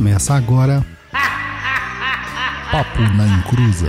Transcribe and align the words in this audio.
Começa 0.00 0.32
agora. 0.32 0.82
Papo 2.72 3.00
na 3.18 3.26
Encruza. 3.36 3.88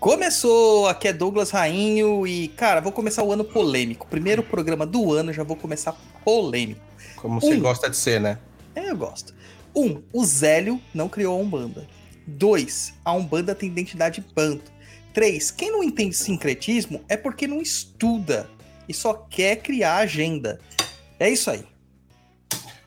Começou, 0.00 0.88
aqui 0.88 1.08
é 1.08 1.12
Douglas 1.12 1.50
Rainho 1.50 2.26
e, 2.26 2.48
cara, 2.48 2.80
vou 2.80 2.90
começar 2.90 3.22
o 3.22 3.30
ano 3.30 3.44
polêmico. 3.44 4.06
Primeiro 4.06 4.42
programa 4.42 4.86
do 4.86 5.12
ano, 5.12 5.30
já 5.30 5.44
vou 5.44 5.56
começar 5.56 5.94
polêmico. 6.24 6.80
Como 7.16 7.38
você 7.38 7.54
gosta 7.58 7.90
de 7.90 7.96
ser, 7.98 8.18
né? 8.18 8.38
É, 8.74 8.90
eu 8.90 8.96
gosto. 8.96 9.34
Um, 9.76 10.00
o 10.10 10.24
Zélio 10.24 10.80
não 10.94 11.10
criou 11.10 11.38
a 11.38 11.42
Umbanda. 11.42 11.86
Dois, 12.26 12.94
a 13.04 13.12
Umbanda 13.12 13.54
tem 13.54 13.68
identidade 13.68 14.24
banto. 14.34 14.72
Três, 15.12 15.50
quem 15.50 15.70
não 15.70 15.82
entende 15.82 16.16
sincretismo 16.16 17.04
é 17.08 17.16
porque 17.16 17.46
não 17.46 17.60
estuda 17.60 18.50
e 18.88 18.94
só 18.94 19.14
quer 19.14 19.56
criar 19.56 19.98
agenda. 19.98 20.60
É 21.18 21.30
isso 21.30 21.50
aí. 21.50 21.64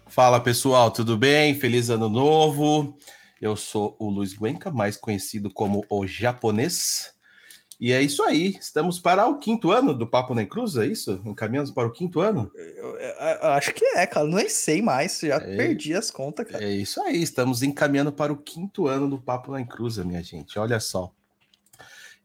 Fala 0.08 0.40
pessoal, 0.40 0.92
tudo 0.92 1.18
bem? 1.18 1.56
Feliz 1.56 1.90
ano 1.90 2.10
novo. 2.10 2.98
Eu 3.40 3.56
sou 3.56 3.96
o 4.00 4.10
Luiz 4.10 4.34
Guenca, 4.34 4.72
mais 4.72 4.98
conhecido 4.98 5.52
como 5.54 5.86
o 5.90 6.08
japonês. 6.08 7.14
E 7.80 7.94
é 7.94 8.02
isso 8.02 8.24
aí, 8.24 8.58
estamos 8.60 9.00
para 9.00 9.28
o 9.28 9.38
quinto 9.38 9.70
ano 9.72 9.94
do 9.94 10.08
Papo 10.08 10.34
na 10.34 10.44
Cruz, 10.46 10.76
é 10.78 10.88
isso? 10.88 11.22
Encaminhamos 11.24 11.70
para 11.70 11.88
o 11.88 11.92
quinto 11.92 12.20
ano? 12.22 12.52
Eu, 12.56 12.98
eu- 12.98 13.16
eu 13.44 13.50
acho 13.50 13.72
que 13.72 13.86
é, 13.86 14.08
cara. 14.08 14.26
Nem 14.26 14.50
sei 14.50 14.82
mais. 14.82 15.20
Já 15.20 15.36
É. 15.36 15.56
perdi 15.56 15.94
as 15.94 16.10
contas, 16.10 16.48
cara. 16.50 16.64
É 16.64 16.72
isso 16.72 17.00
aí, 17.04 17.22
estamos 17.22 17.62
encaminhando 17.62 18.12
para 18.12 18.34
o 18.34 18.38
quinto 18.38 18.88
ano 18.88 19.08
do 19.08 19.20
Papo 19.22 19.52
na 19.52 19.64
Cruz, 19.64 19.98
minha 20.00 20.24
gente, 20.24 20.58
olha 20.58 20.80
só. 20.80 21.12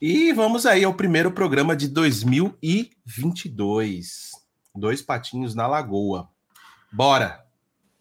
E 0.00 0.33
vamos 0.33 0.64
aí 0.67 0.83
ao 0.84 0.94
primeiro 0.94 1.31
programa 1.31 1.77
de 1.77 1.87
2022. 1.87 4.31
Dois 4.75 5.03
patinhos 5.03 5.55
na 5.55 5.66
lagoa. 5.66 6.31
Bora! 6.91 7.44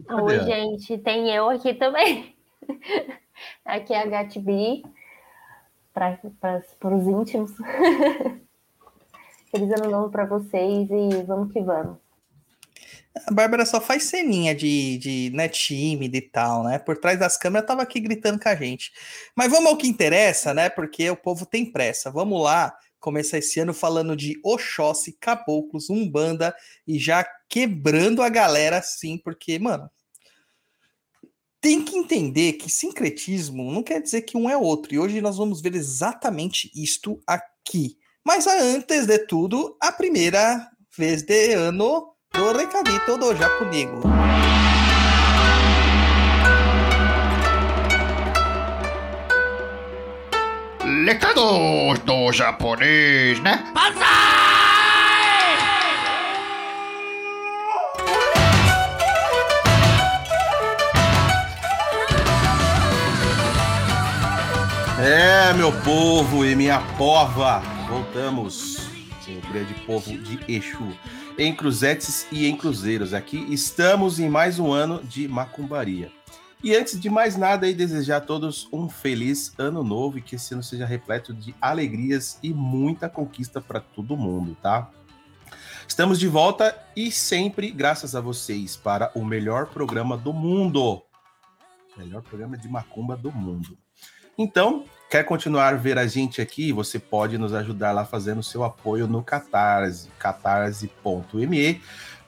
Cadê 0.08 0.22
Oi, 0.22 0.40
gente, 0.46 0.98
tem 1.00 1.30
eu 1.30 1.50
aqui 1.50 1.74
também. 1.74 2.34
Aqui 3.66 3.94
é 3.94 4.02
a 4.02 4.06
Gatbi, 4.06 4.84
para 5.94 6.96
os 6.96 7.08
íntimos. 7.08 7.52
Feliz 9.52 9.72
ano 9.72 9.92
novo 9.92 10.10
para 10.10 10.26
vocês 10.26 10.90
e 10.90 11.24
vamos 11.24 11.52
que 11.52 11.62
vamos. 11.62 11.98
A 13.28 13.32
Bárbara 13.32 13.66
só 13.66 13.82
faz 13.82 14.04
ceninha 14.04 14.56
de, 14.56 14.98
de 14.98 15.32
né, 15.34 15.50
tímida 15.50 16.16
e 16.16 16.22
tal, 16.22 16.64
né? 16.64 16.80
Por 16.80 16.98
trás 16.98 17.20
das 17.20 17.38
câmeras 17.38 17.68
tava 17.68 17.82
aqui 17.82 18.00
gritando 18.00 18.40
com 18.40 18.48
a 18.48 18.56
gente. 18.56 18.92
Mas 19.36 19.52
vamos 19.52 19.70
ao 19.70 19.78
que 19.78 19.88
interessa, 19.88 20.54
né? 20.54 20.70
Porque 20.70 21.10
o 21.10 21.18
povo 21.18 21.46
tem 21.46 21.70
pressa. 21.70 22.10
Vamos 22.10 22.42
lá 22.42 22.74
começar 23.02 23.40
esse 23.40 23.60
ano 23.60 23.74
falando 23.74 24.16
de 24.16 24.40
Oxóssi, 24.44 25.18
Caboclos, 25.20 25.90
Umbanda 25.90 26.56
e 26.88 26.98
já 26.98 27.28
quebrando 27.50 28.22
a 28.22 28.30
galera 28.30 28.78
assim, 28.78 29.18
porque, 29.18 29.60
mano, 29.60 29.90
tem 31.62 31.84
que 31.84 31.96
entender 31.96 32.54
que 32.54 32.70
sincretismo 32.70 33.72
não 33.72 33.84
quer 33.84 34.02
dizer 34.02 34.24
que 34.24 34.36
um 34.36 34.50
é 34.50 34.58
outro. 34.58 34.94
E 34.94 35.00
hoje 35.00 35.22
nós 35.22 35.38
vamos 35.38 35.62
ver 35.62 35.76
exatamente 35.76 36.72
isto 36.76 37.22
aqui. 37.28 37.98
Mas 38.26 38.48
antes 38.48 39.06
de 39.06 39.20
tudo, 39.20 39.78
a 39.80 39.92
primeira 39.92 40.68
vez 40.98 41.22
de 41.22 41.54
ano 41.54 42.14
do 42.34 42.52
recadito 42.52 43.18
do 43.18 43.36
Japonigo. 43.36 44.02
Recados 51.06 52.00
do 52.00 52.32
japonês, 52.32 53.40
né? 53.42 53.72
É, 65.04 65.52
meu 65.54 65.72
povo 65.82 66.46
e 66.46 66.56
minha 66.56 66.80
pova, 66.96 67.60
voltamos, 67.90 68.78
o 69.28 69.52
grande 69.52 69.74
povo 69.84 70.16
de 70.16 70.40
Exu, 70.48 70.96
em 71.40 71.56
cruzetes 71.56 72.28
e 72.32 72.46
em 72.46 72.56
cruzeiros. 72.56 73.12
Aqui 73.12 73.44
estamos 73.52 74.20
em 74.20 74.30
mais 74.30 74.60
um 74.60 74.72
ano 74.72 75.04
de 75.04 75.28
macumbaria. 75.28 76.12
E 76.64 76.76
antes 76.76 77.00
de 77.00 77.10
mais 77.10 77.36
nada, 77.36 77.66
aí, 77.66 77.74
desejar 77.74 78.18
a 78.18 78.22
todos 78.22 78.70
um 78.72 78.88
feliz 78.88 79.56
ano 79.58 79.84
novo 79.84 80.20
e 80.20 80.22
que 80.22 80.36
esse 80.36 80.54
ano 80.54 80.62
seja 80.62 80.86
repleto 80.86 81.34
de 81.34 81.56
alegrias 81.60 82.38
e 82.44 82.54
muita 82.54 83.10
conquista 83.10 83.60
para 83.60 83.80
todo 83.80 84.16
mundo, 84.16 84.56
tá? 84.62 84.88
Estamos 85.88 86.20
de 86.20 86.28
volta 86.28 86.78
e 86.96 87.12
sempre 87.12 87.72
graças 87.72 88.16
a 88.16 88.22
vocês 88.22 88.76
para 88.76 89.12
o 89.16 89.26
melhor 89.26 89.66
programa 89.66 90.16
do 90.16 90.32
mundo. 90.32 91.02
Melhor 91.98 92.22
programa 92.22 92.56
de 92.56 92.70
macumba 92.70 93.18
do 93.18 93.32
mundo. 93.32 93.76
Então, 94.42 94.86
quer 95.08 95.24
continuar 95.24 95.78
ver 95.78 96.00
a 96.00 96.08
gente 96.08 96.42
aqui? 96.42 96.72
Você 96.72 96.98
pode 96.98 97.38
nos 97.38 97.54
ajudar 97.54 97.92
lá 97.92 98.04
fazendo 98.04 98.42
seu 98.42 98.64
apoio 98.64 99.06
no 99.06 99.22
Catarse, 99.22 100.10
catarse.me 100.18 101.80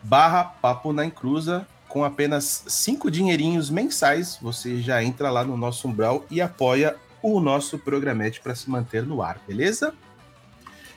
barra 0.03 0.44
Papo 0.44 0.94
na 0.94 1.03
Encruza. 1.03 1.68
Com 1.88 2.03
apenas 2.03 2.66
cinco 2.68 3.09
dinheirinhos 3.09 3.72
mensais, 3.72 4.38
você 4.40 4.79
já 4.79 5.03
entra 5.03 5.31
lá 5.31 5.44
no 5.44 5.57
nosso 5.57 5.88
umbral 5.88 6.23
e 6.29 6.40
apoia 6.40 6.96
o 7.19 7.40
nosso 7.40 7.79
programete 7.79 8.40
para 8.41 8.53
se 8.53 8.69
manter 8.69 9.02
no 9.02 9.23
ar, 9.23 9.40
beleza? 9.47 9.91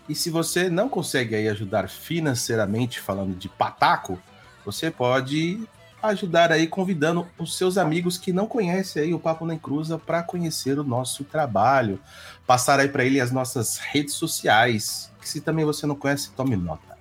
E 0.06 0.15
se 0.15 0.28
você 0.28 0.69
não 0.69 0.87
consegue 0.87 1.34
aí 1.34 1.49
ajudar 1.49 1.88
financeiramente 1.88 3.00
falando 3.00 3.34
de 3.34 3.49
pataco, 3.49 4.19
você 4.66 4.91
pode 4.91 5.66
ajudar 6.06 6.50
aí 6.53 6.67
convidando 6.67 7.27
os 7.39 7.56
seus 7.56 7.78
amigos 7.78 8.19
que 8.19 8.33
não 8.33 8.47
conhecem 8.47 9.03
aí 9.03 9.15
o 9.15 9.19
Papo 9.19 9.44
na 9.44 9.55
Encruza 9.55 9.99
para 9.99 10.22
conhecer 10.22 10.78
o 10.78 10.84
nosso 10.84 11.25
trabalho, 11.25 12.00
passar 12.47 12.81
aí 12.81 12.89
para 12.89 13.05
ele 13.05 13.21
as 13.21 13.31
nossas 13.31 13.78
redes 13.78 14.15
sociais, 14.15 15.12
que 15.21 15.28
se 15.28 15.41
também 15.41 15.65
você 15.65 15.87
não 15.87 15.94
conhece, 15.94 16.31
tome 16.31 16.56
nota. 16.56 16.97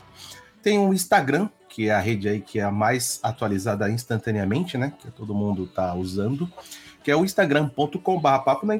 Tem 0.61 0.79
o 0.79 0.93
Instagram, 0.93 1.49
que 1.69 1.89
é 1.89 1.93
a 1.93 1.99
rede 1.99 2.27
aí 2.27 2.41
que 2.41 2.59
é 2.59 2.63
a 2.63 2.71
mais 2.71 3.19
atualizada 3.21 3.89
instantaneamente, 3.89 4.77
né, 4.77 4.93
que 4.99 5.11
todo 5.11 5.33
mundo 5.33 5.67
tá 5.67 5.93
usando, 5.93 6.51
que 7.03 7.11
é 7.11 7.15
o 7.15 7.23
instagram.com.br 7.23 8.39
papo 8.43 8.65
na 8.65 8.73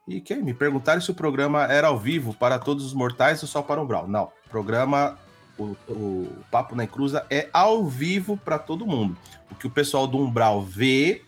E 0.08 0.22
quem 0.22 0.42
me 0.42 0.54
perguntaram 0.54 1.02
se 1.02 1.12
o 1.12 1.16
programa 1.16 1.66
era 1.66 1.88
ao 1.88 2.00
vivo 2.00 2.34
para 2.34 2.58
todos 2.58 2.86
os 2.86 2.94
mortais 2.94 3.42
ou 3.42 3.48
só 3.50 3.62
para 3.62 3.82
o 3.82 3.84
Umbral. 3.84 4.08
Não, 4.08 4.32
programa 4.50 5.20
o, 5.58 5.76
o 5.90 6.46
Papo 6.50 6.78
na 6.78 6.88
Cruza 6.88 7.28
é 7.30 7.50
ao 7.52 7.86
vivo 7.86 8.38
para 8.38 8.58
todo 8.58 8.88
mundo. 8.88 9.18
O 9.52 9.56
que 9.56 9.68
o 9.68 9.72
pessoal 9.72 10.08
do 10.08 10.18
Umbral 10.18 10.62
vê 10.62 11.26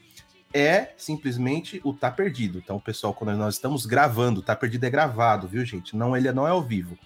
é 0.53 0.93
simplesmente 0.97 1.81
o 1.83 1.93
Tá 1.93 2.11
Perdido. 2.11 2.59
Então, 2.59 2.79
pessoal, 2.79 3.13
quando 3.13 3.35
nós 3.35 3.55
estamos 3.55 3.85
gravando, 3.85 4.41
Tá 4.41 4.55
Perdido 4.55 4.85
é 4.85 4.89
gravado, 4.89 5.47
viu, 5.47 5.65
gente? 5.65 5.95
Não, 5.95 6.15
ele 6.15 6.31
não 6.31 6.47
é 6.47 6.51
ao 6.51 6.61
vivo. 6.61 6.97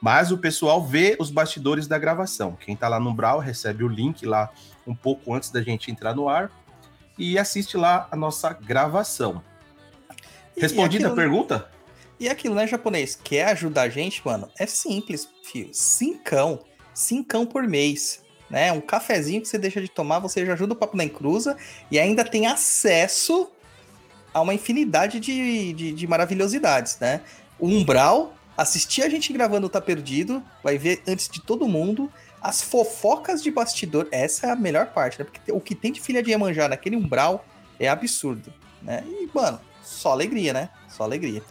Mas 0.00 0.30
o 0.30 0.38
pessoal 0.38 0.84
vê 0.84 1.16
os 1.18 1.30
bastidores 1.30 1.86
da 1.86 1.98
gravação. 1.98 2.56
Quem 2.56 2.76
tá 2.76 2.88
lá 2.88 2.98
no 2.98 3.12
Brawl 3.12 3.38
recebe 3.38 3.84
o 3.84 3.88
link 3.88 4.24
lá 4.24 4.50
um 4.86 4.94
pouco 4.94 5.34
antes 5.34 5.50
da 5.50 5.62
gente 5.62 5.90
entrar 5.90 6.14
no 6.14 6.28
ar 6.28 6.50
e 7.18 7.38
assiste 7.38 7.76
lá 7.76 8.08
a 8.10 8.16
nossa 8.16 8.52
gravação. 8.52 9.42
Respondida 10.56 11.08
a 11.08 11.14
pergunta? 11.14 11.70
E 12.18 12.28
aquilo, 12.28 12.54
né, 12.54 12.66
japonês? 12.66 13.14
Quer 13.22 13.48
ajudar 13.48 13.82
a 13.82 13.88
gente, 13.88 14.22
mano? 14.24 14.48
É 14.58 14.66
simples, 14.66 15.28
filho. 15.42 15.70
Cincão. 15.72 16.60
Cincão 16.94 17.46
por 17.46 17.66
mês 17.66 18.22
né? 18.50 18.72
Um 18.72 18.80
cafezinho 18.80 19.40
que 19.40 19.48
você 19.48 19.56
deixa 19.56 19.80
de 19.80 19.88
tomar, 19.88 20.18
você 20.18 20.44
já 20.44 20.52
ajuda 20.52 20.72
o 20.72 20.76
Papo 20.76 20.96
na 20.96 21.04
Encruza 21.04 21.56
e 21.90 21.98
ainda 21.98 22.24
tem 22.24 22.46
acesso 22.46 23.48
a 24.34 24.40
uma 24.40 24.52
infinidade 24.52 25.20
de, 25.20 25.72
de, 25.72 25.92
de 25.92 26.06
maravilhosidades, 26.06 26.98
né? 26.98 27.20
O 27.58 27.66
Umbral, 27.66 28.34
assistir 28.56 29.02
a 29.02 29.08
gente 29.08 29.32
gravando 29.32 29.68
Tá 29.68 29.80
Perdido, 29.80 30.42
vai 30.62 30.76
ver 30.76 31.02
antes 31.06 31.28
de 31.28 31.40
todo 31.40 31.68
mundo 31.68 32.10
as 32.42 32.62
fofocas 32.62 33.42
de 33.42 33.50
bastidor. 33.50 34.08
Essa 34.10 34.48
é 34.48 34.50
a 34.50 34.56
melhor 34.56 34.86
parte, 34.86 35.18
né? 35.18 35.24
Porque 35.24 35.52
o 35.52 35.60
que 35.60 35.74
tem 35.74 35.92
de 35.92 36.00
filha 36.00 36.22
de 36.22 36.30
Iemanjá 36.30 36.68
naquele 36.68 36.96
Umbral 36.96 37.44
é 37.78 37.88
absurdo, 37.88 38.52
né? 38.82 39.04
E, 39.06 39.28
mano, 39.32 39.60
só 39.82 40.12
alegria, 40.12 40.52
né? 40.52 40.70
Só 40.88 41.04
alegria. 41.04 41.42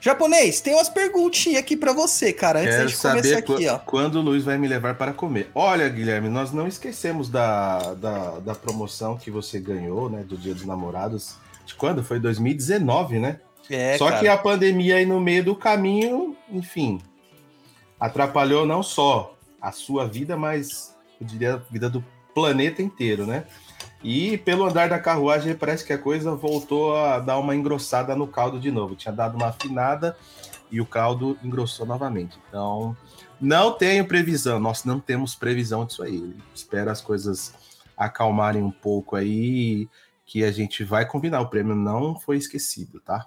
Japonês, 0.00 0.60
tem 0.60 0.74
umas 0.74 0.88
perguntinhas 0.88 1.60
aqui 1.60 1.76
para 1.76 1.92
você, 1.92 2.32
cara, 2.32 2.60
antes 2.60 2.76
Quero 2.76 2.88
de 2.88 2.96
começar 2.96 3.38
aqui, 3.38 3.68
ó. 3.68 3.78
Quando 3.78 4.16
o 4.16 4.22
Luiz 4.22 4.44
vai 4.44 4.56
me 4.56 4.68
levar 4.68 4.94
para 4.94 5.12
comer. 5.12 5.50
Olha, 5.54 5.88
Guilherme, 5.88 6.28
nós 6.28 6.52
não 6.52 6.68
esquecemos 6.68 7.28
da, 7.28 7.94
da, 7.94 8.38
da 8.38 8.54
promoção 8.54 9.16
que 9.16 9.30
você 9.30 9.58
ganhou, 9.58 10.08
né, 10.08 10.22
do 10.22 10.36
Dia 10.36 10.54
dos 10.54 10.64
Namorados. 10.64 11.34
De 11.66 11.74
quando? 11.74 12.02
Foi 12.04 12.20
2019, 12.20 13.18
né? 13.18 13.40
É, 13.68 13.98
Só 13.98 14.08
cara. 14.08 14.20
que 14.20 14.28
a 14.28 14.38
pandemia 14.38 14.96
aí 14.96 15.04
no 15.04 15.20
meio 15.20 15.44
do 15.44 15.54
caminho, 15.54 16.36
enfim, 16.50 17.00
atrapalhou 18.00 18.64
não 18.64 18.82
só 18.82 19.36
a 19.60 19.72
sua 19.72 20.06
vida, 20.06 20.36
mas 20.36 20.94
eu 21.20 21.26
diria 21.26 21.54
a 21.54 21.56
vida 21.56 21.90
do 21.90 22.04
planeta 22.34 22.80
inteiro, 22.80 23.26
né? 23.26 23.44
E 24.02 24.38
pelo 24.38 24.64
andar 24.64 24.88
da 24.88 24.98
carruagem, 24.98 25.54
parece 25.54 25.84
que 25.84 25.92
a 25.92 25.98
coisa 25.98 26.34
voltou 26.34 26.96
a 26.96 27.18
dar 27.18 27.38
uma 27.38 27.54
engrossada 27.54 28.14
no 28.14 28.28
caldo 28.28 28.60
de 28.60 28.70
novo. 28.70 28.94
Tinha 28.94 29.12
dado 29.12 29.36
uma 29.36 29.48
afinada 29.48 30.16
e 30.70 30.80
o 30.80 30.86
caldo 30.86 31.36
engrossou 31.42 31.84
novamente. 31.84 32.38
Então, 32.48 32.96
não 33.40 33.72
tenho 33.72 34.06
previsão. 34.06 34.60
Nós 34.60 34.84
não 34.84 35.00
temos 35.00 35.34
previsão 35.34 35.84
disso 35.84 36.02
aí. 36.02 36.34
Espero 36.54 36.90
as 36.90 37.00
coisas 37.00 37.52
acalmarem 37.96 38.62
um 38.62 38.70
pouco 38.70 39.16
aí, 39.16 39.88
que 40.24 40.44
a 40.44 40.52
gente 40.52 40.84
vai 40.84 41.04
combinar. 41.04 41.40
O 41.40 41.48
prêmio 41.48 41.74
não 41.74 42.14
foi 42.14 42.36
esquecido, 42.36 43.00
tá? 43.00 43.26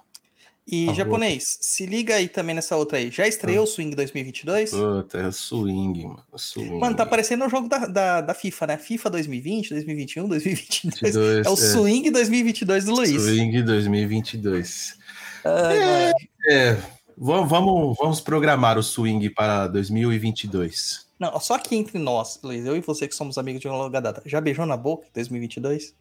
E 0.66 0.94
japonês, 0.94 1.58
se 1.60 1.84
liga 1.86 2.14
aí 2.14 2.28
também 2.28 2.54
nessa 2.54 2.76
outra 2.76 2.98
aí. 2.98 3.10
Já 3.10 3.26
estreou 3.26 3.64
o 3.64 3.66
Swing 3.66 3.96
2022? 3.96 4.70
Puta, 4.70 5.18
é 5.18 5.32
Swing, 5.32 6.04
mano. 6.04 6.22
Swing. 6.36 6.78
Mano, 6.78 6.96
tá 6.96 7.04
parecendo 7.04 7.44
o 7.44 7.48
jogo 7.48 7.68
da, 7.68 7.86
da, 7.86 8.20
da, 8.20 8.34
FIFA, 8.34 8.66
né? 8.68 8.78
FIFA 8.78 9.10
2020, 9.10 9.70
2021, 9.70 10.28
2022. 10.28 11.14
22, 11.14 11.46
é 11.46 11.50
o 11.50 11.52
é. 11.52 11.56
Swing 11.56 12.10
2022 12.10 12.84
do 12.84 12.94
Luiz. 12.94 13.22
Swing 13.22 13.62
2022. 13.62 14.98
Ah, 15.44 15.72
é, 15.74 16.12
é, 16.48 16.78
vamos, 17.18 17.96
vamos 17.98 18.20
programar 18.20 18.78
o 18.78 18.82
Swing 18.82 19.28
para 19.30 19.66
2022. 19.66 21.06
Não, 21.18 21.40
só 21.40 21.54
aqui 21.54 21.74
entre 21.74 21.98
nós, 21.98 22.38
Luiz, 22.42 22.64
eu 22.64 22.76
e 22.76 22.80
você 22.80 23.08
que 23.08 23.14
somos 23.16 23.36
amigos 23.36 23.60
de 23.60 23.66
uma 23.66 23.76
longa 23.76 24.00
data. 24.00 24.22
Já 24.24 24.40
beijou 24.40 24.64
na 24.64 24.76
boca 24.76 25.08
2022? 25.12 25.94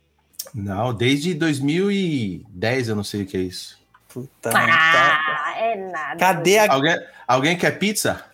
Não, 0.53 0.93
desde 0.93 1.33
2010 1.33 2.89
eu 2.89 2.95
não 2.95 3.03
sei 3.03 3.23
o 3.23 3.25
que 3.25 3.37
é 3.37 3.41
isso. 3.41 3.80
Puta, 4.13 4.51
ah, 4.53 5.53
é 5.57 5.75
nada. 5.75 6.19
Cadê 6.19 6.57
a... 6.59 6.73
Alguém, 6.73 6.97
alguém 7.27 7.57
quer 7.57 7.79
pizza? 7.79 8.25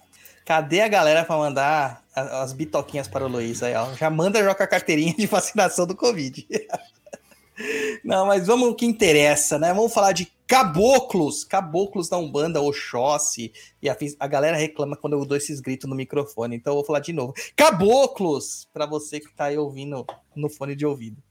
Cadê 0.44 0.81
a 0.81 0.88
galera 0.88 1.24
para 1.24 1.38
mandar 1.38 2.03
as 2.15 2.53
bitoquinhas 2.53 3.07
para 3.07 3.25
o 3.25 3.27
Luiz 3.27 3.62
aí, 3.62 3.75
ó? 3.75 3.94
Já 3.94 4.09
manda 4.09 4.39
jogar 4.39 4.63
a 4.63 4.68
carteirinha 4.68 5.13
de 5.13 5.27
vacinação 5.27 5.85
do 5.85 5.95
Covid. 5.95 6.47
Não, 8.03 8.25
mas 8.25 8.48
vamos 8.48 8.69
o 8.69 8.75
que 8.75 8.86
interessa, 8.86 9.60
né? 9.60 9.74
Vamos 9.74 9.93
falar 9.93 10.13
de 10.13 10.31
caboclos, 10.48 11.43
caboclos 11.43 12.07
da 12.07 12.17
Umbanda, 12.17 12.62
Oxóssi, 12.62 13.51
e 13.81 13.89
a, 13.89 13.98
a 14.19 14.27
galera 14.27 14.55
reclama 14.55 14.96
quando 14.96 15.13
eu 15.13 15.25
dou 15.25 15.36
esses 15.36 15.60
gritos 15.60 15.89
no 15.89 15.96
microfone, 15.96 16.55
então 16.55 16.72
eu 16.72 16.77
vou 16.77 16.86
falar 16.86 17.00
de 17.00 17.12
novo. 17.12 17.34
Caboclos, 17.55 18.67
para 18.72 18.86
você 18.86 19.19
que 19.19 19.34
tá 19.34 19.46
aí 19.46 19.57
ouvindo 19.57 20.05
no 20.36 20.50
fone 20.50 20.75
de 20.75 20.86
ouvido. 20.86 21.22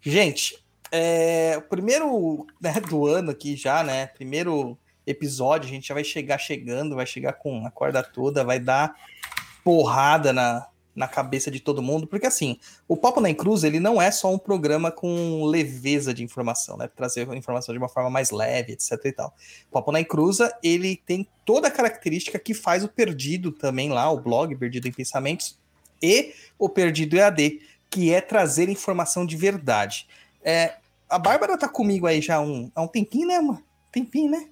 Gente, 0.00 0.62
é, 0.92 1.56
o 1.58 1.62
primeiro 1.62 2.46
né, 2.60 2.74
do 2.88 3.06
ano 3.06 3.30
aqui 3.30 3.56
já, 3.56 3.82
né? 3.82 4.06
Primeiro 4.06 4.78
episódio, 5.06 5.68
a 5.68 5.72
gente 5.72 5.88
já 5.88 5.94
vai 5.94 6.04
chegar 6.04 6.38
chegando, 6.38 6.96
vai 6.96 7.06
chegar 7.06 7.34
com 7.34 7.66
a 7.66 7.70
corda 7.70 8.02
toda, 8.02 8.44
vai 8.44 8.58
dar 8.58 8.94
porrada 9.64 10.32
na, 10.32 10.66
na 10.94 11.08
cabeça 11.08 11.50
de 11.50 11.60
todo 11.60 11.82
mundo, 11.82 12.06
porque 12.06 12.26
assim, 12.26 12.58
o 12.86 12.96
Papo 12.96 13.20
na 13.20 13.32
Cruz, 13.34 13.64
ele 13.64 13.80
não 13.80 14.00
é 14.00 14.10
só 14.10 14.32
um 14.32 14.38
programa 14.38 14.90
com 14.90 15.44
leveza 15.44 16.12
de 16.12 16.22
informação, 16.22 16.76
né? 16.76 16.88
Trazer 16.88 17.28
informação 17.34 17.72
de 17.72 17.78
uma 17.78 17.88
forma 17.88 18.10
mais 18.10 18.30
leve, 18.30 18.72
etc 18.72 18.98
e 19.04 19.12
tal. 19.12 19.34
O 19.68 19.72
Papo 19.72 19.92
na 19.92 20.04
Cruza, 20.04 20.54
ele 20.62 20.96
tem 20.96 21.26
toda 21.44 21.68
a 21.68 21.70
característica 21.70 22.38
que 22.38 22.54
faz 22.54 22.84
o 22.84 22.88
Perdido 22.88 23.52
também 23.52 23.90
lá, 23.90 24.10
o 24.10 24.20
blog 24.20 24.54
Perdido 24.56 24.88
em 24.88 24.92
Pensamentos, 24.92 25.58
e 26.02 26.34
o 26.58 26.68
Perdido 26.68 27.16
EAD, 27.16 27.60
que 27.88 28.12
é 28.12 28.20
trazer 28.20 28.68
informação 28.68 29.26
de 29.26 29.36
verdade. 29.36 30.06
É, 30.42 30.74
a 31.08 31.18
Bárbara 31.18 31.58
tá 31.58 31.68
comigo 31.68 32.06
aí 32.06 32.20
já 32.20 32.36
há 32.36 32.40
um, 32.40 32.70
há 32.74 32.82
um 32.82 32.88
tempinho, 32.88 33.26
né, 33.26 33.40
mano? 33.40 33.62
Tempinho, 33.92 34.30
né? 34.30 34.48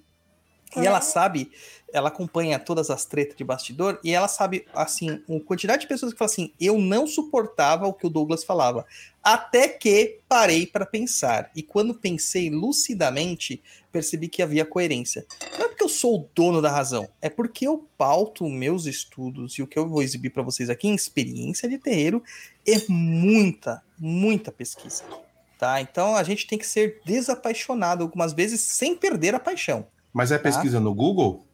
E 0.77 0.85
ela 0.85 1.01
sabe, 1.01 1.51
ela 1.91 2.09
acompanha 2.09 2.59
todas 2.59 2.91
as 2.91 3.03
tretas 3.03 3.35
de 3.35 3.43
bastidor 3.43 3.99
e 4.03 4.11
ela 4.11 4.27
sabe, 4.27 4.67
assim, 4.73 5.09
a 5.09 5.39
quantidade 5.43 5.81
de 5.81 5.87
pessoas 5.87 6.13
que 6.13 6.19
falam 6.19 6.31
assim: 6.31 6.53
eu 6.59 6.77
não 6.77 7.07
suportava 7.07 7.87
o 7.87 7.93
que 7.93 8.05
o 8.05 8.09
Douglas 8.09 8.43
falava. 8.43 8.85
Até 9.23 9.67
que 9.67 10.19
parei 10.27 10.67
para 10.67 10.85
pensar. 10.85 11.49
E 11.55 11.63
quando 11.63 11.95
pensei 11.95 12.51
lucidamente, 12.51 13.61
percebi 13.91 14.27
que 14.27 14.43
havia 14.43 14.65
coerência. 14.65 15.25
Não 15.57 15.65
é 15.65 15.67
porque 15.69 15.83
eu 15.83 15.89
sou 15.89 16.19
o 16.19 16.29
dono 16.35 16.61
da 16.61 16.69
razão, 16.69 17.09
é 17.19 17.29
porque 17.29 17.67
eu 17.67 17.87
pauto 17.97 18.47
meus 18.47 18.85
estudos 18.85 19.53
e 19.53 19.63
o 19.63 19.67
que 19.67 19.79
eu 19.79 19.89
vou 19.89 20.03
exibir 20.03 20.29
para 20.29 20.43
vocês 20.43 20.69
aqui 20.69 20.87
em 20.87 20.93
experiência 20.93 21.67
de 21.67 21.79
terreiro 21.79 22.23
é 22.67 22.79
muita, 22.87 23.81
muita 23.97 24.51
pesquisa. 24.51 25.03
Tá? 25.59 25.81
Então 25.81 26.15
a 26.15 26.23
gente 26.23 26.47
tem 26.47 26.57
que 26.57 26.65
ser 26.65 27.01
desapaixonado 27.03 28.01
algumas 28.01 28.31
vezes 28.31 28.61
sem 28.61 28.95
perder 28.95 29.35
a 29.35 29.39
paixão. 29.41 29.85
Mas 30.13 30.31
é 30.31 30.37
tá? 30.37 30.43
pesquisa 30.43 30.79
no 30.79 30.95
Google? 30.95 31.45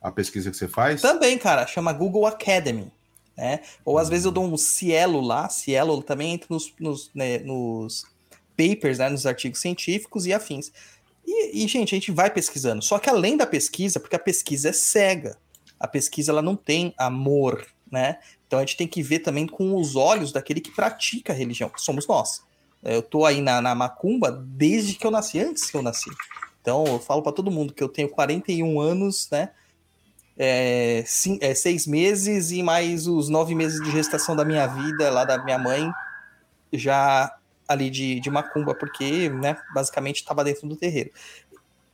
A 0.00 0.10
pesquisa 0.10 0.50
que 0.50 0.56
você 0.56 0.66
faz? 0.66 1.02
Também, 1.02 1.36
cara, 1.36 1.66
chama 1.66 1.92
Google 1.92 2.26
Academy. 2.26 2.90
né? 3.36 3.60
Ou 3.84 3.98
às 3.98 4.08
vezes 4.08 4.24
eu 4.24 4.32
dou 4.32 4.42
um 4.46 4.56
cielo 4.56 5.20
lá, 5.20 5.50
cielo 5.50 6.02
também 6.02 6.32
entra 6.32 6.46
nos, 6.48 6.72
nos, 6.80 7.10
né, 7.14 7.40
nos 7.40 8.06
papers, 8.56 8.98
né, 8.98 9.10
nos 9.10 9.26
artigos 9.26 9.60
científicos 9.60 10.24
e 10.24 10.32
afins. 10.32 10.72
E, 11.26 11.62
e, 11.62 11.68
gente, 11.68 11.94
a 11.94 11.98
gente 11.98 12.10
vai 12.10 12.30
pesquisando. 12.30 12.82
Só 12.82 12.98
que 12.98 13.10
além 13.10 13.36
da 13.36 13.46
pesquisa, 13.46 14.00
porque 14.00 14.16
a 14.16 14.18
pesquisa 14.18 14.70
é 14.70 14.72
cega, 14.72 15.36
a 15.78 15.86
pesquisa 15.86 16.32
ela 16.32 16.40
não 16.40 16.56
tem 16.56 16.94
amor, 16.96 17.66
né? 17.90 18.18
Então 18.46 18.58
a 18.58 18.62
gente 18.62 18.78
tem 18.78 18.88
que 18.88 19.02
ver 19.02 19.18
também 19.18 19.46
com 19.46 19.76
os 19.76 19.94
olhos 19.94 20.32
daquele 20.32 20.60
que 20.60 20.70
pratica 20.70 21.34
a 21.34 21.36
religião, 21.36 21.68
que 21.68 21.82
somos 21.82 22.06
nós. 22.06 22.42
Eu 22.82 23.02
tô 23.02 23.24
aí 23.24 23.40
na, 23.40 23.60
na 23.60 23.74
macumba 23.74 24.32
desde 24.32 24.94
que 24.94 25.06
eu 25.06 25.10
nasci, 25.10 25.38
antes 25.38 25.70
que 25.70 25.76
eu 25.76 25.82
nasci. 25.82 26.10
Então 26.60 26.84
eu 26.86 26.98
falo 26.98 27.22
para 27.22 27.32
todo 27.32 27.50
mundo 27.50 27.72
que 27.72 27.82
eu 27.82 27.88
tenho 27.88 28.08
41 28.08 28.80
anos, 28.80 29.28
né? 29.30 29.50
É, 30.36 31.04
sim, 31.06 31.38
é, 31.40 31.54
seis 31.54 31.86
meses 31.86 32.50
e 32.50 32.62
mais 32.62 33.06
os 33.06 33.28
nove 33.28 33.54
meses 33.54 33.80
de 33.82 33.90
gestação 33.90 34.34
da 34.34 34.44
minha 34.44 34.66
vida, 34.66 35.10
lá 35.10 35.24
da 35.24 35.42
minha 35.44 35.58
mãe, 35.58 35.92
já 36.72 37.32
ali 37.68 37.90
de, 37.90 38.18
de 38.18 38.30
macumba, 38.30 38.74
porque, 38.74 39.28
né, 39.28 39.56
basicamente 39.74 40.16
estava 40.16 40.42
dentro 40.42 40.66
do 40.66 40.76
terreiro. 40.76 41.10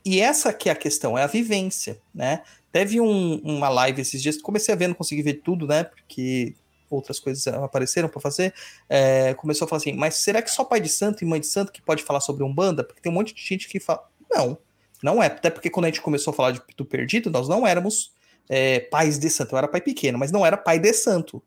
E 0.05 0.21
essa 0.21 0.53
que 0.53 0.69
é 0.69 0.71
a 0.71 0.75
questão, 0.75 1.17
é 1.17 1.23
a 1.23 1.27
vivência, 1.27 1.99
né? 2.15 2.41
Teve 2.71 3.01
um, 3.01 3.35
uma 3.43 3.67
live 3.69 4.01
esses 4.01 4.21
dias, 4.21 4.41
comecei 4.41 4.73
a 4.73 4.77
ver, 4.77 4.87
não 4.87 4.95
consegui 4.95 5.21
ver 5.21 5.41
tudo, 5.43 5.67
né? 5.67 5.83
Porque 5.83 6.55
outras 6.89 7.19
coisas 7.19 7.47
apareceram 7.47 8.09
para 8.09 8.19
fazer. 8.19 8.53
É, 8.87 9.33
começou 9.35 9.65
a 9.65 9.69
falar 9.69 9.81
assim, 9.81 9.93
mas 9.93 10.15
será 10.15 10.41
que 10.41 10.51
só 10.51 10.63
pai 10.63 10.79
de 10.79 10.89
santo 10.89 11.23
e 11.23 11.27
mãe 11.27 11.39
de 11.39 11.47
santo 11.47 11.71
que 11.71 11.81
pode 11.81 12.03
falar 12.03 12.21
sobre 12.21 12.43
Umbanda? 12.43 12.83
Porque 12.83 13.01
tem 13.01 13.11
um 13.11 13.15
monte 13.15 13.33
de 13.33 13.41
gente 13.41 13.67
que 13.67 13.79
fala. 13.79 14.07
Não, 14.29 14.57
não 15.01 15.21
é. 15.21 15.27
Até 15.27 15.49
porque 15.49 15.69
quando 15.69 15.85
a 15.85 15.89
gente 15.89 16.01
começou 16.01 16.31
a 16.31 16.35
falar 16.35 16.51
de, 16.51 16.61
do 16.75 16.85
perdido, 16.85 17.29
nós 17.29 17.47
não 17.47 17.65
éramos 17.65 18.11
é, 18.49 18.79
pais 18.79 19.17
de 19.19 19.29
santo. 19.29 19.53
Eu 19.53 19.57
era 19.57 19.67
pai 19.67 19.81
pequeno, 19.81 20.17
mas 20.17 20.31
não 20.31 20.45
era 20.45 20.57
pai 20.57 20.79
de 20.79 20.93
santo. 20.93 21.41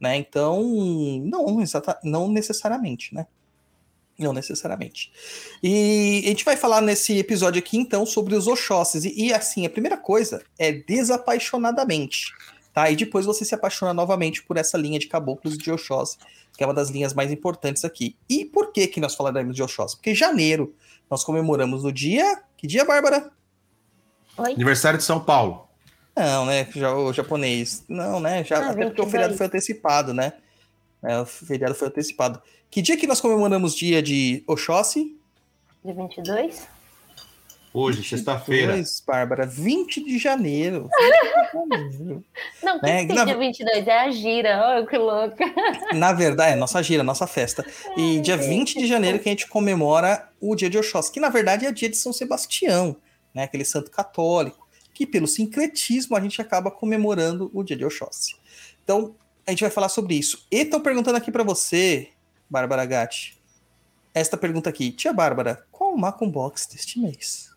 Né? 0.00 0.16
Então, 0.16 0.62
não, 1.24 1.60
exata, 1.60 1.98
não 2.02 2.28
necessariamente, 2.28 3.14
né? 3.14 3.26
Não 4.18 4.32
necessariamente. 4.32 5.12
E 5.62 6.22
a 6.24 6.28
gente 6.28 6.44
vai 6.44 6.56
falar 6.56 6.80
nesse 6.80 7.18
episódio 7.18 7.58
aqui, 7.58 7.76
então, 7.76 8.06
sobre 8.06 8.34
os 8.34 8.46
Oxóssis. 8.46 9.04
E, 9.04 9.26
e, 9.26 9.32
assim, 9.32 9.66
a 9.66 9.70
primeira 9.70 9.96
coisa 9.96 10.42
é 10.58 10.72
desapaixonadamente. 10.72 12.32
Tá? 12.76 12.90
E 12.90 12.94
depois 12.94 13.24
você 13.24 13.42
se 13.42 13.54
apaixona 13.54 13.94
novamente 13.94 14.42
por 14.42 14.58
essa 14.58 14.76
linha 14.76 14.98
de 14.98 15.06
caboclos 15.06 15.56
de 15.56 15.72
Oxóssi, 15.72 16.18
que 16.54 16.62
é 16.62 16.66
uma 16.66 16.74
das 16.74 16.90
linhas 16.90 17.14
mais 17.14 17.32
importantes 17.32 17.86
aqui. 17.86 18.14
E 18.28 18.44
por 18.44 18.70
que, 18.70 18.86
que 18.86 19.00
nós 19.00 19.14
falaremos 19.14 19.56
de 19.56 19.62
Oxóssi? 19.62 19.96
Porque 19.96 20.10
em 20.10 20.14
janeiro 20.14 20.74
nós 21.10 21.24
comemoramos 21.24 21.86
o 21.86 21.90
dia. 21.90 22.42
Que 22.54 22.66
dia, 22.66 22.84
Bárbara? 22.84 23.30
Oi? 24.36 24.52
Aniversário 24.52 24.98
de 24.98 25.04
São 25.06 25.18
Paulo. 25.18 25.66
Não, 26.14 26.44
né? 26.44 26.68
Já, 26.76 26.94
o 26.94 27.14
japonês. 27.14 27.82
Não, 27.88 28.20
né? 28.20 28.44
Já, 28.44 28.58
ah, 28.58 28.70
até 28.72 28.84
porque 28.84 29.00
o 29.00 29.06
feriado 29.08 29.34
foi 29.38 29.46
antecipado, 29.46 30.12
né? 30.12 30.34
É, 31.02 31.18
o 31.18 31.24
feriado 31.24 31.74
foi 31.74 31.88
antecipado. 31.88 32.42
Que 32.70 32.82
dia 32.82 32.98
que 32.98 33.06
nós 33.06 33.22
comemoramos 33.22 33.74
dia 33.74 34.02
de 34.02 34.44
Oxóssi? 34.46 35.16
Dia 35.82 35.94
22? 35.94 36.68
Hoje, 37.78 38.02
sexta-feira. 38.02 38.82
Bárbara, 39.06 39.44
20 39.44 40.02
de 40.02 40.18
janeiro. 40.18 40.88
Não, 42.62 42.80
que, 42.80 42.86
né? 42.86 43.04
que 43.04 43.12
Na... 43.12 43.26
dia 43.26 43.36
22? 43.36 43.86
É 43.86 43.98
a 43.98 44.10
gira, 44.10 44.66
olha 44.66 44.86
que 44.86 44.96
louca. 44.96 45.44
Na 45.92 46.14
verdade, 46.14 46.54
é 46.54 46.56
nossa 46.56 46.82
gira, 46.82 47.02
nossa 47.02 47.26
festa. 47.26 47.62
E 47.94 48.16
Ai, 48.16 48.20
dia 48.20 48.38
20 48.38 48.78
de 48.78 48.86
janeiro 48.86 49.18
que 49.18 49.28
a 49.28 49.32
gente 49.32 49.46
comemora 49.46 50.26
o 50.40 50.56
dia 50.56 50.70
de 50.70 50.78
Oxóssi, 50.78 51.12
que 51.12 51.20
na 51.20 51.28
verdade 51.28 51.66
é 51.66 51.72
dia 51.72 51.90
de 51.90 51.98
São 51.98 52.14
Sebastião, 52.14 52.96
né? 53.34 53.42
aquele 53.42 53.64
santo 53.64 53.90
católico, 53.90 54.66
que 54.94 55.06
pelo 55.06 55.26
sincretismo 55.26 56.16
a 56.16 56.20
gente 56.20 56.40
acaba 56.40 56.70
comemorando 56.70 57.50
o 57.52 57.62
dia 57.62 57.76
de 57.76 57.84
Oxóssi. 57.84 58.36
Então, 58.82 59.14
a 59.46 59.50
gente 59.50 59.60
vai 59.60 59.70
falar 59.70 59.90
sobre 59.90 60.14
isso. 60.14 60.46
E 60.50 60.64
tô 60.64 60.80
perguntando 60.80 61.18
aqui 61.18 61.30
para 61.30 61.44
você, 61.44 62.08
Bárbara 62.48 62.86
Gatti, 62.86 63.38
esta 64.14 64.38
pergunta 64.38 64.70
aqui. 64.70 64.90
Tia 64.92 65.12
Bárbara, 65.12 65.66
qual 65.70 65.92
o 65.92 65.98
Macum 65.98 66.30
Box 66.30 66.66
deste 66.68 66.98
mês? 66.98 67.54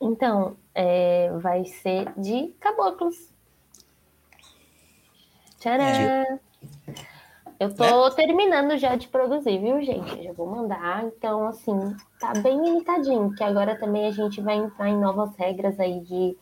Então, 0.00 0.56
é, 0.74 1.30
vai 1.38 1.64
ser 1.64 2.12
de 2.16 2.54
caboclos. 2.60 3.32
Tcharam! 5.58 5.84
É. 5.84 6.38
Eu 7.58 7.74
tô 7.74 8.08
né? 8.08 8.14
terminando 8.14 8.76
já 8.76 8.96
de 8.96 9.08
produzir, 9.08 9.58
viu, 9.58 9.82
gente? 9.82 10.22
Já 10.22 10.32
vou 10.32 10.46
mandar. 10.46 11.04
Então, 11.04 11.46
assim, 11.48 11.96
tá 12.20 12.32
bem 12.34 12.62
limitadinho, 12.62 13.34
que 13.34 13.42
agora 13.42 13.78
também 13.78 14.06
a 14.06 14.10
gente 14.10 14.40
vai 14.42 14.56
entrar 14.56 14.88
em 14.88 14.98
novas 14.98 15.34
regras 15.36 15.80
aí 15.80 16.00
de 16.00 16.36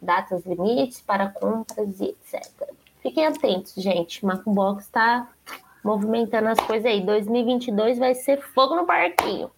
datas 0.00 0.44
limites 0.46 1.00
para 1.02 1.28
compras 1.28 2.00
e 2.00 2.04
etc. 2.04 2.42
Fiquem 3.02 3.26
atentos, 3.26 3.74
gente. 3.74 4.24
Macumbox 4.24 4.84
está 4.84 5.28
movimentando 5.84 6.48
as 6.48 6.58
coisas 6.60 6.86
aí. 6.86 7.04
2022 7.04 7.98
vai 7.98 8.14
ser 8.14 8.40
fogo 8.40 8.74
no 8.74 8.86
barquinho. 8.86 9.50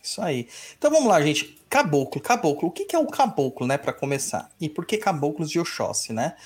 Isso 0.00 0.22
aí. 0.22 0.48
Então 0.78 0.90
vamos 0.90 1.08
lá, 1.08 1.20
gente. 1.20 1.58
Caboclo, 1.74 2.20
caboclo. 2.22 2.68
O 2.68 2.70
que, 2.70 2.94
é 2.94 2.98
o 3.00 3.08
caboclo, 3.08 3.66
né, 3.66 3.76
para 3.76 3.92
começar? 3.92 4.48
E 4.60 4.68
por 4.68 4.86
que 4.86 4.96
caboclos 4.96 5.50
de 5.50 5.58
Oxóssi, 5.58 6.12
né? 6.12 6.36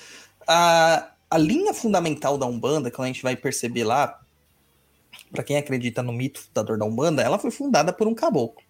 A, 0.47 1.11
a 1.29 1.37
linha 1.37 1.71
fundamental 1.71 2.35
da 2.35 2.47
Umbanda, 2.47 2.89
que 2.89 2.99
a 2.99 3.05
gente 3.05 3.21
vai 3.21 3.35
perceber 3.35 3.83
lá, 3.83 4.19
para 5.31 5.43
quem 5.43 5.55
acredita 5.55 6.01
no 6.01 6.11
mito 6.11 6.41
fundador 6.41 6.79
da 6.79 6.85
Umbanda, 6.85 7.21
ela 7.21 7.37
foi 7.37 7.51
fundada 7.51 7.93
por 7.93 8.07
um 8.07 8.15
caboclo. 8.15 8.63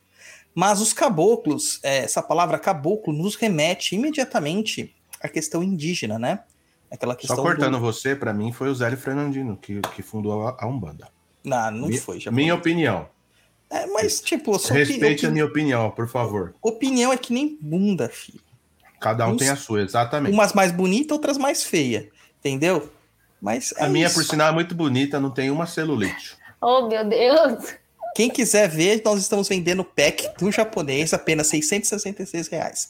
Mas 0.54 0.82
os 0.82 0.92
caboclos, 0.92 1.80
é, 1.82 2.00
essa 2.00 2.22
palavra 2.22 2.60
caboclo 2.60 3.14
nos 3.14 3.36
remete 3.36 3.96
imediatamente 3.96 4.94
à 5.24 5.30
questão 5.30 5.64
indígena, 5.64 6.20
né? 6.20 6.44
Aquela 6.92 7.16
questão 7.16 7.38
Só 7.38 7.42
cortando 7.42 7.76
do... 7.76 7.80
você, 7.80 8.18
para 8.18 8.34
mim 8.34 8.52
foi 8.52 8.68
o 8.68 8.76
Zélio 8.76 8.98
Fernandino 8.98 9.56
que, 9.56 9.80
que 9.96 10.02
fundou 10.02 10.46
a, 10.46 10.68
Umbanda. 10.68 11.08
Não, 11.42 11.72
não 11.72 11.88
minha, 11.88 12.02
foi. 12.02 12.20
Já 12.20 12.30
minha 12.32 12.54
opinião. 12.54 13.08
É, 13.70 13.86
mas, 13.88 14.20
tipo, 14.20 14.58
respeite 14.58 15.26
a 15.26 15.30
minha 15.30 15.46
opinião, 15.46 15.92
por 15.92 16.08
favor. 16.08 16.56
Opinião 16.62 17.14
é 17.14 17.18
que 17.18 17.32
nem 17.32 17.58
bunda, 17.62 18.10
filho. 18.10 18.42
Cada 19.00 19.28
um 19.28 19.34
Uns, 19.34 19.38
tem 19.38 19.50
a 19.50 19.56
sua, 19.56 19.82
exatamente. 19.82 20.34
Umas 20.34 20.54
mais 20.54 20.72
bonitas, 20.72 21.12
outras 21.12 21.38
mais 21.38 21.64
feias. 21.64 22.08
Entendeu? 22.40 22.92
Mas 23.42 23.74
é 23.78 23.86
a 23.86 23.90
minha, 23.90 24.10
por 24.10 24.24
sinal, 24.24 24.50
é 24.50 24.52
muito 24.52 24.76
bonita, 24.76 25.20
não 25.20 25.30
tem 25.30 25.50
uma 25.50 25.66
celulite. 25.66 26.36
Oh, 26.62 26.88
meu 26.88 27.06
Deus! 27.06 27.76
Quem 28.16 28.30
quiser 28.30 28.68
ver, 28.68 29.02
nós 29.06 29.22
estamos 29.22 29.48
vendendo 29.48 29.84
pack 29.84 30.28
do 30.38 30.52
japonês, 30.52 31.14
apenas 31.14 31.48
666 31.48 32.48
reais, 32.48 32.90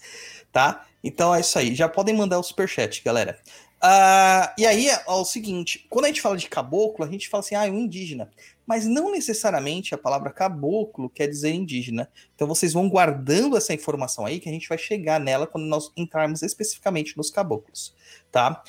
tá? 0.52 0.86
Então 1.04 1.36
é 1.36 1.42
isso 1.42 1.60
aí. 1.60 1.76
Já 1.76 1.88
podem 1.88 2.16
mandar 2.16 2.40
o 2.40 2.44
superchat, 2.44 3.04
galera. 3.04 3.38
Uh, 3.82 4.52
e 4.58 4.66
aí 4.66 4.90
é, 4.90 5.04
o 5.08 5.24
seguinte: 5.24 5.86
quando 5.90 6.06
a 6.06 6.08
gente 6.08 6.22
fala 6.22 6.36
de 6.36 6.50
caboclo, 6.50 7.06
a 7.06 7.08
gente 7.10 7.30
fala 7.30 7.42
assim, 7.42 7.56
ah, 7.56 7.68
é 7.68 7.72
um 7.72 7.80
indígena. 7.80 8.30
Mas 8.70 8.86
não 8.86 9.12
necessariamente 9.12 9.96
a 9.96 9.98
palavra 9.98 10.30
caboclo 10.30 11.10
quer 11.10 11.26
dizer 11.26 11.52
indígena. 11.52 12.08
Então 12.36 12.48
vocês 12.48 12.72
vão 12.72 12.88
guardando 12.88 13.58
essa 13.58 13.74
informação 13.74 14.28
aí 14.28 14.40
que 14.40 14.48
a 14.48 14.52
gente 14.52 14.70
vai 14.70 14.78
chegar 14.78 15.20
nela 15.20 15.48
quando 15.48 15.66
nós 15.66 15.92
entrarmos 15.98 16.44
especificamente 16.44 17.18
nos 17.18 17.32
caboclos, 17.32 17.96
tá? 18.32 18.64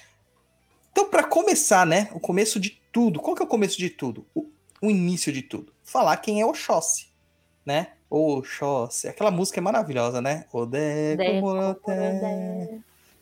Então, 0.90 1.11
para 1.11 1.23
começar, 1.23 1.85
né? 1.85 2.09
O 2.14 2.19
começo 2.19 2.59
de 2.59 2.80
tudo. 2.90 3.21
Qual 3.21 3.37
que 3.37 3.42
é 3.42 3.45
o 3.45 3.49
começo 3.49 3.76
de 3.76 3.90
tudo? 3.90 4.25
O, 4.35 4.47
o 4.80 4.90
início 4.90 5.30
de 5.30 5.42
tudo. 5.42 5.71
Falar 5.85 6.16
quem 6.16 6.40
é 6.40 6.47
Oxóssi, 6.47 7.09
né? 7.62 7.88
Oxóssi. 8.09 9.07
Aquela 9.07 9.30
música 9.30 9.61
é 9.61 9.62
maravilhosa, 9.62 10.23
né? 10.23 10.47
Odé, 10.50 11.14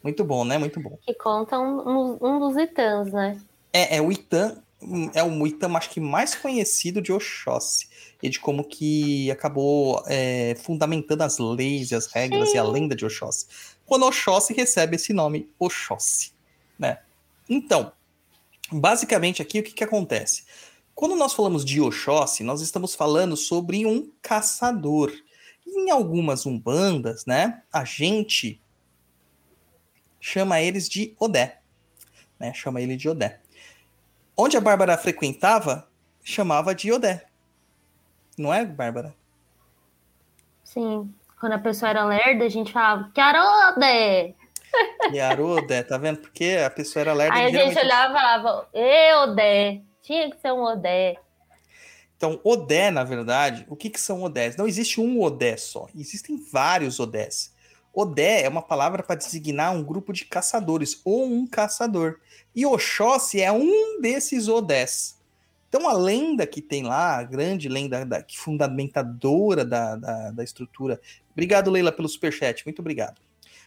muito 0.00 0.24
bom, 0.24 0.44
né? 0.44 0.58
Muito 0.58 0.80
bom. 0.80 0.96
Que 1.02 1.12
conta 1.12 1.58
um, 1.58 2.16
um 2.22 2.38
dos 2.38 2.56
Itãs, 2.56 3.12
né? 3.12 3.36
É, 3.72 3.96
é 3.96 4.00
o 4.00 4.12
Itã, 4.12 4.62
é 5.14 5.22
o 5.22 5.46
Itã, 5.46 5.68
acho 5.76 5.90
que 5.90 6.00
mais 6.00 6.34
conhecido 6.34 7.02
de 7.02 7.12
Oxóssi. 7.12 7.88
E 8.22 8.28
de 8.28 8.40
como 8.40 8.64
que 8.64 9.30
acabou 9.30 10.02
é, 10.06 10.56
fundamentando 10.62 11.22
as 11.22 11.38
leis, 11.38 11.92
as 11.92 12.06
regras 12.06 12.50
Sim. 12.50 12.56
e 12.56 12.58
a 12.58 12.64
lenda 12.64 12.96
de 12.96 13.04
Oxóssi. 13.04 13.46
Quando 13.86 14.06
Oxóssi 14.06 14.52
recebe 14.52 14.96
esse 14.96 15.12
nome 15.12 15.48
Oxóssi, 15.58 16.32
né? 16.78 16.98
Então, 17.48 17.92
basicamente 18.70 19.40
aqui 19.40 19.60
o 19.60 19.62
que, 19.62 19.72
que 19.72 19.84
acontece? 19.84 20.44
Quando 20.94 21.14
nós 21.14 21.32
falamos 21.32 21.64
de 21.64 21.80
Oxóssi, 21.80 22.42
nós 22.42 22.60
estamos 22.60 22.94
falando 22.94 23.36
sobre 23.36 23.86
um 23.86 24.10
caçador. 24.20 25.12
Em 25.66 25.90
algumas 25.90 26.44
umbandas, 26.44 27.24
né, 27.24 27.62
a 27.72 27.84
gente 27.84 28.60
chama 30.20 30.60
eles 30.60 30.88
de 30.88 31.14
Odé. 31.18 31.60
Né? 32.38 32.52
Chama 32.52 32.80
ele 32.80 32.96
de 32.96 33.08
Odé. 33.08 33.40
Onde 34.40 34.56
a 34.56 34.60
Bárbara 34.60 34.96
frequentava, 34.96 35.88
chamava 36.22 36.72
de 36.72 36.92
Odé. 36.92 37.24
Não 38.38 38.54
é, 38.54 38.64
Bárbara? 38.64 39.12
Sim. 40.62 41.12
Quando 41.40 41.54
a 41.54 41.58
pessoa 41.58 41.90
era 41.90 42.04
lerda, 42.04 42.44
a 42.44 42.48
gente 42.48 42.72
falava, 42.72 43.10
Odé! 43.72 44.34
Odé, 45.42 45.82
tá 45.82 45.98
vendo? 45.98 46.20
Porque 46.20 46.56
a 46.64 46.70
pessoa 46.70 47.00
era 47.00 47.12
lerda. 47.14 47.34
Aí 47.34 47.46
a 47.46 47.64
gente 47.64 47.78
olhava 47.84 48.12
e 48.12 48.16
falava, 48.16 48.68
Odé! 49.24 49.82
Tinha 50.02 50.30
que 50.30 50.40
ser 50.40 50.52
um 50.52 50.62
Odé. 50.62 51.16
Então, 52.16 52.40
Odé, 52.44 52.92
na 52.92 53.02
verdade, 53.02 53.66
o 53.68 53.74
que, 53.74 53.90
que 53.90 54.00
são 54.00 54.22
Odés? 54.22 54.56
Não 54.56 54.68
existe 54.68 55.00
um 55.00 55.20
Odé 55.20 55.56
só, 55.56 55.88
existem 55.96 56.36
vários 56.52 57.00
Odés. 57.00 57.52
Odé 57.92 58.42
é 58.42 58.48
uma 58.48 58.62
palavra 58.62 59.02
para 59.02 59.16
designar 59.16 59.72
um 59.72 59.82
grupo 59.82 60.12
de 60.12 60.24
caçadores 60.24 61.00
ou 61.04 61.24
um 61.24 61.44
caçador. 61.44 62.20
E 62.54 62.66
Oxóssi 62.66 63.40
é 63.40 63.52
um 63.52 64.00
desses 64.00 64.48
Odés. 64.48 65.18
Então 65.68 65.88
a 65.88 65.92
lenda 65.92 66.46
que 66.46 66.62
tem 66.62 66.82
lá, 66.82 67.18
a 67.18 67.22
grande 67.22 67.68
lenda 67.68 68.04
da, 68.04 68.22
que 68.22 68.38
fundamentadora 68.38 69.64
da, 69.64 69.96
da, 69.96 70.30
da 70.30 70.44
estrutura. 70.44 71.00
Obrigado, 71.32 71.70
Leila, 71.70 71.92
pelo 71.92 72.08
superchat. 72.08 72.64
Muito 72.64 72.80
obrigado. 72.80 73.20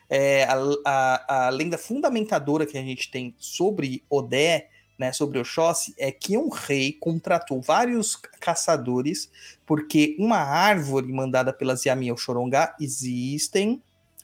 É, 0.09 0.43
a, 0.43 0.55
a, 0.85 1.45
a 1.47 1.49
lenda 1.49 1.77
fundamentadora 1.77 2.65
que 2.65 2.77
a 2.77 2.81
gente 2.81 3.09
tem 3.09 3.33
sobre 3.37 4.03
Odé 4.09 4.67
né, 5.01 5.11
sobre 5.11 5.39
Oxóssi 5.39 5.95
é 5.97 6.11
que 6.11 6.37
um 6.37 6.47
rei 6.47 6.93
contratou 6.93 7.59
vários 7.59 8.15
caçadores 8.15 9.31
porque 9.65 10.15
uma 10.19 10.37
árvore 10.37 11.11
mandada 11.11 11.51
pelas 11.51 11.83
Yami 11.83 12.11
Oxorongá 12.11 12.75
existem 12.79 13.81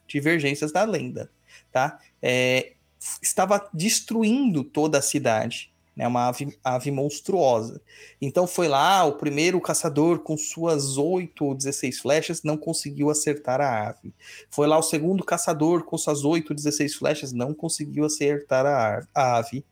divergências 0.08 0.72
da 0.72 0.84
lenda, 0.84 1.32
tá? 1.72 2.00
É, 2.22 2.74
estava 3.22 3.70
destruindo 3.74 4.64
toda 4.64 4.98
a 4.98 5.02
cidade, 5.02 5.72
né? 5.96 6.08
Uma 6.08 6.28
ave, 6.28 6.58
ave 6.64 6.92
monstruosa. 6.92 7.82
Então 8.22 8.46
foi 8.46 8.68
lá 8.68 9.04
o 9.04 9.14
primeiro 9.14 9.60
caçador 9.60 10.20
com 10.20 10.38
suas 10.38 10.98
8 10.98 11.44
ou 11.44 11.56
16 11.56 12.00
flechas 12.00 12.44
não 12.44 12.56
conseguiu 12.56 13.10
acertar 13.10 13.60
a 13.60 13.90
ave. 13.90 14.14
Foi 14.50 14.68
lá 14.68 14.78
o 14.78 14.84
segundo 14.84 15.24
caçador 15.24 15.84
com 15.84 15.98
suas 15.98 16.24
8 16.24 16.52
ou 16.52 16.56
16 16.56 16.96
flechas 16.96 17.34
não 17.34 17.54
conseguiu 17.54 18.06
acertar 18.06 18.66
a, 18.66 19.08
a 19.14 19.38
ave 19.38 19.66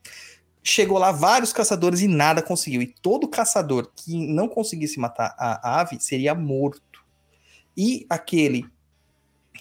chegou 0.65 0.97
lá 0.97 1.11
vários 1.11 1.53
caçadores 1.53 2.01
e 2.01 2.07
nada 2.07 2.41
conseguiu. 2.41 2.81
E 2.81 2.87
todo 2.87 3.27
caçador 3.27 3.91
que 3.95 4.17
não 4.27 4.49
conseguisse 4.49 4.99
matar 4.99 5.35
a 5.37 5.79
ave 5.79 5.99
seria 5.99 6.33
morto. 6.33 7.05
E 7.77 8.05
aquele 8.09 8.65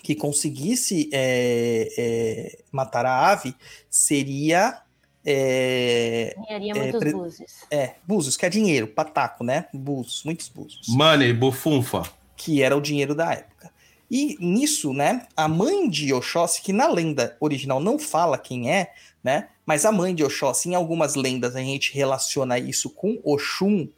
que 0.05 0.15
conseguisse 0.15 1.09
é, 1.11 1.89
é, 1.97 2.59
matar 2.71 3.07
a 3.07 3.31
ave 3.31 3.57
seria. 3.89 4.83
É, 5.25 6.37
Ganharia 6.37 6.75
muitos 6.75 7.03
é, 7.03 7.13
búzios. 7.13 7.53
É, 7.71 7.95
búzios, 8.07 8.37
que 8.37 8.45
é 8.45 8.51
dinheiro, 8.51 8.87
pataco, 8.87 9.43
né? 9.43 9.67
Búzios, 9.73 10.23
muitos 10.23 10.51
búzios. 10.51 10.87
Money, 10.89 11.33
bufunfa. 11.33 12.03
Que 12.37 12.63
era 12.63 12.77
o 12.77 12.83
dinheiro 12.83 13.15
da 13.15 13.33
época. 13.33 13.73
E 14.11 14.37
nisso, 14.39 14.93
né, 14.93 15.27
a 15.35 15.49
mãe 15.49 15.89
de 15.89 16.13
Oxóssi, 16.13 16.61
que 16.61 16.75
na 16.75 16.87
lenda 16.87 17.35
original 17.41 17.81
não 17.81 17.99
fala 17.99 18.37
quem 18.37 18.71
é, 18.71 18.93
né, 19.25 19.49
mas 19.65 19.87
a 19.87 19.91
mãe 19.91 20.15
de 20.15 20.23
Oxóssi, 20.23 20.69
em 20.69 20.75
algumas 20.75 21.15
lendas 21.15 21.57
a 21.57 21.61
gente 21.61 21.95
relaciona 21.95 22.59
isso 22.59 22.91
com 22.91 23.19
Oxum, 23.25 23.89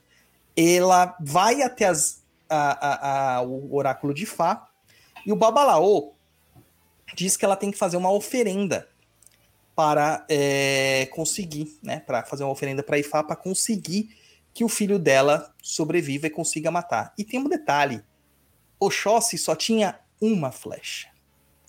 ela 0.56 1.16
vai 1.18 1.62
até 1.62 1.86
as, 1.86 2.22
a, 2.48 2.86
a, 2.86 3.36
a, 3.38 3.42
o 3.42 3.74
oráculo 3.74 4.14
de 4.14 4.24
Fá, 4.24 4.68
e 5.26 5.32
o 5.32 5.36
Babalaô 5.36 6.14
diz 7.14 7.36
que 7.36 7.44
ela 7.44 7.56
tem 7.56 7.72
que 7.72 7.76
fazer 7.76 7.96
uma 7.96 8.12
oferenda 8.12 8.88
para 9.74 10.24
é, 10.30 11.06
conseguir, 11.12 11.78
né, 11.82 12.00
para 12.00 12.22
fazer 12.22 12.44
uma 12.44 12.52
oferenda 12.52 12.82
para 12.82 12.98
Ifá, 12.98 13.22
para 13.22 13.36
conseguir 13.36 14.16
que 14.54 14.64
o 14.64 14.68
filho 14.68 14.98
dela 14.98 15.54
sobreviva 15.62 16.28
e 16.28 16.30
consiga 16.30 16.70
matar. 16.70 17.12
E 17.18 17.24
tem 17.24 17.38
um 17.38 17.48
detalhe, 17.48 18.02
Oxóssi 18.80 19.36
só 19.36 19.54
tinha 19.54 19.98
uma 20.20 20.50
flecha. 20.50 21.08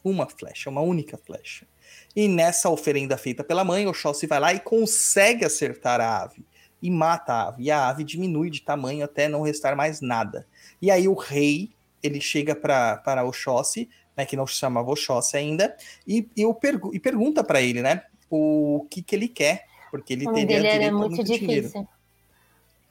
Uma 0.04 0.26
flecha, 0.26 0.70
uma 0.70 0.80
única 0.80 1.18
flecha. 1.18 1.68
E 2.16 2.28
nessa 2.28 2.70
oferenda 2.70 3.18
feita 3.18 3.44
pela 3.44 3.66
mãe, 3.66 3.88
Oxóssi 3.88 4.26
vai 4.26 4.40
lá 4.40 4.54
e 4.54 4.60
consegue 4.60 5.44
acertar 5.44 6.00
a 6.00 6.24
ave. 6.24 6.46
E 6.82 6.90
mata 6.90 7.34
a 7.34 7.48
ave. 7.50 7.64
E 7.64 7.72
a 7.72 7.90
ave 7.90 8.04
diminui 8.04 8.50
de 8.50 8.62
tamanho 8.62 9.04
até 9.04 9.28
não 9.28 9.42
restar 9.42 9.76
mais 9.76 10.00
nada. 10.00 10.48
E 10.82 10.90
aí 10.90 11.08
o 11.08 11.14
rei, 11.14 11.74
ele 12.08 12.22
chega 12.22 12.56
para 12.56 13.24
Oxóssi, 13.26 13.90
né, 14.16 14.26
que 14.26 14.36
não 14.36 14.48
se 14.48 14.56
chamava 14.56 14.90
Oxóssi 14.90 15.38
ainda, 15.38 15.76
e, 16.08 16.28
e, 16.36 16.54
pergu 16.56 16.94
e 16.94 17.00
pergunta 17.00 17.44
para 17.44 17.62
ele, 17.62 17.82
né, 17.82 18.04
o 18.30 18.88
que, 18.90 19.02
que 19.02 19.16
ele 19.16 19.28
quer. 19.28 19.66
Porque 19.92 20.14
ele 20.14 20.26
o 20.26 20.32
nome 20.32 20.46
teria 20.46 20.62
dele 20.62 20.86
era 20.86 20.94
muito, 20.94 21.16
muito 21.16 21.24
difícil. 21.24 21.48
Dinheiro. 21.48 21.88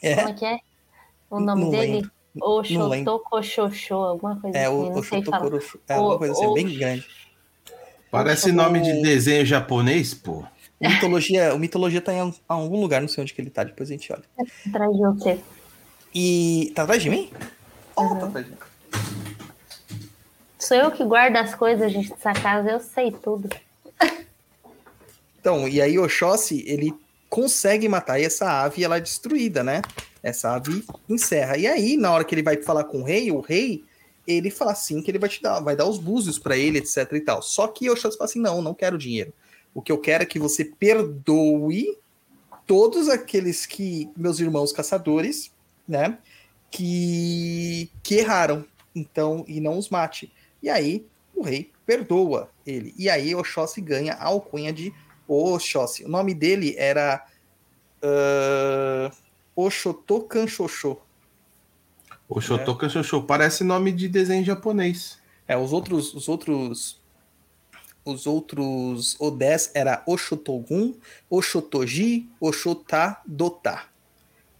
É? 0.03 0.15
Como 0.17 0.29
é 0.29 0.33
que 0.33 0.45
é? 0.45 0.59
O 1.31 1.41
nome 1.41 1.65
não 1.65 1.71
dele? 1.71 1.93
Lembro. 1.93 2.17
Oxotocoxoxô, 2.39 3.95
alguma 3.95 4.39
coisa 4.39 4.59
é, 4.59 4.67
assim, 4.67 4.75
o, 4.75 4.91
não 4.91 5.03
sei 5.03 5.25
falar. 5.25 5.51
É 5.89 5.95
alguma 5.95 6.19
coisa 6.19 6.33
assim, 6.35 6.55
bem 6.55 6.79
grande. 6.79 7.07
Parece 8.11 8.53
nome 8.53 8.81
de 8.81 9.03
desenho 9.03 9.45
japonês, 9.45 10.15
pô. 10.15 10.45
Mitologia, 10.81 11.55
o 11.55 11.59
mitologia 11.59 12.01
tá 12.01 12.13
em 12.13 12.35
algum 12.47 12.81
lugar, 12.81 13.01
não 13.01 13.09
sei 13.09 13.23
onde 13.23 13.33
que 13.33 13.41
ele 13.41 13.51
tá, 13.51 13.65
depois 13.65 13.89
a 13.89 13.93
gente 13.93 14.13
olha. 14.13 14.23
Atrás 14.69 14.93
de 14.93 14.99
você. 14.99 15.41
E. 16.15 16.73
Tá 16.75 16.83
atrás 16.83 17.03
de 17.03 17.09
mim? 17.11 17.31
Uhum. 17.97 18.07
Oh, 18.07 18.17
tá 18.17 18.27
atrás 18.27 18.45
de 18.45 18.53
mim. 18.53 18.59
Sou 20.59 20.77
eu 20.77 20.91
que 20.91 21.05
guardo 21.05 21.37
as 21.37 21.55
coisas, 21.55 21.93
gente, 21.93 22.11
dessa 22.11 22.33
casa, 22.33 22.71
eu 22.71 22.81
sei 22.81 23.13
tudo. 23.13 23.49
Então, 25.39 25.69
e 25.69 25.81
aí 25.81 25.99
Oxóssi, 25.99 26.65
ele 26.67 26.93
consegue 27.29 27.89
matar 27.89 28.21
essa 28.21 28.63
ave 28.65 28.83
ela 28.83 28.97
é 28.97 29.01
destruída, 29.01 29.63
né? 29.63 29.83
Essa 30.23 30.55
ave 30.55 30.85
encerra. 31.09 31.57
E 31.57 31.67
aí, 31.67 31.97
na 31.97 32.11
hora 32.11 32.25
que 32.25 32.35
ele 32.35 32.43
vai 32.43 32.57
falar 32.57 32.85
com 32.85 33.03
o 33.03 33.05
rei, 33.05 33.31
o 33.31 33.41
rei, 33.41 33.85
ele 34.27 34.51
fala 34.51 34.73
assim 34.73 35.01
que 35.01 35.11
ele 35.11 35.19
vai 35.19 35.29
te 35.29 35.41
dar, 35.41 35.61
vai 35.61 35.77
dar 35.77 35.87
os 35.87 35.99
búzios 35.99 36.39
para 36.39 36.57
ele, 36.57 36.79
etc 36.79 37.13
e 37.13 37.21
tal. 37.21 37.43
Só 37.43 37.69
que 37.69 37.89
Oxóssi 37.89 38.17
fala 38.17 38.29
assim: 38.29 38.41
não, 38.41 38.61
não 38.61 38.75
quero 38.75 38.99
dinheiro. 38.99 39.33
O 39.73 39.81
que 39.81 39.93
eu 39.93 39.99
quero 39.99 40.23
é 40.23 40.27
que 40.27 40.39
você 40.39 40.65
perdoe 40.65 41.97
todos 42.67 43.09
aqueles 43.09 43.67
que, 43.67 44.11
meus 44.17 44.41
irmãos 44.41 44.73
caçadores, 44.73 45.53
né, 45.87 46.19
que, 46.71 47.89
que 48.03 48.17
erraram. 48.17 48.65
Então, 48.95 49.45
e 49.47 49.61
não 49.61 49.79
os 49.79 49.91
mate. 49.91 50.33
E 50.67 50.69
aí, 50.69 51.07
o 51.33 51.43
rei 51.43 51.71
perdoa 51.87 52.51
ele. 52.67 52.93
E 52.99 53.09
aí, 53.09 53.33
Oxóssi 53.37 53.81
ganha 53.81 54.15
a 54.15 54.25
alcunha 54.25 54.73
de 54.73 54.93
Oxóssi. 55.29 56.05
O 56.05 56.09
nome 56.09 56.35
dele 56.35 56.75
era. 56.77 57.25
Uh, 58.03 59.15
Oshotokan 59.55 60.49
Shosho. 60.49 60.99
Oshotokan 62.29 62.89
Shosho. 62.89 63.23
Parece 63.23 63.63
nome 63.63 63.93
de 63.93 64.09
desenho 64.09 64.45
japonês. 64.45 65.21
É, 65.47 65.57
os 65.57 65.73
outros. 65.73 66.13
Os 66.15 66.29
outros. 66.29 67.01
Os 68.05 68.27
outros 68.27 69.17
Odés 69.21 69.71
era 69.73 70.03
Oshotogun, 70.07 70.95
Oshotoji, 71.31 72.29
Oshota 72.41 73.19
Dota. 73.25 73.83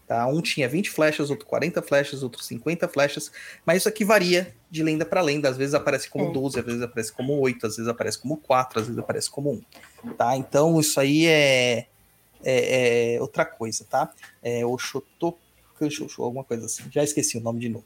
Tá? 0.05 0.25
Um 0.27 0.41
tinha 0.41 0.69
20 0.69 0.89
flechas, 0.89 1.29
outro 1.29 1.45
40 1.45 1.81
flechas, 1.81 2.23
outro 2.23 2.41
50 2.41 2.87
flechas, 2.87 3.31
mas 3.65 3.77
isso 3.77 3.89
aqui 3.89 4.03
varia 4.03 4.53
de 4.69 4.83
lenda 4.83 5.05
para 5.05 5.21
lenda. 5.21 5.49
Às 5.49 5.57
vezes 5.57 5.73
aparece 5.73 6.09
como 6.09 6.29
é. 6.29 6.31
12, 6.31 6.59
às 6.59 6.65
vezes 6.65 6.81
aparece 6.81 7.13
como 7.13 7.39
8, 7.39 7.67
às 7.67 7.75
vezes 7.77 7.89
aparece 7.89 8.19
como 8.19 8.37
4, 8.37 8.79
às 8.79 8.87
vezes 8.87 8.99
aparece 8.99 9.29
como 9.29 9.51
1. 10.03 10.11
Tá? 10.13 10.37
Então 10.37 10.79
isso 10.79 10.99
aí 10.99 11.25
é, 11.25 11.87
é, 12.43 13.15
é 13.15 13.21
outra 13.21 13.45
coisa, 13.45 13.85
tá? 13.89 14.11
É 14.43 14.65
Oshotokanshosho, 14.65 16.23
alguma 16.23 16.43
coisa 16.43 16.65
assim. 16.65 16.83
Já 16.91 17.03
esqueci 17.03 17.37
o 17.37 17.41
nome 17.41 17.59
de 17.59 17.69
novo. 17.69 17.85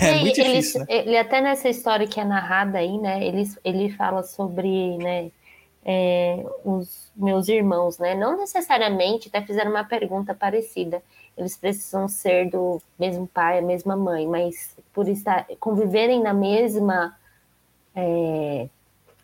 É 0.00 0.20
muito 0.20 0.40
ele, 0.40 0.48
difícil, 0.48 0.80
né? 0.80 0.86
ele 0.88 1.16
até 1.16 1.40
nessa 1.40 1.68
história 1.68 2.06
que 2.06 2.18
é 2.18 2.24
narrada 2.24 2.78
aí, 2.78 2.96
né? 2.98 3.22
Ele, 3.22 3.42
ele 3.62 3.90
fala 3.92 4.22
sobre, 4.22 4.96
né? 4.96 5.30
É, 5.84 6.44
os 6.64 7.10
meus 7.16 7.48
irmãos, 7.48 7.98
né? 7.98 8.14
Não 8.14 8.36
necessariamente, 8.36 9.28
até 9.28 9.42
fizeram 9.42 9.70
uma 9.70 9.84
pergunta 9.84 10.32
parecida. 10.34 11.02
Eles 11.36 11.56
precisam 11.56 12.06
ser 12.08 12.50
do 12.50 12.80
mesmo 12.98 13.26
pai, 13.26 13.58
a 13.58 13.62
mesma 13.62 13.96
mãe, 13.96 14.26
mas 14.26 14.76
por 14.92 15.08
estar 15.08 15.46
conviverem 15.58 16.22
na 16.22 16.32
mesma 16.32 17.16
é, 17.94 18.68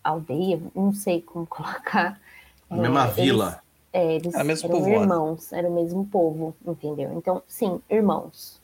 aldeia, 0.03 0.61
não 0.75 0.92
sei 0.92 1.21
como 1.21 1.47
colocar. 1.49 2.21
Na 2.68 2.77
mesma 2.77 3.05
eles, 3.05 3.14
vila. 3.14 3.62
É, 3.92 4.14
eles 4.14 4.35
era 4.35 4.44
mesmo 4.44 4.68
eram 4.68 4.79
povoado. 4.79 5.03
irmãos, 5.03 5.53
era 5.53 5.68
o 5.68 5.75
mesmo 5.75 6.07
povo, 6.07 6.55
entendeu? 6.66 7.12
Então, 7.16 7.42
sim, 7.47 7.81
irmãos. 7.88 8.61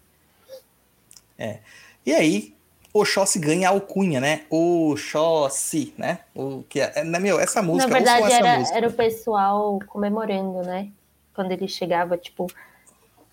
É. 1.38 1.60
E 2.04 2.12
aí, 2.12 2.53
Oxóssi 2.94 3.40
ganha 3.40 3.70
alcunha, 3.70 4.20
né? 4.20 4.42
Oxóssi, 4.48 5.92
né? 5.98 6.20
O 6.32 6.62
que 6.68 6.80
é, 6.80 6.92
é, 6.94 7.04
meu, 7.04 7.40
essa 7.40 7.60
música, 7.60 7.88
Na 7.88 7.98
verdade, 7.98 8.32
era, 8.32 8.58
música. 8.58 8.76
era 8.76 8.88
o 8.88 8.92
pessoal 8.92 9.80
comemorando, 9.88 10.62
né? 10.62 10.90
Quando 11.34 11.50
ele 11.50 11.66
chegava, 11.66 12.16
tipo, 12.16 12.46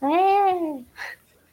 é. 0.02 0.82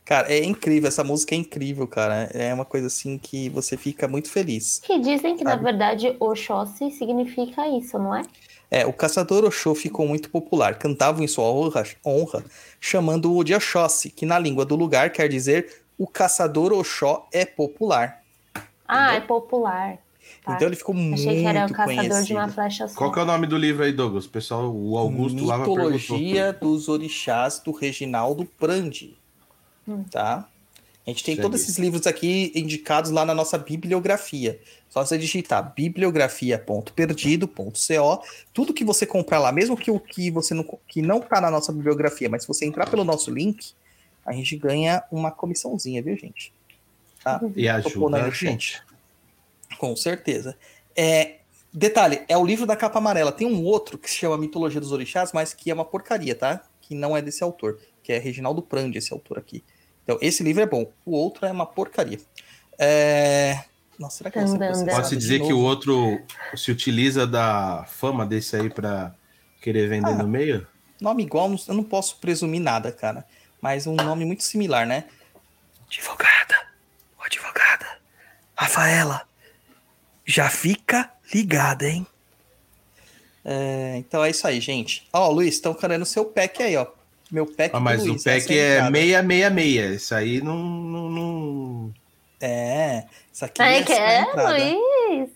Cara, 0.06 0.32
é 0.32 0.42
incrível, 0.42 0.88
essa 0.88 1.04
música 1.04 1.34
é 1.34 1.38
incrível, 1.38 1.86
cara. 1.86 2.30
É 2.32 2.54
uma 2.54 2.64
coisa 2.64 2.86
assim 2.86 3.18
que 3.18 3.50
você 3.50 3.76
fica 3.76 4.08
muito 4.08 4.30
feliz. 4.30 4.80
Que 4.82 4.98
dizem 4.98 5.36
que, 5.36 5.44
sabe? 5.44 5.56
na 5.56 5.70
verdade, 5.70 6.16
Oxóssi 6.18 6.90
significa 6.92 7.68
isso, 7.68 7.98
não 7.98 8.16
é? 8.16 8.22
É, 8.70 8.86
o 8.86 8.92
caçador 8.92 9.44
Oxô 9.44 9.74
ficou 9.74 10.08
muito 10.08 10.30
popular. 10.30 10.78
Cantavam 10.78 11.22
em 11.22 11.28
sua 11.28 11.44
honra, 11.44 11.84
honra 12.04 12.42
chamando-o 12.80 13.44
de 13.44 13.54
Oxóssi, 13.54 14.08
que 14.08 14.24
na 14.24 14.38
língua 14.38 14.64
do 14.64 14.76
lugar 14.76 15.10
quer 15.10 15.28
dizer 15.28 15.82
o 15.98 16.06
caçador 16.06 16.72
Oxó 16.72 17.28
é 17.32 17.44
popular. 17.44 18.22
Ah, 18.86 19.08
Entendeu? 19.08 19.16
é 19.16 19.20
popular. 19.26 19.98
Tá. 20.44 20.54
Então 20.54 20.68
ele 20.68 20.76
ficou 20.76 20.94
Achei 20.94 21.08
muito 21.08 21.22
que 21.24 21.46
era 21.46 21.66
o 21.66 21.72
caçador 21.72 21.96
conhecido. 21.96 22.26
de 22.26 22.32
uma 22.34 22.48
flecha 22.48 22.88
só. 22.88 22.96
Qual 22.96 23.12
que 23.12 23.18
é 23.18 23.22
o 23.22 23.26
nome 23.26 23.46
do 23.46 23.58
livro 23.58 23.82
aí, 23.82 23.92
Douglas? 23.92 24.26
O 24.26 24.30
pessoal, 24.30 24.74
o 24.74 24.96
Augusto 24.96 25.44
lá 25.44 25.58
perguntou. 25.58 25.88
Mitologia 25.88 26.52
dos 26.52 26.88
Orixás 26.88 27.58
do 27.58 27.72
Reginaldo 27.72 28.44
Prandi. 28.44 29.18
Hum. 29.86 30.04
Tá? 30.10 30.48
A 31.06 31.10
gente 31.10 31.24
tem 31.24 31.36
todos 31.38 31.62
esses 31.62 31.78
livros 31.78 32.06
aqui 32.06 32.52
indicados 32.54 33.10
lá 33.10 33.24
na 33.24 33.34
nossa 33.34 33.56
bibliografia. 33.56 34.60
Só 34.90 35.02
você 35.02 35.16
digitar 35.16 35.72
bibliografia.perdido.co. 35.74 38.22
Tudo 38.52 38.74
que 38.74 38.84
você 38.84 39.06
comprar 39.06 39.38
lá, 39.38 39.50
mesmo 39.50 39.74
que 39.74 39.90
o 39.90 39.98
que 39.98 40.30
você 40.30 40.52
não, 40.52 40.62
que 40.86 41.00
não 41.00 41.20
tá 41.20 41.40
na 41.40 41.50
nossa 41.50 41.72
bibliografia, 41.72 42.28
mas 42.28 42.42
se 42.42 42.48
você 42.48 42.66
entrar 42.66 42.90
pelo 42.90 43.04
nosso 43.04 43.30
link, 43.30 43.72
a 44.28 44.32
gente 44.32 44.56
ganha 44.56 45.02
uma 45.10 45.30
comissãozinha, 45.30 46.02
viu, 46.02 46.16
gente? 46.16 46.52
Tá? 47.24 47.40
E 47.56 47.68
ajuda 47.68 48.24
a 48.24 48.30
gente. 48.30 48.82
Com 49.78 49.96
certeza. 49.96 50.56
É, 50.94 51.36
detalhe, 51.72 52.22
é 52.28 52.36
o 52.36 52.44
livro 52.44 52.66
da 52.66 52.76
capa 52.76 52.98
amarela. 52.98 53.32
Tem 53.32 53.46
um 53.46 53.64
outro 53.64 53.96
que 53.96 54.10
se 54.10 54.16
chama 54.16 54.36
Mitologia 54.36 54.80
dos 54.80 54.92
Orixás, 54.92 55.32
mas 55.32 55.54
que 55.54 55.70
é 55.70 55.74
uma 55.74 55.84
porcaria, 55.84 56.34
tá? 56.34 56.62
Que 56.80 56.94
não 56.94 57.16
é 57.16 57.22
desse 57.22 57.42
autor, 57.42 57.78
que 58.02 58.12
é 58.12 58.18
Reginaldo 58.18 58.60
Prandi, 58.60 58.98
esse 58.98 59.12
autor 59.12 59.38
aqui. 59.38 59.64
Então, 60.04 60.18
esse 60.20 60.42
livro 60.42 60.62
é 60.62 60.66
bom. 60.66 60.90
O 61.06 61.12
outro 61.12 61.46
é 61.46 61.50
uma 61.52 61.66
porcaria. 61.66 62.20
É... 62.78 63.64
Nossa, 63.98 64.18
será 64.18 64.30
que 64.30 64.38
Pode-se 64.38 65.16
dizer 65.16 65.40
que 65.40 65.52
o 65.52 65.58
outro 65.58 66.20
se 66.54 66.70
utiliza 66.70 67.26
da 67.26 67.84
fama 67.88 68.24
desse 68.24 68.54
aí 68.54 68.70
para 68.70 69.14
querer 69.60 69.88
vender 69.88 70.10
ah, 70.10 70.14
no 70.14 70.28
meio? 70.28 70.66
Nome 71.00 71.24
igual, 71.24 71.50
eu 71.66 71.74
não 71.74 71.82
posso 71.82 72.18
presumir 72.18 72.60
nada, 72.60 72.92
cara. 72.92 73.24
Mas 73.60 73.86
um 73.86 73.94
nome 73.94 74.24
muito 74.24 74.42
similar, 74.42 74.86
né? 74.86 75.04
Advogada, 75.86 76.54
advogada, 77.18 77.86
Rafaela, 78.54 79.26
já 80.24 80.50
fica 80.50 81.10
ligada, 81.32 81.88
hein? 81.88 82.06
É, 83.44 83.96
então 83.96 84.22
é 84.22 84.30
isso 84.30 84.46
aí, 84.46 84.60
gente. 84.60 85.08
Ó, 85.12 85.30
Luiz, 85.30 85.54
estão 85.54 85.72
querendo 85.72 86.04
seu 86.04 86.24
pack 86.26 86.62
aí, 86.62 86.76
ó. 86.76 86.86
Meu 87.30 87.46
pack 87.46 87.74
ah, 87.74 87.80
mas 87.80 88.04
Luiz, 88.04 88.20
o 88.20 88.24
pack 88.24 88.58
é 88.58 88.80
666. 88.90 90.02
Isso 90.02 90.14
aí 90.14 90.40
não, 90.42 90.56
não, 90.58 91.10
não... 91.10 91.94
É, 92.40 93.04
isso 93.32 93.44
aqui 93.44 93.62
é, 93.62 93.82
que 93.82 93.92
é, 93.92 94.24
Luiz. 94.34 95.30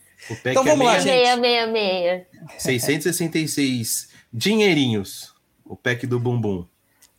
então 0.45 0.63
vamos 0.63 0.81
é 0.81 0.89
lá, 0.89 0.99
gente. 0.99 1.27
666. 2.59 2.63
666 2.63 4.09
dinheirinhos. 4.33 5.35
O 5.65 5.77
pack 5.77 6.07
do 6.07 6.21
bumbum. 6.21 6.67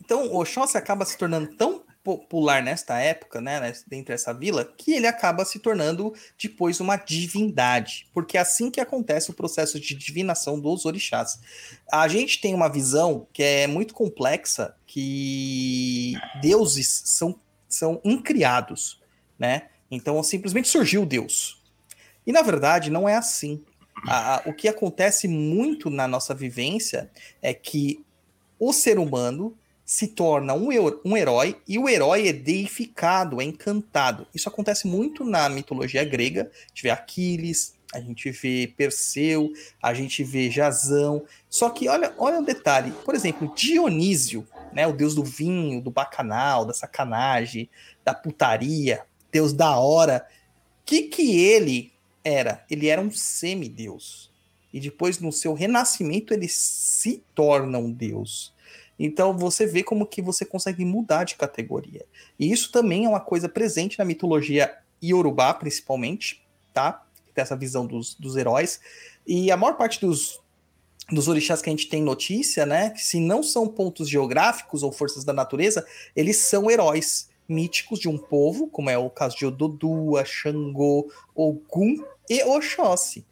Então 0.03 0.27
o 0.27 0.41
Oxóssi 0.41 0.77
acaba 0.77 1.05
se 1.05 1.17
tornando 1.17 1.55
tão 1.55 1.81
popular 2.03 2.61
nesta 2.61 2.99
época, 2.99 3.39
né, 3.39 3.71
dentro 3.87 4.13
dessa 4.13 4.33
vila, 4.33 4.65
que 4.77 4.91
ele 4.91 5.07
acaba 5.07 5.45
se 5.45 5.59
tornando 5.59 6.13
depois 6.37 6.81
uma 6.81 6.97
divindade, 6.97 8.09
porque 8.13 8.37
é 8.37 8.41
assim 8.41 8.69
que 8.69 8.81
acontece 8.81 9.31
o 9.31 9.33
processo 9.33 9.79
de 9.79 9.95
divinação 9.95 10.59
dos 10.59 10.85
orixás. 10.85 11.39
A 11.89 12.05
gente 12.09 12.41
tem 12.41 12.53
uma 12.53 12.67
visão 12.67 13.25
que 13.31 13.41
é 13.41 13.65
muito 13.65 13.93
complexa, 13.93 14.75
que 14.85 16.15
deuses 16.41 17.03
são, 17.05 17.39
são 17.69 18.01
incriados, 18.03 19.01
né? 19.39 19.69
Então 19.89 20.21
simplesmente 20.21 20.67
surgiu 20.67 21.05
Deus. 21.05 21.63
E 22.27 22.33
na 22.33 22.41
verdade 22.41 22.89
não 22.89 23.07
é 23.07 23.15
assim. 23.15 23.63
A, 24.05 24.35
a, 24.35 24.49
o 24.49 24.53
que 24.53 24.67
acontece 24.67 25.29
muito 25.29 25.89
na 25.89 26.09
nossa 26.09 26.35
vivência 26.35 27.09
é 27.41 27.53
que 27.53 28.03
o 28.59 28.73
ser 28.73 28.99
humano 28.99 29.57
se 29.93 30.07
torna 30.07 30.55
um, 30.55 30.69
um 31.05 31.15
herói 31.15 31.55
e 31.67 31.77
o 31.77 31.87
herói 31.87 32.27
é 32.27 32.33
deificado, 32.33 33.39
é 33.39 33.43
encantado. 33.43 34.25
Isso 34.33 34.49
acontece 34.49 34.87
muito 34.87 35.23
na 35.23 35.47
mitologia 35.47 36.03
grega. 36.03 36.49
A 36.51 36.67
gente 36.69 36.81
vê 36.81 36.89
Aquiles, 36.89 37.75
a 37.93 37.99
gente 37.99 38.31
vê 38.31 38.73
Perseu, 38.75 39.53
a 39.79 39.93
gente 39.93 40.23
vê 40.23 40.49
Jazão. 40.49 41.23
Só 41.47 41.69
que 41.69 41.87
olha, 41.87 42.11
olha 42.17 42.39
o 42.39 42.43
detalhe. 42.43 42.91
Por 43.05 43.13
exemplo, 43.13 43.53
Dionísio, 43.53 44.47
né, 44.73 44.87
o 44.87 44.93
deus 44.93 45.13
do 45.13 45.23
vinho, 45.23 45.79
do 45.79 45.91
bacanal, 45.91 46.65
da 46.65 46.73
sacanagem, 46.73 47.69
da 48.03 48.15
putaria, 48.15 49.03
deus 49.31 49.53
da 49.53 49.77
hora. 49.77 50.25
O 50.81 50.85
que, 50.87 51.03
que 51.03 51.39
ele 51.39 51.93
era? 52.23 52.65
Ele 52.67 52.87
era 52.87 52.99
um 52.99 53.11
semideus. 53.11 54.31
E 54.73 54.79
depois, 54.79 55.19
no 55.19 55.31
seu 55.31 55.53
renascimento, 55.53 56.33
ele 56.33 56.47
se 56.47 57.23
torna 57.35 57.77
um 57.77 57.91
deus. 57.91 58.51
Então 58.97 59.37
você 59.37 59.65
vê 59.65 59.83
como 59.83 60.05
que 60.05 60.21
você 60.21 60.45
consegue 60.45 60.85
mudar 60.85 61.23
de 61.23 61.35
categoria. 61.35 62.05
E 62.39 62.51
isso 62.51 62.71
também 62.71 63.05
é 63.05 63.09
uma 63.09 63.19
coisa 63.19 63.49
presente 63.49 63.99
na 63.99 64.05
mitologia 64.05 64.75
iorubá, 65.01 65.53
principalmente, 65.53 66.45
tá? 66.73 67.05
Tem 67.33 67.41
essa 67.41 67.55
visão 67.55 67.85
dos, 67.85 68.15
dos 68.15 68.35
heróis. 68.35 68.79
E 69.25 69.51
a 69.51 69.57
maior 69.57 69.75
parte 69.75 69.99
dos, 69.99 70.39
dos 71.09 71.27
orixás 71.27 71.61
que 71.61 71.69
a 71.69 71.73
gente 71.73 71.89
tem 71.89 72.01
notícia, 72.01 72.65
né? 72.65 72.93
Se 72.95 73.19
não 73.19 73.41
são 73.41 73.67
pontos 73.67 74.07
geográficos 74.07 74.83
ou 74.83 74.91
forças 74.91 75.23
da 75.23 75.33
natureza, 75.33 75.85
eles 76.15 76.37
são 76.37 76.69
heróis 76.69 77.29
míticos 77.47 77.99
de 77.99 78.07
um 78.07 78.17
povo, 78.17 78.67
como 78.67 78.89
é 78.89 78.97
o 78.97 79.09
caso 79.09 79.37
de 79.37 79.45
Ododua, 79.45 80.23
Xangô, 80.23 81.11
Ogum 81.35 81.97
e 82.29 82.41
Oxóssi 82.43 83.25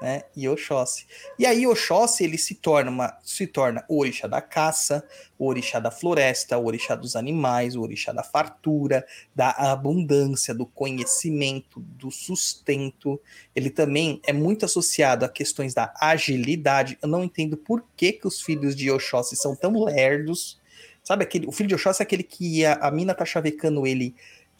né? 0.00 0.24
E 0.36 0.48
Oxóssi. 0.48 1.06
E 1.38 1.46
aí 1.46 1.66
Oxóssi 1.66 2.24
ele 2.24 2.36
se 2.36 2.54
torna 2.54 2.90
uma, 2.90 3.16
se 3.22 3.46
torna 3.46 3.84
o 3.88 3.98
orixá 3.98 4.26
da 4.26 4.40
caça, 4.40 5.06
o 5.38 5.46
orixá 5.46 5.80
da 5.80 5.90
floresta, 5.90 6.58
o 6.58 6.66
orixá 6.66 6.94
dos 6.94 7.16
animais, 7.16 7.74
o 7.74 7.82
orixá 7.82 8.12
da 8.12 8.22
fartura, 8.22 9.06
da 9.34 9.50
abundância, 9.50 10.54
do 10.54 10.66
conhecimento, 10.66 11.80
do 11.80 12.10
sustento. 12.10 13.20
Ele 13.54 13.70
também 13.70 14.20
é 14.26 14.32
muito 14.32 14.64
associado 14.64 15.24
a 15.24 15.28
questões 15.28 15.72
da 15.72 15.92
agilidade. 16.00 16.98
Eu 17.00 17.08
não 17.08 17.24
entendo 17.24 17.56
por 17.56 17.84
que, 17.96 18.12
que 18.12 18.26
os 18.26 18.40
filhos 18.40 18.76
de 18.76 18.90
Oxóssi 18.90 19.34
são 19.36 19.56
tão 19.56 19.82
lerdos. 19.84 20.60
Sabe 21.02 21.24
aquele, 21.24 21.46
o 21.46 21.52
filho 21.52 21.68
de 21.68 21.74
Oxóssi 21.74 22.02
é 22.02 22.04
aquele 22.04 22.22
que 22.22 22.64
a, 22.66 22.74
a 22.74 22.90
mina 22.90 23.14
tá 23.14 23.24
chavecando 23.24 23.86
ele 23.86 24.14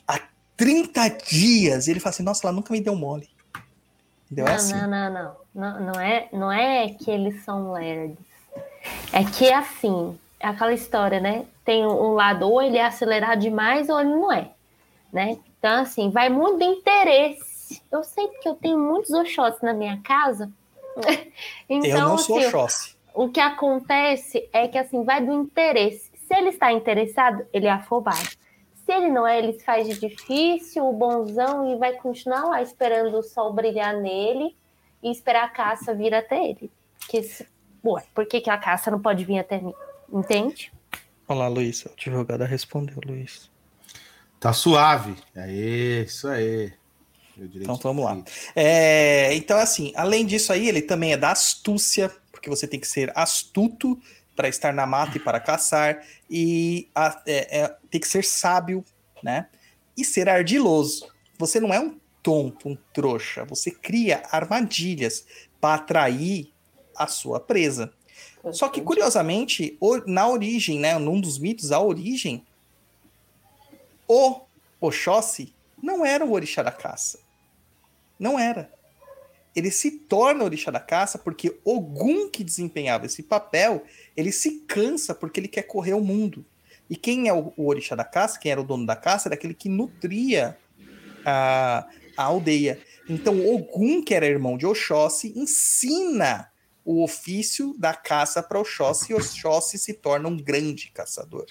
há 0.08 0.18
30 0.56 1.08
dias, 1.28 1.86
e 1.86 1.90
ele 1.90 2.00
fala 2.00 2.14
assim: 2.14 2.22
"Nossa, 2.22 2.46
ela 2.46 2.52
nunca 2.52 2.72
me 2.72 2.80
deu 2.80 2.94
mole". 2.94 3.35
Deu 4.30 4.44
não, 4.44 4.54
assim. 4.54 4.74
não, 4.74 4.88
não, 4.88 5.10
não, 5.10 5.36
não. 5.54 5.80
Não 5.80 6.00
é, 6.00 6.28
não 6.32 6.52
é 6.52 6.88
que 6.88 7.10
eles 7.10 7.44
são 7.44 7.72
lerds. 7.72 8.18
É 9.12 9.24
que 9.24 9.52
assim, 9.52 10.18
é 10.40 10.48
aquela 10.48 10.72
história, 10.72 11.20
né? 11.20 11.44
Tem 11.64 11.86
um 11.86 12.12
lado, 12.12 12.48
ou 12.48 12.62
ele 12.62 12.78
é 12.78 12.84
acelerado 12.84 13.40
demais, 13.40 13.88
ou 13.88 14.00
ele 14.00 14.10
não 14.10 14.32
é. 14.32 14.50
Né? 15.12 15.38
Então, 15.58 15.82
assim, 15.82 16.10
vai 16.10 16.28
muito 16.28 16.58
do 16.58 16.64
interesse. 16.64 17.82
Eu 17.90 18.04
sei 18.04 18.28
que 18.28 18.48
eu 18.48 18.54
tenho 18.54 18.78
muitos 18.78 19.10
Oxóssi 19.10 19.64
na 19.64 19.72
minha 19.72 20.00
casa. 20.02 20.50
então, 21.68 21.90
eu 21.90 22.08
não 22.08 22.18
sou 22.18 22.36
assim, 22.36 22.46
Oxóssi. 22.46 22.96
O 23.14 23.28
que 23.28 23.40
acontece 23.40 24.48
é 24.52 24.68
que, 24.68 24.78
assim, 24.78 25.02
vai 25.02 25.24
do 25.24 25.32
interesse. 25.32 26.10
Se 26.28 26.34
ele 26.34 26.50
está 26.50 26.72
interessado, 26.72 27.44
ele 27.52 27.66
é 27.66 27.70
afobado. 27.70 28.28
Se 28.86 28.92
ele 28.92 29.08
não 29.08 29.26
é, 29.26 29.40
ele 29.40 29.52
se 29.54 29.64
faz 29.64 29.88
de 29.88 29.98
difícil, 29.98 30.86
o 30.86 30.92
bonzão, 30.92 31.74
e 31.74 31.76
vai 31.76 31.94
continuar 31.94 32.44
lá 32.44 32.62
esperando 32.62 33.18
o 33.18 33.22
sol 33.22 33.52
brilhar 33.52 33.96
nele 33.96 34.56
e 35.02 35.10
esperar 35.10 35.46
a 35.46 35.48
caça 35.48 35.92
vir 35.92 36.14
até 36.14 36.50
ele. 36.50 36.70
Que, 37.08 37.20
ué, 37.84 38.04
por 38.14 38.26
que, 38.26 38.40
que 38.40 38.48
a 38.48 38.56
caça 38.56 38.88
não 38.88 39.02
pode 39.02 39.24
vir 39.24 39.40
até 39.40 39.60
mim? 39.60 39.74
Entende? 40.12 40.72
Olá, 41.26 41.48
Luiz. 41.48 41.84
A 41.84 41.90
advogada 41.90 42.46
respondeu, 42.46 43.00
Luiz. 43.04 43.50
Tá 44.38 44.52
suave. 44.52 45.16
É 45.34 45.50
isso 45.50 46.28
aí. 46.28 46.72
Então 47.36 47.74
vamos 47.82 48.04
lá. 48.04 48.22
É, 48.54 49.34
então, 49.34 49.58
assim, 49.58 49.92
além 49.96 50.24
disso 50.24 50.52
aí, 50.52 50.68
ele 50.68 50.80
também 50.80 51.12
é 51.12 51.16
da 51.16 51.32
astúcia, 51.32 52.08
porque 52.30 52.48
você 52.48 52.68
tem 52.68 52.78
que 52.78 52.86
ser 52.86 53.10
astuto 53.18 54.00
para 54.36 54.48
estar 54.48 54.72
na 54.72 54.86
mata 54.86 55.16
e 55.16 55.20
para 55.20 55.40
caçar, 55.40 56.06
e 56.30 56.88
a, 56.94 57.22
é, 57.26 57.60
é, 57.60 57.76
tem 57.90 58.00
que 58.00 58.06
ser 58.06 58.22
sábio, 58.22 58.84
né? 59.22 59.48
E 59.96 60.04
ser 60.04 60.28
ardiloso. 60.28 61.10
Você 61.38 61.58
não 61.58 61.72
é 61.72 61.80
um 61.80 61.98
tonto, 62.22 62.68
um 62.68 62.76
trouxa. 62.92 63.44
Você 63.46 63.70
cria 63.70 64.22
armadilhas 64.30 65.26
para 65.58 65.76
atrair 65.76 66.52
a 66.94 67.06
sua 67.06 67.40
presa. 67.40 67.92
Só 68.52 68.68
que, 68.68 68.80
curiosamente, 68.80 69.78
na 70.06 70.28
origem, 70.28 70.78
né, 70.78 70.98
num 70.98 71.20
dos 71.20 71.38
mitos, 71.38 71.72
a 71.72 71.80
origem, 71.80 72.46
o 74.06 74.42
Oxóssi 74.80 75.52
não 75.82 76.04
era 76.04 76.24
o 76.24 76.32
orixá 76.32 76.62
da 76.62 76.70
caça. 76.70 77.18
Não 78.18 78.38
era 78.38 78.70
ele 79.56 79.70
se 79.70 79.90
torna 79.90 80.44
orixá 80.44 80.70
da 80.70 80.78
caça 80.78 81.18
porque 81.18 81.58
Ogum, 81.64 82.28
que 82.28 82.44
desempenhava 82.44 83.06
esse 83.06 83.22
papel, 83.22 83.82
ele 84.16 84.32
se 84.32 84.60
cansa 84.60 85.14
porque 85.14 85.40
ele 85.40 85.48
quer 85.48 85.62
correr 85.62 85.94
o 85.94 86.00
mundo. 86.00 86.44
E 86.88 86.96
quem 86.96 87.28
é 87.28 87.32
o, 87.32 87.52
o 87.56 87.66
orixá 87.66 87.94
da 87.94 88.04
caça, 88.04 88.38
quem 88.38 88.52
era 88.52 88.60
o 88.60 88.64
dono 88.64 88.86
da 88.86 88.96
caça, 88.96 89.28
era 89.28 89.34
aquele 89.34 89.54
que 89.54 89.68
nutria 89.68 90.56
a, 91.24 91.86
a 92.16 92.22
aldeia. 92.24 92.80
Então, 93.08 93.44
Ogum, 93.46 94.02
que 94.02 94.14
era 94.14 94.26
irmão 94.26 94.56
de 94.56 94.66
Oxóssi, 94.66 95.32
ensina 95.36 96.50
o 96.84 97.02
ofício 97.02 97.74
da 97.76 97.92
caça 97.92 98.42
para 98.42 98.60
Oxóssi 98.60 99.12
e 99.12 99.14
Oxóssi 99.14 99.76
se 99.76 99.92
torna 99.92 100.28
um 100.28 100.36
grande 100.36 100.90
caçador. 100.92 101.46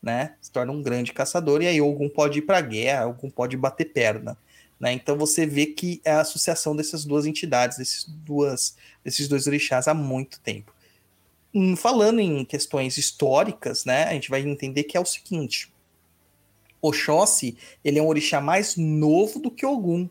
Né? 0.00 0.36
Se 0.40 0.52
torna 0.52 0.70
um 0.72 0.82
grande 0.82 1.12
caçador 1.12 1.62
e 1.62 1.66
aí 1.66 1.80
Ogum 1.80 2.08
pode 2.08 2.38
ir 2.38 2.42
para 2.42 2.60
guerra, 2.60 3.06
Ogum 3.06 3.30
pode 3.30 3.56
bater 3.56 3.86
perna. 3.86 4.36
Né? 4.78 4.92
Então 4.92 5.16
você 5.16 5.46
vê 5.46 5.66
que 5.66 6.00
é 6.04 6.12
a 6.12 6.20
associação 6.20 6.76
dessas 6.76 7.04
duas 7.04 7.26
entidades, 7.26 7.78
desses, 7.78 8.04
duas, 8.04 8.76
desses 9.02 9.26
dois 9.26 9.46
orixás 9.46 9.88
há 9.88 9.94
muito 9.94 10.38
tempo. 10.40 10.72
Hum, 11.54 11.76
falando 11.76 12.20
em 12.20 12.44
questões 12.44 12.98
históricas, 12.98 13.84
né, 13.84 14.04
a 14.04 14.12
gente 14.12 14.28
vai 14.28 14.40
entender 14.40 14.84
que 14.84 14.96
é 14.96 15.00
o 15.00 15.04
seguinte: 15.04 15.72
Oxóssi, 16.80 17.56
ele 17.84 17.98
é 17.98 18.02
um 18.02 18.08
orixá 18.08 18.40
mais 18.40 18.76
novo 18.76 19.40
do 19.40 19.50
que 19.50 19.64
Ogum, 19.64 20.08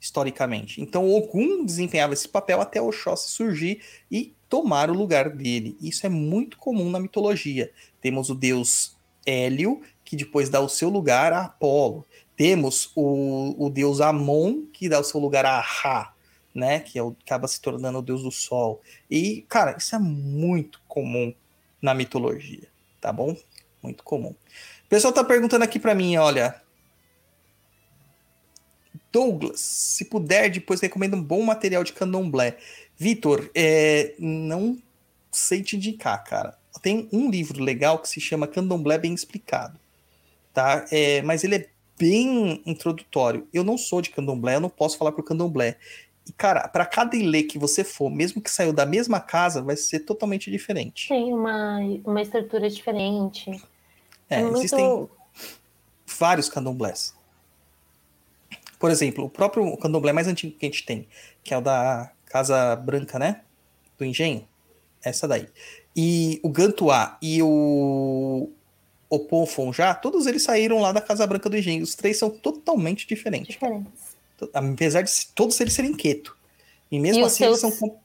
historicamente. 0.00 0.80
Então, 0.80 1.08
Ogum 1.08 1.64
desempenhava 1.64 2.14
esse 2.14 2.28
papel 2.28 2.60
até 2.60 2.80
Oxóssi 2.80 3.30
surgir 3.30 3.80
e 4.10 4.34
tomar 4.48 4.90
o 4.90 4.94
lugar 4.94 5.30
dele. 5.30 5.76
Isso 5.80 6.06
é 6.06 6.08
muito 6.08 6.58
comum 6.58 6.90
na 6.90 7.00
mitologia. 7.00 7.70
Temos 8.00 8.30
o 8.30 8.34
deus 8.34 8.96
Hélio, 9.24 9.82
que 10.04 10.16
depois 10.16 10.48
dá 10.48 10.60
o 10.60 10.68
seu 10.68 10.88
lugar 10.88 11.32
a 11.32 11.46
Apolo. 11.46 12.04
Temos 12.36 12.90
o, 12.94 13.54
o 13.58 13.70
deus 13.70 14.00
Amon, 14.00 14.66
que 14.72 14.88
dá 14.88 15.00
o 15.00 15.04
seu 15.04 15.18
lugar 15.18 15.44
a 15.46 15.60
Ra, 15.60 16.14
né? 16.56 16.80
Que 16.80 16.98
é 16.98 17.02
o, 17.02 17.14
acaba 17.24 17.46
se 17.46 17.60
tornando 17.60 17.98
o 17.98 18.02
deus 18.02 18.22
do 18.22 18.30
sol. 18.30 18.80
E, 19.10 19.44
cara, 19.48 19.76
isso 19.78 19.94
é 19.94 19.98
muito 19.98 20.80
comum 20.88 21.32
na 21.80 21.94
mitologia, 21.94 22.66
tá 23.00 23.12
bom? 23.12 23.36
Muito 23.82 24.02
comum. 24.02 24.30
O 24.30 24.88
pessoal 24.88 25.12
tá 25.12 25.22
perguntando 25.22 25.64
aqui 25.64 25.78
para 25.78 25.94
mim, 25.94 26.16
olha. 26.16 26.60
Douglas, 29.12 29.60
se 29.60 30.04
puder, 30.06 30.50
depois 30.50 30.80
recomenda 30.80 31.16
um 31.16 31.22
bom 31.22 31.42
material 31.42 31.84
de 31.84 31.92
candomblé. 31.92 32.58
Vitor, 32.96 33.50
é, 33.54 34.14
não 34.18 34.78
sei 35.30 35.62
te 35.62 35.76
indicar, 35.76 36.22
cara. 36.24 36.58
Tem 36.82 37.08
um 37.12 37.30
livro 37.30 37.62
legal 37.62 37.98
que 37.98 38.08
se 38.08 38.20
chama 38.20 38.46
Candomblé 38.46 38.98
Bem 38.98 39.14
Explicado, 39.14 39.78
tá? 40.52 40.86
É, 40.90 41.22
mas 41.22 41.44
ele 41.44 41.56
é 41.56 41.68
bem 41.98 42.62
introdutório. 42.66 43.48
Eu 43.52 43.64
não 43.64 43.78
sou 43.78 44.02
de 44.02 44.10
candomblé, 44.10 44.56
eu 44.56 44.60
não 44.60 44.68
posso 44.68 44.98
falar 44.98 45.12
por 45.12 45.24
candomblé. 45.24 45.76
E, 46.26 46.32
cara, 46.32 46.66
para 46.66 46.84
cada 46.84 47.16
ilê 47.16 47.44
que 47.44 47.58
você 47.58 47.84
for, 47.84 48.10
mesmo 48.10 48.42
que 48.42 48.50
saiu 48.50 48.72
da 48.72 48.84
mesma 48.84 49.20
casa, 49.20 49.62
vai 49.62 49.76
ser 49.76 50.00
totalmente 50.00 50.50
diferente. 50.50 51.08
Tem 51.08 51.32
uma, 51.32 51.78
uma 52.04 52.20
estrutura 52.20 52.68
diferente. 52.68 53.50
É, 54.28 54.40
é 54.40 54.48
existem 54.48 55.08
vários 56.18 56.48
candomblés. 56.48 57.14
Por 58.78 58.90
exemplo, 58.90 59.24
o 59.24 59.30
próprio 59.30 59.76
candomblé 59.76 60.12
mais 60.12 60.26
antigo 60.26 60.56
que 60.58 60.66
a 60.66 60.68
gente 60.68 60.84
tem, 60.84 61.06
que 61.44 61.54
é 61.54 61.58
o 61.58 61.60
da 61.60 62.10
Casa 62.26 62.74
Branca, 62.76 63.18
né? 63.18 63.42
Do 63.96 64.04
Engenho. 64.04 64.46
Essa 65.02 65.28
daí. 65.28 65.48
E 65.94 66.40
o 66.42 66.48
Gantuá 66.48 67.16
e 67.22 67.40
o 67.42 68.50
Oponfon 69.08 69.72
já, 69.72 69.94
todos 69.94 70.26
eles 70.26 70.42
saíram 70.42 70.80
lá 70.80 70.92
da 70.92 71.00
Casa 71.00 71.26
Branca 71.26 71.48
do 71.48 71.56
Engenho. 71.56 71.82
Os 71.82 71.94
três 71.94 72.18
são 72.18 72.28
totalmente 72.28 73.06
diferentes. 73.06 73.54
Diferentes. 73.54 74.15
Apesar 74.52 75.02
de 75.02 75.26
todos 75.34 75.60
eles 75.60 75.72
serem 75.72 75.94
queto. 75.94 76.36
E 76.90 76.98
mesmo 76.98 77.22
e 77.22 77.24
assim 77.24 77.44
seus, 77.44 77.62
eles 77.62 77.78
são. 77.78 77.98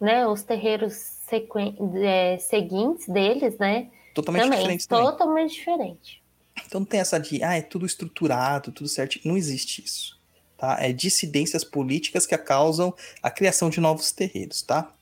Né, 0.00 0.26
os 0.26 0.42
terreiros 0.42 0.92
sequen... 0.94 1.76
é, 1.96 2.38
seguintes 2.38 3.06
deles, 3.08 3.56
né? 3.58 3.88
Totalmente 4.12 4.44
também, 4.44 4.58
diferentes. 4.58 4.86
Também. 4.86 5.04
Totalmente 5.06 5.54
diferente. 5.54 6.22
Então 6.66 6.80
não 6.80 6.86
tem 6.86 7.00
essa 7.00 7.18
de, 7.18 7.42
ah, 7.42 7.56
é 7.56 7.62
tudo 7.62 7.86
estruturado, 7.86 8.72
tudo 8.72 8.88
certo. 8.88 9.18
Não 9.24 9.36
existe 9.36 9.84
isso. 9.84 10.18
Tá? 10.56 10.76
É 10.80 10.92
dissidências 10.92 11.64
políticas 11.64 12.26
que 12.26 12.36
causam 12.38 12.94
a 13.22 13.30
criação 13.30 13.70
de 13.70 13.80
novos 13.80 14.12
terreiros, 14.12 14.62
tá? 14.62 14.92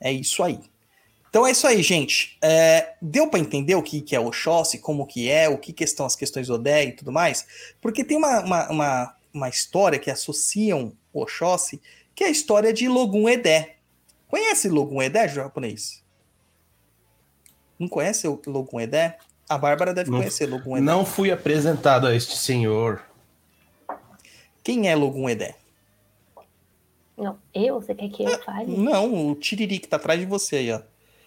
É 0.00 0.10
isso 0.10 0.42
aí. 0.42 0.60
Então 1.28 1.46
é 1.46 1.52
isso 1.52 1.66
aí, 1.66 1.82
gente. 1.82 2.36
É, 2.42 2.94
deu 3.00 3.28
para 3.28 3.40
entender 3.40 3.74
o 3.74 3.82
que, 3.82 4.00
que 4.02 4.14
é 4.14 4.20
o 4.20 4.26
Oxóssi, 4.26 4.78
como 4.78 5.06
que 5.06 5.30
é, 5.30 5.48
o 5.48 5.56
que, 5.56 5.72
que 5.72 5.86
são 5.86 6.04
as 6.04 6.14
questões 6.14 6.46
do 6.46 6.54
Odé 6.54 6.84
e 6.84 6.92
tudo 6.92 7.10
mais? 7.10 7.46
Porque 7.80 8.04
tem 8.04 8.18
uma, 8.18 8.40
uma, 8.40 8.70
uma, 8.70 9.16
uma 9.32 9.48
história 9.48 9.98
que 9.98 10.10
associam 10.10 10.92
o 11.12 11.22
Oxóssi, 11.22 11.80
que 12.14 12.24
é 12.24 12.26
a 12.28 12.30
história 12.30 12.72
de 12.72 12.88
Logun 12.88 13.28
Edé. 13.28 13.76
Conhece 14.28 14.68
Logun 14.68 15.02
Edé, 15.02 15.28
japonês? 15.28 16.02
Não 17.78 17.88
conhece 17.88 18.28
o 18.28 18.40
Logun 18.46 18.80
Edé? 18.80 19.18
A 19.48 19.58
Bárbara 19.58 19.92
deve 19.92 20.10
não, 20.10 20.18
conhecer 20.18 20.46
Logun 20.46 20.76
Edé. 20.76 20.84
Não 20.84 21.04
fui 21.04 21.30
apresentado 21.30 22.06
a 22.06 22.14
este 22.14 22.36
senhor. 22.36 23.02
Quem 24.62 24.88
é 24.88 24.94
Logun 24.94 25.28
Edé? 25.28 25.56
Não, 27.16 27.38
eu? 27.54 27.80
Você 27.80 27.94
quer 27.94 28.08
que 28.08 28.24
eu 28.24 28.42
fale? 28.42 28.76
Não, 28.76 29.30
o 29.30 29.34
Tiriri 29.34 29.78
que 29.78 29.88
tá 29.88 29.96
atrás 29.96 30.18
de 30.18 30.26
você 30.26 30.56
aí, 30.56 30.72
ó. 30.72 30.80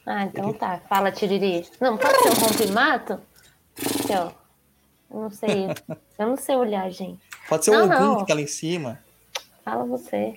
Ah, 0.05 0.25
então 0.25 0.49
Ele... 0.49 0.57
tá. 0.57 0.81
Fala, 0.87 1.11
Tiriri. 1.11 1.67
Não, 1.79 1.97
pode 1.97 2.17
ser 2.21 2.29
um 2.29 2.47
rompimato? 2.47 3.19
Ó. 4.09 4.45
Eu 5.11 5.21
não 5.21 5.29
sei. 5.29 5.67
Eu 6.17 6.27
não 6.27 6.35
sei 6.35 6.55
olhar, 6.55 6.89
gente. 6.89 7.21
Pode 7.47 7.65
ser 7.65 7.71
não, 7.71 7.81
o 7.81 7.85
Ogum 7.85 7.99
não. 7.99 8.17
que 8.17 8.27
tá 8.27 8.33
lá 8.33 8.41
em 8.41 8.47
cima. 8.47 8.99
Fala 9.63 9.85
você. 9.85 10.35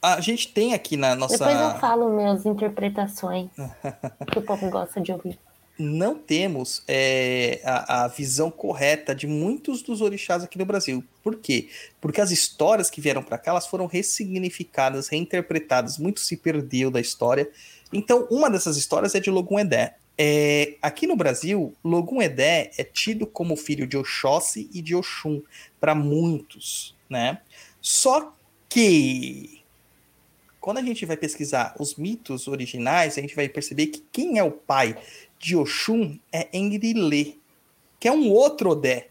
A 0.00 0.20
gente 0.20 0.48
tem 0.48 0.74
aqui 0.74 0.96
na 0.96 1.14
nossa. 1.14 1.38
Depois 1.38 1.60
eu 1.60 1.78
falo 1.78 2.08
minhas 2.10 2.44
interpretações. 2.44 3.50
que 4.30 4.38
o 4.38 4.42
povo 4.42 4.68
gosta 4.68 5.00
de 5.00 5.12
ouvir. 5.12 5.38
Não 5.78 6.14
temos 6.16 6.82
é, 6.86 7.60
a, 7.64 8.04
a, 8.04 8.08
visão 8.08 8.50
correta 8.50 9.14
de 9.14 9.26
muitos 9.26 9.80
dos 9.82 10.00
orixás 10.00 10.42
aqui 10.44 10.58
no 10.58 10.66
Brasil. 10.66 11.02
Por 11.22 11.36
quê? 11.36 11.68
Porque 12.00 12.20
as 12.20 12.30
histórias 12.30 12.90
que 12.90 13.00
vieram 13.00 13.22
para 13.22 13.38
cá 13.38 13.52
elas 13.52 13.66
foram 13.66 13.86
ressignificadas, 13.86 15.08
reinterpretadas, 15.08 15.98
muito 15.98 16.20
se 16.20 16.36
perdeu 16.36 16.90
da 16.90 17.00
história. 17.00 17.48
Então, 17.92 18.26
uma 18.30 18.50
dessas 18.50 18.76
histórias 18.76 19.14
é 19.14 19.20
de 19.20 19.30
Logum 19.30 19.58
Edé. 19.58 19.96
É, 20.16 20.76
aqui 20.82 21.06
no 21.06 21.16
Brasil, 21.16 21.74
Logum 21.82 22.20
Edé 22.20 22.70
é 22.76 22.84
tido 22.84 23.26
como 23.26 23.56
filho 23.56 23.86
de 23.86 23.96
Oxóssi 23.96 24.68
e 24.72 24.82
de 24.82 24.94
Oxum, 24.94 25.42
para 25.80 25.94
muitos, 25.94 26.94
né? 27.08 27.40
Só 27.80 28.34
que 28.68 29.62
quando 30.60 30.78
a 30.78 30.82
gente 30.82 31.04
vai 31.04 31.16
pesquisar 31.16 31.74
os 31.78 31.96
mitos 31.96 32.46
originais, 32.46 33.18
a 33.18 33.20
gente 33.20 33.34
vai 33.34 33.48
perceber 33.48 33.88
que 33.88 34.04
quem 34.12 34.38
é 34.38 34.44
o 34.44 34.52
pai 34.52 34.96
de 35.38 35.56
Oxum 35.56 36.18
é 36.30 36.48
Enlilê, 36.52 37.34
que 37.98 38.06
é 38.06 38.12
um 38.12 38.30
outro 38.30 38.70
Odé, 38.70 39.08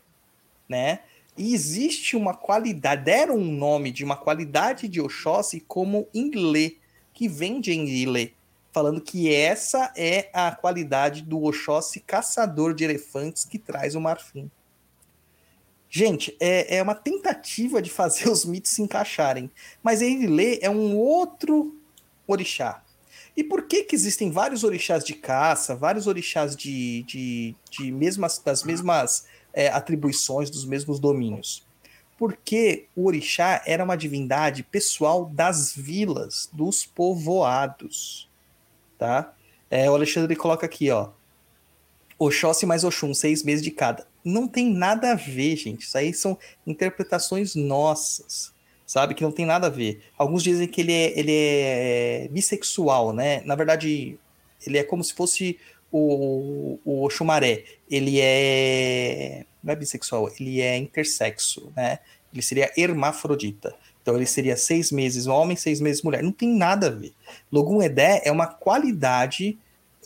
né? 0.70 1.00
E 1.38 1.54
existe 1.54 2.16
uma 2.16 2.34
qualidade, 2.34 3.04
deram 3.04 3.36
um 3.36 3.52
nome 3.52 3.92
de 3.92 4.04
uma 4.04 4.16
qualidade 4.16 4.88
de 4.88 5.02
Oxóssi 5.02 5.60
como 5.60 6.08
Inlê, 6.14 6.76
que 7.14 7.28
vem 7.28 7.60
de 7.60 7.74
Enlilê, 7.74 8.32
falando 8.72 9.02
que 9.02 9.34
essa 9.34 9.92
é 9.96 10.30
a 10.34 10.52
qualidade 10.52 11.22
do 11.22 11.44
Oxóssi 11.44 12.00
caçador 12.00 12.74
de 12.74 12.84
elefantes 12.84 13.46
que 13.46 13.60
traz 13.60 13.96
o 13.96 14.02
marfim. 14.02 14.50
Gente, 15.94 16.36
é, 16.40 16.78
é 16.78 16.82
uma 16.82 16.96
tentativa 16.96 17.82
de 17.82 17.90
fazer 17.90 18.30
os 18.32 18.46
mitos 18.46 18.72
se 18.72 18.82
encaixarem. 18.82 19.52
Mas 19.84 20.02
Enlilê 20.02 20.60
é 20.62 20.70
um 20.70 20.98
outro 20.98 21.76
orixá. 22.26 22.82
E 23.36 23.44
por 23.44 23.64
que 23.64 23.84
que 23.84 23.96
existem 23.96 24.32
vários 24.32 24.64
orixás 24.64 25.04
de 25.04 25.14
caça, 25.14 25.76
vários 25.76 26.08
orixás 26.08 26.56
de, 26.56 27.04
de, 27.04 27.56
de 27.70 27.92
mesmas, 27.92 28.38
das 28.40 28.64
mesmas 28.64 29.26
é, 29.54 29.68
atribuições, 29.68 30.50
dos 30.50 30.66
mesmos 30.66 31.00
domínios? 31.00 31.66
Porque 32.18 32.88
o 32.96 33.08
orixá 33.08 33.62
era 33.66 33.84
uma 33.84 33.98
divindade 33.98 34.64
pessoal 34.64 35.26
das 35.26 35.74
vilas, 35.76 36.50
dos 36.54 36.86
povoados, 36.86 38.31
tá? 39.02 39.34
É, 39.70 39.90
o 39.90 39.96
Alexandre 39.96 40.36
coloca 40.36 40.66
aqui, 40.66 40.92
ó. 40.92 41.10
Oxóssi 42.20 42.66
mais 42.66 42.84
Oxum, 42.84 43.14
seis 43.14 43.44
meses 43.44 43.64
de 43.64 43.72
cada 43.72 44.06
não 44.24 44.48
tem 44.48 44.72
nada 44.72 45.12
a 45.12 45.16
ver, 45.16 45.56
gente. 45.56 45.82
Isso 45.82 45.98
aí 45.98 46.14
são 46.14 46.38
interpretações 46.66 47.56
nossas, 47.56 48.54
sabe? 48.86 49.14
Que 49.14 49.24
não 49.24 49.32
tem 49.32 49.46
nada 49.46 49.68
a 49.68 49.70
ver. 49.70 50.04
Alguns 50.18 50.44
dizem 50.44 50.68
que 50.68 50.82
ele 50.82 50.94
é, 50.94 51.20
ele 51.20 51.32
é 51.34 52.28
bissexual, 52.32 53.14
né? 53.14 53.42
Na 53.42 53.56
verdade, 53.56 54.18
ele 54.66 54.78
é 54.78 54.84
como 54.84 55.04
se 55.04 55.14
fosse 55.14 55.58
o, 55.92 56.80
o 56.86 57.04
Oxumaré. 57.06 57.66
Ele 57.90 58.20
é. 58.22 59.46
Não 59.64 59.74
é 59.74 59.76
bissexual, 59.76 60.32
ele 60.40 60.62
é 60.62 60.78
intersexo, 60.78 61.72
né? 61.76 62.00
Ele 62.34 62.42
seria 62.42 62.72
hermafrodita. 62.78 63.76
Então 64.02 64.16
ele 64.16 64.26
seria 64.26 64.58
seis 64.58 64.92
meses 64.92 65.28
homem, 65.28 65.56
seis 65.56 65.80
meses 65.80 66.02
mulher. 66.02 66.24
Não 66.24 66.32
tem 66.32 66.50
nada 66.50 66.88
a 66.88 66.92
ver. 66.92 67.14
Logum 67.52 67.82
Edé 67.82 68.22
é 68.26 68.32
uma 68.32 68.48
qualidade 68.48 69.58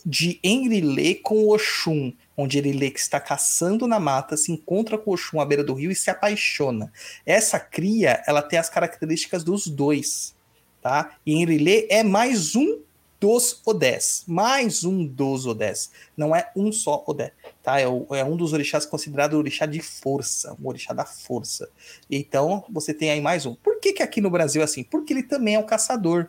de 0.04 0.38
Enrilê 0.42 1.14
com 1.14 1.48
Oxum 1.48 2.12
onde 2.36 2.58
ele 2.58 2.72
lê 2.72 2.90
que 2.90 3.00
está 3.00 3.18
caçando 3.18 3.86
na 3.86 3.98
mata, 3.98 4.36
se 4.36 4.52
encontra 4.52 4.98
com 4.98 5.12
Oxum 5.12 5.40
à 5.40 5.44
beira 5.44 5.64
do 5.64 5.72
rio 5.72 5.90
e 5.90 5.96
se 5.96 6.10
apaixona. 6.10 6.92
Essa 7.24 7.58
cria, 7.58 8.22
ela 8.26 8.42
tem 8.42 8.58
as 8.58 8.68
características 8.68 9.42
dos 9.42 9.66
dois, 9.66 10.34
tá? 10.82 11.16
E 11.24 11.32
Enrilê 11.32 11.86
é 11.88 12.02
mais 12.02 12.54
um 12.54 12.80
dos 13.18 13.62
Odés, 13.64 14.24
mais 14.26 14.84
um 14.84 15.06
dos 15.06 15.46
Odés. 15.46 15.90
Não 16.14 16.36
é 16.36 16.50
um 16.54 16.70
só 16.70 17.02
Odé, 17.06 17.32
tá? 17.62 17.80
É, 17.80 17.88
o, 17.88 18.06
é 18.10 18.22
um 18.22 18.36
dos 18.36 18.52
orixás 18.52 18.84
considerado 18.84 19.34
orixá 19.34 19.64
de 19.64 19.80
força, 19.80 20.54
um 20.60 20.68
orixá 20.68 20.92
da 20.92 21.06
força. 21.06 21.70
Então, 22.10 22.64
você 22.68 22.92
tem 22.92 23.10
aí 23.10 23.20
mais 23.20 23.46
um. 23.46 23.54
Por 23.54 23.75
que 23.86 23.92
que 23.92 24.02
aqui 24.02 24.20
no 24.20 24.30
Brasil 24.30 24.60
é 24.60 24.64
assim? 24.64 24.82
Porque 24.82 25.12
ele 25.12 25.22
também 25.22 25.54
é 25.54 25.58
um 25.58 25.66
caçador. 25.66 26.28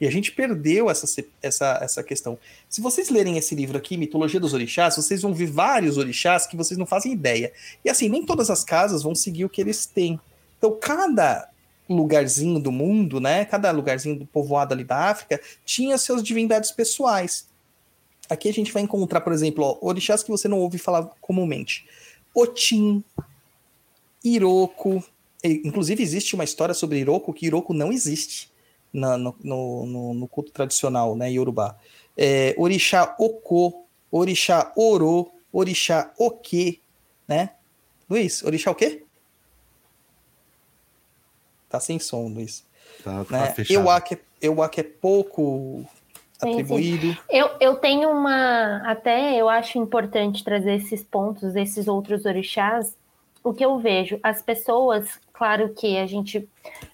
E 0.00 0.06
a 0.06 0.10
gente 0.10 0.32
perdeu 0.32 0.90
essa, 0.90 1.06
essa, 1.40 1.78
essa 1.80 2.02
questão. 2.02 2.38
Se 2.68 2.80
vocês 2.80 3.08
lerem 3.08 3.38
esse 3.38 3.54
livro 3.54 3.78
aqui, 3.78 3.96
Mitologia 3.96 4.40
dos 4.40 4.52
Orixás, 4.52 4.96
vocês 4.96 5.22
vão 5.22 5.32
ver 5.32 5.46
vários 5.46 5.96
orixás 5.96 6.46
que 6.46 6.56
vocês 6.56 6.76
não 6.76 6.86
fazem 6.86 7.12
ideia. 7.12 7.52
E 7.84 7.88
assim, 7.88 8.08
nem 8.08 8.26
todas 8.26 8.50
as 8.50 8.64
casas 8.64 9.02
vão 9.02 9.14
seguir 9.14 9.44
o 9.44 9.48
que 9.48 9.60
eles 9.60 9.86
têm. 9.86 10.18
Então, 10.58 10.76
cada 10.80 11.48
lugarzinho 11.88 12.58
do 12.58 12.72
mundo, 12.72 13.20
né? 13.20 13.44
Cada 13.44 13.70
lugarzinho 13.70 14.18
do 14.18 14.26
povoado 14.26 14.74
ali 14.74 14.82
da 14.82 15.08
África 15.10 15.40
tinha 15.64 15.96
seus 15.96 16.22
divindades 16.22 16.72
pessoais. 16.72 17.46
Aqui 18.28 18.48
a 18.48 18.52
gente 18.52 18.72
vai 18.72 18.82
encontrar, 18.82 19.20
por 19.20 19.32
exemplo, 19.32 19.64
ó, 19.64 19.78
orixás 19.86 20.22
que 20.22 20.30
você 20.30 20.48
não 20.48 20.58
ouve 20.58 20.78
falar 20.78 21.04
comumente. 21.20 21.86
Otim, 22.34 23.04
Iroko. 24.24 25.04
Inclusive, 25.44 26.02
existe 26.02 26.34
uma 26.34 26.44
história 26.44 26.74
sobre 26.74 26.98
Iroko 26.98 27.32
que 27.32 27.46
Iroko 27.46 27.74
não 27.74 27.92
existe 27.92 28.52
na, 28.92 29.16
no, 29.16 29.34
no, 29.42 30.14
no, 30.14 30.28
culto 30.28 30.52
tradicional, 30.52 31.16
né, 31.16 31.30
Yorubá. 31.32 31.76
É, 32.16 32.54
orixá 32.58 33.16
Oko, 33.18 33.86
Orixá 34.10 34.72
Oro, 34.76 35.32
Orixá 35.52 36.12
Oque, 36.18 36.80
né? 37.26 37.50
Luiz, 38.08 38.42
Orixá 38.42 38.70
o 38.70 38.74
quê? 38.74 39.04
Tá 41.68 41.80
sem 41.80 41.98
som, 41.98 42.28
Luiz. 42.28 42.64
Tá, 43.02 43.24
tá 43.24 43.38
né? 43.38 43.52
fechado. 43.52 43.80
Euak, 43.80 44.18
Euak 44.42 44.80
é 44.80 44.82
pouco 44.82 45.86
sim, 46.38 46.50
atribuído. 46.50 47.12
Sim. 47.12 47.18
Eu, 47.30 47.50
eu 47.58 47.76
tenho 47.76 48.10
uma. 48.10 48.82
Até 48.84 49.40
eu 49.40 49.48
acho 49.48 49.78
importante 49.78 50.44
trazer 50.44 50.74
esses 50.74 51.02
pontos, 51.02 51.56
esses 51.56 51.88
outros 51.88 52.26
orixás. 52.26 52.94
O 53.42 53.52
que 53.52 53.64
eu 53.64 53.78
vejo, 53.78 54.20
as 54.22 54.40
pessoas, 54.40 55.18
claro 55.42 55.74
que 55.74 55.98
a 55.98 56.06
gente 56.06 56.48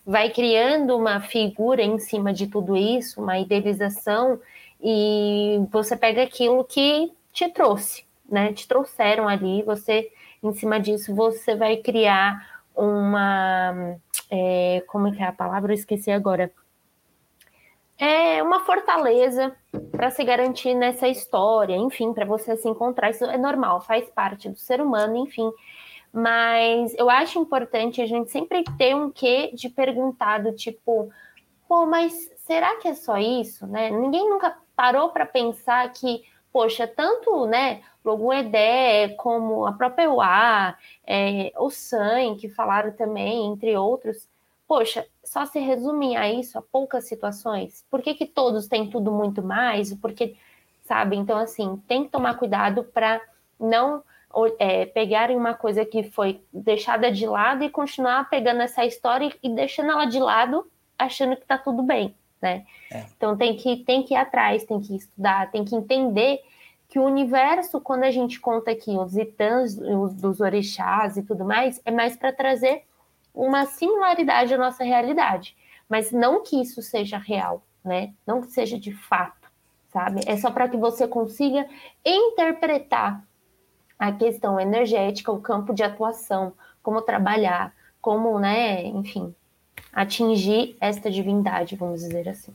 vai 0.06 0.30
criando 0.30 0.96
uma 0.96 1.20
figura 1.20 1.82
em 1.82 1.98
cima 1.98 2.32
de 2.32 2.46
tudo 2.46 2.74
isso, 2.74 3.20
uma 3.22 3.38
idealização, 3.38 4.40
e 4.82 5.60
você 5.70 5.94
pega 5.94 6.22
aquilo 6.22 6.64
que 6.64 7.12
te 7.30 7.46
trouxe, 7.50 8.06
né? 8.26 8.54
Te 8.54 8.66
trouxeram 8.66 9.28
ali, 9.28 9.62
você, 9.64 10.10
em 10.42 10.54
cima 10.54 10.80
disso, 10.80 11.14
você 11.14 11.54
vai 11.54 11.76
criar 11.76 12.62
uma. 12.74 13.98
É, 14.30 14.82
como 14.86 15.08
é 15.08 15.12
que 15.12 15.22
é 15.22 15.26
a 15.26 15.32
palavra? 15.32 15.72
Eu 15.72 15.74
esqueci 15.74 16.10
agora 16.10 16.50
é 17.98 18.40
uma 18.42 18.60
fortaleza 18.60 19.54
para 19.90 20.08
se 20.08 20.22
garantir 20.22 20.72
nessa 20.72 21.08
história, 21.08 21.76
enfim, 21.76 22.14
para 22.14 22.24
você 22.24 22.56
se 22.56 22.68
encontrar. 22.68 23.10
Isso 23.10 23.24
é 23.24 23.36
normal, 23.36 23.80
faz 23.80 24.08
parte 24.08 24.48
do 24.48 24.56
ser 24.56 24.80
humano, 24.80 25.16
enfim. 25.16 25.50
Mas 26.12 26.94
eu 26.94 27.10
acho 27.10 27.38
importante 27.38 28.00
a 28.00 28.06
gente 28.06 28.30
sempre 28.30 28.64
ter 28.76 28.94
um 28.94 29.10
quê 29.10 29.50
de 29.54 29.68
perguntado, 29.68 30.52
tipo, 30.52 31.10
pô, 31.68 31.86
mas 31.86 32.30
será 32.38 32.76
que 32.76 32.88
é 32.88 32.94
só 32.94 33.18
isso, 33.18 33.66
né? 33.66 33.90
Ninguém 33.90 34.28
nunca 34.28 34.56
parou 34.74 35.10
para 35.10 35.26
pensar 35.26 35.92
que, 35.92 36.24
poxa, 36.52 36.86
tanto, 36.86 37.46
né, 37.46 37.82
Logun 38.04 38.32
Edé, 38.32 39.10
como 39.18 39.66
a 39.66 39.72
própria 39.72 40.10
UA, 40.10 40.76
é, 41.06 41.52
o 41.56 41.68
San, 41.68 42.36
que 42.36 42.48
falaram 42.48 42.92
também, 42.92 43.46
entre 43.46 43.76
outros, 43.76 44.26
poxa, 44.66 45.06
só 45.22 45.44
se 45.44 45.58
resumem 45.58 46.16
a 46.16 46.30
isso, 46.30 46.58
a 46.58 46.62
poucas 46.62 47.06
situações? 47.06 47.84
Por 47.90 48.02
que, 48.02 48.14
que 48.14 48.26
todos 48.26 48.66
têm 48.66 48.88
tudo 48.88 49.12
muito 49.12 49.42
mais? 49.42 49.92
Porque, 49.94 50.36
sabe? 50.84 51.16
Então, 51.16 51.38
assim, 51.38 51.82
tem 51.86 52.04
que 52.04 52.10
tomar 52.10 52.38
cuidado 52.38 52.84
para 52.84 53.20
não 53.60 54.02
é, 54.58 54.86
pegarem 54.86 55.36
uma 55.36 55.54
coisa 55.54 55.84
que 55.84 56.02
foi 56.02 56.40
deixada 56.52 57.10
de 57.10 57.26
lado 57.26 57.64
e 57.64 57.70
continuar 57.70 58.28
pegando 58.28 58.60
essa 58.62 58.84
história 58.84 59.32
e 59.42 59.48
deixando 59.48 59.90
ela 59.90 60.04
de 60.04 60.18
lado, 60.18 60.70
achando 60.98 61.36
que 61.36 61.42
está 61.42 61.56
tudo 61.56 61.82
bem, 61.82 62.14
né? 62.40 62.64
É. 62.92 63.04
Então, 63.16 63.36
tem 63.36 63.56
que, 63.56 63.76
tem 63.84 64.02
que 64.02 64.14
ir 64.14 64.16
atrás, 64.16 64.64
tem 64.64 64.80
que 64.80 64.94
estudar, 64.94 65.50
tem 65.50 65.64
que 65.64 65.74
entender 65.74 66.40
que 66.88 66.98
o 66.98 67.04
universo, 67.04 67.80
quando 67.80 68.04
a 68.04 68.10
gente 68.10 68.40
conta 68.40 68.70
aqui 68.70 68.90
os 68.96 69.16
itãs, 69.16 69.78
os 69.78 70.14
dos 70.14 70.40
orixás 70.40 71.16
e 71.16 71.22
tudo 71.22 71.44
mais, 71.44 71.80
é 71.84 71.90
mais 71.90 72.16
para 72.16 72.32
trazer 72.32 72.84
uma 73.34 73.66
similaridade 73.66 74.54
à 74.54 74.58
nossa 74.58 74.82
realidade, 74.82 75.56
mas 75.88 76.10
não 76.10 76.42
que 76.42 76.60
isso 76.60 76.82
seja 76.82 77.18
real, 77.18 77.62
né? 77.84 78.12
Não 78.26 78.40
que 78.40 78.48
seja 78.48 78.78
de 78.78 78.92
fato, 78.92 79.50
sabe? 79.92 80.20
É 80.26 80.36
só 80.36 80.50
para 80.50 80.68
que 80.68 80.76
você 80.76 81.06
consiga 81.06 81.66
interpretar 82.04 83.22
a 83.98 84.12
questão 84.12 84.60
energética, 84.60 85.32
o 85.32 85.40
campo 85.40 85.74
de 85.74 85.82
atuação, 85.82 86.52
como 86.82 87.02
trabalhar, 87.02 87.74
como, 88.00 88.38
né, 88.38 88.84
enfim, 88.86 89.34
atingir 89.92 90.76
esta 90.80 91.10
divindade, 91.10 91.76
vamos 91.76 92.00
dizer 92.00 92.28
assim. 92.28 92.54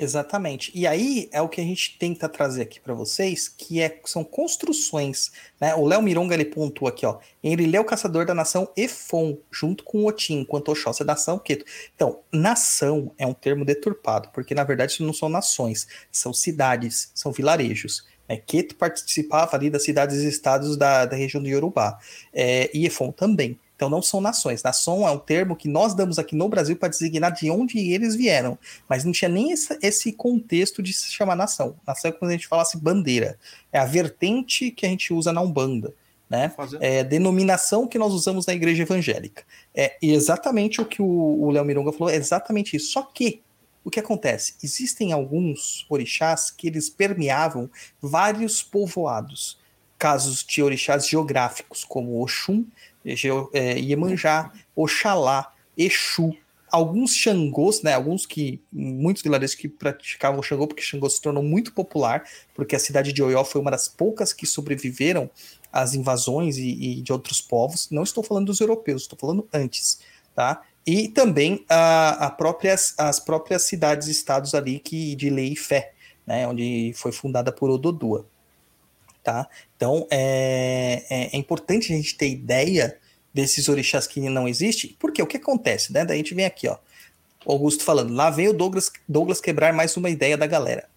Exatamente. 0.00 0.70
E 0.76 0.86
aí 0.86 1.28
é 1.32 1.42
o 1.42 1.48
que 1.48 1.60
a 1.60 1.64
gente 1.64 1.98
tenta 1.98 2.28
trazer 2.28 2.62
aqui 2.62 2.78
para 2.78 2.94
vocês, 2.94 3.48
que 3.48 3.80
é, 3.82 4.00
são 4.04 4.22
construções. 4.22 5.32
Né? 5.60 5.74
O 5.74 5.84
Léo 5.84 6.00
Mironga 6.00 6.34
ele 6.34 6.44
pontuou 6.44 6.88
aqui, 6.88 7.04
ó. 7.04 7.18
Ele 7.42 7.76
é 7.76 7.80
o 7.80 7.84
caçador 7.84 8.24
da 8.24 8.32
nação 8.32 8.70
Efon, 8.76 9.36
junto 9.50 9.82
com 9.82 10.04
Otim, 10.06 10.38
enquanto 10.38 10.68
Oxóssi 10.68 11.02
é 11.02 11.04
da 11.04 11.14
nação 11.14 11.36
Queto. 11.36 11.64
Então, 11.96 12.20
nação 12.32 13.10
é 13.18 13.26
um 13.26 13.34
termo 13.34 13.64
deturpado, 13.64 14.28
porque 14.32 14.54
na 14.54 14.62
verdade 14.62 14.92
isso 14.92 15.02
não 15.02 15.12
são 15.12 15.28
nações, 15.28 15.88
são 16.12 16.32
cidades, 16.32 17.10
são 17.12 17.32
vilarejos. 17.32 18.06
É, 18.28 18.36
Queto 18.36 18.76
participava 18.76 19.56
ali 19.56 19.70
das 19.70 19.84
cidades 19.84 20.18
e 20.18 20.28
estados 20.28 20.76
da, 20.76 21.06
da 21.06 21.16
região 21.16 21.42
do 21.42 21.48
Yorubá. 21.48 21.98
É, 22.32 22.70
e 22.74 22.86
Efon 22.86 23.10
também. 23.10 23.58
Então 23.78 23.88
não 23.88 24.02
são 24.02 24.20
nações. 24.20 24.60
Nação 24.60 25.06
é 25.06 25.10
um 25.12 25.18
termo 25.18 25.54
que 25.54 25.68
nós 25.68 25.94
damos 25.94 26.18
aqui 26.18 26.34
no 26.34 26.48
Brasil 26.48 26.76
para 26.76 26.88
designar 26.88 27.32
de 27.32 27.48
onde 27.48 27.78
eles 27.78 28.16
vieram, 28.16 28.58
mas 28.88 29.04
não 29.04 29.12
tinha 29.12 29.28
nem 29.28 29.52
esse, 29.52 29.78
esse 29.80 30.12
contexto 30.12 30.82
de 30.82 30.92
se 30.92 31.12
chamar 31.12 31.36
nação. 31.36 31.76
Nação 31.86 32.08
é 32.08 32.12
quando 32.12 32.32
a 32.32 32.34
gente 32.34 32.48
falasse 32.48 32.76
bandeira. 32.76 33.38
É 33.72 33.78
a 33.78 33.84
vertente 33.84 34.72
que 34.72 34.84
a 34.84 34.88
gente 34.88 35.14
usa 35.14 35.32
na 35.32 35.40
Umbanda. 35.40 35.94
Né? 36.28 36.52
É 36.80 37.04
denominação 37.04 37.86
que 37.86 37.98
nós 37.98 38.12
usamos 38.12 38.44
na 38.46 38.52
igreja 38.52 38.82
evangélica. 38.82 39.44
É 39.72 39.96
exatamente 40.02 40.80
o 40.80 40.84
que 40.84 41.00
o 41.00 41.48
Léo 41.50 41.64
Mironga 41.64 41.92
falou, 41.92 42.10
é 42.12 42.16
exatamente 42.16 42.76
isso. 42.76 42.90
Só 42.92 43.02
que 43.02 43.40
o 43.88 43.90
que 43.90 44.00
acontece? 44.00 44.54
Existem 44.62 45.12
alguns 45.12 45.86
orixás 45.88 46.50
que 46.50 46.66
eles 46.68 46.88
permeavam 46.88 47.70
vários 48.00 48.62
povoados. 48.62 49.58
Casos 49.98 50.44
de 50.44 50.62
orixás 50.62 51.08
geográficos, 51.08 51.84
como 51.84 52.22
Oxum 52.22 52.64
é, 53.52 53.78
Iemanjá, 53.78 54.52
Oxalá, 54.76 55.52
Exu, 55.76 56.36
alguns 56.70 57.14
Xangôs, 57.14 57.82
né, 57.82 57.94
alguns 57.94 58.26
que, 58.26 58.60
muitos 58.70 59.22
vilarejos 59.22 59.54
que 59.54 59.68
praticavam 59.68 60.42
Xangô, 60.42 60.66
porque 60.66 60.82
Xangô 60.82 61.08
se 61.08 61.20
tornou 61.20 61.42
muito 61.42 61.72
popular, 61.72 62.24
porque 62.54 62.76
a 62.76 62.78
cidade 62.78 63.12
de 63.12 63.22
Oió 63.22 63.42
foi 63.44 63.60
uma 63.60 63.70
das 63.70 63.88
poucas 63.88 64.32
que 64.32 64.46
sobreviveram 64.46 65.30
às 65.72 65.94
invasões 65.94 66.58
e, 66.58 66.98
e 66.98 67.02
de 67.02 67.12
outros 67.12 67.40
povos, 67.40 67.88
não 67.90 68.02
estou 68.02 68.22
falando 68.22 68.46
dos 68.46 68.60
europeus, 68.60 69.02
estou 69.02 69.18
falando 69.18 69.48
antes, 69.52 70.00
tá? 70.34 70.62
E 70.88 71.08
também 71.08 71.64
a, 71.68 72.26
a 72.26 72.30
próprias, 72.30 72.94
as 72.96 73.20
próprias 73.20 73.62
cidades-estados 73.62 74.54
ali 74.54 74.78
que 74.78 75.14
de 75.14 75.28
lei 75.28 75.52
e 75.52 75.56
fé, 75.56 75.92
né, 76.26 76.48
onde 76.48 76.92
foi 76.96 77.12
fundada 77.12 77.52
por 77.52 77.68
Ododua 77.68 78.26
tá? 79.28 79.46
Então 79.76 80.06
é, 80.10 81.04
é, 81.10 81.36
é, 81.36 81.36
importante 81.36 81.92
a 81.92 81.96
gente 81.96 82.16
ter 82.16 82.30
ideia 82.30 82.98
desses 83.34 83.68
orixás 83.68 84.06
que 84.06 84.20
não 84.20 84.48
existem, 84.48 84.96
porque 84.98 85.20
o 85.20 85.26
que 85.26 85.36
acontece, 85.36 85.92
né? 85.92 86.02
Daí 86.02 86.14
a 86.14 86.22
gente 86.22 86.34
vem 86.34 86.46
aqui, 86.46 86.66
ó, 86.66 86.78
Augusto 87.44 87.84
falando, 87.84 88.14
lá 88.14 88.30
vem 88.30 88.48
o 88.48 88.54
Douglas, 88.54 88.90
Douglas 89.06 89.38
quebrar 89.38 89.74
mais 89.74 89.94
uma 89.98 90.08
ideia 90.08 90.38
da 90.38 90.46
galera. 90.46 90.88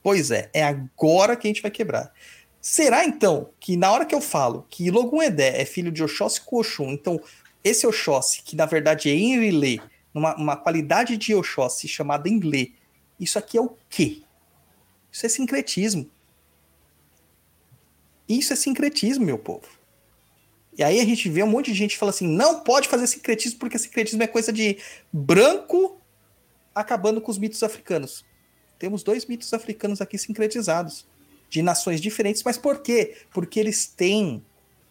Pois 0.00 0.30
é, 0.30 0.48
é 0.54 0.62
agora 0.62 1.34
que 1.34 1.48
a 1.48 1.50
gente 1.50 1.62
vai 1.62 1.72
quebrar. 1.72 2.12
Será 2.60 3.04
então 3.04 3.50
que 3.58 3.76
na 3.76 3.90
hora 3.90 4.06
que 4.06 4.14
eu 4.14 4.20
falo 4.20 4.64
que 4.70 4.90
Logun 4.90 5.22
Edé 5.22 5.60
é 5.60 5.64
filho 5.64 5.90
de 5.90 6.04
Oxóssi 6.04 6.40
com 6.42 6.60
Oxum, 6.60 6.90
então 6.90 7.20
esse 7.62 7.86
Oxóssi, 7.86 8.42
que 8.42 8.56
na 8.56 8.66
verdade 8.66 9.08
é 9.08 9.14
Enrilê, 9.14 9.80
numa 10.12 10.34
uma 10.36 10.56
qualidade 10.56 11.16
de 11.16 11.34
Oxóssi 11.34 11.86
chamada 11.86 12.28
Enlê, 12.28 12.72
isso 13.18 13.38
aqui 13.38 13.58
é 13.58 13.60
o 13.60 13.76
quê? 13.88 14.22
Isso 15.12 15.26
é 15.26 15.28
sincretismo. 15.28 16.10
Isso 18.28 18.52
é 18.52 18.56
sincretismo, 18.56 19.24
meu 19.24 19.38
povo. 19.38 19.66
E 20.78 20.82
aí 20.82 21.00
a 21.00 21.04
gente 21.04 21.28
vê 21.28 21.42
um 21.42 21.48
monte 21.48 21.72
de 21.72 21.76
gente 21.76 21.98
fala 21.98 22.10
assim: 22.10 22.26
não 22.26 22.60
pode 22.60 22.88
fazer 22.88 23.06
sincretismo 23.06 23.58
porque 23.58 23.78
sincretismo 23.78 24.22
é 24.22 24.26
coisa 24.26 24.52
de 24.52 24.78
branco 25.12 26.00
acabando 26.74 27.20
com 27.20 27.30
os 27.30 27.38
mitos 27.38 27.62
africanos. 27.62 28.24
Temos 28.78 29.02
dois 29.02 29.26
mitos 29.26 29.52
africanos 29.52 30.00
aqui 30.00 30.16
sincretizados, 30.16 31.06
de 31.50 31.60
nações 31.60 32.00
diferentes, 32.00 32.42
mas 32.42 32.56
por 32.56 32.80
quê? 32.80 33.16
Porque 33.30 33.60
eles 33.60 33.86
têm 33.86 34.42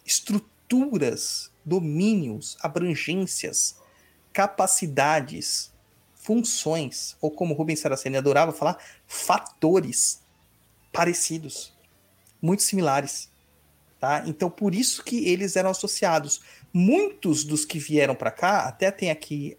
estruturas, 0.06 1.49
domínios, 1.64 2.56
abrangências, 2.60 3.76
capacidades, 4.32 5.72
funções, 6.14 7.16
ou 7.20 7.30
como 7.30 7.54
Rubens 7.54 7.80
Saraceni 7.80 8.16
adorava 8.16 8.52
falar, 8.52 8.78
fatores 9.06 10.22
parecidos, 10.92 11.72
muito 12.40 12.62
similares. 12.62 13.30
Tá? 13.98 14.24
Então, 14.26 14.50
por 14.50 14.74
isso 14.74 15.04
que 15.04 15.28
eles 15.28 15.56
eram 15.56 15.70
associados. 15.70 16.40
Muitos 16.72 17.44
dos 17.44 17.64
que 17.64 17.78
vieram 17.78 18.14
para 18.14 18.30
cá, 18.30 18.60
até 18.60 18.90
tem 18.90 19.10
aqui 19.10 19.58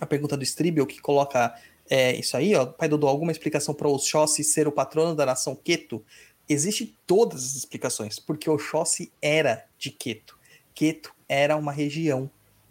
a 0.00 0.04
pergunta 0.04 0.36
do 0.36 0.42
Stribel 0.42 0.86
que 0.86 1.00
coloca 1.00 1.54
é, 1.88 2.16
isso 2.16 2.36
aí, 2.36 2.54
ó, 2.54 2.66
pai 2.66 2.88
Dodô, 2.88 3.06
alguma 3.06 3.32
explicação 3.32 3.72
para 3.72 3.88
Oxóssi 3.88 4.42
ser 4.42 4.66
o 4.66 4.72
patrono 4.72 5.14
da 5.14 5.24
nação 5.24 5.54
Queto? 5.54 6.04
Existe 6.48 6.96
todas 7.06 7.44
as 7.44 7.54
explicações, 7.54 8.18
porque 8.18 8.50
Oxóssi 8.50 9.12
era 9.22 9.66
de 9.78 9.90
Queto. 9.90 10.35
Queto 10.76 11.14
era 11.26 11.56
uma 11.56 11.72
região, 11.72 12.30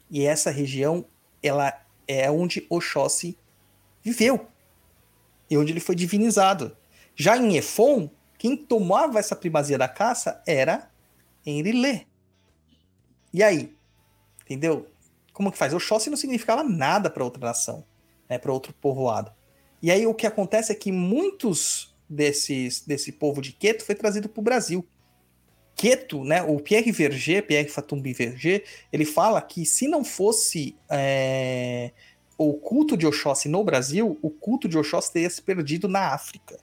e 0.10 0.24
essa 0.24 0.51
região 0.51 1.06
ela 1.41 1.74
é 2.08 2.30
onde 2.30 2.66
Oxóssi 2.70 3.36
viveu, 4.03 4.47
e 5.49 5.58
onde 5.58 5.74
ele 5.74 5.80
foi 5.80 5.95
divinizado. 5.95 6.78
Já 7.16 7.36
em 7.36 7.58
Efon, 7.58 8.10
quem 8.38 8.56
tomava 8.56 9.18
essa 9.18 9.36
primazia 9.36 9.78
da 9.78 9.88
caça 9.88 10.41
era 10.45 10.89
Enrilê. 11.43 12.06
E 13.34 13.41
aí? 13.41 13.76
Entendeu? 14.43 14.88
Como 15.34 15.51
que 15.51 15.58
faz? 15.58 15.74
Oxóssi 15.74 16.10
não 16.10 16.18
significava 16.18 16.64
nada 16.64 17.10
para 17.10 17.24
outra 17.24 17.41
nação, 17.41 17.84
né, 18.30 18.38
para 18.38 18.53
outro 18.53 18.72
povoado. 18.74 19.32
E 19.82 19.89
aí 19.89 20.06
o 20.06 20.14
que 20.14 20.28
acontece 20.28 20.72
é 20.72 20.76
que 20.76 20.91
muitos 20.91 21.93
desses 22.08 22.82
desse 22.82 23.12
povo 23.12 23.41
de 23.41 23.51
Queto 23.51 23.84
foi 23.84 23.95
trazido 23.95 24.30
para 24.30 24.39
o 24.39 24.43
Brasil. 24.43 24.88
Queto, 25.76 26.23
né, 26.23 26.41
o 26.41 26.59
Pierre 26.59 26.91
Verger, 26.91 27.45
Pierre 27.45 27.67
Fatumbi 27.67 28.13
Verger, 28.13 28.63
ele 28.93 29.05
fala 29.05 29.41
que 29.41 29.65
se 29.65 29.88
não 29.88 30.03
fosse 30.05 30.76
é, 30.89 31.91
o 32.38 32.53
culto 32.53 32.95
de 32.95 33.05
Oxóssi 33.05 33.49
no 33.49 33.63
Brasil, 33.63 34.17
o 34.21 34.30
culto 34.30 34.69
de 34.69 34.78
Oxóssi 34.78 35.11
teria 35.11 35.30
se 35.30 35.41
perdido 35.41 35.88
na 35.88 36.13
África. 36.13 36.57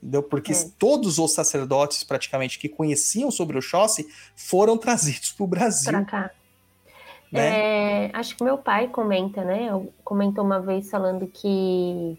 Entendeu? 0.00 0.22
Porque 0.22 0.52
é. 0.52 0.70
todos 0.78 1.18
os 1.18 1.32
sacerdotes, 1.32 2.04
praticamente, 2.04 2.58
que 2.58 2.68
conheciam 2.68 3.30
sobre 3.30 3.56
Oxóssi 3.58 4.06
foram 4.36 4.76
trazidos 4.76 5.32
para 5.32 5.44
o 5.44 5.46
Brasil. 5.46 5.90
Pra 5.90 6.04
cá. 6.04 6.30
Né? 7.32 8.04
É, 8.04 8.10
acho 8.12 8.36
que 8.36 8.44
meu 8.44 8.58
pai 8.58 8.86
comenta, 8.88 9.42
né? 9.42 9.68
Comentou 10.04 10.44
uma 10.44 10.60
vez 10.60 10.88
falando 10.88 11.26
que 11.26 12.16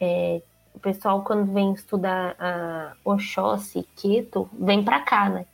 é, 0.00 0.42
o 0.76 0.78
pessoal, 0.78 1.24
quando 1.24 1.50
vem 1.52 1.72
estudar 1.72 2.36
a 2.38 2.94
Oxóssi, 3.02 3.88
Queto, 3.96 4.48
vem 4.52 4.84
para 4.84 5.00
cá, 5.00 5.30
né? 5.30 5.46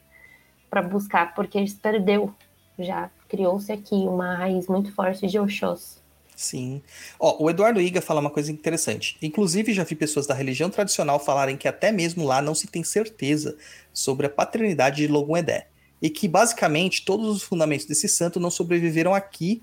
Para 0.69 0.83
buscar, 0.83 1.33
porque 1.33 1.65
se 1.65 1.77
perdeu 1.77 2.35
já. 2.77 3.09
Criou-se 3.29 3.71
aqui 3.71 3.95
uma 3.95 4.35
raiz 4.35 4.67
muito 4.67 4.93
forte 4.93 5.27
de 5.29 5.39
Oxóssi. 5.39 6.03
Sim. 6.35 6.83
Ó, 7.21 7.45
o 7.45 7.49
Eduardo 7.49 7.81
Iga 7.81 8.03
fala 8.03 8.21
uma 8.21 8.31
coisa 8.31 8.51
interessante. 8.51 9.17
Inclusive, 9.23 9.73
já 9.73 9.85
vi 9.85 9.95
pessoas 9.95 10.27
da 10.27 10.35
religião 10.35 10.69
tradicional 10.69 11.21
falarem 11.21 11.57
que 11.57 11.69
até 11.69 11.93
mesmo 11.93 12.27
lá 12.27 12.43
não 12.43 12.55
se 12.55 12.67
tem 12.67 12.83
certeza 12.83 13.57
sobre 13.93 14.27
a 14.27 14.31
paternidade 14.31 14.97
de 14.97 15.07
Logum 15.07 15.37
Edé 15.37 15.69
e 16.01 16.11
que 16.11 16.27
basicamente 16.27 17.05
todos 17.05 17.29
os 17.29 17.43
fundamentos 17.45 17.87
desse 17.87 18.09
santo 18.09 18.41
não 18.41 18.51
sobreviveram 18.51 19.15
aqui 19.15 19.63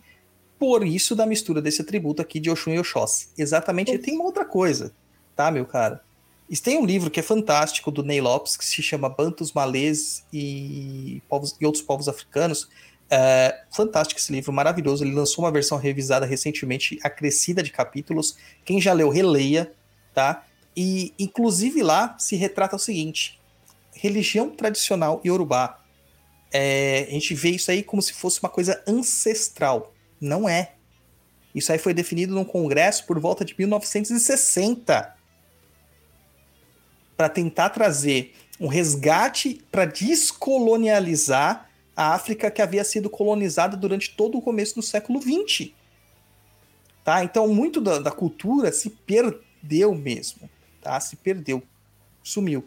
por 0.57 0.85
isso 0.85 1.15
da 1.15 1.25
mistura 1.25 1.61
desse 1.61 1.81
atributo 1.81 2.21
aqui 2.21 2.39
de 2.39 2.49
Oxum 2.49 2.71
e 2.71 2.79
Oxóssi. 2.79 3.29
Exatamente, 3.37 3.93
e 3.93 3.97
tem 3.97 4.15
uma 4.15 4.25
outra 4.25 4.45
coisa, 4.45 4.93
tá, 5.39 5.49
meu 5.49 5.65
cara? 5.65 6.01
E 6.49 6.57
tem 6.57 6.77
um 6.77 6.85
livro 6.85 7.09
que 7.09 7.17
é 7.17 7.23
fantástico 7.23 7.89
do 7.89 8.03
Ney 8.03 8.19
Lopes 8.19 8.57
que 8.57 8.65
se 8.65 8.83
chama 8.83 9.07
Bantos, 9.07 9.53
Malês 9.53 10.25
e, 10.33 11.21
povos, 11.29 11.55
e 11.61 11.65
outros 11.65 11.81
povos 11.81 12.09
africanos. 12.09 12.67
É, 13.09 13.61
fantástico 13.71 14.19
esse 14.19 14.33
livro, 14.33 14.51
maravilhoso. 14.51 15.05
Ele 15.05 15.13
lançou 15.13 15.45
uma 15.45 15.51
versão 15.51 15.77
revisada 15.77 16.25
recentemente, 16.25 16.99
acrescida 17.01 17.63
de 17.63 17.71
capítulos. 17.71 18.35
Quem 18.65 18.81
já 18.81 18.91
leu, 18.91 19.09
releia, 19.09 19.71
tá? 20.13 20.43
E 20.75 21.13
inclusive 21.17 21.81
lá 21.83 22.17
se 22.19 22.35
retrata 22.35 22.75
o 22.75 22.79
seguinte: 22.79 23.39
religião 23.93 24.49
tradicional 24.49 25.21
iorubá 25.23 25.79
é, 26.51 27.05
a 27.07 27.13
gente 27.13 27.33
vê 27.33 27.51
isso 27.51 27.71
aí 27.71 27.81
como 27.81 28.01
se 28.01 28.11
fosse 28.11 28.41
uma 28.43 28.49
coisa 28.49 28.83
ancestral. 28.85 29.93
Não 30.19 30.49
é. 30.49 30.73
Isso 31.55 31.71
aí 31.71 31.77
foi 31.77 31.93
definido 31.93 32.35
num 32.35 32.43
congresso 32.43 33.05
por 33.05 33.17
volta 33.19 33.45
de 33.45 33.55
1960 33.57 35.18
para 37.19 37.27
tentar 37.27 37.71
trazer 37.71 38.33
um 38.57 38.67
resgate 38.67 39.61
para 39.69 39.83
descolonializar 39.83 41.69
a 41.93 42.13
África 42.13 42.49
que 42.49 42.61
havia 42.61 42.81
sido 42.85 43.09
colonizada 43.09 43.75
durante 43.75 44.15
todo 44.15 44.37
o 44.37 44.41
começo 44.41 44.75
do 44.75 44.81
século 44.81 45.21
XX. 45.21 45.71
Tá? 47.03 47.21
Então, 47.21 47.45
muito 47.49 47.81
da, 47.81 47.99
da 47.99 48.09
cultura 48.09 48.71
se 48.71 48.91
perdeu 48.91 49.93
mesmo. 49.93 50.49
Tá? 50.81 50.97
Se 51.01 51.17
perdeu. 51.17 51.61
Sumiu. 52.23 52.63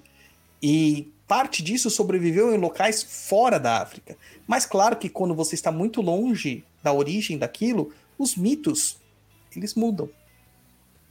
E 0.62 1.10
parte 1.26 1.62
disso 1.62 1.88
sobreviveu 1.88 2.54
em 2.54 2.58
locais 2.58 3.02
fora 3.02 3.58
da 3.58 3.80
África. 3.80 4.18
Mas 4.46 4.66
claro 4.66 4.96
que 4.96 5.08
quando 5.08 5.34
você 5.34 5.54
está 5.54 5.72
muito 5.72 6.02
longe 6.02 6.62
da 6.82 6.92
origem 6.92 7.38
daquilo, 7.38 7.90
os 8.18 8.36
mitos 8.36 8.98
eles 9.56 9.74
mudam. 9.74 10.10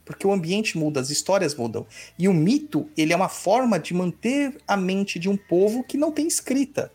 Porque 0.04 0.26
o 0.26 0.32
ambiente 0.32 0.76
muda, 0.76 1.00
as 1.00 1.10
histórias 1.10 1.54
mudam. 1.54 1.86
E 2.18 2.28
o 2.28 2.32
mito, 2.32 2.88
ele 2.96 3.12
é 3.12 3.16
uma 3.16 3.28
forma 3.28 3.78
de 3.78 3.94
manter 3.94 4.60
a 4.66 4.76
mente 4.76 5.18
de 5.18 5.28
um 5.28 5.36
povo 5.36 5.84
que 5.84 5.96
não 5.96 6.10
tem 6.10 6.26
escrita. 6.26 6.92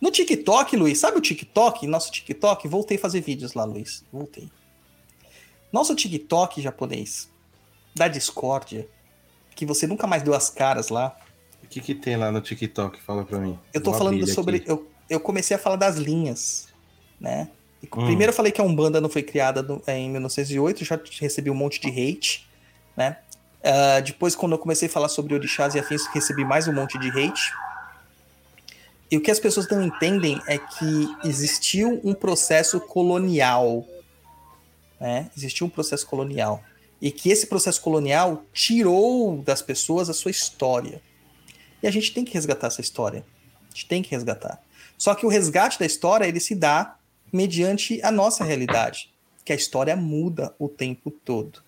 No 0.00 0.10
TikTok, 0.10 0.76
Luiz, 0.76 0.98
sabe 0.98 1.18
o 1.18 1.20
TikTok? 1.20 1.86
Nosso 1.86 2.10
TikTok, 2.10 2.66
voltei 2.66 2.96
a 2.96 3.00
fazer 3.00 3.20
vídeos 3.20 3.54
lá, 3.54 3.64
Luiz. 3.64 4.04
Voltei. 4.12 4.50
Nosso 5.72 5.94
TikTok 5.94 6.60
japonês 6.60 7.30
da 7.94 8.08
discórdia, 8.08 8.88
que 9.54 9.66
você 9.66 9.86
nunca 9.86 10.06
mais 10.06 10.22
deu 10.22 10.34
as 10.34 10.48
caras 10.48 10.88
lá, 10.88 11.16
que, 11.70 11.80
que 11.80 11.94
tem 11.94 12.16
lá 12.16 12.32
no 12.32 12.40
TikTok? 12.40 13.00
Fala 13.00 13.24
pra 13.24 13.38
mim. 13.38 13.56
Eu 13.72 13.80
tô 13.80 13.92
Vou 13.92 13.98
falando 13.98 14.26
sobre. 14.26 14.64
Eu, 14.66 14.90
eu 15.08 15.20
comecei 15.20 15.56
a 15.56 15.58
falar 15.58 15.76
das 15.76 15.96
linhas, 15.96 16.68
né? 17.18 17.48
Hum. 17.84 18.04
Primeiro 18.06 18.30
eu 18.30 18.36
falei 18.36 18.52
que 18.52 18.60
a 18.60 18.64
Umbanda 18.64 19.00
não 19.00 19.08
foi 19.08 19.22
criada 19.22 19.62
no, 19.62 19.82
é, 19.86 19.96
em 19.96 20.10
1908, 20.10 20.84
já 20.84 21.00
recebi 21.20 21.50
um 21.50 21.54
monte 21.54 21.80
de 21.80 21.88
hate, 21.88 22.48
né? 22.96 23.16
Uh, 23.60 24.02
depois, 24.02 24.34
quando 24.34 24.52
eu 24.52 24.58
comecei 24.58 24.88
a 24.88 24.90
falar 24.90 25.08
sobre 25.08 25.34
orixás 25.34 25.74
e 25.74 25.78
afins, 25.78 26.06
recebi 26.06 26.44
mais 26.44 26.66
um 26.66 26.72
monte 26.72 26.98
de 26.98 27.08
hate. 27.08 27.52
E 29.10 29.16
o 29.16 29.20
que 29.20 29.30
as 29.30 29.40
pessoas 29.40 29.68
não 29.68 29.82
entendem 29.82 30.40
é 30.46 30.56
que 30.56 31.16
existiu 31.24 32.00
um 32.04 32.14
processo 32.14 32.80
colonial. 32.80 33.84
Né? 34.98 35.30
Existiu 35.36 35.66
um 35.66 35.70
processo 35.70 36.06
colonial. 36.06 36.62
E 37.02 37.10
que 37.10 37.30
esse 37.30 37.46
processo 37.46 37.80
colonial 37.80 38.44
tirou 38.52 39.42
das 39.42 39.60
pessoas 39.60 40.08
a 40.08 40.14
sua 40.14 40.30
história. 40.30 41.02
E 41.82 41.88
a 41.88 41.90
gente 41.90 42.12
tem 42.12 42.24
que 42.24 42.32
resgatar 42.32 42.68
essa 42.68 42.80
história. 42.80 43.24
A 43.68 43.74
gente 43.74 43.86
tem 43.86 44.02
que 44.02 44.10
resgatar. 44.10 44.62
Só 44.96 45.14
que 45.14 45.26
o 45.26 45.28
resgate 45.28 45.78
da 45.78 45.86
história, 45.86 46.26
ele 46.26 46.40
se 46.40 46.54
dá 46.54 46.96
mediante 47.32 48.00
a 48.02 48.10
nossa 48.10 48.44
realidade, 48.44 49.12
que 49.44 49.52
a 49.52 49.56
história 49.56 49.96
muda 49.96 50.54
o 50.58 50.68
tempo 50.68 51.10
todo. 51.10 51.62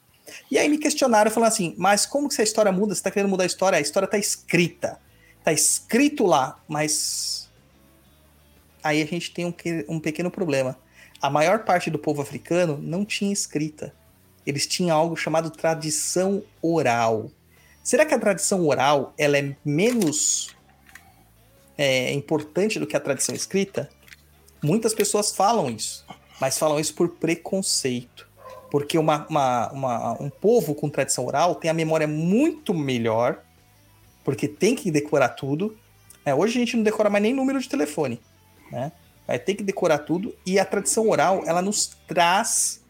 E 0.51 0.59
aí 0.59 0.69
me 0.69 0.79
questionaram, 0.79 1.31
falando 1.31 1.49
assim, 1.49 1.75
mas 1.77 2.07
como 2.07 2.29
que 2.29 2.35
essa 2.35 2.43
história 2.43 2.73
muda? 2.73 2.95
Você 2.95 3.01
está 3.01 3.11
querendo 3.11 3.31
mudar 3.31 3.45
a 3.45 3.47
história? 3.47 3.79
A 3.79 3.81
história 3.81 4.07
está 4.07 4.19
escrita. 4.19 5.01
Está 5.39 5.53
escrito 5.53 6.25
lá, 6.25 6.61
mas... 6.69 7.51
Aí 8.83 9.01
a 9.03 9.07
gente 9.07 9.33
tem 9.33 9.45
um, 9.45 9.55
um 9.89 10.01
pequeno 10.01 10.31
problema. 10.31 10.79
A 11.21 11.31
maior 11.31 11.65
parte 11.65 11.91
do 11.91 11.99
povo 11.99 12.21
africano 12.21 12.79
não 12.83 13.05
tinha 13.05 13.33
escrita. 13.33 13.95
Eles 14.45 14.67
tinham 14.67 14.97
algo 14.97 15.17
chamado 15.17 15.51
tradição 15.51 16.43
oral. 16.61 17.31
Será 17.83 18.05
que 18.05 18.15
a 18.15 18.19
tradição 18.19 18.67
oral 18.67 19.15
ela 19.17 19.39
é 19.39 19.57
menos 19.65 20.55
é, 21.79 22.13
importante 22.13 22.79
do 22.79 22.87
que 22.87 22.97
a 22.97 23.01
tradição 23.01 23.35
escrita? 23.35 23.89
Muitas 24.63 24.95
pessoas 24.95 25.35
falam 25.35 25.69
isso, 25.69 26.07
mas 26.41 26.59
falam 26.59 26.79
isso 26.79 26.95
por 26.95 27.09
preconceito. 27.09 28.31
Porque 28.71 28.97
uma, 28.97 29.27
uma, 29.29 29.71
uma, 29.73 30.23
um 30.23 30.31
povo 30.31 30.75
com 30.75 30.89
tradição 30.89 31.27
oral 31.27 31.57
tem 31.57 31.71
a 31.71 31.75
memória 31.75 32.07
muito 32.07 32.73
melhor, 32.73 33.43
porque 34.25 34.49
tem 34.49 34.75
que 34.75 34.91
decorar 34.91 35.31
tudo. 35.31 35.77
É, 36.25 36.35
hoje 36.35 36.57
a 36.57 36.61
gente 36.61 36.77
não 36.77 36.83
decora 36.83 37.11
mais 37.11 37.23
nem 37.23 37.35
número 37.35 37.61
de 37.61 37.69
telefone. 37.69 38.21
Né? 38.71 38.91
Ter 39.45 39.55
que 39.55 39.63
decorar 39.63 39.99
tudo. 39.99 40.35
E 40.47 40.59
a 40.59 40.65
tradição 40.65 41.09
oral, 41.09 41.43
ela 41.45 41.61
nos 41.61 41.99
traz 42.07 42.83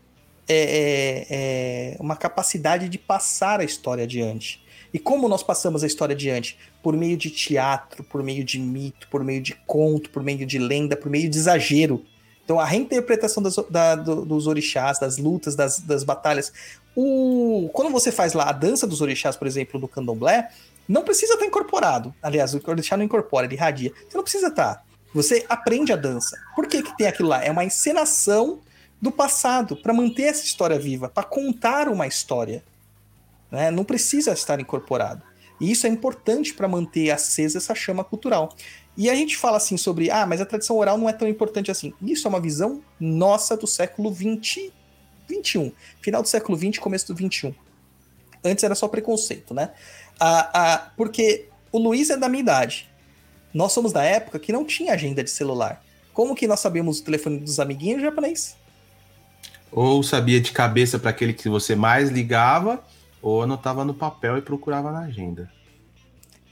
é, 0.49 0.55
é, 0.55 1.27
é 1.31 1.97
uma 1.99 2.17
capacidade 2.17 2.89
de 2.89 2.99
passar 2.99 3.61
a 3.61 3.65
história 3.65 4.05
adiante. 4.05 4.62
E 4.93 4.99
como 4.99 5.29
nós 5.29 5.43
passamos 5.43 5.83
a 5.83 5.87
história 5.87 6.15
adiante? 6.15 6.59
Por 6.83 6.97
meio 6.97 7.17
de 7.17 7.31
teatro, 7.31 8.05
por 8.05 8.23
meio 8.23 8.45
de 8.45 8.59
mito, 8.59 9.09
por 9.09 9.25
meio 9.25 9.41
de 9.41 9.55
conto, 9.67 10.11
por 10.11 10.23
meio 10.23 10.45
de 10.45 10.59
lenda, 10.59 10.97
por 10.97 11.11
meio 11.11 11.29
de 11.29 11.39
exagero. 11.39 12.05
Então 12.45 12.61
a 12.61 12.65
reinterpretação 12.65 13.43
das, 13.43 13.57
da, 13.71 13.95
do, 13.95 14.25
dos 14.25 14.47
orixás, 14.47 14.99
das 14.99 15.17
lutas, 15.17 15.55
das, 15.55 15.79
das 15.79 16.05
batalhas. 16.05 16.53
O, 16.95 17.71
quando 17.73 17.91
você 17.91 18.13
faz 18.13 18.35
lá 18.35 18.51
a 18.51 18.53
dança 18.53 18.87
dos 18.87 19.01
orixás, 19.01 19.37
por 19.37 19.47
exemplo, 19.47 19.81
no 19.81 19.89
candomblé, 19.89 20.51
não 20.89 21.03
precisa 21.03 21.35
estar 21.35 21.47
incorporado. 21.47 22.15
Aliás, 22.23 22.55
o 22.55 22.61
orixá 22.67 22.97
não 22.97 23.05
incorpora, 23.05 23.47
ele 23.47 23.55
irradia. 23.55 23.93
Você 24.09 24.17
não 24.17 24.25
precisa 24.25 24.49
estar. 24.49 24.85
Você 25.15 25.45
aprende 25.49 25.93
a 25.93 25.97
dança. 25.97 26.39
Por 26.55 26.67
que, 26.67 26.83
que 26.83 26.97
tem 26.97 27.07
aquilo 27.07 27.29
lá? 27.29 27.43
É 27.43 27.51
uma 27.51 27.65
encenação 27.65 28.61
do 29.01 29.11
passado, 29.11 29.77
para 29.77 29.93
manter 29.93 30.25
essa 30.25 30.45
história 30.45 30.79
viva, 30.79 31.09
para 31.09 31.25
contar 31.25 31.89
uma 31.89 32.07
história. 32.07 32.63
Né? 33.53 33.71
Não 33.71 33.85
precisa 33.85 34.33
estar 34.33 34.59
incorporado. 34.59 35.23
E 35.61 35.71
isso 35.71 35.87
é 35.87 35.91
importante 35.91 36.55
para 36.55 36.67
manter 36.67 37.11
acesa 37.11 37.59
essa 37.59 37.75
chama 37.75 38.03
cultural. 38.03 38.57
E 38.97 39.11
a 39.11 39.15
gente 39.15 39.37
fala 39.37 39.59
assim 39.59 39.77
sobre, 39.77 40.11
ah, 40.11 40.27
mas 40.27 40.41
a 40.41 40.47
tradição 40.47 40.77
oral 40.77 40.97
não 40.97 41.09
é 41.09 41.13
tão 41.13 41.29
importante 41.29 41.71
assim. 41.71 41.93
Isso 42.03 42.27
é 42.27 42.31
uma 42.31 42.41
visão 42.41 42.83
nossa 42.99 43.57
do 43.57 43.67
século 43.67 44.11
20, 44.11 44.73
21. 45.29 45.71
Final 46.01 46.23
do 46.23 46.29
século 46.29 46.57
20, 46.57 46.81
começo 46.81 47.07
do 47.07 47.15
21. 47.15 47.55
Antes 48.43 48.65
era 48.65 48.75
só 48.75 48.89
preconceito, 48.89 49.55
né? 49.55 49.71
Ah, 50.19 50.51
ah, 50.53 50.93
porque 50.97 51.49
o 51.71 51.79
Luiz 51.79 52.11
é 52.11 52.17
da 52.17 52.29
minha 52.29 52.41
idade. 52.41 52.91
Nós 53.53 53.73
somos 53.73 53.93
da 53.93 54.03
época 54.03 54.39
que 54.39 54.51
não 54.51 54.65
tinha 54.65 54.95
agenda 54.95 55.23
de 55.23 55.31
celular. 55.31 55.85
Como 56.13 56.35
que 56.35 56.47
nós 56.47 56.61
sabíamos 56.61 56.99
o 56.99 57.05
telefone 57.05 57.39
dos 57.39 57.61
amiguinhos 57.61 58.03
japonês? 58.03 58.57
Ou 59.71 60.03
sabia 60.03 60.41
de 60.41 60.53
cabeça 60.53 60.99
para 60.99 61.11
aquele 61.11 61.33
que 61.33 61.49
você 61.49 61.75
mais 61.75 62.11
ligava, 62.11 62.83
ou 63.23 63.43
anotava 63.43 63.85
no 63.85 63.95
papel 63.95 64.37
e 64.37 64.43
procurava 64.43 64.91
na 64.91 65.01
agenda. 65.01 65.51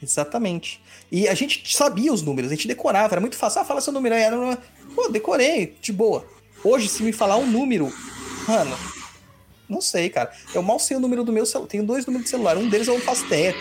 Exatamente. 0.02 0.80
E 1.12 1.28
a 1.28 1.34
gente 1.34 1.76
sabia 1.76 2.12
os 2.12 2.22
números, 2.22 2.50
a 2.50 2.54
gente 2.54 2.68
decorava, 2.68 3.14
era 3.14 3.20
muito 3.20 3.36
fácil. 3.36 3.60
Ah, 3.60 3.64
fala 3.64 3.80
seu 3.80 3.92
número 3.92 4.14
aí. 4.14 4.22
Era... 4.22 4.58
Pô, 4.94 5.08
decorei, 5.08 5.76
de 5.80 5.92
boa. 5.92 6.24
Hoje, 6.64 6.88
se 6.88 7.02
me 7.02 7.12
falar 7.12 7.36
um 7.36 7.46
número, 7.46 7.92
mano, 8.48 8.76
não 9.68 9.80
sei, 9.80 10.08
cara. 10.08 10.32
Eu 10.54 10.62
mal 10.62 10.78
sei 10.78 10.96
o 10.96 11.00
número 11.00 11.22
do 11.22 11.32
meu 11.32 11.44
celular. 11.44 11.68
Tenho 11.68 11.84
dois 11.84 12.06
números 12.06 12.24
de 12.24 12.30
celular. 12.30 12.56
Um 12.56 12.68
deles 12.68 12.88
eu 12.88 12.94
não 12.94 13.00
faço 13.00 13.26
ideia. 13.26 13.54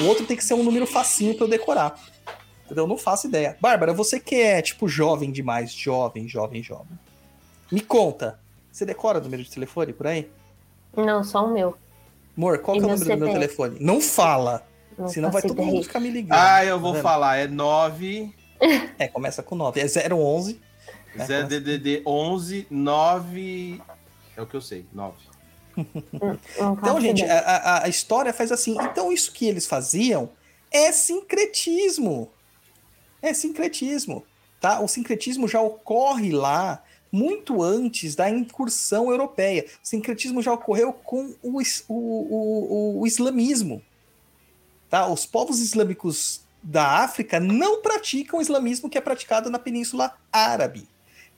O 0.00 0.04
outro 0.04 0.26
tem 0.26 0.36
que 0.36 0.44
ser 0.44 0.54
um 0.54 0.62
número 0.62 0.86
facinho 0.86 1.34
pra 1.34 1.44
eu 1.44 1.50
decorar. 1.50 1.98
Entendeu? 2.64 2.84
Eu 2.84 2.88
não 2.88 2.98
faço 2.98 3.26
ideia. 3.26 3.56
Bárbara, 3.60 3.92
você 3.92 4.18
que 4.18 4.34
é, 4.34 4.62
tipo, 4.62 4.88
jovem 4.88 5.30
demais. 5.30 5.72
Jovem, 5.72 6.26
jovem, 6.26 6.62
jovem. 6.62 6.98
Me 7.70 7.80
conta. 7.80 8.40
Você 8.70 8.84
decora 8.84 9.18
o 9.18 9.22
número 9.22 9.44
de 9.44 9.50
telefone 9.50 9.92
por 9.92 10.06
aí? 10.06 10.30
Não, 10.96 11.22
só 11.22 11.46
o 11.46 11.52
meu. 11.52 11.76
Amor, 12.36 12.58
qual 12.58 12.76
que 12.78 12.82
é 12.82 12.86
o 12.86 12.90
número 12.90 13.10
do 13.10 13.16
meu 13.24 13.32
telefone? 13.32 13.76
Não 13.80 14.00
fala. 14.00 14.66
Não 14.96 15.08
Senão 15.08 15.30
vai 15.30 15.42
todo 15.42 15.62
mundo 15.62 15.82
ficar 15.82 16.00
me 16.00 16.10
ligando. 16.10 16.38
Ah, 16.38 16.64
eu 16.64 16.78
vou 16.78 16.94
Tá 16.94 17.00
falar. 17.02 17.36
É 17.38 17.46
9. 17.46 18.34
É, 18.98 19.08
começa 19.08 19.42
com 19.42 19.56
9. 19.56 19.80
É 19.80 19.86
011. 20.14 20.60
É, 21.18 21.24
Zé 21.24 21.42
DDD 21.42 22.02
11 22.06 22.66
9. 22.70 23.82
É 24.36 24.40
o 24.42 24.46
que 24.46 24.54
eu 24.54 24.60
sei, 24.60 24.86
9. 24.92 25.16
Não 26.12 26.38
Então, 26.74 27.00
gente, 27.00 27.24
a- 27.24 27.82
a 27.84 27.88
história 27.88 28.32
faz 28.32 28.52
assim. 28.52 28.76
Então, 28.80 29.12
isso 29.12 29.32
que 29.32 29.46
eles 29.46 29.66
faziam 29.66 30.30
é 30.70 30.92
sincretismo. 30.92 32.30
É 33.20 33.34
sincretismo. 33.34 34.24
Tá? 34.60 34.80
O 34.80 34.86
sincretismo 34.86 35.48
já 35.48 35.60
ocorre 35.60 36.30
lá 36.30 36.82
muito 37.12 37.62
antes 37.62 38.16
da 38.16 38.28
incursão 38.30 39.10
europeia. 39.10 39.66
O 39.84 39.86
sincretismo 39.86 40.40
já 40.42 40.52
ocorreu 40.52 40.92
com 40.92 41.34
o, 41.42 41.60
o, 41.60 41.94
o- 41.94 43.00
o 43.00 43.06
islamismo. 43.06 43.82
Tá? 44.88 45.06
Os 45.06 45.26
povos 45.26 45.60
islâmicos 45.60 46.40
da 46.62 47.02
África 47.04 47.38
não 47.38 47.82
praticam 47.82 48.38
o 48.38 48.42
islamismo 48.42 48.88
que 48.88 48.96
é 48.96 49.00
praticado 49.00 49.50
na 49.50 49.58
Península 49.58 50.16
Árabe. 50.32 50.88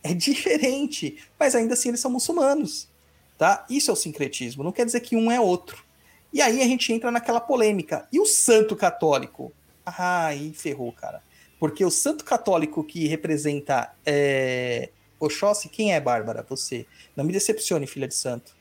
É 0.03 0.15
diferente, 0.15 1.19
mas 1.39 1.55
ainda 1.55 1.75
assim 1.75 1.89
eles 1.89 2.01
são 2.01 2.11
muçulmanos. 2.11 2.89
Tá? 3.37 3.67
Isso 3.69 3.91
é 3.91 3.93
o 3.95 3.97
sincretismo, 3.97 4.63
não 4.63 4.71
quer 4.71 4.87
dizer 4.87 5.01
que 5.01 5.17
um 5.17 5.31
é 5.31 5.41
outro. 5.41 5.85
E 6.33 6.41
aí 6.41 6.61
a 6.63 6.67
gente 6.67 6.93
entra 6.93 7.11
naquela 7.11 7.41
polêmica. 7.41 8.07
E 8.13 8.21
o 8.21 8.27
santo 8.27 8.77
católico? 8.77 9.53
Ah, 9.85 10.27
aí 10.27 10.53
ferrou, 10.53 10.93
cara. 10.93 11.23
Porque 11.59 11.85
o 11.85 11.91
santo 11.91 12.25
católico 12.25 12.85
que 12.85 13.07
representa 13.07 13.93
é... 14.05 14.91
Oxóssi, 15.25 15.69
quem 15.69 15.93
é, 15.93 16.01
Bárbara? 16.01 16.45
Você. 16.49 16.87
Não 17.17 17.25
me 17.25 17.33
decepcione, 17.33 17.87
filha 17.87 18.09
de 18.09 18.15
santo. 18.15 18.55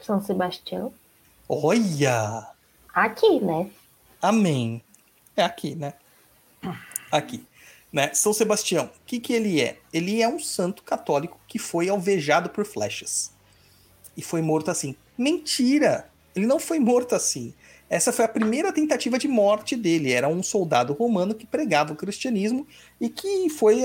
São 0.00 0.20
Sebastião. 0.22 0.92
Olha! 1.48 2.48
Aqui, 2.94 3.40
né? 3.40 3.70
Amém. 4.20 4.82
É 5.36 5.42
aqui, 5.42 5.74
né? 5.74 5.94
Aqui. 7.10 7.46
Né? 7.92 8.14
São 8.14 8.32
Sebastião, 8.32 8.86
o 8.86 9.04
que, 9.04 9.18
que 9.18 9.32
ele 9.32 9.60
é? 9.60 9.78
Ele 9.92 10.22
é 10.22 10.28
um 10.28 10.38
santo 10.38 10.82
católico 10.82 11.40
que 11.48 11.58
foi 11.58 11.88
alvejado 11.88 12.50
por 12.50 12.64
flechas. 12.64 13.32
E 14.16 14.22
foi 14.22 14.42
morto 14.42 14.70
assim. 14.70 14.94
Mentira! 15.18 16.08
Ele 16.34 16.46
não 16.46 16.60
foi 16.60 16.78
morto 16.78 17.14
assim. 17.14 17.52
Essa 17.90 18.12
foi 18.12 18.24
a 18.24 18.28
primeira 18.28 18.72
tentativa 18.72 19.18
de 19.18 19.26
morte 19.26 19.74
dele. 19.74 20.12
Era 20.12 20.28
um 20.28 20.44
soldado 20.44 20.92
romano 20.92 21.34
que 21.34 21.44
pregava 21.44 21.92
o 21.92 21.96
cristianismo 21.96 22.64
e 23.00 23.08
que 23.08 23.50
foi 23.50 23.82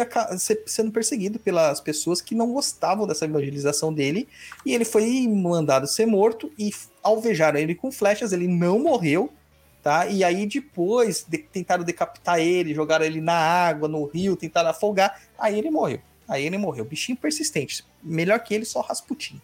sendo 0.67 0.91
perseguido 0.91 1.39
pelas 1.39 1.81
pessoas 1.81 2.21
que 2.21 2.35
não 2.35 2.53
gostavam 2.53 3.07
dessa 3.07 3.25
evangelização 3.25 3.91
dele. 3.91 4.29
E 4.63 4.75
ele 4.75 4.85
foi 4.85 5.27
mandado 5.27 5.87
ser 5.87 6.05
morto 6.05 6.51
e 6.55 6.71
alvejaram 7.01 7.57
ele 7.57 7.73
com 7.73 7.91
flechas. 7.91 8.31
Ele 8.31 8.47
não 8.47 8.77
morreu, 8.77 9.33
tá? 9.81 10.05
E 10.05 10.23
aí 10.23 10.45
depois 10.45 11.25
de- 11.27 11.39
tentaram 11.39 11.83
decapitar 11.83 12.37
ele, 12.39 12.75
jogaram 12.75 13.05
ele 13.05 13.19
na 13.19 13.33
água, 13.33 13.87
no 13.87 14.05
rio, 14.05 14.35
tentaram 14.35 14.69
afogar. 14.69 15.19
Aí 15.35 15.57
ele 15.57 15.71
morreu. 15.71 15.99
Aí 16.27 16.45
ele 16.45 16.59
morreu. 16.59 16.85
Bichinho 16.85 17.17
persistente. 17.17 17.83
Melhor 18.03 18.37
que 18.39 18.53
ele, 18.53 18.65
só 18.65 18.81
Rasputin, 18.81 19.41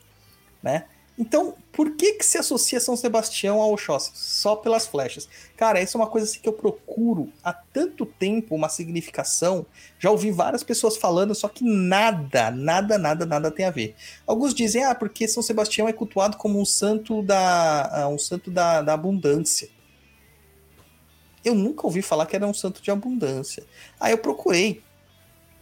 né? 0.61 0.85
Então, 1.21 1.53
por 1.71 1.95
que 1.95 2.13
que 2.13 2.25
se 2.25 2.39
associa 2.39 2.79
São 2.79 2.97
Sebastião 2.97 3.61
ao 3.61 3.71
Oxóssi? 3.73 4.09
Só 4.15 4.55
pelas 4.55 4.87
flechas. 4.87 5.29
Cara, 5.55 5.79
essa 5.79 5.95
é 5.95 6.01
uma 6.01 6.07
coisa 6.07 6.25
assim 6.25 6.39
que 6.39 6.49
eu 6.49 6.53
procuro 6.53 7.31
há 7.43 7.53
tanto 7.53 8.07
tempo 8.07 8.55
uma 8.55 8.69
significação. 8.69 9.63
Já 9.99 10.09
ouvi 10.09 10.31
várias 10.31 10.63
pessoas 10.63 10.97
falando, 10.97 11.35
só 11.35 11.47
que 11.47 11.63
nada, 11.63 12.49
nada, 12.49 12.97
nada, 12.97 13.23
nada 13.23 13.51
tem 13.51 13.65
a 13.67 13.69
ver. 13.69 13.95
Alguns 14.25 14.51
dizem, 14.55 14.83
ah, 14.83 14.95
porque 14.95 15.27
São 15.27 15.43
Sebastião 15.43 15.87
é 15.87 15.93
cultuado 15.93 16.37
como 16.37 16.59
um 16.59 16.65
santo 16.65 17.21
da, 17.21 18.01
ah, 18.01 18.07
um 18.07 18.17
santo 18.17 18.49
da, 18.49 18.81
da 18.81 18.93
abundância. 18.93 19.69
Eu 21.45 21.53
nunca 21.53 21.85
ouvi 21.85 22.01
falar 22.01 22.25
que 22.25 22.35
era 22.35 22.47
um 22.47 22.53
santo 22.53 22.81
de 22.81 22.89
abundância. 22.89 23.63
Aí 23.99 24.11
eu 24.11 24.17
procurei. 24.17 24.81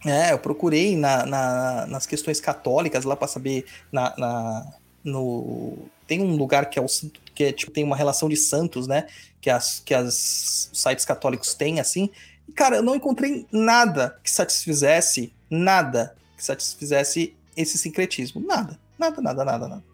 É, 0.06 0.32
eu 0.32 0.38
procurei 0.38 0.96
na, 0.96 1.26
na- 1.26 1.86
nas 1.86 2.06
questões 2.06 2.40
católicas 2.40 3.04
lá 3.04 3.14
para 3.14 3.28
saber 3.28 3.66
na, 3.92 4.14
na- 4.16 4.79
no 5.02 5.78
tem 6.06 6.20
um 6.20 6.36
lugar 6.36 6.68
que 6.68 6.78
é 6.78 6.82
o 6.82 6.86
que 7.34 7.44
é, 7.44 7.52
tipo 7.52 7.72
tem 7.72 7.84
uma 7.84 7.96
relação 7.96 8.28
de 8.28 8.36
santos, 8.36 8.86
né? 8.86 9.06
Que 9.40 9.50
as 9.50 9.80
que 9.80 9.94
as 9.94 10.70
os 10.72 10.82
sites 10.82 11.04
católicos 11.04 11.54
têm 11.54 11.80
assim. 11.80 12.10
E, 12.48 12.52
cara, 12.52 12.76
eu 12.76 12.82
não 12.82 12.94
encontrei 12.94 13.46
nada 13.52 14.18
que 14.22 14.30
satisfizesse 14.30 15.32
nada 15.48 16.14
que 16.36 16.44
satisfizesse 16.44 17.34
esse 17.56 17.76
sincretismo, 17.76 18.40
nada, 18.40 18.78
nada, 18.98 19.20
nada, 19.20 19.44
nada, 19.44 19.68
nada. 19.68 19.84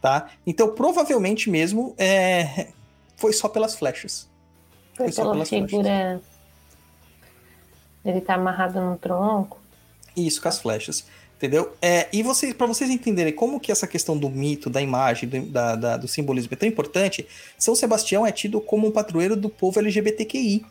Tá? 0.00 0.30
Então 0.46 0.74
provavelmente 0.74 1.50
mesmo 1.50 1.94
é, 1.98 2.68
foi 3.16 3.32
só 3.32 3.48
pelas 3.48 3.74
flechas. 3.74 4.28
Foi 4.94 5.06
Foi 5.06 5.12
só 5.12 5.30
pela 5.30 5.44
figura. 5.44 6.20
Ele 8.04 8.20
tá 8.20 8.34
amarrado 8.34 8.80
no 8.80 8.96
tronco. 8.96 9.58
Isso, 10.16 10.40
com 10.40 10.48
as 10.48 10.58
flechas. 10.58 11.04
Entendeu? 11.36 11.72
É, 11.82 12.08
e 12.12 12.22
você, 12.22 12.54
para 12.54 12.66
vocês 12.66 12.88
entenderem 12.88 13.32
como 13.32 13.60
que 13.60 13.70
essa 13.70 13.86
questão 13.86 14.16
do 14.16 14.30
mito, 14.30 14.70
da 14.70 14.80
imagem, 14.80 15.28
do, 15.28 15.42
da- 15.42 15.76
da- 15.76 15.96
do 15.98 16.08
simbolismo 16.08 16.48
é 16.52 16.56
tão 16.56 16.66
importante, 16.68 17.26
São 17.58 17.74
Sebastião 17.74 18.26
é 18.26 18.32
tido 18.32 18.58
como 18.58 18.86
um 18.86 18.90
padroeiro 18.90 19.36
do 19.36 19.50
povo 19.50 19.78
LGBTQI. 19.78 20.64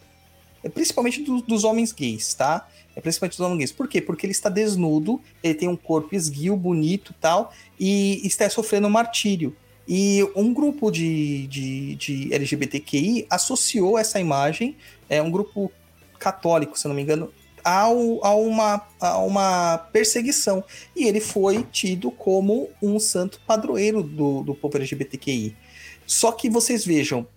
É 0.63 0.69
principalmente 0.69 1.21
do- 1.21 1.41
dos 1.43 1.63
homens 1.63 1.91
gays, 1.91 2.33
tá? 2.33 2.67
É 2.95 2.99
principalmente 3.01 3.37
dos 3.37 3.41
homens 3.45 3.57
gays. 3.59 3.71
Por 3.71 3.87
quê? 3.87 4.01
Porque 4.01 4.25
ele 4.25 4.31
está 4.31 4.49
desnudo, 4.49 5.21
ele 5.43 5.53
tem 5.53 5.69
um 5.69 5.75
corpo 5.75 6.15
esguio, 6.15 6.55
bonito 6.57 7.13
tal, 7.21 7.53
e 7.79 8.25
está 8.25 8.49
sofrendo 8.49 8.89
martírio. 8.89 9.55
E 9.87 10.27
um 10.35 10.51
grupo 10.51 10.89
de, 10.89 11.45
de, 11.45 11.95
de 11.95 12.33
LGBTQI 12.33 13.27
associou 13.29 13.99
essa 13.99 14.19
imagem, 14.19 14.75
é 15.07 15.21
um 15.21 15.29
grupo 15.29 15.71
católico, 16.17 16.79
se 16.79 16.87
não 16.87 16.95
me 16.95 17.03
engano, 17.03 17.31
ao, 17.65 18.23
a, 18.23 18.35
uma, 18.35 18.87
a 18.99 19.17
uma 19.17 19.77
perseguição. 19.91 20.63
E 20.95 21.07
ele 21.07 21.19
foi 21.19 21.63
tido 21.63 22.11
como 22.11 22.69
um 22.79 22.99
santo 22.99 23.41
padroeiro 23.47 24.03
do, 24.03 24.43
do 24.43 24.53
povo 24.53 24.77
LGBTQI. 24.77 25.57
Só 26.05 26.31
que 26.31 26.47
vocês 26.47 26.85
vejam, 26.85 27.27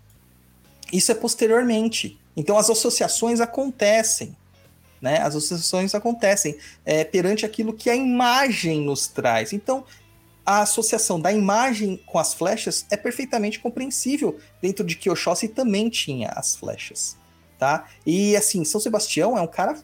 isso 0.93 1.11
é 1.11 1.15
posteriormente. 1.15 2.21
Então 2.37 2.59
as 2.59 2.69
associações 2.69 3.41
acontecem. 3.41 4.37
Né? 5.01 5.19
As 5.19 5.35
associações 5.35 5.95
acontecem 5.95 6.59
é, 6.85 7.05
perante 7.05 7.47
aquilo 7.47 7.73
que 7.73 7.89
a 7.89 7.97
imagem 7.97 8.83
nos 8.83 9.07
traz. 9.07 9.55
Então, 9.55 9.85
a 10.45 10.63
associação 10.63 11.21
da 11.21 11.33
imagem 11.33 12.03
com 12.05 12.19
as 12.19 12.35
flechas 12.35 12.85
é 12.91 12.97
perfeitamente 12.97 13.61
compreensível 13.61 14.39
dentro 14.61 14.85
de 14.85 14.97
que 14.97 15.09
Oxóssi 15.09 15.47
também 15.47 15.89
tinha 15.89 16.31
as 16.31 16.57
flechas, 16.57 17.17
tá? 17.59 17.87
E 18.05 18.35
assim, 18.35 18.65
São 18.65 18.81
Sebastião 18.81 19.37
é 19.37 19.43
um 19.43 19.47
cara 19.47 19.79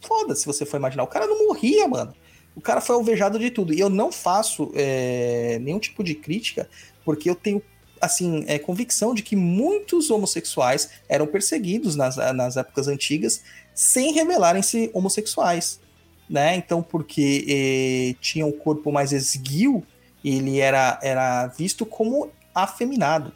foda, 0.00 0.34
se 0.34 0.46
você 0.46 0.64
for 0.64 0.76
imaginar. 0.76 1.02
O 1.04 1.08
cara 1.08 1.26
não 1.26 1.46
morria, 1.46 1.86
mano. 1.88 2.14
O 2.54 2.60
cara 2.60 2.80
foi 2.80 2.96
alvejado 2.96 3.38
de 3.38 3.50
tudo. 3.50 3.74
E 3.74 3.80
eu 3.80 3.90
não 3.90 4.10
faço 4.10 4.72
é, 4.74 5.58
nenhum 5.60 5.78
tipo 5.78 6.02
de 6.02 6.14
crítica, 6.14 6.68
porque 7.04 7.28
eu 7.28 7.34
tenho, 7.34 7.62
assim, 8.00 8.44
é, 8.46 8.58
convicção 8.58 9.14
de 9.14 9.22
que 9.22 9.36
muitos 9.36 10.10
homossexuais 10.10 10.90
eram 11.08 11.26
perseguidos 11.26 11.96
nas, 11.96 12.16
nas 12.16 12.56
épocas 12.56 12.88
antigas 12.88 13.42
sem 13.74 14.14
revelarem-se 14.14 14.90
homossexuais, 14.94 15.78
né? 16.28 16.56
Então, 16.56 16.82
porque 16.82 17.44
eh, 17.46 18.16
tinha 18.22 18.46
um 18.46 18.50
corpo 18.50 18.90
mais 18.90 19.12
esguio, 19.12 19.86
ele 20.24 20.58
era, 20.58 20.98
era 21.02 21.46
visto 21.46 21.84
como 21.84 22.30
afeminado 22.54 23.34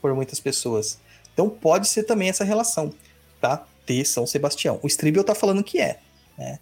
por 0.00 0.14
muitas 0.14 0.40
pessoas. 0.40 0.98
Então, 1.34 1.50
pode 1.50 1.86
ser 1.86 2.04
também 2.04 2.30
essa 2.30 2.44
relação, 2.44 2.94
tá? 3.42 3.66
Ter 3.86 4.04
São 4.04 4.26
Sebastião. 4.26 4.78
O 4.82 4.86
Stribel 4.86 5.24
tá 5.24 5.34
falando 5.34 5.62
que 5.62 5.80
é, 5.80 6.00
né? 6.38 6.58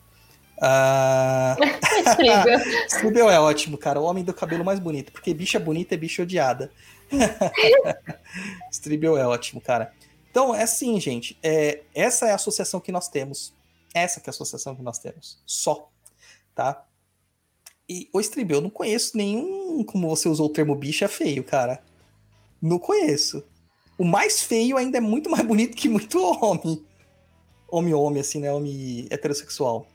Ah. 0.65 1.57
Stribel 2.87 3.29
é 3.31 3.41
ótimo, 3.41 3.77
cara. 3.77 4.01
O 4.01 4.05
homem 4.05 4.23
do 4.23 4.33
cabelo 4.33 4.65
mais 4.65 4.79
bonito. 4.79 5.11
Porque 5.11 5.35
bicha 5.35 5.59
bonita 5.59 5.95
é 5.95 5.99
bicha 5.99 6.23
odiada. 6.23 6.71
Stribel 8.71 9.19
é 9.19 9.27
ótimo, 9.27 9.61
cara. 9.61 9.93
Então, 10.31 10.55
é 10.55 10.63
assim, 10.63 11.01
gente. 11.01 11.37
É, 11.43 11.83
essa 11.93 12.29
é 12.29 12.31
a 12.31 12.37
associação 12.37 12.79
que 12.79 12.93
nós 12.93 13.09
temos. 13.09 13.53
Essa 13.93 14.21
que 14.21 14.29
é 14.29 14.31
a 14.31 14.35
associação 14.35 14.77
que 14.77 14.83
nós 14.83 15.01
temos. 15.01 15.43
Só. 15.45 15.91
Tá? 16.55 16.85
E 17.89 18.09
o 18.13 18.21
Stribel, 18.21 18.59
eu 18.59 18.63
não 18.63 18.71
conheço 18.71 19.17
nenhum. 19.17 19.83
Como 19.85 20.09
você 20.09 20.29
usou 20.29 20.47
o 20.47 20.53
termo 20.53 20.77
bicha 20.77 21.09
feio, 21.09 21.43
cara. 21.43 21.83
Não 22.61 22.79
conheço. 22.79 23.45
O 23.99 24.05
mais 24.05 24.43
feio 24.43 24.77
ainda 24.77 24.99
é 24.99 25.01
muito 25.01 25.29
mais 25.29 25.45
bonito 25.45 25.77
que 25.77 25.89
muito 25.89 26.23
homem. 26.23 26.85
Homem-homem, 27.73 28.21
assim, 28.21 28.41
né? 28.41 28.53
Homem 28.53 29.07
heterossexual. 29.11 29.87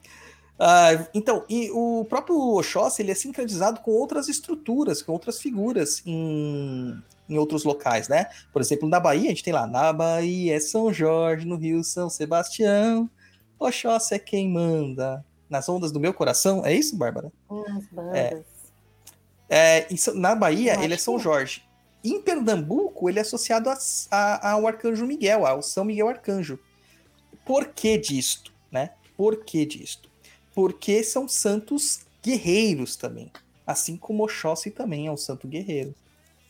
Uh, 0.59 1.07
então, 1.13 1.45
e 1.47 1.69
o 1.71 2.03
próprio 2.05 2.35
Oxóssi, 2.55 3.03
ele 3.03 3.11
é 3.11 3.15
sincretizado 3.15 3.79
com 3.81 3.91
outras 3.91 4.27
estruturas, 4.27 5.03
com 5.03 5.11
outras 5.11 5.39
figuras 5.39 6.01
em, 6.03 6.99
em 7.29 7.37
outros 7.37 7.63
locais, 7.63 8.07
né? 8.07 8.25
Por 8.51 8.59
exemplo, 8.59 8.89
na 8.89 8.99
Bahia, 8.99 9.25
a 9.25 9.29
gente 9.29 9.43
tem 9.43 9.53
lá, 9.53 9.67
na 9.67 9.93
Bahia 9.93 10.55
é 10.55 10.59
São 10.59 10.91
Jorge, 10.91 11.45
no 11.45 11.57
Rio 11.57 11.83
São 11.83 12.09
Sebastião, 12.09 13.07
Oxóssi 13.59 14.15
é 14.15 14.19
quem 14.19 14.49
manda. 14.49 15.23
Nas 15.47 15.69
ondas 15.69 15.91
do 15.93 15.99
meu 15.99 16.13
coração, 16.13 16.65
é 16.65 16.73
isso, 16.73 16.97
Bárbara? 16.97 17.31
Nas 17.49 17.87
bandas. 17.87 18.17
É, 18.17 18.43
é, 19.49 19.87
na 20.15 20.35
Bahia, 20.35 20.83
ele 20.83 20.95
é 20.95 20.97
São 20.97 21.17
Jorge. 21.17 21.63
Em 22.03 22.21
Pernambuco, 22.21 23.09
ele 23.09 23.19
é 23.19 23.21
associado 23.21 23.69
a, 23.69 23.77
a, 24.11 24.51
ao 24.51 24.67
Arcanjo 24.67 25.05
Miguel, 25.05 25.45
ao 25.45 25.61
São 25.61 25.85
Miguel 25.85 26.09
Arcanjo. 26.09 26.59
Por 27.47 27.69
que 27.69 27.97
disto? 27.97 28.51
Né? 28.71 28.91
Por 29.15 29.45
que 29.45 29.65
disto? 29.65 30.09
Porque 30.53 31.01
são 31.03 31.27
santos 31.27 32.01
guerreiros 32.21 32.95
também. 32.95 33.31
Assim 33.65 33.95
como 33.95 34.23
Oxóssi 34.23 34.69
também 34.69 35.07
é 35.07 35.11
um 35.11 35.17
santo 35.17 35.47
guerreiro. 35.47 35.95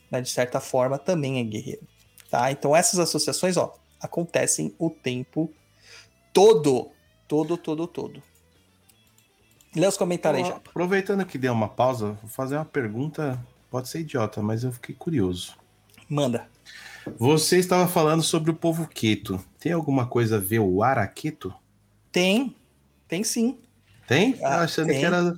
Né? 0.10 0.20
De 0.22 0.30
certa 0.30 0.60
forma, 0.60 0.98
também 0.98 1.40
é 1.40 1.44
guerreiro. 1.44 1.88
Tá? 2.30 2.52
Então, 2.52 2.76
essas 2.76 3.00
associações 3.00 3.56
ó, 3.56 3.74
acontecem 4.02 4.74
o 4.80 4.90
tempo 4.90 5.54
todo. 6.34 6.92
Todo, 7.28 7.58
todo, 7.58 7.88
todo. 7.88 8.24
Lê 9.76 9.86
os 9.86 9.98
comentários 9.98 10.44
aí, 10.44 10.50
já. 10.50 10.56
Aproveitando 10.56 11.26
que 11.26 11.38
deu 11.38 11.54
uma 11.54 11.68
pausa, 11.68 12.18
vou 12.22 12.30
fazer 12.30 12.56
uma 12.56 12.66
pergunta 12.66 13.40
Pode 13.70 13.90
ser 13.90 14.00
idiota, 14.00 14.42
mas 14.42 14.64
eu 14.64 14.72
fiquei 14.72 14.96
curioso. 14.96 15.56
Manda. 16.10 16.48
Você 17.18 17.58
estava 17.58 17.88
falando 17.88 18.24
sobre 18.24 18.52
o 18.52 18.56
povo 18.56 18.88
queto. 18.88 19.40
Tem 19.68 19.74
alguma 19.74 20.08
coisa 20.08 20.38
a 20.38 20.40
ver 20.40 20.60
o 20.60 20.82
araqueto? 20.82 21.54
Tem, 22.10 22.56
tem 23.06 23.22
sim. 23.22 23.58
Tem? 24.08 24.40
Ah, 24.42 24.62
achando 24.62 24.88
tem. 24.88 25.00
que 25.00 25.06
era. 25.06 25.36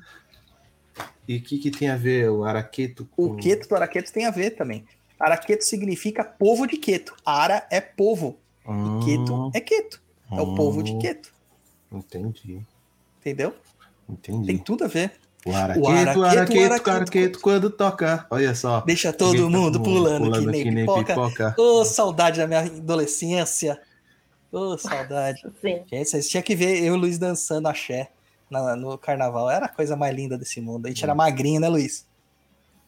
E 1.28 1.38
o 1.38 1.42
que, 1.42 1.58
que 1.58 1.72
tem 1.72 1.90
a 1.90 1.98
ver 1.98 2.30
o 2.30 2.44
araqueto 2.44 3.06
com... 3.06 3.24
O 3.24 3.36
queto 3.38 3.68
do 3.68 3.76
araqueto 3.76 4.14
tem 4.14 4.28
a 4.28 4.32
ver 4.32 4.52
também. 4.52 4.86
Araqueto 5.20 5.66
significa 5.66 6.24
povo 6.24 6.68
de 6.68 6.78
queto. 6.78 7.16
Ara 7.26 7.68
é 7.72 7.82
povo. 7.82 8.38
Hum, 8.68 9.00
e 9.00 9.06
queto 9.06 9.52
é 9.56 9.60
queto. 9.60 10.00
É 10.32 10.36
hum, 10.36 10.42
o 10.42 10.56
povo 10.56 10.84
de 10.84 10.96
queto. 11.00 11.34
Entendi. 11.92 12.62
Entendeu? 13.20 13.56
Entendi. 14.08 14.46
Tem 14.46 14.58
tudo 14.60 14.84
a 14.84 14.88
ver. 14.88 15.14
O 15.44 15.56
araqueto, 15.56 15.88
o 15.88 15.90
araqueto, 15.90 16.20
o 16.20 16.24
araqueto, 16.24 16.90
araqueto, 16.92 17.40
quando 17.40 17.70
toca. 17.72 18.28
Olha 18.30 18.54
só. 18.54 18.82
Deixa 18.82 19.12
todo 19.12 19.50
mundo 19.50 19.82
pulando, 19.82 20.26
pulando 20.26 20.46
que, 20.46 20.52
nem, 20.52 20.64
que 20.64 20.72
nem 20.72 20.86
pipoca. 20.86 21.16
pipoca. 21.16 21.56
Ô, 21.58 21.82
oh, 21.82 21.86
saudade 21.86 22.38
da 22.38 22.46
minha 22.46 22.60
adolescência. 22.60 23.82
Ô, 24.52 24.74
oh, 24.74 24.78
saudade. 24.78 25.42
Sim. 25.62 25.84
Gente, 25.90 26.10
vocês 26.10 26.30
tinham 26.30 26.44
que 26.44 26.56
ver 26.56 26.80
eu 26.80 26.86
e 26.86 26.92
o 26.92 26.96
Luiz 26.96 27.18
dançando 27.18 27.68
axé 27.68 28.12
na, 28.50 28.76
no 28.76 28.98
carnaval. 28.98 29.50
Era 29.50 29.66
a 29.66 29.70
coisa 29.70 29.96
mais 29.96 30.16
linda 30.16 30.38
desse 30.38 30.60
mundo. 30.60 30.86
A 30.86 30.90
gente 30.90 31.02
hum. 31.02 31.06
era 31.06 31.16
magrinho, 31.16 31.62
né, 31.62 31.70
Luiz? 31.70 32.08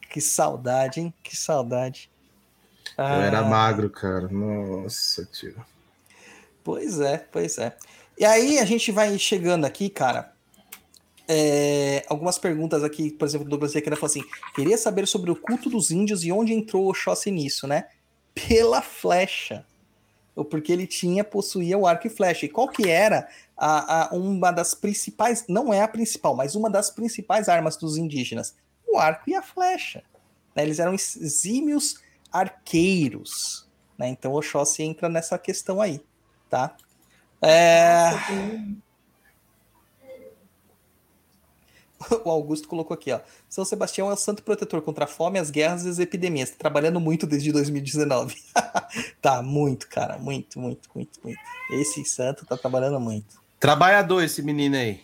Que 0.09 0.19
saudade, 0.19 0.99
hein? 0.99 1.13
Que 1.23 1.37
saudade. 1.37 2.09
Ah. 2.97 3.15
Eu 3.15 3.21
era 3.21 3.39
ah. 3.39 3.43
magro, 3.43 3.89
cara. 3.89 4.27
Nossa, 4.27 5.25
tio. 5.25 5.55
Pois 6.63 6.99
é, 6.99 7.17
pois 7.17 7.57
é. 7.57 7.75
E 8.17 8.25
aí 8.25 8.59
a 8.59 8.65
gente 8.65 8.91
vai 8.91 9.17
chegando 9.17 9.65
aqui, 9.65 9.89
cara, 9.89 10.31
é, 11.27 12.05
algumas 12.09 12.37
perguntas 12.37 12.83
aqui, 12.83 13.09
por 13.09 13.25
exemplo, 13.25 13.45
do 13.45 13.51
Douglas 13.51 13.71
Zequeira 13.71 13.95
falou 13.95 14.11
assim: 14.11 14.23
queria 14.53 14.77
saber 14.77 15.07
sobre 15.07 15.31
o 15.31 15.35
culto 15.35 15.69
dos 15.69 15.89
índios 15.89 16.23
e 16.23 16.31
onde 16.31 16.53
entrou 16.53 16.83
o 16.85 16.89
Oxóssi 16.89 17.31
nisso, 17.31 17.65
né? 17.67 17.85
Pela 18.35 18.81
flecha. 18.81 19.65
Porque 20.49 20.71
ele 20.71 20.87
tinha, 20.87 21.23
possuía 21.23 21.77
o 21.77 21.85
arco 21.85 22.07
e 22.07 22.09
flecha. 22.09 22.45
E 22.45 22.49
qual 22.49 22.67
que 22.67 22.89
era 22.89 23.27
a, 23.57 24.05
a, 24.05 24.15
uma 24.15 24.51
das 24.51 24.73
principais, 24.73 25.45
não 25.47 25.73
é 25.73 25.81
a 25.81 25.87
principal, 25.87 26.35
mas 26.35 26.55
uma 26.55 26.69
das 26.69 26.89
principais 26.89 27.49
armas 27.49 27.75
dos 27.75 27.97
indígenas? 27.97 28.55
O 28.87 28.97
arco 28.97 29.29
e 29.29 29.35
a 29.35 29.41
flecha. 29.41 30.03
Né? 30.55 30.63
Eles 30.63 30.79
eram 30.79 30.93
exímios 30.93 32.01
arqueiros. 32.31 33.67
Né? 33.97 34.09
Então 34.09 34.31
o 34.31 34.37
Oxóssi 34.37 34.83
entra 34.83 35.09
nessa 35.09 35.37
questão 35.37 35.81
aí, 35.81 36.01
tá? 36.49 36.75
É... 37.41 38.11
Nossa, 38.11 38.81
o 42.25 42.29
Augusto 42.29 42.67
colocou 42.67 42.93
aqui, 42.93 43.11
ó. 43.11 43.19
São 43.49 43.65
Sebastião 43.65 44.09
é 44.09 44.13
o 44.13 44.17
santo 44.17 44.43
protetor 44.43 44.81
contra 44.81 45.05
a 45.05 45.07
fome, 45.07 45.39
as 45.39 45.49
guerras 45.49 45.85
e 45.85 45.89
as 45.89 45.99
epidemias. 45.99 46.49
Tá 46.51 46.55
trabalhando 46.57 46.99
muito 46.99 47.27
desde 47.27 47.51
2019. 47.51 48.35
tá, 49.21 49.41
muito, 49.41 49.87
cara. 49.87 50.17
Muito, 50.17 50.59
muito, 50.59 50.89
muito, 50.93 51.19
muito. 51.23 51.39
Esse 51.71 52.03
santo 52.05 52.45
tá 52.45 52.57
trabalhando 52.57 52.99
muito. 52.99 53.41
Trabalhador 53.59 54.23
esse 54.23 54.41
menino 54.41 54.75
aí. 54.75 55.01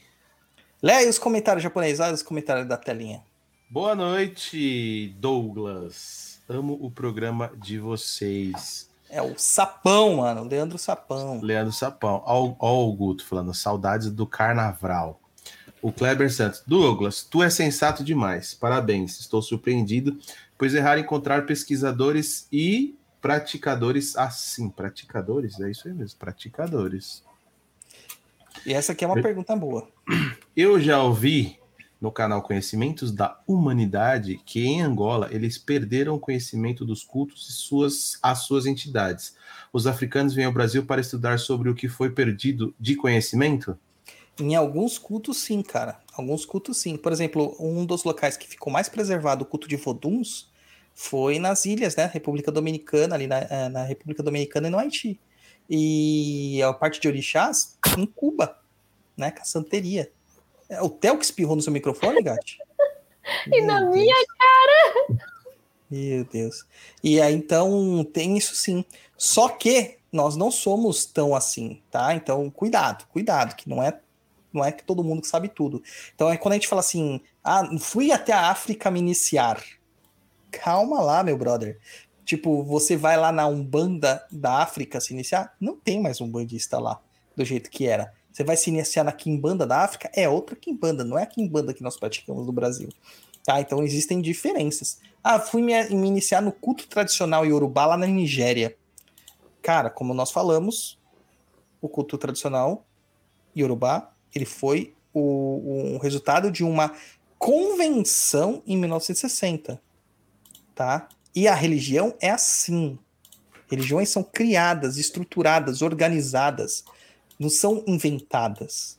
Leia 0.81 0.99
aí 0.99 1.09
os 1.09 1.19
comentários 1.19 1.63
japoneses, 1.63 1.99
olha 1.99 2.13
os 2.13 2.23
comentários 2.23 2.67
da 2.67 2.77
telinha. 2.77 3.23
Boa 3.69 3.95
noite, 3.95 5.15
Douglas. 5.19 6.39
Amo 6.47 6.77
o 6.81 6.89
programa 6.89 7.51
de 7.57 7.77
vocês. 7.77 8.89
É 9.09 9.21
o 9.21 9.37
Sapão, 9.37 10.17
mano. 10.17 10.43
Leandro 10.43 10.77
Sapão. 10.77 11.41
Leandro 11.41 11.73
Sapão. 11.73 12.21
Ó, 12.25 12.55
ó 12.59 12.85
o 12.85 12.93
Guto 12.93 13.25
falando, 13.25 13.53
saudades 13.53 14.11
do 14.11 14.25
carnaval. 14.25 15.19
O 15.81 15.91
Kleber 15.91 16.31
Santos. 16.31 16.63
Douglas, 16.65 17.23
tu 17.23 17.43
é 17.43 17.49
sensato 17.49 18.03
demais. 18.03 18.53
Parabéns. 18.53 19.19
Estou 19.19 19.41
surpreendido, 19.41 20.17
pois 20.57 20.73
é 20.73 20.79
raro 20.79 20.99
encontrar 20.99 21.45
pesquisadores 21.45 22.47
e 22.51 22.95
praticadores 23.21 24.15
assim. 24.15 24.69
Praticadores? 24.69 25.59
É 25.59 25.69
isso 25.69 25.87
aí 25.87 25.93
mesmo, 25.93 26.17
praticadores. 26.17 27.23
E 28.65 28.73
essa 28.73 28.91
aqui 28.91 29.03
é 29.03 29.07
uma 29.07 29.17
Eu... 29.17 29.23
pergunta 29.23 29.55
boa. 29.55 29.87
Eu 30.55 30.79
já 30.79 31.01
ouvi 31.01 31.59
no 31.99 32.11
canal 32.11 32.41
Conhecimentos 32.41 33.11
da 33.11 33.39
Humanidade 33.47 34.39
que 34.45 34.65
em 34.65 34.81
Angola 34.81 35.29
eles 35.31 35.57
perderam 35.57 36.15
o 36.15 36.19
conhecimento 36.19 36.85
dos 36.85 37.03
cultos 37.03 37.49
e 37.49 37.53
suas, 37.53 38.17
as 38.21 38.39
suas 38.39 38.65
entidades. 38.65 39.35
Os 39.73 39.87
africanos 39.87 40.33
vêm 40.33 40.45
ao 40.45 40.51
Brasil 40.51 40.85
para 40.85 41.01
estudar 41.01 41.39
sobre 41.39 41.69
o 41.69 41.75
que 41.75 41.87
foi 41.87 42.09
perdido 42.09 42.73
de 42.79 42.95
conhecimento? 42.95 43.77
Em 44.39 44.55
alguns 44.55 44.97
cultos, 44.97 45.37
sim, 45.37 45.61
cara. 45.61 45.99
Alguns 46.13 46.45
cultos, 46.45 46.77
sim. 46.77 46.95
Por 46.95 47.11
exemplo, 47.11 47.55
um 47.59 47.85
dos 47.85 48.03
locais 48.03 48.37
que 48.37 48.47
ficou 48.47 48.71
mais 48.71 48.87
preservado 48.87 49.43
o 49.43 49.47
culto 49.47 49.67
de 49.67 49.75
Voduns 49.75 50.51
foi 50.93 51.39
nas 51.39 51.65
ilhas, 51.65 51.95
né? 51.95 52.09
República 52.11 52.51
Dominicana, 52.51 53.15
ali 53.15 53.27
na, 53.27 53.39
eh, 53.39 53.69
na 53.69 53.83
República 53.83 54.21
Dominicana 54.21 54.67
e 54.67 54.71
no 54.71 54.77
Haiti. 54.77 55.19
E 55.69 56.61
a 56.63 56.73
parte 56.73 56.99
de 56.99 57.07
orixás 57.07 57.77
em 57.97 58.05
Cuba, 58.05 58.57
né? 59.15 59.31
Com 59.31 59.41
a 59.41 59.45
santeria. 59.45 60.11
É 60.69 60.81
o 60.81 60.89
Theo 60.89 61.17
que 61.17 61.25
espirrou 61.25 61.55
no 61.55 61.61
seu 61.61 61.71
microfone, 61.71 62.21
Gatti? 62.21 62.57
e 63.51 63.61
na 63.61 63.79
Deus. 63.79 63.95
minha 63.95 64.15
cara! 64.15 65.21
Meu 65.89 66.25
Deus. 66.25 66.65
E 67.03 67.21
aí, 67.21 67.33
então, 67.33 68.03
tem 68.03 68.37
isso 68.37 68.55
sim. 68.55 68.83
Só 69.17 69.49
que 69.49 69.97
nós 70.11 70.35
não 70.35 70.51
somos 70.51 71.05
tão 71.05 71.35
assim, 71.35 71.81
tá? 71.89 72.13
Então, 72.13 72.49
cuidado, 72.49 73.05
cuidado, 73.07 73.55
que 73.55 73.69
não 73.69 73.81
é 73.81 73.97
não 74.53 74.63
é 74.63 74.71
que 74.71 74.83
todo 74.83 75.03
mundo 75.03 75.21
que 75.21 75.27
sabe 75.27 75.49
tudo. 75.49 75.81
Então 76.15 76.29
é 76.29 76.37
quando 76.37 76.53
a 76.53 76.55
gente 76.55 76.67
fala 76.67 76.79
assim, 76.79 77.21
ah, 77.43 77.63
fui 77.79 78.11
até 78.11 78.33
a 78.33 78.49
África 78.49 78.89
me 78.89 78.99
iniciar. 78.99 79.63
Calma 80.51 81.01
lá, 81.01 81.23
meu 81.23 81.37
brother. 81.37 81.79
Tipo, 82.25 82.63
você 82.63 82.97
vai 82.97 83.15
lá 83.15 83.31
na 83.31 83.47
Umbanda 83.47 84.25
da 84.31 84.61
África 84.61 84.99
se 84.99 85.13
iniciar, 85.13 85.55
não 85.61 85.77
tem 85.77 86.01
mais 86.01 86.19
um 86.19 86.29
bandista 86.29 86.77
lá, 86.77 86.99
do 87.35 87.45
jeito 87.45 87.69
que 87.69 87.87
era. 87.87 88.13
Você 88.31 88.43
vai 88.43 88.57
se 88.57 88.69
iniciar 88.69 89.03
na 89.03 89.11
Kimbanda 89.11 89.65
da 89.65 89.79
África, 89.83 90.11
é 90.13 90.27
outra 90.27 90.55
Kimbanda, 90.55 91.03
não 91.03 91.17
é 91.17 91.23
a 91.23 91.25
Kimbanda 91.25 91.73
que 91.73 91.81
nós 91.81 91.97
praticamos 91.97 92.45
no 92.45 92.51
Brasil. 92.51 92.89
Tá? 93.43 93.61
Então 93.61 93.81
existem 93.81 94.21
diferenças. 94.21 94.99
Ah, 95.23 95.39
fui 95.39 95.61
me, 95.61 95.71
me 95.89 96.07
iniciar 96.07 96.41
no 96.41 96.51
culto 96.51 96.85
tradicional 96.87 97.45
Yorubá 97.45 97.85
lá 97.85 97.97
na 97.97 98.05
Nigéria. 98.05 98.77
Cara, 99.61 99.89
como 99.89 100.13
nós 100.13 100.29
falamos, 100.31 100.99
o 101.81 101.87
culto 101.87 102.17
tradicional 102.17 102.85
Yorubá 103.55 104.13
ele 104.33 104.45
foi 104.45 104.93
o, 105.13 105.95
o 105.95 105.97
resultado 105.97 106.51
de 106.51 106.63
uma 106.63 106.93
convenção 107.37 108.61
em 108.65 108.77
1960, 108.77 109.81
tá? 110.73 111.07
E 111.35 111.47
a 111.47 111.53
religião 111.53 112.15
é 112.19 112.29
assim. 112.29 112.97
Religiões 113.69 114.09
são 114.09 114.23
criadas, 114.23 114.97
estruturadas, 114.97 115.81
organizadas, 115.81 116.83
não 117.39 117.49
são 117.49 117.83
inventadas, 117.85 118.97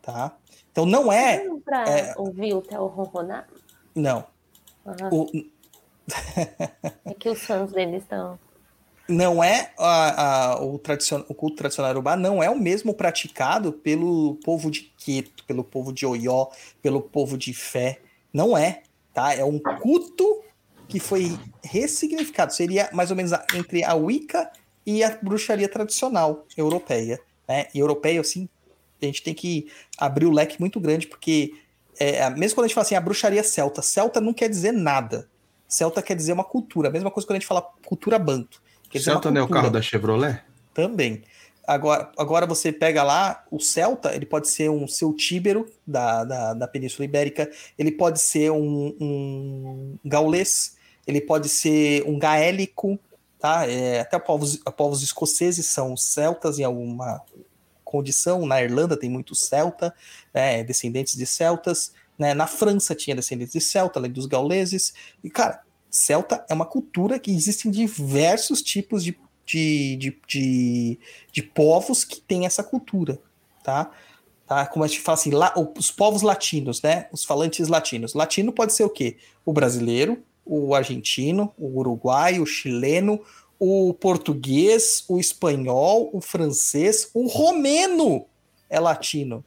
tá? 0.00 0.36
Então 0.70 0.86
não 0.86 1.12
é. 1.12 1.44
Para 1.64 1.88
é, 1.88 2.14
ouvir 2.16 2.54
o 2.54 2.62
Theo 2.62 2.86
ronronar? 2.86 3.46
Não. 3.94 4.26
Uhum. 4.84 5.20
O... 5.22 5.30
é 7.04 7.14
que 7.14 7.28
os 7.28 7.40
fãs 7.44 7.72
dele 7.72 7.98
estão 7.98 8.38
não 9.08 9.44
é 9.44 9.72
a, 9.78 10.52
a, 10.52 10.62
o, 10.62 10.76
o 10.76 11.34
culto 11.34 11.56
tradicional 11.56 11.92
urubá 11.92 12.16
não 12.16 12.42
é 12.42 12.48
o 12.48 12.58
mesmo 12.58 12.94
praticado 12.94 13.72
pelo 13.72 14.36
povo 14.44 14.70
de 14.70 14.92
Queto, 14.96 15.44
pelo 15.44 15.62
povo 15.62 15.92
de 15.92 16.06
Oió, 16.06 16.48
pelo 16.80 17.02
povo 17.02 17.36
de 17.36 17.52
Fé. 17.52 18.00
Não 18.32 18.56
é, 18.56 18.82
tá? 19.12 19.34
É 19.34 19.44
um 19.44 19.58
culto 19.58 20.42
que 20.88 20.98
foi 20.98 21.38
ressignificado. 21.62 22.52
Seria 22.54 22.88
mais 22.92 23.10
ou 23.10 23.16
menos 23.16 23.32
a, 23.32 23.44
entre 23.54 23.84
a 23.84 23.94
Wicca 23.94 24.50
e 24.86 25.02
a 25.02 25.18
bruxaria 25.22 25.68
tradicional 25.68 26.46
europeia. 26.56 27.20
Né? 27.46 27.66
E 27.74 27.78
europeia, 27.78 28.20
assim, 28.20 28.48
a 29.00 29.06
gente 29.06 29.22
tem 29.22 29.34
que 29.34 29.70
abrir 29.98 30.26
o 30.26 30.32
leque 30.32 30.58
muito 30.58 30.80
grande, 30.80 31.06
porque 31.06 31.54
é, 31.98 32.28
mesmo 32.30 32.56
quando 32.56 32.64
a 32.64 32.68
gente 32.68 32.74
fala 32.74 32.86
assim, 32.86 32.94
a 32.94 33.00
bruxaria 33.00 33.44
celta, 33.44 33.82
celta 33.82 34.20
não 34.20 34.32
quer 34.32 34.48
dizer 34.48 34.72
nada. 34.72 35.28
Celta 35.68 36.02
quer 36.02 36.14
dizer 36.16 36.32
uma 36.32 36.44
cultura. 36.44 36.88
A 36.88 36.92
mesma 36.92 37.10
coisa 37.10 37.26
quando 37.26 37.36
a 37.36 37.40
gente 37.40 37.48
fala 37.48 37.62
cultura 37.84 38.18
banto. 38.18 38.62
Celta 39.00 39.30
não 39.30 39.40
é 39.40 39.44
o 39.44 39.48
carro 39.48 39.70
da 39.70 39.82
Chevrolet? 39.82 40.40
Também. 40.72 41.22
Agora, 41.66 42.12
agora 42.18 42.46
você 42.46 42.70
pega 42.70 43.02
lá 43.02 43.42
o 43.50 43.58
Celta, 43.58 44.14
ele 44.14 44.26
pode 44.26 44.48
ser 44.48 44.68
um 44.70 44.86
seu 44.86 45.14
tíbero 45.14 45.66
da, 45.86 46.22
da, 46.24 46.54
da 46.54 46.68
Península 46.68 47.06
Ibérica, 47.06 47.50
ele 47.78 47.90
pode 47.90 48.20
ser 48.20 48.50
um, 48.50 48.94
um 49.00 49.98
gaulês, 50.04 50.76
ele 51.06 51.22
pode 51.22 51.48
ser 51.48 52.04
um 52.06 52.18
gaélico, 52.18 52.98
tá? 53.38 53.66
É, 53.66 54.00
até 54.00 54.18
povos, 54.18 54.56
povos 54.76 55.02
escoceses 55.02 55.66
são 55.66 55.96
celtas 55.96 56.58
em 56.58 56.64
alguma 56.64 57.22
condição, 57.82 58.44
na 58.44 58.62
Irlanda 58.62 58.96
tem 58.96 59.08
muito 59.08 59.34
celta, 59.34 59.94
né, 60.34 60.64
descendentes 60.64 61.16
de 61.16 61.24
celtas, 61.24 61.92
né, 62.18 62.34
na 62.34 62.46
França 62.46 62.94
tinha 62.94 63.14
descendentes 63.14 63.52
de 63.52 63.60
celta, 63.60 63.98
além 63.98 64.10
dos 64.10 64.26
gauleses, 64.26 64.92
e 65.22 65.30
cara, 65.30 65.62
celta 65.94 66.44
é 66.48 66.54
uma 66.54 66.66
cultura 66.66 67.18
que 67.18 67.30
existe 67.30 67.68
em 67.68 67.70
diversos 67.70 68.60
tipos 68.60 69.04
de 69.04 69.16
de, 69.46 69.96
de, 69.96 70.18
de, 70.26 70.98
de 71.30 71.42
povos 71.42 72.02
que 72.04 72.20
têm 72.20 72.46
essa 72.46 72.64
cultura, 72.64 73.20
tá? 73.62 73.90
tá? 74.46 74.66
Como 74.66 74.84
a 74.84 74.88
gente 74.88 75.00
fala 75.00 75.18
assim, 75.18 75.30
lá, 75.30 75.52
os 75.76 75.90
povos 75.90 76.22
latinos, 76.22 76.80
né? 76.80 77.08
Os 77.12 77.24
falantes 77.24 77.68
latinos. 77.68 78.14
Latino 78.14 78.52
pode 78.52 78.72
ser 78.72 78.84
o 78.84 78.90
quê? 78.90 79.16
O 79.44 79.52
brasileiro, 79.52 80.22
o 80.44 80.74
argentino, 80.74 81.52
o 81.58 81.78
uruguaio, 81.78 82.42
o 82.42 82.46
chileno, 82.46 83.20
o 83.58 83.94
português, 83.94 85.04
o 85.08 85.18
espanhol, 85.18 86.10
o 86.12 86.20
francês, 86.20 87.10
o 87.14 87.26
romeno 87.26 88.24
é 88.68 88.80
latino. 88.80 89.44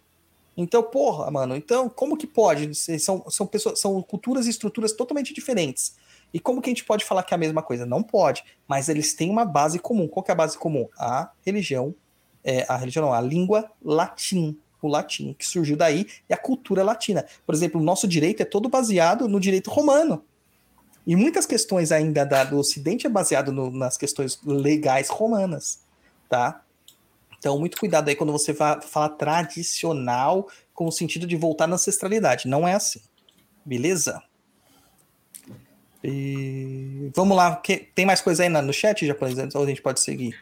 Então, 0.55 0.81
porra, 0.81 1.29
mano, 1.29 1.55
então 1.55 1.87
como 1.87 2.17
que 2.17 2.25
pode? 2.25 2.73
São, 2.99 3.23
são 3.29 3.45
pessoas, 3.45 3.79
são 3.79 4.01
culturas 4.01 4.47
e 4.47 4.49
estruturas 4.49 4.91
totalmente 4.91 5.33
diferentes. 5.33 5.95
E 6.37 6.39
como 6.39 6.61
que 6.61 6.69
a 6.69 6.71
gente 6.71 6.85
pode 6.85 7.03
falar 7.03 7.23
que 7.23 7.33
é 7.33 7.35
a 7.35 7.39
mesma 7.39 7.63
coisa? 7.63 7.83
Não 7.83 8.03
pode, 8.03 8.43
mas 8.67 8.89
eles 8.89 9.15
têm 9.15 9.27
uma 9.27 9.43
base 9.43 9.79
comum. 9.79 10.07
Qual 10.07 10.23
que 10.23 10.29
é 10.29 10.33
a 10.33 10.35
base 10.35 10.55
comum? 10.55 10.87
A 10.95 11.31
religião, 11.43 11.95
é, 12.43 12.63
a 12.69 12.77
religião 12.77 13.07
não, 13.07 13.11
a 13.11 13.19
língua 13.19 13.71
latim, 13.83 14.55
o 14.79 14.87
latim, 14.87 15.33
que 15.33 15.43
surgiu 15.43 15.75
daí, 15.75 16.05
e 16.29 16.33
a 16.35 16.37
cultura 16.37 16.83
latina. 16.83 17.25
Por 17.43 17.55
exemplo, 17.55 17.81
o 17.81 17.83
nosso 17.83 18.07
direito 18.07 18.39
é 18.41 18.45
todo 18.45 18.69
baseado 18.69 19.27
no 19.27 19.39
direito 19.39 19.71
romano. 19.71 20.23
E 21.07 21.15
muitas 21.15 21.47
questões 21.47 21.91
ainda 21.91 22.23
da, 22.23 22.43
do 22.43 22.59
Ocidente 22.59 23.07
é 23.07 23.09
baseado 23.09 23.51
no, 23.51 23.71
nas 23.71 23.97
questões 23.97 24.39
legais 24.45 25.09
romanas, 25.09 25.79
tá? 26.29 26.61
Então, 27.39 27.57
muito 27.57 27.79
cuidado 27.79 28.09
aí 28.09 28.15
quando 28.15 28.31
você 28.31 28.53
fala 28.53 29.09
tradicional 29.09 30.47
com 30.71 30.85
o 30.85 30.91
sentido 30.91 31.25
de 31.25 31.35
voltar 31.35 31.65
na 31.65 31.77
ancestralidade. 31.77 32.47
Não 32.47 32.67
é 32.67 32.75
assim. 32.75 33.01
Beleza? 33.65 34.21
E 36.03 37.11
vamos 37.15 37.35
lá, 37.35 37.55
que, 37.55 37.77
tem 37.95 38.05
mais 38.05 38.21
coisa 38.21 38.43
aí 38.43 38.49
no 38.49 38.73
chat, 38.73 39.05
japonês, 39.05 39.55
ou 39.55 39.63
a 39.63 39.67
gente 39.67 39.81
pode 39.81 39.99
seguir? 39.99 40.37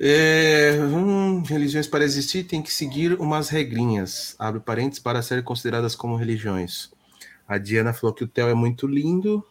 É, 0.00 0.78
hum, 0.80 1.42
religiões 1.42 1.88
para 1.88 2.04
existir 2.04 2.44
tem 2.44 2.62
que 2.62 2.72
seguir 2.72 3.18
umas 3.20 3.48
regrinhas, 3.48 4.36
abre 4.38 4.60
parênteses, 4.60 5.02
para 5.02 5.20
serem 5.22 5.42
consideradas 5.42 5.96
como 5.96 6.16
religiões. 6.16 6.90
A 7.48 7.58
Diana 7.58 7.92
falou 7.92 8.14
que 8.14 8.22
o 8.22 8.28
Theo 8.28 8.48
é 8.48 8.54
muito 8.54 8.86
lindo. 8.86 9.44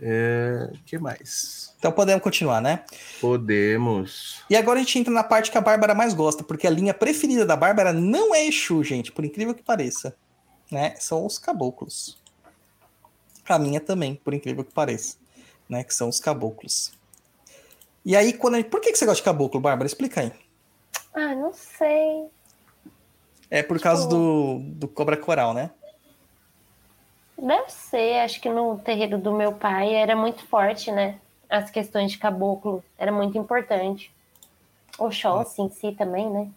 É, 0.00 0.70
que 0.86 0.96
mais? 0.98 1.74
Então 1.78 1.90
podemos 1.90 2.22
continuar, 2.22 2.60
né? 2.60 2.84
Podemos. 3.20 4.44
E 4.48 4.54
agora 4.54 4.78
a 4.78 4.82
gente 4.82 4.98
entra 4.98 5.12
na 5.12 5.24
parte 5.24 5.50
que 5.50 5.58
a 5.58 5.60
Bárbara 5.60 5.94
mais 5.94 6.14
gosta, 6.14 6.44
porque 6.44 6.66
a 6.66 6.70
linha 6.70 6.94
preferida 6.94 7.44
da 7.44 7.56
Bárbara 7.56 7.92
não 7.92 8.32
é 8.32 8.46
Exu, 8.46 8.84
gente, 8.84 9.10
por 9.10 9.24
incrível 9.24 9.54
que 9.54 9.62
pareça. 9.62 10.14
Né? 10.70 10.94
São 11.00 11.26
os 11.26 11.38
caboclos. 11.38 12.18
A 13.48 13.58
minha 13.58 13.80
também, 13.80 14.14
por 14.14 14.34
incrível 14.34 14.64
que 14.64 14.72
pareça, 14.72 15.16
né? 15.68 15.82
Que 15.82 15.94
são 15.94 16.08
os 16.08 16.20
caboclos. 16.20 16.92
E 18.04 18.16
aí, 18.16 18.32
quando 18.32 18.56
gente... 18.56 18.68
por 18.68 18.80
que, 18.80 18.92
que 18.92 18.98
você 18.98 19.06
gosta 19.06 19.20
de 19.20 19.24
caboclo, 19.24 19.60
Bárbara? 19.60 19.86
Explica 19.86 20.20
aí. 20.20 20.32
Ah, 21.14 21.34
não 21.34 21.52
sei. 21.52 22.26
É 23.50 23.62
por 23.62 23.76
tipo... 23.76 23.84
causa 23.84 24.08
do, 24.08 24.60
do 24.60 24.88
cobra 24.88 25.16
coral, 25.16 25.54
né? 25.54 25.70
Deve 27.38 27.70
ser, 27.70 28.20
acho 28.20 28.40
que 28.40 28.48
no 28.48 28.78
terreiro 28.78 29.16
do 29.16 29.32
meu 29.32 29.52
pai 29.52 29.94
era 29.94 30.16
muito 30.16 30.44
forte, 30.46 30.90
né? 30.90 31.18
As 31.48 31.70
questões 31.70 32.12
de 32.12 32.18
caboclo, 32.18 32.82
era 32.98 33.12
muito 33.12 33.38
importante. 33.38 34.12
Oxóssi 34.98 35.62
em 35.62 35.70
si 35.70 35.92
também, 35.92 36.28
né? 36.28 36.48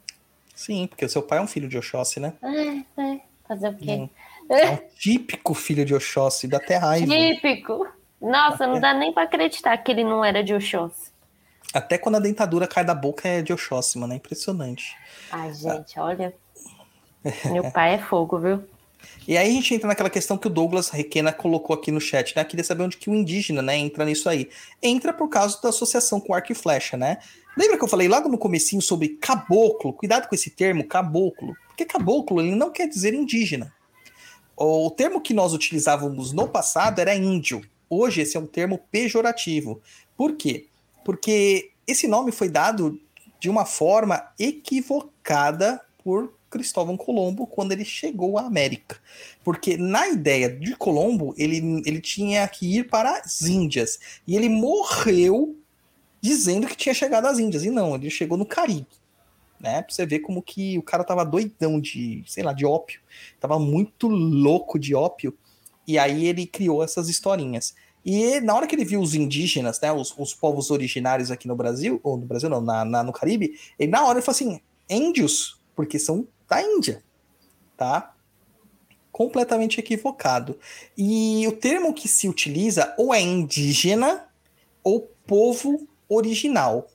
Sim, 0.55 0.87
porque 0.87 1.05
o 1.05 1.09
seu 1.09 1.21
pai 1.21 1.37
é 1.37 1.41
um 1.41 1.47
filho 1.47 1.69
de 1.69 1.77
Oxóssi, 1.77 2.19
né? 2.19 2.33
É, 2.41 3.01
é. 3.01 3.21
Fazer 3.47 3.69
o 3.69 3.75
quê? 3.75 3.91
Hum. 3.91 4.09
É 4.53 4.69
um 4.71 4.79
típico 4.97 5.53
filho 5.53 5.85
de 5.85 5.93
Oxóssi, 5.93 6.47
dá 6.47 6.57
até 6.57 6.77
raiva. 6.77 7.13
Típico. 7.13 7.87
Nossa, 8.21 8.67
não 8.67 8.79
dá 8.79 8.93
nem 8.93 9.11
para 9.11 9.23
acreditar 9.23 9.77
que 9.77 9.91
ele 9.91 10.03
não 10.03 10.23
era 10.23 10.43
de 10.43 10.53
Oxóssi. 10.53 11.11
Até 11.73 11.97
quando 11.97 12.15
a 12.15 12.19
dentadura 12.19 12.67
cai 12.67 12.83
da 12.83 12.93
boca 12.93 13.27
é 13.27 13.41
de 13.41 13.53
Oxóssi, 13.53 13.97
mano, 13.97 14.13
é 14.13 14.17
impressionante. 14.17 14.95
Ai, 15.31 15.53
gente, 15.53 15.97
ah. 15.97 16.03
olha. 16.03 16.33
Meu 17.51 17.71
pai 17.71 17.95
é 17.95 17.97
fogo, 17.97 18.37
viu? 18.37 18.63
E 19.27 19.37
aí 19.37 19.49
a 19.49 19.51
gente 19.51 19.73
entra 19.73 19.87
naquela 19.87 20.09
questão 20.09 20.37
que 20.37 20.47
o 20.47 20.49
Douglas 20.49 20.89
Requena 20.89 21.31
colocou 21.31 21.75
aqui 21.75 21.91
no 21.91 22.01
chat, 22.01 22.35
né? 22.35 22.43
Queria 22.43 22.63
saber 22.63 22.83
onde 22.83 22.97
que 22.97 23.09
o 23.09 23.15
indígena, 23.15 23.61
né, 23.61 23.77
entra 23.77 24.05
nisso 24.05 24.27
aí. 24.29 24.49
Entra 24.81 25.13
por 25.13 25.27
causa 25.29 25.59
da 25.61 25.69
associação 25.69 26.19
com 26.19 26.33
arco 26.33 26.51
e 26.51 26.55
flecha, 26.55 26.97
né? 26.97 27.17
Lembra 27.57 27.77
que 27.77 27.83
eu 27.83 27.87
falei 27.87 28.07
logo 28.07 28.29
no 28.29 28.37
comecinho 28.37 28.81
sobre 28.81 29.09
caboclo? 29.09 29.93
Cuidado 29.93 30.27
com 30.27 30.35
esse 30.35 30.49
termo, 30.49 30.87
caboclo. 30.87 31.53
Porque 31.67 31.85
caboclo, 31.85 32.41
ele 32.41 32.55
não 32.55 32.71
quer 32.71 32.87
dizer 32.87 33.13
indígena. 33.13 33.73
O 34.55 34.91
termo 34.91 35.21
que 35.21 35.33
nós 35.33 35.53
utilizávamos 35.53 36.31
no 36.31 36.47
passado 36.47 36.99
era 36.99 37.15
índio. 37.15 37.61
Hoje 37.89 38.21
esse 38.21 38.37
é 38.37 38.39
um 38.39 38.45
termo 38.45 38.79
pejorativo. 38.91 39.81
Por 40.15 40.35
quê? 40.35 40.67
Porque 41.03 41.71
esse 41.87 42.07
nome 42.07 42.31
foi 42.31 42.47
dado 42.47 42.99
de 43.39 43.49
uma 43.49 43.65
forma 43.65 44.31
equivocada 44.39 45.81
por 46.03 46.31
Cristóvão 46.49 46.95
Colombo 46.95 47.47
quando 47.47 47.71
ele 47.71 47.85
chegou 47.85 48.37
à 48.37 48.45
América. 48.45 48.97
Porque 49.43 49.77
na 49.77 50.07
ideia 50.09 50.49
de 50.49 50.75
Colombo, 50.75 51.33
ele, 51.37 51.81
ele 51.85 51.99
tinha 51.99 52.47
que 52.47 52.77
ir 52.77 52.87
para 52.87 53.17
as 53.17 53.41
Índias. 53.41 53.99
E 54.27 54.35
ele 54.35 54.49
morreu 54.49 55.55
dizendo 56.21 56.67
que 56.67 56.77
tinha 56.77 56.93
chegado 56.93 57.25
às 57.25 57.39
Índias. 57.39 57.63
E 57.63 57.71
não, 57.71 57.95
ele 57.95 58.09
chegou 58.09 58.37
no 58.37 58.45
Caribe 58.45 59.00
né? 59.61 59.81
Pra 59.81 59.93
você 59.93 60.05
ver 60.05 60.19
como 60.19 60.41
que 60.41 60.77
o 60.77 60.83
cara 60.83 61.03
tava 61.03 61.23
doidão 61.23 61.79
de, 61.79 62.23
sei 62.25 62.43
lá, 62.43 62.51
de 62.53 62.65
ópio. 62.65 63.01
Tava 63.39 63.59
muito 63.59 64.07
louco 64.07 64.79
de 64.79 64.95
ópio. 64.95 65.37
E 65.87 65.97
aí 65.97 66.25
ele 66.25 66.45
criou 66.47 66.83
essas 66.83 67.09
historinhas. 67.09 67.75
E 68.03 68.39
na 68.41 68.55
hora 68.55 68.65
que 68.65 68.75
ele 68.75 68.85
viu 68.85 68.99
os 68.99 69.13
indígenas, 69.13 69.79
né, 69.79 69.91
os, 69.91 70.13
os 70.17 70.33
povos 70.33 70.71
originários 70.71 71.29
aqui 71.29 71.47
no 71.47 71.55
Brasil, 71.55 71.99
ou 72.03 72.17
no 72.17 72.25
Brasil 72.25 72.49
não, 72.49 72.59
na, 72.59 72.83
na, 72.83 73.03
no 73.03 73.13
Caribe, 73.13 73.59
ele 73.77 73.91
na 73.91 74.03
hora 74.03 74.17
ele 74.17 74.25
falou 74.25 74.35
assim, 74.35 74.61
índios, 74.89 75.61
porque 75.75 75.99
são 75.99 76.27
da 76.49 76.61
Índia, 76.61 77.03
tá? 77.77 78.13
Completamente 79.11 79.79
equivocado. 79.79 80.57
E 80.97 81.47
o 81.47 81.51
termo 81.51 81.93
que 81.93 82.07
se 82.07 82.27
utiliza 82.27 82.93
ou 82.97 83.13
é 83.13 83.21
indígena 83.21 84.25
ou 84.83 85.11
povo 85.27 85.87
original 86.09 86.87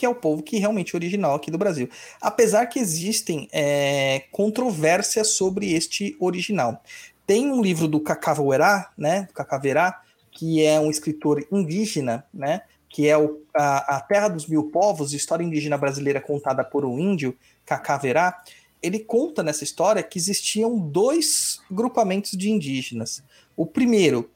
que 0.00 0.06
é 0.06 0.08
o 0.08 0.14
povo 0.14 0.42
que 0.42 0.56
realmente 0.56 0.94
é 0.94 0.96
original 0.96 1.34
aqui 1.34 1.50
do 1.50 1.58
Brasil. 1.58 1.86
Apesar 2.22 2.64
que 2.64 2.78
existem 2.78 3.50
é, 3.52 4.20
controvérsias 4.32 5.28
sobre 5.34 5.74
este 5.74 6.16
original. 6.18 6.82
Tem 7.26 7.52
um 7.52 7.60
livro 7.60 7.86
do 7.86 8.00
Cacaverá, 8.00 8.90
né, 8.96 9.28
Cacaverá, 9.34 10.00
que 10.32 10.64
é 10.64 10.80
um 10.80 10.90
escritor 10.90 11.46
indígena, 11.52 12.24
né, 12.32 12.62
que 12.88 13.06
é 13.08 13.18
o, 13.18 13.42
a, 13.54 13.96
a, 13.96 14.00
Terra 14.00 14.28
dos 14.28 14.46
Mil 14.46 14.70
Povos, 14.70 15.12
história 15.12 15.44
indígena 15.44 15.76
brasileira 15.76 16.18
contada 16.18 16.64
por 16.64 16.86
um 16.86 16.98
índio, 16.98 17.36
Cacaverá. 17.66 18.42
Ele 18.82 19.00
conta 19.00 19.42
nessa 19.42 19.64
história 19.64 20.02
que 20.02 20.18
existiam 20.18 20.78
dois 20.78 21.60
grupamentos 21.70 22.30
de 22.30 22.50
indígenas. 22.50 23.22
O 23.54 23.66
primeiro, 23.66 24.30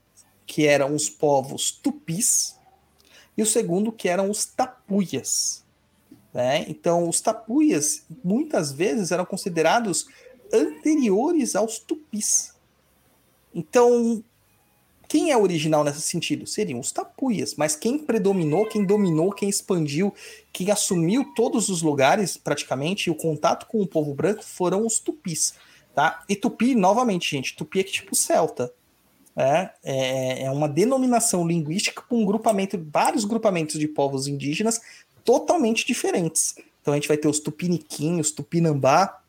que 0.46 0.66
eram 0.66 0.94
os 0.94 1.08
povos 1.08 1.70
tupis, 1.70 2.53
e 3.36 3.42
o 3.42 3.46
segundo 3.46 3.92
que 3.92 4.08
eram 4.08 4.30
os 4.30 4.44
tapuias. 4.44 5.64
Né? 6.32 6.64
Então, 6.68 7.08
os 7.08 7.20
tapuias 7.20 8.04
muitas 8.22 8.72
vezes 8.72 9.12
eram 9.12 9.24
considerados 9.24 10.06
anteriores 10.52 11.54
aos 11.54 11.78
tupis. 11.78 12.54
Então, 13.54 14.22
quem 15.08 15.30
é 15.30 15.36
original 15.36 15.84
nesse 15.84 16.00
sentido? 16.00 16.46
Seriam 16.46 16.80
os 16.80 16.90
tapuias, 16.90 17.54
mas 17.54 17.76
quem 17.76 17.98
predominou, 17.98 18.66
quem 18.66 18.84
dominou, 18.84 19.30
quem 19.30 19.48
expandiu, 19.48 20.12
quem 20.52 20.70
assumiu 20.70 21.32
todos 21.36 21.68
os 21.68 21.82
lugares 21.82 22.36
praticamente 22.36 23.08
e 23.08 23.12
o 23.12 23.14
contato 23.14 23.66
com 23.66 23.80
o 23.80 23.86
povo 23.86 24.12
branco 24.12 24.42
foram 24.42 24.84
os 24.84 24.98
tupis, 24.98 25.54
tá? 25.94 26.24
E 26.28 26.34
tupi, 26.34 26.74
novamente, 26.74 27.30
gente, 27.30 27.54
tupi 27.54 27.80
é 27.80 27.84
que 27.84 27.92
tipo 27.92 28.16
celta, 28.16 28.72
É, 29.36 29.70
é, 29.82 30.42
é 30.44 30.50
uma 30.50 30.68
denominação 30.68 31.46
linguística 31.46 32.02
com 32.08 32.22
um 32.22 32.24
grupamento, 32.24 32.78
vários 32.92 33.24
grupamentos 33.24 33.78
de 33.78 33.88
povos 33.88 34.28
indígenas 34.28 34.80
totalmente 35.24 35.86
diferentes. 35.86 36.54
Então 36.80 36.92
a 36.92 36.96
gente 36.96 37.08
vai 37.08 37.16
ter 37.16 37.28
os 37.28 37.40
tupiniquinhos, 37.40 38.30
tupinambá, 38.30 39.20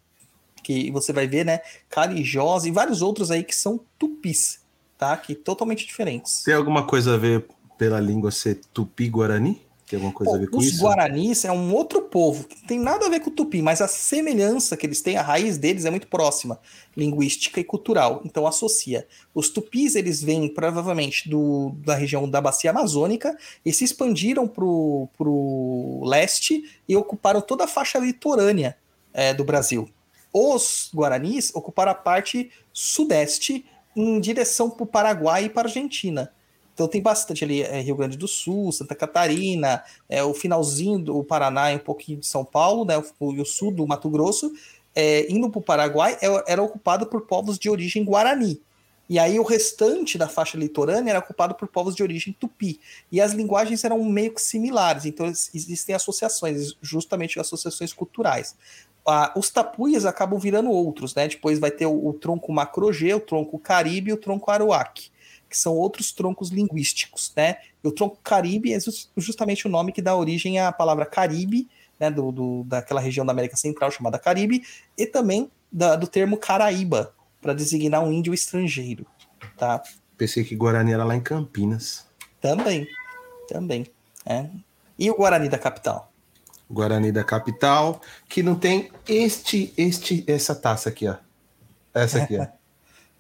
que 0.62 0.92
você 0.92 1.14
vai 1.14 1.28
ver, 1.28 1.46
né? 1.46 1.62
Carijós 1.90 2.66
e 2.66 2.72
vários 2.72 3.02
outros 3.02 3.32
aí 3.32 3.44
que 3.44 3.56
são 3.56 3.80
tupis, 3.98 4.60
tá? 4.98 5.16
Que 5.16 5.34
totalmente 5.34 5.86
diferentes. 5.86 6.44
Tem 6.44 6.54
alguma 6.54 6.86
coisa 6.86 7.14
a 7.14 7.18
ver 7.18 7.46
pela 7.78 8.00
língua 8.00 8.32
ser 8.32 8.62
tupi-guarani? 8.74 9.62
Tem 9.88 9.98
alguma 9.98 10.14
coisa 10.14 10.36
a 10.36 10.40
ver 10.40 10.50
com 10.50 10.58
os 10.58 10.66
isso? 10.66 10.76
Os 10.76 10.82
guaranis 10.82 11.46
é 11.46 11.52
um 11.52 11.72
outro 11.74 12.02
povo 12.02 12.46
que 12.46 12.56
não 12.56 12.68
tem 12.68 12.80
nada 12.80 13.06
a 13.06 13.10
ver 13.10 13.20
com 13.20 13.30
o 13.30 13.34
tupi, 13.34 13.62
mas 13.62 13.82
a 13.82 13.88
semelhança 13.88 14.76
que 14.76 14.86
eles 14.86 15.00
têm, 15.00 15.16
a 15.16 15.22
raiz 15.22 15.60
deles 15.60 15.86
é 15.86 15.92
muito 15.92 16.08
próxima, 16.08 16.60
linguística 16.98 17.60
e 17.60 17.64
cultural. 17.64 18.22
Então 18.26 18.48
associa. 18.48 19.08
Os 19.34 19.50
tupis 19.50 19.96
eles 19.96 20.24
vêm 20.24 20.52
provavelmente 20.52 21.30
do, 21.30 21.72
da 21.86 21.94
região 21.94 22.28
da 22.28 22.42
bacia 22.42 22.72
amazônica 22.72 23.38
e 23.64 23.72
se 23.72 23.84
expandiram 23.84 24.48
para 24.48 24.66
o 24.66 26.02
leste 26.04 26.64
e 26.90 26.96
ocuparam 26.96 27.40
toda 27.40 27.66
a 27.66 27.68
faixa 27.68 28.00
litorânea 28.00 28.76
é, 29.14 29.36
do 29.36 29.44
Brasil. 29.44 29.88
Os 30.34 30.90
guaranis 30.94 31.52
ocuparam 31.54 31.92
a 31.92 31.96
parte 31.96 32.52
sudeste 32.74 33.66
em 33.96 34.20
direção 34.20 34.70
para 34.70 34.84
o 34.84 34.88
Paraguai 34.88 35.46
e 35.46 35.50
para 35.50 35.68
a 35.68 35.70
Argentina. 35.70 36.32
Então 36.76 36.90
tem 36.90 37.02
bastante 37.02 37.44
ali, 37.44 37.64
é, 37.64 37.80
Rio 37.80 37.96
Grande 37.96 38.18
do 38.18 38.28
Sul, 38.28 38.70
Santa 38.74 38.94
Catarina, 38.94 39.82
é, 40.10 40.22
o 40.22 40.34
finalzinho 40.34 41.00
do 41.00 41.24
Paraná 41.24 41.72
e 41.72 41.78
um 41.78 41.80
pouquinho 41.80 42.20
de 42.20 42.28
São 42.28 42.44
Paulo, 42.44 42.84
né, 42.84 42.98
o, 42.98 43.04
o 43.20 43.46
sul 43.46 43.72
do 43.72 43.88
Mato 43.88 44.10
Grosso, 44.10 44.52
é, 44.94 45.26
indo 45.32 45.50
para 45.50 45.60
o 45.60 45.64
Paraguai, 45.64 46.18
é, 46.22 46.52
era 46.52 46.62
ocupado 46.62 47.06
por 47.06 47.22
povos 47.22 47.58
de 47.58 47.70
origem 47.70 48.04
guarani. 48.04 48.62
E 49.08 49.18
aí 49.18 49.40
o 49.40 49.44
restante 49.44 50.18
da 50.18 50.28
faixa 50.28 50.58
litorânea 50.58 51.12
era 51.12 51.20
ocupado 51.20 51.56
por 51.56 51.68
povos 51.70 51.96
de 51.96 52.04
origem 52.04 52.36
tupi. 52.38 52.80
E 53.10 53.22
as 53.22 53.32
linguagens 53.32 53.84
eram 53.84 54.04
meio 54.04 54.34
que 54.34 54.42
similares, 54.42 55.06
então 55.06 55.28
existem 55.28 55.96
associações, 55.96 56.76
justamente 56.82 57.40
associações 57.40 57.94
culturais. 57.94 58.56
Os 59.36 59.52
tapuias 59.52 60.06
acabam 60.06 60.40
virando 60.40 60.72
outros, 60.72 61.14
né? 61.14 61.28
Depois 61.28 61.60
vai 61.60 61.70
ter 61.70 61.86
o, 61.86 62.08
o 62.08 62.14
tronco 62.14 62.52
macrogê, 62.52 63.14
o 63.14 63.20
tronco 63.20 63.60
caribe 63.60 64.10
e 64.10 64.14
o 64.14 64.18
tronco 64.18 64.50
aruac 64.50 65.12
que 65.56 65.62
são 65.62 65.74
outros 65.74 66.12
troncos 66.12 66.50
linguísticos, 66.50 67.32
né? 67.34 67.56
E 67.82 67.88
o 67.88 67.92
tronco 67.94 68.20
Caribe 68.22 68.74
é 68.74 68.78
justamente 69.16 69.66
o 69.66 69.70
nome 69.70 69.94
que 69.94 70.02
dá 70.02 70.14
origem 70.14 70.60
à 70.60 70.70
palavra 70.70 71.06
Caribe, 71.06 71.70
né, 71.98 72.12
do, 72.12 72.30
do 72.30 72.64
daquela 72.66 73.00
região 73.00 73.26
da 73.26 73.32
América 73.32 73.56
Central 73.56 73.90
chamada 73.90 74.20
Caribe, 74.20 74.64
e 74.98 75.06
também 75.06 75.50
da, 75.72 75.96
do 75.96 76.08
termo 76.08 76.36
Caraíba, 76.36 77.14
para 77.42 77.54
designar 77.54 78.04
um 78.04 78.12
índio 78.12 78.34
estrangeiro, 78.34 79.06
tá? 79.58 79.82
Pensei 80.18 80.44
que 80.44 80.58
Guarani 80.58 80.92
era 80.92 81.06
lá 81.06 81.16
em 81.16 81.22
Campinas. 81.22 82.06
Também, 82.42 82.86
também. 83.48 83.88
É. 84.26 84.50
E 85.00 85.10
o 85.10 85.16
Guarani 85.16 85.48
da 85.48 85.58
capital? 85.58 86.12
Guarani 86.70 87.14
da 87.14 87.24
capital, 87.24 88.02
que 88.28 88.44
não 88.44 88.56
tem 88.56 88.92
este, 89.08 89.74
este, 89.78 90.22
essa 90.28 90.54
taça 90.54 90.90
aqui, 90.90 91.08
ó. 91.08 91.16
Essa 91.94 92.24
aqui, 92.24 92.38
ó. 92.38 92.46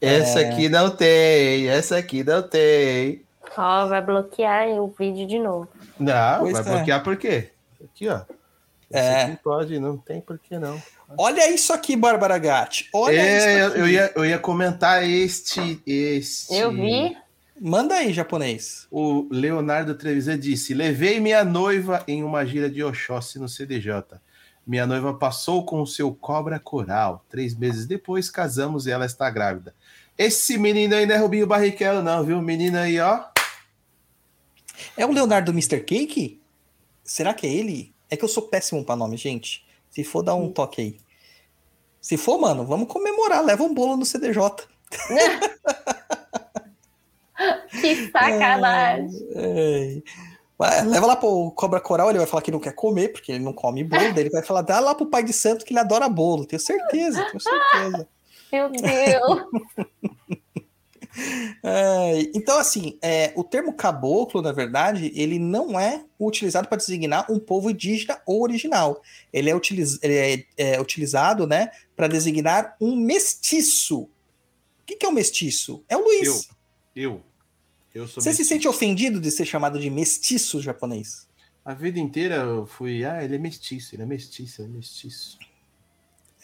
Essa 0.02 0.42
é... 0.42 0.50
aqui 0.50 0.70
não 0.70 0.90
tem, 0.90 1.68
essa 1.68 1.98
aqui 1.98 2.24
não 2.24 2.42
tem. 2.42 3.24
Ó, 3.58 3.88
vai 3.88 4.02
bloquear 4.02 4.68
o 4.70 4.88
vídeo 4.88 5.28
de 5.28 5.40
novo. 5.40 5.68
Não, 6.00 6.40
pois 6.40 6.54
vai 6.54 6.62
é. 6.62 6.76
bloquear 6.76 7.04
por 7.04 7.16
quê? 7.18 7.52
Aqui, 7.84 8.08
ó. 8.10 8.22
Esse 8.90 9.00
é. 9.00 9.24
aqui 9.24 9.38
pode, 9.44 9.80
não 9.80 9.98
tem 9.98 10.22
por 10.22 10.38
que 10.38 10.58
não. 10.60 10.82
Olha 11.18 11.50
isso 11.50 11.74
aqui, 11.74 11.96
Bárbara 11.96 12.38
Gatti. 12.38 12.90
Olha 12.94 13.20
é, 13.20 13.38
isso 13.38 13.68
aqui. 13.68 13.80
Eu, 13.80 13.88
ia, 13.88 14.12
eu 14.16 14.26
ia 14.26 14.40
comentar 14.40 15.04
este, 15.04 15.82
este. 15.86 16.54
Eu 16.56 16.72
vi. 16.72 17.16
Manda 17.60 17.96
aí, 17.96 18.12
japonês. 18.12 18.88
O 18.92 19.28
Leonardo 19.32 19.96
Trevisan 19.96 20.38
disse: 20.38 20.74
Levei 20.74 21.20
minha 21.20 21.44
noiva 21.44 22.04
em 22.08 22.24
uma 22.24 22.46
gira 22.46 22.70
de 22.70 22.84
Oxóssi 22.84 23.40
no 23.40 23.48
CDJ. 23.48 24.20
Minha 24.66 24.88
noiva 24.88 25.14
passou 25.14 25.64
com 25.64 25.82
o 25.82 25.88
seu 25.88 26.14
cobra 26.14 26.60
coral. 26.60 27.24
Três 27.30 27.56
meses 27.56 27.86
depois, 27.86 28.30
casamos 28.30 28.88
e 28.88 28.92
ela 28.92 29.06
está 29.06 29.30
grávida. 29.30 29.74
Esse 30.18 30.58
menino 30.58 30.96
aí 30.96 31.06
não 31.06 31.16
é 31.16 31.18
Rubinho 31.18 31.46
Barrichello, 31.46 32.02
não, 32.02 32.24
viu? 32.24 32.42
Menino 32.42 32.78
aí, 32.78 33.00
ó. 33.00 33.26
É 34.96 35.06
o 35.06 35.12
Leonardo 35.12 35.52
Mr. 35.52 35.82
Cake? 35.82 36.42
Será 37.04 37.34
que 37.34 37.46
é 37.46 37.54
ele? 37.54 37.94
É 38.10 38.16
que 38.16 38.24
eu 38.24 38.30
sou 38.30 38.44
péssimo 38.44 38.84
para 38.84 38.96
nome, 38.96 39.18
gente. 39.18 39.66
Se 39.90 40.04
for, 40.04 40.24
dá 40.24 40.34
um 40.34 40.52
toque 40.52 40.82
aí. 40.82 40.98
Se 42.02 42.18
for, 42.18 42.40
mano, 42.40 42.66
vamos 42.66 42.88
comemorar. 42.88 43.44
Leva 43.44 43.64
um 43.64 43.74
bolo 43.74 43.98
no 43.98 44.06
CDJ. 44.06 44.40
que 47.72 48.12
sacanagem. 48.12 49.28
É, 49.36 50.02
é. 50.58 50.82
Leva 50.84 51.08
lá 51.08 51.16
pro 51.18 51.52
Cobra 51.52 51.82
Coral, 51.82 52.10
ele 52.10 52.20
vai 52.20 52.28
falar 52.28 52.42
que 52.42 52.52
não 52.52 52.60
quer 52.60 52.74
comer, 52.74 53.10
porque 53.10 53.34
ele 53.34 53.44
não 53.44 53.52
come 53.52 53.84
bolo. 53.84 54.14
Daí 54.14 54.24
ele 54.24 54.30
vai 54.30 54.44
falar, 54.44 54.62
dá 54.62 54.80
lá 54.80 54.96
pro 54.96 55.08
pai 55.08 55.24
de 55.24 55.34
santo 55.34 55.66
que 55.66 55.74
ele 55.74 55.80
adora 55.80 56.08
bolo. 56.08 56.46
Tenho 56.46 56.60
certeza, 56.60 57.26
tenho 57.26 57.42
certeza. 57.42 58.08
Meu 58.56 58.70
Deus! 58.70 59.44
É, 61.64 62.20
então, 62.36 62.60
assim, 62.60 62.98
é, 63.02 63.32
o 63.38 63.44
termo 63.44 63.74
caboclo, 63.74 64.42
na 64.42 64.52
verdade, 64.52 65.14
ele 65.16 65.40
não 65.40 65.80
é 65.80 66.04
utilizado 66.20 66.68
para 66.68 66.78
designar 66.78 67.32
um 67.32 67.40
povo 67.40 67.70
indígena 67.70 68.22
ou 68.26 68.44
original. 68.44 69.02
Ele 69.32 69.50
é, 69.50 69.56
utiliz, 69.56 69.98
ele 70.04 70.14
é, 70.58 70.74
é 70.76 70.82
utilizado 70.82 71.48
né, 71.48 71.72
para 71.96 72.10
designar 72.10 72.76
um 72.82 72.98
mestiço. 72.98 74.02
O 74.02 74.10
que, 74.86 74.98
que, 74.98 75.06
é 75.06 75.10
um 75.10 75.14
mestiço? 75.14 75.86
É 75.88 75.96
o 75.96 76.04
Luiz. 76.04 76.50
Eu. 76.94 77.14
Eu. 77.14 77.24
eu 77.94 78.08
Você 78.08 78.30
mestiço. 78.30 78.36
se 78.36 78.46
sente 78.46 78.68
ofendido 78.68 79.20
de 79.20 79.32
ser 79.32 79.46
chamado 79.46 79.80
de 79.80 79.90
mestiço 79.90 80.62
japonês? 80.62 81.28
A 81.64 81.74
vida 81.74 81.98
inteira 81.98 82.36
eu 82.36 82.66
fui, 82.66 83.06
ah, 83.06 83.24
ele 83.24 83.36
é 83.36 83.40
mestiço, 83.40 83.96
ele 83.96 84.04
é 84.04 84.06
mestiço, 84.06 84.62
ele 84.62 84.70
é 84.70 84.76
mestiço. 84.76 85.40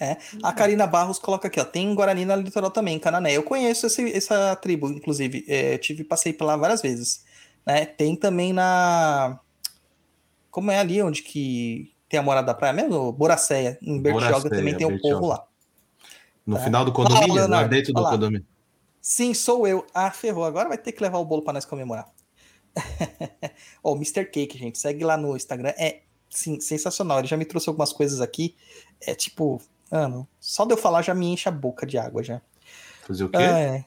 É. 0.02 0.18
A 0.42 0.52
Karina 0.52 0.88
Barros 0.88 1.20
coloca 1.20 1.48
aqui, 1.48 1.60
ó. 1.60 1.64
Tem 1.64 1.94
Guarani 1.94 2.26
na 2.26 2.36
litoral 2.36 2.72
também, 2.72 2.98
Canané. 2.98 3.38
Eu 3.38 3.44
conheço 3.44 3.86
esse, 3.86 4.12
essa 4.12 4.56
tribo, 4.56 4.90
inclusive. 4.90 5.46
É, 5.48 5.78
tive, 5.78 6.04
passei 6.04 6.34
por 6.34 6.46
lá 6.46 6.58
várias 6.58 6.82
vezes. 6.82 7.24
Né? 7.64 7.86
Tem 7.86 8.16
também 8.16 8.52
na. 8.52 9.40
Como 10.50 10.72
é 10.72 10.80
ali 10.80 11.04
onde 11.04 11.22
que 11.22 11.94
tem 12.10 12.20
a 12.20 12.24
morada 12.24 12.48
da 12.48 12.56
praia 12.56 12.74
mesmo? 12.74 13.12
Boracéia. 13.12 13.78
Em 13.80 14.02
Bertioga 14.02 14.50
também 14.50 14.76
tem 14.76 14.88
um 14.88 14.98
povo 14.98 15.28
lá. 15.28 15.46
No 16.48 16.56
tá? 16.56 16.64
final 16.64 16.84
do 16.84 16.92
condomínio? 16.92 17.48
Lá, 17.48 17.64
dentro 17.68 17.94
do 17.94 18.04
condomínio. 18.04 18.46
Sim, 19.00 19.36
sou 19.36 19.68
eu. 19.68 19.86
Ah, 19.94 20.10
ferrou. 20.10 20.46
Agora 20.46 20.68
vai 20.68 20.80
ter 20.80 20.94
que 20.94 21.04
levar 21.04 21.20
o 21.20 21.26
bolo 21.26 21.44
para 21.44 21.54
nós 21.54 21.66
comemorar. 21.66 22.10
Ó, 23.84 23.92
oh, 23.92 23.96
Mr. 23.96 24.26
Cake, 24.26 24.58
gente. 24.58 24.80
Segue 24.80 25.04
lá 25.04 25.16
no 25.16 25.38
Instagram. 25.38 25.74
É, 25.78 26.02
sim, 26.28 26.60
sensacional. 26.60 27.20
Ele 27.20 27.28
já 27.28 27.38
me 27.38 27.46
trouxe 27.46 27.70
algumas 27.70 27.94
coisas 27.94 28.20
aqui. 28.20 28.56
É 29.00 29.14
tipo, 29.14 29.62
Mano, 29.92 30.26
só 30.40 30.66
de 30.66 30.74
eu 30.74 30.78
falar 30.78 31.02
já 31.02 31.14
me 31.14 31.28
enche 31.28 31.50
a 31.50 31.52
boca 31.52 31.86
de 31.86 31.98
água 31.98 32.24
já. 32.24 32.42
Fazer 33.06 33.26
o 33.26 33.30
quê? 33.30 33.38
É. 33.38 33.86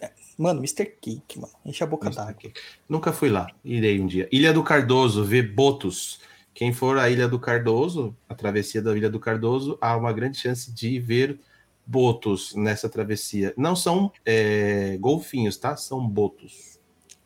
é. 0.00 0.12
Mano, 0.38 0.60
Mr. 0.60 0.86
Cake, 0.86 1.38
mano. 1.38 1.52
Enche 1.64 1.84
a 1.84 1.86
boca 1.86 2.08
d'água. 2.08 2.52
Nunca 2.88 3.12
fui 3.12 3.28
lá. 3.28 3.48
Irei 3.62 4.00
um 4.00 4.06
dia. 4.06 4.28
Ilha 4.32 4.52
do 4.52 4.62
Cardoso, 4.62 5.24
ver 5.24 5.54
botos. 5.54 6.20
Quem 6.54 6.72
for 6.72 6.98
à 6.98 7.10
Ilha 7.10 7.28
do 7.28 7.38
Cardoso, 7.38 8.16
a 8.26 8.34
travessia 8.34 8.80
da 8.80 8.96
Ilha 8.96 9.10
do 9.10 9.20
Cardoso, 9.20 9.76
há 9.78 9.94
uma 9.94 10.12
grande 10.12 10.38
chance 10.38 10.72
de 10.72 10.98
ver 10.98 11.38
botos 11.86 12.54
nessa 12.54 12.88
travessia. 12.88 13.52
Não 13.56 13.76
são 13.76 14.10
é, 14.24 14.96
golfinhos, 14.98 15.58
tá? 15.58 15.76
São 15.76 16.06
botos. 16.06 16.78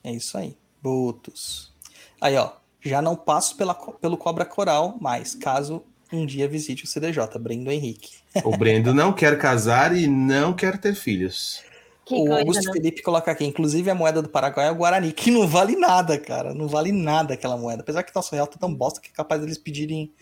É 0.02 0.12
isso 0.12 0.36
aí. 0.36 0.56
Botos. 0.82 1.72
Aí, 2.20 2.36
ó. 2.36 2.52
Já 2.82 3.02
não 3.02 3.14
passo 3.14 3.56
pela, 3.56 3.74
pelo 3.74 4.16
cobra 4.16 4.44
coral, 4.44 4.96
mas 5.00 5.34
caso 5.34 5.84
um 6.12 6.26
dia 6.26 6.48
visite 6.48 6.84
o 6.84 6.86
CDJ, 6.86 7.38
Brendo 7.38 7.70
Henrique. 7.70 8.10
O 8.44 8.56
Brendo 8.56 8.94
não 8.94 9.12
quer 9.12 9.38
casar 9.38 9.96
e 9.96 10.06
não 10.06 10.52
quer 10.52 10.78
ter 10.78 10.94
filhos. 10.94 11.62
Que 12.04 12.14
o 12.14 12.24
coisa, 12.24 12.38
Augusto 12.38 12.66
né? 12.66 12.72
Felipe 12.72 13.02
coloca 13.02 13.30
aqui, 13.30 13.44
inclusive 13.44 13.88
a 13.90 13.94
moeda 13.94 14.20
do 14.20 14.28
Paraguai 14.28 14.66
é 14.66 14.70
o 14.70 14.74
Guarani, 14.74 15.12
que 15.12 15.30
não 15.30 15.46
vale 15.46 15.76
nada, 15.76 16.18
cara. 16.18 16.52
Não 16.52 16.66
vale 16.66 16.90
nada 16.90 17.34
aquela 17.34 17.56
moeda. 17.56 17.82
Apesar 17.82 18.02
que 18.02 18.14
nosso 18.14 18.34
real 18.34 18.46
tá 18.46 18.58
tão 18.58 18.74
bosta 18.74 19.00
que 19.00 19.08
é 19.08 19.12
capaz 19.12 19.40
deles 19.40 19.58
pedirem 19.58 20.12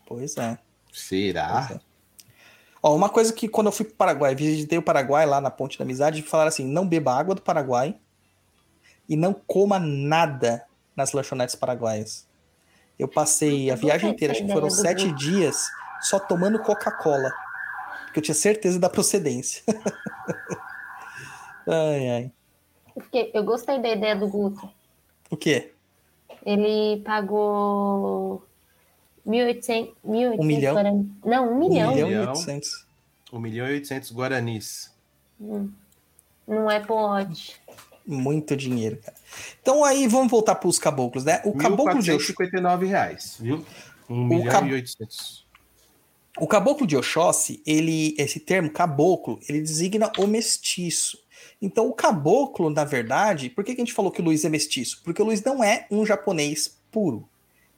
Pois 0.07 0.37
é. 0.37 0.59
Será? 0.93 1.67
Pois 1.69 1.79
é. 1.79 1.81
Ó, 2.83 2.95
uma 2.97 3.09
coisa 3.09 3.33
que 3.33 3.49
quando 3.49 3.69
eu 3.69 3.73
fui 3.73 3.87
pro 3.87 3.95
Paraguai, 3.95 4.35
visitei 4.35 4.77
o 4.79 4.83
Paraguai 4.83 5.25
lá 5.25 5.41
na 5.41 5.51
Ponte 5.51 5.79
da 5.79 5.85
Amizade, 5.85 6.21
falaram 6.23 6.49
assim: 6.49 6.67
não 6.67 6.87
beba 6.87 7.15
água 7.15 7.35
do 7.35 7.41
Paraguai 7.43 7.95
e 9.09 9.17
não 9.17 9.33
coma 9.35 9.79
nada 9.79 10.65
nas 10.97 11.13
lanchonetes 11.13 11.55
paraguaias. 11.55 12.27
Eu 12.99 13.09
passei 13.09 13.71
a 13.71 13.75
viagem 13.75 14.11
inteira, 14.11 14.33
acho 14.33 14.45
que 14.45 14.53
foram 14.53 14.71
sete 14.71 15.11
dias, 15.13 15.67
só 16.03 16.19
tomando 16.19 16.61
Coca-Cola. 16.63 17.33
Porque 18.05 18.19
eu 18.21 18.23
tinha 18.23 18.35
certeza 18.35 18.79
da 18.79 18.91
procedência. 18.91 19.63
ai, 21.67 22.09
ai. 22.11 22.33
Eu, 22.95 23.03
fiquei- 23.03 23.31
eu 23.35 23.45
gostei 23.45 23.81
da 23.81 23.89
ideia 23.91 24.15
do 24.17 24.29
Guto. 24.29 24.69
O 25.31 25.37
quê? 25.37 25.73
Ele 26.45 27.01
pagou 27.03 28.45
1.800. 29.27 29.95
1.800 30.05 30.39
Um 30.39 30.45
milhão? 30.45 30.75
guarani. 30.75 31.13
Não, 31.25 31.49
um 31.49 31.53
Um 31.55 31.59
milhão. 31.59 31.93
milhão 31.93 32.09
e 32.09 32.11
milhão. 32.11 32.29
oitocentos. 32.33 32.87
1 33.33 33.39
milhão 33.39 33.67
e 33.67 33.73
800 33.73 34.13
guaranis. 34.13 34.93
No 35.41 36.69
Apple 36.69 36.93
Watch. 36.95 37.61
Muito 38.07 38.57
dinheiro, 38.57 38.97
cara. 38.97 39.17
Então 39.61 39.85
aí 39.85 40.07
vamos 40.09 40.31
voltar 40.31 40.57
para 40.57 40.69
os 40.69 40.79
caboclos, 40.79 41.25
né? 41.25 41.41
O 41.45 41.53
caboclo 41.55 42.03
de 42.03 42.11
Oxóssi, 42.13 42.35
1.459 42.35 42.87
reais, 42.87 43.37
viu? 43.41 43.65
1 44.11 44.25
milhão 44.27 44.53
cab- 44.53 44.69
e 44.69 44.73
800. 44.75 45.47
o 46.39 46.47
caboclo 46.47 46.87
de 46.87 46.97
Oxóssi, 46.97 47.63
ele, 47.65 48.15
esse 48.19 48.41
termo 48.41 48.71
caboclo, 48.71 49.39
ele 49.49 49.61
designa 49.61 50.11
o 50.19 50.27
mestiço. 50.27 51.19
Então 51.61 51.87
o 51.87 51.93
caboclo, 51.93 52.69
na 52.71 52.85
verdade, 52.85 53.49
por 53.49 53.63
que, 53.65 53.75
que 53.75 53.81
a 53.81 53.85
gente 53.85 53.95
falou 53.95 54.11
que 54.11 54.21
o 54.21 54.25
Luiz 54.25 54.45
é 54.45 54.49
mestiço? 54.49 55.01
Porque 55.05 55.23
o 55.23 55.25
Luiz 55.25 55.43
não 55.43 55.63
é 55.63 55.87
um 55.91 56.05
japonês 56.05 56.77
puro. 56.91 57.29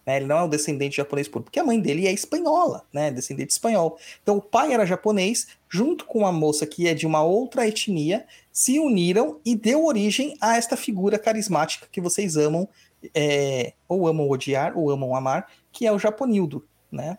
né? 0.07 0.17
Ele 0.17 0.27
não 0.27 0.39
é 0.39 0.43
um 0.45 0.49
descendente 0.49 0.97
japonês 0.97 1.29
puro, 1.29 1.45
porque 1.45 1.61
a 1.61 1.65
mãe 1.65 1.79
dele 1.81 2.07
é 2.07 2.13
espanhola, 2.13 2.85
né? 2.93 3.11
Descendente 3.11 3.53
espanhol. 3.53 3.99
Então 4.23 4.37
o 4.39 4.43
pai 4.43 4.73
era 4.73 4.87
japonês, 4.87 5.49
junto 5.75 6.05
com 6.05 6.21
uma 6.21 6.31
moça 6.31 6.65
que 6.65 6.87
é 6.87 6.95
de 6.95 7.05
uma 7.05 7.25
outra 7.25 7.67
etnia, 7.67 8.25
se 8.53 8.79
uniram 8.79 9.41
e 9.45 9.57
deu 9.57 9.85
origem 9.85 10.37
a 10.41 10.57
esta 10.57 10.77
figura 10.77 11.19
carismática 11.19 11.89
que 11.91 12.01
vocês 12.01 12.37
amam, 12.37 12.69
é, 13.13 13.73
ou 13.89 14.07
amam 14.07 14.31
odiar, 14.31 14.79
ou 14.79 14.89
amam 14.89 15.17
amar, 15.17 15.51
que 15.73 15.85
é 15.85 15.91
o 15.91 15.99
Japonildo, 15.99 16.65
né? 16.93 17.19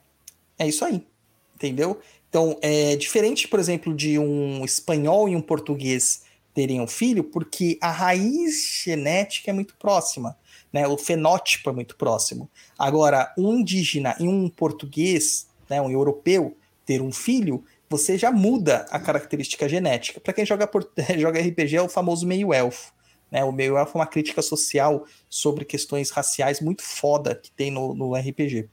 É 0.58 0.66
isso 0.66 0.86
aí, 0.86 1.06
entendeu? 1.54 2.00
Então, 2.30 2.58
é 2.62 2.96
diferente, 2.96 3.46
por 3.46 3.60
exemplo, 3.60 3.94
de 3.94 4.18
um 4.18 4.64
espanhol 4.64 5.28
e 5.28 5.36
um 5.36 5.42
português 5.42 6.24
terem 6.54 6.80
um 6.80 6.88
filho, 6.88 7.26
porque 7.26 7.78
a 7.82 7.92
raiz 7.92 8.82
genética 8.86 9.52
é 9.52 9.54
muito 9.54 9.76
próxima, 9.76 10.38
né? 10.72 10.88
O 10.88 10.98
fenótipo 10.98 11.70
é 11.72 11.74
muito 11.74 11.98
próximo. 11.98 12.50
Agora, 12.80 13.34
um 13.38 13.56
indígena 13.56 14.16
e 14.18 14.30
um 14.30 14.48
português, 14.48 15.50
né, 15.70 15.82
um 15.82 15.92
europeu, 15.92 16.56
ter 16.86 17.02
um 17.02 17.12
filho, 17.12 17.64
você 17.90 18.18
já 18.18 18.32
muda 18.32 18.86
a 18.90 19.00
característica 19.00 19.68
genética. 19.70 20.20
Para 20.20 20.34
quem 20.34 20.46
joga, 20.46 20.68
por- 20.68 20.90
joga 21.18 21.40
RPG, 21.40 21.78
é 21.78 21.82
o 21.82 21.90
famoso 21.90 22.26
meio-elfo. 22.26 22.94
Né? 23.32 23.44
O 23.44 23.52
meio-elfo 23.52 23.98
é 23.98 24.02
uma 24.02 24.08
crítica 24.08 24.42
social 24.42 25.06
sobre 25.30 25.66
questões 25.66 26.10
raciais 26.10 26.60
muito 26.62 26.84
foda 26.84 27.36
que 27.36 27.52
tem 27.52 27.72
no, 27.72 27.94
no 27.94 28.16
RPG. 28.16 28.70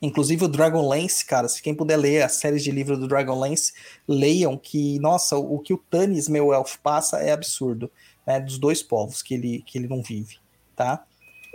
Inclusive 0.00 0.44
o 0.44 0.48
Dragonlance, 0.48 1.24
cara, 1.24 1.48
se 1.48 1.62
quem 1.62 1.74
puder 1.74 1.96
ler 1.96 2.22
as 2.22 2.32
séries 2.32 2.62
de 2.62 2.70
livro 2.70 2.96
do 2.96 3.06
Dragonlance, 3.06 3.72
leiam 4.06 4.56
que, 4.56 4.98
nossa, 4.98 5.36
o, 5.36 5.56
o 5.56 5.58
que 5.60 5.72
o 5.72 5.78
Tannis, 5.78 6.28
meu 6.28 6.52
elfo, 6.52 6.78
passa 6.80 7.18
é 7.18 7.32
absurdo, 7.32 7.90
né? 8.26 8.40
Dos 8.40 8.58
dois 8.58 8.82
povos 8.82 9.22
que 9.22 9.34
ele, 9.34 9.62
que 9.66 9.78
ele 9.78 9.88
não 9.88 10.02
vive, 10.02 10.38
tá? 10.74 11.04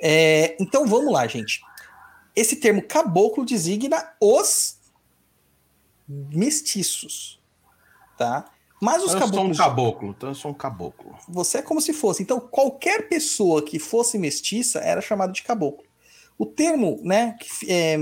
É, 0.02 0.56
então 0.60 0.88
vamos 0.88 1.12
lá, 1.12 1.28
gente. 1.28 1.62
Esse 2.36 2.56
termo 2.56 2.82
caboclo 2.82 3.46
designa 3.46 4.14
os 4.20 4.78
mestiços, 6.08 7.40
tá? 8.18 8.50
Mas 8.82 9.04
os 9.04 9.14
Eu 9.14 9.20
sou 9.20 9.28
um 9.28 9.30
caboclos. 9.30 9.58
caboclo, 9.58 10.10
então 10.10 10.30
eu 10.30 10.36
sou 10.36 10.52
um 10.52 10.56
caboclo. 10.56 11.16
Você 11.30 11.60
é 11.60 11.62
como 11.62 11.80
se 11.80 11.94
fosse. 11.94 12.24
Então, 12.24 12.40
qualquer 12.40 13.08
pessoa 13.08 13.62
que 13.62 13.78
fosse 13.78 14.18
mestiça 14.18 14.80
era 14.80 15.00
chamado 15.02 15.32
de 15.32 15.44
caboclo. 15.44 15.86
O 16.36 16.48
termo, 16.48 17.00
né? 17.04 17.38
que, 17.40 17.72
é, 17.72 17.98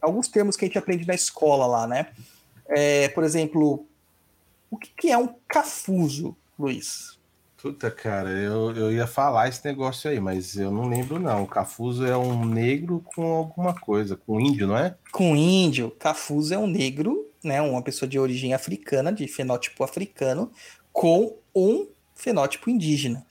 alguns 0.00 0.28
termos 0.28 0.56
que 0.56 0.64
a 0.64 0.68
gente 0.68 0.78
aprende 0.78 1.06
na 1.06 1.14
escola 1.14 1.66
lá, 1.66 1.86
né? 1.88 2.12
É, 2.68 3.08
por 3.08 3.24
exemplo, 3.24 3.84
o 4.70 4.76
que, 4.78 4.92
que 4.96 5.10
é 5.10 5.18
um 5.18 5.34
cafuso, 5.48 6.36
Luiz? 6.56 7.18
Puta, 7.60 7.90
cara, 7.90 8.30
eu, 8.30 8.74
eu 8.74 8.90
ia 8.90 9.06
falar 9.06 9.48
esse 9.48 9.62
negócio 9.66 10.10
aí, 10.10 10.18
mas 10.18 10.56
eu 10.56 10.70
não 10.70 10.88
lembro 10.88 11.18
não. 11.18 11.42
O 11.42 11.46
Cafuso 11.46 12.06
é 12.06 12.16
um 12.16 12.42
negro 12.46 13.04
com 13.14 13.22
alguma 13.22 13.74
coisa, 13.74 14.16
com 14.16 14.40
índio, 14.40 14.66
não 14.66 14.78
é? 14.78 14.94
Com 15.12 15.36
índio, 15.36 15.90
cafuso 15.98 16.54
é 16.54 16.58
um 16.58 16.66
negro, 16.66 17.28
né? 17.44 17.60
Uma 17.60 17.82
pessoa 17.82 18.08
de 18.08 18.18
origem 18.18 18.54
africana, 18.54 19.12
de 19.12 19.28
fenótipo 19.28 19.84
africano, 19.84 20.50
com 20.90 21.36
um 21.54 21.86
fenótipo 22.14 22.70
indígena. 22.70 23.26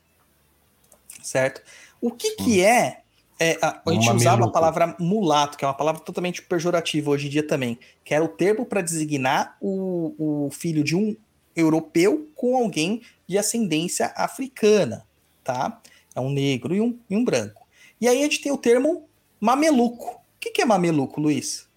Certo? 1.20 1.60
O 2.00 2.12
que, 2.12 2.36
que 2.36 2.62
é, 2.62 3.00
é, 3.40 3.58
a, 3.60 3.82
a 3.84 3.92
gente 3.92 4.10
usava 4.10 4.18
a 4.18 4.30
mameluco. 4.32 4.52
palavra 4.52 4.96
mulato, 5.00 5.58
que 5.58 5.64
é 5.64 5.68
uma 5.68 5.74
palavra 5.74 6.02
totalmente 6.02 6.40
pejorativa 6.40 7.10
hoje 7.10 7.26
em 7.26 7.30
dia 7.30 7.46
também, 7.46 7.76
que 8.04 8.14
era 8.14 8.24
o 8.24 8.28
termo 8.28 8.64
para 8.64 8.80
designar 8.80 9.56
o, 9.60 10.46
o 10.46 10.50
filho 10.52 10.84
de 10.84 10.94
um 10.94 11.16
europeu 11.54 12.28
com 12.34 12.56
alguém 12.56 13.02
de 13.26 13.38
ascendência 13.38 14.12
africana, 14.16 15.06
tá? 15.42 15.80
É 16.14 16.20
um 16.20 16.30
negro 16.30 16.74
e 16.74 16.80
um, 16.80 16.98
e 17.08 17.16
um 17.16 17.24
branco. 17.24 17.66
E 18.00 18.08
aí 18.08 18.18
a 18.18 18.22
gente 18.22 18.40
tem 18.40 18.50
o 18.50 18.58
termo 18.58 19.08
mameluco. 19.40 20.06
O 20.06 20.20
que, 20.40 20.50
que 20.50 20.62
é 20.62 20.64
mameluco, 20.64 21.20
Luiz? 21.20 21.68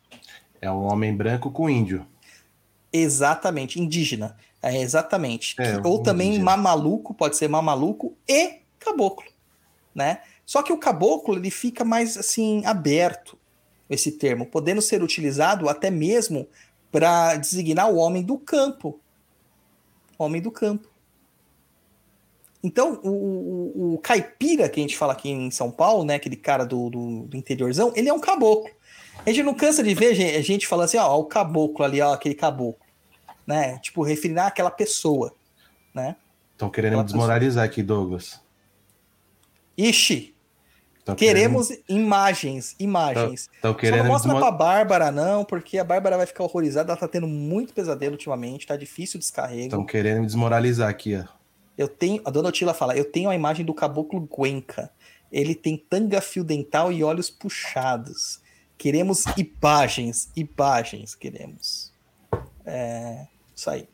É 0.62 0.72
um 0.72 0.92
homem 0.92 1.16
branco 1.16 1.52
com 1.52 1.70
índio. 1.70 2.08
Exatamente, 2.92 3.82
indígena. 3.82 4.38
É, 4.62 4.82
exatamente. 4.82 5.56
É, 5.60 5.82
ou 5.84 6.00
um 6.00 6.04
também 6.04 6.28
indígena. 6.30 6.46
mamaluco, 6.46 7.14
pode 7.14 7.36
ser 7.36 7.50
mamaluco 7.50 8.16
e 8.28 8.62
caboclo, 8.80 9.28
né? 9.94 10.22
Só 10.46 10.62
que 10.62 10.72
o 10.72 10.78
caboclo 10.78 11.36
ele 11.36 11.50
fica 11.50 11.84
mais 11.84 12.18
assim 12.18 12.66
aberto 12.66 13.38
esse 13.90 14.12
termo, 14.14 14.46
podendo 14.46 14.82
ser 14.82 15.04
utilizado 15.04 15.68
até 15.68 15.90
mesmo 15.92 16.48
para 16.92 17.36
designar 17.36 17.90
o 17.90 17.98
homem 17.98 18.24
do 18.24 18.38
campo. 18.38 19.00
Homem 20.24 20.42
do 20.42 20.52
campo. 20.52 20.88
Então, 22.64 23.00
o, 23.04 23.10
o- 23.10 23.94
o 23.96 23.98
caipira 23.98 24.70
que 24.70 24.80
a 24.80 24.84
gente 24.84 24.98
fala 24.98 25.14
aqui 25.14 25.30
em 25.30 25.52
São 25.52 25.70
Paulo, 25.70 26.06
né? 26.06 26.16
Aquele 26.16 26.38
cara 26.38 26.66
do, 26.66 26.90
do, 26.90 27.24
do 27.24 27.38
interiorzão, 27.38 27.92
ele 27.96 28.08
é 28.10 28.14
um 28.14 28.20
caboclo. 28.20 28.70
A 29.26 29.30
gente 29.30 29.44
não 29.44 29.54
cansa 29.54 29.84
de 29.84 29.94
ver 29.94 30.16
gente, 30.16 30.42
gente 30.42 30.68
falando 30.68 30.86
assim, 30.86 30.98
ó, 30.98 31.18
o 31.20 31.26
caboclo 31.26 31.84
ali, 31.86 32.00
ó, 32.02 32.14
aquele 32.14 32.36
caboclo. 32.36 32.82
Né? 33.46 33.78
Tipo, 33.80 34.02
referindo 34.04 34.40
àquela 34.40 34.72
pessoa, 34.72 35.34
né? 35.94 36.16
Estão 36.54 36.70
querendo 36.70 36.94
Aquela 36.94 37.04
desmoralizar 37.04 37.66
aqui, 37.66 37.84
Douglas. 37.84 38.40
Ixi, 39.78 40.33
Tão 41.06 41.16
queremos 41.16 41.70
imagens, 41.90 42.76
imagens. 42.80 43.50
Estão 43.54 43.74
Só 43.74 43.78
querendo 43.78 43.98
não 43.98 44.04
me 44.06 44.10
mostra 44.12 44.32
pra 44.32 44.40
desmor... 44.40 44.58
Bárbara, 44.58 45.12
não, 45.12 45.44
porque 45.44 45.78
a 45.78 45.84
Bárbara 45.84 46.16
vai 46.16 46.26
ficar 46.26 46.44
horrorizada. 46.46 46.92
Ela 46.92 47.00
tá 47.00 47.08
tendo 47.08 47.28
muito 47.28 47.74
pesadelo 47.74 48.14
ultimamente, 48.14 48.66
tá 48.66 48.78
difícil 48.78 49.18
o 49.18 49.20
descarrego. 49.20 49.64
Estão 49.64 49.86
querendo 49.86 50.22
me 50.22 50.26
desmoralizar 50.26 50.90
aqui, 50.90 51.16
ó. 51.16 51.26
Eu 51.78 51.88
tenho, 51.88 52.22
a 52.24 52.30
dona 52.30 52.50
Otila 52.50 52.74
fala, 52.74 52.96
eu 52.96 53.04
tenho 53.04 53.30
a 53.30 53.36
imagem 53.36 53.66
do 53.66 53.74
caboclo 53.74 54.22
Guenca. 54.22 54.92
Ele 55.32 55.56
tem 55.56 55.76
tanga 55.76 56.22
fio 56.22 56.44
dental 56.44 56.92
e 56.92 57.04
olhos 57.04 57.30
puxados. 57.30 58.40
Queremos 58.78 59.26
imagens, 59.36 60.30
imagens, 60.36 61.16
queremos. 61.16 61.92
É, 62.66 63.26
isso 63.56 63.70
aí. 63.70 63.88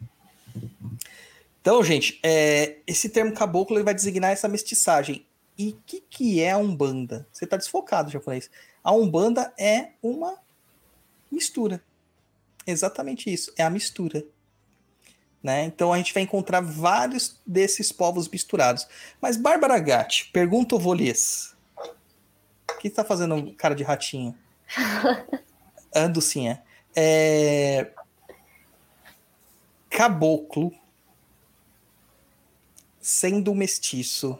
Então, 1.62 1.84
gente, 1.84 2.20
é, 2.24 2.78
esse 2.86 3.10
termo 3.10 3.34
caboclo 3.34 3.78
ele 3.78 3.84
vai 3.84 3.94
designar 3.94 4.32
essa 4.32 4.48
mestiçagem. 4.48 5.26
E 5.60 5.72
o 5.72 5.82
que, 5.86 6.00
que 6.00 6.42
é 6.42 6.52
a 6.52 6.58
Umbanda? 6.58 7.28
Você 7.34 7.44
está 7.44 7.58
desfocado, 7.58 8.10
japonês. 8.10 8.50
A 8.82 8.94
Umbanda 8.94 9.54
é 9.60 9.90
uma 10.02 10.40
mistura. 11.30 11.84
Exatamente 12.66 13.30
isso, 13.30 13.52
é 13.58 13.64
a 13.64 13.70
mistura. 13.70 14.24
Né? 15.44 15.66
Então 15.66 15.92
a 15.92 15.98
gente 15.98 16.14
vai 16.14 16.24
encontrar 16.24 16.62
vários 16.62 17.42
desses 17.46 17.92
povos 17.92 18.30
misturados. 18.30 18.88
Mas 19.20 19.36
Bárbara 19.36 19.78
Gatti, 19.80 20.30
pergunta 20.32 20.76
o 20.76 20.80
Volies. 20.80 21.54
O 22.72 22.78
que 22.80 22.88
está 22.88 23.04
fazendo 23.04 23.54
cara 23.56 23.76
de 23.76 23.84
ratinho? 23.84 24.34
Ando 25.94 26.22
sim, 26.22 26.48
é. 26.48 26.64
é... 26.96 27.92
Caboclo, 29.90 30.72
sendo 33.02 33.54
mestiço, 33.54 34.40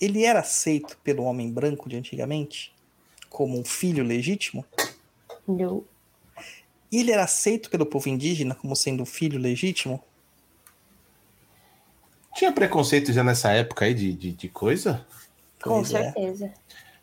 ele 0.00 0.24
era 0.24 0.40
aceito 0.40 0.96
pelo 1.02 1.24
homem 1.24 1.50
branco 1.50 1.88
de 1.88 1.96
antigamente 1.96 2.72
como 3.28 3.58
um 3.58 3.64
filho 3.64 4.04
legítimo? 4.04 4.64
Não. 5.46 5.84
E 6.90 7.00
ele 7.00 7.12
era 7.12 7.24
aceito 7.24 7.68
pelo 7.70 7.84
povo 7.84 8.08
indígena 8.08 8.54
como 8.54 8.74
sendo 8.74 9.02
um 9.02 9.06
filho 9.06 9.38
legítimo? 9.38 10.02
Tinha 12.34 12.52
preconceito 12.52 13.12
já 13.12 13.24
nessa 13.24 13.50
época 13.50 13.84
aí 13.84 13.94
de, 13.94 14.12
de, 14.12 14.32
de 14.32 14.48
coisa? 14.48 15.06
Com 15.62 15.70
Pois 15.70 15.92
é. 15.92 16.02
certeza. 16.04 16.52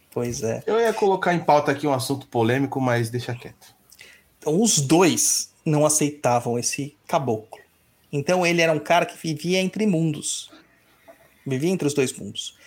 Pois 0.10 0.44
é. 0.44 0.64
Eu 0.66 0.80
ia 0.80 0.94
colocar 0.94 1.34
em 1.34 1.44
pauta 1.44 1.74
aqui 1.74 1.86
um 1.86 1.94
assunto 1.94 2.26
polêmico, 2.28 2.80
mas 2.80 3.10
deixa 3.10 3.36
quieto. 3.36 3.76
Então, 4.40 4.62
os 4.62 4.80
dois 4.80 5.54
não 5.66 5.86
aceitavam 5.86 6.58
esse 6.58 6.96
caboclo. 7.06 7.60
Então, 8.12 8.46
ele 8.46 8.62
era 8.62 8.72
um 8.72 8.80
cara 8.80 9.06
que 9.06 9.18
vivia 9.18 9.60
entre 9.60 9.86
mundos. 9.86 10.50
Vivia 11.46 11.70
entre 11.70 11.86
os 11.86 11.94
dois 11.94 12.14
mundos. 12.14 12.58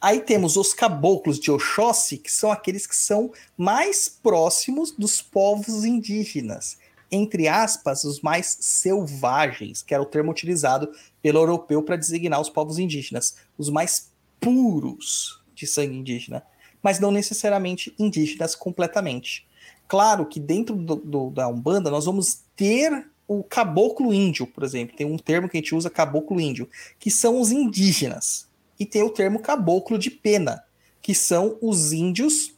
Aí 0.00 0.20
temos 0.20 0.56
os 0.56 0.72
caboclos 0.72 1.38
de 1.40 1.50
Oxóssi, 1.50 2.18
que 2.18 2.30
são 2.30 2.52
aqueles 2.52 2.86
que 2.86 2.94
são 2.94 3.32
mais 3.56 4.08
próximos 4.08 4.92
dos 4.92 5.20
povos 5.20 5.84
indígenas. 5.84 6.78
Entre 7.10 7.48
aspas, 7.48 8.04
os 8.04 8.20
mais 8.20 8.58
selvagens, 8.60 9.82
que 9.82 9.94
era 9.94 10.02
o 10.02 10.06
termo 10.06 10.30
utilizado 10.30 10.92
pelo 11.22 11.40
europeu 11.40 11.82
para 11.82 11.96
designar 11.96 12.40
os 12.40 12.50
povos 12.50 12.78
indígenas. 12.78 13.36
Os 13.56 13.70
mais 13.70 14.10
puros 14.40 15.42
de 15.54 15.66
sangue 15.66 15.96
indígena. 15.96 16.42
Mas 16.82 17.00
não 17.00 17.10
necessariamente 17.10 17.92
indígenas 17.98 18.54
completamente. 18.54 19.46
Claro 19.88 20.26
que 20.26 20.38
dentro 20.38 20.76
do, 20.76 20.96
do- 20.96 21.30
da 21.30 21.48
Umbanda 21.48 21.90
nós 21.90 22.04
vamos 22.04 22.40
ter 22.54 23.08
o 23.26 23.42
caboclo 23.42 24.14
índio, 24.14 24.46
por 24.46 24.62
exemplo. 24.62 24.96
Tem 24.96 25.06
um 25.06 25.18
termo 25.18 25.48
que 25.48 25.56
a 25.56 25.60
gente 25.60 25.74
usa, 25.74 25.90
caboclo 25.90 26.40
índio, 26.40 26.68
que 26.98 27.10
são 27.10 27.40
os 27.40 27.50
indígenas. 27.50 28.47
E 28.78 28.86
tem 28.86 29.02
o 29.02 29.10
termo 29.10 29.40
caboclo 29.40 29.98
de 29.98 30.10
pena, 30.10 30.62
que 31.02 31.14
são 31.14 31.58
os 31.60 31.92
índios 31.92 32.54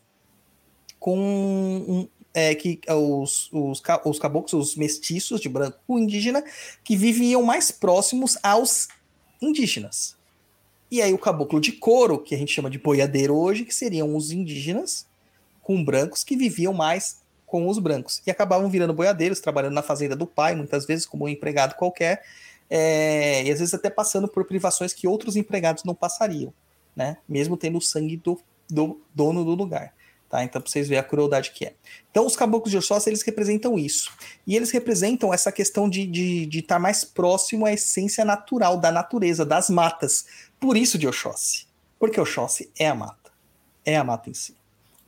com 0.99 2.09
é, 2.35 2.55
que 2.55 2.81
os, 2.89 3.51
os, 3.53 3.81
ca- 3.81 4.03
os 4.05 4.19
caboclos, 4.19 4.53
os 4.53 4.77
mestiços 4.77 5.41
de 5.41 5.49
branco 5.49 5.99
indígena, 5.99 6.45
que 6.85 6.97
viviam 6.97 7.43
mais 7.43 7.71
próximos 7.71 8.37
aos 8.43 8.89
indígenas. 9.41 10.17
E 10.91 11.01
aí 11.01 11.13
o 11.13 11.19
caboclo 11.19 11.61
de 11.61 11.73
couro, 11.73 12.19
que 12.19 12.35
a 12.35 12.39
gente 12.39 12.53
chama 12.53 12.69
de 12.69 12.79
boiadeiro 12.79 13.35
hoje, 13.35 13.65
que 13.65 13.75
seriam 13.75 14.15
os 14.15 14.31
indígenas 14.31 15.07
com 15.63 15.83
brancos 15.85 16.25
que 16.25 16.37
viviam 16.37 16.73
mais 16.75 17.21
com 17.47 17.69
os 17.69 17.79
brancos. 17.79 18.21
E 18.27 18.31
acabavam 18.31 18.69
virando 18.69 18.93
boiadeiros, 18.93 19.41
trabalhando 19.41 19.75
na 19.75 19.83
fazenda 19.83 20.15
do 20.15 20.27
pai, 20.27 20.55
muitas 20.55 20.87
vezes 20.87 21.07
como 21.07 21.25
um 21.25 21.29
empregado 21.29 21.75
qualquer, 21.77 22.23
é, 22.71 23.43
e 23.43 23.51
às 23.51 23.59
vezes 23.59 23.75
até 23.75 23.91
passando 23.91 24.29
por 24.29 24.45
privações 24.45 24.95
que 24.95 25.09
outros 25.09 25.35
empregados 25.35 25.83
não 25.83 25.95
passariam, 25.95 26.55
né? 26.95 27.17
Mesmo 27.29 27.57
tendo 27.57 27.79
o 27.79 27.83
sangue 27.83 28.17
do, 28.17 28.41
do 28.71 29.03
dono 29.13 29.45
do 29.45 29.55
lugar. 29.55 29.93
Tá? 30.31 30.45
Então, 30.45 30.63
para 30.63 30.71
vocês 30.71 30.87
verem 30.87 31.01
a 31.01 31.05
crueldade 31.05 31.51
que 31.51 31.65
é. 31.65 31.75
Então, 32.09 32.25
os 32.25 32.37
caboclos 32.37 32.71
de 32.71 32.79
Oxóssi, 32.79 33.11
eles 33.11 33.23
representam 33.23 33.77
isso. 33.77 34.13
E 34.47 34.55
eles 34.55 34.71
representam 34.71 35.35
essa 35.35 35.51
questão 35.51 35.91
de 35.91 36.03
estar 36.03 36.13
de, 36.13 36.47
de 36.47 36.59
estar 36.61 36.79
mais 36.79 37.05
próximo 37.05 37.67
à 37.67 37.73
essência 37.73 38.25
natural 38.25 38.77
da 38.77 38.93
natureza, 38.93 39.45
das 39.45 39.69
matas. 39.69 40.27
Por 40.61 40.77
isso 40.77 40.97
de 40.97 41.09
Oxóssi. 41.09 41.67
Porque 41.99 42.21
Oxóssi 42.21 42.71
é 42.79 42.87
a 42.87 42.95
mata. 42.95 43.33
É 43.85 43.97
a 43.97 44.05
mata 44.05 44.31
em 44.31 44.35
si. 44.35 44.55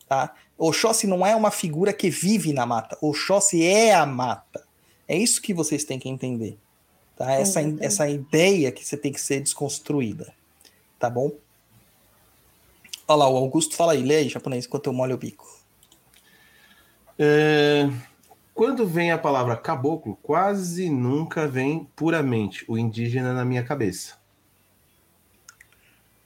Tá? 0.09 0.35
Oxóssi 0.59 1.07
não 1.07 1.25
é 1.25 1.37
uma 1.37 1.53
figura 1.53 1.93
que 1.93 2.11
vive 2.11 2.53
na 2.53 2.67
mata. 2.67 2.99
Oxóssi 3.01 3.65
é 3.65 3.95
a 3.95 4.05
mata. 4.05 4.67
É 5.07 5.17
isso 5.17 5.41
que 5.41 5.55
vocês 5.55 5.85
têm 5.85 6.01
que 6.01 6.09
entender. 6.09 6.59
Tá? 7.23 7.35
Essa, 7.35 7.61
Exatamente. 7.61 7.85
essa 7.85 8.09
ideia 8.09 8.73
que 8.73 8.85
você 8.85 8.97
tem 8.97 9.13
que 9.13 9.21
ser 9.21 9.39
desconstruída. 9.39 10.35
Tá 10.99 11.09
bom? 11.09 11.31
Olha 13.07 13.17
lá, 13.17 13.29
o 13.29 13.37
Augusto 13.37 13.77
fala 13.77 13.93
aí, 13.93 14.03
lê 14.03 14.17
aí, 14.17 14.29
japonês, 14.29 14.67
enquanto 14.67 14.89
eu 14.89 14.93
molho 14.93 15.15
o 15.15 15.19
bico. 15.19 15.47
É, 17.17 17.89
Quando 18.53 18.85
vem 18.85 19.13
a 19.13 19.19
palavra 19.19 19.57
caboclo, 19.57 20.19
quase 20.21 20.91
nunca 20.91 21.47
vem 21.47 21.89
puramente 21.95 22.65
o 22.67 22.77
indígena 22.77 23.33
na 23.33 23.45
minha 23.45 23.63
cabeça. 23.63 24.17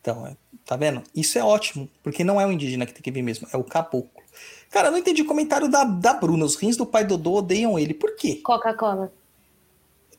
Então, 0.00 0.26
é, 0.26 0.34
tá 0.64 0.76
vendo? 0.76 1.02
Isso 1.14 1.38
é 1.38 1.44
ótimo, 1.44 1.90
porque 2.02 2.24
não 2.24 2.40
é 2.40 2.46
o 2.46 2.52
indígena 2.52 2.86
que 2.86 2.94
tem 2.94 3.02
que 3.02 3.10
vir 3.10 3.20
mesmo, 3.20 3.46
é 3.52 3.56
o 3.58 3.64
caboclo. 3.64 4.22
Cara, 4.70 4.88
eu 4.88 4.92
não 4.92 4.98
entendi 4.98 5.20
o 5.20 5.26
comentário 5.26 5.68
da, 5.68 5.84
da 5.84 6.14
Bruna. 6.14 6.46
Os 6.46 6.56
rins 6.56 6.74
do 6.74 6.86
pai 6.86 7.04
Dodô 7.04 7.34
odeiam 7.34 7.78
ele. 7.78 7.92
Por 7.92 8.16
quê? 8.16 8.40
Coca-Cola. 8.42 9.12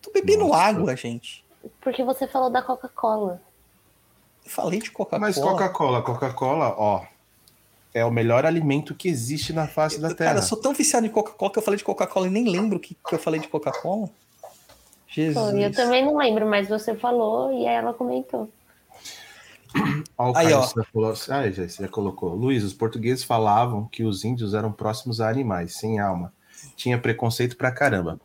Eu 0.07 0.11
tô 0.11 0.11
bebendo 0.13 0.47
Nossa. 0.47 0.61
água, 0.61 0.95
gente. 0.95 1.43
Porque 1.81 2.03
você 2.03 2.27
falou 2.27 2.49
da 2.49 2.61
Coca-Cola. 2.61 3.41
Eu 4.45 4.51
falei 4.51 4.79
de 4.79 4.91
Coca-Cola. 4.91 5.19
Mas 5.19 5.35
Coca-Cola, 5.37 6.01
Coca-Cola, 6.01 6.75
ó, 6.77 7.05
é 7.93 8.05
o 8.05 8.11
melhor 8.11 8.45
alimento 8.45 8.95
que 8.95 9.09
existe 9.09 9.51
na 9.51 9.67
face 9.67 9.99
da 9.99 10.09
Terra. 10.13 10.29
Cara, 10.29 10.39
eu 10.39 10.43
sou 10.43 10.57
tão 10.57 10.73
viciado 10.73 11.05
em 11.05 11.09
Coca-Cola 11.09 11.51
que 11.51 11.59
eu 11.59 11.63
falei 11.63 11.77
de 11.77 11.83
Coca-Cola 11.83 12.27
e 12.27 12.29
nem 12.29 12.49
lembro 12.49 12.77
o 12.77 12.79
que, 12.79 12.95
que 12.95 13.15
eu 13.15 13.19
falei 13.19 13.39
de 13.39 13.47
Coca-Cola. 13.47 14.09
Jesus. 15.07 15.51
Pô, 15.51 15.57
eu 15.57 15.71
também 15.73 16.05
não 16.05 16.17
lembro, 16.17 16.45
mas 16.45 16.69
você 16.69 16.95
falou 16.95 17.51
e 17.51 17.65
ela 17.65 17.93
comentou. 17.93 18.49
Ó, 20.17 20.31
o 20.31 20.37
Aí, 20.37 20.53
ó. 20.53 20.61
já 20.61 20.83
falou, 20.93 21.11
ah, 21.29 21.49
já, 21.49 21.67
você 21.67 21.83
já 21.83 21.87
colocou. 21.89 22.33
Luiz, 22.33 22.63
os 22.63 22.73
portugueses 22.73 23.23
falavam 23.23 23.85
que 23.85 24.03
os 24.03 24.23
índios 24.23 24.53
eram 24.53 24.71
próximos 24.71 25.19
a 25.19 25.29
animais, 25.29 25.75
sem 25.75 25.99
alma. 25.99 26.33
Tinha 26.75 26.97
preconceito 26.97 27.57
pra 27.57 27.71
caramba. 27.71 28.19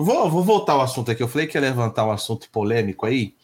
Vou, 0.00 0.30
vou 0.30 0.44
voltar 0.44 0.74
ao 0.74 0.80
assunto 0.80 1.10
aqui. 1.10 1.20
Eu 1.20 1.26
falei 1.26 1.48
que 1.48 1.56
ia 1.56 1.60
levantar 1.60 2.06
um 2.06 2.12
assunto 2.12 2.48
polêmico 2.50 3.04
aí, 3.04 3.34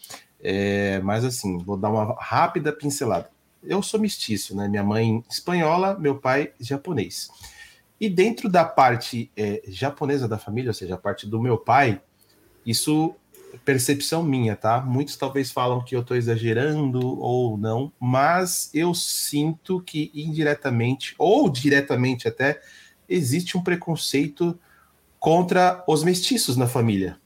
é, 0.40 1.00
mas 1.00 1.24
assim, 1.24 1.58
vou 1.58 1.76
dar 1.76 1.90
uma 1.90 2.14
rápida 2.20 2.72
pincelada. 2.72 3.28
Eu 3.60 3.82
sou 3.82 3.98
mestiço, 3.98 4.54
né? 4.54 4.68
Minha 4.68 4.84
mãe 4.84 5.24
espanhola, 5.28 5.98
meu 5.98 6.16
pai 6.16 6.52
japonês. 6.60 7.28
E 8.00 8.08
dentro 8.08 8.48
da 8.48 8.64
parte 8.64 9.28
é, 9.36 9.64
japonesa 9.66 10.28
da 10.28 10.38
família, 10.38 10.70
ou 10.70 10.74
seja, 10.74 10.94
a 10.94 10.96
parte 10.96 11.26
do 11.26 11.42
meu 11.42 11.58
pai, 11.58 12.00
isso 12.64 13.16
percepção 13.64 14.22
minha, 14.22 14.54
tá? 14.54 14.80
Muitos 14.80 15.16
talvez 15.16 15.50
falam 15.50 15.82
que 15.82 15.96
eu 15.96 16.02
estou 16.02 16.16
exagerando 16.16 17.18
ou 17.18 17.58
não, 17.58 17.90
mas 17.98 18.70
eu 18.72 18.94
sinto 18.94 19.80
que 19.80 20.12
indiretamente 20.14 21.16
ou 21.18 21.50
diretamente 21.50 22.28
até 22.28 22.62
existe 23.08 23.58
um 23.58 23.62
preconceito 23.62 24.56
contra 25.24 25.82
os 25.88 26.04
mestiços 26.04 26.54
na 26.54 26.66
família. 26.66 27.18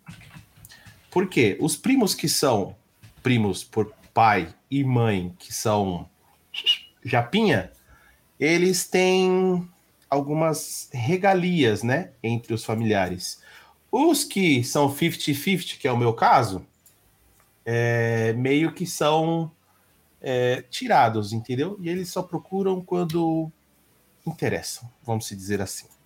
Por 1.11 1.29
quê? 1.29 1.59
Os 1.61 1.77
primos 1.77 2.15
que 2.15 2.29
são 2.29 2.77
primos 3.25 3.65
por 3.65 3.93
pai 4.15 4.55
e 4.71 4.85
mãe, 4.85 5.35
que 5.37 5.53
são 5.53 6.09
japinha, 7.03 7.73
eles 8.39 8.87
têm 8.87 9.69
algumas 10.09 10.89
regalias, 10.93 11.83
né, 11.83 12.13
entre 12.23 12.55
os 12.55 12.65
familiares. 12.65 13.43
Os 13.91 14.23
que 14.23 14.63
são 14.63 14.89
50-50, 14.89 15.77
que 15.77 15.89
é 15.89 15.91
o 15.91 15.99
meu 15.99 16.15
caso, 16.15 16.65
é, 17.67 18.33
meio 18.35 18.73
que 18.73 18.87
são 18.87 19.51
é, 20.21 20.63
tirados, 20.71 21.33
entendeu? 21.33 21.77
E 21.81 21.89
eles 21.89 22.09
só 22.11 22.23
procuram 22.23 22.81
quando 22.81 23.51
interessam, 24.25 24.89
vamos 25.03 25.29
dizer 25.31 25.61
assim. 25.61 25.98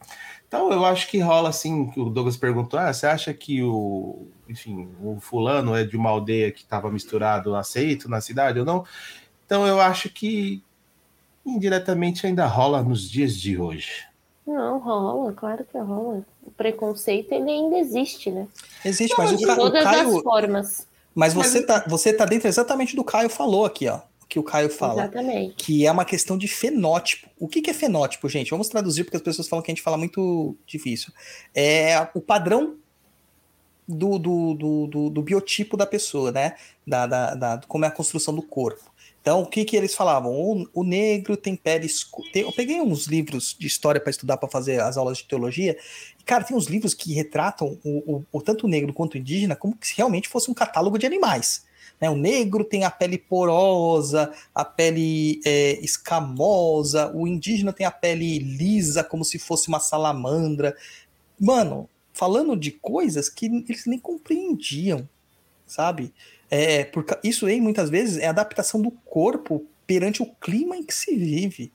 Então 0.53 0.71
eu 0.71 0.85
acho 0.85 1.09
que 1.09 1.19
rola 1.19 1.49
assim, 1.49 1.89
que 1.89 1.99
o 1.99 2.11
Douglas 2.11 2.37
perguntou, 2.37 2.79
ah, 2.79 2.93
você 2.93 3.07
acha 3.07 3.33
que 3.33 3.63
o, 3.63 4.27
enfim, 4.47 4.87
o 5.03 5.19
fulano 5.19 5.75
é 5.75 5.83
de 5.83 5.97
uma 5.97 6.11
aldeia 6.11 6.53
que 6.53 6.61
estava 6.61 6.91
misturado, 6.91 7.57
aceito 7.57 8.07
na 8.07 8.21
cidade 8.21 8.59
ou 8.59 8.67
não? 8.67 8.85
Então 9.47 9.67
eu 9.67 9.81
acho 9.81 10.11
que 10.11 10.63
indiretamente 11.47 12.27
ainda 12.27 12.45
rola 12.45 12.83
nos 12.83 13.11
dias 13.11 13.35
de 13.35 13.59
hoje. 13.59 14.05
Não, 14.47 14.79
rola, 14.79 15.33
claro 15.33 15.65
que 15.65 15.79
rola. 15.79 16.23
O 16.43 16.51
preconceito 16.51 17.33
ele 17.33 17.51
ainda 17.51 17.79
existe, 17.79 18.31
né? 18.31 18.47
Existe, 18.85 19.17
mas 19.17 19.31
de 19.31 19.43
o, 19.43 19.47
Ca- 19.47 19.55
o 19.55 19.57
todas 19.57 19.85
Caio. 19.85 20.17
as 20.19 20.23
formas. 20.23 20.89
Mas 21.15 21.33
você 21.33 21.65
tá, 21.65 21.83
você 21.89 22.13
tá 22.13 22.27
dentro 22.27 22.47
exatamente 22.47 22.95
do 22.95 23.03
que 23.03 23.09
o 23.09 23.11
Caio 23.11 23.31
falou 23.31 23.65
aqui, 23.65 23.89
ó. 23.89 24.01
Que 24.33 24.39
o 24.39 24.43
Caio 24.43 24.71
fala. 24.71 25.03
Exatamente. 25.03 25.55
Que 25.57 25.87
é 25.87 25.93
uma 25.93 26.07
questão 26.07 26.39
de 26.39 26.49
fenótipo. 26.49 27.29
O 27.39 27.47
que, 27.47 27.61
que 27.61 27.69
é 27.69 27.75
fenótipo, 27.75 28.31
gente? 28.31 28.51
Vamos 28.51 28.67
traduzir, 28.67 29.05
porque 29.05 29.19
as 29.19 29.23
pessoas 29.23 29.47
falam 29.47 29.63
que 29.63 29.71
a 29.71 29.75
gente 29.75 29.83
fala 29.83 29.99
muito 29.99 30.57
difícil. 30.67 31.13
É 31.55 32.09
o 32.15 32.21
padrão 32.23 32.79
do, 33.87 34.19
do, 34.19 34.55
do, 34.55 34.87
do, 34.87 35.11
do 35.11 35.23
biotipo 35.23 35.77
da 35.77 35.85
pessoa, 35.85 36.33
né? 36.33 36.55
Da, 36.87 37.07
da, 37.07 37.35
da, 37.35 37.61
como 37.69 37.85
é 37.85 37.89
a 37.89 37.91
construção 37.91 38.35
do 38.35 38.41
corpo. 38.41 38.91
Então, 39.21 39.43
o 39.43 39.47
que, 39.47 39.67
que 39.67 39.77
eles 39.77 39.95
falavam? 39.95 40.33
O, 40.33 40.67
o 40.73 40.83
negro 40.83 41.37
tem 41.37 41.55
pele 41.55 41.85
escura. 41.85 42.31
Eu 42.35 42.53
peguei 42.53 42.81
uns 42.81 43.05
livros 43.05 43.55
de 43.61 43.67
história 43.67 44.01
para 44.01 44.11
estudar, 44.11 44.39
para 44.39 44.49
fazer 44.49 44.81
as 44.81 44.97
aulas 44.97 45.19
de 45.19 45.25
teologia. 45.25 45.77
E, 46.19 46.25
cara, 46.25 46.43
tem 46.43 46.57
uns 46.57 46.69
livros 46.69 46.95
que 46.95 47.13
retratam 47.13 47.79
o, 47.85 48.15
o, 48.15 48.25
o 48.33 48.41
tanto 48.41 48.65
o 48.67 48.71
negro 48.71 48.95
quanto 48.95 49.13
o 49.13 49.19
indígena 49.19 49.55
como 49.55 49.77
se 49.83 49.95
realmente 49.95 50.27
fosse 50.27 50.51
um 50.51 50.55
catálogo 50.55 50.99
de 50.99 51.05
animais. 51.05 51.71
Né? 52.03 52.11
O 52.11 52.17
negro 52.17 52.65
tem 52.65 52.83
a 52.83 52.91
pele 52.91 53.17
porosa, 53.17 54.33
a 54.53 54.65
pele 54.65 55.41
é, 55.47 55.79
escamosa, 55.85 57.13
o 57.15 57.29
indígena 57.29 57.73
tem 57.73 57.87
a 57.87 57.93
pele 57.93 58.41
lisa, 58.41 59.05
como 59.05 59.25
se 59.25 59.39
fosse 59.39 59.69
uma 59.69 59.79
salamandra. 59.79 60.77
Mano, 61.39 61.89
falando 62.13 62.57
de 62.57 62.73
coisas 62.73 63.29
que 63.29 63.47
eles 63.47 63.87
nem 63.87 64.01
compreendiam, 64.01 65.09
sabe? 65.65 66.13
É, 66.51 66.85
porque 66.85 67.17
isso 67.23 67.47
aí, 67.47 67.61
muitas 67.61 67.89
vezes, 67.89 68.19
é 68.19 68.27
adaptação 68.27 68.83
do 68.83 68.91
corpo 68.91 69.65
perante 69.87 70.23
o 70.23 70.27
clima 70.41 70.77
em 70.77 70.83
que 70.83 70.93
se 70.93 71.17
vive 71.17 71.73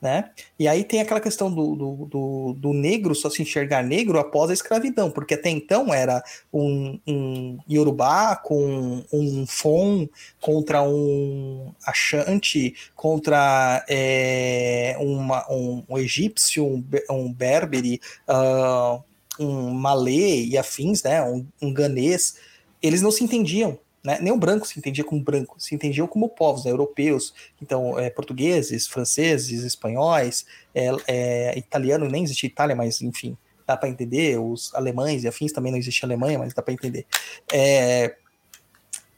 né? 0.00 0.30
E 0.58 0.68
aí 0.68 0.84
tem 0.84 1.00
aquela 1.00 1.20
questão 1.20 1.52
do, 1.52 1.74
do, 1.74 2.06
do, 2.06 2.52
do, 2.54 2.72
negro 2.72 3.14
só 3.14 3.28
se 3.28 3.42
enxergar 3.42 3.82
negro 3.82 4.18
após 4.18 4.50
a 4.50 4.52
escravidão, 4.52 5.10
porque 5.10 5.34
até 5.34 5.50
então 5.50 5.92
era 5.92 6.22
um, 6.52 6.98
um 7.06 7.58
Yorubá 7.68 8.36
com 8.36 9.04
um 9.12 9.46
Fon 9.46 10.08
contra 10.40 10.82
um 10.82 11.72
Ashanti, 11.84 12.74
contra 12.94 13.84
é, 13.88 14.96
uma, 15.00 15.44
um, 15.50 15.82
um, 15.88 15.98
egípcio, 15.98 16.64
um, 16.64 16.84
um 17.10 17.32
berbere, 17.32 18.00
uh, 18.28 19.02
um 19.40 19.70
malê 19.70 20.44
e 20.44 20.56
afins, 20.56 21.02
né? 21.02 21.22
Um, 21.22 21.46
um 21.60 21.72
ganês. 21.72 22.36
Eles 22.80 23.02
não 23.02 23.10
se 23.10 23.24
entendiam, 23.24 23.78
né? 24.02 24.18
Nem 24.20 24.32
o 24.32 24.38
branco 24.38 24.66
se 24.66 24.78
entendia 24.78 25.04
como 25.04 25.22
branco, 25.22 25.56
se 25.58 25.74
entendiam 25.74 26.06
como 26.06 26.28
povos 26.28 26.64
né? 26.64 26.70
europeus, 26.70 27.34
então 27.60 27.98
é, 27.98 28.08
portugueses, 28.10 28.86
franceses, 28.86 29.64
espanhóis, 29.64 30.46
é, 30.74 30.90
é, 31.06 31.58
italiano, 31.58 32.08
nem 32.08 32.24
existe 32.24 32.46
Itália, 32.46 32.76
mas 32.76 33.02
enfim, 33.02 33.36
dá 33.66 33.76
para 33.76 33.88
entender, 33.88 34.38
os 34.38 34.74
alemães 34.74 35.24
e 35.24 35.28
afins 35.28 35.52
também 35.52 35.72
não 35.72 35.78
existe 35.78 36.04
Alemanha, 36.04 36.38
mas 36.38 36.54
dá 36.54 36.62
para 36.62 36.72
entender. 36.72 37.06
É, 37.52 38.14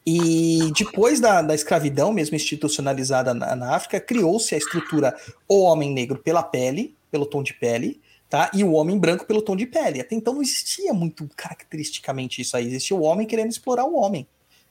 e 0.04 0.72
depois 0.76 1.20
da, 1.20 1.42
da, 1.42 1.54
escravidão, 1.54 2.12
mesmo 2.12 2.34
institucionalizada 2.34 3.34
na, 3.34 3.54
na 3.54 3.76
África, 3.76 4.00
criou-se 4.00 4.54
a 4.54 4.58
estrutura 4.58 5.14
o 5.46 5.60
homem 5.60 5.92
negro 5.92 6.18
pela 6.18 6.42
pele, 6.42 6.96
pelo 7.10 7.26
tom 7.26 7.42
de 7.42 7.52
pele, 7.52 8.00
tá? 8.28 8.50
E 8.54 8.64
o 8.64 8.72
homem 8.72 8.98
branco 8.98 9.26
pelo 9.26 9.42
tom 9.42 9.54
de 9.54 9.66
pele. 9.66 10.00
Até 10.00 10.16
então 10.16 10.34
não 10.34 10.42
existia 10.42 10.92
muito 10.94 11.28
caracteristicamente 11.36 12.40
isso 12.40 12.56
aí. 12.56 12.66
Existia 12.66 12.96
o 12.96 13.02
homem 13.02 13.26
querendo 13.26 13.50
explorar 13.50 13.84
o 13.84 13.94
homem 13.94 14.26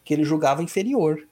que 0.09 0.13
ele 0.15 0.23
julgava 0.23 0.63
inferior, 0.63 1.27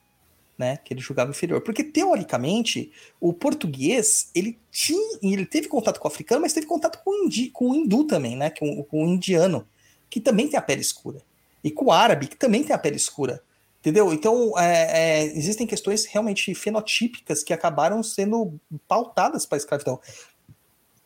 né? 0.56 0.76
Que 0.76 0.94
ele 0.94 1.00
julgava 1.00 1.32
inferior. 1.32 1.60
Porque, 1.62 1.82
teoricamente, 1.82 2.92
o 3.20 3.32
português, 3.32 4.30
ele 4.32 4.56
tinha. 4.70 5.18
Ele 5.20 5.44
teve 5.44 5.66
contato 5.66 5.98
com 5.98 6.06
o 6.06 6.10
africano, 6.12 6.42
mas 6.42 6.52
teve 6.52 6.64
contato 6.64 7.02
com 7.02 7.10
o, 7.10 7.24
indi, 7.24 7.50
com 7.50 7.70
o 7.70 7.74
hindu 7.74 8.04
também, 8.04 8.36
né? 8.36 8.50
Com, 8.50 8.84
com 8.84 9.04
o 9.04 9.08
indiano, 9.08 9.66
que 10.08 10.20
também 10.20 10.46
tem 10.46 10.56
a 10.56 10.62
pele 10.62 10.80
escura. 10.80 11.20
E 11.64 11.72
com 11.72 11.86
o 11.86 11.92
árabe, 11.92 12.28
que 12.28 12.36
também 12.36 12.62
tem 12.62 12.72
a 12.72 12.78
pele 12.78 12.94
escura. 12.94 13.42
Entendeu? 13.80 14.12
Então, 14.12 14.56
é, 14.56 15.22
é, 15.22 15.24
existem 15.24 15.66
questões 15.66 16.04
realmente 16.04 16.54
fenotípicas 16.54 17.42
que 17.42 17.52
acabaram 17.52 18.00
sendo 18.00 18.60
pautadas 18.86 19.44
para 19.44 19.56
a 19.56 19.58
escravidão. 19.58 20.00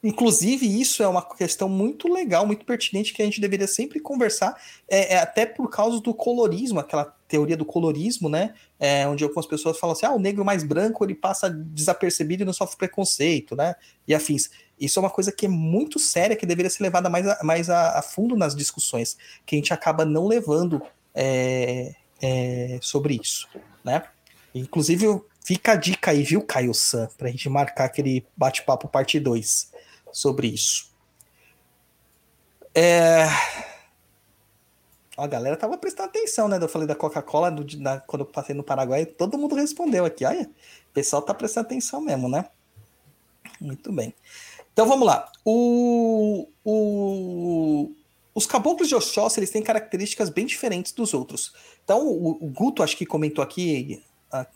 Inclusive, 0.05 0.67
isso 0.67 1.03
é 1.03 1.09
uma 1.09 1.23
questão 1.23 1.71
muito 1.71 2.13
legal, 2.13 2.45
muito 2.45 2.67
pertinente, 2.67 3.15
que 3.15 3.23
a 3.23 3.25
gente 3.25 3.41
deveria 3.41 3.69
sempre 3.69 3.99
conversar, 3.99 4.61
é, 4.89 5.15
é 5.15 5.19
até 5.19 5.47
por 5.47 5.71
causa 5.71 6.01
do 6.01 6.13
colorismo, 6.13 6.81
aquela 6.81 7.17
teoria 7.33 7.57
do 7.57 7.65
colorismo, 7.65 8.29
né? 8.29 8.53
É, 8.79 9.09
onde 9.09 9.25
algumas 9.25 9.47
pessoas 9.47 9.79
falam 9.79 9.97
assim: 9.97 10.05
ah, 10.05 10.13
o 10.13 10.19
negro 10.19 10.45
mais 10.45 10.63
branco 10.63 11.03
ele 11.03 11.15
passa 11.15 11.49
desapercebido 11.49 12.43
e 12.43 12.47
não 12.47 12.53
sofre 12.53 12.77
preconceito, 12.77 13.57
né? 13.57 13.75
E 14.07 14.15
afins. 14.15 14.51
Isso 14.79 14.99
é 14.99 15.03
uma 15.03 15.09
coisa 15.09 15.33
que 15.33 15.47
é 15.47 15.49
muito 15.49 15.99
séria, 15.99 16.37
que 16.37 16.45
deveria 16.45 16.69
ser 16.69 16.83
levada 16.83 17.09
mais 17.09 17.27
a, 17.27 17.43
mais 17.43 17.71
a, 17.71 17.99
a 17.99 18.03
fundo 18.03 18.37
nas 18.37 18.55
discussões, 18.55 19.17
que 19.47 19.57
a 19.57 19.59
gente 19.59 19.73
acaba 19.73 20.05
não 20.05 20.27
levando 20.27 20.83
é, 21.15 21.95
é 22.21 22.79
sobre 22.83 23.19
isso, 23.23 23.49
né? 23.83 24.05
Inclusive, 24.55 25.23
fica 25.43 25.73
a 25.73 25.77
dica 25.77 26.11
aí, 26.11 26.23
viu, 26.23 26.43
Caio 26.43 26.75
San, 26.75 27.09
pra 27.17 27.31
gente 27.31 27.49
marcar 27.49 27.87
aquele 27.87 28.27
bate-papo 28.37 28.89
parte 28.89 29.19
2 29.19 29.73
sobre 30.13 30.49
isso. 30.49 30.93
É... 32.75 33.27
A 35.17 35.27
galera 35.27 35.57
tava 35.57 35.77
prestando 35.77 36.09
atenção, 36.09 36.49
né? 36.49 36.59
Eu 36.61 36.69
falei 36.69 36.89
da 36.89 36.95
Coca-Cola 36.95 37.55
quando 38.07 38.21
eu 38.21 38.27
passei 38.27 38.55
no 38.55 38.63
Paraguai, 38.63 39.05
todo 39.05 39.37
mundo 39.37 39.55
respondeu 39.55 40.05
aqui. 40.05 40.25
Olha, 40.25 40.43
o 40.43 40.93
pessoal 40.95 41.21
tá 41.21 41.35
prestando 41.35 41.67
atenção 41.67 42.01
mesmo, 42.01 42.29
né? 42.29 42.47
Muito 43.61 43.93
bem. 43.93 44.15
Então 44.73 44.87
vamos 44.87 45.07
lá. 45.07 45.31
O, 45.45 46.49
o, 46.65 47.93
os 48.35 48.47
caboclos 48.47 48.89
de 48.89 48.95
Oxóssi, 48.95 49.39
eles 49.39 49.51
têm 49.51 49.63
características 49.63 50.31
bem 50.31 50.47
diferentes 50.47 50.93
dos 50.93 51.13
outros. 51.13 51.53
Então 51.85 52.07
o, 52.07 52.31
o 52.31 52.49
Guto, 52.49 52.83
acho 52.83 52.97
que 52.97 53.05
comentou 53.05 53.45
aqui, 53.45 54.03
a, 54.31 54.47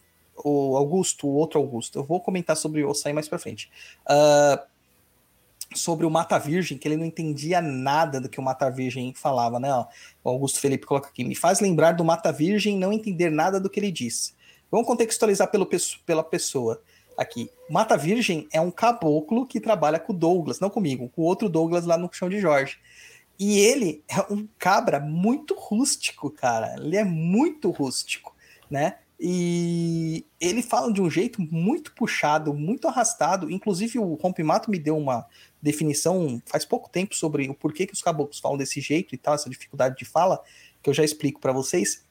o 0.42 0.76
Augusto, 0.76 1.26
o 1.26 1.34
outro 1.34 1.60
Augusto. 1.60 1.98
Eu 1.98 2.04
vou 2.04 2.20
comentar 2.20 2.56
sobre 2.56 2.82
o 2.82 2.88
Osai 2.88 3.12
mais 3.12 3.28
para 3.28 3.38
frente. 3.38 3.70
Uh, 4.06 4.75
sobre 5.74 6.06
o 6.06 6.10
Mata 6.10 6.38
Virgem, 6.38 6.78
que 6.78 6.86
ele 6.86 6.96
não 6.96 7.04
entendia 7.04 7.60
nada 7.60 8.20
do 8.20 8.28
que 8.28 8.38
o 8.38 8.42
Mata 8.42 8.70
Virgem 8.70 9.12
falava, 9.14 9.58
né? 9.58 9.72
Ó, 9.72 9.86
o 10.24 10.28
Augusto 10.30 10.60
Felipe 10.60 10.86
coloca 10.86 11.08
aqui, 11.08 11.24
me 11.24 11.34
faz 11.34 11.60
lembrar 11.60 11.92
do 11.92 12.04
Mata 12.04 12.32
Virgem 12.32 12.78
não 12.78 12.92
entender 12.92 13.30
nada 13.30 13.58
do 13.58 13.68
que 13.68 13.80
ele 13.80 13.90
disse. 13.90 14.34
Vamos 14.70 14.86
contextualizar 14.86 15.50
pelo, 15.50 15.68
pela 16.04 16.24
pessoa 16.24 16.82
aqui. 17.16 17.50
Mata 17.68 17.96
Virgem 17.96 18.46
é 18.52 18.60
um 18.60 18.70
caboclo 18.70 19.46
que 19.46 19.60
trabalha 19.60 19.98
com 19.98 20.12
o 20.12 20.16
Douglas, 20.16 20.60
não 20.60 20.70
comigo, 20.70 21.08
com 21.08 21.22
o 21.22 21.24
outro 21.24 21.48
Douglas 21.48 21.84
lá 21.84 21.96
no 21.96 22.12
chão 22.12 22.28
de 22.28 22.40
Jorge. 22.40 22.78
E 23.38 23.58
ele 23.58 24.02
é 24.08 24.20
um 24.32 24.48
cabra 24.58 24.98
muito 24.98 25.54
rústico, 25.54 26.30
cara. 26.30 26.74
Ele 26.78 26.96
é 26.96 27.04
muito 27.04 27.70
rústico, 27.70 28.34
né? 28.70 28.96
E 29.18 30.26
ele 30.38 30.62
fala 30.62 30.92
de 30.92 31.00
um 31.00 31.10
jeito 31.10 31.40
muito 31.40 31.94
puxado, 31.94 32.52
muito 32.52 32.86
arrastado. 32.86 33.50
Inclusive, 33.50 33.98
o 33.98 34.14
Rompimato 34.14 34.70
me 34.70 34.78
deu 34.78 34.96
uma 34.96 35.26
definição 35.66 36.40
faz 36.46 36.64
pouco 36.64 36.88
tempo 36.88 37.14
sobre 37.14 37.48
o 37.48 37.54
porquê 37.54 37.86
que 37.86 37.92
os 37.92 38.00
caboclos 38.00 38.38
falam 38.38 38.56
desse 38.56 38.80
jeito 38.80 39.14
e 39.14 39.18
tal, 39.18 39.34
essa 39.34 39.50
dificuldade 39.50 39.96
de 39.96 40.04
fala, 40.04 40.42
que 40.82 40.88
eu 40.88 40.94
já 40.94 41.04
explico 41.04 41.40
para 41.40 41.52
vocês. 41.52 42.04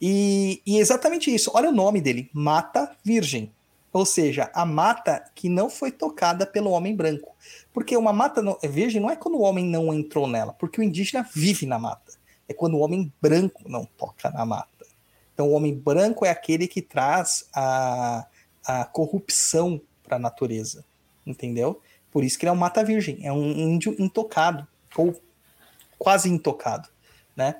E, 0.00 0.60
e 0.66 0.78
exatamente 0.78 1.32
isso. 1.32 1.50
Olha 1.54 1.68
o 1.68 1.72
nome 1.72 2.00
dele: 2.00 2.28
Mata 2.32 2.96
Virgem. 3.04 3.52
Ou 3.92 4.06
seja, 4.06 4.50
a 4.54 4.64
mata 4.64 5.24
que 5.34 5.48
não 5.48 5.68
foi 5.68 5.90
tocada 5.90 6.46
pelo 6.46 6.70
homem 6.70 6.94
branco. 6.94 7.34
Porque 7.72 7.96
uma 7.96 8.12
mata 8.12 8.40
virgem 8.62 9.00
não 9.00 9.10
é 9.10 9.16
quando 9.16 9.36
o 9.36 9.42
homem 9.42 9.64
não 9.64 9.92
entrou 9.92 10.28
nela, 10.28 10.52
porque 10.52 10.80
o 10.80 10.84
indígena 10.84 11.28
vive 11.34 11.66
na 11.66 11.76
mata. 11.76 12.12
É 12.48 12.54
quando 12.54 12.74
o 12.74 12.80
homem 12.80 13.12
branco 13.20 13.68
não 13.68 13.84
toca 13.84 14.30
na 14.30 14.46
mata. 14.46 14.86
Então, 15.34 15.48
o 15.48 15.52
homem 15.52 15.74
branco 15.74 16.24
é 16.24 16.30
aquele 16.30 16.68
que 16.68 16.82
traz 16.82 17.48
a, 17.52 18.26
a 18.64 18.84
corrupção 18.84 19.80
para 20.04 20.16
a 20.16 20.20
natureza, 20.20 20.84
entendeu? 21.26 21.80
Por 22.10 22.24
isso 22.24 22.38
que 22.38 22.44
ele 22.44 22.50
é 22.50 22.52
um 22.52 22.56
mata 22.56 22.84
virgem, 22.84 23.18
é 23.22 23.32
um 23.32 23.50
índio 23.50 23.94
intocado, 23.98 24.66
ou 24.96 25.14
quase 25.98 26.28
intocado, 26.28 26.88
né? 27.36 27.56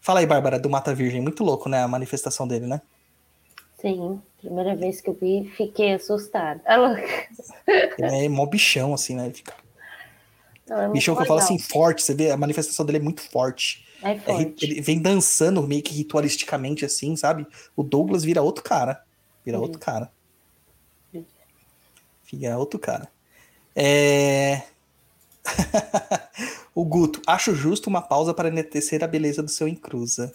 Fala 0.00 0.20
aí, 0.20 0.26
Bárbara, 0.26 0.58
do 0.58 0.68
mata 0.68 0.94
virgem, 0.94 1.20
muito 1.20 1.44
louco, 1.44 1.68
né, 1.68 1.82
a 1.82 1.88
manifestação 1.88 2.46
dele, 2.46 2.66
né? 2.66 2.80
Sim, 3.80 4.20
primeira 4.38 4.74
vez 4.74 5.00
que 5.00 5.10
eu 5.10 5.14
vi, 5.14 5.50
fiquei 5.56 5.94
assustada. 5.94 6.60
Ele 7.98 8.24
é 8.24 8.28
mó 8.28 8.46
bichão, 8.46 8.94
assim, 8.94 9.14
né? 9.14 9.26
Ele 9.26 9.34
fica... 9.34 9.54
Não, 10.66 10.80
é 10.80 10.88
bichão 10.88 11.14
que 11.14 11.22
eu 11.22 11.26
falo 11.26 11.40
assim, 11.40 11.58
forte, 11.58 12.02
você 12.02 12.14
vê, 12.14 12.30
a 12.30 12.36
manifestação 12.36 12.84
dele 12.84 12.98
é 12.98 13.02
muito 13.02 13.20
forte. 13.20 13.86
É, 14.02 14.12
é 14.12 14.54
ele 14.60 14.80
vem 14.80 15.00
dançando 15.00 15.62
meio 15.66 15.82
que 15.82 15.94
ritualisticamente 15.94 16.84
assim, 16.84 17.16
sabe? 17.16 17.46
O 17.76 17.82
Douglas 17.82 18.24
vira 18.24 18.42
outro 18.42 18.64
cara. 18.64 19.02
Vira 19.44 19.58
outro 19.58 19.78
cara. 19.78 20.10
Vira 22.24 22.58
outro 22.58 22.78
cara. 22.78 23.08
É... 23.74 24.62
o 26.74 26.84
Guto, 26.84 27.20
acho 27.26 27.54
justo 27.54 27.88
uma 27.88 28.00
pausa 28.00 28.32
para 28.32 28.48
enaltecer 28.48 29.02
a 29.02 29.06
beleza 29.06 29.42
do 29.42 29.50
seu 29.50 29.68
encruza. 29.68 30.34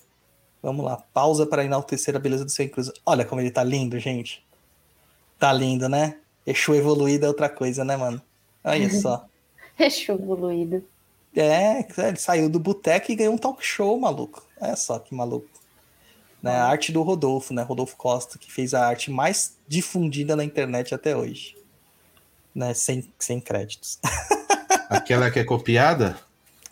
Vamos 0.62 0.84
lá, 0.84 0.98
pausa 1.14 1.46
para 1.46 1.64
enaltecer 1.64 2.16
a 2.16 2.20
beleza 2.20 2.44
do 2.44 2.52
seu 2.52 2.66
encruza. 2.66 2.94
Olha 3.06 3.26
como 3.26 3.42
ele 3.42 3.52
tá 3.52 3.64
lindo, 3.64 3.98
gente. 3.98 4.46
Tá 5.38 5.54
lindo, 5.54 5.88
né? 5.88 6.18
Exu 6.46 6.76
evoluído 6.76 7.26
é 7.26 7.30
outra 7.30 7.48
coisa, 7.48 7.86
né, 7.86 7.96
mano? 7.96 8.22
Olha 8.64 8.90
só. 8.90 9.26
Exu 9.80 10.12
evoluído. 10.14 10.84
É, 11.36 11.86
ele 12.08 12.18
saiu 12.18 12.50
do 12.50 12.60
boteco 12.60 13.12
e 13.12 13.16
ganhou 13.16 13.34
um 13.34 13.38
talk 13.38 13.64
show, 13.66 13.98
maluco. 14.00 14.46
Olha 14.60 14.76
só 14.76 15.00
que 15.00 15.14
maluco. 15.16 15.48
Né? 16.42 16.52
A 16.52 16.66
arte 16.66 16.92
do 16.92 17.02
Rodolfo, 17.02 17.54
né? 17.54 17.62
Rodolfo 17.62 17.96
Costa, 17.96 18.38
que 18.38 18.52
fez 18.52 18.74
a 18.74 18.86
arte 18.86 19.12
mais 19.12 19.58
difundida 19.68 20.36
na 20.36 20.44
internet 20.44 20.94
até 20.94 21.16
hoje. 21.16 21.56
Né? 22.54 22.74
Sem, 22.74 23.08
sem 23.20 23.40
créditos. 23.40 24.00
Aquela 24.90 25.30
que 25.30 25.40
é 25.40 25.44
copiada? 25.44 26.18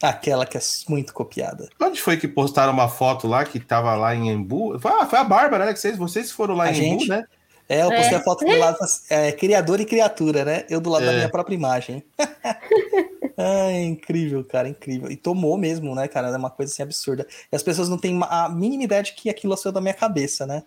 Aquela 0.01 0.45
que 0.45 0.57
é 0.57 0.61
muito 0.89 1.13
copiada. 1.13 1.69
Onde 1.79 2.01
foi 2.01 2.17
que 2.17 2.27
postaram 2.27 2.71
uma 2.73 2.87
foto 2.87 3.27
lá 3.27 3.43
que 3.43 3.59
tava 3.59 3.95
lá 3.95 4.13
em 4.15 4.29
Embu? 4.29 4.79
Foi, 4.79 4.91
ah, 4.91 5.05
foi 5.05 5.19
a 5.19 5.23
Bárbara, 5.23 5.65
né? 5.65 5.73
Que 5.73 5.79
vocês, 5.79 5.97
vocês 5.97 6.31
foram 6.31 6.55
lá 6.55 6.65
A 6.65 6.71
em 6.71 6.73
gente? 6.75 7.03
Embu, 7.05 7.13
né? 7.13 7.25
É, 7.69 7.83
eu 7.83 7.89
postei 7.89 8.13
É. 8.13 8.15
a 8.15 8.21
foto 8.21 8.45
do 8.45 8.57
lado, 8.57 8.77
é, 9.09 9.31
criador 9.31 9.79
e 9.81 9.85
criatura, 9.85 10.45
né? 10.45 10.63
Eu 10.69 10.79
do 10.79 10.89
lado 10.89 11.05
da 11.05 11.11
É. 11.11 11.15
minha 11.15 11.29
própria 11.29 11.55
imagem. 11.55 12.03
é 13.37 13.83
incrível, 13.83 14.43
cara, 14.43 14.69
incrível. 14.69 15.11
E 15.11 15.15
tomou 15.17 15.57
mesmo, 15.57 15.93
né, 15.93 16.07
cara? 16.07 16.29
É 16.29 16.37
uma 16.37 16.49
coisa 16.49 16.71
assim 16.71 16.83
absurda. 16.83 17.27
E 17.51 17.55
as 17.55 17.63
pessoas 17.63 17.89
não 17.89 17.97
têm 17.97 18.19
a 18.29 18.47
mínima 18.49 18.83
ideia 18.83 19.03
de 19.03 19.13
que 19.13 19.29
aquilo 19.29 19.55
saiu 19.57 19.73
da 19.73 19.81
minha 19.81 19.93
cabeça, 19.93 20.45
né? 20.45 20.63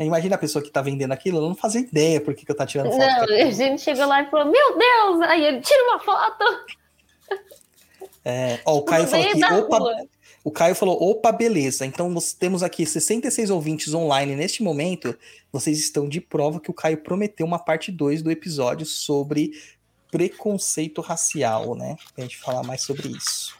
Aí 0.00 0.06
Imagina 0.06 0.36
a 0.36 0.38
pessoa 0.38 0.64
que 0.64 0.70
tá 0.70 0.80
vendendo 0.80 1.12
aquilo, 1.12 1.36
ela 1.36 1.48
não 1.48 1.54
fazia 1.54 1.82
ideia 1.82 2.22
por 2.22 2.34
que, 2.34 2.46
que 2.46 2.50
eu 2.50 2.56
tá 2.56 2.64
tirando 2.64 2.90
foto. 2.90 2.98
Não, 2.98 3.20
daquilo. 3.20 3.48
a 3.48 3.50
gente 3.50 3.82
chegou 3.82 4.06
lá 4.06 4.22
e 4.22 4.30
falou, 4.30 4.50
meu 4.50 4.78
Deus! 4.78 5.20
Aí 5.28 5.44
ele 5.44 5.60
tira 5.60 5.82
uma 5.84 6.00
foto. 6.00 6.44
É, 8.24 8.60
ó, 8.64 8.78
o 8.78 8.82
Caio 8.82 9.06
falou 9.06 9.26
aqui, 9.26 9.40
da 9.40 9.58
opa, 9.58 9.78
rua. 9.78 9.96
o 10.42 10.50
Caio 10.50 10.74
falou, 10.74 11.02
opa, 11.02 11.30
beleza. 11.30 11.84
Então 11.84 12.08
nós 12.08 12.32
temos 12.32 12.62
aqui 12.62 12.86
66 12.86 13.50
ouvintes 13.50 13.92
online 13.92 14.34
neste 14.34 14.62
momento. 14.62 15.14
Vocês 15.52 15.78
estão 15.78 16.08
de 16.08 16.20
prova 16.20 16.60
que 16.60 16.70
o 16.70 16.74
Caio 16.74 16.96
prometeu 16.98 17.46
uma 17.46 17.58
parte 17.58 17.92
2 17.92 18.22
do 18.22 18.30
episódio 18.30 18.86
sobre 18.86 19.52
preconceito 20.10 21.02
racial, 21.02 21.74
né? 21.74 21.96
Pra 22.14 22.24
gente 22.24 22.38
falar 22.38 22.62
mais 22.62 22.82
sobre 22.82 23.08
isso. 23.08 23.54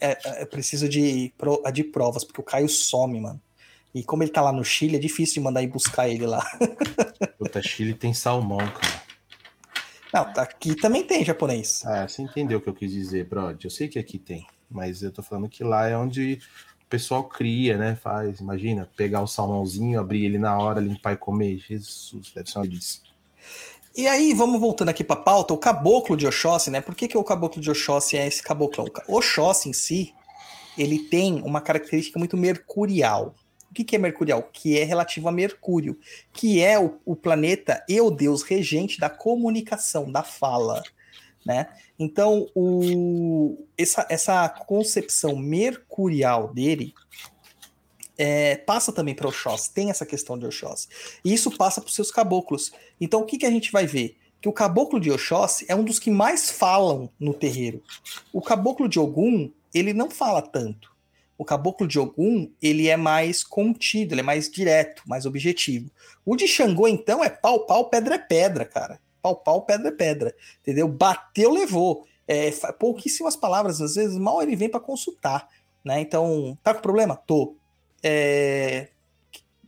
É, 0.00 0.16
é, 0.24 0.42
eu 0.42 0.46
preciso 0.46 0.88
de, 0.88 1.32
de 1.72 1.84
provas, 1.84 2.22
porque 2.22 2.40
o 2.40 2.44
Caio 2.44 2.68
some, 2.68 3.20
mano. 3.20 3.40
E 3.96 4.04
como 4.04 4.22
ele 4.22 4.30
tá 4.30 4.42
lá 4.42 4.52
no 4.52 4.62
Chile, 4.62 4.96
é 4.96 4.98
difícil 4.98 5.36
de 5.36 5.40
mandar 5.40 5.62
ir 5.62 5.68
buscar 5.68 6.06
ele 6.06 6.26
lá. 6.26 6.44
Puta, 7.38 7.62
Chile 7.62 7.94
tem 7.94 8.12
salmão, 8.12 8.58
cara. 8.58 9.02
Não, 10.12 10.42
aqui 10.42 10.74
também 10.74 11.02
tem 11.02 11.24
japonês. 11.24 11.82
Ah, 11.86 12.06
você 12.06 12.20
entendeu 12.20 12.58
o 12.58 12.60
que 12.60 12.68
eu 12.68 12.74
quis 12.74 12.92
dizer, 12.92 13.24
Brod. 13.24 13.64
Eu 13.64 13.70
sei 13.70 13.88
que 13.88 13.98
aqui 13.98 14.18
tem, 14.18 14.46
mas 14.70 15.02
eu 15.02 15.10
tô 15.10 15.22
falando 15.22 15.48
que 15.48 15.64
lá 15.64 15.88
é 15.88 15.96
onde 15.96 16.38
o 16.82 16.86
pessoal 16.90 17.24
cria, 17.24 17.78
né? 17.78 17.96
Faz, 17.96 18.38
imagina, 18.38 18.86
pegar 18.98 19.22
o 19.22 19.26
salmãozinho, 19.26 19.98
abrir 19.98 20.26
ele 20.26 20.38
na 20.38 20.58
hora, 20.58 20.78
limpar 20.78 21.14
e 21.14 21.16
comer. 21.16 21.56
Jesus, 21.56 22.32
deve 22.34 22.50
ser 22.50 22.58
uma 22.58 22.66
delícia. 22.66 23.00
E 23.96 24.06
aí, 24.06 24.34
vamos 24.34 24.60
voltando 24.60 24.90
aqui 24.90 25.02
para 25.02 25.16
pauta, 25.16 25.54
o 25.54 25.58
caboclo 25.58 26.18
de 26.18 26.26
Oxóssi, 26.26 26.70
né? 26.70 26.82
Por 26.82 26.94
que, 26.94 27.08
que 27.08 27.16
o 27.16 27.24
caboclo 27.24 27.62
de 27.62 27.70
Oxóssi 27.70 28.18
é 28.18 28.26
esse 28.26 28.42
caboclão? 28.42 28.86
Oxóssi 29.08 29.70
em 29.70 29.72
si, 29.72 30.12
ele 30.76 30.98
tem 30.98 31.40
uma 31.42 31.62
característica 31.62 32.18
muito 32.18 32.36
mercurial. 32.36 33.34
Que, 33.76 33.84
que 33.84 33.96
é 33.96 33.98
mercurial? 33.98 34.42
Que 34.50 34.78
é 34.78 34.84
relativo 34.84 35.28
a 35.28 35.32
Mercúrio, 35.32 35.98
que 36.32 36.62
é 36.62 36.80
o, 36.80 36.98
o 37.04 37.14
planeta 37.14 37.84
e 37.86 38.00
o 38.00 38.10
deus 38.10 38.42
regente 38.42 38.98
da 38.98 39.10
comunicação, 39.10 40.10
da 40.10 40.22
fala, 40.22 40.82
né? 41.44 41.68
Então, 41.98 42.48
o, 42.54 43.66
essa, 43.76 44.06
essa 44.08 44.48
concepção 44.48 45.36
mercurial 45.36 46.54
dele 46.54 46.94
é, 48.16 48.56
passa 48.56 48.90
também 48.94 49.14
para 49.14 49.28
Oxóssi, 49.28 49.74
tem 49.74 49.90
essa 49.90 50.06
questão 50.06 50.38
de 50.38 50.46
Oxóssi. 50.46 50.88
E 51.22 51.34
isso 51.34 51.54
passa 51.54 51.82
para 51.82 51.88
os 51.88 51.94
seus 51.94 52.10
caboclos. 52.10 52.72
Então, 52.98 53.20
o 53.20 53.26
que, 53.26 53.36
que 53.36 53.44
a 53.44 53.50
gente 53.50 53.70
vai 53.70 53.86
ver? 53.86 54.16
Que 54.40 54.48
o 54.48 54.54
caboclo 54.54 54.98
de 54.98 55.10
Oxóssi 55.10 55.66
é 55.68 55.74
um 55.74 55.84
dos 55.84 55.98
que 55.98 56.10
mais 56.10 56.50
falam 56.50 57.10
no 57.20 57.34
terreiro. 57.34 57.82
O 58.32 58.40
caboclo 58.40 58.88
de 58.88 58.98
Ogum, 58.98 59.52
ele 59.74 59.92
não 59.92 60.08
fala 60.08 60.40
tanto. 60.40 60.95
O 61.38 61.44
caboclo 61.44 61.86
de 61.86 61.98
Ogum, 61.98 62.50
ele 62.60 62.88
é 62.88 62.96
mais 62.96 63.44
contido, 63.44 64.12
ele 64.12 64.20
é 64.20 64.24
mais 64.24 64.50
direto, 64.50 65.02
mais 65.06 65.26
objetivo. 65.26 65.90
O 66.24 66.36
de 66.36 66.48
Xangô, 66.48 66.88
então, 66.88 67.22
é 67.22 67.28
pau, 67.28 67.66
pau, 67.66 67.88
pedra 67.90 68.14
é 68.14 68.18
pedra, 68.18 68.64
cara. 68.64 68.98
Pau, 69.20 69.36
pau, 69.36 69.62
pedra 69.62 69.88
é 69.88 69.92
pedra. 69.92 70.34
Entendeu? 70.62 70.88
Bateu, 70.88 71.50
levou. 71.50 72.06
É, 72.26 72.50
pouquíssimas 72.78 73.36
palavras, 73.36 73.80
às 73.80 73.94
vezes 73.94 74.18
mal 74.18 74.42
ele 74.42 74.56
vem 74.56 74.68
para 74.68 74.80
consultar. 74.80 75.48
Né? 75.84 76.00
Então, 76.00 76.58
tá 76.62 76.74
com 76.74 76.80
problema? 76.80 77.16
Tô. 77.16 77.56
É, 78.02 78.88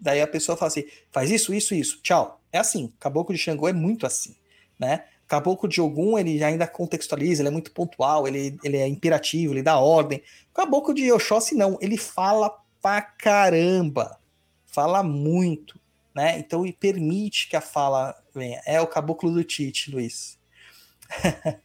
Daí 0.01 0.21
a 0.21 0.27
pessoa 0.27 0.57
fala 0.57 0.69
assim: 0.69 0.85
faz 1.11 1.31
isso, 1.31 1.53
isso, 1.53 1.75
isso, 1.75 2.01
tchau. 2.03 2.41
É 2.53 2.59
assim, 2.59 2.93
Caboclo 2.99 3.35
de 3.35 3.41
Xangô 3.41 3.69
é 3.69 3.73
muito 3.73 4.07
assim, 4.07 4.35
né? 4.79 5.05
Caboclo 5.29 5.69
de 5.69 5.81
Ogum, 5.81 6.19
ele 6.19 6.43
ainda 6.43 6.67
contextualiza, 6.67 7.43
ele 7.43 7.49
é 7.49 7.53
muito 7.53 7.71
pontual, 7.71 8.27
ele, 8.27 8.59
ele 8.65 8.79
é 8.79 8.89
imperativo, 8.89 9.53
ele 9.53 9.63
dá 9.63 9.79
ordem. 9.79 10.23
Caboclo 10.55 10.95
de 10.95 11.13
Oxóssi 11.13 11.55
não, 11.55 11.79
ele 11.83 11.99
fala 11.99 12.51
pra 12.81 13.03
caramba, 13.03 14.19
fala 14.67 15.03
muito, 15.03 15.79
né? 16.15 16.39
Então 16.39 16.65
ele 16.65 16.73
permite 16.73 17.49
que 17.49 17.57
a 17.57 17.61
fala 17.61 18.17
venha. 18.35 18.63
É 18.65 18.81
o 18.81 18.87
Caboclo 18.87 19.31
do 19.31 19.45
Tite, 19.45 19.91
Luiz. 19.91 20.39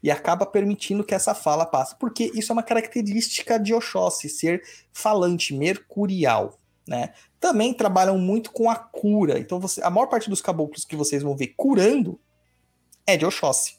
e 0.00 0.10
acaba 0.12 0.46
permitindo 0.46 1.02
que 1.02 1.14
essa 1.14 1.34
fala 1.34 1.66
passe, 1.66 1.96
porque 1.98 2.30
isso 2.32 2.52
é 2.52 2.54
uma 2.54 2.62
característica 2.62 3.58
de 3.58 3.74
Oxóssi, 3.74 4.28
ser 4.28 4.62
falante, 4.92 5.52
mercurial, 5.52 6.56
né? 6.86 7.12
também 7.40 7.72
trabalham 7.74 8.18
muito 8.18 8.52
com 8.52 8.70
a 8.70 8.76
cura. 8.76 9.38
Então, 9.38 9.58
você, 9.58 9.82
a 9.82 9.90
maior 9.90 10.06
parte 10.06 10.30
dos 10.30 10.40
caboclos 10.40 10.84
que 10.84 10.96
vocês 10.96 11.22
vão 11.22 11.36
ver 11.36 11.54
curando 11.56 12.18
é 13.08 13.16
de 13.16 13.24
Oxóssi. 13.24 13.78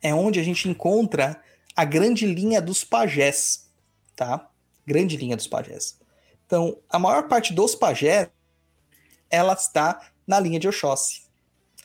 É 0.00 0.14
onde 0.14 0.38
a 0.38 0.44
gente 0.44 0.68
encontra 0.68 1.42
a 1.74 1.84
grande 1.84 2.24
linha 2.24 2.62
dos 2.62 2.84
pajés, 2.84 3.68
tá? 4.14 4.48
Grande 4.86 5.16
linha 5.16 5.36
dos 5.36 5.48
pajés. 5.48 5.98
Então, 6.46 6.78
a 6.88 7.00
maior 7.00 7.26
parte 7.26 7.52
dos 7.52 7.74
pajés, 7.74 8.28
ela 9.28 9.54
está 9.54 10.08
na 10.24 10.38
linha 10.38 10.60
de 10.60 10.68
Oxóssi. 10.68 11.24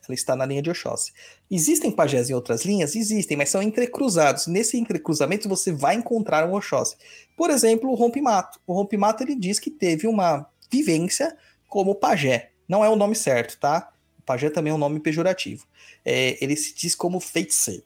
Ela 0.07 0.13
está 0.13 0.35
na 0.35 0.45
linha 0.45 0.61
de 0.61 0.69
Oxóssi. 0.69 1.11
Existem 1.49 1.91
pajés 1.91 2.29
em 2.29 2.35
outras 2.35 2.63
linhas? 2.63 2.95
Existem, 2.95 3.35
mas 3.35 3.49
são 3.49 3.63
entrecruzados. 3.63 4.45
Nesse 4.45 4.77
entrecruzamento, 4.77 5.49
você 5.49 5.71
vai 5.71 5.95
encontrar 5.95 6.47
um 6.47 6.53
Oxóssi. 6.53 6.97
Por 7.35 7.49
exemplo, 7.49 7.89
o 7.89 7.95
Rompimato. 7.95 8.59
O 8.67 8.73
Rompimato 8.73 9.23
ele 9.23 9.33
diz 9.33 9.57
que 9.57 9.71
teve 9.71 10.05
uma 10.05 10.47
vivência 10.69 11.35
como 11.67 11.95
pajé. 11.95 12.51
Não 12.67 12.85
é 12.85 12.89
o 12.89 12.95
nome 12.95 13.15
certo, 13.15 13.57
tá? 13.59 13.91
Pajé 14.29 14.51
também 14.51 14.69
é 14.69 14.75
um 14.75 14.77
nome 14.77 14.99
pejorativo. 14.99 15.65
É, 16.05 16.37
ele 16.39 16.55
se 16.55 16.75
diz 16.75 16.93
como 16.93 17.19
feiticeiro. 17.19 17.81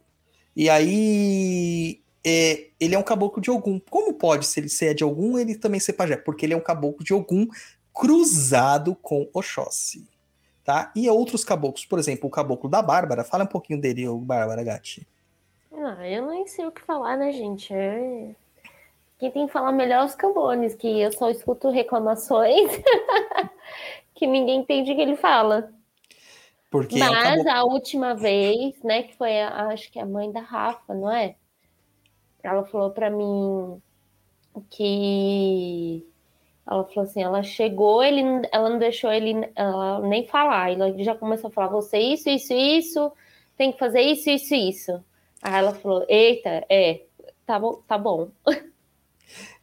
E 0.53 0.69
aí 0.69 2.01
é, 2.21 2.65
ele 2.77 2.95
é 2.95 2.99
um 2.99 3.03
caboclo 3.03 3.41
de 3.41 3.49
Ogum. 3.49 3.79
Como 3.89 4.13
pode, 4.15 4.45
se 4.45 4.59
ele 4.59 4.67
ser 4.67 4.93
de 4.93 5.05
Ogum, 5.05 5.39
ele 5.39 5.57
também 5.57 5.79
ser 5.79 5.93
pajé? 5.93 6.17
Porque 6.17 6.45
ele 6.45 6.53
é 6.53 6.57
um 6.57 6.61
caboclo 6.61 7.01
de 7.01 7.13
Ogum 7.13 7.47
cruzado 7.93 8.93
com 8.93 9.29
Oxóssi. 9.33 10.05
Tá? 10.65 10.91
E 10.93 11.09
outros 11.09 11.45
caboclos, 11.45 11.85
por 11.85 11.97
exemplo, 11.97 12.27
o 12.27 12.29
caboclo 12.29 12.69
da 12.69 12.81
Bárbara. 12.81 13.23
Fala 13.23 13.45
um 13.45 13.47
pouquinho 13.47 13.79
dele, 13.79 14.05
o 14.09 14.17
Bárbara 14.17 14.65
Gatti. 14.65 15.07
Ah, 15.71 16.05
eu 16.05 16.27
nem 16.27 16.45
sei 16.45 16.65
o 16.65 16.73
que 16.73 16.81
falar, 16.81 17.15
né, 17.15 17.31
gente? 17.31 17.73
É... 17.73 18.35
Quem 19.17 19.31
tem 19.31 19.47
que 19.47 19.53
falar 19.53 19.71
melhor 19.71 20.01
é 20.01 20.05
os 20.05 20.15
cambones, 20.15 20.75
que 20.75 20.99
eu 20.99 21.13
só 21.13 21.29
escuto 21.29 21.69
reclamações 21.69 22.69
que 24.13 24.27
ninguém 24.27 24.59
entende 24.59 24.91
o 24.91 24.95
que 24.95 25.01
ele 25.01 25.15
fala. 25.15 25.71
Porque 26.73 26.97
Mas 26.97 27.43
caboclo... 27.43 27.51
a 27.51 27.63
última 27.65 28.15
vez, 28.15 28.81
né, 28.81 29.03
que 29.03 29.15
foi, 29.15 29.39
a, 29.39 29.67
acho 29.67 29.91
que 29.91 29.99
a 29.99 30.07
mãe 30.07 30.31
da 30.31 30.39
Rafa, 30.39 30.91
não 30.91 31.07
é? 31.07 31.35
Ela 32.41 32.65
falou 32.65 32.89
pra 32.89 33.11
mim 33.11 33.79
que 34.71 36.03
ela 36.65 36.83
falou 36.85 37.07
assim, 37.07 37.21
ela 37.21 37.43
chegou, 37.43 38.03
ele, 38.03 38.23
ela 38.51 38.71
não 38.71 38.79
deixou 38.79 39.11
ele 39.11 39.47
ela 39.55 39.99
nem 39.99 40.25
falar, 40.25 40.71
ela 40.71 40.91
já 41.03 41.13
começou 41.13 41.49
a 41.49 41.51
falar, 41.51 41.67
você 41.67 41.99
isso, 41.99 42.27
isso, 42.27 42.53
isso, 42.53 43.11
tem 43.55 43.71
que 43.71 43.77
fazer 43.77 44.01
isso, 44.01 44.31
isso, 44.31 44.55
isso. 44.55 45.05
Aí 45.43 45.53
ela 45.53 45.75
falou, 45.75 46.03
eita, 46.09 46.65
é, 46.67 47.03
tá 47.45 47.59
bom, 47.59 47.83
tá 47.87 47.99
bom. 47.99 48.31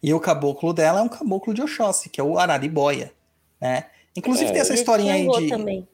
E 0.01 0.13
o 0.13 0.19
caboclo 0.21 0.73
dela 0.73 1.01
é 1.01 1.03
um 1.03 1.09
caboclo 1.09 1.53
de 1.53 1.61
Oxóssi, 1.61 2.09
que 2.09 2.21
é 2.21 2.23
o 2.23 2.37
Araribóia, 2.39 3.11
né? 3.59 3.87
Inclusive 4.15 4.49
É, 4.49 4.53
tem 4.53 4.61
essa 4.61 4.73
historinha 4.73 5.13
aí 5.13 5.27
de... 5.27 5.49
também. 5.49 5.85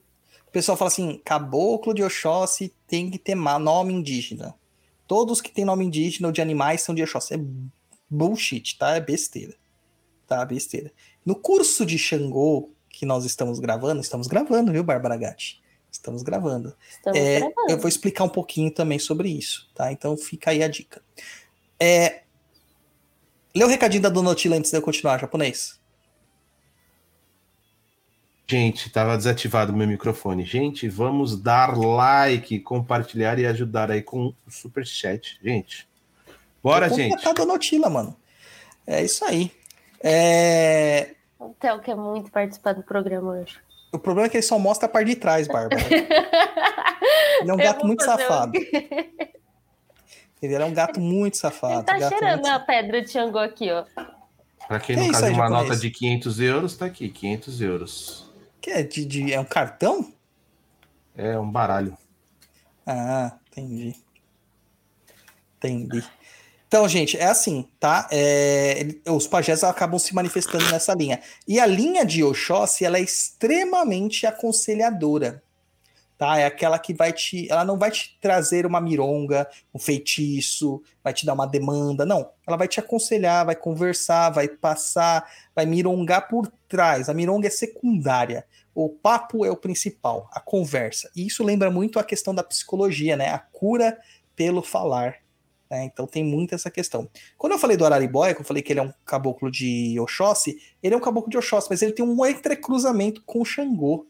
O 0.48 0.52
pessoal 0.52 0.78
fala 0.78 0.88
assim, 0.90 1.22
caboclo 1.24 1.94
de 1.94 2.04
Oxóssi 2.04 2.74
tem 2.88 3.12
que 3.12 3.20
ter 3.20 3.36
nome 3.36 3.94
indígena. 3.94 4.56
Todos 5.06 5.42
que 5.42 5.52
têm 5.52 5.66
nome 5.66 5.86
indígena 5.86 6.28
ou 6.28 6.32
de 6.32 6.42
animais 6.42 6.82
são 6.82 6.96
de 6.96 7.04
Oxóssi. 7.04 7.36
É 7.36 7.40
bullshit, 8.10 8.78
tá? 8.78 8.96
É 8.96 9.00
besteira. 9.02 9.56
Tá? 10.26 10.44
Besteira. 10.46 10.92
No 11.26 11.36
curso 11.36 11.86
de 11.86 11.98
Xangô 11.98 12.70
que 12.90 13.06
nós 13.06 13.26
estamos 13.26 13.60
gravando, 13.60 14.02
estamos 14.02 14.28
gravando, 14.28 14.72
viu, 14.72 14.84
Bárbara 14.84 15.16
Gatti? 15.18 15.62
Estamos 15.92 16.24
gravando. 16.24 16.76
Estamos 16.90 17.20
É, 17.20 17.40
gravando. 17.40 17.70
eu 17.72 17.78
vou 17.78 17.88
explicar 17.88 18.24
um 18.24 18.30
pouquinho 18.30 18.72
também 18.72 19.00
sobre 19.00 19.30
isso, 19.30 19.70
tá? 19.76 19.92
Então 19.92 20.18
fica 20.18 20.52
aí 20.52 20.64
a 20.64 20.68
dica. 20.68 21.02
É, 21.80 22.24
lê 23.56 23.64
o 23.64 23.68
recadinho 23.68 24.02
da 24.02 24.10
Donotila 24.10 24.56
antes 24.56 24.72
de 24.72 24.78
eu 24.78 24.82
continuar, 24.82 25.20
japonês. 25.20 25.80
Gente, 28.50 28.90
tava 28.90 29.18
desativado 29.18 29.74
meu 29.74 29.86
microfone. 29.88 30.46
Gente, 30.46 30.88
vamos 30.88 31.38
dar 31.40 31.78
like, 31.78 32.60
compartilhar 32.60 33.38
e 33.40 33.46
ajudar 33.46 33.92
aí 33.92 34.02
com 34.02 34.28
o 34.28 34.52
super 34.52 34.86
chat, 34.86 35.38
gente. 35.44 35.86
Bora, 36.64 36.88
gente. 36.90 37.10
contratar 37.10 37.32
a 37.32 37.46
Donotila, 37.46 37.90
mano. 37.90 38.16
É 38.86 39.04
isso 39.04 39.26
aí. 39.26 39.52
É... 40.02 41.10
O 41.38 41.50
Theo 41.60 41.80
quer 41.80 41.96
muito 41.96 42.32
participar 42.32 42.74
do 42.74 42.84
programa 42.84 43.32
hoje. 43.34 43.58
O 43.92 44.00
problema 44.00 44.28
é 44.28 44.30
que 44.30 44.38
ele 44.38 44.44
só 44.44 44.58
mostra 44.58 44.86
a 44.86 44.90
parte 44.90 45.08
de 45.08 45.16
trás, 45.18 45.48
Bárbara. 45.48 45.82
ele 47.42 47.50
é 47.50 47.54
um 47.54 47.58
Eu 47.58 47.58
gato 47.58 47.86
muito 47.86 48.04
safado. 48.04 48.52
quê? 48.54 49.10
Ele 50.40 50.54
é 50.54 50.64
um 50.64 50.74
gato 50.74 51.00
muito 51.00 51.34
Ele 51.34 51.40
safado. 51.42 51.84
tá 51.84 51.98
gato 51.98 52.10
cheirando 52.16 52.42
muito- 52.42 52.48
a 52.54 52.60
pedra 52.60 53.02
de 53.02 53.10
Xangô 53.10 53.40
aqui, 53.40 53.72
ó. 53.72 53.84
Pra 54.68 54.80
quem 54.80 54.96
Que 54.96 55.08
não 55.12 55.26
aí, 55.26 55.34
uma 55.34 55.50
nota 55.50 55.76
de 55.76 55.90
500 55.90 56.40
euros, 56.40 56.78
tá 56.78 56.86
aqui, 56.86 57.10
500 57.10 57.60
euros. 57.60 58.27
Que 58.68 58.72
é, 58.74 58.84
de, 58.84 59.06
de- 59.06 59.32
é 59.34 59.40
um 59.40 59.46
cartão? 59.46 60.12
É 61.16 61.40
um 61.40 61.50
baralho. 61.50 61.98
Ah, 62.86 63.38
entendi. 63.50 63.96
Entendi. 65.58 66.04
Então, 66.68 66.86
gente, 66.90 67.18
é 67.18 67.28
assim, 67.28 67.66
tá? 67.80 68.10
É, 68.12 68.86
os 69.10 69.26
pajés 69.26 69.64
acabam 69.64 69.98
se 69.98 70.14
manifestando 70.14 70.66
nessa 70.70 70.94
linha. 70.94 71.22
E 71.48 71.62
a 71.62 71.66
linha 71.66 72.06
de 72.06 72.22
Oxóssi, 72.26 72.84
ela 72.84 72.98
é 72.98 73.02
extremamente 73.02 74.28
aconselhadora, 74.28 75.42
tá? 76.18 76.40
É 76.40 76.46
aquela 76.46 76.80
que 76.80 76.94
vai 76.94 77.14
te... 77.14 77.50
Ela 77.52 77.64
não 77.64 77.78
vai 77.78 77.92
te 77.92 78.18
trazer 78.20 78.66
uma 78.66 78.82
mironga, 78.82 79.48
um 79.74 79.80
feitiço, 79.80 80.82
vai 81.04 81.14
te 81.14 81.26
dar 81.26 81.34
uma 81.34 81.46
demanda, 81.46 82.06
não. 82.06 82.30
Ela 82.46 82.58
vai 82.58 82.68
te 82.68 82.80
aconselhar, 82.80 83.46
vai 83.46 83.56
conversar, 83.56 84.32
vai 84.32 84.48
passar, 84.48 85.30
vai 85.56 85.66
mirongar 85.66 86.28
por 86.28 86.52
trás. 86.68 87.08
A 87.08 87.14
mironga 87.14 87.48
é 87.48 87.52
secundária. 87.52 88.46
O 88.74 88.90
papo 88.90 89.46
é 89.46 89.52
o 89.52 89.58
principal, 89.58 90.30
a 90.32 90.40
conversa. 90.40 91.10
E 91.16 91.26
isso 91.26 91.44
lembra 91.44 91.70
muito 91.72 92.00
a 92.00 92.04
questão 92.04 92.34
da 92.34 92.44
psicologia, 92.44 93.16
né? 93.16 93.30
A 93.30 93.40
cura 93.40 93.98
pelo 94.36 94.62
falar. 94.62 95.16
né? 95.70 95.84
Então 95.86 96.06
tem 96.06 96.24
muito 96.24 96.54
essa 96.56 96.70
questão. 96.70 97.10
Quando 97.38 97.54
eu 97.54 97.60
falei 97.60 97.76
do 97.76 97.86
Araribóia, 97.86 98.34
que 98.34 98.42
eu 98.42 98.46
falei 98.46 98.62
que 98.64 98.72
ele 98.72 98.80
é 98.80 98.84
um 98.84 98.94
caboclo 99.06 99.52
de 99.52 100.00
Oxóssi, 100.00 100.58
ele 100.82 100.94
é 100.94 100.98
um 100.98 101.02
caboclo 101.02 101.30
de 101.30 101.38
Oxóssi, 101.38 101.68
mas 101.70 101.82
ele 101.82 101.92
tem 101.92 102.06
um 102.06 102.26
entrecruzamento 102.26 103.22
com 103.26 103.44
Xangô, 103.44 104.06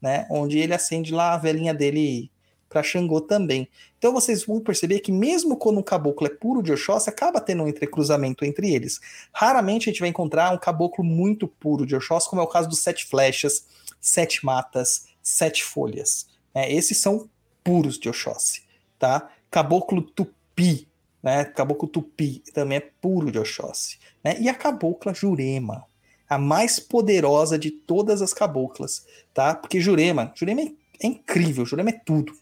né? 0.00 0.26
Onde 0.30 0.58
ele 0.58 0.74
acende 0.74 1.12
lá 1.12 1.34
a 1.34 1.38
velhinha 1.38 1.74
dele 1.74 2.30
para 2.68 2.82
Xangô 2.82 3.20
também. 3.20 3.68
Então 3.98 4.12
vocês 4.12 4.44
vão 4.44 4.60
perceber 4.60 5.00
que 5.00 5.12
mesmo 5.12 5.56
quando 5.56 5.78
um 5.78 5.82
caboclo 5.82 6.26
é 6.26 6.30
puro 6.30 6.62
de 6.62 6.72
Oxóssi, 6.72 7.08
acaba 7.08 7.40
tendo 7.40 7.62
um 7.62 7.68
entrecruzamento 7.68 8.44
entre 8.44 8.74
eles. 8.74 9.00
Raramente 9.32 9.88
a 9.88 9.92
gente 9.92 10.00
vai 10.00 10.08
encontrar 10.08 10.52
um 10.52 10.58
caboclo 10.58 11.04
muito 11.04 11.48
puro 11.48 11.86
de 11.86 11.94
Oxóssi, 11.94 12.28
como 12.28 12.42
é 12.42 12.44
o 12.44 12.48
caso 12.48 12.68
dos 12.68 12.80
Sete 12.80 13.06
Flechas, 13.06 13.66
Sete 14.00 14.44
Matas, 14.44 15.06
Sete 15.22 15.64
Folhas. 15.64 16.26
né? 16.54 16.70
Esses 16.70 16.98
são 16.98 17.28
puros 17.64 17.98
de 17.98 18.08
Oxóssi, 18.08 18.62
tá? 18.98 19.30
Caboclo 19.50 20.02
Tupi, 20.02 20.88
né? 21.22 21.44
Caboclo 21.44 21.88
Tupi 21.88 22.42
também 22.52 22.78
é 22.78 22.90
puro 23.00 23.30
de 23.30 23.38
Oxóssi. 23.38 23.98
Né? 24.22 24.36
E 24.40 24.48
a 24.48 24.54
cabocla 24.54 25.14
Jurema, 25.14 25.84
a 26.28 26.38
mais 26.38 26.78
poderosa 26.80 27.58
de 27.58 27.70
todas 27.70 28.20
as 28.22 28.32
caboclas, 28.32 29.04
tá? 29.32 29.54
Porque 29.54 29.80
Jurema, 29.80 30.32
Jurema 30.34 30.62
é, 30.62 30.72
é 31.02 31.06
incrível, 31.06 31.64
Jurema 31.64 31.90
é 31.90 32.00
tudo. 32.04 32.32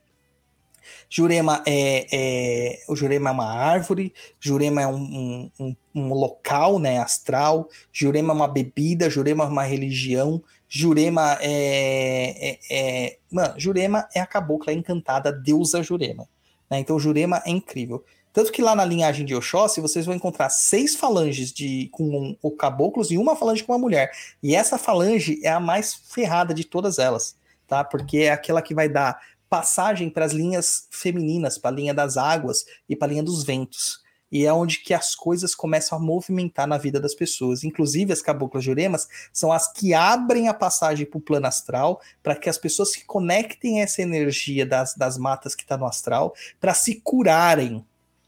Jurema 1.09 1.63
é, 1.67 2.07
é- 2.13 2.83
o 2.89 2.97
Jurema 2.97 3.31
é 3.31 3.33
uma 3.33 3.53
árvore, 3.53 4.13
Jurema 4.41 4.83
é 4.83 4.87
um, 4.87 5.51
um- 5.59 5.77
um- 5.95 6.13
local, 6.15 6.79
né, 6.79 6.99
astral, 6.99 7.69
Jurema 7.93 8.33
é 8.33 8.37
uma 8.37 8.49
bebida, 8.49 9.09
Jurema 9.09 9.45
é 9.45 9.47
uma 9.47 9.63
religião, 9.63 10.43
Jurema 10.69 11.39
é, 11.41 12.51
é- 12.51 12.59
é- 12.71 13.19
mano, 13.31 13.55
Jurema 13.59 14.09
é 14.15 14.21
a 14.21 14.27
cabocla 14.27 14.73
encantada, 14.73 15.33
deusa 15.33 15.83
Jurema, 15.83 16.29
né? 16.71 16.81
Então 16.81 16.99
Jurema 16.99 17.43
é 17.47 17.51
incrível. 17.51 18.05
Tanto 18.35 18.51
que 18.51 18.61
lá 18.61 18.75
na 18.75 18.85
linhagem 18.85 19.25
de 19.25 19.33
Oxóssi, 19.33 19.81
vocês 19.81 20.05
vão 20.05 20.15
encontrar 20.15 20.51
seis 20.51 20.97
falanges 20.97 21.53
de, 21.53 21.89
com 21.93 22.37
um- 22.43 22.51
caboclos 22.51 23.13
e 23.13 23.17
uma 23.17 23.37
falange 23.37 23.63
com 23.63 23.73
uma 23.73 23.79
mulher. 23.79 24.11
E 24.43 24.57
essa 24.57 24.77
falange 24.77 25.41
é 25.45 25.51
a 25.51 25.61
mais 25.61 25.95
ferrada 25.95 26.53
de 26.53 26.65
todas 26.65 26.99
elas, 26.99 27.37
tá? 27.69 27.85
Porque 27.85 28.19
é 28.19 28.33
aquela 28.33 28.61
que 28.61 28.75
vai 28.75 28.89
dar 28.89 29.21
passagem 29.49 30.11
para 30.11 30.25
as 30.25 30.33
linhas 30.33 30.89
femininas, 30.91 31.57
para 31.57 31.71
a 31.71 31.75
linha 31.75 31.95
das 31.95 32.17
águas 32.17 32.65
e 32.89 32.97
para 32.97 33.07
a 33.07 33.11
linha 33.13 33.23
dos 33.23 33.45
ventos. 33.45 34.03
E 34.33 34.45
é 34.45 34.53
onde 34.53 34.81
que 34.81 34.93
as 34.93 35.15
coisas 35.15 35.55
começam 35.55 35.97
a 35.97 36.01
movimentar 36.01 36.67
na 36.67 36.77
vida 36.77 36.99
das 36.99 37.15
pessoas. 37.15 37.63
Inclusive, 37.63 38.13
as 38.13 38.21
caboclas 38.21 38.65
juremas 38.65 39.07
são 39.33 39.53
as 39.53 39.73
que 39.73 39.95
abrem 39.95 40.49
a 40.49 40.55
passagem 40.55 41.07
para 41.07 41.19
o 41.19 41.23
plano 41.23 41.47
astral, 41.47 42.01
para 42.21 42.35
que 42.35 42.51
as 42.51 42.59
pessoas 42.59 42.91
se 42.91 43.05
conectem 43.05 43.81
a 43.81 43.85
essa 43.85 44.03
energia 44.03 44.67
das, 44.67 44.93
das 44.97 45.17
matas 45.17 45.55
que 45.55 45.63
está 45.63 45.77
no 45.77 45.87
astral, 45.87 46.35
para 46.61 46.75
se 46.75 46.97
curarem. 46.97 47.87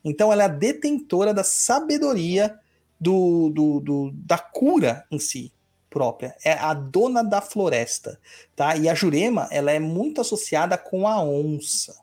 Então, 0.08 0.32
ela 0.32 0.44
é 0.44 0.46
a 0.46 0.48
detentora 0.48 1.34
da 1.34 1.42
sabedoria 1.42 2.56
do, 2.98 3.50
do, 3.50 3.80
do- 3.80 4.10
da 4.12 4.38
cura 4.38 5.04
em 5.10 5.18
si 5.18 5.52
própria. 5.90 6.36
É 6.44 6.52
a 6.52 6.72
dona 6.72 7.24
da 7.24 7.40
floresta, 7.40 8.18
tá? 8.54 8.76
E 8.76 8.88
a 8.88 8.94
Jurema, 8.94 9.48
ela 9.50 9.72
é 9.72 9.80
muito 9.80 10.20
associada 10.20 10.78
com 10.78 11.08
a 11.08 11.20
onça, 11.20 11.96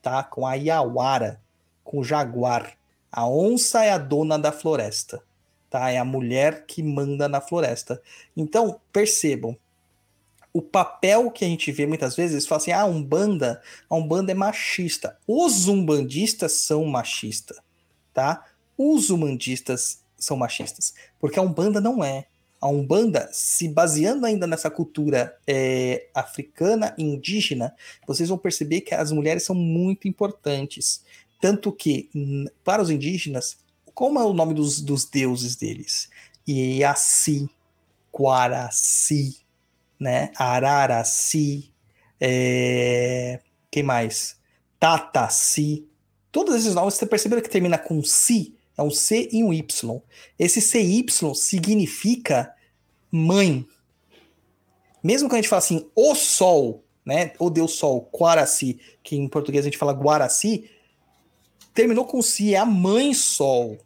tá? 0.00 0.22
Com 0.22 0.46
a 0.46 0.54
Iauara, 0.54 1.40
com 1.82 1.98
o 1.98 2.04
jaguar. 2.04 2.76
A 3.10 3.26
onça 3.28 3.84
é 3.84 3.90
a 3.90 3.98
dona 3.98 4.38
da 4.38 4.52
floresta, 4.52 5.20
tá? 5.68 5.90
É 5.90 5.98
a 5.98 6.04
mulher 6.04 6.64
que 6.64 6.80
manda 6.80 7.28
na 7.28 7.40
floresta. 7.40 8.00
Então, 8.36 8.80
percebam, 8.92 9.56
o 10.52 10.60
papel 10.60 11.30
que 11.30 11.44
a 11.44 11.48
gente 11.48 11.72
vê 11.72 11.86
muitas 11.86 12.14
vezes, 12.14 12.32
eles 12.32 12.46
falam 12.46 12.60
assim, 12.60 12.72
ah, 12.72 12.84
Umbanda, 12.84 13.62
a 13.88 13.94
Umbanda 13.94 14.32
é 14.32 14.34
machista. 14.34 15.16
Os 15.26 15.66
umbandistas 15.66 16.52
são 16.52 16.84
machistas, 16.84 17.58
tá? 18.12 18.44
Os 18.76 19.10
umbandistas 19.10 20.02
são 20.18 20.36
machistas, 20.36 20.94
porque 21.18 21.38
a 21.38 21.42
Umbanda 21.42 21.80
não 21.80 22.04
é. 22.04 22.26
A 22.60 22.68
Umbanda, 22.68 23.28
se 23.32 23.66
baseando 23.66 24.24
ainda 24.24 24.46
nessa 24.46 24.70
cultura 24.70 25.36
é, 25.46 26.06
africana 26.14 26.94
e 26.96 27.02
indígena, 27.02 27.74
vocês 28.06 28.28
vão 28.28 28.38
perceber 28.38 28.82
que 28.82 28.94
as 28.94 29.10
mulheres 29.10 29.42
são 29.42 29.56
muito 29.56 30.06
importantes. 30.06 31.02
Tanto 31.40 31.72
que, 31.72 32.08
para 32.62 32.80
os 32.80 32.88
indígenas, 32.88 33.56
como 33.92 34.20
é 34.20 34.24
o 34.24 34.32
nome 34.32 34.54
dos, 34.54 34.80
dos 34.80 35.04
deuses 35.04 35.56
deles? 35.56 36.08
Iaci, 36.46 37.50
Guaraci, 38.16 39.41
né? 40.02 40.32
Araraci, 40.36 41.72
é... 42.20 43.40
quem 43.70 43.82
mais? 43.82 44.36
Tataci. 44.78 45.86
Todos 46.32 46.56
esses 46.56 46.74
nomes, 46.74 46.94
você 46.94 47.06
percebeu 47.06 47.40
que 47.40 47.48
termina 47.48 47.78
com 47.78 48.02
si? 48.02 48.56
É 48.76 48.82
um 48.82 48.90
C 48.90 49.28
e 49.32 49.44
um 49.44 49.52
Y. 49.52 50.00
Esse 50.38 50.60
CY 50.60 51.06
significa 51.34 52.52
mãe. 53.10 53.66
Mesmo 55.04 55.28
quando 55.28 55.34
a 55.34 55.42
gente 55.42 55.48
fala 55.48 55.58
assim, 55.58 55.88
o 55.94 56.14
sol, 56.14 56.84
né? 57.04 57.32
O 57.38 57.50
Deus 57.50 57.72
Sol, 57.72 58.02
Quaraci, 58.12 58.78
que 59.02 59.16
em 59.16 59.28
português 59.28 59.64
a 59.64 59.68
gente 59.68 59.78
fala 59.78 59.92
Guaraci, 59.92 60.70
terminou 61.74 62.04
com 62.04 62.22
si, 62.22 62.54
é 62.54 62.58
a 62.58 62.64
mãe 62.64 63.12
sol, 63.12 63.78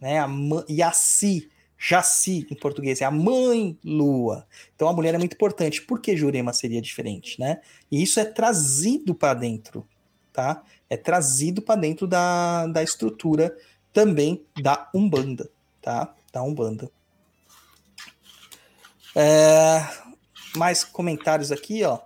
né? 0.00 0.18
A 0.18 0.28
mãe, 0.28 0.64
Yaci, 0.68 1.48
Jaci 1.78 2.46
em 2.50 2.54
português, 2.56 3.00
é 3.00 3.04
a 3.04 3.10
mãe 3.10 3.78
lua. 3.84 4.46
Então 4.74 4.88
a 4.88 4.92
mulher 4.92 5.14
é 5.14 5.18
muito 5.18 5.34
importante. 5.34 5.80
Por 5.82 6.00
que 6.00 6.16
Jurema 6.16 6.52
seria 6.52 6.82
diferente, 6.82 7.38
né? 7.38 7.60
E 7.90 8.02
isso 8.02 8.18
é 8.18 8.24
trazido 8.24 9.14
para 9.14 9.34
dentro, 9.34 9.86
tá? 10.32 10.62
É 10.90 10.96
trazido 10.96 11.62
para 11.62 11.80
dentro 11.80 12.06
da, 12.06 12.66
da 12.66 12.82
estrutura 12.82 13.56
também 13.92 14.44
da 14.60 14.90
Umbanda, 14.92 15.48
tá? 15.80 16.12
Da 16.32 16.42
Umbanda. 16.42 16.90
É, 19.14 19.86
mais 20.56 20.84
comentários 20.84 21.52
aqui, 21.52 21.84
ó. 21.84 22.00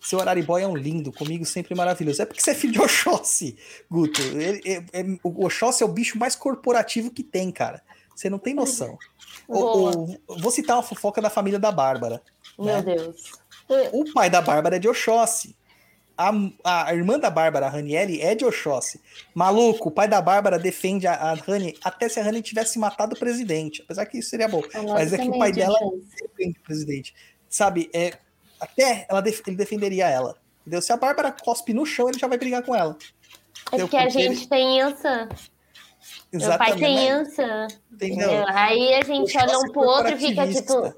Seu 0.00 0.20
Araribói 0.20 0.62
é 0.62 0.66
um 0.66 0.76
lindo, 0.76 1.10
comigo 1.10 1.46
sempre 1.46 1.74
maravilhoso. 1.74 2.20
É 2.20 2.26
porque 2.26 2.42
você 2.42 2.50
é 2.50 2.54
filho 2.54 2.74
de 2.74 2.80
Oxóssi, 2.80 3.56
Guto. 3.90 4.20
Ele- 4.20 4.60
é- 4.66 5.00
é- 5.00 5.18
o 5.22 5.46
Oxóssi 5.46 5.82
é 5.82 5.86
o 5.86 5.92
bicho 5.92 6.18
mais 6.18 6.36
corporativo 6.36 7.10
que 7.10 7.22
tem, 7.22 7.50
cara. 7.50 7.82
Você 8.14 8.30
não 8.30 8.38
tem 8.38 8.54
noção. 8.54 8.98
O- 9.48 9.90
o- 9.90 10.18
vou 10.38 10.50
citar 10.50 10.76
uma 10.76 10.82
fofoca 10.82 11.20
da 11.20 11.28
família 11.30 11.58
da 11.58 11.70
Bárbara. 11.72 12.22
Meu 12.58 12.66
né? 12.66 12.82
Deus. 12.82 13.32
O 13.92 14.12
pai 14.12 14.28
da 14.30 14.40
Bárbara 14.40 14.76
é 14.76 14.78
de 14.78 14.88
Oxóssi. 14.88 15.56
A, 16.16 16.30
a 16.62 16.94
irmã 16.94 17.18
da 17.18 17.28
Bárbara, 17.28 17.66
a 17.66 17.68
Raniele, 17.68 18.20
é 18.20 18.36
de 18.36 18.44
Oxóssi. 18.44 19.00
Maluco, 19.34 19.88
o 19.88 19.90
pai 19.90 20.06
da 20.06 20.20
Bárbara 20.22 20.58
defende 20.60 21.08
a, 21.08 21.14
a 21.14 21.34
Rani 21.34 21.76
até 21.82 22.08
se 22.08 22.20
a 22.20 22.22
Rani 22.22 22.40
tivesse 22.40 22.78
matado 22.78 23.16
o 23.16 23.18
presidente. 23.18 23.82
Apesar 23.82 24.06
que 24.06 24.18
isso 24.18 24.30
seria 24.30 24.46
bom. 24.46 24.62
Nossa 24.74 24.94
Mas 24.94 25.12
é 25.12 25.18
que 25.18 25.28
o 25.28 25.38
pai 25.38 25.50
dela 25.50 25.76
defende 26.28 26.56
o 26.58 26.62
presidente. 26.62 27.14
Sabe, 27.48 27.90
é, 27.92 28.16
até 28.60 29.06
ela 29.08 29.20
def- 29.20 29.42
ele 29.46 29.56
defenderia 29.56 30.08
ela. 30.08 30.36
Entendeu? 30.60 30.80
Se 30.80 30.92
a 30.92 30.96
Bárbara 30.96 31.32
cospe 31.32 31.74
no 31.74 31.84
chão, 31.84 32.08
ele 32.08 32.18
já 32.18 32.28
vai 32.28 32.38
brigar 32.38 32.62
com 32.62 32.74
ela. 32.76 32.96
É 33.72 33.78
porque 33.78 33.96
a 33.96 34.08
gente 34.08 34.48
tem 34.48 34.80
Yansan. 36.32 36.48
Meu 36.48 36.58
pai 36.58 36.76
tem 36.76 36.94
né? 36.96 37.04
Yansan. 37.06 37.68
Entendeu? 37.92 38.44
Aí 38.48 38.94
a 38.94 39.04
gente 39.04 39.36
olha 39.38 39.58
um 39.58 39.70
pro 39.70 39.82
outro 39.82 40.12
e 40.12 40.18
fica 40.18 40.46
tipo. 40.52 40.94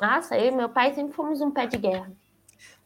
Nossa, 0.00 0.38
eu 0.38 0.46
e 0.46 0.50
meu 0.50 0.68
pai 0.68 0.94
sempre 0.94 1.12
fomos 1.12 1.40
um 1.40 1.50
pé 1.50 1.66
de 1.66 1.76
guerra. 1.76 2.10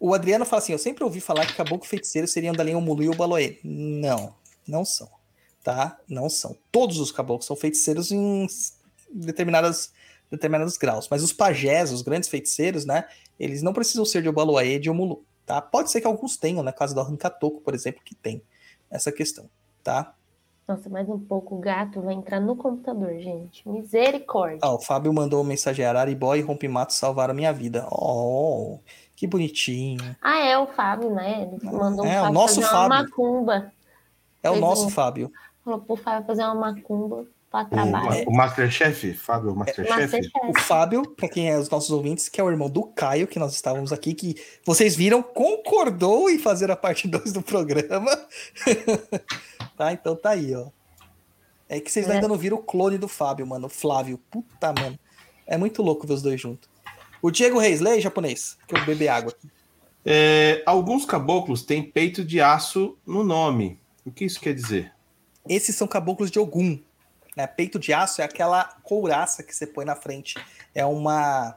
O 0.00 0.14
Adriano 0.14 0.44
fala 0.44 0.62
assim: 0.62 0.72
eu 0.72 0.78
sempre 0.78 1.04
ouvi 1.04 1.20
falar 1.20 1.46
que 1.46 1.54
caboclo 1.54 1.86
feiticeiro 1.86 2.26
seriam 2.26 2.54
da 2.54 2.64
linha 2.64 2.78
Omulu 2.78 3.02
e 3.02 3.08
o 3.08 3.14
Baloê. 3.14 3.58
Não, 3.62 4.34
não 4.66 4.84
são. 4.84 5.08
tá? 5.62 5.98
Não 6.08 6.28
são. 6.28 6.56
Todos 6.70 6.98
os 6.98 7.12
caboclos 7.12 7.46
são 7.46 7.54
feiticeiros 7.56 8.10
em 8.10 8.46
determinadas, 9.12 9.92
determinados 10.30 10.76
graus. 10.76 11.08
Mas 11.10 11.22
os 11.22 11.32
pajés, 11.32 11.92
os 11.92 12.02
grandes 12.02 12.28
feiticeiros, 12.28 12.84
né? 12.84 13.04
Eles 13.38 13.62
não 13.62 13.72
precisam 13.72 14.04
ser 14.04 14.22
de 14.22 14.28
Obaloaê 14.28 14.78
de 14.78 14.90
Omulu, 14.90 15.24
tá? 15.46 15.60
Pode 15.60 15.90
ser 15.90 16.00
que 16.00 16.06
alguns 16.06 16.36
tenham, 16.36 16.62
na 16.62 16.72
casa 16.72 16.94
do 16.94 17.00
Arrancatoco, 17.00 17.60
por 17.60 17.74
exemplo, 17.74 18.02
que 18.04 18.14
tem 18.14 18.42
essa 18.90 19.10
questão, 19.10 19.48
tá? 19.82 20.14
Nossa, 20.66 20.88
mais 20.88 21.08
um 21.08 21.18
pouco 21.18 21.56
o 21.56 21.58
gato 21.58 22.00
vai 22.00 22.14
entrar 22.14 22.40
no 22.40 22.54
computador, 22.56 23.18
gente. 23.18 23.68
Misericórdia. 23.68 24.60
Ah, 24.62 24.72
o 24.72 24.80
Fábio 24.80 25.12
mandou 25.12 25.42
mensagem: 25.42 25.84
Araribó 25.84 26.34
e 26.34 26.40
Rompimato 26.40 26.92
salvaram 26.92 27.32
a 27.32 27.34
minha 27.34 27.52
vida. 27.52 27.86
Oh, 27.90 28.78
que 29.16 29.26
bonitinho. 29.26 30.16
Ah, 30.22 30.38
é 30.38 30.56
o 30.56 30.66
Fábio, 30.68 31.10
né? 31.12 31.42
Ele 31.42 31.70
mandou 31.70 32.04
um 32.04 32.08
É, 32.08 32.18
o 32.20 32.22
Fábio 32.22 32.34
nosso 32.34 32.54
fazer 32.54 32.66
Fábio. 32.68 32.86
uma 32.86 33.02
macumba. 33.02 33.72
É 34.42 34.48
o 34.48 34.52
Fez 34.54 34.60
nosso 34.64 34.86
um- 34.86 34.90
Fábio. 34.90 35.32
Falou 35.64 35.80
pro 35.80 35.96
Fábio 35.96 36.26
fazer 36.26 36.42
uma 36.44 36.54
macumba 36.54 37.26
O, 37.52 37.64
trabalho. 37.66 38.24
o 38.28 38.32
Masterchef, 38.34 39.12
Fábio, 39.14 39.52
o 39.52 39.56
Masterchef. 39.56 39.92
O 39.92 40.00
Masterchef. 40.00 40.30
Fábio, 40.66 41.02
para 41.14 41.28
quem 41.28 41.50
é 41.50 41.58
os 41.58 41.68
nossos 41.68 41.90
ouvintes, 41.90 42.28
que 42.28 42.40
é 42.40 42.44
o 42.44 42.50
irmão 42.50 42.70
do 42.70 42.84
Caio, 42.84 43.26
que 43.26 43.38
nós 43.38 43.52
estávamos 43.54 43.92
aqui, 43.92 44.14
que 44.14 44.36
vocês 44.64 44.96
viram, 44.96 45.22
concordou 45.22 46.30
em 46.30 46.38
fazer 46.38 46.70
a 46.70 46.76
parte 46.76 47.06
2 47.06 47.32
do 47.32 47.42
programa. 47.42 48.10
tá? 49.76 49.92
Então 49.92 50.16
tá 50.16 50.30
aí, 50.30 50.54
ó. 50.54 50.68
É 51.68 51.80
que 51.80 51.90
vocês 51.90 52.08
É. 52.08 52.12
ainda 52.14 52.28
não 52.28 52.36
viram 52.36 52.56
o 52.58 52.62
clone 52.62 52.98
do 52.98 53.08
Fábio, 53.08 53.46
mano. 53.46 53.66
O 53.66 53.70
Flávio. 53.70 54.18
Puta, 54.30 54.72
mano. 54.72 54.98
É 55.46 55.56
muito 55.56 55.82
louco 55.82 56.06
ver 56.06 56.14
os 56.14 56.22
dois 56.22 56.40
juntos. 56.40 56.68
O 57.20 57.30
Diego 57.30 57.58
Reis, 57.58 57.80
lê 57.80 57.92
aí, 57.92 58.00
japonês, 58.00 58.56
que 58.66 58.74
eu 58.74 58.78
vou 58.78 58.86
beber 58.86 59.08
água 59.08 59.32
aqui. 59.32 59.48
É, 60.04 60.62
alguns 60.66 61.04
caboclos 61.04 61.62
têm 61.62 61.82
peito 61.82 62.24
de 62.24 62.40
aço 62.40 62.96
no 63.06 63.22
nome. 63.22 63.78
O 64.04 64.10
que 64.10 64.24
isso 64.24 64.40
quer 64.40 64.52
dizer? 64.54 64.92
Esses 65.48 65.76
são 65.76 65.86
caboclos 65.86 66.30
de 66.30 66.38
Ogum. 66.38 66.78
Né? 67.36 67.46
Peito 67.46 67.78
de 67.78 67.92
aço 67.92 68.20
é 68.20 68.24
aquela 68.24 68.64
couraça 68.82 69.42
que 69.42 69.54
você 69.54 69.66
põe 69.66 69.84
na 69.84 69.96
frente. 69.96 70.34
É 70.74 70.84
uma 70.84 71.56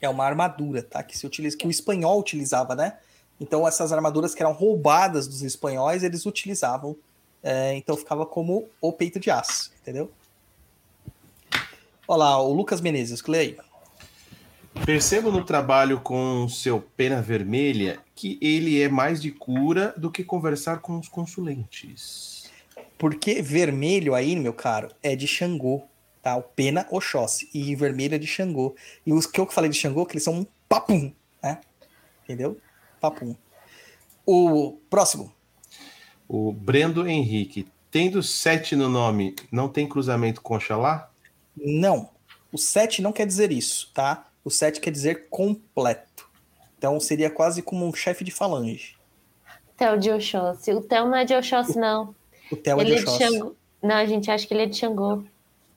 é 0.00 0.08
uma 0.08 0.24
armadura, 0.24 0.82
tá? 0.82 1.02
Que 1.02 1.16
se 1.16 1.26
utiliza, 1.26 1.56
que 1.56 1.66
o 1.66 1.70
espanhol 1.70 2.18
utilizava, 2.18 2.74
né? 2.74 2.98
Então 3.40 3.66
essas 3.68 3.92
armaduras 3.92 4.34
que 4.34 4.42
eram 4.42 4.52
roubadas 4.52 5.28
dos 5.28 5.42
espanhóis, 5.42 6.02
eles 6.02 6.26
utilizavam. 6.26 6.96
É, 7.42 7.74
então 7.76 7.96
ficava 7.96 8.26
como 8.26 8.68
o 8.80 8.92
peito 8.92 9.20
de 9.20 9.30
aço, 9.30 9.70
entendeu? 9.80 10.10
Olha 12.08 12.18
lá, 12.18 12.42
o 12.42 12.52
Lucas 12.52 12.80
Menezes, 12.80 13.22
aí. 13.28 13.56
Percebo 14.84 15.30
no 15.30 15.44
trabalho 15.44 16.00
com 16.00 16.48
seu 16.48 16.80
pena 16.80 17.22
vermelha 17.22 17.98
que 18.14 18.38
ele 18.40 18.80
é 18.80 18.88
mais 18.88 19.20
de 19.20 19.30
cura 19.30 19.94
do 19.96 20.10
que 20.10 20.22
conversar 20.22 20.78
com 20.78 20.98
os 20.98 21.08
consulentes. 21.08 22.45
Porque 22.98 23.42
vermelho 23.42 24.14
aí, 24.14 24.34
meu 24.36 24.52
caro, 24.52 24.88
é 25.02 25.14
de 25.14 25.26
Xangô, 25.26 25.82
tá? 26.22 26.36
O 26.36 26.42
Pena 26.42 26.86
Oxóssi. 26.90 27.48
E 27.52 27.74
vermelho 27.74 28.14
é 28.14 28.18
de 28.18 28.26
Xangô. 28.26 28.74
E 29.04 29.12
os 29.12 29.26
que 29.26 29.40
eu 29.40 29.46
falei 29.46 29.70
de 29.70 29.76
Xangô, 29.76 30.06
que 30.06 30.14
eles 30.14 30.24
são 30.24 30.34
um 30.34 30.46
papum, 30.68 31.12
né? 31.42 31.60
Entendeu? 32.24 32.58
Papum. 33.00 33.36
O 34.24 34.78
próximo. 34.90 35.32
O 36.28 36.52
Brendo 36.52 37.06
Henrique, 37.06 37.68
tendo 37.90 38.22
sete 38.22 38.74
no 38.74 38.88
nome, 38.88 39.36
não 39.52 39.68
tem 39.68 39.88
cruzamento 39.88 40.40
com 40.40 40.56
Oxalá? 40.56 41.10
Não. 41.56 42.10
O 42.56 42.58
7 42.58 43.02
não 43.02 43.12
quer 43.12 43.26
dizer 43.26 43.52
isso, 43.52 43.90
tá? 43.92 44.26
O 44.42 44.50
7 44.50 44.80
quer 44.80 44.90
dizer 44.90 45.28
completo. 45.28 46.26
Então 46.78 46.98
seria 46.98 47.28
quase 47.28 47.60
como 47.60 47.86
um 47.86 47.92
chefe 47.92 48.24
de 48.24 48.30
falange. 48.30 48.96
Theo 49.76 49.98
de 49.98 50.10
Oxóssi. 50.10 50.72
O 50.72 50.80
Theo 50.80 51.04
não 51.04 51.16
é 51.16 51.24
de 51.26 51.34
Oxóssi, 51.34 51.78
não. 51.78 52.14
O 52.50 52.56
Theo 52.56 52.80
é 52.80 52.84
de 52.84 52.92
é 52.94 52.96
Oxóssi. 53.00 53.18
Xangô. 53.24 53.54
Não, 53.82 53.94
a 53.96 54.06
gente 54.06 54.30
acha 54.30 54.46
que 54.46 54.54
ele 54.54 54.62
é 54.62 54.66
de 54.66 54.76
Xangô. 54.76 55.22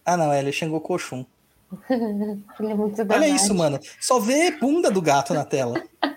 Ah, 0.05 0.17
não, 0.17 0.33
ele 0.33 0.49
é 0.49 0.51
Xangô 0.51 0.79
Coxum. 0.81 1.25
Ele 1.89 2.71
é 2.71 2.73
muito 2.73 2.95
Olha 2.99 3.05
danado. 3.05 3.25
isso, 3.35 3.53
mano. 3.53 3.79
Só 4.01 4.19
vê 4.19 4.49
bunda 4.51 4.89
do 4.89 4.99
gato 5.01 5.35
na 5.35 5.45
tela. 5.45 5.83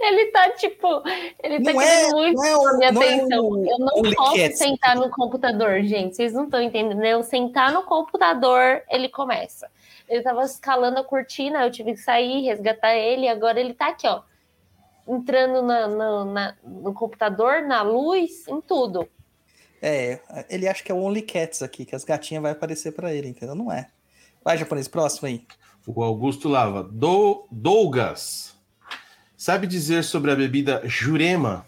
Ele 0.00 0.26
tá, 0.26 0.50
tipo, 0.50 1.02
ele 1.42 1.62
tá 1.64 1.72
Não 1.72 1.80
é- 1.82 1.84
querendo 1.96 2.16
muito 2.16 2.36
não 2.36 2.44
é 2.46 2.56
o- 2.56 2.76
minha 2.78 2.92
não 2.92 3.02
é 3.02 3.14
atenção. 3.14 3.44
o- 3.48 3.66
eu 3.68 3.78
não 3.78 4.12
posso 4.14 4.56
sentar 4.56 4.94
no 4.96 5.10
computador, 5.10 5.82
gente. 5.82 6.14
Vocês 6.14 6.32
não 6.32 6.44
estão 6.44 6.62
entendendo. 6.62 7.02
Eu 7.04 7.22
sentar 7.24 7.72
no 7.72 7.82
computador, 7.82 8.82
ele 8.88 9.08
começa. 9.08 9.68
Ele 10.08 10.22
tava 10.22 10.44
escalando 10.44 11.00
a 11.00 11.04
cortina, 11.04 11.64
eu 11.64 11.70
tive 11.72 11.92
que 11.94 12.00
sair, 12.00 12.42
resgatar 12.44 12.94
ele, 12.94 13.26
agora 13.28 13.58
ele 13.58 13.74
tá 13.74 13.88
aqui, 13.88 14.06
ó. 14.06 14.20
Entrando 15.08 15.60
na- 15.62 15.88
na- 15.88 16.24
na- 16.24 16.54
no 16.62 16.94
computador, 16.94 17.62
na 17.62 17.82
luz, 17.82 18.46
em 18.46 18.60
tudo. 18.60 19.08
É, 19.86 20.18
ele 20.48 20.66
acha 20.66 20.82
que 20.82 20.90
é 20.90 20.94
o 20.94 20.98
Only 20.98 21.20
Cats 21.20 21.60
aqui, 21.62 21.84
que 21.84 21.94
as 21.94 22.04
gatinhas 22.04 22.42
vai 22.42 22.52
aparecer 22.52 22.92
pra 22.92 23.12
ele, 23.12 23.28
entendeu? 23.28 23.54
Não 23.54 23.70
é. 23.70 23.90
Vai, 24.42 24.56
japonês, 24.56 24.88
próximo 24.88 25.28
aí. 25.28 25.44
O 25.86 26.02
Augusto 26.02 26.48
Lava, 26.48 26.82
Do, 26.82 27.46
Dougas, 27.50 28.54
sabe 29.36 29.66
dizer 29.66 30.02
sobre 30.02 30.30
a 30.30 30.36
bebida 30.36 30.80
Jurema? 30.86 31.66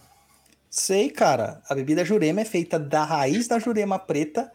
Sei, 0.70 1.10
cara. 1.10 1.60
A 1.68 1.74
bebida 1.74 2.04
jurema 2.06 2.40
é 2.40 2.44
feita 2.46 2.78
da 2.78 3.04
raiz 3.04 3.48
da 3.48 3.58
jurema 3.58 3.98
preta 3.98 4.50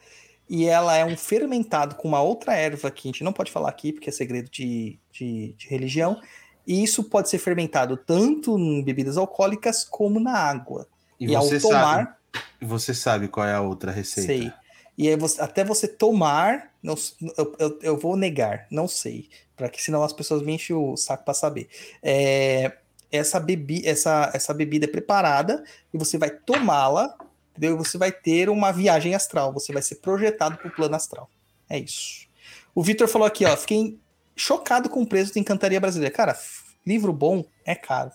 e 0.49 0.65
ela 0.65 0.95
é 0.95 1.05
um 1.05 1.15
fermentado 1.15 1.95
com 1.95 2.07
uma 2.07 2.21
outra 2.21 2.53
erva 2.53 2.89
que 2.89 3.07
a 3.07 3.11
gente 3.11 3.23
não 3.23 3.33
pode 3.33 3.51
falar 3.51 3.69
aqui 3.69 3.93
porque 3.93 4.09
é 4.09 4.13
segredo 4.13 4.49
de, 4.49 4.99
de, 5.11 5.53
de 5.53 5.67
religião. 5.67 6.19
E 6.65 6.83
isso 6.83 7.03
pode 7.03 7.29
ser 7.29 7.37
fermentado 7.37 7.95
tanto 7.95 8.57
em 8.57 8.83
bebidas 8.83 9.17
alcoólicas 9.17 9.83
como 9.83 10.19
na 10.19 10.37
água. 10.37 10.87
E, 11.19 11.27
E, 11.27 11.35
ao 11.35 11.47
tomar, 11.59 12.05
sabe, 12.05 12.15
você 12.61 12.93
sabe 12.93 13.27
qual 13.27 13.45
é 13.45 13.53
a 13.53 13.61
outra 13.61 13.91
receita? 13.91 14.27
sei. 14.27 14.53
E 14.97 15.07
aí 15.07 15.15
você- 15.15 15.41
até 15.41 15.63
você 15.63 15.87
tomar, 15.87 16.71
não, 16.83 16.95
eu, 17.37 17.55
eu, 17.57 17.79
eu 17.81 17.97
vou 17.97 18.15
negar, 18.15 18.67
não 18.69 18.87
sei, 18.87 19.29
para 19.55 19.69
que 19.69 19.81
senão 19.81 20.03
as 20.03 20.13
pessoas 20.13 20.41
me 20.43 20.53
enchem 20.53 20.75
o 20.75 20.95
saco 20.97 21.23
para 21.23 21.33
saber. 21.33 21.69
É, 22.03 22.77
essa, 23.11 23.39
bebi, 23.39 23.81
essa, 23.85 24.29
essa 24.33 24.53
bebida 24.53 24.85
é 24.85 24.87
preparada 24.89 25.63
e 25.93 25.97
você 25.97 26.17
vai 26.17 26.29
tomá-la, 26.29 27.15
entendeu? 27.51 27.73
E 27.73 27.77
você 27.77 27.97
vai 27.97 28.11
ter 28.11 28.49
uma 28.49 28.71
viagem 28.71 29.15
astral, 29.15 29.51
você 29.51 29.73
vai 29.73 29.81
ser 29.81 29.95
projetado 29.95 30.57
para 30.57 30.67
o 30.67 30.71
plano 30.75 30.95
astral. 30.95 31.29
É 31.69 31.79
isso. 31.79 32.27
O 32.75 32.83
Vitor 32.83 33.07
falou 33.07 33.27
aqui, 33.27 33.45
ó, 33.45 33.55
fiquei 33.57 33.97
chocado 34.35 34.89
com 34.89 35.01
o 35.01 35.07
preço 35.07 35.33
do 35.33 35.39
Encantaria 35.39 35.79
Brasileira. 35.79 36.13
Cara, 36.13 36.37
livro 36.85 37.11
bom 37.11 37.43
é 37.65 37.75
caro. 37.75 38.11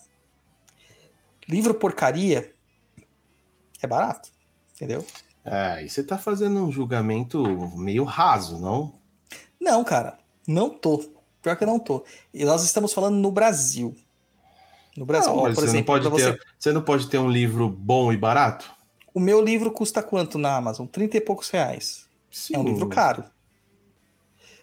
Livro 1.47 1.73
porcaria 1.73 2.53
é 3.81 3.87
barato, 3.87 4.29
entendeu? 4.75 5.05
Ah, 5.45 5.81
e 5.81 5.89
você 5.89 6.03
tá 6.03 6.17
fazendo 6.17 6.63
um 6.65 6.71
julgamento 6.71 7.43
meio 7.77 8.03
raso, 8.03 8.59
não? 8.59 8.93
Não, 9.59 9.83
cara, 9.83 10.17
não 10.47 10.69
tô. 10.69 11.03
Pior 11.41 11.55
que 11.55 11.63
eu 11.63 11.67
não 11.67 11.79
tô. 11.79 12.03
E 12.33 12.43
nós 12.43 12.63
estamos 12.63 12.93
falando 12.93 13.15
no 13.15 13.31
Brasil. 13.31 13.95
No 14.97 15.05
Brasil, 15.05 15.29
Não, 15.31 15.37
Ó, 15.39 15.43
por 15.43 15.55
você, 15.55 15.65
exemplo, 15.65 15.77
não 15.77 15.83
pode 15.85 16.01
pra 16.01 16.09
você- 16.09 16.33
ter, 16.37 16.45
você 16.57 16.71
não 16.73 16.81
pode 16.81 17.07
ter 17.07 17.17
um 17.17 17.29
livro 17.29 17.69
bom 17.69 18.11
e 18.11 18.17
barato? 18.17 18.75
o 19.13 19.19
meu 19.19 19.41
livro 19.41 19.71
custa 19.71 20.03
quanto 20.03 20.37
na 20.37 20.55
Amazon? 20.55 20.85
30 20.85 21.17
e 21.17 21.21
poucos 21.21 21.49
reais. 21.49 22.05
Sim. 22.29 22.55
É 22.55 22.59
um 22.59 22.63
livro 22.63 22.87
caro. 22.87 23.23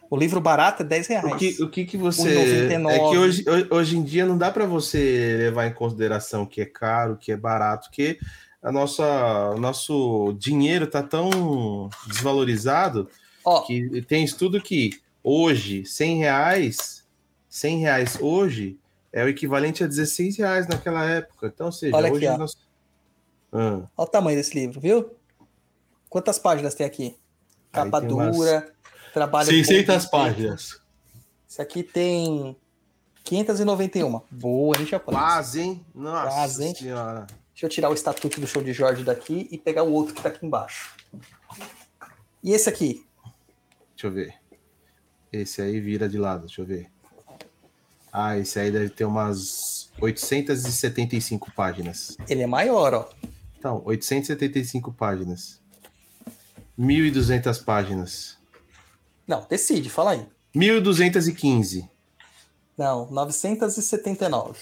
O 0.09 0.15
livro 0.15 0.39
barato 0.39 0.83
é 0.83 0.85
10 0.85 1.07
reais. 1.07 1.25
O 1.33 1.35
que, 1.37 1.63
o 1.63 1.69
que 1.69 1.83
que 1.85 1.97
você. 1.97 2.21
1,99. 2.21 2.91
É 2.93 2.99
que 2.99 3.17
hoje, 3.17 3.43
hoje- 3.49 3.67
hoje 3.71 3.97
em 3.97 4.03
dia 4.03 4.25
não 4.25 4.37
dá 4.37 4.51
para 4.51 4.65
você 4.65 5.35
levar 5.39 5.65
em 5.67 5.73
consideração 5.73 6.45
que 6.45 6.61
é 6.61 6.65
caro, 6.65 7.17
que 7.17 7.31
é 7.31 7.37
barato, 7.37 7.89
que 7.91 8.17
a 8.65 8.71
nossa, 8.71 9.51
o 9.51 9.59
nosso 9.59 10.33
dinheiro 10.39 10.87
tá 10.87 11.03
tão 11.03 11.87
desvalorizado 12.07 13.07
Ó, 13.45 13.61
que 13.61 14.01
tem 14.01 14.23
estudo 14.23 14.59
que 14.59 14.99
hoje, 15.23 15.85
100 15.85 16.17
reais, 16.17 17.05
100 17.47 17.79
reais 17.79 18.17
hoje 18.19 18.79
é 19.13 19.23
o 19.23 19.29
equivalente 19.29 19.83
a 19.83 19.87
16 19.87 20.37
reais 20.37 20.67
naquela 20.67 21.05
época. 21.05 21.51
Então, 21.53 21.67
ou 21.67 21.71
seja, 21.71 21.95
Olha 21.95 22.07
aqui, 22.07 22.15
hoje 22.15 22.27
ó. 22.27 22.37
nós... 22.39 22.57
Ah, 23.53 23.81
ó 23.95 24.03
o 24.03 24.07
tamanho 24.07 24.35
desse 24.35 24.57
livro, 24.57 24.81
viu? 24.81 25.11
Quantas 26.09 26.39
páginas 26.39 26.73
tem 26.73 26.87
aqui? 26.87 27.15
Capa 27.71 28.01
tem 28.01 28.13
umas 28.13 28.35
dura, 28.35 28.73
trabalho. 29.13 29.47
600 29.47 30.05
bom, 30.05 30.09
páginas. 30.09 30.81
Esse 31.47 31.61
aqui 31.61 31.83
tem 31.83 32.57
591. 33.23 34.21
Boa, 34.31 34.75
hein, 34.79 34.87
japonês? 34.87 35.23
Quase, 35.23 35.61
hein? 35.61 35.85
Nossa 35.93 36.35
Quase, 36.35 36.63
hein? 36.63 36.73
senhora. 36.73 37.27
Deixa 37.55 37.67
eu 37.67 37.69
tirar 37.69 37.89
o 37.89 37.93
estatuto 37.93 38.41
do 38.41 38.45
show 38.45 38.61
de 38.61 38.73
Jorge 38.73 39.05
daqui 39.05 39.47
e 39.49 39.57
pegar 39.57 39.83
o 39.83 39.91
outro 39.93 40.13
que 40.13 40.21
tá 40.21 40.27
aqui 40.27 40.45
embaixo. 40.45 40.93
E 42.43 42.51
esse 42.51 42.67
aqui? 42.67 43.07
Deixa 43.91 44.07
eu 44.07 44.11
ver. 44.11 44.35
Esse 45.31 45.61
aí 45.61 45.79
vira 45.79 46.09
de 46.09 46.17
lado, 46.17 46.47
deixa 46.47 46.61
eu 46.61 46.65
ver. 46.65 46.91
Ah, 48.11 48.37
esse 48.37 48.59
aí 48.59 48.69
deve 48.69 48.89
ter 48.89 49.05
umas 49.05 49.89
875 50.01 51.49
páginas. 51.53 52.17
Ele 52.27 52.41
é 52.41 52.47
maior, 52.47 52.93
ó. 52.93 53.09
Então, 53.57 53.81
875 53.85 54.91
páginas. 54.91 55.61
1.200 56.77 57.63
páginas. 57.63 58.37
Não, 59.25 59.47
decide, 59.49 59.89
fala 59.89 60.11
aí. 60.11 60.27
1.215. 60.53 61.89
Não, 62.77 63.09
979. 63.09 64.59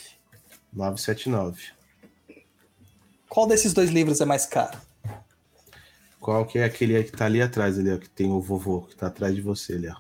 979. 0.72 1.83
Qual 3.34 3.48
desses 3.48 3.74
dois 3.74 3.90
livros 3.90 4.22
é 4.22 4.26
mais 4.26 4.46
caro? 4.46 4.78
Qual 6.20 6.46
que 6.46 6.60
é 6.60 6.66
aquele 6.66 7.04
que 7.04 7.12
tá 7.14 7.26
ali 7.26 7.42
atrás, 7.42 7.80
ali, 7.80 7.92
ó, 7.92 7.98
que 7.98 8.08
tem 8.08 8.32
o 8.32 8.40
vovô 8.40 8.82
que 8.82 8.96
tá 8.96 9.08
atrás 9.08 9.34
de 9.34 9.42
você 9.42 9.74
ali, 9.74 9.88
ó. 9.88 9.96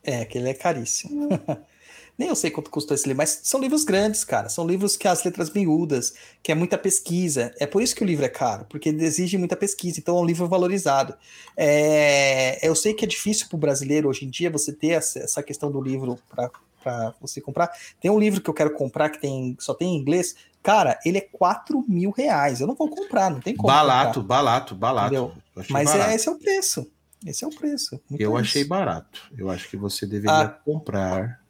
É, 0.00 0.20
aquele 0.20 0.48
é 0.48 0.54
caríssimo. 0.54 1.28
Nem 2.16 2.28
eu 2.28 2.36
sei 2.36 2.52
quanto 2.52 2.70
custou 2.70 2.94
esse 2.94 3.08
livro, 3.08 3.18
mas 3.18 3.40
são 3.42 3.58
livros 3.58 3.82
grandes, 3.82 4.22
cara. 4.22 4.48
São 4.48 4.64
livros 4.64 4.96
que 4.96 5.08
as 5.08 5.24
letras 5.24 5.50
miúdas, 5.50 6.14
que 6.40 6.52
é 6.52 6.54
muita 6.54 6.78
pesquisa. 6.78 7.52
É 7.58 7.66
por 7.66 7.82
isso 7.82 7.96
que 7.96 8.04
o 8.04 8.06
livro 8.06 8.24
é 8.24 8.28
caro, 8.28 8.64
porque 8.68 8.90
ele 8.90 9.04
exige 9.04 9.36
muita 9.36 9.56
pesquisa, 9.56 9.98
então 9.98 10.16
é 10.16 10.20
um 10.20 10.24
livro 10.24 10.46
valorizado. 10.46 11.16
É, 11.56 12.64
eu 12.64 12.76
sei 12.76 12.94
que 12.94 13.04
é 13.04 13.08
difícil 13.08 13.48
para 13.48 13.56
o 13.56 13.58
brasileiro 13.58 14.08
hoje 14.08 14.24
em 14.24 14.30
dia 14.30 14.48
você 14.48 14.72
ter 14.72 14.90
essa, 14.90 15.18
essa 15.18 15.42
questão 15.42 15.68
do 15.68 15.80
livro 15.80 16.16
para 16.30 17.12
você 17.20 17.40
comprar. 17.40 17.72
Tem 18.00 18.08
um 18.08 18.20
livro 18.20 18.40
que 18.40 18.48
eu 18.48 18.54
quero 18.54 18.72
comprar 18.72 19.10
que 19.10 19.20
tem, 19.20 19.56
só 19.58 19.74
tem 19.74 19.96
em 19.96 19.98
inglês. 19.98 20.36
Cara, 20.62 20.98
ele 21.04 21.18
é 21.18 21.20
4 21.20 21.84
mil 21.88 22.10
reais. 22.10 22.60
Eu 22.60 22.66
não 22.66 22.74
vou 22.74 22.88
comprar, 22.88 23.30
não 23.30 23.40
tem 23.40 23.56
como. 23.56 23.72
Balato, 23.72 24.20
comprar, 24.20 24.36
balato, 24.36 24.74
balato. 24.74 25.32
Mas 25.68 25.94
é, 25.94 26.14
esse 26.14 26.28
é 26.28 26.32
o 26.32 26.38
preço. 26.38 26.90
Esse 27.26 27.44
é 27.44 27.48
o 27.48 27.50
preço. 27.50 28.00
eu 28.18 28.36
achei 28.36 28.64
barato. 28.64 29.30
Eu 29.36 29.50
acho 29.50 29.68
que 29.68 29.76
você 29.76 30.06
deveria 30.06 30.40
ah, 30.40 30.48
comprar. 30.48 31.40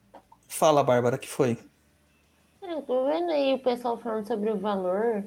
Fala, 0.48 0.82
Bárbara, 0.82 1.18
que 1.18 1.28
foi? 1.28 1.59
É, 2.62 2.72
eu 2.72 2.82
tô 2.82 3.06
vendo 3.06 3.30
aí 3.30 3.55
o 3.55 3.59
pessoal 3.59 3.98
falando 3.98 4.26
sobre 4.26 4.51
o 4.51 4.59
valor. 4.59 5.24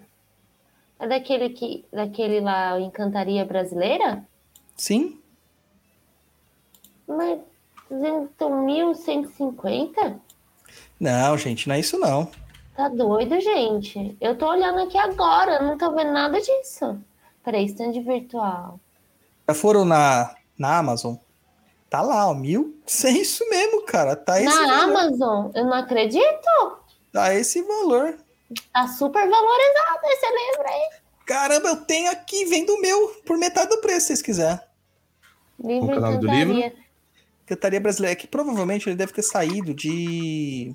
É 0.99 1.07
daquele 1.07 1.49
que. 1.49 1.85
daquele 1.91 2.39
lá, 2.39 2.79
Encantaria 2.79 3.45
Brasileira? 3.45 4.25
Sim. 4.75 5.19
Mas 7.07 7.39
então 7.91 8.65
1.150? 8.65 10.19
Não, 10.99 11.37
gente, 11.37 11.67
não 11.67 11.75
é 11.75 11.79
isso 11.79 11.99
não. 11.99 12.31
Tá 12.75 12.89
doido, 12.89 13.39
gente. 13.39 14.17
Eu 14.19 14.37
tô 14.37 14.49
olhando 14.49 14.81
aqui 14.81 14.97
agora, 14.97 15.61
não 15.61 15.77
tô 15.77 15.91
vendo 15.93 16.11
nada 16.11 16.39
disso. 16.41 16.99
Peraí, 17.43 17.65
stand 17.65 17.93
virtual. 18.03 18.79
Já 19.47 19.53
foram 19.53 19.85
na, 19.85 20.35
na 20.57 20.79
Amazon? 20.79 21.15
Tá 21.89 22.01
lá, 22.01 22.27
ó, 22.27 22.33
mil. 22.33 22.77
Isso 22.85 23.07
é 23.07 23.11
isso 23.11 23.49
mesmo, 23.49 23.83
cara. 23.83 24.15
Tá 24.15 24.41
esse 24.41 24.53
Na 24.53 24.67
valor. 24.67 24.97
Amazon? 24.97 25.51
Eu 25.55 25.65
não 25.65 25.73
acredito. 25.73 26.79
Tá 27.13 27.33
esse 27.33 27.61
valor. 27.61 28.17
Tá 28.73 28.87
super 28.87 29.29
valorizado 29.29 30.01
esse 30.05 30.25
livro 30.25 30.67
aí. 30.67 30.89
Caramba, 31.25 31.69
eu 31.69 31.77
tenho 31.85 32.11
aqui, 32.11 32.45
vendo 32.45 32.73
o 32.73 32.81
meu, 32.81 33.07
por 33.25 33.37
metade 33.37 33.69
do 33.69 33.81
preço, 33.81 34.01
se 34.01 34.07
vocês 34.07 34.21
quiserem. 34.21 34.59
Livro 35.63 35.87
Qual 35.87 35.95
é 35.95 35.97
o 35.97 36.01
nome 36.01 36.17
do 36.17 36.27
livro? 36.27 36.73
Cantaria 37.45 37.79
Brasileira, 37.79 38.13
é 38.13 38.15
que 38.15 38.27
provavelmente 38.27 38.89
ele 38.89 38.95
deve 38.95 39.13
ter 39.13 39.21
saído 39.21 39.73
de. 39.73 40.73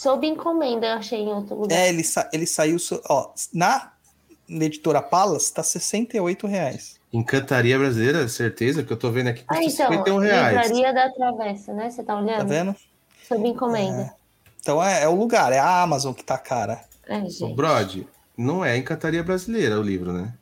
Sob 0.00 0.26
encomenda, 0.26 0.86
eu 0.86 0.92
achei 0.94 1.18
em 1.18 1.28
outro 1.28 1.54
lugar. 1.56 1.78
É, 1.78 1.90
ele, 1.90 2.02
sa 2.02 2.26
ele 2.32 2.46
saiu. 2.46 2.78
Ó, 3.06 3.34
na 3.52 3.92
editora 4.48 5.02
Palas, 5.02 5.50
tá 5.50 5.62
68 5.62 6.46
reais. 6.46 6.98
Encantaria 7.12 7.78
Brasileira, 7.78 8.26
certeza, 8.26 8.82
que 8.82 8.90
eu 8.90 8.96
tô 8.96 9.10
vendo 9.10 9.26
aqui 9.28 9.44
custa 9.44 9.62
ah, 9.62 9.62
então, 9.62 9.92
51 9.92 10.18
reais. 10.20 10.68
Livraria 10.68 10.94
da 10.94 11.10
Travessa, 11.10 11.74
né? 11.74 11.90
Você 11.90 12.02
tá 12.02 12.16
olhando? 12.18 12.38
Tá 12.38 12.44
vendo? 12.44 12.74
Sob 13.28 13.46
encomenda. 13.46 14.00
É. 14.00 14.12
Então 14.62 14.82
é, 14.82 15.02
é, 15.02 15.08
o 15.08 15.14
lugar, 15.14 15.52
é 15.52 15.58
a 15.58 15.82
Amazon 15.82 16.14
que 16.14 16.24
tá 16.24 16.38
cara. 16.38 16.82
É, 17.06 17.20
gente. 17.20 17.44
O 17.44 17.54
Brod, 17.54 18.06
não 18.38 18.64
é 18.64 18.78
Encantaria 18.78 19.22
Brasileira 19.22 19.78
o 19.78 19.82
livro, 19.82 20.14
né? 20.14 20.32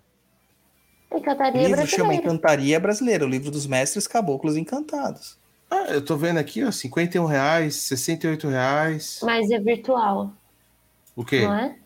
Encantaria 1.12 1.62
o 1.62 1.64
livro 1.64 1.78
Brasileira. 1.78 1.96
chama 1.96 2.14
Encantaria 2.14 2.78
Brasileira, 2.78 3.24
o 3.24 3.28
livro 3.28 3.50
dos 3.50 3.66
mestres 3.66 4.06
caboclos 4.06 4.56
encantados. 4.56 5.36
Ah, 5.70 5.86
eu 5.90 6.04
tô 6.04 6.16
vendo 6.16 6.38
aqui, 6.38 6.64
ó, 6.64 6.70
51 6.70 7.24
reais, 7.26 7.74
68 7.76 8.48
reais. 8.48 9.20
Mas 9.22 9.50
é 9.50 9.58
virtual. 9.58 10.32
O 11.14 11.24
quê? 11.24 11.42
Não 11.42 11.54
é? 11.54 11.76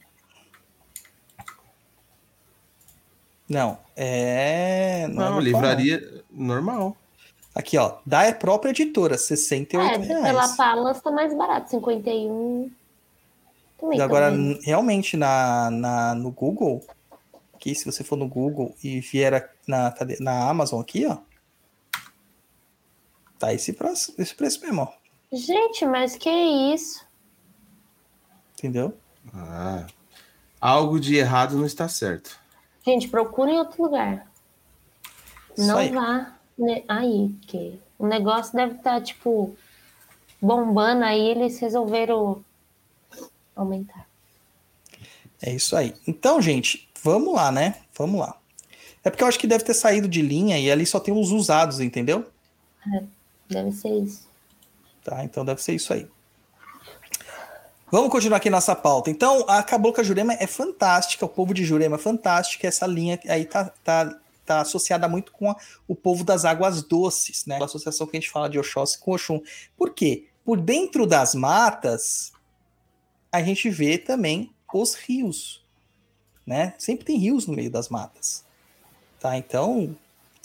Não, 3.48 3.78
é. 3.96 5.06
Não, 5.08 5.32
não 5.32 5.40
é 5.40 5.42
livraria 5.42 6.22
normal. 6.30 6.96
Aqui, 7.54 7.76
ó, 7.76 7.98
da 8.06 8.32
própria 8.32 8.70
editora, 8.70 9.18
68 9.18 9.84
é, 9.84 10.06
reais. 10.06 10.22
Pela 10.22 10.48
Palas 10.56 11.00
tá 11.02 11.10
mais 11.10 11.36
barato, 11.36 11.70
51. 11.70 12.70
Também 13.78 14.00
agora, 14.00 14.32
realmente, 14.62 15.16
na, 15.16 15.70
na, 15.70 16.14
no 16.14 16.30
Google, 16.30 16.82
aqui, 17.52 17.74
se 17.74 17.84
você 17.84 18.02
for 18.02 18.16
no 18.16 18.28
Google 18.28 18.74
e 18.82 19.00
vier 19.00 19.50
na, 19.66 19.92
na 20.20 20.48
Amazon 20.48 20.80
aqui, 20.80 21.04
ó. 21.04 21.18
Tá 23.42 23.52
esse 23.52 23.72
preço, 23.72 24.14
esse 24.16 24.32
preço 24.36 24.60
mesmo, 24.60 24.82
ó. 24.82 24.92
Gente, 25.36 25.84
mas 25.84 26.14
que 26.14 26.30
isso? 26.30 27.04
Entendeu? 28.56 28.96
Ah, 29.34 29.84
algo 30.60 31.00
de 31.00 31.16
errado 31.16 31.56
não 31.56 31.66
está 31.66 31.88
certo. 31.88 32.38
Gente, 32.86 33.08
procure 33.08 33.50
em 33.50 33.58
outro 33.58 33.82
lugar. 33.82 34.30
Isso 35.58 35.66
não 35.66 35.78
aí. 35.78 35.90
vá 35.90 36.38
aí, 36.86 37.34
que 37.48 37.80
o 37.98 38.06
negócio 38.06 38.54
deve 38.54 38.76
estar, 38.76 38.92
tá, 38.92 39.00
tipo, 39.00 39.56
bombando 40.40 41.02
aí, 41.02 41.30
eles 41.30 41.58
resolveram 41.58 42.44
aumentar. 43.56 44.06
É 45.42 45.52
isso 45.52 45.74
aí. 45.74 45.96
Então, 46.06 46.40
gente, 46.40 46.88
vamos 47.02 47.34
lá, 47.34 47.50
né? 47.50 47.80
Vamos 47.98 48.20
lá. 48.20 48.38
É 49.02 49.10
porque 49.10 49.24
eu 49.24 49.26
acho 49.26 49.40
que 49.40 49.48
deve 49.48 49.64
ter 49.64 49.74
saído 49.74 50.06
de 50.06 50.22
linha 50.22 50.60
e 50.60 50.70
ali 50.70 50.86
só 50.86 51.00
tem 51.00 51.12
os 51.12 51.32
usados, 51.32 51.80
entendeu? 51.80 52.24
É, 52.86 53.02
deve 53.52 53.72
ser 53.72 53.98
isso. 53.98 54.28
Tá, 55.04 55.24
então 55.24 55.44
deve 55.44 55.62
ser 55.62 55.74
isso 55.74 55.92
aí. 55.92 56.08
Vamos 57.90 58.10
continuar 58.10 58.38
aqui 58.38 58.48
nossa 58.48 58.74
pauta. 58.74 59.10
Então, 59.10 59.44
a 59.46 59.62
Cabocla 59.62 60.02
Jurema 60.02 60.32
é 60.34 60.46
fantástica, 60.46 61.26
o 61.26 61.28
povo 61.28 61.52
de 61.52 61.62
Jurema 61.62 61.96
é 61.96 61.98
fantástico, 61.98 62.66
essa 62.66 62.86
linha 62.86 63.20
aí 63.28 63.44
tá, 63.44 63.70
tá, 63.84 64.18
tá 64.46 64.60
associada 64.62 65.06
muito 65.06 65.30
com 65.30 65.50
a, 65.50 65.56
o 65.86 65.94
povo 65.94 66.24
das 66.24 66.46
águas 66.46 66.82
doces, 66.82 67.44
né? 67.44 67.58
A 67.60 67.64
associação 67.66 68.06
que 68.06 68.16
a 68.16 68.20
gente 68.20 68.30
fala 68.30 68.48
de 68.48 68.58
Oxóssi 68.58 68.98
com 68.98 69.12
Oxum. 69.12 69.42
Por 69.76 69.90
quê? 69.90 70.26
Por 70.42 70.58
dentro 70.58 71.06
das 71.06 71.34
matas, 71.34 72.32
a 73.30 73.42
gente 73.42 73.68
vê 73.68 73.98
também 73.98 74.50
os 74.72 74.94
rios, 74.94 75.62
né? 76.46 76.74
Sempre 76.78 77.04
tem 77.04 77.18
rios 77.18 77.46
no 77.46 77.54
meio 77.54 77.70
das 77.70 77.90
matas, 77.90 78.42
tá? 79.20 79.36
Então, 79.36 79.94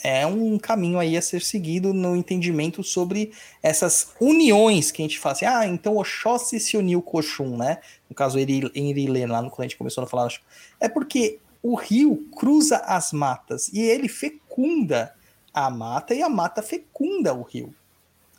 é 0.02 0.26
um 0.26 0.58
caminho 0.58 0.98
aí 0.98 1.16
a 1.16 1.22
ser 1.22 1.42
seguido 1.42 1.92
no 1.92 2.14
entendimento 2.14 2.84
sobre 2.84 3.32
essas 3.62 4.12
uniões 4.20 4.90
que 4.90 5.02
a 5.02 5.04
gente 5.04 5.18
fala 5.18 5.32
assim, 5.32 5.44
ah, 5.44 5.66
então 5.66 5.96
Oxóssi 5.96 6.60
se 6.60 6.76
uniu 6.76 7.02
com 7.02 7.18
Oxum, 7.18 7.56
né? 7.56 7.78
No 8.08 8.14
caso, 8.14 8.38
em 8.38 8.90
Irilê, 8.90 9.26
lá 9.26 9.42
no 9.42 9.50
quando 9.50 9.60
a 9.60 9.68
gente 9.68 9.76
começou 9.76 10.04
a 10.04 10.06
falar, 10.06 10.32
é 10.80 10.88
porque 10.88 11.38
o 11.62 11.74
rio 11.74 12.28
cruza 12.36 12.76
as 12.78 13.12
matas 13.12 13.68
e 13.68 13.80
ele 13.80 14.08
fecunda 14.08 15.14
a 15.52 15.68
mata 15.68 16.14
e 16.14 16.22
a 16.22 16.28
mata 16.28 16.62
fecunda 16.62 17.34
o 17.34 17.42
rio. 17.42 17.74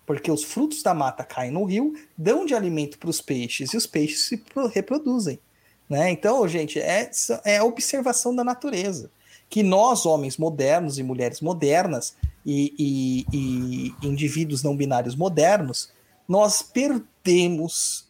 Porque 0.06 0.32
os 0.32 0.44
frutos 0.44 0.82
da 0.82 0.94
mata 0.94 1.24
caem 1.24 1.52
no 1.52 1.66
rio, 1.66 1.94
dão 2.18 2.46
de 2.46 2.56
alimento 2.56 2.98
para 2.98 3.10
os 3.10 3.22
peixes 3.22 3.74
e 3.74 3.78
os 3.78 3.86
peixes 3.86 4.28
se 4.28 4.42
reproduzem. 4.74 5.40
Né? 5.88 6.10
Então, 6.12 6.48
gente, 6.48 6.80
é, 6.80 7.12
é 7.44 7.62
observação 7.62 8.36
da 8.36 8.44
natureza 8.44 9.12
que 9.50 9.64
nós, 9.64 10.06
homens 10.06 10.38
modernos 10.38 11.00
e 11.00 11.04
mulheres 11.04 11.42
modernas, 11.42 12.16
e, 12.46 12.74
e, 12.80 13.26
e 13.34 14.08
indivíduos 14.08 14.64
não 14.64 14.78
binários 14.78 15.16
modernos, 15.16 15.92
nós 16.28 16.62
perdemos 16.62 18.08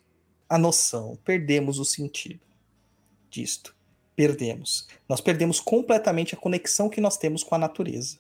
a 0.48 0.58
noção, 0.58 1.18
perdemos 1.24 1.80
o 1.80 1.86
sentido 1.86 2.42
disto. 3.30 3.76
Perdemos. 4.16 4.88
Nós 5.08 5.22
perdemos 5.22 5.62
completamente 5.62 6.36
a 6.36 6.38
conexão 6.38 6.90
que 6.90 7.00
nós 7.00 7.16
temos 7.16 7.44
com 7.44 7.56
a 7.56 7.58
natureza. 7.58 8.18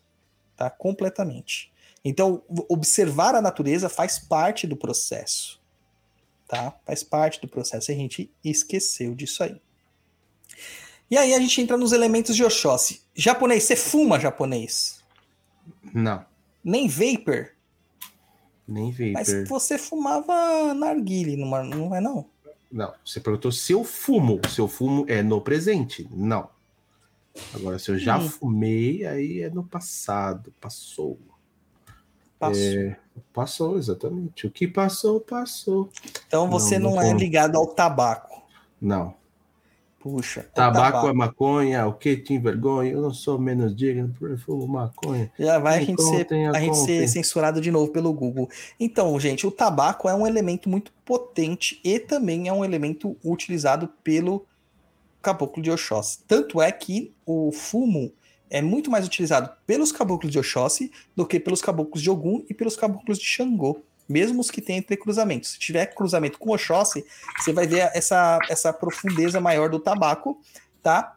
Tá? 0.55 0.69
Completamente. 0.69 1.73
Então, 2.05 2.41
observar 2.69 3.35
a 3.35 3.41
natureza 3.41 3.89
faz 3.89 4.17
parte 4.17 4.65
do 4.65 4.77
processo. 4.77 5.59
Tá? 6.47 6.73
Faz 6.85 7.03
parte 7.03 7.41
do 7.41 7.47
processo. 7.49 7.91
A 7.91 7.95
gente 7.95 8.31
esqueceu 8.43 9.13
disso 9.13 9.43
aí. 9.43 9.61
E 11.09 11.17
aí 11.17 11.33
a 11.33 11.39
gente 11.39 11.59
entra 11.59 11.77
nos 11.77 11.91
elementos 11.91 12.35
de 12.35 12.43
Oxóssi. 12.43 13.01
Japonês, 13.15 13.63
você 13.63 13.75
fuma 13.75 14.19
japonês? 14.19 15.03
Não. 15.93 16.23
Nem 16.63 16.87
vapor? 16.87 17.51
Nem 18.67 18.91
vapor. 18.91 19.13
Mas 19.13 19.49
você 19.49 19.77
fumava 19.77 20.73
narguile, 20.73 21.35
não, 21.35 21.63
não 21.63 21.95
é 21.95 21.99
não? 21.99 22.25
Não, 22.71 22.93
você 23.03 23.19
perguntou 23.19 23.51
se 23.51 23.73
eu 23.73 23.83
fumo. 23.83 24.39
Se 24.47 24.61
eu 24.61 24.67
fumo 24.67 25.05
é 25.07 25.23
no 25.23 25.41
presente. 25.41 26.07
Não. 26.11 26.47
Agora, 27.53 27.79
se 27.79 27.89
eu 27.89 27.97
já 27.97 28.17
hum. 28.17 28.29
fumei, 28.29 29.05
aí 29.05 29.41
é 29.41 29.49
no 29.49 29.63
passado. 29.63 30.53
Passou. 30.61 31.17
Passou. 32.37 32.61
É, 32.61 32.97
passou, 33.33 33.77
exatamente. 33.77 34.45
O 34.45 34.51
que 34.51 34.67
passou, 34.67 35.19
passou. 35.19 35.89
Então 36.27 36.49
você 36.49 36.77
não, 36.77 36.91
não, 36.91 36.97
não 36.97 37.03
é 37.03 37.13
ligado 37.13 37.57
ao 37.57 37.67
tabaco. 37.67 38.43
Não. 38.79 39.18
Puxa. 39.99 40.45
Tabaco, 40.53 40.81
tabaco, 40.81 41.07
é 41.09 41.13
maconha, 41.13 41.87
o 41.87 41.93
que 41.93 42.15
tem 42.15 42.39
vergonha? 42.39 42.91
Eu 42.91 43.01
não 43.01 43.13
sou 43.13 43.37
menos 43.37 43.75
digno 43.75 44.15
por 44.17 44.37
fumo 44.39 44.65
maconha. 44.65 45.29
Já 45.37 45.59
vai 45.59 45.79
a 45.79 45.81
gente, 45.81 46.01
ser, 46.01 46.27
a 46.55 46.59
gente 46.59 46.77
ser 46.77 47.07
censurado 47.07 47.59
de 47.59 47.69
novo 47.69 47.91
pelo 47.91 48.13
Google. 48.13 48.49
Então, 48.79 49.19
gente, 49.19 49.45
o 49.45 49.51
tabaco 49.51 50.07
é 50.07 50.15
um 50.15 50.25
elemento 50.25 50.69
muito 50.69 50.91
potente 51.03 51.81
e 51.83 51.99
também 51.99 52.47
é 52.47 52.53
um 52.53 52.63
elemento 52.63 53.17
utilizado 53.23 53.89
pelo 54.01 54.45
caboclo 55.21 55.61
de 55.61 55.69
Oxóssi. 55.69 56.19
Tanto 56.25 56.61
é 56.61 56.71
que 56.71 57.13
o 57.25 57.51
fumo 57.51 58.13
é 58.49 58.61
muito 58.61 58.89
mais 58.89 59.05
utilizado 59.05 59.51
pelos 59.67 59.91
caboclos 59.91 60.31
de 60.31 60.39
Oxóssi 60.39 60.91
do 61.15 61.25
que 61.25 61.39
pelos 61.39 61.61
caboclos 61.61 62.01
de 62.01 62.09
Ogum 62.09 62.43
e 62.49 62.53
pelos 62.53 62.75
caboclos 62.75 63.19
de 63.19 63.25
Xangô, 63.25 63.81
mesmo 64.09 64.41
os 64.41 64.49
que 64.49 64.61
têm 64.61 64.79
entrecruzamentos. 64.79 65.51
Se 65.51 65.59
tiver 65.59 65.85
cruzamento 65.93 66.39
com 66.39 66.51
Oxóssi, 66.51 67.05
você 67.37 67.53
vai 67.53 67.67
ver 67.67 67.91
essa, 67.93 68.39
essa 68.49 68.73
profundeza 68.73 69.39
maior 69.39 69.69
do 69.69 69.79
tabaco, 69.79 70.41
tá? 70.81 71.15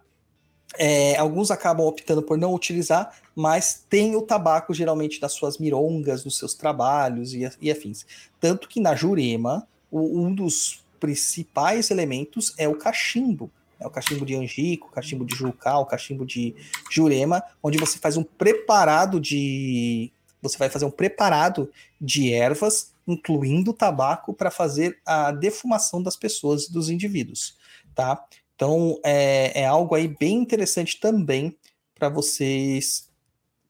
É, 0.79 1.17
alguns 1.17 1.51
acabam 1.51 1.87
optando 1.87 2.23
por 2.23 2.39
não 2.39 2.55
utilizar, 2.55 3.15
mas 3.35 3.85
tem 3.89 4.17
o 4.17 4.23
tabaco 4.23 4.73
geralmente 4.73 5.21
nas 5.21 5.33
suas 5.33 5.59
mirongas, 5.59 6.25
nos 6.25 6.39
seus 6.39 6.55
trabalhos 6.55 7.35
e, 7.35 7.51
e 7.61 7.71
afins. 7.71 8.07
Tanto 8.41 8.69
que 8.69 8.81
na 8.81 8.95
Jurema, 8.95 9.67
o, 9.91 10.21
um 10.21 10.35
dos 10.35 10.83
principais 10.99 11.91
elementos 11.91 12.55
é 12.57 12.69
o 12.69 12.77
cachimbo. 12.77 13.51
É 13.83 13.87
o 13.87 13.91
cachimbo 13.91 14.25
de 14.25 14.37
angico, 14.37 14.87
o 14.87 14.91
cachimbo 14.91 15.25
de 15.25 15.35
jucal, 15.35 15.83
o 15.83 15.87
cachimbo 15.87 16.25
de 16.25 16.55
jurema, 16.89 17.43
onde 17.61 17.79
você 17.79 17.99
faz 17.99 18.17
um 18.17 18.23
preparado 18.23 19.21
de. 19.21 20.13
Você 20.43 20.59
vai 20.59 20.69
fazer 20.69 20.85
um 20.85 20.91
preparado 20.91 21.71
de 22.01 22.33
ervas, 22.33 22.93
incluindo 23.07 23.73
tabaco, 23.73 24.35
para 24.35 24.51
fazer 24.51 25.01
a 25.07 25.31
defumação 25.31 26.03
das 26.03 26.17
pessoas 26.17 26.65
e 26.65 26.73
dos 26.73 26.91
indivíduos. 26.91 27.57
Tá? 27.95 28.23
Então 28.55 28.99
é, 29.05 29.63
é 29.63 29.67
algo 29.67 29.95
aí 29.95 30.09
bem 30.09 30.35
interessante 30.35 30.99
também 30.99 31.57
para 31.95 32.09
vocês 32.09 33.09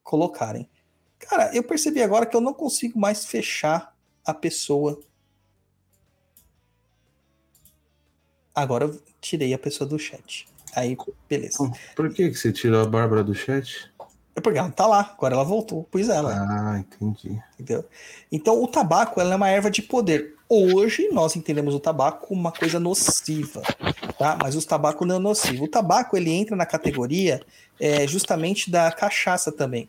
colocarem. 0.02 0.68
Cara, 1.18 1.54
eu 1.54 1.62
percebi 1.62 2.02
agora 2.02 2.26
que 2.26 2.34
eu 2.34 2.40
não 2.40 2.54
consigo 2.54 2.98
mais 2.98 3.24
fechar 3.24 3.94
a 4.24 4.34
pessoa 4.34 4.98
Agora 8.54 8.84
eu 8.84 9.02
tirei 9.20 9.54
a 9.54 9.58
pessoa 9.58 9.88
do 9.88 9.98
chat. 9.98 10.46
Aí, 10.74 10.96
beleza. 11.28 11.58
Por 11.94 12.12
que, 12.12 12.30
que 12.30 12.34
você 12.34 12.52
tirou 12.52 12.82
a 12.82 12.86
Bárbara 12.86 13.24
do 13.24 13.34
chat? 13.34 13.91
É 14.34 14.40
porque 14.40 14.58
ela 14.58 14.70
tá 14.70 14.86
lá, 14.86 15.12
agora 15.16 15.34
ela 15.34 15.44
voltou, 15.44 15.86
pois 15.90 16.08
ela. 16.08 16.32
Ah, 16.32 16.78
entendi. 16.78 17.40
Entendeu? 17.54 17.84
Então, 18.30 18.62
o 18.62 18.66
tabaco 18.66 19.20
ela 19.20 19.34
é 19.34 19.36
uma 19.36 19.48
erva 19.48 19.70
de 19.70 19.82
poder. 19.82 20.34
Hoje, 20.48 21.08
nós 21.12 21.36
entendemos 21.36 21.74
o 21.74 21.80
tabaco 21.80 22.26
como 22.26 22.40
uma 22.40 22.52
coisa 22.52 22.80
nociva, 22.80 23.62
tá? 24.18 24.38
Mas 24.40 24.54
o 24.54 24.66
tabaco 24.66 25.04
não 25.04 25.16
é 25.16 25.18
nocivo. 25.18 25.64
O 25.64 25.68
tabaco, 25.68 26.16
ele 26.16 26.30
entra 26.30 26.56
na 26.56 26.66
categoria 26.66 27.40
é, 27.80 28.06
justamente 28.06 28.70
da 28.70 28.90
cachaça 28.90 29.52
também, 29.52 29.88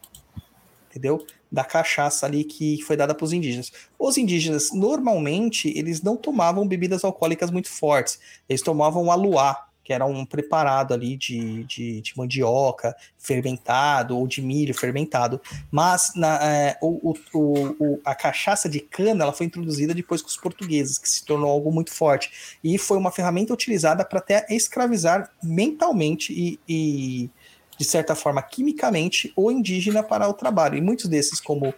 entendeu? 0.90 1.26
da 1.54 1.64
cachaça 1.64 2.26
ali 2.26 2.44
que 2.44 2.82
foi 2.82 2.98
dada 2.98 3.14
para 3.14 3.24
os 3.24 3.32
indígenas. 3.32 3.72
Os 4.00 4.18
indígenas, 4.18 4.72
normalmente, 4.72 5.72
eles 5.78 6.02
não 6.02 6.18
tomavam 6.18 6.68
bebidas 6.68 7.04
alcoólicas 7.04 7.52
muito 7.52 7.70
fortes. 7.70 8.20
Eles 8.50 8.64
tomavam 8.64 9.12
aluá, 9.12 9.68
que 9.84 9.92
era 9.92 10.06
um 10.06 10.26
preparado 10.26 10.94
ali 10.94 11.18
de, 11.18 11.64
de, 11.66 12.02
de 12.02 12.18
mandioca 12.18 12.96
fermentado 13.18 14.18
ou 14.18 14.28
de 14.28 14.42
milho 14.42 14.74
fermentado. 14.74 15.42
Mas 15.70 16.14
na, 16.16 16.40
é, 16.42 16.78
o, 16.82 17.14
o, 17.34 17.76
o, 17.80 18.02
a 18.06 18.16
cachaça 18.16 18.70
de 18.70 18.80
cana 18.80 19.24
ela 19.24 19.34
foi 19.34 19.46
introduzida 19.46 19.94
depois 19.94 20.22
com 20.22 20.30
os 20.30 20.38
portugueses, 20.38 20.98
que 20.98 21.10
se 21.10 21.26
tornou 21.26 21.50
algo 21.50 21.72
muito 21.72 21.92
forte. 21.92 22.58
E 22.64 22.78
foi 22.78 22.98
uma 22.98 23.12
ferramenta 23.12 23.54
utilizada 23.54 24.06
para 24.06 24.20
até 24.20 24.46
escravizar 24.50 25.30
mentalmente 25.44 26.32
e, 26.32 26.60
e 26.68 27.30
de 27.78 27.86
certa 27.86 28.16
forma, 28.16 28.42
quimicamente 28.42 29.34
o 29.36 29.52
indígena 29.52 30.04
para 30.04 30.28
o 30.28 30.34
trabalho. 30.34 30.78
E 30.78 30.82
muitos 30.82 31.08
desses, 31.08 31.40
como 31.40 31.74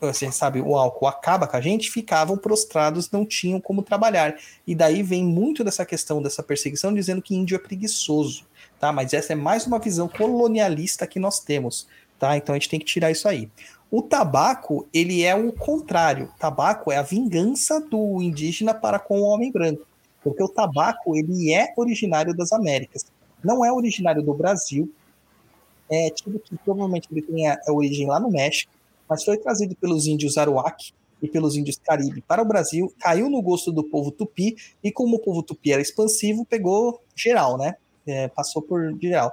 você 0.00 0.30
sabe, 0.32 0.60
o 0.60 0.76
álcool 0.76 1.06
acaba 1.06 1.46
com 1.46 1.56
a 1.56 1.60
gente, 1.60 1.90
ficavam 1.90 2.36
prostrados, 2.36 3.10
não 3.10 3.24
tinham 3.24 3.60
como 3.60 3.82
trabalhar. 3.82 4.36
E 4.66 4.74
daí 4.74 5.02
vem 5.02 5.24
muito 5.24 5.62
dessa 5.62 5.84
questão 5.84 6.22
dessa 6.22 6.42
perseguição, 6.42 6.92
dizendo 6.94 7.22
que 7.22 7.34
índio 7.34 7.54
é 7.54 7.58
preguiçoso, 7.58 8.46
tá? 8.78 8.92
Mas 8.92 9.12
essa 9.12 9.32
é 9.32 9.36
mais 9.36 9.66
uma 9.66 9.78
visão 9.78 10.08
colonialista 10.08 11.06
que 11.06 11.20
nós 11.20 11.40
temos, 11.40 11.86
tá? 12.18 12.36
Então 12.36 12.54
a 12.54 12.58
gente 12.58 12.68
tem 12.68 12.80
que 12.80 12.86
tirar 12.86 13.10
isso 13.10 13.28
aí. 13.28 13.50
O 13.90 14.02
tabaco, 14.02 14.86
ele 14.94 15.24
é 15.24 15.34
o 15.34 15.52
contrário. 15.52 16.26
O 16.26 16.38
tabaco 16.38 16.92
é 16.92 16.96
a 16.96 17.02
vingança 17.02 17.80
do 17.80 18.22
indígena 18.22 18.72
para 18.72 18.98
com 18.98 19.20
o 19.20 19.24
homem 19.24 19.50
branco. 19.50 19.84
Porque 20.22 20.42
o 20.42 20.48
tabaco, 20.48 21.16
ele 21.16 21.52
é 21.52 21.72
originário 21.76 22.34
das 22.34 22.52
Américas. 22.52 23.04
Não 23.42 23.64
é 23.64 23.72
originário 23.72 24.22
do 24.22 24.34
Brasil, 24.34 24.92
é 25.90 26.08
tido 26.10 26.38
que 26.38 26.56
provavelmente 26.58 27.08
ele 27.10 27.20
tenha 27.20 27.58
a 27.66 27.72
origem 27.72 28.06
lá 28.06 28.20
no 28.20 28.30
México, 28.30 28.72
mas 29.10 29.24
foi 29.24 29.36
trazido 29.36 29.74
pelos 29.74 30.06
índios 30.06 30.38
Aruac 30.38 30.92
e 31.20 31.28
pelos 31.28 31.56
índios 31.56 31.76
Caribe 31.76 32.22
para 32.22 32.40
o 32.40 32.44
Brasil, 32.44 32.94
caiu 33.00 33.28
no 33.28 33.42
gosto 33.42 33.72
do 33.72 33.82
povo 33.82 34.12
tupi, 34.12 34.56
e 34.82 34.92
como 34.92 35.16
o 35.16 35.18
povo 35.18 35.42
tupi 35.42 35.72
era 35.72 35.82
expansivo, 35.82 36.46
pegou 36.46 37.02
geral, 37.16 37.58
né? 37.58 37.74
É, 38.06 38.28
passou 38.28 38.62
por 38.62 38.96
geral. 39.00 39.30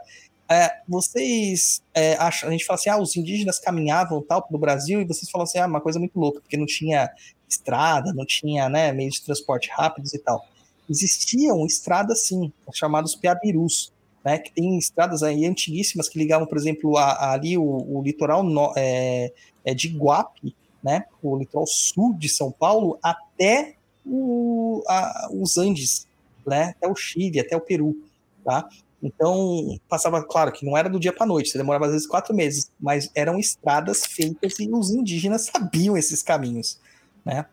É, 0.50 0.80
vocês 0.88 1.82
é, 1.94 2.16
acham, 2.16 2.50
a 2.50 2.52
gente 2.52 2.66
fala 2.66 2.80
assim, 2.80 2.90
ah, 2.90 2.98
os 2.98 3.16
indígenas 3.16 3.60
caminhavam 3.60 4.22
tal 4.22 4.46
no 4.50 4.58
Brasil, 4.58 5.00
e 5.00 5.06
vocês 5.06 5.30
falam 5.30 5.44
assim, 5.44 5.60
ah, 5.60 5.68
uma 5.68 5.80
coisa 5.80 6.00
muito 6.00 6.20
louca, 6.20 6.42
porque 6.42 6.58
não 6.58 6.66
tinha 6.66 7.10
estrada, 7.48 8.12
não 8.14 8.26
tinha 8.26 8.68
né, 8.68 8.92
meios 8.92 9.16
de 9.16 9.24
transporte 9.24 9.70
rápidos 9.72 10.14
e 10.14 10.20
tal. 10.20 10.46
Existiam 10.90 11.66
estradas, 11.66 12.26
sim, 12.26 12.52
chamados 12.74 13.16
piabirus, 13.16 13.94
né, 14.24 14.38
que 14.38 14.52
tem 14.52 14.78
estradas 14.78 15.24
aí 15.24 15.46
antiguíssimas 15.46 16.10
que 16.10 16.20
ligavam, 16.20 16.48
por 16.48 16.58
exemplo, 16.58 16.98
a, 16.98 17.12
a 17.12 17.34
ali 17.34 17.58
o, 17.58 17.64
o 17.64 18.02
litoral 18.04 18.44
no, 18.44 18.74
é, 18.76 19.32
é 19.64 19.74
de 19.74 19.88
Guape, 19.90 20.56
né, 20.84 21.06
o 21.22 21.38
litoral 21.38 21.66
sul 21.68 22.14
de 22.14 22.30
São 22.30 22.52
Paulo, 22.52 23.00
até 23.02 23.76
o, 24.06 24.84
a, 24.88 25.30
os 25.32 25.58
Andes, 25.58 26.08
né, 26.46 26.74
até 26.78 26.88
o 26.88 26.96
Chile, 26.96 27.40
até 27.40 27.56
o 27.56 27.62
Peru, 27.62 27.96
tá? 28.44 28.68
Então, 29.02 29.80
passava, 29.88 30.24
claro, 30.24 30.52
que 30.52 30.66
não 30.66 30.76
era 30.76 30.90
do 30.90 31.00
dia 31.00 31.14
para 31.14 31.26
noite, 31.26 31.50
você 31.50 31.58
demorava 31.58 31.86
às 31.86 31.92
vezes 31.92 32.08
quatro 32.08 32.36
meses, 32.36 32.72
mas 32.80 33.12
eram 33.14 33.38
estradas 33.38 34.06
feitas 34.06 34.60
e 34.60 34.70
os 34.70 34.90
indígenas 34.90 35.50
sabiam 35.54 35.96
esses 35.96 36.24
caminhos, 36.24 36.80
né? 37.24 37.46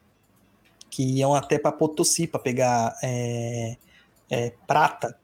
Que 0.89 1.03
iam 1.03 1.35
até 1.35 1.59
para 1.59 1.73
Potosí 1.73 2.27
para 2.27 2.41
pegar 2.41 2.97
é, 3.03 3.77
é, 4.31 4.53
prata, 4.67 5.17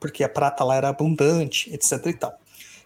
porque 0.00 0.24
a 0.24 0.28
prata 0.28 0.64
lá 0.64 0.76
era 0.76 0.88
abundante, 0.88 1.72
etc 1.72 2.06
e 2.06 2.12
tal. 2.12 2.38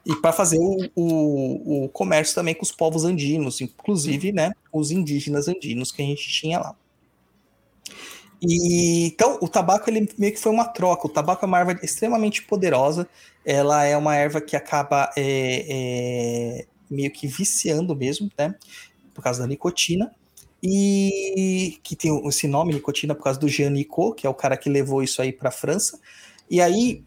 E 0.04 0.16
para 0.16 0.32
fazer 0.32 0.58
o, 0.58 0.90
o, 0.96 1.84
o, 1.84 1.88
comércio 1.90 2.34
também 2.34 2.54
com 2.54 2.62
os 2.62 2.72
povos 2.72 3.04
andinos, 3.04 3.60
inclusive, 3.60 4.32
né, 4.32 4.52
os 4.72 4.90
indígenas 4.90 5.46
andinos 5.46 5.92
que 5.92 6.00
a 6.00 6.04
gente 6.06 6.26
tinha 6.28 6.58
lá. 6.58 6.74
E, 8.42 9.06
então, 9.06 9.38
o 9.42 9.48
tabaco 9.48 9.90
ele 9.90 10.08
meio 10.16 10.32
que 10.32 10.40
foi 10.40 10.50
uma 10.50 10.66
troca. 10.66 11.06
O 11.06 11.10
tabaco 11.10 11.44
é 11.44 11.48
uma 11.48 11.58
erva 11.58 11.78
extremamente 11.82 12.42
poderosa. 12.42 13.06
Ela 13.44 13.84
é 13.84 13.96
uma 13.96 14.16
erva 14.16 14.40
que 14.40 14.56
acaba 14.56 15.10
é, 15.16 15.66
é, 15.68 16.66
meio 16.90 17.10
que 17.10 17.26
viciando 17.26 17.94
mesmo, 17.94 18.30
né? 18.38 18.54
Por 19.14 19.22
causa 19.22 19.42
da 19.42 19.46
nicotina. 19.46 20.10
E 20.62 21.78
que 21.82 21.96
tem 21.96 22.26
esse 22.26 22.46
nome, 22.48 22.72
nicotina, 22.72 23.14
por 23.14 23.24
causa 23.24 23.38
do 23.38 23.48
Jean 23.48 23.70
Nicot, 23.70 24.14
que 24.14 24.26
é 24.26 24.30
o 24.30 24.34
cara 24.34 24.56
que 24.56 24.70
levou 24.70 25.02
isso 25.02 25.20
aí 25.20 25.32
para 25.32 25.50
a 25.50 25.52
França. 25.52 25.98
E 26.51 26.60
aí, 26.60 27.05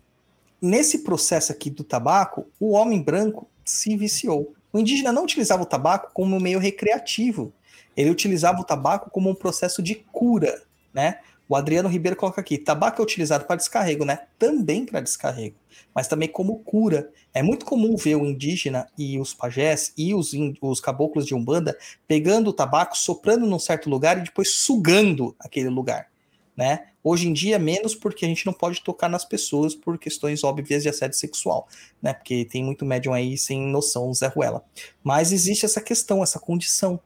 nesse 0.62 1.00
processo 1.00 1.52
aqui 1.52 1.70
do 1.70 1.84
tabaco, 1.84 2.48
o 2.58 2.72
homem 2.72 3.02
branco 3.02 3.46
se 3.66 3.98
viciou. 3.98 4.54
O 4.72 4.80
indígena 4.80 5.12
não 5.12 5.26
utilizava 5.26 5.62
o 5.62 5.66
tabaco 5.66 6.12
como 6.14 6.40
meio 6.40 6.60
recreativo. 6.60 7.52
Ele 7.96 8.10
utilizava 8.10 8.62
o 8.62 8.64
tabaco 8.64 9.10
como 9.10 9.30
um 9.30 9.36
processo 9.36 9.84
de 9.84 9.96
cura, 9.96 10.64
né? 10.94 11.20
O 11.48 11.58
Adriano 11.58 11.90
Ribeiro 11.90 12.16
coloca 12.16 12.40
aqui: 12.40 12.58
tabaco 12.58 13.02
é 13.02 13.04
utilizado 13.04 13.44
para 13.46 13.58
descarrego, 13.58 14.06
né? 14.06 14.22
Também 14.40 14.86
para 14.86 15.02
descarrego, 15.02 15.58
mas 15.94 16.08
também 16.08 16.30
como 16.30 16.60
cura. 16.60 17.12
É 17.34 17.44
muito 17.44 17.66
comum 17.66 17.98
ver 17.98 18.16
o 18.16 18.26
indígena 18.26 18.88
e 18.98 19.20
os 19.20 19.34
pajés 19.34 19.92
e 19.98 20.16
os, 20.16 20.32
os 20.62 20.80
caboclos 20.80 21.26
de 21.26 21.36
Umbanda 21.36 21.78
pegando 22.08 22.50
o 22.50 22.54
tabaco, 22.54 22.98
soprando 22.98 23.46
num 23.46 23.60
certo 23.60 23.90
lugar 23.90 24.18
e 24.18 24.24
depois 24.24 24.50
sugando 24.50 25.36
aquele 25.38 25.70
lugar 25.70 26.13
né? 26.56 26.88
Hoje 27.04 27.28
em 27.28 27.34
dia, 27.34 27.60
menos 27.60 27.96
porque 27.96 28.26
a 28.26 28.28
gente 28.28 28.46
não 28.46 28.54
pode 28.54 28.82
tocar 28.82 29.10
nas 29.10 29.26
pessoas 29.26 29.76
por 29.76 29.98
questões 29.98 30.44
óbvias 30.44 30.84
de 30.84 30.90
assédio 30.90 31.18
sexual, 31.18 31.68
né? 32.02 32.14
Porque 32.14 32.46
tem 32.46 32.64
muito 32.64 32.86
médium 32.86 33.14
aí 33.14 33.38
sem 33.38 33.62
noção, 33.68 34.14
Zé 34.14 34.28
Ruela. 34.28 34.64
Mas 35.04 35.32
existe 35.32 35.66
essa 35.66 35.82
questão, 35.82 36.24
essa 36.24 36.40
condição. 36.40 37.00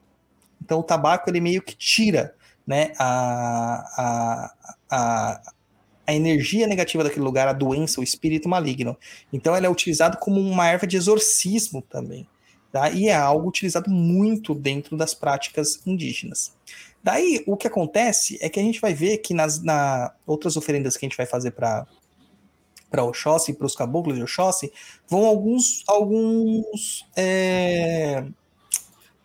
Então, 0.61 0.79
o 0.79 0.83
tabaco, 0.83 1.29
ele 1.29 1.39
meio 1.39 1.61
que 1.61 1.75
tira, 1.75 2.35
né, 2.65 2.91
a, 2.99 3.85
a, 3.97 4.53
a, 4.89 5.41
a 6.05 6.13
energia 6.13 6.67
negativa 6.67 7.03
daquele 7.03 7.23
lugar, 7.23 7.47
a 7.47 7.53
doença, 7.53 8.01
o 8.01 8.03
espírito 8.03 8.49
maligno. 8.49 8.97
Então, 9.31 9.55
ele 9.55 9.65
é 9.65 9.69
utilizado 9.69 10.17
como 10.17 10.39
uma 10.39 10.67
erva 10.67 10.85
de 10.85 10.97
exorcismo 10.97 11.81
também. 11.81 12.27
Tá? 12.71 12.89
E 12.91 13.07
é 13.07 13.15
algo 13.15 13.47
utilizado 13.47 13.89
muito 13.89 14.53
dentro 14.53 14.97
das 14.97 15.13
práticas 15.13 15.79
indígenas. 15.85 16.53
Daí, 17.07 17.41
o 17.47 17.55
que 17.55 17.67
acontece 17.67 18.37
é 18.41 18.49
que 18.49 18.59
a 18.59 18.61
gente 18.61 18.81
vai 18.81 18.93
ver 18.93 19.19
que 19.19 19.33
nas 19.33 19.63
na 19.63 20.11
outras 20.25 20.57
oferendas 20.57 20.97
que 20.97 21.05
a 21.05 21.07
gente 21.07 21.15
vai 21.15 21.25
fazer 21.25 21.51
para 21.51 21.87
para 22.89 23.01
Oxóssi, 23.05 23.53
para 23.53 23.65
os 23.65 23.77
caboclos 23.77 24.17
de 24.17 24.23
Oxóssi, 24.23 24.73
vão 25.07 25.25
alguns, 25.25 25.85
alguns 25.87 27.05
é, 27.15 28.25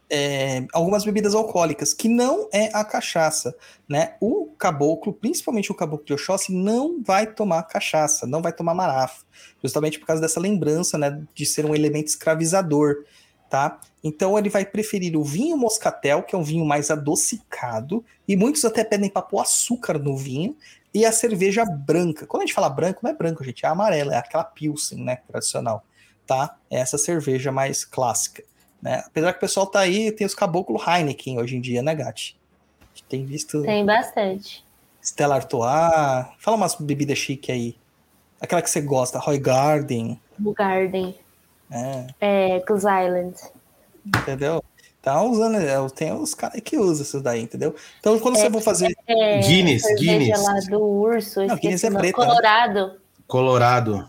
é, 0.08 0.64
algumas 0.72 1.04
bebidas 1.04 1.34
alcoólicas, 1.34 1.92
que 1.92 2.08
não 2.08 2.48
é 2.52 2.70
a 2.72 2.84
cachaça, 2.84 3.52
né? 3.88 4.14
O 4.20 4.46
caboclo, 4.56 5.12
principalmente 5.12 5.72
o 5.72 5.74
caboclo 5.74 6.06
de 6.06 6.12
Oxóssi, 6.12 6.54
não 6.54 7.02
vai 7.02 7.26
tomar 7.26 7.64
cachaça, 7.64 8.28
não 8.28 8.40
vai 8.40 8.52
tomar 8.52 8.74
marafo, 8.74 9.24
justamente 9.60 9.98
por 9.98 10.06
causa 10.06 10.22
dessa 10.22 10.38
lembrança, 10.38 10.96
né, 10.96 11.20
de 11.34 11.44
ser 11.44 11.66
um 11.66 11.74
elemento 11.74 12.06
escravizador, 12.06 13.04
tá? 13.52 13.78
Então 14.02 14.38
ele 14.38 14.48
vai 14.48 14.64
preferir 14.64 15.14
o 15.14 15.22
vinho 15.22 15.58
moscatel, 15.58 16.22
que 16.22 16.34
é 16.34 16.38
um 16.38 16.42
vinho 16.42 16.64
mais 16.64 16.90
adocicado, 16.90 18.02
e 18.26 18.34
muitos 18.34 18.64
até 18.64 18.82
pedem 18.82 19.10
para 19.10 19.20
pôr 19.20 19.40
açúcar 19.40 19.98
no 19.98 20.16
vinho, 20.16 20.56
e 20.94 21.04
a 21.04 21.12
cerveja 21.12 21.62
branca. 21.66 22.26
Quando 22.26 22.44
a 22.44 22.46
gente 22.46 22.54
fala 22.54 22.70
branco, 22.70 23.00
não 23.02 23.10
é 23.10 23.14
branco, 23.14 23.44
gente, 23.44 23.66
é 23.66 23.68
amarela, 23.68 24.14
é 24.14 24.16
aquela 24.16 24.42
pilsen, 24.42 25.04
né, 25.04 25.18
tradicional, 25.28 25.84
tá? 26.26 26.56
É 26.70 26.78
essa 26.78 26.96
cerveja 26.96 27.52
mais 27.52 27.84
clássica. 27.84 28.42
Né? 28.80 29.02
Apesar 29.06 29.32
que 29.32 29.36
o 29.36 29.40
pessoal 29.42 29.66
tá 29.66 29.80
aí, 29.80 30.10
tem 30.10 30.26
os 30.26 30.34
caboclos 30.34 30.82
Heineken 30.88 31.38
hoje 31.38 31.56
em 31.58 31.60
dia, 31.60 31.82
né, 31.82 31.94
Gati? 31.94 32.34
Tem 33.06 33.22
visto. 33.26 33.60
Tem 33.60 33.84
bastante. 33.84 34.64
Stella 35.02 35.34
Artois. 35.34 36.26
Fala 36.38 36.56
umas 36.56 36.74
bebidas 36.76 37.18
chique 37.18 37.52
aí. 37.52 37.76
Aquela 38.40 38.62
que 38.62 38.70
você 38.70 38.80
gosta, 38.80 39.18
Roy 39.18 39.38
Garden. 39.38 40.18
O 40.42 40.54
Garden. 40.54 41.14
É. 41.72 42.06
É, 42.20 42.60
Goose 42.60 42.86
Island. 42.86 43.34
Entendeu? 44.06 44.62
Tá 45.00 45.20
usando, 45.20 45.56
é, 45.56 45.88
tem 45.96 46.12
os 46.12 46.32
caras 46.32 46.60
que 46.60 46.76
usam 46.76 47.02
isso 47.02 47.20
daí, 47.20 47.42
entendeu? 47.42 47.74
Então, 47.98 48.18
quando 48.20 48.36
você 48.36 48.48
for 48.50 48.60
fazer. 48.60 48.96
É, 49.06 49.40
Guinness, 49.40 49.82
cerveja 49.82 50.18
Guinness. 50.18 50.44
lá 50.44 50.54
do 50.70 50.80
urso, 50.80 51.44
Não, 51.44 51.56
Guinness 51.56 51.82
é 51.82 51.90
preta, 51.90 52.20
né? 52.20 52.26
Colorado. 52.26 53.00
Colorado. 53.26 54.08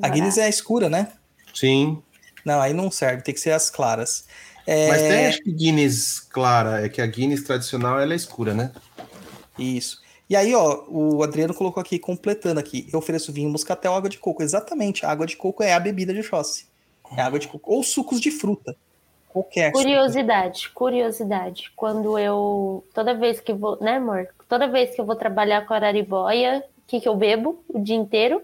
A 0.00 0.08
Guinness 0.08 0.38
é 0.38 0.44
a 0.44 0.48
escura, 0.48 0.88
né? 0.88 1.12
Sim. 1.54 2.02
Não, 2.44 2.60
aí 2.60 2.72
não 2.72 2.90
serve, 2.90 3.22
tem 3.22 3.34
que 3.34 3.40
ser 3.40 3.50
as 3.50 3.68
claras. 3.68 4.24
É, 4.66 4.88
Mas 4.88 5.02
tem 5.02 5.26
acho 5.26 5.42
que 5.42 5.52
Guinness 5.52 6.20
clara. 6.20 6.84
É 6.84 6.88
que 6.88 7.02
a 7.02 7.06
Guinness 7.06 7.42
tradicional 7.42 8.00
ela 8.00 8.12
é 8.12 8.16
escura, 8.16 8.54
né? 8.54 8.72
Isso. 9.58 10.00
E 10.28 10.34
aí, 10.34 10.54
ó, 10.54 10.84
o 10.88 11.22
Adriano 11.22 11.54
colocou 11.54 11.80
aqui, 11.80 11.98
completando 11.98 12.58
aqui, 12.58 12.88
eu 12.92 12.98
ofereço 12.98 13.32
vinho 13.32 13.48
moscatel, 13.50 13.94
água 13.94 14.08
de 14.08 14.18
coco. 14.18 14.42
Exatamente, 14.42 15.04
a 15.04 15.10
água 15.10 15.26
de 15.26 15.36
coco 15.36 15.62
é 15.62 15.72
a 15.72 15.80
bebida 15.80 16.12
de 16.12 16.20
Oxóssi. 16.20 16.66
É 17.16 17.22
água 17.22 17.38
de 17.38 17.48
coco. 17.48 17.72
Ou 17.72 17.82
sucos 17.82 18.20
de 18.20 18.30
fruta. 18.30 18.76
Qualquer. 19.28 19.66
suco. 19.66 19.78
Curiosidade, 19.78 20.70
curiosidade. 20.70 21.72
Quando 21.76 22.18
eu. 22.18 22.84
Toda 22.94 23.14
vez 23.14 23.40
que 23.40 23.52
vou. 23.52 23.78
Né, 23.80 23.96
amor? 23.96 24.28
Toda 24.48 24.66
vez 24.66 24.94
que 24.94 25.00
eu 25.00 25.04
vou 25.04 25.16
trabalhar 25.16 25.66
com 25.66 25.74
araribóia, 25.74 26.64
o 26.78 26.82
que, 26.86 27.00
que 27.00 27.08
eu 27.08 27.16
bebo 27.16 27.62
o 27.68 27.78
dia 27.78 27.96
inteiro? 27.96 28.42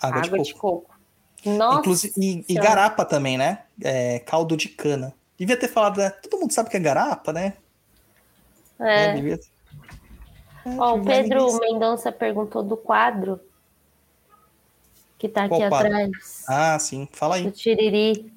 Água, 0.00 0.22
Água 0.22 0.38
de 0.38 0.44
de 0.44 0.54
coco. 0.54 0.82
coco. 0.82 1.00
Nossa. 1.44 1.80
Inclusive, 1.80 2.14
e, 2.16 2.44
e 2.48 2.54
garapa 2.54 3.04
também, 3.04 3.38
né? 3.38 3.60
É, 3.82 4.18
caldo 4.20 4.56
de 4.56 4.68
cana. 4.68 5.14
Devia 5.38 5.56
ter 5.56 5.68
falado, 5.68 5.98
né? 5.98 6.10
Todo 6.10 6.40
mundo 6.40 6.52
sabe 6.52 6.68
que 6.68 6.76
é 6.76 6.80
garapa, 6.80 7.32
né? 7.32 7.54
É. 8.78 9.14
Devia... 9.14 9.34
É, 10.66 10.70
Ó, 10.78 10.96
o 10.96 11.04
Pedro 11.04 11.58
Mendonça 11.58 12.12
perguntou 12.12 12.62
do 12.62 12.76
quadro 12.76 13.40
que 15.20 15.28
tá 15.28 15.44
aqui 15.44 15.56
quadro? 15.68 15.76
atrás. 15.76 16.44
Ah, 16.48 16.78
sim. 16.78 17.06
Fala 17.12 17.38
do 17.38 17.46
aí. 17.46 17.50
Tiriri. 17.52 18.32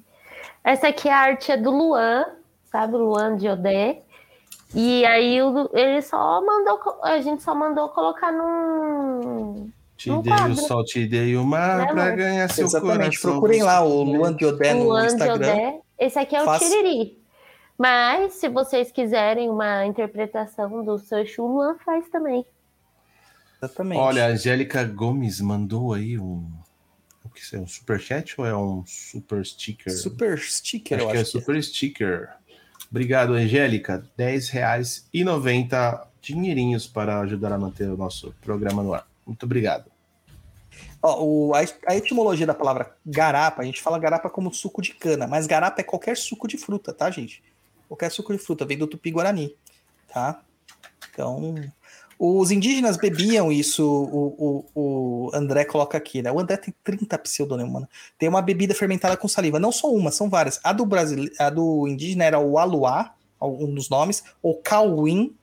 Essa 0.62 0.88
aqui 0.88 1.08
a 1.08 1.16
arte 1.16 1.50
é 1.50 1.56
do 1.56 1.70
Luan, 1.70 2.26
sabe? 2.70 2.94
Luan 2.96 3.36
de 3.36 3.48
Odé. 3.48 4.02
E 4.74 5.04
aí 5.06 5.40
o- 5.42 5.70
ele 5.72 6.02
só 6.02 6.40
mandou, 6.44 7.00
a 7.02 7.20
gente 7.20 7.42
só 7.42 7.54
mandou 7.54 7.88
colocar 7.88 8.30
num. 8.32 9.70
Te 9.96 10.10
No 10.10 10.22
dei 10.22 10.32
o 10.32 10.36
quadro. 10.36 10.56
sol, 10.56 10.84
te 10.84 11.06
dei 11.06 11.36
o 11.36 11.44
mar 11.44 11.78
Né, 11.78 11.86
pra 11.92 12.04
amor? 12.06 12.16
ganhar 12.16 12.50
seu 12.50 12.66
Exatamente. 12.66 12.98
coração. 13.20 13.30
Procurem 13.32 13.62
lá 13.62 13.80
o 13.82 14.02
Luan 14.02 14.34
Diodé 14.34 14.74
no 14.74 14.84
Luan 14.84 15.06
de 15.06 15.12
Instagram. 15.14 15.36
Odé. 15.36 15.80
Esse 15.98 16.18
aqui 16.18 16.34
é 16.36 16.42
o 16.42 16.44
Faça- 16.44 16.64
Tiriri. 16.68 17.18
Mas 17.78 18.34
se 18.34 18.48
vocês 18.48 18.90
quiserem 18.92 19.48
uma 19.48 19.86
interpretação 19.86 20.84
do 20.84 20.98
seu 20.98 21.24
o 21.38 21.46
Luan 21.46 21.76
faz 21.84 22.08
também. 22.08 22.44
Exatamente. 23.62 23.98
Olha, 24.00 24.24
a 24.26 24.28
Angélica 24.28 24.84
Gomes 24.84 25.40
mandou 25.40 25.94
aí 25.94 26.18
um. 26.18 26.44
Que 27.34 27.40
isso 27.40 27.56
é? 27.56 27.58
Um 27.58 27.66
superchat 27.66 28.34
ou 28.40 28.46
é 28.46 28.56
um 28.56 28.84
super 28.86 29.44
sticker? 29.44 29.92
Super 29.92 30.38
sticker, 30.38 30.98
acho 30.98 31.06
eu 31.06 31.10
que 31.10 31.16
é 31.16 31.20
acho. 31.20 31.32
que 31.32 31.38
é. 31.38 31.40
super 31.40 31.62
sticker. 31.62 32.28
Obrigado, 32.90 33.32
Angélica. 33.32 34.04
R$ 34.16 34.24
10,90 35.12 36.06
dinheirinhos 36.20 36.86
para 36.86 37.20
ajudar 37.20 37.52
a 37.52 37.58
manter 37.58 37.88
o 37.90 37.96
nosso 37.96 38.34
programa 38.40 38.82
no 38.82 38.94
ar. 38.94 39.06
Muito 39.26 39.42
obrigado. 39.44 39.90
Ó, 41.02 41.22
o- 41.24 41.54
a, 41.54 41.60
a 41.88 41.96
etimologia 41.96 42.46
da 42.46 42.54
palavra 42.54 42.96
garapa, 43.04 43.62
a 43.62 43.64
gente 43.64 43.82
fala 43.82 43.98
garapa 43.98 44.30
como 44.30 44.52
suco 44.54 44.80
de 44.80 44.94
cana, 44.94 45.26
mas 45.26 45.46
garapa 45.46 45.80
é 45.80 45.84
qualquer 45.84 46.16
suco 46.16 46.48
de 46.48 46.56
fruta, 46.56 46.92
tá, 46.94 47.10
gente? 47.10 47.42
Qualquer 47.88 48.10
suco 48.10 48.32
de 48.32 48.38
fruta, 48.38 48.64
vem 48.64 48.78
do 48.78 48.86
tupi-guarani, 48.86 49.54
tá? 50.08 50.42
Então, 51.12 51.54
os 52.18 52.50
indígenas 52.50 52.96
bebiam 52.96 53.50
isso, 53.50 53.84
o, 53.84 54.64
o, 54.74 55.26
o 55.26 55.30
André 55.34 55.64
coloca 55.64 55.98
aqui, 55.98 56.22
né? 56.22 56.30
O 56.30 56.38
André 56.38 56.56
tem 56.56 56.74
30 56.84 57.18
pseudônimos, 57.18 57.72
mano. 57.72 57.88
Tem 58.18 58.28
uma 58.28 58.42
bebida 58.42 58.74
fermentada 58.74 59.16
com 59.16 59.28
saliva, 59.28 59.58
não 59.58 59.72
só 59.72 59.92
uma, 59.92 60.10
são 60.10 60.30
várias. 60.30 60.60
A 60.62 60.72
do, 60.72 60.86
Brasil, 60.86 61.28
a 61.38 61.50
do 61.50 61.88
indígena 61.88 62.24
era 62.24 62.38
o 62.38 62.58
aluá, 62.58 63.14
um 63.40 63.74
dos 63.74 63.88
nomes, 63.88 64.24
ou 64.42 64.56
cauim, 64.56 65.34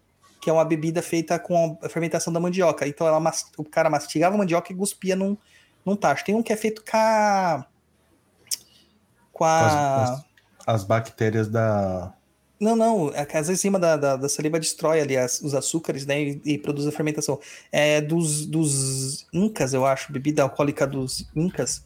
que 0.41 0.49
é 0.49 0.53
uma 0.53 0.65
bebida 0.65 1.01
feita 1.01 1.37
com 1.37 1.77
a 1.81 1.89
fermentação 1.89 2.33
da 2.33 2.39
mandioca. 2.39 2.87
Então 2.87 3.05
ela, 3.05 3.21
o 3.57 3.63
cara 3.63 3.89
mastigava 3.89 4.35
a 4.35 4.37
mandioca 4.37 4.71
e 4.71 4.75
cuspia 4.75 5.15
num, 5.15 5.37
num 5.85 5.95
tacho. 5.95 6.25
Tem 6.25 6.33
um 6.33 6.41
que 6.41 6.51
é 6.51 6.57
feito 6.57 6.83
com 6.83 6.97
a. 6.97 7.65
Com 9.31 9.43
a. 9.43 10.03
As, 10.03 10.25
as 10.65 10.83
bactérias 10.83 11.47
da. 11.47 12.13
Não, 12.61 12.75
não. 12.75 13.11
As 13.33 13.49
enzimas 13.49 13.81
da, 13.81 13.97
da, 13.97 14.15
da 14.15 14.29
saliva 14.29 14.59
destrói 14.59 15.01
ali 15.01 15.17
as- 15.17 15.41
os 15.41 15.55
açúcares 15.55 16.05
né, 16.05 16.21
e, 16.21 16.41
e 16.45 16.57
produz 16.59 16.85
a 16.85 16.91
fermentação. 16.91 17.39
É 17.71 17.99
dos, 17.99 18.45
dos 18.45 19.25
incas, 19.33 19.73
eu 19.73 19.83
acho, 19.85 20.13
bebida 20.13 20.43
alcoólica 20.43 20.85
dos 20.85 21.27
incas, 21.35 21.83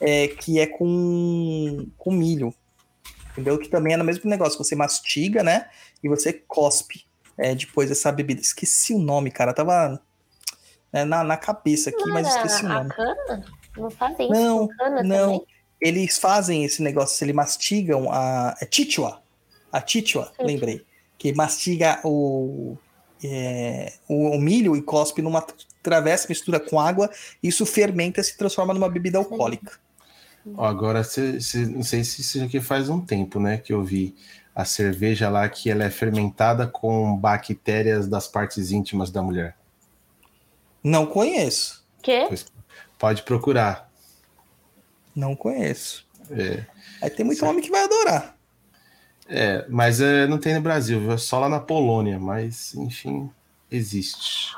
é, 0.00 0.28
que 0.28 0.60
é 0.60 0.66
com, 0.66 1.88
com 1.98 2.12
milho. 2.12 2.54
Entendeu? 3.32 3.58
Que 3.58 3.68
também 3.68 3.94
é 3.94 3.96
no 3.96 4.04
mesmo 4.04 4.30
negócio. 4.30 4.56
Você 4.58 4.76
mastiga, 4.76 5.42
né? 5.42 5.68
E 6.04 6.08
você 6.08 6.32
cospe 6.32 7.04
é, 7.36 7.54
depois 7.54 7.90
essa 7.90 8.12
bebida. 8.12 8.40
Esqueci 8.40 8.94
o 8.94 8.98
nome, 8.98 9.30
cara. 9.30 9.52
Tava 9.52 10.00
né, 10.92 11.04
na, 11.04 11.24
na 11.24 11.36
cabeça 11.36 11.90
aqui, 11.90 12.04
Não 12.04 12.12
mas 12.14 12.28
esqueci 12.28 12.64
o 12.64 12.68
nome. 12.68 12.90
cana? 12.90 13.44
Não 13.76 13.90
fazem 13.90 14.30
isso 14.30 14.40
Não, 14.40 14.68
com 14.68 14.76
cana 14.76 15.02
não. 15.02 15.18
também? 15.38 15.46
Eles 15.80 16.16
fazem 16.18 16.64
esse 16.64 16.80
negócio, 16.80 17.24
eles 17.24 17.34
mastigam 17.34 18.08
a. 18.12 18.54
É 18.60 18.68
chichua. 18.70 19.20
A 19.72 19.84
chichua, 19.86 20.30
Sim. 20.36 20.44
lembrei. 20.46 20.84
Que 21.18 21.32
mastiga 21.32 22.00
o, 22.04 22.76
é, 23.24 23.92
o, 24.08 24.36
o 24.36 24.40
milho 24.40 24.76
e 24.76 24.82
cospe 24.82 25.22
numa 25.22 25.44
travessa, 25.82 26.26
mistura 26.28 26.60
com 26.60 26.78
água, 26.78 27.10
isso 27.42 27.64
fermenta 27.64 28.20
e 28.20 28.24
se 28.24 28.36
transforma 28.36 28.74
numa 28.74 28.88
bebida 28.88 29.18
alcoólica. 29.18 29.78
Ó, 30.56 30.64
agora, 30.64 31.02
cê- 31.04 31.40
cê- 31.40 31.66
não 31.66 31.82
sei 31.82 32.02
se 32.04 32.20
isso 32.20 32.42
aqui 32.42 32.60
faz 32.60 32.88
um 32.88 33.00
tempo, 33.00 33.38
né? 33.40 33.58
Que 33.58 33.72
eu 33.72 33.82
vi 33.82 34.14
a 34.54 34.64
cerveja 34.64 35.30
lá 35.30 35.48
que 35.48 35.70
ela 35.70 35.84
é 35.84 35.90
fermentada 35.90 36.66
com 36.66 37.16
bactérias 37.16 38.06
das 38.08 38.26
partes 38.28 38.70
íntimas 38.72 39.10
da 39.10 39.22
mulher. 39.22 39.56
Não 40.82 41.06
conheço. 41.06 41.84
Quê? 42.02 42.28
Pode 42.98 43.22
procurar. 43.22 43.88
Não 45.14 45.36
conheço. 45.36 46.06
É, 46.30 46.64
Aí 47.00 47.10
tem 47.10 47.24
muito 47.24 47.44
homem 47.46 47.62
que 47.62 47.70
vai 47.70 47.84
adorar. 47.84 48.36
É, 49.28 49.64
mas 49.68 50.00
é, 50.00 50.26
não 50.26 50.38
tem 50.38 50.54
no 50.54 50.60
Brasil? 50.60 51.10
É 51.12 51.16
só 51.16 51.38
lá 51.38 51.48
na 51.48 51.60
Polônia, 51.60 52.18
mas 52.18 52.74
enfim, 52.74 53.30
existe. 53.70 54.54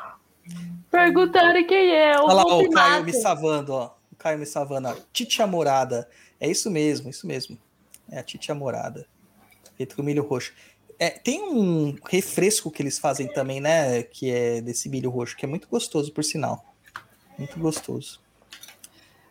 Perguntaram 0.90 1.66
quem 1.66 1.90
é. 1.90 2.18
O 2.18 2.24
Olha 2.24 2.34
lá, 2.34 2.44
ó, 2.46 2.60
o 2.60 2.70
Caio 2.70 3.04
me 3.04 3.12
savando, 3.12 3.72
ó. 3.72 3.94
O 4.12 4.16
Caio 4.16 4.38
me 4.38 4.46
savando. 4.46 4.88
ó. 4.88 4.96
Titia 5.12 5.46
Morada. 5.46 6.08
É 6.40 6.48
isso 6.48 6.70
mesmo, 6.70 7.10
isso 7.10 7.26
mesmo. 7.26 7.58
É 8.10 8.18
a 8.18 8.22
Titia 8.22 8.54
Morada. 8.54 9.06
Feito 9.76 9.96
com 9.96 10.02
milho 10.02 10.22
roxo. 10.22 10.52
É, 10.98 11.10
tem 11.10 11.42
um 11.42 11.96
refresco 12.08 12.70
que 12.70 12.82
eles 12.82 12.98
fazem 12.98 13.26
também, 13.26 13.60
né? 13.60 14.02
Que 14.02 14.30
é 14.30 14.60
desse 14.60 14.88
milho 14.88 15.10
roxo, 15.10 15.36
que 15.36 15.44
é 15.44 15.48
muito 15.48 15.68
gostoso, 15.68 16.12
por 16.12 16.22
sinal. 16.22 16.74
Muito 17.36 17.58
gostoso. 17.58 18.20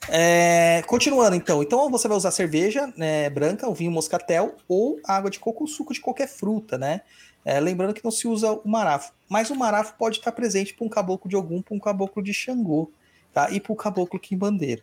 É, 0.10 0.84
continuando, 0.86 1.36
então. 1.36 1.64
Então 1.64 1.90
você 1.90 2.08
vai 2.08 2.18
usar 2.18 2.32
cerveja 2.32 2.92
né, 2.98 3.30
branca, 3.30 3.70
o 3.70 3.74
vinho 3.74 3.92
moscatel 3.92 4.56
ou 4.68 5.00
água 5.06 5.30
de 5.30 5.40
coco 5.40 5.64
ou 5.64 5.68
suco 5.68 5.94
de 5.94 6.02
qualquer 6.02 6.28
fruta, 6.28 6.78
né? 6.78 7.02
É, 7.46 7.60
lembrando 7.60 7.94
que 7.94 8.04
não 8.04 8.12
se 8.12 8.28
usa 8.28 8.52
o 8.52 8.68
marafo. 8.68 9.12
Mas 9.30 9.50
o 9.50 9.56
marafo 9.56 9.96
pode 9.98 10.18
estar 10.18 10.32
presente 10.32 10.74
para 10.74 10.86
um 10.86 10.90
caboclo 10.90 11.30
de 11.30 11.36
Ogum, 11.36 11.62
para 11.62 11.76
um 11.76 11.80
caboclo 11.80 12.24
de 12.24 12.34
Xangô, 12.34 12.90
tá? 13.34 13.52
E 13.52 13.60
para 13.60 13.74
o 13.74 13.76
caboclo 13.76 14.20
Quimbandeira. 14.20 14.82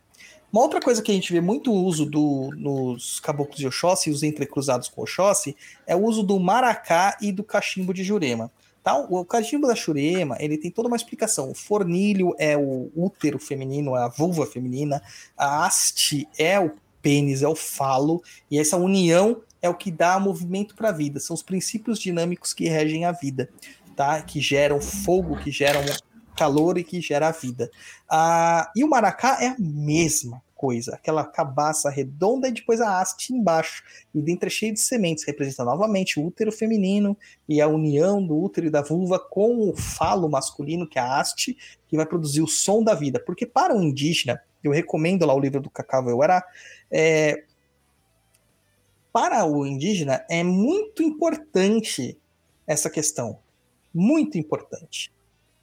Uma 0.52 0.62
outra 0.62 0.80
coisa 0.80 1.00
que 1.00 1.12
a 1.12 1.14
gente 1.14 1.32
vê 1.32 1.40
muito 1.40 1.72
uso 1.72 2.04
do, 2.04 2.50
nos 2.56 3.20
caboclos 3.20 3.56
de 3.56 3.68
Oxóssi, 3.68 4.10
os 4.10 4.22
entrecruzados 4.22 4.88
com 4.88 5.02
Oxóssi, 5.02 5.56
é 5.86 5.94
o 5.94 6.04
uso 6.04 6.24
do 6.24 6.38
maracá 6.40 7.16
e 7.20 7.30
do 7.30 7.44
cachimbo 7.44 7.94
de 7.94 8.02
Jurema. 8.02 8.50
Tá? 8.82 8.96
O 8.96 9.24
cachimbo 9.24 9.66
da 9.66 9.74
Jurema, 9.74 10.36
ele 10.40 10.56
tem 10.56 10.70
toda 10.70 10.88
uma 10.88 10.96
explicação. 10.96 11.50
O 11.50 11.54
fornilho 11.54 12.34
é 12.38 12.56
o 12.56 12.90
útero 12.96 13.38
feminino, 13.38 13.94
é 13.96 14.02
a 14.04 14.08
vulva 14.08 14.46
feminina. 14.46 15.02
A 15.36 15.66
haste 15.66 16.26
é 16.38 16.58
o 16.58 16.72
pênis, 17.02 17.42
é 17.42 17.48
o 17.48 17.54
falo. 17.54 18.22
E 18.50 18.58
essa 18.58 18.76
união 18.76 19.42
é 19.60 19.68
o 19.68 19.74
que 19.74 19.90
dá 19.90 20.18
movimento 20.18 20.74
para 20.74 20.88
a 20.88 20.92
vida, 20.92 21.20
são 21.20 21.34
os 21.34 21.42
princípios 21.42 21.98
dinâmicos 21.98 22.54
que 22.54 22.68
regem 22.68 23.04
a 23.04 23.12
vida, 23.12 23.50
tá? 23.94 24.22
Que 24.22 24.40
geram 24.40 24.80
fogo, 24.80 25.36
que 25.36 25.50
geram 25.50 25.82
calor 26.34 26.78
e 26.78 26.84
que 26.84 27.00
gera 27.00 27.28
a 27.28 27.32
vida. 27.32 27.70
Ah, 28.08 28.72
e 28.74 28.82
o 28.82 28.88
maracá 28.88 29.38
é 29.42 29.48
a 29.48 29.56
mesma 29.58 30.42
coisa, 30.60 30.94
aquela 30.94 31.24
cabaça 31.24 31.88
redonda 31.88 32.46
e 32.46 32.52
depois 32.52 32.82
a 32.82 33.00
haste 33.00 33.32
embaixo, 33.32 33.82
e 34.14 34.20
dentro 34.20 34.46
é 34.46 34.50
cheio 34.50 34.74
de 34.74 34.80
sementes, 34.80 35.24
representa 35.24 35.64
novamente 35.64 36.20
o 36.20 36.26
útero 36.26 36.52
feminino 36.52 37.16
e 37.48 37.62
a 37.62 37.66
união 37.66 38.22
do 38.22 38.38
útero 38.38 38.66
e 38.66 38.70
da 38.70 38.82
vulva 38.82 39.18
com 39.18 39.70
o 39.70 39.74
falo 39.74 40.28
masculino, 40.28 40.86
que 40.86 40.98
é 40.98 41.02
a 41.02 41.18
haste, 41.18 41.56
que 41.88 41.96
vai 41.96 42.04
produzir 42.04 42.42
o 42.42 42.46
som 42.46 42.84
da 42.84 42.94
vida. 42.94 43.18
Porque 43.18 43.46
para 43.46 43.74
o 43.74 43.82
indígena, 43.82 44.38
eu 44.62 44.70
recomendo 44.70 45.24
lá 45.24 45.34
o 45.34 45.40
livro 45.40 45.62
do 45.62 45.70
Cacau 45.70 46.06
Euará, 46.10 46.44
é, 46.90 47.44
para 49.10 49.46
o 49.46 49.66
indígena 49.66 50.26
é 50.28 50.44
muito 50.44 51.02
importante 51.02 52.18
essa 52.66 52.90
questão, 52.90 53.38
muito 53.94 54.36
importante, 54.36 55.10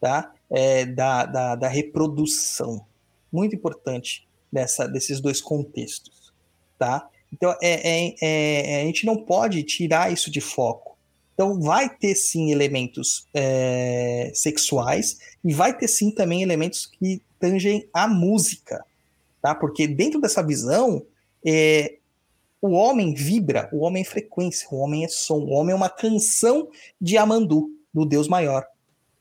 tá? 0.02 0.34
É, 0.50 0.88
da, 0.88 1.26
da, 1.28 1.56
da 1.56 1.68
reprodução, 1.68 2.84
muito 3.32 3.56
importante 3.56 4.27
dessa, 4.52 4.88
desses 4.88 5.20
dois 5.20 5.42
contextos, 5.42 6.34
tá? 6.78 7.08
Então, 7.32 7.54
é, 7.62 8.08
é, 8.12 8.16
é, 8.22 8.82
a 8.82 8.86
gente 8.86 9.06
não 9.06 9.18
pode 9.18 9.64
tirar 9.64 10.12
isso 10.12 10.32
de 10.32 10.40
foco. 10.40 10.98
Então, 11.34 11.60
vai 11.60 11.90
ter 11.90 12.16
sim 12.16 12.52
elementos 12.52 13.28
é, 13.34 14.32
sexuais 14.34 15.20
e 15.44 15.54
vai 15.54 15.78
ter 15.78 15.88
sim 15.88 16.10
também 16.10 16.42
elementos 16.42 16.86
que 16.86 17.22
tangem 17.40 17.88
a 17.94 18.08
música, 18.08 18.84
tá? 19.42 19.54
Porque 19.54 19.88
dentro 19.88 20.20
dessa 20.20 20.42
visão, 20.42 21.06
é, 21.46 21.98
o 22.62 22.72
homem 22.72 23.14
vibra, 23.14 23.70
o 23.72 23.80
homem 23.80 24.02
é 24.02 24.06
frequência, 24.06 24.68
o 24.72 24.78
homem 24.78 25.06
é 25.06 25.08
som, 25.08 25.40
o 25.40 25.52
homem 25.52 25.74
é 25.74 25.76
uma 25.76 25.90
canção 25.90 26.70
de 27.00 27.18
Amandu, 27.18 27.70
do 27.94 28.06
Deus 28.06 28.28
maior. 28.28 28.66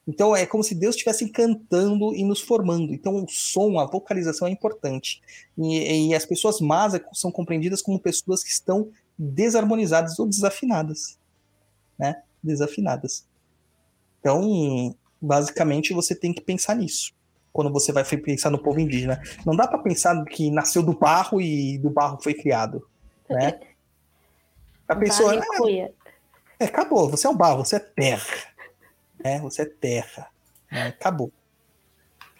Então 0.07 0.37
é 0.37 0.47
como 0.47 0.63
se 0.63 0.75
Deus 0.75 0.95
estivesse 0.95 1.29
cantando 1.31 2.15
e 2.15 2.23
nos 2.23 2.41
formando. 2.41 2.95
Então 2.95 3.25
o 3.25 3.29
som, 3.29 3.79
a 3.81 3.87
vocalização 3.87 4.47
é 4.47 4.51
importante. 4.51 5.21
E, 5.59 6.11
e, 6.11 6.15
as 6.15 6.25
pessoas 6.25 6.61
más 6.61 6.93
são 7.13 7.33
compreendidas 7.33 7.83
como 7.83 7.99
pessoas 7.99 8.45
que 8.45 8.51
estão 8.51 8.91
desarmonizadas 9.19 10.19
ou 10.19 10.27
desafinadas, 10.27 11.19
né? 11.99 12.23
Desafinadas. 12.43 13.27
Então, 14.21 14.95
basicamente, 15.21 15.93
você 15.93 16.15
tem 16.15 16.33
que 16.33 16.41
pensar 16.41 16.77
nisso 16.77 17.13
quando 17.53 17.73
você 17.73 17.91
vai 17.91 18.05
pensar 18.05 18.51
no 18.51 18.63
povo 18.63 18.79
indígena. 18.79 19.21
Não 19.45 19.57
dá 19.57 19.67
para 19.67 19.79
pensar 19.79 20.23
que 20.27 20.51
nasceu 20.51 20.83
do 20.83 20.93
barro 20.93 21.41
e 21.41 21.79
do 21.79 21.89
barro 21.91 22.19
foi 22.23 22.35
criado, 22.35 22.87
né? 23.29 23.59
A 24.89 24.95
pessoa 24.95 25.35
é, 25.35 25.93
é, 26.61 26.65
acabou. 26.65 27.11
Você 27.11 27.27
é 27.27 27.31
um 27.31 27.37
barro, 27.37 27.65
você 27.65 27.75
é 27.75 27.81
terra 27.81 28.56
né? 29.23 29.41
Você 29.41 29.63
é 29.63 29.67
terra. 29.67 30.31
Né? 30.71 30.89
Acabou. 30.89 31.33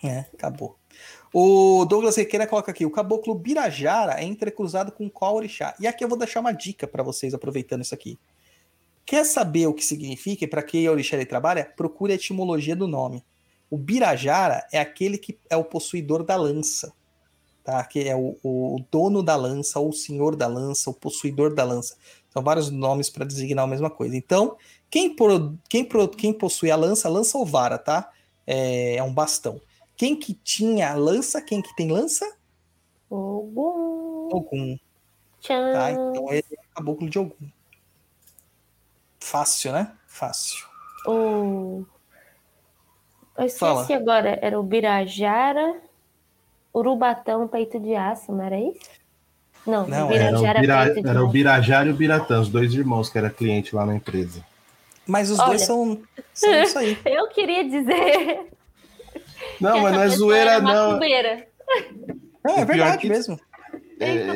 É, 0.03 0.21
acabou. 0.35 0.77
O 1.33 1.85
Douglas 1.85 2.17
Requeira 2.17 2.47
coloca 2.47 2.71
aqui: 2.71 2.87
o 2.87 2.91
caboclo 2.91 3.35
Birajara 3.35 4.21
é 4.21 4.25
entrecruzado 4.25 4.93
com 4.93 5.09
qual 5.11 5.37
orixá? 5.37 5.75
E 5.79 5.87
aqui 5.87 6.05
eu 6.05 6.09
vou 6.09 6.19
deixar 6.19 6.41
uma 6.41 6.53
dica 6.53 6.87
para 6.87 7.03
vocês, 7.03 7.35
aproveitando 7.35 7.83
isso 7.83 7.95
aqui. 7.95 8.19
Quer 9.05 9.25
saber 9.25 9.67
o 9.67 9.75
que 9.75 9.85
significa 9.85 10.45
e 10.45 10.49
para 10.49 10.63
que 10.63 10.89
orixá 10.89 11.17
ele 11.17 11.27
trabalha? 11.27 11.65
Procure 11.77 12.13
a 12.13 12.17
etimologia 12.17 12.75
do 12.75 12.89
nome. 12.89 13.25
O 13.71 13.77
Birajara 13.77 14.67
é 14.73 14.79
aquele 14.79 15.19
que 15.19 15.39
é 15.51 15.57
o 15.57 15.65
possuidor 15.65 16.25
da 16.25 16.37
lança, 16.37 16.93
tá? 17.63 17.85
Que 17.85 18.09
é 18.09 18.17
o, 18.17 18.37
o 18.43 18.85
dono 18.91 19.23
da 19.23 19.37
lança, 19.37 19.79
ou 19.79 19.91
o 19.91 19.93
senhor 19.93 20.35
da 20.35 20.47
lança, 20.47 20.91
o 20.91 20.95
possuidor 20.95 21.55
da 21.55 21.65
lança. 21.65 21.97
São 22.31 22.43
vários 22.43 22.71
nomes 22.71 23.09
para 23.09 23.25
designar 23.25 23.65
a 23.65 23.69
mesma 23.69 23.91
coisa. 23.91 24.17
Então, 24.17 24.57
quem, 24.91 25.15
pro, 25.15 25.59
quem, 25.69 25.85
pro, 25.85 26.09
quem 26.09 26.33
possui 26.33 26.71
a 26.71 26.77
lança, 26.77 27.09
lança 27.09 27.37
ou 27.37 27.45
vara, 27.45 27.79
tá? 27.79 28.11
É, 28.47 28.97
é, 28.97 29.03
um 29.03 29.13
bastão. 29.13 29.61
Quem 29.97 30.15
que 30.17 30.35
tinha 30.35 30.95
lança? 30.95 31.43
Quem 31.43 31.61
que 31.61 31.75
tem 31.75 31.91
lança? 31.91 32.25
Ogum. 33.11 34.29
Ogum. 34.33 34.79
Tá? 35.47 35.91
Então 35.91 36.33
ele 36.33 36.45
é 36.53 36.57
caboclo 36.75 37.09
de 37.09 37.19
Ogum. 37.19 37.49
Fácil, 39.21 39.73
né? 39.73 39.93
Fácil. 40.07 40.65
O... 41.07 41.85
Eu 43.37 43.45
esqueci 43.45 43.59
Fala. 43.59 43.97
agora. 43.97 44.39
Era 44.41 44.59
o 44.59 44.63
Birajara, 44.63 45.81
Urubatão, 46.75 47.49
Peito 47.49 47.81
de 47.81 47.95
Aço, 47.95 48.33
não 48.33 48.45
era 48.45 48.59
isso? 48.59 48.91
Não, 49.67 49.87
não 49.87 50.11
era, 50.11 50.39
o, 50.39 50.41
Bira, 50.41 51.11
era 51.11 51.25
o 51.25 51.29
Birajara 51.29 51.89
e 51.89 51.93
o 51.93 51.97
Biratã, 51.97 52.41
os 52.41 52.49
dois 52.49 52.73
irmãos 52.73 53.11
que 53.11 53.19
era 53.19 53.29
cliente 53.29 53.75
lá 53.75 53.85
na 53.85 53.97
empresa. 53.97 54.45
Mas 55.07 55.31
os 55.31 55.39
Olha, 55.39 55.49
dois 55.49 55.63
são, 55.63 56.01
são 56.35 56.53
isso 56.63 56.79
aí. 56.79 56.99
Eu 57.05 57.29
queria 57.29 57.63
dizer. 57.65 58.49
Não, 59.61 59.81
mas 59.81 59.95
não 59.95 60.03
é 60.03 60.09
zoeira, 60.09 60.61
não. 60.61 61.03
É, 61.03 61.47
é 62.45 62.65
verdade 62.65 62.99
que, 62.99 63.09
mesmo. 63.09 63.39
É, 63.99 64.27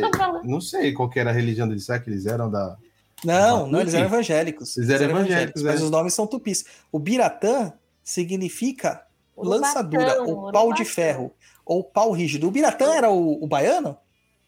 não 0.44 0.60
sei 0.60 0.92
qual 0.92 1.10
era 1.14 1.30
a 1.30 1.32
religião 1.32 1.68
deles, 1.68 1.84
será 1.84 1.98
que 1.98 2.09
eles 2.09 2.26
eram 2.26 2.51
da. 2.51 2.76
Não, 3.24 3.66
não, 3.66 3.80
eles 3.80 3.92
eram 3.92 4.06
evangélicos. 4.06 4.76
Eles 4.78 4.88
eram, 4.88 5.05
evangélicos, 5.05 5.30
evangélicos 5.30 5.62
mas 5.62 5.80
é. 5.80 5.84
os 5.84 5.90
nomes 5.90 6.14
são 6.14 6.26
tupis. 6.26 6.64
O 6.90 6.98
Biratã 6.98 7.72
significa 8.02 9.05
o 9.36 9.47
lançadura, 9.47 10.22
ou 10.22 10.51
pau 10.51 10.72
de 10.72 10.84
ferro, 10.84 11.32
ou 11.64 11.84
pau 11.84 12.12
rígido. 12.12 12.48
O 12.48 12.51
Biratã 12.51 12.94
era 12.94 13.10
o, 13.10 13.44
o 13.44 13.47
baiano? 13.47 13.98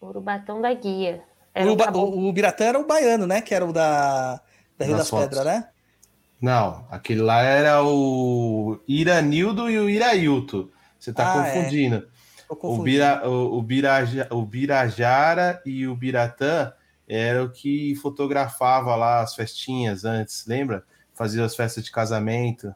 O 0.01 0.07
Urubatão 0.07 0.59
da 0.59 0.73
guia. 0.73 1.21
O, 1.55 1.97
o, 1.97 2.29
o, 2.29 2.33
Biratã 2.33 2.65
era 2.65 2.79
o 2.79 2.87
baiano, 2.87 3.27
né? 3.27 3.41
Que 3.41 3.53
era 3.53 3.65
o 3.65 3.71
da, 3.71 4.41
da 4.77 4.85
Rio 4.85 4.97
das, 4.97 5.09
das 5.09 5.21
Pedras, 5.21 5.45
né? 5.45 5.67
Não, 6.43 6.85
aquele 6.91 7.21
lá 7.21 7.41
era 7.41 7.81
o 7.85 8.77
Iranildo 8.85 9.69
e 9.69 9.79
o 9.79 9.89
Irailto. 9.89 10.69
Você 10.99 11.11
está 11.11 11.41
ah, 11.41 11.47
é. 11.47 11.53
confundindo. 11.53 11.95
É. 11.95 12.53
O, 12.61 12.83
Bira, 12.83 13.25
o, 13.25 13.59
o, 13.59 13.61
Biraja, 13.61 14.27
o 14.29 14.45
Birajara 14.45 15.61
e 15.65 15.87
o 15.87 15.95
Biratã 15.95 16.73
era 17.07 17.41
o 17.41 17.49
que 17.49 17.95
fotografava 17.95 18.93
lá 18.93 19.21
as 19.21 19.33
festinhas 19.33 20.03
antes, 20.03 20.45
lembra? 20.45 20.83
Fazia 21.13 21.45
as 21.45 21.55
festas 21.55 21.81
de 21.81 21.91
casamento. 21.93 22.75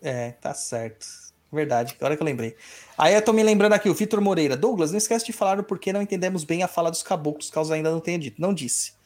É, 0.00 0.30
tá 0.30 0.54
certo. 0.54 1.08
Verdade, 1.52 1.96
agora 1.98 2.16
que 2.16 2.22
eu 2.22 2.26
lembrei. 2.26 2.54
Aí 2.96 3.12
eu 3.12 3.22
tô 3.22 3.32
me 3.32 3.42
lembrando 3.42 3.72
aqui, 3.72 3.88
o 3.90 3.94
Vitor 3.94 4.20
Moreira. 4.20 4.56
Douglas, 4.56 4.92
não 4.92 4.98
esquece 4.98 5.26
de 5.26 5.32
falar 5.32 5.58
o 5.58 5.64
porquê 5.64 5.92
não 5.92 6.00
entendemos 6.00 6.44
bem 6.44 6.62
a 6.62 6.68
fala 6.68 6.92
dos 6.92 7.02
caboclos, 7.02 7.50
caso 7.50 7.72
ainda 7.72 7.90
não 7.90 7.98
tenha 7.98 8.20
dito. 8.20 8.40
Não 8.40 8.54
disse. 8.54 8.99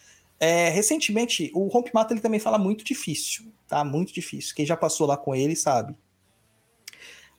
É, 0.45 0.69
recentemente, 0.69 1.51
o 1.55 1.69
Rompimato 1.69 2.13
ele 2.13 2.21
também 2.21 2.39
fala 2.39 2.59
muito 2.59 2.85
difícil, 2.85 3.47
tá? 3.67 3.83
Muito 3.83 4.13
difícil. 4.13 4.55
Quem 4.55 4.67
já 4.67 4.77
passou 4.77 5.07
lá 5.07 5.17
com 5.17 5.35
ele 5.35 5.57
sabe. 5.57 5.97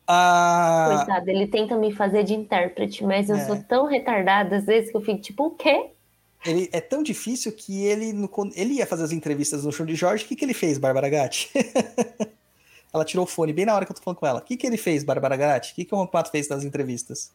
Ah, 0.07 1.03
Coitado, 1.05 1.29
ele 1.29 1.45
tenta 1.45 1.77
me 1.77 1.93
fazer 1.93 2.23
de 2.23 2.33
intérprete, 2.33 3.03
mas 3.03 3.29
eu 3.29 3.35
é. 3.35 3.45
sou 3.45 3.61
tão 3.61 3.85
retardada 3.85 4.57
às 4.57 4.65
vezes 4.65 4.89
que 4.89 4.97
eu 4.97 5.01
fico 5.01 5.21
tipo, 5.21 5.45
o 5.45 5.51
quê? 5.51 5.91
Ele 6.43 6.67
é 6.71 6.81
tão 6.81 7.03
difícil 7.03 7.51
que 7.51 7.85
ele, 7.85 8.11
no, 8.11 8.27
ele 8.55 8.73
ia 8.73 8.87
fazer 8.87 9.03
as 9.03 9.11
entrevistas 9.11 9.63
no 9.63 9.71
show 9.71 9.85
de 9.85 9.93
Jorge. 9.93 10.25
O 10.25 10.27
que, 10.27 10.35
que 10.35 10.43
ele 10.43 10.55
fez, 10.55 10.79
Bárbara 10.79 11.07
Gatti? 11.07 11.51
ela 12.91 13.05
tirou 13.05 13.25
o 13.25 13.29
fone 13.29 13.53
bem 13.53 13.67
na 13.67 13.75
hora 13.75 13.85
que 13.85 13.91
eu 13.91 13.95
tô 13.95 14.01
falando 14.01 14.17
com 14.17 14.25
ela. 14.25 14.39
O 14.39 14.43
que, 14.43 14.57
que 14.57 14.65
ele 14.65 14.77
fez, 14.77 15.03
Bárbara 15.03 15.35
Gatti? 15.35 15.73
O 15.73 15.75
que, 15.75 15.85
que 15.85 15.93
o 15.93 15.97
Rompimato 15.99 16.31
fez 16.31 16.49
nas 16.49 16.63
entrevistas? 16.63 17.31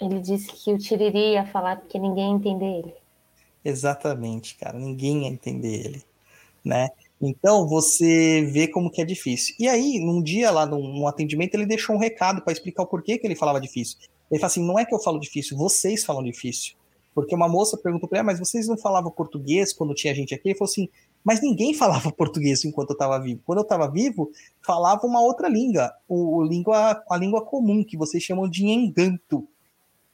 Ele 0.00 0.18
disse 0.18 0.48
que 0.48 0.72
o 0.72 0.78
Tiriri 0.78 1.34
ia 1.34 1.46
falar 1.46 1.76
porque 1.76 2.00
ninguém 2.00 2.30
ia 2.30 2.34
entender 2.34 2.80
ele. 2.80 3.07
Exatamente, 3.64 4.56
cara. 4.56 4.78
Ninguém 4.78 5.22
ia 5.22 5.28
entender 5.28 5.86
ele, 5.86 6.02
né? 6.64 6.88
Então 7.20 7.66
você 7.66 8.48
vê 8.52 8.68
como 8.68 8.90
que 8.90 9.02
é 9.02 9.04
difícil. 9.04 9.54
E 9.58 9.68
aí, 9.68 9.98
num 9.98 10.22
dia 10.22 10.50
lá, 10.50 10.64
num, 10.64 11.06
atendimento, 11.06 11.54
ele 11.54 11.66
deixou 11.66 11.96
um 11.96 11.98
recado 11.98 12.42
para 12.42 12.52
explicar 12.52 12.84
o 12.84 12.86
porquê 12.86 13.18
que 13.18 13.26
ele 13.26 13.34
falava 13.34 13.60
difícil. 13.60 13.98
Ele 14.30 14.40
fala 14.40 14.50
assim: 14.50 14.64
não 14.64 14.78
é 14.78 14.84
que 14.84 14.94
eu 14.94 15.00
falo 15.00 15.18
difícil, 15.18 15.56
vocês 15.56 16.04
falam 16.04 16.22
difícil. 16.22 16.74
Porque 17.14 17.34
uma 17.34 17.48
moça 17.48 17.76
perguntou 17.76 18.08
para 18.08 18.18
ele, 18.18 18.20
ah, 18.20 18.26
mas 18.26 18.38
vocês 18.38 18.68
não 18.68 18.78
falavam 18.78 19.10
português 19.10 19.72
quando 19.72 19.92
tinha 19.92 20.14
gente 20.14 20.32
aqui? 20.32 20.50
Ele 20.50 20.56
falou 20.56 20.70
assim, 20.70 20.88
mas 21.24 21.42
ninguém 21.42 21.74
falava 21.74 22.12
português 22.12 22.64
enquanto 22.64 22.90
eu 22.90 22.94
estava 22.94 23.18
vivo. 23.18 23.40
Quando 23.44 23.58
eu 23.58 23.62
estava 23.62 23.90
vivo, 23.90 24.30
falava 24.64 25.04
uma 25.04 25.20
outra 25.20 25.48
língua, 25.48 25.92
o, 26.06 26.36
o, 26.36 26.42
língua, 26.44 27.02
a 27.10 27.16
língua 27.16 27.44
comum, 27.44 27.82
que 27.82 27.96
vocês 27.96 28.22
chamam 28.22 28.48
de 28.48 28.64
enganto. 28.64 29.48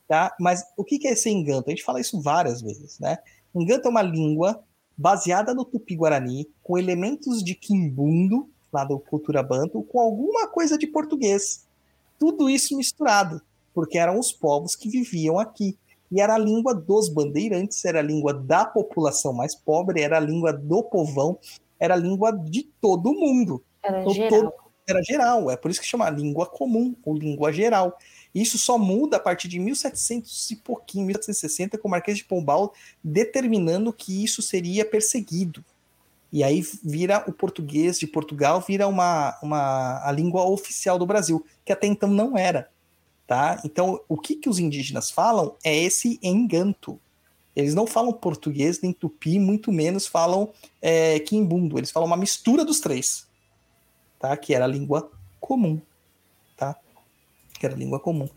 Tá? 0.08 0.34
Mas 0.40 0.62
o 0.78 0.84
que 0.84 1.06
é 1.06 1.12
esse 1.12 1.28
enganto? 1.28 1.68
A 1.68 1.70
gente 1.70 1.84
fala 1.84 2.00
isso 2.00 2.22
várias 2.22 2.62
vezes, 2.62 2.98
né? 2.98 3.18
Enganto 3.54 3.86
é 3.86 3.90
uma 3.90 4.02
língua 4.02 4.62
baseada 4.96 5.54
no 5.54 5.64
tupi-guarani, 5.64 6.48
com 6.62 6.78
elementos 6.78 7.42
de 7.42 7.54
quimbundo, 7.54 8.48
lá 8.72 8.84
da 8.84 8.96
cultura 8.96 9.42
banto, 9.42 9.82
com 9.82 10.00
alguma 10.00 10.48
coisa 10.48 10.76
de 10.76 10.86
português. 10.86 11.66
Tudo 12.18 12.50
isso 12.50 12.76
misturado, 12.76 13.40
porque 13.72 13.98
eram 13.98 14.18
os 14.18 14.32
povos 14.32 14.74
que 14.74 14.88
viviam 14.88 15.38
aqui. 15.38 15.76
E 16.10 16.20
era 16.20 16.34
a 16.34 16.38
língua 16.38 16.74
dos 16.74 17.08
bandeirantes, 17.08 17.84
era 17.84 18.00
a 18.00 18.02
língua 18.02 18.32
da 18.32 18.64
população 18.64 19.32
mais 19.32 19.54
pobre, 19.54 20.00
era 20.00 20.16
a 20.16 20.20
língua 20.20 20.52
do 20.52 20.82
povão, 20.82 21.38
era 21.78 21.94
a 21.94 21.96
língua 21.96 22.30
de 22.32 22.62
todo 22.80 23.12
mundo. 23.12 23.62
Era 23.82 24.00
então, 24.00 24.14
geral. 24.14 24.30
Todo, 24.30 24.52
era 24.86 25.02
geral, 25.02 25.50
é 25.50 25.56
por 25.56 25.70
isso 25.70 25.80
que 25.80 25.86
chama 25.86 26.10
língua 26.10 26.46
comum, 26.46 26.94
ou 27.04 27.14
língua 27.14 27.52
geral. 27.52 27.96
Isso 28.34 28.58
só 28.58 28.76
muda 28.76 29.16
a 29.16 29.20
partir 29.20 29.46
de 29.46 29.60
1700 29.60 30.50
e 30.50 30.56
pouquinho, 30.56 31.06
1760, 31.06 31.78
com 31.78 31.86
o 31.86 31.90
Marquês 31.90 32.18
de 32.18 32.24
Pombal 32.24 32.74
determinando 33.02 33.92
que 33.92 34.24
isso 34.24 34.42
seria 34.42 34.84
perseguido. 34.84 35.64
E 36.32 36.42
aí 36.42 36.66
vira 36.82 37.22
o 37.28 37.32
português 37.32 37.96
de 37.96 38.08
Portugal, 38.08 38.60
vira 38.60 38.88
uma, 38.88 39.38
uma 39.40 40.04
a 40.04 40.10
língua 40.10 40.44
oficial 40.44 40.98
do 40.98 41.06
Brasil, 41.06 41.46
que 41.64 41.72
até 41.72 41.86
então 41.86 42.10
não 42.10 42.36
era. 42.36 42.68
Tá? 43.24 43.60
Então, 43.64 44.00
o 44.08 44.18
que, 44.18 44.34
que 44.34 44.48
os 44.48 44.58
indígenas 44.58 45.12
falam 45.12 45.54
é 45.62 45.74
esse 45.74 46.18
enganto. 46.20 47.00
Eles 47.54 47.72
não 47.72 47.86
falam 47.86 48.12
português 48.12 48.80
nem 48.80 48.92
tupi, 48.92 49.38
muito 49.38 49.70
menos 49.70 50.08
falam 50.08 50.52
é, 50.82 51.20
quimbundo. 51.20 51.78
Eles 51.78 51.92
falam 51.92 52.08
uma 52.08 52.16
mistura 52.16 52.64
dos 52.64 52.80
três, 52.80 53.28
tá? 54.18 54.36
Que 54.36 54.54
era 54.54 54.64
a 54.64 54.68
língua 54.68 55.10
comum? 55.40 55.80
Que 57.64 57.68
era 57.68 57.76
língua 57.76 57.98
comum. 57.98 58.28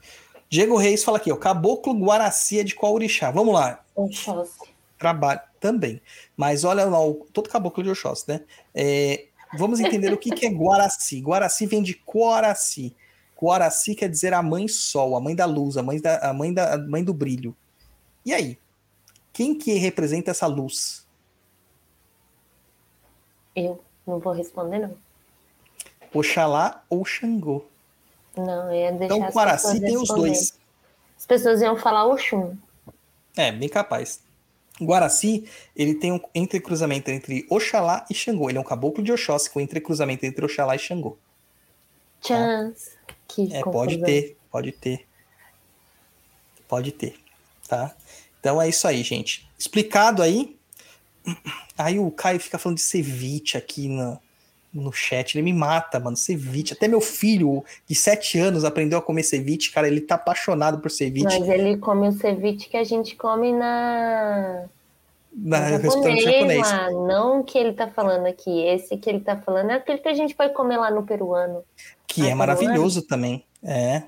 Diego 0.50 0.78
Reis 0.78 1.04
fala 1.04 1.18
aqui, 1.18 1.30
ó, 1.30 1.36
Caboclo 1.36 1.94
Guaraci 1.94 2.60
é 2.60 2.64
de 2.64 2.74
qual 2.74 2.94
orixá? 2.94 3.30
Vamos 3.30 3.54
lá. 3.54 3.84
Oxóssi. 3.94 4.58
Trabalho 4.98 5.42
também. 5.60 6.02
Mas 6.38 6.64
olha 6.64 6.86
lá, 6.86 7.00
todo 7.34 7.50
caboclo 7.50 7.84
de 7.84 7.90
Oxóssi, 7.90 8.24
né? 8.30 8.46
É, 8.74 9.26
vamos 9.58 9.82
entender 9.82 10.14
o 10.14 10.18
que, 10.18 10.32
que 10.32 10.46
é 10.46 10.50
Guaraci. 10.50 11.20
Guaraci 11.20 11.66
vem 11.66 11.84
de 11.84 11.94
Coraci. 11.94 12.96
Coraci 13.36 13.96
quer 13.96 14.10
dizer 14.10 14.34
a 14.34 14.42
mãe 14.42 14.66
sol, 14.70 15.18
a 15.18 15.20
mãe 15.20 15.36
da 15.36 15.46
luz, 15.46 15.76
a 15.76 15.84
mãe, 15.84 16.00
da, 16.00 16.30
a 16.30 16.34
mãe, 16.34 16.54
da, 16.54 16.76
a 16.76 16.78
mãe 16.78 17.04
do 17.04 17.14
brilho. 17.14 17.54
E 18.26 18.34
aí? 18.34 18.58
Quem 19.34 19.58
que 19.58 19.74
representa 19.74 20.32
essa 20.32 20.48
luz? 20.48 21.06
Eu 23.54 23.84
não 24.06 24.20
vou 24.20 24.32
responder, 24.32 24.80
não. 24.80 24.96
Oxalá 26.14 26.86
ou 26.90 27.04
Xangô? 27.04 27.66
Não, 28.38 28.74
ia 28.74 28.92
deixar 28.92 29.18
Então, 29.18 29.30
Guaraci 29.30 29.80
tem 29.80 29.98
os 29.98 30.08
dois. 30.08 30.58
As 31.18 31.26
pessoas 31.26 31.62
iam 31.62 31.76
falar 31.76 32.06
Oxum. 32.06 32.56
É, 33.36 33.52
bem 33.52 33.70
capaz. 33.70 34.22
Guaraci, 34.82 35.50
ele 35.76 35.96
tem 35.96 36.12
um 36.12 36.20
entrecruzamento 36.34 37.10
entre 37.10 37.46
Oxalá 37.50 38.06
e 38.10 38.14
Xangô. 38.14 38.50
Ele 38.50 38.58
é 38.58 38.62
um 38.62 38.66
caboclo 38.66 39.04
de 39.04 39.12
Oxóssi 39.12 39.50
com 39.50 39.60
entrecruzamento 39.60 40.26
entre 40.26 40.46
Oxalá 40.46 40.76
e 40.76 40.80
Xangô. 40.80 41.18
Chance. 42.22 42.92
Que 43.28 43.54
É, 43.54 43.62
pode 43.62 44.02
ter, 44.04 44.38
pode 44.52 44.72
ter. 44.72 45.08
Pode 46.68 46.92
ter, 46.92 47.16
tá? 47.68 47.96
Então 48.40 48.62
é 48.62 48.70
isso 48.70 48.88
aí, 48.88 49.04
gente. 49.04 49.50
Explicado 49.58 50.22
aí. 50.22 50.58
Aí 51.78 52.00
o 52.00 52.10
Caio 52.12 52.40
fica 52.40 52.58
falando 52.58 52.78
de 52.78 52.84
ceviche 52.84 53.58
aqui 53.58 53.88
no, 53.88 54.20
no 54.74 54.92
chat. 54.92 55.36
Ele 55.36 55.44
me 55.44 55.54
mata, 55.54 56.00
mano. 56.00 56.16
Ceviche. 56.16 56.74
Até 56.74 56.88
meu 56.88 57.02
filho 57.02 57.64
de 57.88 57.96
7 57.96 58.40
anos 58.40 58.64
aprendeu 58.64 59.00
a 59.00 59.02
comer 59.02 59.24
ceviche. 59.24 59.72
Cara, 59.72 59.88
ele 59.88 60.02
tá 60.02 60.16
apaixonado 60.16 60.80
por 60.80 60.92
ceviche. 60.92 61.26
Mas 61.26 61.50
ele 61.50 61.78
come 61.78 62.08
o 62.08 62.12
ceviche 62.12 62.70
que 62.70 62.78
a 62.78 62.84
gente 62.84 63.16
come 63.16 63.52
na. 63.54 64.66
na 65.34 65.70
no 65.72 65.78
restaurante 65.78 66.24
japonês. 66.24 66.68
Não 67.08 67.40
o 67.40 67.44
que 67.44 67.58
ele 67.58 67.74
tá 67.74 67.88
falando 67.88 68.26
aqui. 68.28 68.64
Esse 68.66 68.98
que 68.98 69.10
ele 69.10 69.20
tá 69.20 69.38
falando 69.38 69.72
é 69.72 69.76
aquele 69.76 70.00
que 70.00 70.10
a 70.10 70.14
gente 70.14 70.36
vai 70.36 70.50
comer 70.50 70.78
lá 70.78 70.92
no 70.92 71.04
peruano. 71.04 71.64
Que 72.06 72.24
Ah, 72.24 72.30
é 72.30 72.36
maravilhoso 72.36 73.02
também. 73.02 73.44
É. 73.64 74.04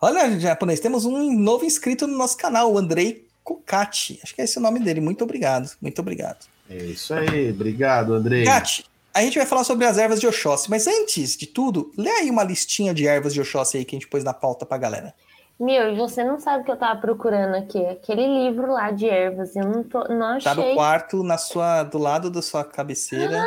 Olha, 0.00 0.38
japonês, 0.38 0.80
temos 0.80 1.06
um 1.06 1.32
novo 1.32 1.64
inscrito 1.64 2.06
no 2.06 2.18
nosso 2.18 2.36
canal, 2.36 2.70
o 2.70 2.76
Andrei 2.76 3.26
Kokati. 3.42 4.20
Acho 4.22 4.34
que 4.34 4.40
é 4.42 4.44
esse 4.44 4.58
o 4.58 4.60
nome 4.60 4.80
dele. 4.80 5.00
Muito 5.00 5.24
obrigado. 5.24 5.70
Muito 5.80 5.98
obrigado. 6.00 6.46
É 6.68 6.76
isso 6.76 7.14
aí, 7.14 7.50
obrigado, 7.50 8.14
Andrei. 8.14 8.44
Gati, 8.44 8.84
a 9.14 9.20
gente 9.22 9.38
vai 9.38 9.46
falar 9.46 9.64
sobre 9.64 9.86
as 9.86 9.96
ervas 9.96 10.20
de 10.20 10.26
Oxóssi, 10.26 10.68
mas 10.68 10.86
antes 10.86 11.36
de 11.36 11.46
tudo, 11.46 11.92
lê 11.96 12.10
aí 12.10 12.30
uma 12.30 12.42
listinha 12.44 12.92
de 12.92 13.06
ervas 13.06 13.32
de 13.32 13.40
Oxóssi 13.40 13.78
aí 13.78 13.84
que 13.84 13.94
a 13.94 13.98
gente 13.98 14.08
pôs 14.08 14.24
na 14.24 14.34
pauta 14.34 14.66
pra 14.66 14.76
galera. 14.76 15.14
Meu, 15.58 15.92
e 15.92 15.96
você 15.96 16.24
não 16.24 16.40
sabe 16.40 16.62
o 16.62 16.64
que 16.64 16.70
eu 16.72 16.76
tava 16.76 17.00
procurando 17.00 17.54
aqui. 17.54 17.78
Aquele 17.86 18.26
livro 18.26 18.72
lá 18.72 18.90
de 18.90 19.08
ervas. 19.08 19.54
Eu 19.54 19.64
não, 19.68 19.84
tô, 19.84 20.00
não 20.08 20.38
Tá 20.40 20.52
no 20.52 20.62
achei. 20.62 20.74
quarto, 20.74 21.22
na 21.22 21.38
sua, 21.38 21.84
do 21.84 21.96
lado 21.96 22.28
da 22.28 22.42
sua 22.42 22.64
cabeceira. 22.64 23.46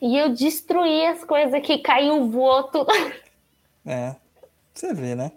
E 0.00 0.16
eu 0.16 0.28
destruí 0.28 1.04
as 1.06 1.24
coisas 1.24 1.52
aqui, 1.52 1.78
caiu 1.78 2.30
voou 2.30 2.62
tudo. 2.64 2.86
É. 3.84 4.14
Você 4.72 4.94
vê, 4.94 5.14
né? 5.16 5.32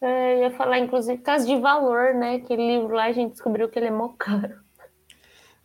É, 0.00 0.34
Eu 0.34 0.38
ia 0.44 0.50
falar, 0.52 0.78
inclusive, 0.78 1.18
por 1.18 1.24
causa 1.24 1.46
de 1.46 1.56
valor, 1.58 2.14
né? 2.14 2.36
Aquele 2.36 2.66
livro 2.66 2.94
lá 2.94 3.04
a 3.04 3.12
gente 3.12 3.32
descobriu 3.32 3.68
que 3.68 3.78
ele 3.78 3.88
é 3.88 3.90
mó 3.90 4.08
caro. 4.18 4.54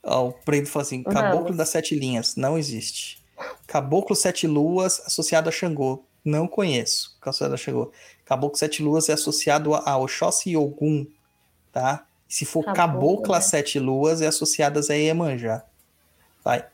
Ó, 0.06 0.28
o 0.28 0.32
Preto 0.32 0.68
falou 0.68 0.86
assim. 0.86 1.02
Caboclo 1.02 1.54
das 1.54 1.68
Sete 1.68 1.94
Linhas. 1.96 2.36
Não 2.36 2.56
existe. 2.56 3.22
Caboclo 3.66 4.14
Sete 4.14 4.46
Luas 4.46 5.02
associado 5.04 5.48
a 5.48 5.52
Xangô. 5.52 6.04
Não 6.24 6.46
conheço. 6.46 7.18
Associado 7.20 7.54
a 7.54 7.56
Xangô. 7.56 7.92
Caboclo 8.24 8.56
Sete 8.56 8.82
Luas 8.82 9.08
é 9.08 9.12
associado 9.12 9.74
a 9.74 9.96
Oxóssi 9.98 10.50
e 10.50 10.56
Ogum. 10.56 11.06
Tá? 11.72 12.06
Se 12.28 12.44
for 12.44 12.64
Caboclo, 12.64 12.76
Cabocla 12.76 13.36
né? 13.36 13.42
Sete 13.42 13.78
Luas, 13.78 14.22
é 14.22 14.28
associadas 14.28 14.90
a 14.90 14.94
Iemanjá. 14.94 15.64
Vai. 16.42 16.64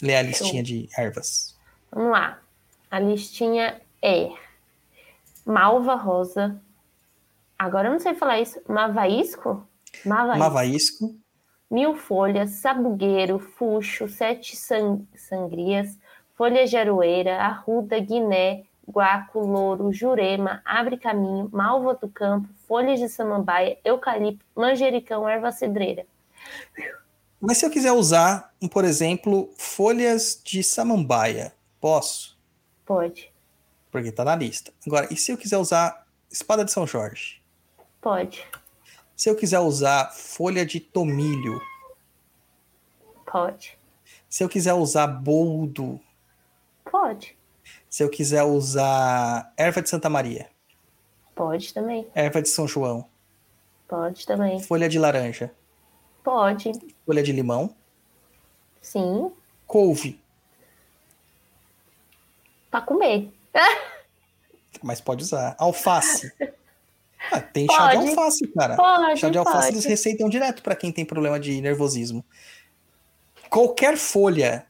Lê 0.00 0.16
a 0.16 0.22
listinha 0.22 0.62
de 0.62 0.88
ervas. 0.96 1.56
Vamos 1.90 2.12
lá. 2.12 2.40
A 2.90 3.00
listinha 3.00 3.80
é 4.00 4.30
malva 5.44 5.94
rosa. 5.96 6.60
Agora 7.58 7.88
eu 7.88 7.92
não 7.92 8.00
sei 8.00 8.14
falar 8.14 8.40
isso. 8.40 8.60
Mavaísco? 8.68 9.66
Mavaísco. 10.04 10.38
Mavaísco. 10.38 11.23
Mil 11.70 11.96
folhas, 11.96 12.50
sabugueiro, 12.50 13.38
fuxo, 13.38 14.06
sete 14.08 14.56
san- 14.56 15.02
sangrias, 15.16 15.98
folha 16.36 16.66
de 16.66 16.76
aroeira, 16.76 17.38
arruda, 17.42 17.98
guiné, 17.98 18.64
guaco, 18.86 19.40
louro, 19.40 19.92
jurema, 19.92 20.60
abre 20.64 20.96
caminho, 20.98 21.48
malva 21.52 21.94
do 21.94 22.08
campo, 22.08 22.48
folhas 22.68 23.00
de 23.00 23.08
samambaia, 23.08 23.78
eucalipto, 23.84 24.44
manjericão, 24.54 25.28
erva 25.28 25.50
cidreira. 25.50 26.06
Mas 27.40 27.58
se 27.58 27.66
eu 27.66 27.70
quiser 27.70 27.92
usar, 27.92 28.54
por 28.70 28.84
exemplo, 28.84 29.50
folhas 29.56 30.40
de 30.44 30.62
samambaia, 30.62 31.52
posso? 31.80 32.38
Pode, 32.86 33.32
Porque 33.90 34.12
tá 34.12 34.24
na 34.24 34.34
lista. 34.36 34.72
Agora, 34.86 35.08
e 35.10 35.16
se 35.16 35.32
eu 35.32 35.38
quiser 35.38 35.56
usar 35.58 36.06
espada 36.30 36.64
de 36.64 36.70
São 36.72 36.86
Jorge? 36.86 37.40
pode, 38.00 38.44
Se 39.16 39.30
eu 39.30 39.36
quiser 39.36 39.60
usar 39.60 40.10
folha 40.12 40.64
de 40.66 40.80
tomilho? 40.80 41.60
pode, 43.26 43.78
Se 44.28 44.42
eu 44.44 44.48
quiser 44.48 44.74
usar 44.74 45.06
boldo? 45.06 46.00
pode, 46.90 47.36
Se 47.88 48.02
eu 48.02 48.10
quiser 48.10 48.42
usar 48.44 49.52
erva 49.56 49.82
de 49.82 49.88
Santa 49.88 50.08
Maria? 50.08 50.48
pode 51.34 51.72
também, 51.74 52.06
Erva 52.14 52.40
de 52.42 52.48
São 52.48 52.66
João? 52.68 53.08
pode 53.88 54.26
também, 54.26 54.60
Folha 54.60 54.88
de 54.88 54.98
laranja? 54.98 55.52
pode, 56.22 56.72
Folha 57.06 57.22
de 57.22 57.32
limão? 57.32 57.74
sim, 58.80 59.32
Couve? 59.66 60.20
para 62.70 62.84
comer. 62.84 63.32
Mas 64.82 65.00
pode 65.00 65.22
usar. 65.22 65.54
Alface? 65.58 66.32
Ah, 67.30 67.40
tem 67.40 67.66
chá 67.66 67.90
de 67.90 67.96
Pode. 67.96 68.08
alface, 68.10 68.46
cara. 68.48 68.76
Pode, 68.76 69.20
Chá 69.20 69.28
de 69.28 69.38
alface 69.38 69.56
pode. 69.58 69.74
eles 69.74 69.84
receitam 69.84 70.28
direto 70.28 70.62
para 70.62 70.76
quem 70.76 70.92
tem 70.92 71.04
problema 71.04 71.38
de 71.40 71.60
nervosismo. 71.60 72.24
Qualquer 73.48 73.96
folha 73.96 74.66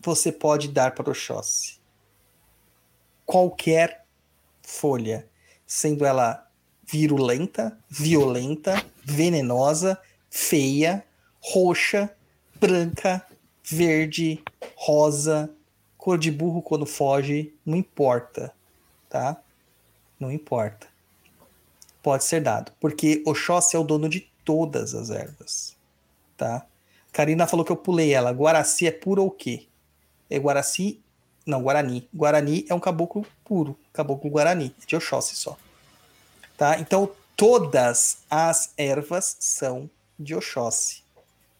você 0.00 0.30
pode 0.30 0.68
dar 0.68 0.94
para 0.94 1.08
o 1.08 1.10
Oxóssi. 1.10 1.78
Qualquer 3.24 4.04
folha. 4.62 5.26
Sendo 5.66 6.04
ela 6.04 6.46
virulenta, 6.86 7.78
violenta, 7.88 8.84
venenosa, 9.02 9.98
feia, 10.30 11.04
roxa, 11.40 12.14
branca, 12.60 13.26
verde, 13.62 14.42
rosa, 14.76 15.50
cor 15.96 16.18
de 16.18 16.30
burro 16.30 16.60
quando 16.60 16.84
foge, 16.84 17.54
não 17.64 17.76
importa, 17.78 18.52
tá? 19.08 19.40
Não 20.20 20.30
importa 20.30 20.93
pode 22.04 22.22
ser 22.22 22.42
dado, 22.42 22.70
porque 22.78 23.22
Oxóssi 23.26 23.76
é 23.76 23.78
o 23.78 23.82
dono 23.82 24.10
de 24.10 24.20
todas 24.44 24.94
as 24.94 25.08
ervas, 25.08 25.74
tá? 26.36 26.66
Karina 27.10 27.46
falou 27.46 27.64
que 27.64 27.72
eu 27.72 27.76
pulei 27.76 28.12
ela. 28.12 28.30
Guaraci 28.30 28.86
é 28.86 28.90
puro 28.90 29.22
ou 29.22 29.30
quê? 29.30 29.66
É 30.28 30.38
Guaraci, 30.38 31.00
não, 31.46 31.62
Guarani. 31.62 32.06
Guarani 32.12 32.66
é 32.68 32.74
um 32.74 32.80
caboclo 32.80 33.24
puro, 33.42 33.74
caboclo 33.90 34.28
Guarani, 34.30 34.74
é 34.82 34.86
de 34.86 34.94
Oxóssi 34.94 35.34
só. 35.34 35.56
Tá? 36.58 36.78
Então, 36.78 37.10
todas 37.34 38.18
as 38.28 38.74
ervas 38.76 39.38
são 39.40 39.88
de 40.18 40.34
Oxóssi. 40.34 41.02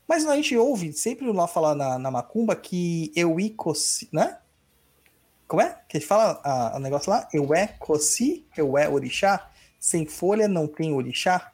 Mas 0.07 0.27
a 0.27 0.37
gente 0.37 0.55
ouve 0.59 0.93
sempre 0.93 1.33
lá 1.33 1.49
falar 1.49 1.75
na, 1.75 1.99
na 1.99 2.11
macumba 2.11 2.55
que 2.55 3.11
Euicosi, 3.17 4.11
né? 4.13 4.37
Como 5.49 5.63
é? 5.63 5.79
Que 5.89 6.01
fala 6.01 6.75
o 6.75 6.79
negócio 6.79 7.11
lá? 7.11 7.29
Eué 7.33 7.69
Cosi, 7.79 8.45
Eué 8.57 8.89
Orixá. 8.89 9.49
Sem 9.85 10.07
folha 10.07 10.49
não 10.49 10.67
tem 10.67 10.95
orixá. 10.95 11.53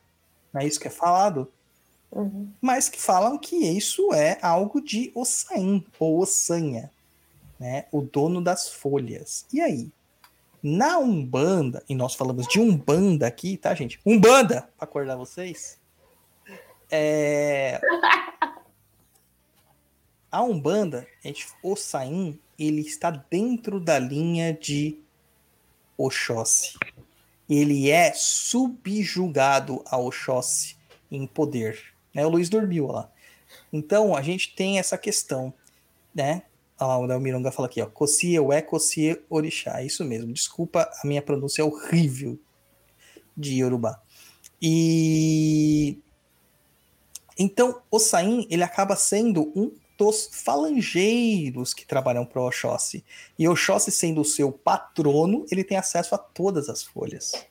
Não 0.53 0.61
é 0.61 0.65
isso 0.65 0.79
que 0.79 0.87
é 0.87 0.91
falado? 0.91 1.51
Uhum. 2.13 2.49
Mas 2.61 2.89
que 2.89 3.03
falam 3.03 3.37
que 3.37 3.57
isso 3.57 4.15
é 4.15 4.39
algo 4.41 4.81
de 4.81 5.11
Ossain, 5.17 5.85
ou 5.99 6.21
Ossanha, 6.21 6.93
né? 7.59 7.87
O 7.91 8.01
dono 8.01 8.41
das 8.41 8.69
folhas. 8.69 9.45
E 9.53 9.61
aí? 9.61 9.91
Na 10.63 10.97
Umbanda, 10.99 11.83
e 11.89 11.95
nós 11.97 12.15
falamos 12.15 12.47
de 12.47 12.61
Umbanda 12.61 13.27
aqui, 13.27 13.57
tá, 13.57 13.75
gente? 13.75 13.99
Umbanda, 14.07 14.69
pra 14.79 14.85
acordar 14.85 15.17
vocês. 15.17 15.77
É... 16.89 17.81
A 20.31 20.45
Umbanda, 20.45 21.05
a 21.25 21.27
gente, 21.27 21.49
o 21.65 21.75
Saim, 21.75 22.39
ele 22.57 22.83
está 22.83 23.11
dentro 23.11 23.81
da 23.81 23.99
linha 23.99 24.55
de 24.55 25.01
Oxóssi. 25.99 26.79
Ele 27.51 27.91
é 27.91 28.13
subjugado 28.15 29.83
a 29.87 29.99
Oxóssi 29.99 30.77
em 31.11 31.27
poder. 31.27 31.79
Né? 32.15 32.25
O 32.25 32.29
Luiz 32.29 32.49
dormiu 32.49 32.87
lá. 32.87 33.11
Então, 33.73 34.15
a 34.15 34.23
gente 34.23 34.55
tem 34.55 34.79
essa 34.79 34.97
questão, 34.97 35.53
né? 36.15 36.45
Ah, 36.79 36.97
o 36.97 37.21
Mironga 37.21 37.51
fala 37.51 37.67
aqui, 37.67 37.83
ó. 37.83 37.87
Kossie 37.87 38.39
é 38.53 38.63
Kossie 38.63 39.21
Orixá. 39.29 39.83
É 39.83 39.85
isso 39.87 40.05
mesmo. 40.05 40.33
Desculpa, 40.33 40.89
a 41.03 41.07
minha 41.07 41.21
pronúncia 41.21 41.61
é 41.61 41.65
horrível 41.65 42.39
de 43.37 43.61
Yorubá. 43.61 44.01
E 44.63 45.99
então, 47.39 47.81
o 47.91 47.99
Sain, 47.99 48.47
ele 48.51 48.63
acaba 48.63 48.95
sendo 48.95 49.51
um 49.57 49.73
dos 50.01 50.31
falangeiros 50.33 51.75
que 51.75 51.85
trabalham 51.85 52.25
para 52.25 52.41
o 52.41 52.47
Oxóssi. 52.47 53.05
E 53.39 53.47
Oxóssi 53.47 53.91
sendo 53.91 54.23
o 54.23 54.25
seu 54.25 54.51
patrono, 54.51 55.45
ele 55.51 55.63
tem 55.63 55.77
acesso 55.77 56.15
a 56.15 56.19
todas 56.19 56.71
as 56.71 56.83
folhas. 56.83 57.47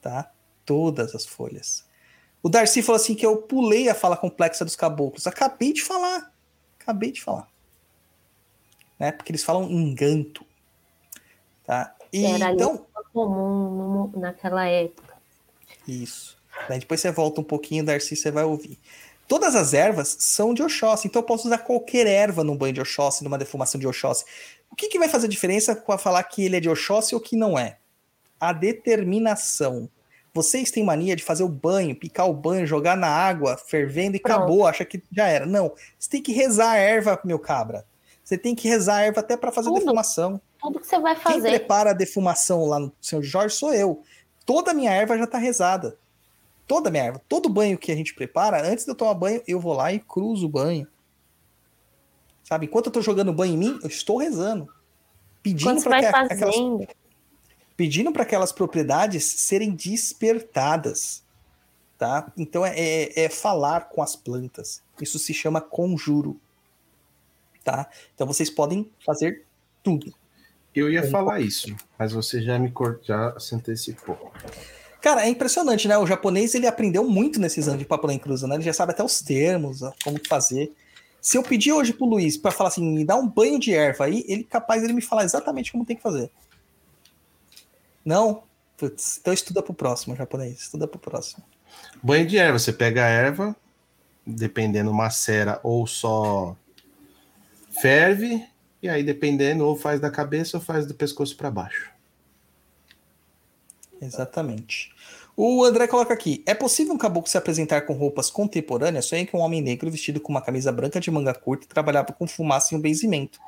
Tá? 0.00 0.32
Todas 0.64 1.14
as 1.14 1.26
folhas. 1.26 1.84
O 2.42 2.48
Darcy 2.48 2.80
falou 2.80 2.96
assim 2.96 3.14
que 3.14 3.26
eu 3.26 3.36
pulei 3.36 3.90
a 3.90 3.94
fala 3.94 4.16
complexa 4.16 4.64
dos 4.64 4.74
caboclos. 4.74 5.26
Acabei 5.26 5.74
de 5.74 5.82
falar. 5.82 6.32
Acabei 6.80 7.12
de 7.12 7.20
falar. 7.20 7.46
Né? 8.98 9.12
Porque 9.12 9.30
eles 9.30 9.44
falam 9.44 9.70
enganto. 9.70 10.46
Tá? 11.66 11.94
E, 12.10 12.24
Era 12.24 12.50
então, 12.52 12.86
comum 13.12 14.10
naquela 14.16 14.64
época. 14.66 15.18
Isso. 15.86 16.38
Daí 16.66 16.78
depois 16.78 16.98
você 16.98 17.12
volta 17.12 17.42
um 17.42 17.44
pouquinho, 17.44 17.84
Darcy, 17.84 18.16
você 18.16 18.30
vai 18.30 18.44
ouvir. 18.44 18.78
Todas 19.28 19.54
as 19.54 19.74
ervas 19.74 20.16
são 20.18 20.54
de 20.54 20.62
Oxóssi, 20.62 21.06
então 21.06 21.20
eu 21.20 21.26
posso 21.26 21.46
usar 21.46 21.58
qualquer 21.58 22.06
erva 22.06 22.42
num 22.42 22.56
banho 22.56 22.72
de 22.72 22.80
Oxóssi, 22.80 23.22
numa 23.22 23.36
defumação 23.36 23.78
de 23.78 23.86
Oxóssi. 23.86 24.24
O 24.72 24.74
que, 24.74 24.88
que 24.88 24.98
vai 24.98 25.06
fazer 25.08 25.28
diferença 25.28 25.76
com 25.76 25.92
a 25.92 25.98
falar 25.98 26.22
que 26.24 26.42
ele 26.44 26.56
é 26.56 26.60
de 26.60 26.68
Oxóssi 26.70 27.14
ou 27.14 27.20
que 27.20 27.36
não 27.36 27.58
é? 27.58 27.76
A 28.40 28.54
determinação. 28.54 29.88
Vocês 30.32 30.70
têm 30.70 30.82
mania 30.84 31.14
de 31.14 31.22
fazer 31.22 31.42
o 31.42 31.48
banho, 31.48 31.94
picar 31.94 32.28
o 32.28 32.32
banho, 32.32 32.66
jogar 32.66 32.96
na 32.96 33.08
água, 33.08 33.56
fervendo 33.58 34.16
e 34.16 34.20
Pronto. 34.20 34.36
acabou, 34.36 34.66
acha 34.66 34.84
que 34.84 35.02
já 35.12 35.26
era. 35.26 35.44
Não, 35.44 35.72
você 35.98 36.08
tem 36.08 36.22
que 36.22 36.32
rezar 36.32 36.70
a 36.70 36.76
erva, 36.76 37.20
meu 37.24 37.38
cabra. 37.38 37.84
Você 38.24 38.38
tem 38.38 38.54
que 38.54 38.68
rezar 38.68 38.96
a 38.96 39.02
erva 39.02 39.20
até 39.20 39.36
para 39.36 39.52
fazer 39.52 39.68
Tudo. 39.68 39.80
defumação. 39.80 40.40
Tudo 40.60 40.80
que 40.80 40.86
você 40.86 40.98
vai 40.98 41.14
Quem 41.14 41.22
fazer. 41.22 41.50
prepara 41.50 41.90
a 41.90 41.94
defumação 41.94 42.64
lá 42.66 42.78
no 42.78 42.92
Senhor 43.00 43.22
Jorge 43.22 43.54
sou 43.56 43.74
eu. 43.74 44.02
Toda 44.46 44.70
a 44.70 44.74
minha 44.74 44.92
erva 44.92 45.18
já 45.18 45.26
tá 45.26 45.38
rezada. 45.38 45.98
Toda 46.68 46.90
minha 46.90 47.04
erva. 47.04 47.22
Todo 47.26 47.48
banho 47.48 47.78
que 47.78 47.90
a 47.90 47.96
gente 47.96 48.14
prepara, 48.14 48.62
antes 48.62 48.84
de 48.84 48.90
eu 48.90 48.94
tomar 48.94 49.14
banho, 49.14 49.42
eu 49.48 49.58
vou 49.58 49.72
lá 49.72 49.90
e 49.90 49.98
cruzo 49.98 50.44
o 50.44 50.50
banho. 50.50 50.86
Sabe? 52.44 52.66
Enquanto 52.66 52.86
eu 52.86 52.92
tô 52.92 53.00
jogando 53.00 53.32
banho 53.32 53.54
em 53.54 53.56
mim, 53.56 53.78
eu 53.82 53.88
estou 53.88 54.18
rezando. 54.18 54.68
Pedindo 55.42 55.82
para 55.82 55.98
aquelas, 55.98 56.56
pedindo 57.74 58.12
para 58.12 58.22
aquelas 58.22 58.52
propriedades 58.52 59.24
serem 59.24 59.70
despertadas. 59.70 61.24
Tá? 61.96 62.30
Então 62.36 62.64
é, 62.64 62.78
é- 62.78 63.24
é 63.24 63.28
falar 63.30 63.88
com 63.88 64.02
as 64.02 64.14
plantas. 64.14 64.82
Isso 65.00 65.18
se 65.18 65.32
chama 65.32 65.60
conjuro. 65.60 66.38
Tá? 67.64 67.88
Então 68.14 68.26
vocês 68.26 68.50
podem 68.50 68.90
fazer 69.04 69.44
tudo. 69.82 70.12
Eu 70.74 70.90
ia 70.90 71.10
falar 71.10 71.40
isso, 71.40 71.74
mas 71.98 72.12
você 72.12 72.42
já 72.42 72.58
me 72.58 72.70
cort... 72.70 73.04
já 73.04 73.38
se 73.40 73.54
antecipou. 73.54 74.30
Cara, 75.00 75.24
é 75.24 75.28
impressionante, 75.28 75.86
né? 75.86 75.96
O 75.96 76.06
japonês 76.06 76.54
ele 76.54 76.66
aprendeu 76.66 77.08
muito 77.08 77.40
nesses 77.40 77.68
anos 77.68 77.78
de 77.78 77.84
Papo 77.84 78.10
em 78.10 78.18
Cruza, 78.18 78.48
né? 78.48 78.56
Ele 78.56 78.64
já 78.64 78.72
sabe 78.72 78.92
até 78.92 79.02
os 79.02 79.20
termos, 79.20 79.80
como 80.02 80.18
fazer. 80.28 80.72
Se 81.20 81.36
eu 81.36 81.42
pedir 81.42 81.72
hoje 81.72 81.92
pro 81.92 82.06
Luiz 82.06 82.36
para 82.36 82.50
falar 82.50 82.68
assim, 82.68 82.82
me 82.82 83.04
dá 83.04 83.16
um 83.16 83.28
banho 83.28 83.58
de 83.58 83.72
erva 83.72 84.04
aí, 84.04 84.24
ele 84.26 84.44
capaz 84.44 84.86
de 84.86 84.92
me 84.92 85.00
falar 85.00 85.24
exatamente 85.24 85.70
como 85.70 85.84
tem 85.84 85.96
que 85.96 86.02
fazer. 86.02 86.30
Não? 88.04 88.42
Putz, 88.76 89.18
então 89.20 89.32
estuda 89.32 89.62
pro 89.62 89.74
próximo, 89.74 90.16
japonês. 90.16 90.60
Estuda 90.60 90.86
pro 90.86 90.98
próximo. 90.98 91.44
Banho 92.02 92.26
de 92.26 92.38
erva, 92.38 92.58
você 92.58 92.72
pega 92.72 93.04
a 93.04 93.08
erva, 93.08 93.56
dependendo 94.26 94.92
macera 94.92 95.60
ou 95.62 95.86
só 95.86 96.56
ferve, 97.80 98.44
e 98.82 98.88
aí 98.88 99.02
dependendo 99.02 99.64
ou 99.66 99.76
faz 99.76 100.00
da 100.00 100.10
cabeça 100.10 100.56
ou 100.56 100.62
faz 100.62 100.86
do 100.86 100.94
pescoço 100.94 101.36
para 101.36 101.50
baixo. 101.50 101.97
Exatamente. 104.00 104.90
O 105.36 105.64
André 105.64 105.86
coloca 105.86 106.12
aqui: 106.12 106.42
é 106.46 106.54
possível 106.54 106.94
um 106.94 106.98
caboclo 106.98 107.30
se 107.30 107.38
apresentar 107.38 107.82
com 107.82 107.92
roupas 107.92 108.30
contemporâneas? 108.30 109.06
Sonhei 109.06 109.24
que 109.26 109.36
um 109.36 109.40
homem 109.40 109.60
negro 109.60 109.90
vestido 109.90 110.20
com 110.20 110.32
uma 110.32 110.42
camisa 110.42 110.72
branca 110.72 110.98
de 111.00 111.10
manga 111.10 111.34
curta 111.34 111.66
trabalhava 111.68 112.12
com 112.12 112.26
fumaça 112.26 112.74
e 112.74 112.76
um 112.76 112.80
benzimento. 112.80 113.38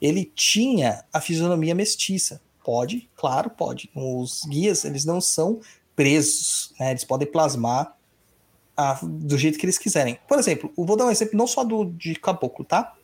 Ele 0.00 0.24
tinha 0.34 1.04
a 1.12 1.20
fisionomia 1.20 1.74
mestiça. 1.74 2.40
Pode, 2.64 3.08
claro, 3.16 3.48
pode. 3.48 3.90
Os 3.94 4.42
guias, 4.44 4.84
eles 4.84 5.04
não 5.06 5.20
são 5.20 5.60
presos, 5.96 6.74
né? 6.78 6.90
Eles 6.90 7.04
podem 7.04 7.26
plasmar 7.26 7.96
a- 8.76 9.00
do 9.02 9.38
jeito 9.38 9.58
que 9.58 9.64
eles 9.64 9.78
quiserem. 9.78 10.18
Por 10.28 10.38
exemplo, 10.38 10.70
vou 10.76 10.96
dar 10.96 11.06
um 11.06 11.10
exemplo 11.10 11.36
não 11.36 11.46
só 11.46 11.64
do 11.64 11.86
de 11.86 12.14
caboclo, 12.14 12.64
tá? 12.64 12.94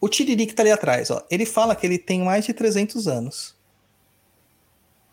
O 0.00 0.08
Tiriri 0.08 0.46
que 0.46 0.54
tá 0.54 0.62
ali 0.62 0.70
atrás, 0.70 1.10
ó, 1.10 1.24
ele 1.30 1.46
fala 1.46 1.74
que 1.74 1.86
ele 1.86 1.96
tem 1.98 2.22
mais 2.22 2.44
de 2.44 2.52
300 2.52 3.08
anos. 3.08 3.53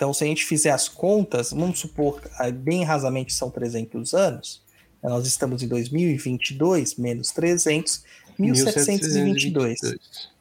Então, 0.02 0.16
se 0.16 0.24
a 0.24 0.28
gente 0.28 0.44
fizer 0.46 0.72
as 0.72 0.90
contas, 0.90 1.52
vamos 1.52 1.78
supor, 1.78 2.20
ah, 2.40 2.50
bem 2.50 2.84
rasamente 2.84 3.32
são 3.32 3.52
300 3.52 4.16
anos, 4.16 4.60
nós 5.04 5.28
estamos 5.28 5.62
em 5.62 5.68
2022, 5.68 6.96
menos 6.96 7.30
300, 7.30 8.04
1722. 8.40 9.80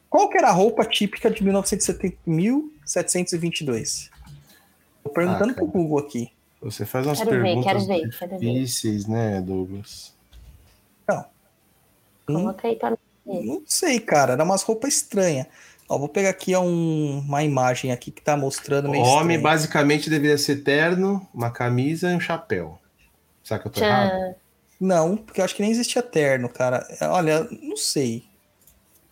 Qual 0.09 0.27
que 0.29 0.39
era 0.39 0.49
a 0.49 0.51
roupa 0.51 0.83
típica 0.83 1.29
de 1.29 1.43
1970, 1.43 2.17
1722? 2.25 4.09
Tô 5.03 5.11
perguntando 5.11 5.51
Ah, 5.51 5.53
pro 5.53 5.67
cara. 5.67 5.77
Google 5.77 5.99
aqui. 5.99 6.31
Você 6.59 6.83
faz 6.83 7.05
umas 7.05 7.19
Quero 7.19 7.29
ver, 7.29 7.43
perguntas 7.43 7.71
quero 7.71 7.85
ver, 7.85 8.09
quero 8.17 8.39
ver. 8.39 8.53
difíceis, 8.53 9.05
né, 9.05 9.41
Douglas? 9.41 10.11
Hum, 11.07 11.23
Coloca 12.25 12.67
aí 12.67 12.75
pra 12.77 12.89
mim. 12.91 12.97
não 13.45 13.61
sei, 13.67 13.99
cara, 13.99 14.33
era 14.33 14.43
umas 14.43 14.63
roupas 14.63 14.95
estranhas. 14.95 15.45
Ó, 15.91 15.97
vou 15.97 16.07
pegar 16.07 16.29
aqui 16.29 16.55
ó, 16.55 16.61
um- 16.61 17.19
uma 17.19 17.43
imagem 17.43 17.91
aqui 17.91 18.11
que 18.11 18.21
tá 18.21 18.37
mostrando 18.37 18.87
O 18.87 18.91
homem 18.91 19.03
estranho. 19.35 19.41
basicamente 19.41 20.09
deveria 20.09 20.37
ser 20.37 20.63
terno, 20.63 21.27
uma 21.33 21.51
camisa 21.51 22.09
e 22.09 22.15
um 22.15 22.19
chapéu. 22.19 22.79
Será 23.43 23.59
que 23.59 23.67
eu 23.67 23.71
tô 23.73 23.81
errado? 23.83 24.35
Não, 24.79 25.17
porque 25.17 25.41
eu 25.41 25.45
acho 25.45 25.53
que 25.53 25.61
nem 25.61 25.69
existia 25.69 26.01
terno, 26.01 26.47
cara. 26.47 26.87
Olha, 27.01 27.45
não 27.61 27.75
sei. 27.75 28.23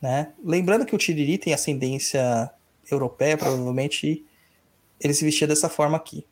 Né? 0.02 0.32
Lembrando 0.42 0.86
que 0.86 0.96
o 0.96 0.98
Tiriri 0.98 1.38
tem 1.38 1.54
ascendência 1.54 2.50
europeia, 2.90 3.38
provavelmente 3.38 4.26
ele 5.02 5.14
se 5.14 5.26
vestia 5.26 5.48
dessa 5.48 5.68
forma 5.68 5.98
aqui. 5.98 6.26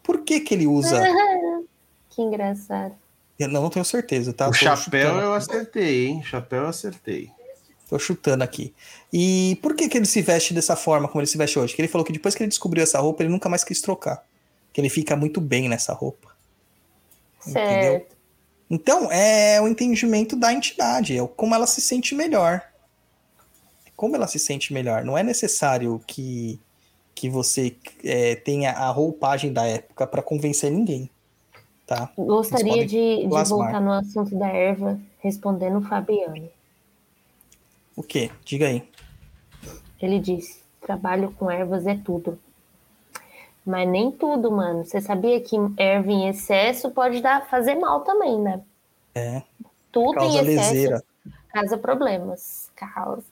Por 0.00 0.20
que 0.20 0.38
que 0.38 0.54
ele 0.54 0.68
usa? 0.68 1.02
Que 2.10 2.22
engraçado. 2.22 2.94
Eu 3.38 3.48
não, 3.48 3.62
não 3.62 3.68
tenho 3.68 3.84
certeza, 3.84 4.32
tá? 4.32 4.46
O 4.46 4.50
Tô 4.52 4.56
chapéu 4.56 5.08
chutando 5.08 5.20
eu 5.20 5.34
acertei, 5.34 6.06
hein? 6.06 6.22
Chapéu 6.22 6.62
eu 6.62 6.68
acertei. 6.68 7.30
Tô 7.88 7.98
chutando 7.98 8.42
aqui. 8.42 8.74
E 9.12 9.58
por 9.62 9.74
que 9.76 9.88
que 9.88 9.96
ele 9.96 10.06
se 10.06 10.20
veste 10.20 10.52
dessa 10.52 10.74
forma 10.74 11.06
como 11.06 11.20
ele 11.20 11.26
se 11.26 11.38
veste 11.38 11.58
hoje? 11.58 11.74
Que 11.74 11.80
ele 11.80 11.88
falou 11.88 12.04
que 12.04 12.12
depois 12.12 12.34
que 12.34 12.42
ele 12.42 12.48
descobriu 12.48 12.82
essa 12.82 12.98
roupa, 12.98 13.22
ele 13.22 13.30
nunca 13.30 13.48
mais 13.48 13.62
quis 13.62 13.80
trocar. 13.80 14.24
Que 14.72 14.80
ele 14.80 14.88
fica 14.88 15.14
muito 15.14 15.40
bem 15.40 15.68
nessa 15.68 15.92
roupa. 15.92 16.34
Certo. 17.38 18.16
Então, 18.68 19.10
é 19.12 19.60
o 19.60 19.68
entendimento 19.68 20.34
da 20.34 20.52
entidade, 20.52 21.16
é 21.16 21.26
como 21.36 21.54
ela 21.54 21.66
se 21.68 21.80
sente 21.80 22.14
melhor. 22.16 22.60
Como 23.94 24.16
ela 24.16 24.26
se 24.26 24.40
sente 24.40 24.72
melhor. 24.72 25.04
Não 25.04 25.16
é 25.16 25.22
necessário 25.22 26.00
que, 26.04 26.60
que 27.14 27.28
você 27.30 27.76
é, 28.04 28.34
tenha 28.34 28.72
a 28.72 28.90
roupagem 28.90 29.52
da 29.52 29.64
época 29.64 30.06
para 30.06 30.20
convencer 30.20 30.72
ninguém. 30.72 31.08
Tá? 31.86 32.10
Gostaria 32.18 32.84
de, 32.84 33.22
de 33.22 33.28
voltar 33.28 33.80
no 33.80 33.92
assunto 33.92 34.36
da 34.36 34.48
erva, 34.48 34.98
respondendo 35.20 35.78
o 35.78 35.82
Fabiano. 35.82 36.50
O 37.96 38.02
quê? 38.02 38.30
Diga 38.44 38.66
aí. 38.68 38.88
Ele 40.00 40.20
disse: 40.20 40.62
trabalho 40.80 41.32
com 41.32 41.50
ervas 41.50 41.86
é 41.86 41.94
tudo. 41.96 42.38
Mas 43.64 43.88
nem 43.88 44.12
tudo, 44.12 44.52
mano. 44.52 44.84
Você 44.84 45.00
sabia 45.00 45.40
que 45.40 45.56
erva 45.76 46.12
em 46.12 46.28
excesso 46.28 46.90
pode 46.90 47.20
dar, 47.20 47.48
fazer 47.48 47.74
mal 47.74 48.02
também, 48.02 48.38
né? 48.40 48.62
É. 49.14 49.42
Tudo 49.90 50.14
Causa 50.14 50.38
em 50.38 50.42
excesso 50.42 50.68
leseira. 50.70 51.04
causa 51.52 51.78
problemas. 51.78 52.70
Causa. 52.76 53.24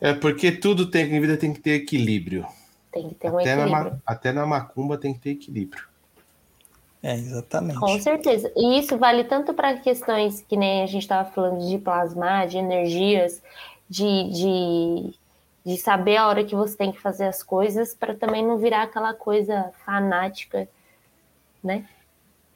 É 0.00 0.14
porque 0.14 0.50
tudo 0.50 0.90
tem 0.90 1.04
em 1.04 1.20
vida 1.20 1.36
tem 1.36 1.52
que 1.52 1.60
ter 1.60 1.72
equilíbrio. 1.72 2.46
Tem 2.90 3.08
que 3.10 3.14
ter 3.16 3.30
um 3.30 3.38
Até 3.38 3.54
na, 3.54 3.62
equilíbrio. 3.66 3.92
ma- 3.92 4.00
até 4.06 4.32
na 4.32 4.46
macumba 4.46 4.96
tem 4.96 5.12
que 5.12 5.20
ter 5.20 5.30
equilíbrio. 5.30 5.84
É, 7.02 7.14
exatamente. 7.14 7.78
Com 7.78 8.00
certeza. 8.00 8.52
E 8.56 8.78
isso 8.78 8.98
vale 8.98 9.24
tanto 9.24 9.54
para 9.54 9.76
questões 9.78 10.44
que 10.48 10.56
nem 10.56 10.82
a 10.82 10.86
gente 10.86 11.02
estava 11.02 11.30
falando 11.30 11.66
de 11.68 11.78
plasmar, 11.78 12.48
de 12.48 12.58
energias, 12.58 13.40
de, 13.88 14.30
de, 14.30 15.14
de 15.64 15.76
saber 15.78 16.16
a 16.16 16.26
hora 16.26 16.44
que 16.44 16.56
você 16.56 16.76
tem 16.76 16.90
que 16.90 17.00
fazer 17.00 17.26
as 17.26 17.42
coisas 17.42 17.94
para 17.94 18.14
também 18.14 18.44
não 18.44 18.58
virar 18.58 18.82
aquela 18.82 19.14
coisa 19.14 19.70
fanática, 19.84 20.68
né? 21.62 21.86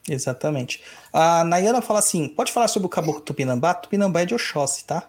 Exatamente. 0.09 0.83
A 1.13 1.45
Nayana 1.45 1.81
fala 1.81 2.01
assim: 2.01 2.29
pode 2.29 2.51
falar 2.51 2.69
sobre 2.69 2.87
o 2.87 2.91
caboclo 2.91 3.21
Tupinambá? 3.21 3.75
Tupinambá 3.75 4.23
é 4.23 4.27
de 4.27 4.35
Oxóssi, 4.35 4.85
tá? 4.85 5.09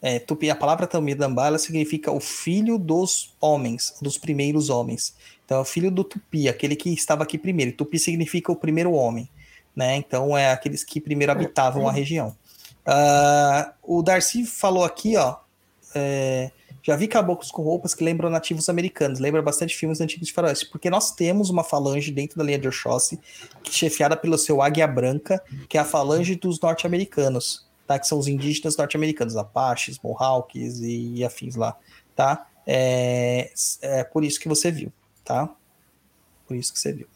É, 0.00 0.18
tupi, 0.18 0.50
a 0.50 0.56
palavra 0.56 0.86
Tupinambá 0.86 1.46
ela 1.46 1.58
significa 1.58 2.10
o 2.10 2.18
filho 2.18 2.76
dos 2.78 3.34
homens, 3.40 3.94
dos 4.00 4.18
primeiros 4.18 4.68
homens. 4.68 5.14
Então 5.44 5.58
é 5.58 5.60
o 5.60 5.64
filho 5.64 5.90
do 5.90 6.04
Tupi, 6.04 6.48
aquele 6.48 6.76
que 6.76 6.90
estava 6.90 7.22
aqui 7.22 7.36
primeiro. 7.36 7.72
Tupi 7.72 7.98
significa 7.98 8.50
o 8.50 8.56
primeiro 8.56 8.92
homem, 8.92 9.28
né? 9.74 9.96
Então 9.96 10.36
é 10.36 10.52
aqueles 10.52 10.84
que 10.84 11.00
primeiro 11.00 11.32
habitavam 11.32 11.88
a 11.88 11.92
região. 11.92 12.36
Uh, 12.86 13.72
o 13.82 14.02
Darcy 14.02 14.44
falou 14.44 14.84
aqui, 14.84 15.16
ó. 15.16 15.36
É, 15.94 16.50
já 16.82 16.96
vi 16.96 17.06
caboclos 17.06 17.50
com 17.50 17.62
roupas 17.62 17.94
que 17.94 18.02
lembram 18.02 18.28
nativos 18.28 18.68
americanos, 18.68 19.20
lembra 19.20 19.40
bastante 19.40 19.76
filmes 19.76 20.00
antigos 20.00 20.26
de 20.26 20.32
faroeste, 20.32 20.68
porque 20.68 20.90
nós 20.90 21.12
temos 21.12 21.48
uma 21.48 21.62
falange 21.62 22.10
dentro 22.10 22.36
da 22.36 22.42
linha 22.42 22.58
de 22.58 22.66
Oxóssi, 22.66 23.20
chefiada 23.70 24.16
pelo 24.16 24.36
seu 24.36 24.60
Águia 24.60 24.86
Branca, 24.86 25.40
que 25.68 25.78
é 25.78 25.80
a 25.80 25.84
falange 25.84 26.34
dos 26.34 26.60
norte-americanos, 26.60 27.68
tá? 27.86 27.98
Que 27.98 28.06
são 28.06 28.18
os 28.18 28.26
indígenas 28.26 28.76
norte-americanos, 28.76 29.36
Apaches, 29.36 30.00
Mohawks 30.02 30.80
e, 30.80 31.18
e 31.18 31.24
afins 31.24 31.54
lá, 31.54 31.76
tá? 32.16 32.48
É, 32.66 33.52
é 33.80 34.02
por 34.02 34.24
isso 34.24 34.40
que 34.40 34.48
você 34.48 34.72
viu, 34.72 34.92
tá? 35.24 35.48
Por 36.46 36.56
isso 36.56 36.72
que 36.72 36.78
você 36.78 36.92
viu. 36.92 37.06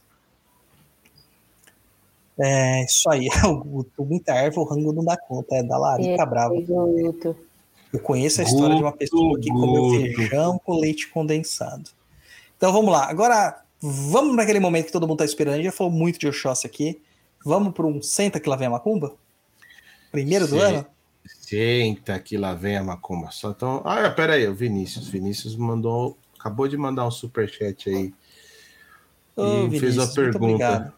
É 2.38 2.84
isso 2.84 3.08
aí, 3.10 3.28
o 3.48 3.86
erva, 4.28 4.60
o 4.60 4.64
rango 4.64 4.92
não 4.92 5.04
dá 5.04 5.16
conta, 5.16 5.56
é 5.56 5.62
da 5.62 5.78
Larica 5.78 6.22
é, 6.22 6.26
Brava. 6.26 6.54
Guto. 6.54 7.36
Eu 7.92 8.00
conheço 8.00 8.40
a 8.40 8.44
história 8.44 8.74
Guto, 8.74 8.76
de 8.76 8.82
uma 8.82 8.92
pessoa 8.92 9.40
que 9.40 9.48
comeu 9.48 9.90
feijão 9.90 10.58
com 10.58 10.78
leite 10.78 11.08
condensado. 11.08 11.90
Então 12.56 12.72
vamos 12.72 12.92
lá. 12.92 13.08
Agora, 13.08 13.62
vamos 13.80 14.34
para 14.34 14.42
aquele 14.42 14.60
momento 14.60 14.86
que 14.86 14.92
todo 14.92 15.06
mundo 15.06 15.22
está 15.22 15.24
esperando. 15.24 15.54
A 15.54 15.56
gente 15.56 15.66
já 15.66 15.72
falou 15.72 15.92
muito 15.92 16.18
de 16.18 16.28
Oxóssi 16.28 16.66
aqui. 16.66 17.00
Vamos 17.44 17.72
para 17.72 17.86
um 17.86 18.02
Senta 18.02 18.38
que 18.38 18.48
lá 18.48 18.56
vem 18.56 18.66
a 18.66 18.70
Macumba? 18.70 19.14
Primeiro 20.10 20.46
do 20.46 20.60
ano? 20.60 20.84
Senta 21.24 22.18
que 22.18 22.36
lá 22.36 22.54
vem 22.54 22.76
a 22.76 22.84
Macumba. 22.84 23.30
Só 23.30 23.50
então... 23.50 23.82
Ah, 23.84 24.10
pera 24.10 24.34
aí, 24.34 24.46
o 24.46 24.54
Vinícius. 24.54 25.08
Vinícius 25.08 25.56
mandou... 25.56 26.18
Acabou 26.46 26.68
de 26.68 26.76
mandar 26.76 27.04
um 27.04 27.10
superchat 27.10 27.90
aí. 27.90 28.14
Ô, 29.34 29.66
e 29.66 29.80
fez 29.80 29.98
a 29.98 30.06
pergunta. 30.06 30.94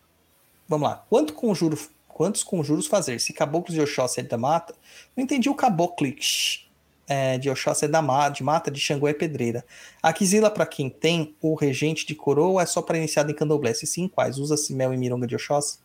Vamos 0.69 0.87
lá. 0.87 1.07
Quanto 1.09 1.33
conjuro, 1.33 1.79
quantos 2.07 2.43
conjuros 2.43 2.87
fazer? 2.87 3.19
Se 3.19 3.33
caboclos 3.33 3.75
de 3.75 3.81
Oxóssi 3.81 4.21
é 4.21 4.23
da 4.23 4.37
mata... 4.37 4.75
Não 5.17 5.25
entendi 5.25 5.49
o 5.49 5.55
caboclix 5.55 6.69
é, 7.09 7.39
de 7.39 7.49
Oxóssi 7.49 7.87
é 7.87 7.89
da 7.89 8.03
mata, 8.03 8.37
de 8.37 8.43
mata, 8.45 8.71
de 8.71 8.79
Xangô 8.79 9.09
é 9.09 9.15
pedreira. 9.15 9.65
A 10.03 10.13
Kizila, 10.13 10.51
para 10.51 10.67
quem 10.67 10.91
tem 10.91 11.35
o 11.41 11.55
regente 11.55 12.07
de 12.07 12.15
coroa, 12.15 12.63
é 12.63 12.67
só 12.67 12.83
para 12.83 12.99
iniciado 12.99 13.31
em 13.31 13.35
candomblé. 13.35 13.73
Se 13.73 13.87
sim, 13.87 14.07
quais? 14.07 14.37
Usa-se 14.37 14.75
mel 14.75 14.93
e 14.93 14.99
mironga 14.99 15.27
de 15.27 15.35
Oxóssi? 15.35 15.79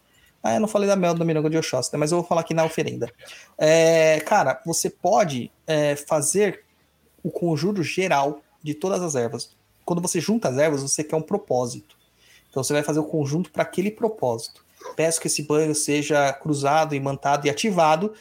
Ah, 0.43 0.55
eu 0.55 0.59
não 0.59 0.67
falei 0.67 0.89
da 0.89 0.97
mel 0.97 1.13
da 1.13 1.23
mironga 1.23 1.49
de 1.49 1.57
Oxóssi, 1.57 1.93
né? 1.93 1.97
mas 1.97 2.11
eu 2.11 2.17
vou 2.17 2.27
falar 2.27 2.41
aqui 2.41 2.53
na 2.53 2.65
oferenda. 2.65 3.09
É, 3.57 4.19
cara, 4.25 4.61
você 4.65 4.89
pode 4.89 5.49
é, 5.65 5.95
fazer 5.95 6.65
o 7.23 7.31
conjuro 7.31 7.81
geral 7.81 8.42
de 8.63 8.73
todas 8.73 9.01
as 9.01 9.15
ervas. 9.15 9.51
Quando 9.85 10.01
você 10.01 10.19
junta 10.21 10.49
as 10.49 10.57
ervas, 10.57 10.81
você 10.81 11.03
quer 11.03 11.15
um 11.15 11.21
propósito. 11.21 11.97
Então 12.49 12.63
você 12.63 12.73
vai 12.73 12.83
fazer 12.83 12.99
o 12.99 13.05
conjunto 13.05 13.51
para 13.51 13.63
aquele 13.63 13.91
propósito. 13.91 14.63
Peço 14.95 15.19
que 15.19 15.27
esse 15.27 15.43
banho 15.43 15.73
seja 15.73 16.31
cruzado, 16.33 16.95
imantado 16.95 17.47
e 17.47 17.49
ativado 17.49 18.13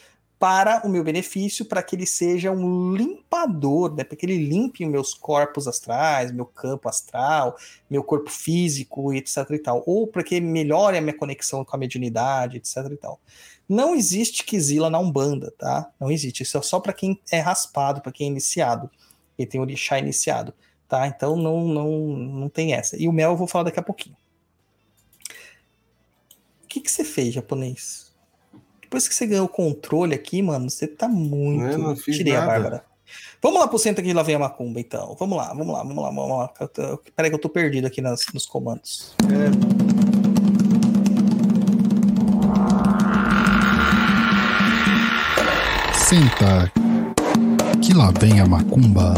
para 0.42 0.84
o 0.84 0.88
meu 0.88 1.04
benefício, 1.04 1.64
para 1.64 1.84
que 1.84 1.94
ele 1.94 2.04
seja 2.04 2.50
um 2.50 2.96
limpador, 2.96 3.94
né? 3.94 4.02
para 4.02 4.16
que 4.16 4.26
ele 4.26 4.38
limpe 4.38 4.84
meus 4.84 5.14
corpos 5.14 5.68
astrais, 5.68 6.32
meu 6.32 6.44
campo 6.44 6.88
astral, 6.88 7.56
meu 7.88 8.02
corpo 8.02 8.28
físico, 8.28 9.12
etc 9.14 9.48
e 9.50 9.58
tal, 9.60 9.84
ou 9.86 10.04
para 10.04 10.24
que 10.24 10.40
melhore 10.40 10.98
a 10.98 11.00
minha 11.00 11.16
conexão 11.16 11.64
com 11.64 11.76
a 11.76 11.78
mediunidade, 11.78 12.56
etc 12.56 12.90
e 12.90 12.96
tal. 12.96 13.20
Não 13.68 13.94
existe 13.94 14.42
quizila 14.42 14.90
na 14.90 14.98
Umbanda, 14.98 15.52
tá? 15.56 15.88
Não 16.00 16.10
existe. 16.10 16.42
Isso 16.42 16.58
é 16.58 16.62
só 16.62 16.80
para 16.80 16.92
quem 16.92 17.20
é 17.30 17.38
raspado, 17.38 18.00
para 18.00 18.10
quem 18.10 18.26
é 18.26 18.30
iniciado, 18.30 18.90
quem 19.36 19.46
tem 19.46 19.60
orixá 19.60 19.98
iniciado, 19.98 20.54
tá? 20.88 21.06
Então 21.06 21.36
não, 21.36 21.66
não, 21.66 21.90
não 22.08 22.48
tem 22.48 22.74
essa. 22.74 22.96
E 23.00 23.08
o 23.08 23.12
mel 23.12 23.30
eu 23.30 23.36
vou 23.36 23.46
falar 23.46 23.64
daqui 23.64 23.80
a 23.80 23.82
pouquinho. 23.82 24.16
O 26.64 26.68
que, 26.68 26.80
que 26.80 26.90
você 26.90 27.04
fez, 27.04 27.34
japonês? 27.34 28.12
Depois 28.80 29.08
que 29.08 29.14
você 29.14 29.26
ganhou 29.26 29.46
o 29.46 29.48
controle 29.48 30.14
aqui, 30.14 30.42
mano, 30.42 30.68
você 30.68 30.86
tá 30.86 31.08
muito. 31.08 31.64
Eu 31.64 31.78
não 31.78 31.96
fiz 31.96 32.16
Tirei 32.16 32.34
nada. 32.34 32.44
a 32.44 32.48
Bárbara. 32.48 32.84
Vamos 33.42 33.60
lá 33.60 33.68
pro 33.68 33.78
centro 33.78 34.02
que 34.04 34.12
lá 34.12 34.22
vem 34.22 34.34
a 34.34 34.38
macumba, 34.38 34.80
então. 34.80 35.16
Vamos 35.18 35.36
lá, 35.36 35.48
vamos 35.48 35.72
lá, 35.72 35.82
vamos 35.82 36.02
lá, 36.02 36.10
vamos 36.10 36.38
lá. 36.38 36.52
Peraí 37.16 37.30
que 37.30 37.34
eu 37.34 37.40
tô 37.40 37.48
perdido 37.48 37.86
aqui 37.86 38.00
nas, 38.00 38.24
nos 38.32 38.46
comandos. 38.46 39.14
É. 39.24 39.50
Senta 45.94 46.81
que 47.92 47.98
lá 47.98 48.10
vem 48.10 48.40
a 48.40 48.46
macumba. 48.46 49.12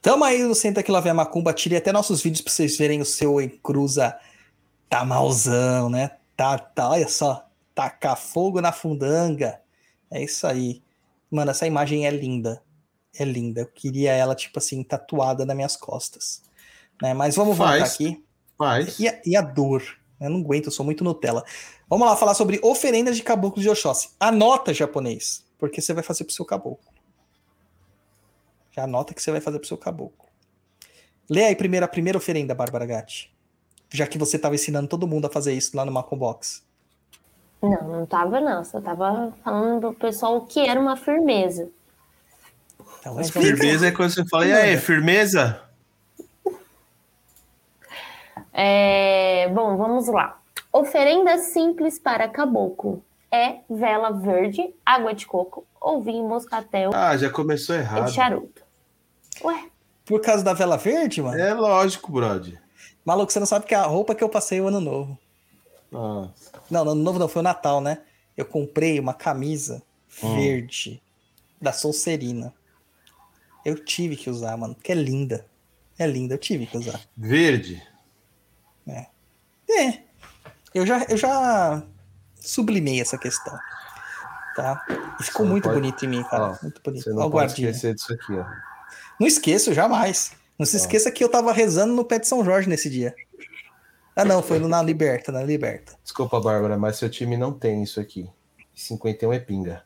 Tamo 0.00 0.22
aí 0.22 0.40
no 0.40 0.54
Senta 0.54 0.84
que 0.84 0.92
lá 0.92 1.00
vem 1.00 1.10
a 1.10 1.14
macumba. 1.14 1.52
Tirei 1.52 1.78
até 1.78 1.90
nossos 1.90 2.22
vídeos 2.22 2.42
pra 2.42 2.52
vocês 2.52 2.78
verem 2.78 3.00
o 3.00 3.04
seu 3.04 3.40
encruza 3.40 4.16
tá 4.88 5.04
malzão, 5.04 5.90
né? 5.90 6.12
Tá, 6.36 6.56
tá, 6.58 6.90
olha 6.90 7.08
só. 7.08 7.44
Tacar 7.74 8.16
fogo 8.16 8.60
na 8.60 8.70
fundanga. 8.70 9.60
É 10.12 10.22
isso 10.22 10.46
aí. 10.46 10.80
Mano, 11.28 11.50
essa 11.50 11.66
imagem 11.66 12.06
é 12.06 12.10
linda. 12.10 12.62
É 13.18 13.24
linda. 13.24 13.62
Eu 13.62 13.66
queria 13.66 14.12
ela, 14.12 14.36
tipo 14.36 14.60
assim, 14.60 14.84
tatuada 14.84 15.44
nas 15.44 15.56
minhas 15.56 15.76
costas. 15.76 16.42
Né? 17.02 17.14
Mas 17.14 17.34
vamos 17.34 17.56
Faz. 17.56 17.80
voltar 17.80 17.94
aqui. 17.94 18.24
Faz. 18.56 19.00
E 19.00 19.08
a, 19.08 19.20
e 19.26 19.36
a 19.36 19.40
dor. 19.40 19.82
Eu 20.26 20.30
não 20.30 20.40
aguento, 20.40 20.66
eu 20.66 20.72
sou 20.72 20.84
muito 20.84 21.04
Nutella. 21.04 21.44
Vamos 21.88 22.06
lá 22.06 22.16
falar 22.16 22.34
sobre 22.34 22.60
oferendas 22.62 23.16
de 23.16 23.22
caboclos 23.22 23.62
de 23.62 23.68
Oxóssi. 23.68 24.10
Anota, 24.18 24.72
japonês, 24.72 25.44
porque 25.58 25.80
você 25.80 25.92
vai 25.92 26.02
fazer 26.02 26.24
pro 26.24 26.34
seu 26.34 26.44
caboclo. 26.44 26.92
Já 28.70 28.84
anota 28.84 29.12
que 29.12 29.22
você 29.22 29.30
vai 29.30 29.40
fazer 29.40 29.58
pro 29.58 29.68
seu 29.68 29.76
caboclo. 29.76 30.28
Lê 31.28 31.44
aí 31.44 31.56
primeiro 31.56 31.84
a 31.84 31.88
primeira 31.88 32.18
oferenda, 32.18 32.54
Bárbara 32.54 32.86
Gatti 32.86 33.32
já 33.92 34.06
que 34.06 34.18
você 34.18 34.36
estava 34.36 34.54
ensinando 34.54 34.88
todo 34.88 35.06
mundo 35.06 35.26
a 35.26 35.30
fazer 35.30 35.52
isso 35.52 35.76
lá 35.76 35.84
no 35.84 35.92
Macon 35.92 36.16
Box? 36.16 36.62
Não, 37.62 37.88
não 37.88 38.04
estava 38.04 38.40
não. 38.40 38.64
Só 38.64 38.78
estava 38.78 39.32
falando 39.44 39.80
pro 39.80 39.94
pessoal 39.94 40.38
o 40.38 40.46
que 40.46 40.60
era 40.60 40.80
uma 40.80 40.96
firmeza. 40.96 41.68
Então, 43.00 43.22
firmeza 43.24 43.88
é 43.88 43.90
quando 43.90 44.10
você 44.10 44.24
fala, 44.26 44.46
e 44.46 44.52
aí, 44.52 44.76
firmeza? 44.78 45.60
É, 48.52 49.48
bom, 49.48 49.76
vamos 49.76 50.08
lá. 50.08 50.40
Oferenda 50.72 51.38
simples 51.38 51.98
para 51.98 52.28
caboclo 52.28 53.02
é 53.30 53.60
vela 53.68 54.10
verde, 54.10 54.74
água 54.84 55.14
de 55.14 55.26
coco 55.26 55.66
ou 55.80 56.02
vinho 56.02 56.28
moscatel. 56.28 56.90
Ah, 56.94 57.16
já 57.16 57.30
começou 57.30 57.74
errado. 57.74 58.08
E 58.08 58.12
charuto. 58.12 58.62
Ué? 59.42 59.68
Por 60.04 60.20
causa 60.20 60.44
da 60.44 60.52
vela 60.52 60.76
verde, 60.76 61.22
mano? 61.22 61.40
É 61.40 61.54
lógico, 61.54 62.12
brother. 62.12 62.60
Maluco, 63.04 63.32
você 63.32 63.40
não 63.40 63.46
sabe 63.46 63.66
que 63.66 63.74
é 63.74 63.78
a 63.78 63.86
roupa 63.86 64.14
que 64.14 64.22
eu 64.22 64.28
passei 64.28 64.60
o 64.60 64.68
ano 64.68 64.80
novo. 64.80 65.18
Nossa. 65.90 66.52
Não, 66.70 66.84
no 66.84 66.90
ano 66.92 67.02
novo 67.02 67.18
não, 67.18 67.28
foi 67.28 67.40
o 67.40 67.42
Natal, 67.42 67.80
né? 67.80 67.98
Eu 68.36 68.44
comprei 68.44 69.00
uma 69.00 69.14
camisa 69.14 69.82
hum. 70.22 70.34
verde 70.36 71.02
da 71.60 71.72
Solcerina. 71.72 72.52
Eu 73.64 73.82
tive 73.82 74.16
que 74.16 74.28
usar, 74.28 74.56
mano, 74.56 74.74
porque 74.74 74.92
é 74.92 74.94
linda. 74.94 75.46
É 75.98 76.06
linda, 76.06 76.34
eu 76.34 76.38
tive 76.38 76.66
que 76.66 76.76
usar. 76.76 77.00
Verde? 77.16 77.82
É. 78.86 79.06
É. 79.70 80.02
Eu 80.74 80.86
já, 80.86 81.04
eu 81.04 81.16
já 81.16 81.82
sublimei 82.40 83.00
essa 83.00 83.18
questão. 83.18 83.56
Tá? 84.56 84.84
E 85.20 85.22
ficou 85.22 85.46
muito 85.46 85.64
pode... 85.64 85.76
bonito 85.76 86.04
em 86.04 86.08
mim, 86.08 86.22
cara. 86.24 86.58
muito 86.62 86.80
bonito. 86.82 87.04
Você 87.04 87.10
não 87.10 87.30
pode 87.30 87.52
esquecer 87.52 87.94
disso 87.94 88.12
aqui, 88.12 88.34
ó. 88.34 88.44
Não 89.18 89.26
esqueço, 89.26 89.72
jamais. 89.72 90.32
Não 90.58 90.66
se 90.66 90.76
esqueça 90.76 91.10
que 91.10 91.24
eu 91.24 91.28
tava 91.28 91.52
rezando 91.52 91.94
no 91.94 92.04
pé 92.04 92.18
de 92.18 92.28
São 92.28 92.44
Jorge 92.44 92.68
nesse 92.68 92.90
dia. 92.90 93.14
Ah, 94.14 94.24
não, 94.24 94.42
foi 94.42 94.58
na 94.58 94.82
Liberta, 94.82 95.32
na 95.32 95.42
Liberta. 95.42 95.94
Desculpa, 96.02 96.38
Bárbara, 96.38 96.76
mas 96.76 96.96
seu 96.96 97.08
time 97.08 97.36
não 97.36 97.52
tem 97.52 97.82
isso 97.82 97.98
aqui. 97.98 98.28
51 98.74 99.32
é 99.32 99.38
pinga. 99.38 99.84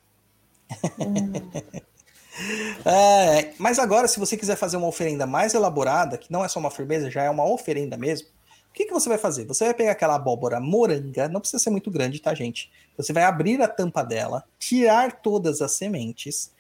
é, 2.85 3.53
mas 3.59 3.79
agora, 3.79 4.09
se 4.09 4.19
você 4.19 4.37
quiser 4.37 4.57
fazer 4.57 4.77
uma 4.77 4.89
oferenda 4.89 5.27
mais 5.27 5.55
elaborada, 5.55 6.19
que 6.19 6.33
não 6.33 6.45
é 6.45 6.49
só 6.49 6.59
uma 6.59 6.71
firmeza, 6.71 7.11
já 7.11 7.23
é 7.23 7.31
uma 7.31 7.49
oferenda 7.49 7.97
mesmo, 7.97 8.29
que, 8.77 8.85
que 8.85 8.93
você 8.93 9.09
vai 9.09 9.17
fazer? 9.17 9.47
Você 9.47 9.65
vai 9.65 9.73
pegar 9.73 9.93
aquela 9.93 10.17
abóbora 10.17 10.61
moranga, 10.61 11.31
não 11.31 11.41
precisa 11.41 11.63
ser 11.63 11.71
muito 11.71 11.91
grande, 11.91 12.21
tá, 12.21 12.35
gente? 12.35 12.71
Você 12.95 13.11
vai 13.11 13.23
abrir 13.23 13.61
a 13.63 13.67
tampa 13.67 14.03
dela, 14.03 14.45
tirar 14.59 15.23
todas 15.23 15.63
as 15.63 15.73
sementes, 15.73 16.53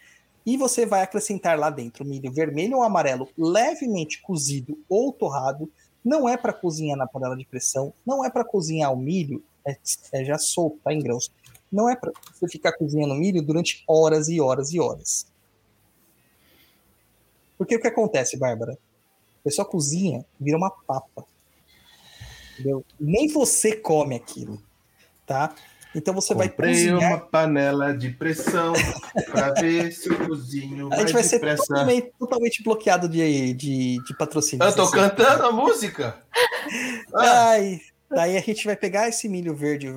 e 0.46 0.56
você 0.56 0.86
vai 0.86 1.02
acrescentar 1.02 1.58
lá 1.58 1.68
dentro 1.68 2.06
milho 2.06 2.32
vermelho 2.32 2.78
ou 2.78 2.82
amarelo 2.82 3.28
levemente 3.36 4.22
cozido 4.22 4.78
ou 4.88 5.12
torrado. 5.12 5.70
Não 6.02 6.26
é 6.26 6.38
para 6.38 6.54
cozinhar 6.54 6.96
na 6.96 7.06
panela 7.06 7.36
de 7.36 7.44
pressão, 7.44 7.92
não 8.06 8.24
é 8.24 8.30
para 8.30 8.44
cozinhar 8.44 8.90
o 8.94 8.96
milho 8.96 9.44
é, 9.66 9.76
é 10.12 10.24
já 10.24 10.38
solto, 10.38 10.78
tá 10.82 10.94
em 10.94 11.02
grãos. 11.02 11.30
Não 11.70 11.90
é 11.90 11.96
para 11.96 12.12
você 12.32 12.48
ficar 12.48 12.72
cozinhando 12.78 13.14
milho 13.14 13.42
durante 13.42 13.84
horas 13.86 14.28
e 14.28 14.40
horas 14.40 14.72
e 14.72 14.80
horas. 14.80 15.26
Porque 17.58 17.76
o 17.76 17.80
que 17.80 17.88
acontece, 17.88 18.38
Bárbara? 18.38 18.72
A 18.72 19.44
pessoa 19.44 19.68
cozinha, 19.68 20.24
vira 20.40 20.56
uma 20.56 20.70
papa. 20.70 21.26
Entendeu? 22.58 22.84
Nem 22.98 23.28
você 23.28 23.76
come 23.76 24.14
aquilo, 24.16 24.60
tá? 25.26 25.54
Então 25.94 26.12
você 26.12 26.34
vai 26.34 26.48
Comprei 26.50 26.72
cozinhar. 26.74 26.98
uma 26.98 27.18
panela 27.18 27.96
de 27.96 28.10
pressão 28.10 28.74
pra 29.30 29.52
ver 29.52 29.90
se 29.92 30.10
eu 30.10 30.26
cozinho 30.26 30.92
A 30.92 30.98
gente 30.98 31.12
vai 31.14 31.22
ser 31.22 31.40
totalmente, 31.56 32.12
totalmente 32.18 32.62
bloqueado 32.62 33.08
de, 33.08 33.54
de, 33.54 34.04
de 34.04 34.16
patrocínio. 34.16 34.62
Eu 34.62 34.74
tô 34.74 34.82
Assim. 34.82 34.92
cantando 34.92 35.44
a 35.46 35.52
música. 35.52 36.18
Ah, 37.14 37.50
Ai, 37.50 37.80
daí 38.10 38.36
a 38.36 38.40
gente 38.40 38.66
vai 38.66 38.76
pegar 38.76 39.08
esse 39.08 39.28
milho 39.28 39.54
verde, 39.54 39.88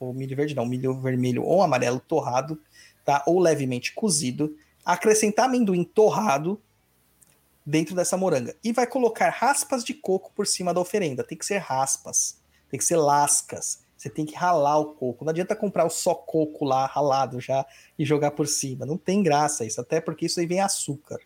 o 0.00 0.12
milho 0.12 0.34
verde 0.34 0.56
não, 0.56 0.64
milho 0.66 0.98
vermelho 1.00 1.44
ou 1.44 1.62
amarelo 1.62 2.00
torrado, 2.00 2.58
tá? 3.04 3.22
Ou 3.26 3.38
levemente 3.38 3.92
cozido, 3.92 4.56
acrescentar 4.84 5.46
amendoim 5.46 5.84
torrado 5.84 6.60
dentro 7.64 7.94
dessa 7.94 8.16
moranga 8.16 8.56
e 8.64 8.72
vai 8.72 8.86
colocar 8.86 9.30
raspas 9.30 9.84
de 9.84 9.94
coco 9.94 10.32
por 10.34 10.46
cima 10.46 10.72
da 10.72 10.80
oferenda. 10.80 11.24
Tem 11.24 11.36
que 11.36 11.46
ser 11.46 11.58
raspas, 11.58 12.40
tem 12.68 12.78
que 12.78 12.84
ser 12.84 12.96
lascas. 12.96 13.82
Você 13.96 14.08
tem 14.08 14.24
que 14.24 14.34
ralar 14.34 14.78
o 14.78 14.94
coco. 14.94 15.26
Não 15.26 15.30
adianta 15.30 15.54
comprar 15.54 15.84
o 15.84 15.90
só 15.90 16.14
coco 16.14 16.64
lá 16.64 16.86
ralado 16.86 17.38
já 17.38 17.66
e 17.98 18.04
jogar 18.04 18.30
por 18.30 18.48
cima. 18.48 18.86
Não 18.86 18.96
tem 18.96 19.22
graça 19.22 19.62
isso, 19.62 19.78
até 19.78 20.00
porque 20.00 20.24
isso 20.24 20.40
aí 20.40 20.46
vem 20.46 20.60
açúcar, 20.60 21.18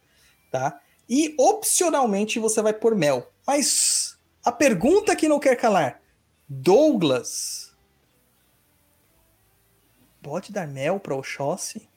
tá? 0.51 0.81
E 1.09 1.37
opcionalmente 1.39 2.41
você 2.41 2.61
vai 2.61 2.73
pôr 2.73 2.97
mel. 2.97 3.31
Mas 3.47 4.19
a 4.45 4.51
pergunta 4.51 5.15
que 5.15 5.29
não 5.29 5.39
quer 5.39 5.55
calar: 5.55 6.03
Douglas, 6.49 7.77
pode 10.21 10.51
dar 10.51 10.67
mel 10.67 10.99
para 10.99 11.15
Oxóssi? 11.15 11.89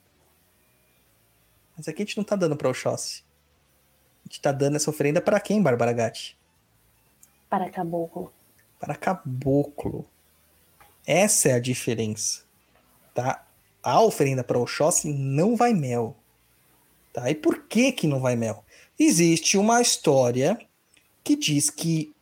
Mas 1.76 1.88
aqui 1.88 2.03
a 2.03 2.05
gente 2.05 2.18
não 2.18 2.23
tá 2.23 2.35
dando 2.35 2.55
para 2.55 2.69
Oxóssi. 2.69 3.23
Gente 4.27 4.41
tá 4.41 4.51
dando 4.51 4.75
essa 4.75 4.89
oferenda 4.89 5.21
para 5.21 5.39
quem, 5.39 5.63
Bárbara 5.63 5.93
Gatti? 5.93 6.37
Para 7.49 7.69
caboclo. 7.69 8.29
Para 8.77 8.93
caboclo. 8.93 10.05
Essa 11.05 11.47
é 11.47 11.53
a 11.53 11.59
diferença, 11.61 12.43
tá? 13.13 13.47
A 13.81 14.01
oferenda 14.01 14.43
para 14.43 14.59
Oxóssi 14.59 15.13
não 15.13 15.55
vai 15.55 15.73
mel, 15.73 16.13
tá? 17.13 17.31
E 17.31 17.35
por 17.35 17.63
que 17.69 17.93
que 17.93 18.05
não 18.05 18.19
vai 18.19 18.35
mel? 18.35 18.65
Existe 18.99 19.57
uma 19.57 19.81
história 19.81 20.59
que 21.23 21.37
diz 21.37 21.69
que 21.69 22.13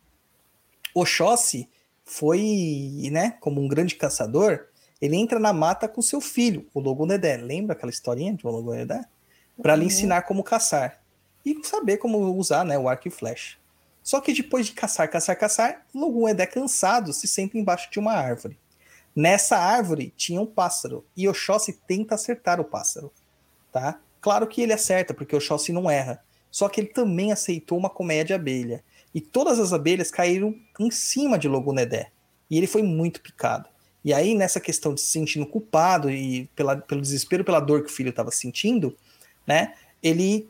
Oxóssi 0.94 1.68
foi, 2.04 3.08
né, 3.10 3.36
como 3.40 3.60
um 3.60 3.66
grande 3.66 3.96
caçador, 3.96 4.68
ele 5.00 5.16
entra 5.16 5.40
na 5.40 5.52
mata 5.52 5.88
com 5.88 6.00
seu 6.00 6.20
filho, 6.20 6.68
o 6.72 6.78
Logunedé. 6.78 7.36
Lembra 7.36 7.74
aquela 7.74 7.90
historinha 7.90 8.32
de 8.32 8.46
Logunedé? 8.46 9.04
Para 9.60 9.74
lhe 9.74 9.80
Uhum. 9.82 9.86
ensinar 9.88 10.22
como 10.22 10.44
caçar 10.44 11.04
e 11.46 11.64
saber 11.64 11.98
como 11.98 12.18
usar, 12.36 12.64
né, 12.64 12.76
o 12.76 12.88
arco 12.88 13.06
e 13.06 13.10
flecha. 13.10 13.56
Só 14.02 14.20
que 14.20 14.32
depois 14.32 14.66
de 14.66 14.72
caçar, 14.72 15.08
caçar, 15.08 15.38
caçar, 15.38 15.86
Logunedé 15.94 16.46
cansado 16.46 17.12
se 17.12 17.28
senta 17.28 17.56
embaixo 17.56 17.90
de 17.90 18.00
uma 18.00 18.12
árvore. 18.12 18.58
Nessa 19.14 19.56
árvore 19.56 20.12
tinha 20.16 20.40
um 20.40 20.46
pássaro 20.46 21.04
e 21.16 21.28
Oxóssi 21.28 21.72
tenta 21.86 22.16
acertar 22.16 22.60
o 22.60 22.64
pássaro, 22.64 23.12
tá? 23.72 24.00
Claro 24.20 24.46
que 24.46 24.60
ele 24.60 24.72
acerta, 24.72 25.14
porque 25.14 25.34
Oxóssi 25.34 25.72
não 25.72 25.90
erra. 25.90 26.22
Só 26.50 26.68
que 26.68 26.80
ele 26.80 26.88
também 26.88 27.32
aceitou 27.32 27.78
uma 27.78 27.88
colmeia 27.88 28.24
de 28.24 28.34
abelha. 28.34 28.82
E 29.14 29.20
todas 29.20 29.58
as 29.58 29.72
abelhas 29.72 30.10
caíram 30.10 30.54
em 30.78 30.90
cima 30.90 31.38
de 31.38 31.48
Logunedé. 31.48 32.10
E 32.50 32.58
ele 32.58 32.66
foi 32.66 32.82
muito 32.82 33.20
picado. 33.20 33.68
E 34.04 34.12
aí, 34.12 34.34
nessa 34.34 34.60
questão 34.60 34.94
de 34.94 35.00
se 35.00 35.08
sentindo 35.08 35.46
culpado 35.46 36.10
e 36.10 36.46
pela, 36.54 36.76
pelo 36.76 37.00
desespero, 37.00 37.44
pela 37.44 37.60
dor 37.60 37.82
que 37.82 37.90
o 37.90 37.92
filho 37.92 38.10
estava 38.10 38.30
sentindo, 38.30 38.96
né? 39.46 39.74
Ele 40.02 40.48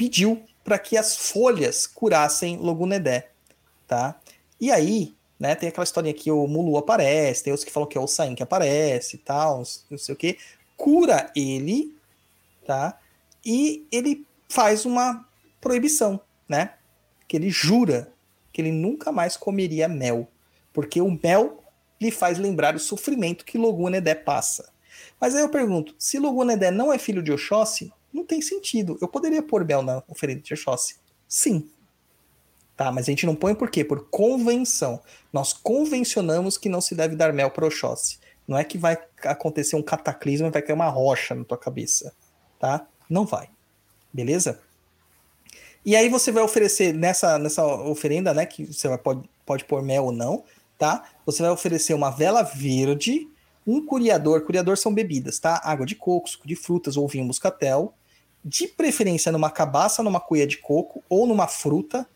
pediu 0.00 0.42
para 0.64 0.78
que 0.78 0.96
as 0.96 1.14
folhas 1.14 1.86
curassem 1.86 2.56
Logunedé, 2.56 3.28
tá? 3.86 4.18
E 4.58 4.72
aí, 4.72 5.14
né, 5.38 5.54
tem 5.54 5.68
aquela 5.68 5.84
historinha 5.84 6.14
que 6.14 6.30
o 6.30 6.46
Mulu 6.46 6.78
aparece, 6.78 7.44
tem 7.44 7.52
outros 7.52 7.66
que 7.66 7.70
falam 7.70 7.86
que 7.86 7.98
é 7.98 8.00
o 8.00 8.06
Sain 8.06 8.34
que 8.34 8.42
aparece 8.42 9.16
e 9.16 9.18
tal, 9.18 9.62
não 9.90 9.98
sei 9.98 10.14
o 10.14 10.16
que. 10.16 10.38
Cura 10.74 11.30
ele, 11.36 11.94
tá? 12.66 12.98
E 13.44 13.86
ele 13.92 14.26
faz 14.48 14.86
uma 14.86 15.28
proibição, 15.60 16.18
né? 16.48 16.72
Que 17.28 17.36
ele 17.36 17.50
jura 17.50 18.10
que 18.54 18.62
ele 18.62 18.72
nunca 18.72 19.12
mais 19.12 19.36
comeria 19.36 19.86
mel, 19.86 20.26
porque 20.72 21.02
o 21.02 21.18
mel 21.22 21.62
lhe 22.00 22.10
faz 22.10 22.38
lembrar 22.38 22.74
o 22.74 22.80
sofrimento 22.80 23.44
que 23.44 23.58
Logunedé 23.58 24.14
passa. 24.14 24.72
Mas 25.20 25.34
aí 25.34 25.42
eu 25.42 25.50
pergunto, 25.50 25.94
se 25.98 26.18
Logunedé 26.18 26.70
não 26.70 26.90
é 26.90 26.96
filho 26.96 27.22
de 27.22 27.32
Oxóssi, 27.32 27.92
não 28.12 28.24
tem 28.24 28.40
sentido. 28.40 28.98
Eu 29.00 29.08
poderia 29.08 29.42
pôr 29.42 29.64
mel 29.64 29.82
na 29.82 30.02
oferenda 30.08 30.40
de 30.40 30.52
Oxóssi? 30.54 30.96
Sim. 31.28 31.70
Tá, 32.76 32.90
mas 32.90 33.04
a 33.04 33.10
gente 33.10 33.26
não 33.26 33.34
põe 33.34 33.54
por 33.54 33.70
quê? 33.70 33.84
Por 33.84 34.08
convenção. 34.08 35.00
Nós 35.32 35.52
convencionamos 35.52 36.56
que 36.56 36.68
não 36.68 36.80
se 36.80 36.94
deve 36.94 37.14
dar 37.14 37.32
mel 37.32 37.50
para 37.50 37.66
Oxóssi. 37.66 38.18
Não 38.48 38.58
é 38.58 38.64
que 38.64 38.78
vai 38.78 38.98
acontecer 39.24 39.76
um 39.76 39.82
cataclismo 39.82 40.46
e 40.46 40.50
vai 40.50 40.62
cair 40.62 40.74
uma 40.74 40.88
rocha 40.88 41.34
na 41.34 41.44
tua 41.44 41.58
cabeça, 41.58 42.12
tá? 42.58 42.86
Não 43.08 43.24
vai. 43.24 43.48
Beleza? 44.12 44.60
E 45.84 45.94
aí 45.94 46.08
você 46.08 46.32
vai 46.32 46.42
oferecer 46.42 46.92
nessa, 46.92 47.38
nessa 47.38 47.64
oferenda, 47.64 48.34
né, 48.34 48.44
que 48.44 48.66
você 48.66 48.88
vai, 48.88 48.98
pode, 48.98 49.30
pode 49.46 49.64
pôr 49.64 49.82
mel 49.82 50.06
ou 50.06 50.12
não, 50.12 50.44
tá? 50.76 51.04
Você 51.24 51.42
vai 51.42 51.50
oferecer 51.50 51.94
uma 51.94 52.10
vela 52.10 52.42
verde, 52.42 53.28
um 53.66 53.84
curiador, 53.84 54.42
curiador 54.42 54.76
são 54.76 54.92
bebidas, 54.92 55.38
tá? 55.38 55.60
Água 55.62 55.86
de 55.86 55.94
coco, 55.94 56.28
suco 56.28 56.48
de 56.48 56.56
frutas 56.56 56.96
ou 56.96 57.06
vinho 57.06 57.24
moscatel, 57.24 57.94
de 58.44 58.66
preferência 58.66 59.30
numa 59.30 59.50
cabaça, 59.50 60.02
numa 60.02 60.20
cuia 60.20 60.46
de 60.46 60.58
coco 60.58 61.02
ou 61.08 61.26
numa 61.26 61.46
fruta, 61.46 62.06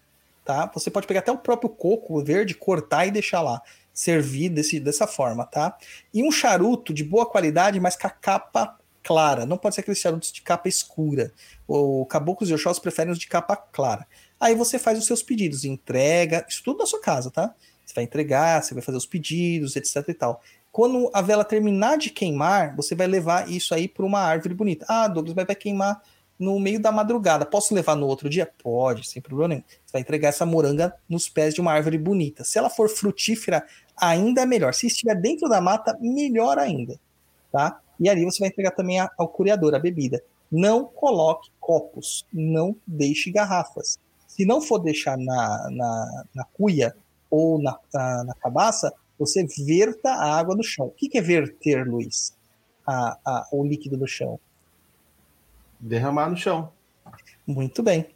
tá? 0.44 0.70
Você 0.74 0.90
pode 0.90 1.06
pegar 1.06 1.20
até 1.20 1.32
o 1.32 1.38
próprio 1.38 1.68
coco 1.68 2.22
verde, 2.22 2.54
cortar 2.54 3.06
e 3.06 3.10
deixar 3.10 3.42
lá, 3.42 3.62
servir 3.92 4.48
desse, 4.48 4.80
dessa 4.80 5.06
forma, 5.06 5.44
tá? 5.44 5.76
E 6.12 6.22
um 6.22 6.32
charuto 6.32 6.92
de 6.92 7.04
boa 7.04 7.26
qualidade, 7.26 7.78
mas 7.80 7.96
com 7.96 8.06
a 8.06 8.10
capa 8.10 8.78
clara, 9.02 9.44
não 9.44 9.58
pode 9.58 9.74
ser 9.74 9.82
aqueles 9.82 10.00
charutos 10.00 10.32
de 10.32 10.40
capa 10.40 10.68
escura. 10.68 11.32
O 11.68 12.06
Caboclos 12.06 12.48
e 12.48 12.54
Oxós 12.54 12.78
preferem 12.78 13.12
os 13.12 13.18
de 13.18 13.26
capa 13.26 13.54
clara. 13.54 14.06
Aí 14.40 14.54
você 14.54 14.78
faz 14.78 14.98
os 14.98 15.06
seus 15.06 15.22
pedidos, 15.22 15.64
entrega, 15.64 16.44
isso 16.48 16.62
tudo 16.64 16.78
na 16.78 16.86
sua 16.86 17.00
casa, 17.00 17.30
tá? 17.30 17.54
Você 17.84 17.94
vai 17.94 18.04
entregar, 18.04 18.62
você 18.62 18.72
vai 18.72 18.82
fazer 18.82 18.96
os 18.96 19.06
pedidos, 19.06 19.76
etc 19.76 20.08
e 20.08 20.14
tal. 20.14 20.42
Quando 20.72 21.08
a 21.12 21.22
vela 21.22 21.44
terminar 21.44 21.96
de 21.98 22.10
queimar, 22.10 22.74
você 22.74 22.94
vai 22.94 23.06
levar 23.06 23.48
isso 23.48 23.74
aí 23.74 23.86
para 23.86 24.04
uma 24.04 24.20
árvore 24.20 24.54
bonita. 24.54 24.84
Ah, 24.88 25.06
Douglas, 25.06 25.34
mas 25.34 25.46
vai 25.46 25.54
queimar 25.54 26.02
no 26.38 26.58
meio 26.58 26.80
da 26.80 26.90
madrugada. 26.90 27.46
Posso 27.46 27.74
levar 27.74 27.96
no 27.96 28.06
outro 28.06 28.28
dia? 28.28 28.50
Pode, 28.62 29.08
sem 29.08 29.22
problema 29.22 29.48
nenhum. 29.48 29.62
Você 29.62 29.92
vai 29.92 30.00
entregar 30.02 30.28
essa 30.28 30.44
moranga 30.44 30.94
nos 31.08 31.28
pés 31.28 31.54
de 31.54 31.60
uma 31.60 31.72
árvore 31.72 31.98
bonita. 31.98 32.44
Se 32.44 32.58
ela 32.58 32.68
for 32.68 32.88
frutífera, 32.88 33.64
ainda 33.96 34.42
é 34.42 34.46
melhor. 34.46 34.74
Se 34.74 34.86
estiver 34.86 35.14
dentro 35.14 35.48
da 35.48 35.60
mata, 35.60 35.96
melhor 36.00 36.58
ainda, 36.58 36.98
tá? 37.52 37.80
E 37.98 38.08
ali 38.08 38.24
você 38.24 38.40
vai 38.40 38.48
entregar 38.48 38.72
também 38.72 38.98
ao 39.00 39.28
curiador 39.28 39.74
a 39.74 39.78
bebida. 39.78 40.22
Não 40.50 40.84
coloque 40.84 41.50
copos, 41.60 42.26
não 42.32 42.76
deixe 42.86 43.30
garrafas. 43.30 43.98
Se 44.26 44.44
não 44.44 44.60
for 44.60 44.78
deixar 44.78 45.16
na, 45.16 45.70
na, 45.70 46.24
na 46.34 46.44
cuia 46.44 46.94
ou 47.30 47.60
na, 47.62 47.78
na, 47.92 48.24
na 48.24 48.34
cabaça, 48.34 48.92
você 49.18 49.46
verta 49.64 50.10
a 50.10 50.36
água 50.36 50.56
no 50.56 50.62
chão. 50.62 50.86
O 50.86 50.90
que, 50.90 51.08
que 51.08 51.18
é 51.18 51.22
verter, 51.22 51.86
Luiz? 51.86 52.34
A, 52.86 53.18
a, 53.24 53.48
o 53.52 53.64
líquido 53.64 53.96
no 53.96 54.06
chão. 54.06 54.38
Derramar 55.84 56.30
no 56.30 56.36
chão. 56.36 56.72
Muito 57.46 57.82
bem. 57.82 58.06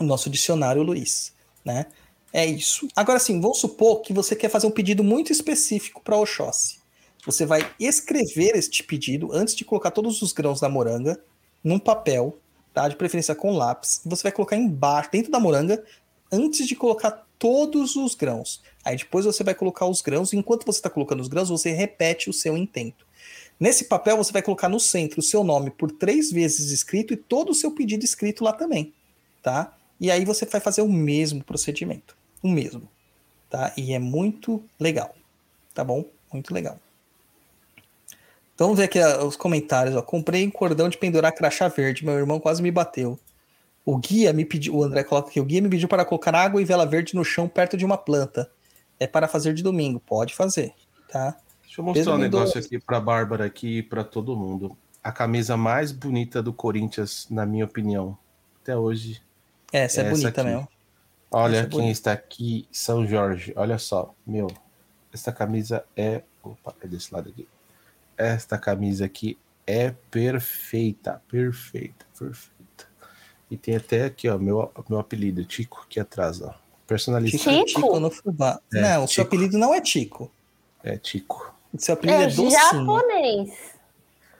O 0.00 0.02
nosso 0.02 0.28
dicionário, 0.28 0.82
Luiz, 0.82 1.32
né? 1.64 1.86
É 2.32 2.44
isso. 2.44 2.88
Agora 2.96 3.20
sim, 3.20 3.40
vamos 3.40 3.58
supor 3.60 4.02
que 4.02 4.12
você 4.12 4.34
quer 4.34 4.48
fazer 4.48 4.66
um 4.66 4.72
pedido 4.72 5.04
muito 5.04 5.30
específico 5.30 6.02
para 6.02 6.18
Oxóssi. 6.18 6.80
Você 7.24 7.46
vai 7.46 7.60
escrever 7.78 8.56
este 8.56 8.82
pedido 8.82 9.32
antes 9.32 9.54
de 9.54 9.64
colocar 9.64 9.92
todos 9.92 10.20
os 10.20 10.32
grãos 10.32 10.60
da 10.60 10.68
moranga 10.68 11.22
num 11.62 11.78
papel, 11.78 12.38
tá? 12.74 12.88
De 12.88 12.96
preferência 12.96 13.36
com 13.36 13.56
lápis. 13.56 14.00
Você 14.04 14.24
vai 14.24 14.32
colocar 14.32 14.56
embaixo, 14.56 15.10
dentro 15.12 15.30
da 15.30 15.38
moranga, 15.38 15.84
antes 16.32 16.66
de 16.66 16.74
colocar 16.74 17.24
todos 17.38 17.94
os 17.94 18.16
grãos. 18.16 18.62
Aí 18.84 18.96
depois 18.96 19.24
você 19.24 19.44
vai 19.44 19.54
colocar 19.54 19.86
os 19.86 20.02
grãos. 20.02 20.32
Enquanto 20.32 20.66
você 20.66 20.80
está 20.80 20.90
colocando 20.90 21.20
os 21.20 21.28
grãos, 21.28 21.50
você 21.50 21.70
repete 21.70 22.28
o 22.28 22.32
seu 22.32 22.56
intento. 22.56 23.05
Nesse 23.58 23.84
papel, 23.84 24.16
você 24.16 24.32
vai 24.32 24.42
colocar 24.42 24.68
no 24.68 24.78
centro 24.78 25.20
o 25.20 25.22
seu 25.22 25.42
nome 25.42 25.70
por 25.70 25.90
três 25.90 26.30
vezes 26.30 26.70
escrito 26.70 27.14
e 27.14 27.16
todo 27.16 27.50
o 27.50 27.54
seu 27.54 27.70
pedido 27.70 28.04
escrito 28.04 28.44
lá 28.44 28.52
também, 28.52 28.92
tá? 29.42 29.74
E 29.98 30.10
aí 30.10 30.24
você 30.24 30.44
vai 30.44 30.60
fazer 30.60 30.82
o 30.82 30.88
mesmo 30.88 31.42
procedimento, 31.42 32.14
o 32.42 32.48
mesmo, 32.48 32.86
tá? 33.48 33.72
E 33.76 33.94
é 33.94 33.98
muito 33.98 34.62
legal, 34.78 35.14
tá 35.72 35.82
bom? 35.82 36.04
Muito 36.30 36.52
legal. 36.52 36.78
Então 38.54 38.66
vamos 38.68 38.78
ver 38.78 38.84
aqui 38.84 39.00
ó, 39.00 39.26
os 39.26 39.36
comentários, 39.36 39.96
ó. 39.96 40.02
Comprei 40.02 40.46
um 40.46 40.50
cordão 40.50 40.88
de 40.88 40.98
pendurar 40.98 41.34
crachá 41.34 41.68
verde, 41.68 42.04
meu 42.04 42.14
irmão 42.14 42.38
quase 42.38 42.62
me 42.62 42.70
bateu. 42.70 43.18
O 43.86 43.96
guia 43.96 44.32
me 44.32 44.44
pediu, 44.44 44.74
o 44.74 44.82
André 44.82 45.04
coloca 45.04 45.30
aqui, 45.30 45.40
o 45.40 45.44
guia 45.44 45.62
me 45.62 45.68
pediu 45.70 45.88
para 45.88 46.04
colocar 46.04 46.34
água 46.34 46.60
e 46.60 46.64
vela 46.64 46.84
verde 46.84 47.14
no 47.14 47.24
chão 47.24 47.48
perto 47.48 47.76
de 47.76 47.84
uma 47.84 47.96
planta. 47.96 48.50
É 48.98 49.06
para 49.06 49.28
fazer 49.28 49.54
de 49.54 49.62
domingo, 49.62 50.00
pode 50.00 50.34
fazer, 50.34 50.74
tá? 51.08 51.36
Deixa 51.76 51.80
eu 51.80 51.84
mostrar 51.84 52.04
Pedro 52.04 52.14
um 52.14 52.18
negócio 52.18 52.60
aqui 52.60 52.78
pra 52.78 52.98
Bárbara 53.00 53.44
aqui 53.44 53.78
e 53.78 53.82
pra 53.82 54.02
todo 54.02 54.34
mundo. 54.34 54.76
A 55.04 55.12
camisa 55.12 55.56
mais 55.56 55.92
bonita 55.92 56.42
do 56.42 56.52
Corinthians, 56.52 57.26
na 57.30 57.44
minha 57.44 57.64
opinião, 57.66 58.16
até 58.62 58.74
hoje. 58.74 59.20
Essa 59.70 60.00
é, 60.00 60.04
Essa 60.06 60.10
bonita 60.10 60.40
aqui. 60.40 60.50
mesmo. 60.50 60.68
Olha 61.30 61.56
Essa 61.58 61.66
é 61.66 61.68
quem 61.68 61.78
bonita. 61.78 61.92
está 61.92 62.12
aqui, 62.12 62.66
São 62.72 63.06
Jorge. 63.06 63.52
Olha 63.56 63.78
só, 63.78 64.14
meu. 64.26 64.48
Esta 65.12 65.30
camisa 65.32 65.84
é. 65.94 66.22
Opa, 66.42 66.74
é 66.80 66.86
desse 66.86 67.12
lado 67.12 67.28
aqui. 67.28 67.46
Esta 68.16 68.56
camisa 68.56 69.04
aqui 69.04 69.36
é 69.66 69.92
perfeita, 70.10 71.22
perfeita, 71.28 72.06
perfeita. 72.18 72.86
E 73.50 73.56
tem 73.56 73.76
até 73.76 74.04
aqui, 74.04 74.28
ó, 74.28 74.38
meu, 74.38 74.72
meu 74.88 74.98
apelido, 74.98 75.44
Tico, 75.44 75.84
aqui 75.86 76.00
atrás, 76.00 76.40
ó. 76.40 76.54
Personalista. 76.86 77.36
Tico, 77.36 77.64
Tico? 77.66 77.80
Tico 77.82 78.00
no 78.00 78.10
fubá. 78.10 78.60
É, 78.72 78.80
não, 78.80 79.04
o 79.04 79.08
seu 79.08 79.24
apelido 79.24 79.58
não 79.58 79.74
é 79.74 79.80
Tico. 79.80 80.30
É 80.82 80.96
Tico. 80.96 81.55
Seu 81.78 81.94
apelido 81.94 82.20
é, 82.20 82.24
É 82.24 82.26
docinho. 82.28 82.50
japonês. 82.50 83.50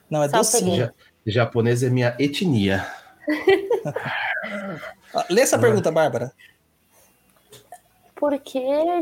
Não, 0.09 0.23
é 0.23 0.29
Só 0.29 0.37
docinho. 0.37 0.75
Ja- 0.77 0.93
japonês 1.25 1.83
é 1.83 1.89
minha 1.89 2.15
etnia. 2.19 2.85
Lê 5.29 5.41
essa 5.41 5.59
pergunta, 5.59 5.91
Bárbara. 5.91 6.31
Por 8.15 8.37
que 8.39 8.59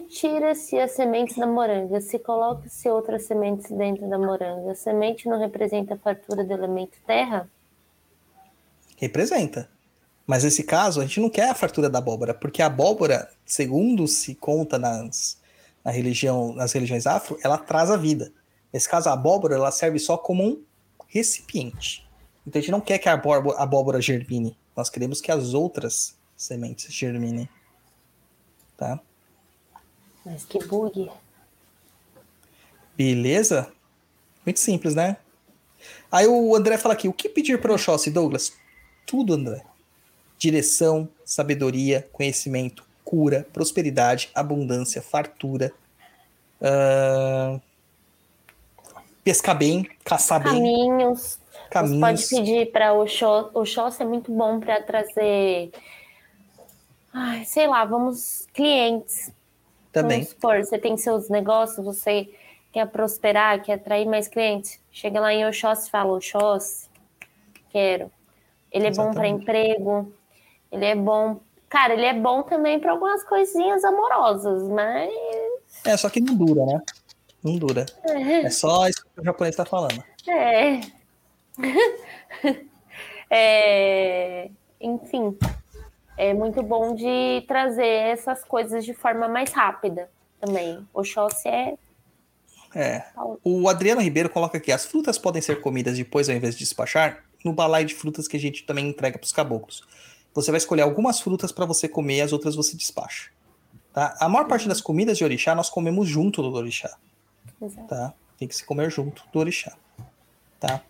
tira-se 0.10 0.78
as 0.78 0.92
sementes 0.92 1.38
da 1.38 1.48
moranga? 1.48 2.02
Se 2.02 2.20
coloca-se 2.20 2.90
outras 2.90 3.24
sementes 3.24 3.72
dentro 3.72 4.10
da 4.10 4.18
moranga. 4.18 4.72
A 4.72 4.76
semente 4.76 5.30
não 5.30 5.40
representa 5.40 5.94
a 5.94 5.98
fartura 5.98 6.44
do 6.44 6.52
elemento 6.52 6.98
terra? 7.08 7.48
Representa. 8.98 9.70
Mas 10.28 10.44
nesse 10.44 10.64
caso, 10.64 11.00
a 11.00 11.06
gente 11.06 11.22
não 11.22 11.30
quer 11.30 11.50
a 11.50 11.56
fartura 11.56 11.90
da 11.90 12.00
abóbora, 12.00 12.34
porque 12.34 12.62
a 12.62 12.66
abóbora, 12.66 13.30
segundo 13.46 14.06
se 14.08 14.34
conta 14.36 14.78
nas, 14.80 15.40
na 15.86 15.92
religião, 15.92 16.52
nas 16.54 16.74
religiões 16.74 17.06
afro, 17.06 17.38
ela 17.44 17.60
traz 17.60 17.92
a 17.92 17.96
vida. 17.96 18.34
Nesse 18.74 18.90
caso, 18.90 19.08
a 19.08 19.14
abóbora 19.14 19.54
ela 19.54 19.72
serve 19.72 20.00
só 20.00 20.18
como 20.18 20.44
um 20.44 20.64
recipiente. 21.08 22.06
Então 22.46 22.60
a 22.60 22.62
gente 22.62 22.72
não 22.72 22.82
quer 22.82 22.98
que 22.98 23.08
a 23.08 23.14
abóbora, 23.14 23.58
a 23.58 23.64
abóbora 23.64 24.02
germine. 24.02 24.58
Nós 24.76 24.90
queremos 24.90 25.22
que 25.22 25.32
as 25.32 25.54
outras 25.54 26.18
sementes 26.36 26.92
germinem. 26.92 27.48
Tá? 28.76 29.00
Mas 30.26 30.44
que 30.44 30.60
bug. 30.66 31.10
Beleza? 32.98 33.72
Muito 34.46 34.60
simples, 34.60 34.96
né? 34.96 35.18
Aí 36.12 36.28
o 36.28 36.56
André 36.56 36.78
fala 36.78 36.94
aqui: 36.94 37.08
o 37.08 37.14
que 37.14 37.30
pedir 37.30 37.62
para 37.62 37.74
Oxóssi, 37.74 38.10
Douglas? 38.10 38.54
Tudo, 39.06 39.34
André. 39.34 39.64
Direção, 40.38 41.08
sabedoria, 41.24 42.08
conhecimento, 42.12 42.85
cura, 43.06 43.48
prosperidade, 43.54 44.30
abundância, 44.36 45.02
fartura. 45.02 45.72
ahn, 46.62 47.62
pescar 49.24 49.58
bem, 49.58 49.88
caçar 50.04 50.44
bem, 50.44 50.54
Caminhos. 50.54 51.40
Você 51.72 52.00
pode 52.00 52.28
pedir 52.28 52.72
para 52.72 52.94
o 52.94 53.08
Xó. 53.08 53.50
O 53.54 53.66
Xóssi 53.66 54.02
é 54.04 54.06
muito 54.06 54.32
bom 54.32 54.60
para 54.60 54.82
trazer. 54.82 55.72
Ai, 57.14 57.46
sei 57.46 57.68
lá, 57.68 57.86
vamos. 57.86 58.46
Clientes. 58.54 59.32
Também. 59.92 60.20
Vamos 60.20 60.30
supor, 60.32 60.58
você 60.58 60.78
tem 60.78 60.98
seus 60.98 61.30
negócios, 61.30 61.86
você 61.86 62.30
quer 62.74 62.86
prosperar, 62.88 63.64
quer 63.64 63.76
atrair 63.76 64.06
mais 64.06 64.28
clientes. 64.28 64.78
Chega 64.92 65.22
lá 65.22 65.34
em 65.34 65.48
Oxóssi 65.48 65.88
e 65.88 65.92
fala, 65.92 66.12
Oxóssi, 66.12 66.90
quero. 67.70 68.12
Ele 68.70 68.88
é 68.88 68.92
bom 68.92 69.14
para 69.14 69.28
Exatamente. 69.30 69.42
emprego, 69.42 70.14
ele 70.70 70.86
é 70.86 70.96
bom... 70.96 71.40
Cara, 71.70 71.94
ele 71.94 72.06
é 72.06 72.14
bom 72.14 72.44
também 72.44 72.80
para 72.80 72.92
algumas 72.92 73.24
coisinhas 73.24 73.84
amorosas, 73.84 74.64
mas... 74.70 75.12
É, 75.84 75.98
só 75.98 76.10
que 76.10 76.20
não 76.20 76.36
dura, 76.36 76.66
né? 76.66 76.82
Não 77.44 77.58
dura. 77.58 77.86
É 78.04 78.50
só 78.50 78.88
isso 78.88 79.06
que 79.14 79.22
o 79.22 79.24
japonês 79.24 79.56
tá 79.56 79.66
falando. 79.66 80.04
É... 80.28 80.82
é... 83.30 84.50
Enfim, 84.80 85.38
é 86.18 86.34
muito 86.34 86.64
bom 86.64 86.96
de 86.96 87.44
trazer 87.48 87.86
essas 87.86 88.44
coisas 88.44 88.86
de 88.86 88.94
forma 88.94 89.28
mais 89.28 89.52
rápida 89.52 90.10
também. 90.40 90.86
Oxóssi 90.94 91.48
é... 91.48 91.78
É. 92.76 93.06
O 93.42 93.70
Adriano 93.70 94.02
Ribeiro 94.02 94.30
coloca 94.30 94.58
aqui: 94.58 94.70
as 94.70 94.86
frutas 94.86 95.18
podem 95.18 95.42
ser 95.42 95.62
comidas 95.62 95.98
depois 95.98 96.28
ao 96.28 96.36
invés 96.36 96.56
de 96.56 96.60
despachar 96.60 97.24
no 97.44 97.54
balaio 97.54 97.86
de 97.86 97.96
frutas 97.96 98.28
que 98.28 98.36
a 98.36 98.40
gente 98.40 98.66
também 98.66 98.90
entrega 98.90 99.18
para 99.18 99.26
os 99.26 99.32
caboclos. 99.32 99.82
Você 100.36 100.52
vai 100.52 100.58
escolher 100.60 100.82
algumas 100.84 101.20
frutas 101.20 101.52
para 101.52 101.66
você 101.66 101.88
comer, 101.88 102.22
as 102.22 102.34
outras 102.34 102.56
você 102.56 102.76
despacha. 102.76 103.32
Tá? 103.94 104.16
A 104.20 104.30
maior 104.30 104.46
parte 104.48 104.68
das 104.68 104.82
comidas 104.82 105.18
de 105.18 105.24
orixá 105.24 105.56
nós 105.56 105.70
comemos 105.70 106.08
junto 106.08 106.42
do 106.44 106.54
orixá. 106.54 106.96
Exato. 107.62 107.88
Tá? 107.88 108.14
Tem 108.38 108.48
que 108.48 108.56
se 108.56 108.66
comer 108.66 108.92
junto 108.92 109.24
do 109.32 109.40
orixá. 109.40 109.76
Tá? 110.60 110.82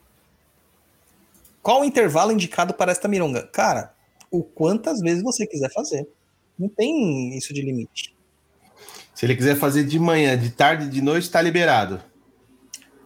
Qual 1.61 1.81
o 1.81 1.85
intervalo 1.85 2.31
indicado 2.31 2.73
para 2.73 2.91
esta 2.91 3.07
mironga? 3.07 3.43
Cara, 3.47 3.93
o 4.31 4.43
quantas 4.43 4.99
vezes 4.99 5.23
você 5.23 5.45
quiser 5.45 5.71
fazer. 5.71 6.07
Não 6.57 6.67
tem 6.67 7.37
isso 7.37 7.53
de 7.53 7.61
limite. 7.61 8.15
Se 9.13 9.25
ele 9.25 9.35
quiser 9.35 9.55
fazer 9.55 9.83
de 9.85 9.99
manhã, 9.99 10.37
de 10.37 10.49
tarde, 10.49 10.89
de 10.89 11.01
noite, 11.01 11.29
tá 11.29 11.41
liberado. 11.41 12.01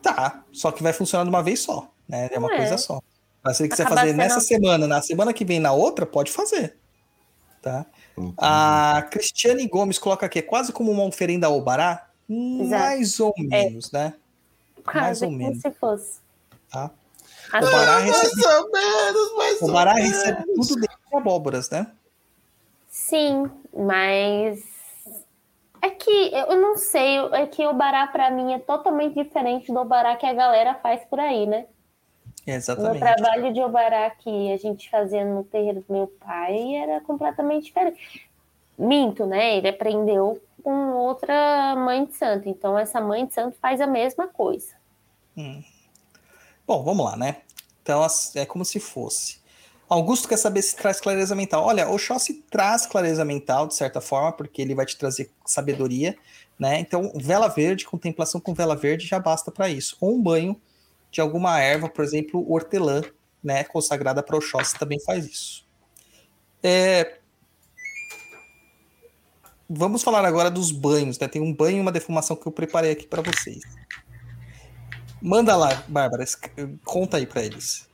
Tá, 0.02 0.44
só 0.54 0.72
que 0.72 0.82
vai 0.82 0.94
funcionar 0.94 1.24
de 1.26 1.30
uma 1.30 1.44
vez 1.44 1.60
só, 1.60 1.92
né? 2.08 2.30
É 2.32 2.40
uma 2.40 2.52
É. 2.54 2.58
coisa 2.58 2.78
só. 2.78 3.02
Mas 3.50 3.58
se 3.58 3.64
ele 3.64 3.70
quiser 3.70 3.88
fazer 3.90 4.10
sendo- 4.10 4.18
nessa 4.18 4.40
semana, 4.40 4.86
na 4.88 5.02
semana 5.02 5.34
que 5.34 5.44
vem, 5.44 5.60
na 5.60 5.72
outra, 5.72 6.06
pode 6.06 6.32
fazer. 6.32 6.78
Tá? 7.64 7.84
Entendi. 8.16 8.36
A 8.38 9.08
Cristiane 9.10 9.68
Gomes 9.68 9.98
coloca 9.98 10.24
aqui, 10.28 10.38
é 10.38 10.42
quase 10.44 10.72
como 10.72 10.92
uma 10.92 11.04
oferenda 11.04 11.48
ao 11.48 11.60
Bará? 11.60 12.08
Mais 12.30 13.20
ou 13.20 13.34
menos, 13.38 13.92
né? 13.92 14.14
Mais 14.86 14.86
Quase 14.86 15.26
ou 15.26 15.32
como 15.32 15.44
menos. 15.44 15.62
se 15.64 15.72
fosse. 15.72 16.20
Tá? 16.72 16.92
Assim, 17.52 17.68
O 17.68 17.72
Bará 17.72 17.98
recebe, 17.98 18.36
Mais 18.36 18.56
ou 18.60 18.72
menos, 18.72 19.36
mais 19.38 19.62
o 19.62 19.66
ou 19.66 19.72
Bará 19.72 19.94
menos. 19.96 20.12
recebe 20.12 20.44
tudo 20.54 20.76
dentro 20.76 20.98
de 21.10 21.18
abóboras, 21.18 21.70
né? 21.72 21.88
Sim, 22.88 23.50
mas 23.76 24.60
é 25.82 25.90
que 25.90 26.32
eu 26.34 26.62
não 26.62 26.78
sei, 26.78 27.18
é 27.34 27.48
que 27.48 27.66
o 27.66 27.74
bará 27.74 28.06
pra 28.08 28.30
mim 28.30 28.54
é 28.54 28.60
totalmente 28.60 29.16
diferente 29.16 29.74
do 29.74 29.84
bará 29.86 30.16
que 30.16 30.26
a 30.28 30.34
galera 30.34 30.76
faz 30.76 31.02
por 31.10 31.20
aí, 31.20 31.48
né? 31.48 31.66
No 32.46 32.54
Exatamente. 32.54 33.00
trabalho 33.00 33.54
de 33.54 33.62
obará 33.62 34.10
que 34.10 34.52
a 34.52 34.58
gente 34.58 34.90
fazia 34.90 35.24
no 35.26 35.44
terreiro 35.44 35.84
do 35.88 35.94
meu 35.94 36.08
pai 36.08 36.76
era 36.76 37.00
completamente 37.02 37.66
diferente. 37.66 38.30
Minto, 38.78 39.26
né? 39.26 39.58
Ele 39.58 39.68
aprendeu 39.68 40.42
com 40.64 40.92
outra 40.94 41.76
mãe 41.76 42.06
de 42.06 42.16
santo. 42.16 42.50
Então, 42.50 42.78
essa 42.78 43.00
mãe 43.00 43.26
de 43.26 43.34
santo 43.34 43.58
faz 43.62 43.82
a 43.82 43.88
mesma 43.88 44.28
coisa. 44.28 44.74
Bom, 46.66 46.84
vamos 46.84 47.06
lá, 47.06 47.16
né? 47.16 47.38
Então, 47.82 48.06
é 48.36 48.46
como 48.46 48.66
se 48.66 48.80
fosse. 48.80 49.40
Augusto 49.90 50.28
quer 50.28 50.38
saber 50.38 50.62
se 50.62 50.76
traz 50.76 51.02
clareza 51.02 51.36
mental. 51.36 51.66
Olha, 51.66 51.90
Oxóssi 51.90 52.44
traz 52.50 52.86
clareza 52.86 53.26
mental, 53.26 53.68
de 53.68 53.74
certa 53.74 54.00
forma, 54.00 54.32
porque 54.32 54.62
ele 54.62 54.76
vai 54.76 54.86
te 54.86 54.98
trazer 54.98 55.32
sabedoria, 55.46 56.16
né? 56.60 56.80
Então, 56.80 57.12
vela 57.16 57.48
verde, 57.48 57.86
contemplação 57.86 58.40
com 58.40 58.54
vela 58.54 58.76
verde 58.76 59.08
já 59.08 59.20
basta 59.20 59.52
para 59.52 59.68
isso. 59.68 59.98
Ou 60.00 60.16
um 60.16 60.22
banho 60.22 60.60
de 61.12 61.22
alguma 61.22 61.60
erva, 61.60 61.90
por 61.90 62.04
exemplo, 62.04 62.46
hortelã, 62.52 63.02
né? 63.44 63.64
Consagrada 63.64 64.22
para 64.22 64.38
Oxóssi 64.38 64.78
também 64.78 65.00
faz 65.02 65.26
isso. 65.26 65.68
É, 66.62 67.20
Vamos 69.72 70.02
falar 70.02 70.26
agora 70.26 70.50
dos 70.50 70.72
banhos, 70.72 71.20
né? 71.20 71.28
Tem 71.28 71.40
um 71.40 71.54
banho 71.54 71.78
e 71.78 71.82
uma 71.82 71.92
defumação 71.92 72.36
que 72.36 72.48
eu 72.48 72.52
preparei 72.52 72.90
aqui 72.90 73.06
para 73.06 73.22
vocês. 73.22 73.60
Manda 75.22 75.56
lá, 75.56 75.84
Bárbara, 75.88 76.26
conta 76.84 77.18
aí 77.18 77.28
para 77.28 77.44
eles. 77.44 77.88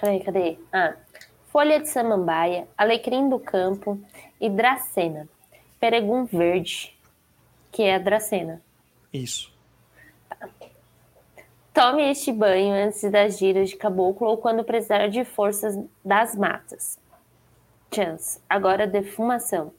Peraí, 0.00 0.18
cadê? 0.24 0.58
Ah, 0.72 0.96
folha 1.52 1.78
de 1.78 1.88
samambaia, 1.88 2.66
alecrim 2.76 3.28
do 3.28 3.38
campo 3.38 4.00
e 4.40 4.50
dracena. 4.50 5.28
Peregum 5.78 6.24
verde, 6.24 6.98
que 7.70 7.84
é 7.84 7.94
a 7.94 7.98
dracena. 8.00 8.60
Isso. 9.12 9.56
Tome 11.78 12.10
este 12.10 12.32
banho 12.32 12.74
antes 12.74 13.08
das 13.08 13.38
giras 13.38 13.70
de 13.70 13.76
caboclo 13.76 14.26
ou 14.26 14.36
quando 14.36 14.64
precisar 14.64 15.06
de 15.06 15.24
forças 15.24 15.78
das 16.04 16.34
matas. 16.34 16.98
Chance. 17.94 18.40
Agora 18.50 18.84
defumação. 18.84 19.70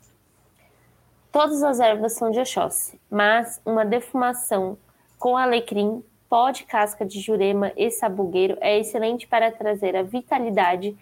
Todas 1.30 1.62
as 1.62 1.82
ervas 1.82 2.14
são 2.14 2.32
de 2.32 2.40
Oxóssi, 2.40 2.98
mas 3.12 3.60
uma 3.66 3.84
defumação 3.86 4.78
com 5.18 5.36
alecrim, 5.36 6.02
pó 6.30 6.52
de 6.52 6.64
casca 6.64 7.06
de 7.06 7.20
jurema 7.20 7.74
e 7.76 7.92
sabugueiro 7.92 8.58
é 8.62 8.80
excelente 8.80 9.28
para 9.28 9.52
trazer 9.52 9.94
a 9.98 10.02
vitalidade, 10.02 10.96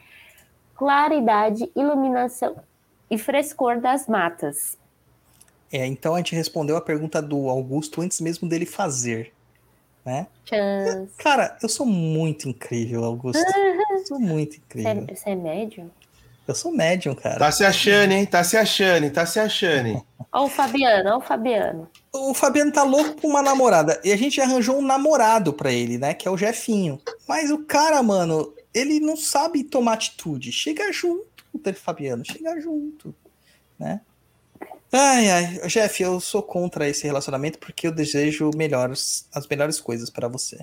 claridade, 0.73 1.71
iluminação 1.75 2.55
e 3.07 3.19
frescor 3.19 3.79
das 3.79 4.07
matas. 4.07 4.75
É, 5.71 5.85
então 5.85 6.15
a 6.15 6.17
gente 6.17 6.35
respondeu 6.35 6.75
a 6.75 6.81
pergunta 6.81 7.21
do 7.21 7.49
Augusto 7.49 8.01
antes 8.01 8.19
mesmo 8.19 8.49
dele 8.49 8.65
fazer, 8.65 9.36
né? 10.07 10.27
Chance. 10.45 11.11
Cara, 11.17 11.57
eu 11.61 11.67
sou 11.67 11.85
muito 11.85 12.47
incrível, 12.47 13.03
Augusto. 13.03 13.43
Eu 13.91 14.05
sou 14.05 14.17
muito 14.17 14.53
Você 14.53 14.59
incrível. 14.59 15.05
é, 15.09 15.15
você 15.15 15.29
é 15.31 15.35
médium? 15.35 15.89
Eu 16.47 16.55
sou 16.55 16.71
médium, 16.71 17.13
cara. 17.13 17.37
Tá 17.37 17.51
se 17.51 17.65
achando, 17.65 18.13
hein? 18.13 18.25
Tá 18.25 18.41
se 18.41 18.55
achando, 18.55 19.03
hein? 19.03 19.09
Tá 19.09 19.25
se 19.25 19.37
achando, 19.37 19.87
hein? 19.87 20.03
Ó 20.31 20.45
o 20.45 20.49
Fabiano, 20.49 21.09
ó 21.11 21.17
o 21.17 21.21
Fabiano. 21.21 21.89
O 22.13 22.33
Fabiano 22.33 22.71
tá 22.71 22.83
louco 22.83 23.21
com 23.21 23.27
uma 23.27 23.41
namorada. 23.41 23.99
E 24.03 24.11
a 24.11 24.15
gente 24.15 24.39
arranjou 24.39 24.77
um 24.77 24.85
namorado 24.85 25.51
pra 25.53 25.71
ele, 25.71 25.97
né? 25.97 26.13
Que 26.13 26.27
é 26.27 26.31
o 26.31 26.37
Jefinho. 26.37 27.01
Mas 27.27 27.49
o 27.49 27.59
cara, 27.59 28.03
mano, 28.03 28.53
ele 28.73 28.99
não 28.99 29.15
sabe 29.17 29.63
tomar 29.63 29.93
atitude. 29.93 30.51
Chega 30.51 30.91
junto, 30.91 31.25
junto, 31.53 31.73
Fabiano, 31.73 32.23
chega 32.25 32.59
junto, 32.59 33.15
né? 33.79 34.01
Ai, 34.91 35.29
ai, 35.29 35.67
Jeff, 35.67 36.01
eu 36.01 36.19
sou 36.19 36.41
contra 36.41 36.87
esse 36.87 37.05
relacionamento 37.05 37.59
porque 37.59 37.87
eu 37.87 37.91
desejo 37.91 38.51
melhores, 38.55 39.27
as 39.33 39.45
melhores 39.47 39.79
coisas 39.81 40.09
para 40.09 40.27
você. 40.27 40.59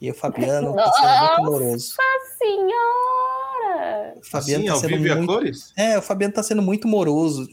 E 0.00 0.10
o 0.10 0.14
Fabiano 0.14 0.74
tá 0.74 0.92
sendo 0.92 1.08
muito 1.18 1.40
amoroso. 1.40 1.94
Nossa 1.96 2.36
senhora! 2.38 4.14
O 4.16 4.22
Fabiano 4.26 4.64
Assim, 4.64 4.72
tá 4.82 4.88
sendo 4.88 4.98
muito 5.00 5.26
cores? 5.26 5.72
É, 5.76 5.98
o 5.98 6.02
Fabiano 6.02 6.34
tá 6.34 6.42
sendo 6.42 6.62
muito 6.62 6.86
moroso. 6.88 7.48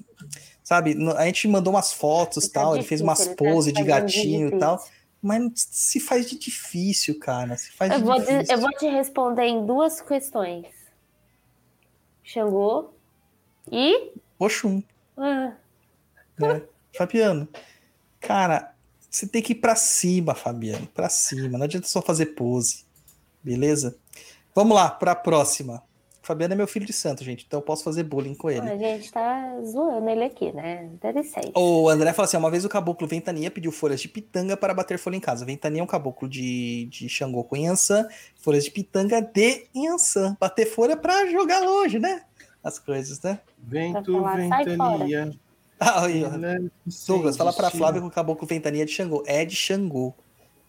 Sabe, 0.64 0.96
a 1.18 1.26
gente 1.26 1.48
mandou 1.48 1.74
umas 1.74 1.92
fotos 1.94 2.46
e 2.46 2.52
Tá 2.52 2.62
tal, 2.62 2.76
ele 2.76 2.84
fez 2.84 3.02
difícil, 3.02 3.06
umas 3.06 3.28
tá 3.28 3.36
poses 3.36 3.74
de 3.74 3.84
gatinho 3.84 4.48
e 4.50 4.60
tal, 4.60 4.78
difícil. 4.78 4.96
mas 5.22 5.52
se 5.56 6.00
faz 6.00 6.30
de 6.30 6.38
difícil, 6.38 7.20
cara. 7.20 7.56
Se 7.58 7.72
faz 7.72 7.92
Eu 7.92 8.00
de 8.00 8.04
vou, 8.04 8.16
difícil. 8.20 8.44
te, 8.44 8.52
eu 8.54 8.58
vou 8.60 8.70
te 8.72 8.86
responder 8.88 9.44
em 9.46 9.66
duas 9.66 10.02
questões. 10.02 10.66
Xangô 12.24 12.92
e. 13.72 14.12
Oxum, 14.40 14.82
Ah, 15.18 15.54
né? 16.42 16.62
Fabiano, 16.94 17.48
cara, 18.20 18.74
você 19.10 19.28
tem 19.28 19.42
que 19.42 19.54
ir 19.54 19.56
pra 19.56 19.76
cima, 19.76 20.34
Fabiano, 20.36 20.88
pra 20.88 21.10
cima. 21.10 21.58
Não 21.58 21.66
adianta 21.66 21.88
só 21.88 22.02
fazer 22.02 22.28
pose, 22.28 22.86
beleza? 23.44 23.96
Vamos 24.54 24.76
lá, 24.76 24.90
pra 24.90 25.16
próxima. 25.16 25.84
Fabiano 26.22 26.54
é 26.54 26.58
meu 26.58 26.68
filho 26.68 26.86
de 26.86 26.94
santo, 26.94 27.24
gente, 27.24 27.46
então 27.48 27.60
eu 27.60 27.64
posso 27.64 27.84
fazer 27.84 28.04
bullying 28.04 28.36
com 28.36 28.50
ele. 28.50 28.70
a 28.70 28.78
gente 28.78 29.12
tá 29.12 29.60
zoando 29.66 30.08
ele 30.08 30.24
aqui, 30.24 30.52
né? 30.52 30.86
Interessante. 30.86 31.52
O 31.56 31.90
André 31.90 32.14
fala 32.14 32.26
assim: 32.26 32.38
uma 32.38 32.52
vez 32.52 32.64
o 32.64 32.70
caboclo 32.70 33.08
Ventania 33.08 33.50
pediu 33.50 33.72
folhas 33.72 34.00
de 34.00 34.08
pitanga 34.08 34.56
para 34.56 34.74
bater 34.74 35.00
folha 35.00 35.16
em 35.16 35.20
casa. 35.20 35.44
Ventania 35.44 35.82
é 35.82 35.84
um 35.84 35.88
caboclo 35.88 36.30
de, 36.30 36.86
de 36.92 37.10
Xangô 37.10 37.44
com 37.44 37.58
Yansan, 37.58 38.08
folhas 38.36 38.66
de 38.66 38.72
pitanga 38.72 39.20
de 39.20 39.66
Yansan. 39.76 40.38
Bater 40.40 40.68
folha 40.68 40.96
para 40.96 41.26
jogar 41.32 41.60
longe, 41.62 41.98
né? 41.98 42.22
As 42.64 42.78
coisas, 42.78 43.20
né? 43.22 43.40
Vento, 43.58 44.14
falar, 44.14 44.38
ventania. 44.38 45.34
Ah, 45.84 46.06
aí, 46.06 46.24
ó. 46.24 46.30
leve 46.30 46.72
Douglas, 47.08 47.36
sem 47.36 47.40
fala 47.40 47.52
pra 47.52 47.64
destino. 47.64 47.84
Flávia 47.84 48.02
que 48.02 48.08
o 48.08 48.12
caboclo 48.12 48.48
Ventania 48.48 48.84
é 48.84 48.86
de 48.86 48.91
Xangô. 48.91 49.24
É 49.26 49.44
de 49.44 49.56
Xangô. 49.56 50.14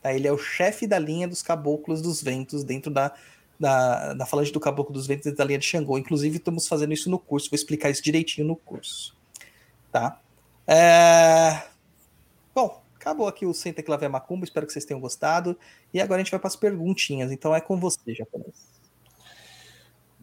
Tá? 0.00 0.14
Ele 0.14 0.26
é 0.26 0.32
o 0.32 0.38
chefe 0.38 0.86
da 0.86 0.98
linha 0.98 1.28
dos 1.28 1.42
caboclos 1.42 2.00
dos 2.00 2.22
ventos 2.22 2.64
dentro 2.64 2.90
da, 2.90 3.12
da, 3.60 4.14
da 4.14 4.24
falange 4.24 4.50
do 4.50 4.58
caboclo 4.58 4.94
dos 4.94 5.06
ventos 5.06 5.24
dentro 5.24 5.36
da 5.36 5.44
linha 5.44 5.58
de 5.58 5.66
Xangô. 5.66 5.98
Inclusive, 5.98 6.38
estamos 6.38 6.66
fazendo 6.66 6.94
isso 6.94 7.10
no 7.10 7.18
curso. 7.18 7.50
Vou 7.50 7.56
explicar 7.56 7.90
isso 7.90 8.02
direitinho 8.02 8.46
no 8.46 8.56
curso. 8.56 9.14
Tá? 9.92 10.18
É... 10.66 11.62
Bom, 12.54 12.82
acabou 12.96 13.28
aqui 13.28 13.44
o 13.44 13.52
Senta 13.52 13.82
Clavé 13.82 14.08
Macumba. 14.08 14.46
Espero 14.46 14.66
que 14.66 14.72
vocês 14.72 14.86
tenham 14.86 15.00
gostado. 15.00 15.58
E 15.92 16.00
agora 16.00 16.22
a 16.22 16.24
gente 16.24 16.30
vai 16.30 16.40
para 16.40 16.48
as 16.48 16.56
perguntinhas. 16.56 17.30
Então 17.30 17.54
é 17.54 17.60
com 17.60 17.78
você, 17.78 18.14
japonês. 18.14 18.72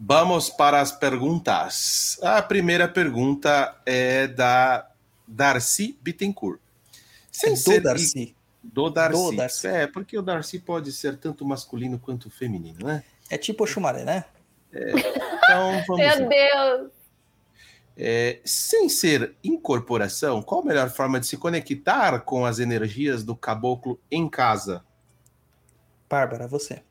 Vamos 0.02 0.48
para 0.48 0.80
as 0.80 0.90
perguntas. 0.90 2.18
A 2.22 2.40
primeira 2.40 2.88
pergunta 2.88 3.78
é 3.84 4.26
da 4.26 4.88
Darcy 5.28 5.98
Bittencourt. 6.00 6.58
Sem 7.30 7.50
É 7.50 7.52
do 7.52 7.58
ser 7.58 7.82
Darcy. 7.82 8.34
Do 8.62 8.88
Darcy. 8.88 9.30
Do 9.30 9.36
Darcy. 9.36 9.66
É, 9.66 9.86
porque 9.86 10.16
o 10.16 10.22
Darcy 10.22 10.58
pode 10.58 10.90
ser 10.90 11.18
tanto 11.18 11.44
masculino 11.44 11.98
quanto 11.98 12.30
feminino, 12.30 12.86
né? 12.86 13.04
É 13.28 13.36
tipo 13.36 13.64
o 13.64 13.66
Xumaré, 13.66 14.02
né? 14.04 14.24
Então 14.72 15.82
vamos 15.86 15.98
Meu 15.98 16.08
lá. 16.08 16.28
Deus! 16.28 16.90
É, 17.94 18.40
sem 18.42 18.88
ser 18.88 19.36
incorporação, 19.44 20.40
qual 20.40 20.62
a 20.62 20.64
melhor 20.64 20.88
forma 20.88 21.20
de 21.20 21.26
se 21.26 21.36
conectar 21.36 22.20
com 22.20 22.46
as 22.46 22.58
energias 22.58 23.22
do 23.22 23.36
caboclo 23.36 24.00
em 24.10 24.26
casa? 24.30 24.82
Bárbara, 26.08 26.48
você. 26.48 26.82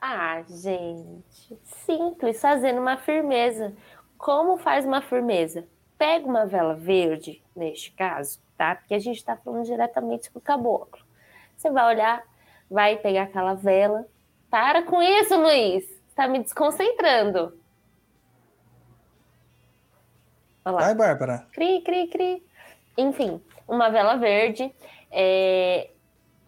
Ah, 0.00 0.42
gente. 0.48 1.58
Simples, 1.84 2.40
fazendo 2.40 2.80
uma 2.80 2.96
firmeza. 2.96 3.74
Como 4.16 4.56
faz 4.56 4.84
uma 4.84 5.02
firmeza? 5.02 5.66
Pega 5.98 6.26
uma 6.26 6.46
vela 6.46 6.74
verde, 6.74 7.42
neste 7.54 7.92
caso, 7.92 8.40
tá? 8.56 8.74
Porque 8.74 8.94
a 8.94 8.98
gente 8.98 9.18
está 9.18 9.36
falando 9.36 9.64
diretamente 9.64 10.30
com 10.30 10.38
o 10.38 10.42
caboclo. 10.42 11.04
Você 11.56 11.70
vai 11.70 11.94
olhar, 11.94 12.22
vai 12.70 12.96
pegar 12.96 13.24
aquela 13.24 13.54
vela. 13.54 14.06
Para 14.50 14.82
com 14.82 15.02
isso, 15.02 15.38
Luiz! 15.38 15.84
Está 16.08 16.26
me 16.26 16.38
desconcentrando. 16.38 17.58
Olha 20.64 20.74
lá. 20.74 20.80
Vai, 20.80 20.94
Bárbara. 20.94 21.46
Cri, 21.52 21.82
cri, 21.82 22.08
cri. 22.08 22.42
Enfim, 22.96 23.40
uma 23.68 23.90
vela 23.90 24.16
verde 24.16 24.74
é, 25.10 25.90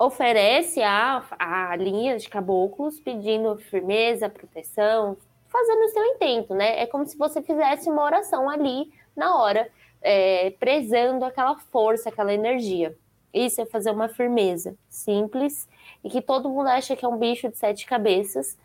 oferece 0.05 0.83
a, 0.83 1.25
a 1.39 1.77
linha 1.77 2.17
de 2.19 2.29
caboclos 2.29 2.99
pedindo 2.99 3.57
firmeza, 3.57 4.29
proteção, 4.29 5.17
fazendo 5.49 5.85
o 5.85 5.89
seu 5.91 6.05
intento, 6.07 6.55
né? 6.55 6.81
É 6.81 6.87
como 6.87 7.07
se 7.07 7.17
você 7.17 7.41
fizesse 7.41 7.89
uma 7.89 8.03
oração 8.03 8.51
ali 8.51 8.93
na 9.15 9.37
hora, 9.37 9.69
é, 10.01 10.51
prezando 10.59 11.25
aquela 11.25 11.57
força, 11.57 12.09
aquela 12.09 12.33
energia. 12.33 12.97
Isso 13.33 13.61
é 13.61 13.67
fazer 13.67 13.93
uma 13.93 14.09
firmeza 14.09 14.75
simples 14.89 15.69
e 16.03 16.11
que 16.11 16.21
todo 16.21 16.51
mundo 16.51 16.69
acha 16.69 16.97
que 16.97 17.05
é 17.05 17.09
um 17.09 17.17
bicho 17.17 17.49
de 17.49 17.57
sete 17.57 17.87
cabeças, 17.87 18.59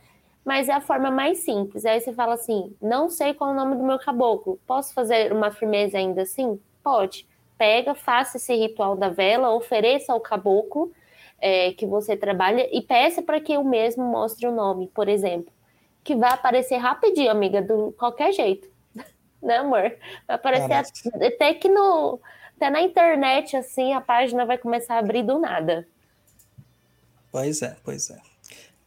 mas 0.44 0.70
é 0.70 0.74
a 0.74 0.82
forma 0.82 1.12
mais 1.12 1.40
simples. 1.40 1.86
Aí 1.86 2.00
você 2.00 2.14
fala 2.14 2.34
assim: 2.34 2.76
não 2.82 3.10
sei 3.10 3.36
qual 3.36 3.52
é 3.52 3.54
o 3.54 3.56
nome 3.56 3.76
do 3.76 3.84
meu 3.84 4.00
caboclo, 4.00 4.60
posso 4.66 4.92
fazer 4.92 5.32
uma 5.32 5.52
firmeza 5.52 6.00
ainda 6.00 6.24
assim? 6.24 6.60
Pode. 6.84 7.28
Pega, 7.58 7.94
faça 7.94 8.38
esse 8.38 8.56
ritual 8.56 8.96
da 8.96 9.10
vela, 9.10 9.54
ofereça 9.54 10.14
ao 10.14 10.20
caboclo 10.20 10.92
é, 11.40 11.72
que 11.74 11.86
você 11.86 12.16
trabalha 12.18 12.68
e 12.76 12.82
peça 12.82 13.22
para 13.22 13.40
que 13.40 13.54
eu 13.54 13.64
mesmo 13.64 14.04
mostre 14.04 14.48
o 14.48 14.52
nome, 14.52 14.88
por 14.94 15.08
exemplo. 15.08 15.54
Que 16.04 16.16
vai 16.16 16.32
aparecer 16.32 16.78
rapidinho, 16.78 17.30
amiga, 17.32 17.62
do 17.62 17.92
qualquer 17.98 18.32
jeito. 18.34 18.68
né, 19.42 19.58
amor? 19.58 19.96
Vai 20.28 20.36
aparecer 20.36 20.68
mas- 20.68 20.92
até 21.22 21.54
que 21.54 21.70
no. 21.70 22.20
Até 22.56 22.72
na 22.72 22.82
internet, 22.82 23.56
assim, 23.56 23.94
a 23.94 24.02
página 24.02 24.44
vai 24.44 24.58
começar 24.58 24.96
a 24.96 25.00
abrir 25.00 25.22
do 25.22 25.38
nada. 25.38 25.88
Pois 27.32 27.62
é, 27.62 27.78
pois 27.84 28.10
é. 28.10 28.18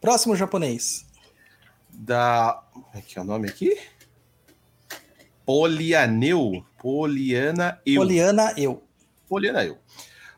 Próximo 0.01 0.35
japonês. 0.35 1.05
Da. 1.89 2.61
Como 2.73 2.85
é 2.93 3.01
que 3.01 3.17
é 3.17 3.21
o 3.21 3.25
nome 3.25 3.47
aqui? 3.47 3.79
Polianeu. 5.45 6.65
Poliana 6.77 7.79
Eu. 7.85 8.01
Poliana, 8.01 8.53
eu. 8.57 8.83
Poliana 9.29 9.63
Eu. 9.63 9.77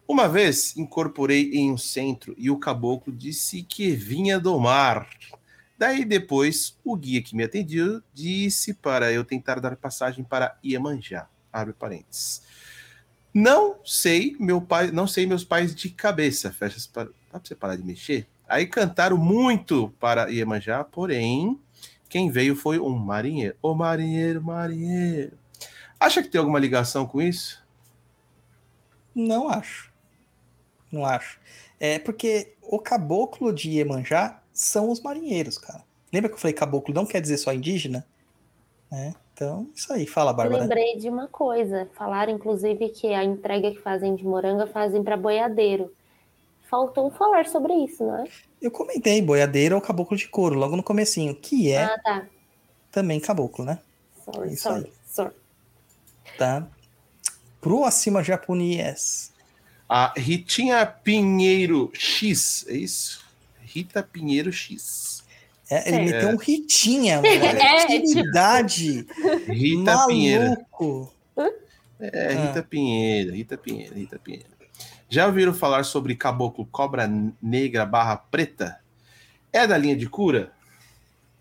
Uma 0.07 0.27
vez 0.27 0.75
incorporei 0.75 1.51
em 1.53 1.71
um 1.71 1.77
centro 1.77 2.35
e 2.37 2.49
o 2.49 2.57
caboclo 2.57 3.13
disse 3.13 3.63
que 3.63 3.91
vinha 3.91 4.39
do 4.39 4.59
mar. 4.59 5.07
Daí 5.77 6.03
depois 6.05 6.77
o 6.83 6.95
guia 6.95 7.21
que 7.21 7.35
me 7.35 7.43
atendeu 7.43 8.01
disse 8.13 8.73
para 8.73 9.11
eu 9.11 9.23
tentar 9.23 9.59
dar 9.59 9.75
passagem 9.75 10.23
para 10.23 10.57
Iemanjá. 10.63 11.27
Abre 11.51 11.73
parênteses. 11.73 12.41
Não 13.33 13.77
sei, 13.83 14.35
meu 14.39 14.61
pai, 14.61 14.91
não 14.91 15.07
sei 15.07 15.25
meus 15.25 15.43
pais 15.43 15.73
de 15.73 15.89
cabeça. 15.89 16.51
Fecha 16.51 16.77
as 16.77 16.85
par... 16.85 17.05
Dá 17.05 17.39
pra 17.39 17.41
você 17.43 17.55
parar 17.55 17.75
de 17.75 17.83
mexer? 17.83 18.27
Aí 18.47 18.67
cantaram 18.67 19.17
muito 19.17 19.89
para 19.99 20.29
Iemanjá, 20.29 20.83
porém, 20.83 21.59
quem 22.09 22.29
veio 22.29 22.55
foi 22.55 22.77
um 22.77 22.95
marinheiro. 22.95 23.55
Ô 23.61 23.73
marinheiro, 23.73 24.43
marinheiro. 24.43 25.37
Acha 25.99 26.21
que 26.21 26.29
tem 26.29 26.39
alguma 26.39 26.59
ligação 26.59 27.07
com 27.07 27.21
isso? 27.21 27.63
Não 29.15 29.49
acho. 29.49 29.92
Não 30.93 31.03
acho. 31.05 31.39
É 31.79 31.97
porque 31.97 32.53
o 32.61 32.77
caboclo 32.77 33.51
de 33.51 33.71
Iemanjá 33.71 34.39
são 34.53 34.91
os 34.91 35.01
marinheiros, 35.01 35.57
cara. 35.57 35.83
Lembra 36.13 36.29
que 36.29 36.35
eu 36.35 36.39
falei 36.39 36.53
caboclo 36.53 36.93
não 36.93 37.05
quer 37.05 37.19
dizer 37.19 37.37
só 37.37 37.51
indígena? 37.51 38.05
É, 38.91 39.11
então, 39.33 39.67
isso 39.75 39.91
aí. 39.91 40.05
Fala, 40.05 40.29
Eu 40.31 40.35
Bárbara. 40.35 40.61
lembrei 40.61 40.95
de 40.97 41.09
uma 41.09 41.27
coisa. 41.27 41.89
Falaram, 41.95 42.31
inclusive, 42.33 42.89
que 42.89 43.07
a 43.11 43.23
entrega 43.23 43.71
que 43.71 43.79
fazem 43.81 44.15
de 44.15 44.23
moranga 44.23 44.67
fazem 44.67 45.03
para 45.03 45.17
boiadeiro. 45.17 45.91
Faltou 46.69 47.09
falar 47.09 47.47
sobre 47.47 47.73
isso, 47.73 48.03
não 48.05 48.19
é? 48.19 48.23
Eu 48.61 48.69
comentei, 48.69 49.19
boiadeiro 49.21 49.73
é 49.73 49.77
o 49.77 49.81
caboclo 49.81 50.15
de 50.15 50.27
couro, 50.27 50.55
logo 50.55 50.75
no 50.75 50.83
comecinho, 50.83 51.33
que 51.35 51.71
é 51.71 51.83
Ah, 51.85 51.99
tá. 52.03 52.27
também 52.91 53.19
caboclo, 53.19 53.65
né? 53.65 53.79
Sorry, 54.23 54.53
Isso 54.53 54.63
sorry, 54.63 54.93
sorry. 55.07 55.33
Tá? 56.37 56.67
Próxima 57.59 58.23
japonês. 58.23 59.32
A 59.95 60.11
Ritinha 60.17 60.83
Pinheiro 60.87 61.91
X, 61.93 62.65
é 62.67 62.73
isso? 62.73 63.23
Rita 63.61 64.01
Pinheiro 64.01 64.51
X. 64.51 65.23
É, 65.69 65.87
ele 65.87 66.11
meteu 66.11 66.29
um 66.29 66.35
ritinha, 66.35 67.17
mano. 67.21 67.27
É, 67.27 67.85
que 67.85 68.01
tipo- 68.01 68.19
idade. 68.19 69.05
Rita 69.47 70.07
Pinheiro. 70.07 70.49
Maluco. 70.49 71.13
É, 71.99 72.33
Ah. 72.33 72.47
Rita 72.47 72.63
Pinheiro, 72.63 73.33
Rita 73.35 73.55
Pinheiro, 73.55 73.93
Rita 73.93 74.17
Pinheiro. 74.17 74.47
Já 75.09 75.27
ouviram 75.27 75.53
falar 75.53 75.83
sobre 75.83 76.15
caboclo 76.15 76.65
cobra 76.65 77.07
negra 77.39 77.85
barra 77.85 78.17
preta? 78.17 78.79
É 79.53 79.67
da 79.67 79.77
linha 79.77 79.95
de 79.95 80.09
cura? 80.09 80.51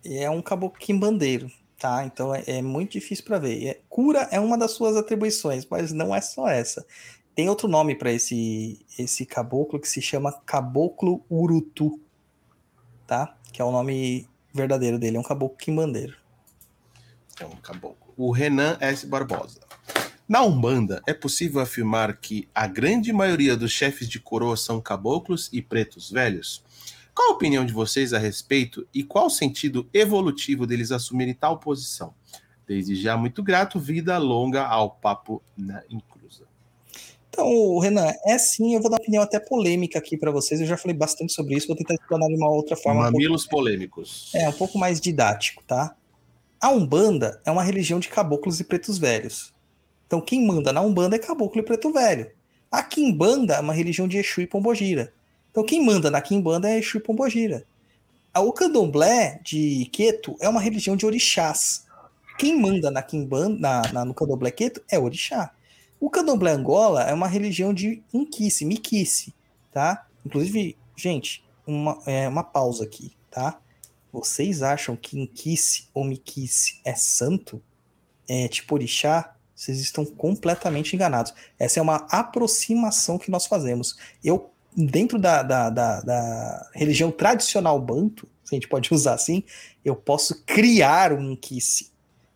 É 0.05 0.29
um 0.29 0.43
caboclo 0.43 0.79
quimbandeiro, 0.79 1.51
tá? 1.79 2.05
Então 2.05 2.35
é, 2.35 2.43
é 2.47 2.61
muito 2.61 2.93
difícil 2.93 3.25
para 3.25 3.39
ver. 3.39 3.67
É- 3.67 3.81
cura 3.89 4.29
é 4.31 4.39
uma 4.39 4.59
das 4.59 4.73
suas 4.73 4.95
atribuições, 4.95 5.67
mas 5.71 5.91
não 5.91 6.15
é 6.15 6.21
só 6.21 6.47
essa. 6.49 6.85
Tem 7.35 7.49
outro 7.49 7.67
nome 7.67 7.95
para 7.95 8.13
esse 8.13 8.85
esse 8.99 9.25
caboclo 9.25 9.81
que 9.81 9.89
se 9.89 10.03
chama 10.03 10.33
caboclo 10.45 11.25
urutu, 11.31 11.99
tá? 13.07 13.37
Que 13.53 13.63
é 13.63 13.65
o 13.65 13.73
nome 13.73 14.29
verdadeiro 14.53 14.99
dele, 14.99 15.17
é 15.17 15.21
um 15.21 15.25
caboclo 15.25 15.57
quimbandeiro. 15.57 16.17
É 17.41 17.47
um 17.47 17.57
caboclo. 17.57 18.13
o 18.17 18.31
Renan 18.31 18.77
S. 18.81 19.07
Barbosa. 19.07 19.61
Na 20.29 20.43
Umbanda, 20.43 21.03
é 21.07 21.13
possível 21.13 21.61
afirmar 21.61 22.17
que 22.17 22.49
a 22.55 22.67
grande 22.67 23.13
maioria 23.13 23.57
dos 23.57 23.73
chefes 23.73 24.09
de 24.09 24.21
coroa 24.21 24.57
são 24.57 24.81
caboclos 24.81 25.51
e 25.53 25.61
pretos 25.61 26.11
velhos? 26.11 26.63
Qual 27.15 27.31
a 27.31 27.35
opinião 27.35 27.67
de 27.67 27.73
vocês 27.73 28.15
a 28.15 28.19
respeito 28.19 28.87
e 28.95 29.03
qual 29.03 29.27
o 29.27 29.31
sentido 29.31 29.89
evolutivo 29.93 30.67
deles 30.67 30.93
assumirem 30.93 31.35
tal 31.35 31.59
posição? 31.59 32.15
Desde 32.67 32.95
já, 32.95 33.17
muito 33.17 33.43
grato, 33.43 33.79
vida 33.79 34.17
longa 34.17 34.65
ao 34.65 34.91
papo 34.91 35.43
na 35.57 35.83
inclusa. 35.91 36.12
Então, 37.33 37.79
Renan, 37.79 38.13
é 38.27 38.37
sim, 38.37 38.75
eu 38.75 38.81
vou 38.83 38.91
dar 38.91 38.97
uma 38.97 39.01
opinião 39.03 39.23
até 39.23 39.41
polêmica 39.41 39.99
aqui 39.99 40.19
para 40.19 40.31
vocês. 40.31 40.61
Eu 40.61 40.67
já 40.67 40.77
falei 40.77 40.95
bastante 40.95 41.33
sobre 41.33 41.55
isso, 41.57 41.67
vou 41.67 41.75
tentar 41.77 41.95
explanar 41.95 42.29
de 42.29 42.35
uma 42.35 42.51
outra 42.51 42.77
forma. 42.77 43.01
um 43.01 43.05
pouco- 43.05 43.17
Mamilos 43.19 43.47
polêmicos. 43.47 44.31
É, 44.35 44.49
um 44.49 44.53
pouco 44.53 44.79
mais 44.79 45.01
didático, 45.01 45.63
tá? 45.67 45.95
A 46.61 46.69
Umbanda 46.71 47.41
é 47.47 47.51
uma 47.51 47.63
religião 47.63 47.99
de 47.99 48.09
caboclos 48.09 48.61
e 48.61 48.65
pretos 48.65 48.99
velhos. 48.99 49.53
Então, 50.07 50.21
quem 50.21 50.47
manda 50.47 50.73
na 50.75 50.83
Umbanda 50.83 51.17
é 51.17 51.19
caboclo 51.19 51.59
e 51.61 51.65
preto 51.65 51.91
velho. 51.91 52.31
A 52.71 52.83
Quimbanda 52.83 53.55
é 53.55 53.61
uma 53.61 53.73
religião 53.73 54.07
de 54.07 54.19
Exu 54.19 54.43
e 54.43 54.47
Pombogira. 54.47 55.13
Então, 55.51 55.65
quem 55.65 55.83
manda 55.85 56.11
na 56.11 56.21
Quimbanda 56.21 56.69
é 56.71 56.79
Exu 56.79 56.99
e 56.99 57.01
Pombogira. 57.01 57.65
O 58.37 58.53
Candomblé 58.53 59.41
de 59.43 59.87
Queto 59.93 60.37
é 60.41 60.49
uma 60.49 60.61
religião 60.61 60.97
de 60.97 61.05
orixás. 61.07 61.87
Quem 62.39 62.59
manda 62.59 62.91
na 62.91 63.03
Quimbanda, 63.03 63.59
na, 63.59 63.83
na- 63.93 64.05
no 64.05 64.15
Candomblé 64.15 64.51
Queto 64.51 64.83
é 64.91 64.99
orixá. 64.99 65.51
O 66.03 66.11
Candomblé 66.11 66.51
Angola 66.51 67.05
é 67.05 67.15
uma 67.15 67.29
religião 67.29 67.73
de 67.73 68.03
Inquice, 68.13 68.65
Miquice, 68.65 69.33
tá? 69.71 70.05
Inclusive, 70.27 70.77
gente, 70.97 71.45
uma, 71.65 71.97
é, 72.05 72.27
uma 72.27 72.43
pausa 72.43 72.83
aqui, 72.83 73.13
tá? 73.31 73.61
Vocês 74.13 74.65
acham 74.65 74.97
que 74.97 75.17
Inquice 75.17 75.89
ou 75.95 76.03
Miquice 76.03 76.81
é 76.85 76.93
santo? 76.97 77.63
É 78.29 78.49
tipo 78.49 78.75
orixá? 78.75 79.37
Vocês 79.55 79.79
estão 79.79 80.05
completamente 80.05 80.97
enganados. 80.97 81.33
Essa 81.57 81.79
é 81.79 81.83
uma 81.83 82.05
aproximação 82.11 83.17
que 83.17 83.31
nós 83.31 83.47
fazemos. 83.47 83.97
Eu, 84.25 84.51
dentro 84.77 85.21
da, 85.21 85.45
da, 85.45 85.71
da, 85.71 86.01
da 86.01 86.71
religião 86.75 87.13
tradicional 87.13 87.81
banto, 87.81 88.29
se 88.43 88.57
a 88.57 88.57
gente 88.57 88.67
pode 88.67 88.91
usar 88.93 89.15
assim, 89.15 89.45
eu 89.85 89.95
posso 89.95 90.43
criar 90.45 91.13
um 91.13 91.31
Inquice. 91.31 91.92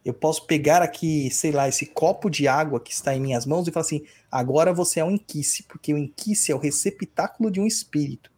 Eu 0.06 0.14
posso 0.14 0.46
pegar 0.46 0.82
aqui, 0.82 1.30
sei 1.30 1.50
lá, 1.50 1.68
esse 1.68 1.86
copo 1.86 2.30
de 2.30 2.46
água 2.46 2.80
que 2.80 2.92
está 2.92 3.14
em 3.14 3.20
minhas 3.20 3.44
mãos 3.44 3.66
e 3.66 3.72
falar 3.72 3.84
assim: 3.84 4.04
agora 4.30 4.72
você 4.72 5.00
é 5.00 5.04
um 5.04 5.10
Inquice, 5.10 5.64
porque 5.64 5.92
o 5.92 5.98
Inquice 5.98 6.52
é 6.52 6.54
o 6.54 6.58
receptáculo 6.58 7.50
de 7.50 7.60
um 7.60 7.66
espírito. 7.66 8.30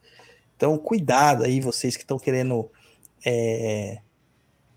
Então, 0.57 0.77
cuidado 0.79 1.45
aí, 1.45 1.61
vocês 1.61 1.97
que 1.97 2.03
estão 2.03 2.19
querendo 2.19 2.71
é, 3.25 3.99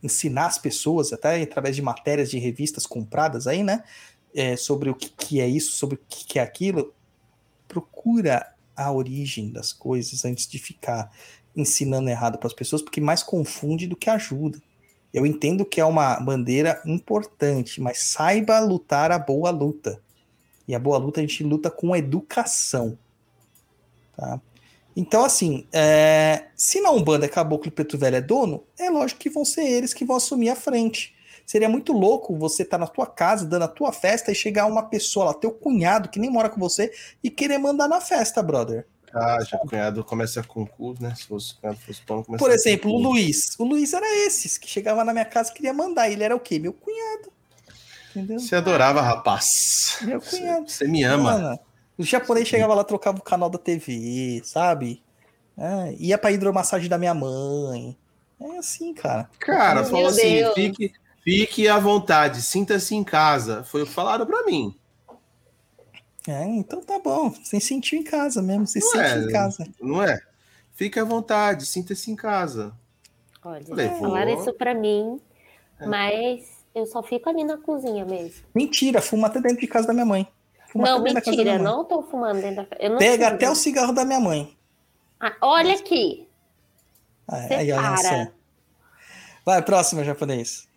ensinar 0.04 0.48
as 0.48 0.58
pessoas, 0.58 1.12
até 1.12 1.42
através 1.42 1.76
de 1.76 1.82
matérias 1.82 2.30
de 2.30 2.38
revistas 2.38 2.86
compradas 2.86 3.48
aí, 3.48 3.64
né? 3.64 3.84
é, 4.34 4.56
sobre 4.56 4.90
o 4.90 4.96
que, 4.96 5.10
que 5.10 5.42
é 5.42 5.48
isso, 5.48 5.74
sobre 5.74 5.96
o 5.96 6.00
que, 6.08 6.26
que 6.26 6.40
é 6.40 6.42
aquilo. 6.42 6.94
Procura 7.68 8.54
a 8.76 8.92
origem 8.92 9.52
das 9.52 9.72
coisas 9.74 10.26
antes 10.26 10.48
de 10.48 10.58
ficar 10.58 11.12
ensinando 11.56 12.10
errado 12.10 12.38
para 12.38 12.48
as 12.48 12.54
pessoas, 12.54 12.82
porque 12.82 13.02
mais 13.02 13.22
confunde 13.22 13.88
do 13.88 13.96
que 13.96 14.10
ajuda. 14.10 14.62
Eu 15.14 15.26
entendo 15.26 15.66
que 15.66 15.82
é 15.82 15.86
uma 15.86 16.20
bandeira 16.20 16.82
importante, 16.86 17.82
mas 17.82 18.00
saiba 18.00 18.60
lutar 18.60 19.12
a 19.12 19.20
boa 19.20 19.50
luta. 19.50 20.02
E 20.68 20.74
a 20.74 20.80
boa 20.80 20.98
luta 20.98 21.20
a 21.20 21.24
gente 21.24 21.44
luta 21.44 21.70
com 21.70 21.96
educação. 21.96 22.98
Tá? 24.16 24.40
Então, 24.96 25.24
assim, 25.24 25.68
é, 25.72 26.46
se 26.56 26.82
na 26.82 26.92
Umbanda 26.92 27.28
Caboclo 27.28 27.68
e 27.68 27.72
Preto 27.72 27.98
Velho 27.98 28.18
é 28.18 28.22
dono, 28.22 28.64
é 28.78 28.90
lógico 28.90 29.20
que 29.20 29.30
vão 29.30 29.46
ser 29.46 29.64
eles 29.64 29.94
que 29.94 30.06
vão 30.06 30.18
assumir 30.18 30.50
a 30.50 30.56
frente. 30.56 31.16
Seria 31.46 31.68
muito 31.68 31.92
louco 31.92 32.36
você 32.38 32.64
estar 32.64 32.78
na 32.78 32.88
tua 32.88 33.06
casa, 33.06 33.46
dando 33.46 33.64
a 33.64 33.68
tua 33.68 33.92
festa, 33.92 34.32
e 34.32 34.36
chegar 34.36 34.66
uma 34.66 34.84
pessoa 34.84 35.26
lá, 35.26 35.34
teu 35.34 35.52
cunhado, 35.52 36.10
que 36.10 36.20
nem 36.20 36.30
mora 36.30 36.50
com 36.50 36.60
você, 36.60 36.94
e 37.24 37.30
querer 37.30 37.58
mandar 37.58 37.88
na 37.88 38.00
festa, 38.00 38.42
brother. 38.42 38.86
Ah, 39.14 39.40
já 39.44 39.58
o 39.58 39.68
cunhado 39.68 40.04
começa 40.04 40.42
com 40.44 40.66
cu, 40.66 40.96
né? 41.00 41.14
Se 41.16 41.26
fosse 41.26 41.54
o 41.54 41.56
cunhado 41.58 41.80
fosse 41.80 42.02
pão, 42.02 42.24
começa 42.24 42.44
Por 42.44 42.50
com 42.50 42.56
exemplo, 42.56 42.92
o 42.92 42.94
cu. 42.96 43.00
Luiz. 43.10 43.56
O 43.60 43.64
Luiz 43.66 43.94
era 43.94 44.06
esses, 44.26 44.58
que 44.58 44.68
chegava 44.70 45.04
na 45.04 45.12
minha 45.12 45.26
casa 45.26 45.52
e 45.52 45.54
queria 45.54 45.74
mandar. 45.74 46.10
Ele 46.10 46.24
era 46.24 46.36
o 46.36 46.40
quê? 46.40 46.58
Meu 46.60 46.74
cunhado. 46.74 47.32
Entendeu? 48.12 48.40
Você 48.40 48.56
adorava, 48.56 49.02
rapaz. 49.02 49.98
Meu 50.02 50.20
Você, 50.22 50.38
cunhado. 50.40 50.70
você 50.70 50.88
me 50.88 51.04
ama. 51.04 51.34
Mano, 51.34 51.60
o 51.98 52.04
japonês 52.04 52.48
chegava 52.48 52.74
lá, 52.74 52.84
trocava 52.84 53.18
o 53.20 53.24
canal 53.24 53.50
da 53.50 53.58
TV, 53.58 54.42
sabe? 54.44 55.04
É, 55.58 55.94
ia 55.98 56.18
pra 56.18 56.32
hidromassagem 56.32 56.90
da 56.90 56.98
minha 56.98 57.14
mãe. 57.14 57.98
É 58.40 58.58
assim, 58.58 58.94
cara. 58.94 59.30
Cara, 59.40 59.84
falou 59.84 60.08
assim: 60.08 60.38
Deus. 60.38 60.54
fique, 60.56 60.92
fique 61.24 61.68
à 61.68 61.78
vontade, 61.78 62.42
sinta-se 62.42 62.96
em 62.96 63.04
casa. 63.04 63.64
Foi 63.64 63.84
o 63.84 63.86
que 63.86 63.92
falaram 63.94 64.26
pra 64.26 64.44
mim. 64.46 64.76
É, 66.28 66.44
então 66.46 66.82
tá 66.82 67.00
bom. 67.00 67.30
Você 67.30 67.60
sentiu 67.60 68.00
em 68.00 68.04
casa 68.04 68.42
mesmo. 68.42 68.68
Você 68.68 68.80
Não 68.80 68.92
sente 68.92 69.04
é, 69.04 69.18
em 69.18 69.28
casa. 69.32 69.68
Não 69.82 70.04
é? 70.04 70.20
Fique 70.74 71.00
à 71.00 71.04
vontade, 71.04 71.66
sinta-se 71.66 72.12
em 72.12 72.16
casa. 72.16 72.74
Olha, 73.44 73.64
Falei, 73.66 73.90
falaram 73.90 74.32
vou. 74.34 74.42
isso 74.42 74.54
pra 74.54 74.74
mim, 74.74 75.20
É. 75.80 75.86
mas 75.88 76.48
eu 76.76 76.86
só 76.86 77.02
fico 77.02 77.28
ali 77.30 77.44
na 77.44 77.58
cozinha 77.58 78.06
mesmo. 78.06 78.44
Mentira, 78.54 79.02
fuma 79.02 79.28
até 79.28 79.42
dentro 79.42 79.60
de 79.60 79.68
casa 79.68 79.88
da 79.88 79.94
minha 79.94 80.06
mãe. 80.06 80.28
Fuma 80.72 80.86
não, 80.86 81.02
mentira, 81.02 81.58
não 81.58 81.84
tô 81.84 82.04
fumando 82.04 82.40
dentro 82.42 82.68
da 82.70 82.78
eu 82.80 82.92
não 82.92 82.98
Pega 82.98 83.26
fumo 83.26 83.36
até 83.36 83.50
o 83.50 83.56
cigarro 83.56 83.92
da 83.94 84.06
minha 84.06 84.20
mãe. 84.20 84.56
Ah, 85.20 85.36
olha 85.42 85.74
aqui, 85.76 86.28
Aí, 87.28 87.54
aí, 87.54 87.72
olha. 87.72 88.34
Vai, 89.46 89.62
próximo, 89.62 90.04
japonês. 90.04 90.68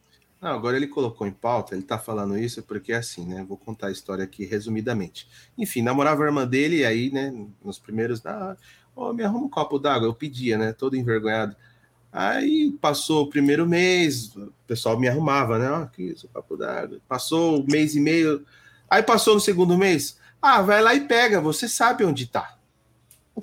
Não, 0.45 0.51
agora 0.51 0.77
ele 0.77 0.87
colocou 0.87 1.27
em 1.27 1.33
pauta, 1.33 1.75
ele 1.75 1.83
tá 1.83 1.99
falando 1.99 2.37
isso 2.37 2.63
porque 2.63 2.93
é 2.93 2.97
assim, 2.97 3.25
né? 3.25 3.43
Vou 3.49 3.57
contar 3.57 3.87
a 3.87 3.91
história 3.91 4.23
aqui 4.23 4.45
resumidamente. 4.45 5.27
Enfim, 5.57 5.81
namorava 5.81 6.23
a 6.23 6.27
irmã 6.27 6.47
dele 6.47 6.81
e 6.81 6.85
aí, 6.85 7.11
né, 7.11 7.33
nos 7.65 7.79
primeiros, 7.79 8.21
ah, 8.27 8.55
ô, 8.95 9.15
me 9.15 9.25
arruma 9.25 9.47
um 9.47 9.49
copo 9.49 9.79
d'água, 9.79 10.07
eu 10.07 10.13
pedia, 10.13 10.59
né, 10.59 10.75
todo 10.75 10.99
envergonhado. 10.99 11.57
Aí 12.13 12.77
passou 12.79 13.23
o 13.23 13.31
primeiro 13.31 13.67
mês, 13.67 14.37
o 14.37 14.53
pessoal 14.67 15.01
me 15.01 15.09
arrumava, 15.09 15.59
né, 15.59 15.71
ó, 15.71 15.77
aqui, 15.85 16.15
seu 16.15 16.29
copo 16.29 16.59
d'água. 16.59 17.01
Passou 17.09 17.59
um 17.59 17.65
mês 17.67 17.97
e 17.97 18.01
meio, 18.01 18.45
aí 18.91 19.03
passou 19.03 19.33
no 19.33 19.41
segundo 19.41 19.79
mês, 19.79 20.19
ah, 20.43 20.61
vai 20.61 20.83
lá 20.83 20.95
e 20.95 21.09
pega, 21.09 21.41
você 21.41 21.67
sabe 21.67 22.05
onde 22.05 22.27
tá. 22.27 22.59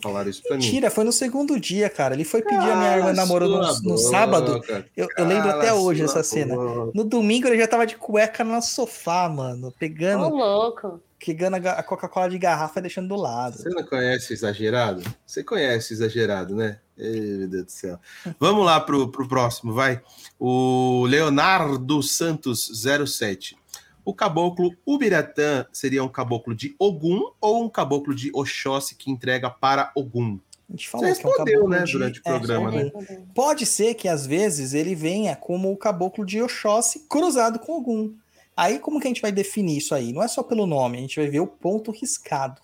Falaram 0.01 0.29
isso 0.29 0.41
pra 0.43 0.55
mim. 0.57 0.63
Mentira, 0.63 0.89
foi 0.89 1.03
no 1.03 1.11
segundo 1.11 1.59
dia, 1.59 1.89
cara. 1.89 2.13
Ele 2.13 2.23
foi 2.23 2.41
pedir 2.41 2.55
a 2.69 2.75
minha 2.75 2.97
irmã 2.97 3.13
namoro 3.13 3.47
no, 3.47 3.57
no 3.61 3.81
boca, 3.81 3.97
sábado. 3.97 4.61
Eu, 4.95 5.07
eu 5.17 5.25
lembro 5.25 5.49
até 5.49 5.73
hoje 5.73 6.03
essa 6.03 6.23
cena. 6.23 6.55
boca. 6.55 6.91
No 6.95 7.03
domingo 7.03 7.47
ele 7.47 7.57
já 7.57 7.67
tava 7.67 7.85
de 7.85 7.95
cueca 7.97 8.43
no 8.43 8.61
sofá, 8.61 9.27
mano. 9.27 9.67
Ô, 9.67 9.71
Pegando, 9.71 10.29
louco. 10.29 11.01
pegando 11.19 11.55
a, 11.55 11.59
ga- 11.59 11.73
a 11.73 11.83
Coca-Cola 11.83 12.29
de 12.29 12.37
garrafa 12.39 12.79
e 12.79 12.83
deixando 12.83 13.09
do 13.09 13.15
lado. 13.15 13.57
Você 13.57 13.69
não 13.69 13.83
conhece 13.83 14.31
exagerado? 14.33 15.03
Você 15.25 15.43
conhece 15.43 15.93
exagerado, 15.93 16.55
né? 16.55 16.79
Ei, 16.97 17.19
meu 17.37 17.47
Deus 17.49 17.65
do 17.65 17.71
céu. 17.71 17.99
Vamos 18.39 18.65
lá 18.65 18.79
pro, 18.79 19.09
pro 19.11 19.27
próximo, 19.27 19.73
vai. 19.73 20.01
O 20.39 21.05
Leonardo 21.07 22.01
Santos 22.01 22.69
07. 23.07 23.57
O 24.03 24.13
caboclo 24.13 24.75
Ubiratã 24.85 25.65
seria 25.71 26.03
um 26.03 26.09
caboclo 26.09 26.55
de 26.55 26.75
Ogum 26.79 27.31
ou 27.39 27.63
um 27.63 27.69
caboclo 27.69 28.15
de 28.15 28.31
Oxóssi 28.33 28.95
que 28.95 29.11
entrega 29.11 29.49
para 29.49 29.91
Ogum? 29.95 30.39
A 30.67 30.71
gente 30.71 30.89
falou 30.89 31.07
Você 31.07 31.21
que 31.21 31.27
é 31.27 31.29
um 31.29 31.31
respondeu, 31.31 31.67
né, 31.67 31.83
de- 31.83 31.91
durante 31.91 32.19
o 32.19 32.21
é, 32.21 32.23
programa, 32.23 32.71
né? 32.71 32.91
Pode 33.35 33.65
ser 33.65 33.93
que 33.93 34.07
às 34.07 34.25
vezes 34.25 34.73
ele 34.73 34.95
venha 34.95 35.35
como 35.35 35.71
o 35.71 35.77
caboclo 35.77 36.25
de 36.25 36.41
Oxóssi 36.41 37.05
cruzado 37.09 37.59
com 37.59 37.73
algum. 37.73 38.13
Aí 38.55 38.79
como 38.79 38.99
que 38.99 39.07
a 39.07 39.09
gente 39.09 39.21
vai 39.21 39.31
definir 39.31 39.77
isso 39.77 39.93
aí? 39.93 40.11
Não 40.13 40.23
é 40.23 40.27
só 40.27 40.41
pelo 40.41 40.65
nome, 40.65 40.97
a 40.97 41.01
gente 41.01 41.19
vai 41.19 41.29
ver 41.29 41.39
o 41.41 41.47
ponto 41.47 41.91
riscado. 41.91 42.61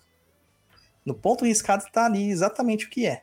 No 1.04 1.14
ponto 1.14 1.44
riscado 1.44 1.84
tá 1.92 2.06
ali 2.06 2.30
exatamente 2.30 2.86
o 2.86 2.90
que 2.90 3.06
é. 3.06 3.22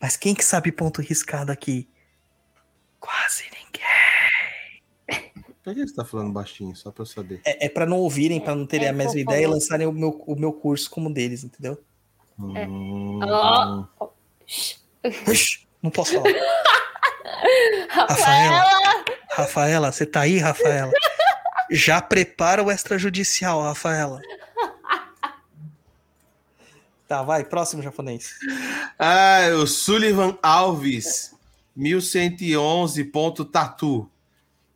Mas 0.00 0.16
quem 0.16 0.34
que 0.34 0.44
sabe 0.44 0.72
ponto 0.72 1.00
riscado 1.00 1.50
aqui? 1.52 1.88
Quase. 3.00 3.44
Por 5.66 5.74
que 5.74 5.84
você 5.84 5.94
tá 5.96 6.04
falando 6.04 6.30
baixinho? 6.30 6.76
Só 6.76 6.92
pra 6.92 7.02
eu 7.02 7.06
saber. 7.06 7.40
É, 7.44 7.66
é 7.66 7.68
para 7.68 7.84
não 7.84 7.98
ouvirem, 7.98 8.40
para 8.40 8.54
não 8.54 8.64
terem 8.64 8.86
É 8.86 8.90
a 8.90 8.92
mesma 8.92 9.18
ideia 9.18 9.42
e 9.42 9.46
lançarem 9.48 9.84
o 9.84 9.90
meu, 9.90 10.10
o 10.24 10.36
meu 10.36 10.52
curso 10.52 10.88
como 10.88 11.12
deles, 11.12 11.42
entendeu? 11.42 11.76
É. 12.54 12.68
Hum, 12.68 13.18
Ó. 13.24 14.08
Ux, 15.26 15.66
não 15.82 15.90
posso 15.90 16.12
falar. 16.12 16.30
Rafaela, 17.90 19.04
Rafaela, 19.32 19.90
você 19.90 20.06
tá 20.06 20.20
aí, 20.20 20.38
Rafaela? 20.38 20.92
Já 21.68 22.00
prepara 22.00 22.62
o 22.62 22.70
extrajudicial, 22.70 23.60
Rafaela. 23.60 24.20
Tá, 27.08 27.24
vai, 27.24 27.42
próximo 27.42 27.82
japonês. 27.82 28.34
Ah, 28.96 29.48
o 29.60 29.66
Sullivan 29.66 30.38
Alves, 30.40 31.34
1111. 31.74 33.02
ponto 33.06 33.44
Tatu. 33.44 34.08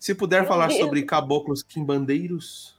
Se 0.01 0.15
puder 0.15 0.41
Meu 0.41 0.49
falar 0.49 0.69
Deus. 0.69 0.81
sobre 0.81 1.03
caboclos 1.03 1.63
quimbandeiros. 1.63 2.75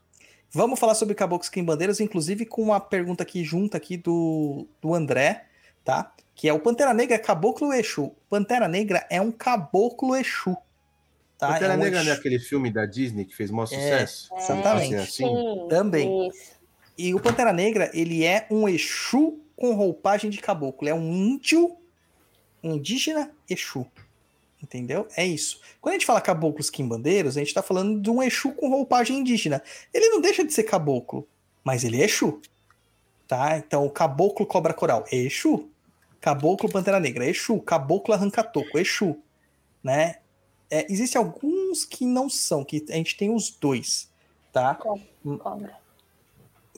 Vamos 0.52 0.80
falar 0.80 0.96
sobre 0.96 1.16
caboclos 1.16 1.48
quimbandeiros, 1.50 2.00
inclusive 2.02 2.46
com 2.46 2.64
uma 2.64 2.80
pergunta 2.80 3.24
aqui 3.24 3.44
junta 3.44 3.78
aqui 3.78 3.96
do, 3.96 4.68
do 4.82 4.94
André, 4.94 5.46
tá? 5.86 6.12
Que 6.36 6.50
é 6.50 6.54
o 6.54 6.60
Pantera 6.60 6.94
Negra 6.94 7.16
é 7.16 7.20
caboclo 7.20 7.72
Exu? 7.72 8.12
Pantera 8.30 8.68
Negra 8.68 9.06
é 9.10 9.22
um 9.22 9.32
caboclo 9.32 10.16
Exu. 10.16 10.58
Tá? 11.38 11.50
Pantera 11.54 11.74
É 11.74 11.78
um 11.78 11.80
Negra 11.80 12.00
não 12.04 12.10
é 12.10 12.12
Exu. 12.12 12.20
aquele 12.20 12.40
filme 12.40 12.72
da 12.72 12.86
Disney 12.86 13.24
que 13.26 13.36
fez 13.36 13.50
maior 13.52 13.66
É. 13.66 13.68
sucesso? 13.68 14.30
Exatamente. 14.36 14.96
Assim, 14.96 15.24
assim? 15.24 15.26
Sim, 15.26 15.68
Também. 15.70 16.28
isso. 16.28 16.52
E 16.98 17.14
o 17.14 17.20
Pantera 17.20 17.54
Negra, 17.54 17.90
ele 17.94 18.26
é 18.26 18.48
um 18.52 18.68
Exu 18.68 19.40
com 19.56 19.74
roupagem 19.74 20.30
de 20.30 20.40
caboclo. 20.40 20.90
É 20.90 20.94
um 20.94 21.14
índio, 21.14 21.78
um 22.64 22.74
indígena 22.76 23.32
Exu. 23.50 23.86
Entendeu? 24.62 25.08
É 25.18 25.26
isso. 25.26 25.60
Quando 25.80 25.94
a 25.94 25.98
gente 25.98 26.06
fala 26.06 26.22
caboclos 26.22 26.70
quimbandeiros, 26.70 27.36
a 27.36 27.40
gente 27.40 27.54
tá 27.54 27.64
falando 27.64 28.00
de 28.00 28.10
um 28.10 28.22
Exu 28.22 28.52
com 28.52 28.70
roupagem 28.70 29.18
indígena. 29.18 29.62
Ele 29.94 30.10
não 30.10 30.22
deixa 30.22 30.44
de 30.44 30.54
ser 30.54 30.64
caboclo, 30.64 31.28
mas 31.64 31.84
ele 31.84 32.00
é 32.00 32.06
Exu. 32.06 32.40
Tá? 33.28 33.58
Então, 33.58 33.86
o 33.86 33.90
caboclo 33.90 34.46
cobra 34.46 34.74
coral 34.74 35.04
é 35.12 35.16
Exu. 35.16 35.68
Caboclo 36.20 36.70
Pantera 36.70 37.00
Negra, 37.00 37.26
Exu. 37.26 37.60
Caboclo 37.60 38.14
arranca-toco, 38.14 38.78
Exu. 38.78 39.18
Né? 39.84 40.18
É, 40.70 40.86
Existem 40.92 41.20
alguns 41.20 41.84
que 41.84 42.06
não 42.06 42.30
são, 42.30 42.64
que 42.64 42.86
a 42.90 42.94
gente 42.94 43.18
tem 43.18 43.34
os 43.34 43.50
dois. 43.50 44.10
Tá? 44.54 44.76
Cobra. 44.76 45.76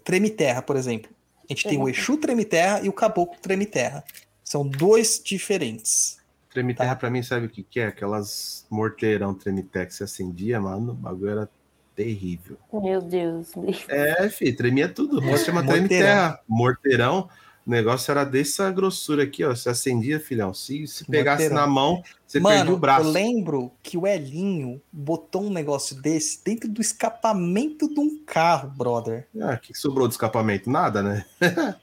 Treme 0.03 0.29
Terra, 0.29 0.61
por 0.61 0.77
exemplo. 0.77 1.11
A 1.49 1.53
gente 1.53 1.67
tem 1.67 1.77
o. 1.77 1.89
Exu 1.89 2.17
Treme 2.17 2.45
Terra 2.45 2.81
e 2.81 2.87
o 2.87 2.93
Caboclo 2.93 3.37
Treme 3.41 3.65
Terra. 3.65 4.03
São 4.43 4.65
dois 4.65 5.21
diferentes. 5.21 6.17
Treme 6.53 6.73
Tá. 6.73 6.83
terra 6.83 6.95
pra 6.95 7.09
mim, 7.09 7.23
sabe 7.23 7.47
o 7.47 7.49
que, 7.49 7.63
que 7.63 7.79
é? 7.79 7.87
Aquelas 7.87 8.65
morteirão 8.69 9.33
Tremité 9.33 9.85
que 9.85 9.93
se 9.93 10.03
acendia, 10.03 10.61
mano. 10.61 10.91
O 10.91 10.95
bagulho 10.95 11.29
era 11.31 11.49
terrível. 11.95 12.57
Meu 12.71 13.01
Deus. 13.01 13.51
É, 13.87 14.29
fi, 14.29 14.53
tremia 14.53 14.87
tudo. 14.89 15.21
Pode 15.21 15.39
chamar 15.39 15.63
Treme 15.63 15.81
Morteirão. 15.81 16.07
terra. 16.07 16.39
Morteirão. 16.47 17.29
O 17.65 17.69
negócio 17.69 18.11
era 18.11 18.25
dessa 18.25 18.69
grossura 18.71 19.23
aqui, 19.23 19.41
ó. 19.43 19.55
Se 19.55 19.69
acendia, 19.69 20.19
filhão. 20.19 20.53
Se, 20.53 20.85
se 20.85 21.05
pegasse 21.05 21.43
Morteirão. 21.43 21.55
na 21.55 21.65
mão, 21.67 22.03
você 22.27 22.41
perdia 22.41 22.59
Mano, 22.59 22.73
o 22.73 22.77
braço. 22.77 23.05
eu 23.07 23.11
lembro 23.11 23.71
que 23.81 23.97
o 23.97 24.05
Elinho 24.05 24.81
botou 24.91 25.43
um 25.43 25.49
negócio 25.49 25.95
desse 26.01 26.43
dentro 26.43 26.67
do 26.69 26.81
escapamento 26.81 27.87
de 27.87 27.99
um 28.01 28.21
carro, 28.25 28.69
brother. 28.69 29.27
Ah, 29.41 29.53
o 29.53 29.57
que 29.59 29.71
que 29.71 29.79
sobrou 29.79 30.07
do 30.09 30.11
escapamento? 30.11 30.69
Nada, 30.69 31.01
né? 31.01 31.25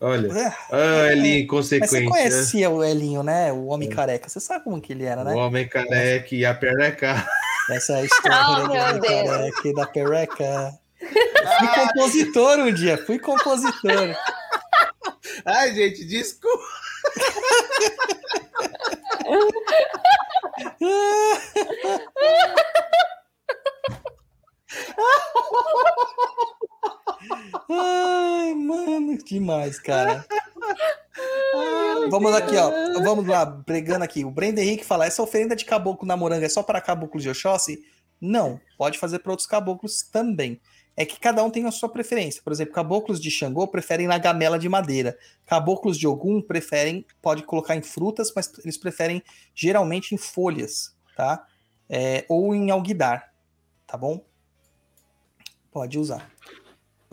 Olha. 0.00 0.26
É, 0.38 0.52
Ah, 0.72 1.12
ele 1.12 1.46
Mas 1.50 1.68
você 1.90 2.04
conhecia 2.04 2.68
o 2.68 2.84
Elinho, 2.84 3.22
né? 3.22 3.52
O 3.52 3.66
homem 3.66 3.88
careca. 3.88 4.28
Você 4.28 4.40
sabe 4.40 4.64
como 4.64 4.80
que 4.80 4.92
ele 4.92 5.04
era, 5.04 5.22
né? 5.24 5.32
O 5.32 5.38
homem 5.38 5.66
careca 5.68 6.34
e 6.34 6.44
a 6.44 6.54
pereca. 6.54 7.26
Essa 7.70 7.94
é 7.94 7.96
a 7.96 8.04
história 8.04 8.38
Oh, 8.64 8.66
do 8.66 8.72
homem 8.74 9.00
Deus. 9.00 9.30
careca 9.30 9.68
e 9.68 9.74
da 9.74 9.86
pereca. 9.86 10.78
Fui 11.58 11.68
compositor 11.74 12.58
um 12.60 12.72
dia, 12.72 12.96
fui 12.96 13.18
compositor. 13.18 14.16
Ai, 15.44 15.74
gente, 15.74 16.02
desculpa. 16.06 16.64
Ai, 27.70 28.54
mano, 28.54 29.16
demais, 29.24 29.78
cara. 29.78 30.24
Vamos 32.10 32.34
aqui, 32.34 32.56
ó. 32.56 32.70
Vamos 33.02 33.26
lá, 33.26 33.44
bregando 33.44 34.04
aqui. 34.04 34.24
O 34.24 34.30
Brenda 34.30 34.60
Henrique 34.60 34.84
fala: 34.84 35.06
essa 35.06 35.22
oferenda 35.22 35.56
de 35.56 35.64
caboclo 35.64 36.06
na 36.06 36.16
moranga 36.16 36.46
é 36.46 36.48
só 36.48 36.62
para 36.62 36.80
caboclos 36.80 37.22
de 37.22 37.30
Oxóssi? 37.30 37.84
Não, 38.20 38.60
pode 38.78 38.98
fazer 38.98 39.18
para 39.18 39.32
outros 39.32 39.46
caboclos 39.46 40.02
também. 40.02 40.60
É 40.96 41.04
que 41.04 41.18
cada 41.18 41.42
um 41.42 41.50
tem 41.50 41.66
a 41.66 41.72
sua 41.72 41.88
preferência. 41.88 42.40
Por 42.42 42.52
exemplo, 42.52 42.72
caboclos 42.72 43.20
de 43.20 43.30
Xangô 43.30 43.66
preferem 43.66 44.06
na 44.06 44.16
gamela 44.16 44.58
de 44.58 44.68
madeira. 44.68 45.18
Caboclos 45.44 45.98
de 45.98 46.06
Ogum 46.06 46.40
preferem, 46.40 47.04
pode 47.20 47.42
colocar 47.42 47.74
em 47.74 47.82
frutas, 47.82 48.32
mas 48.34 48.50
eles 48.62 48.78
preferem 48.78 49.22
geralmente 49.54 50.14
em 50.14 50.18
folhas, 50.18 50.96
tá? 51.16 51.44
É, 51.88 52.24
ou 52.28 52.54
em 52.54 52.70
alguidar, 52.70 53.34
tá 53.86 53.96
bom? 53.96 54.24
Pode 55.72 55.98
usar. 55.98 56.30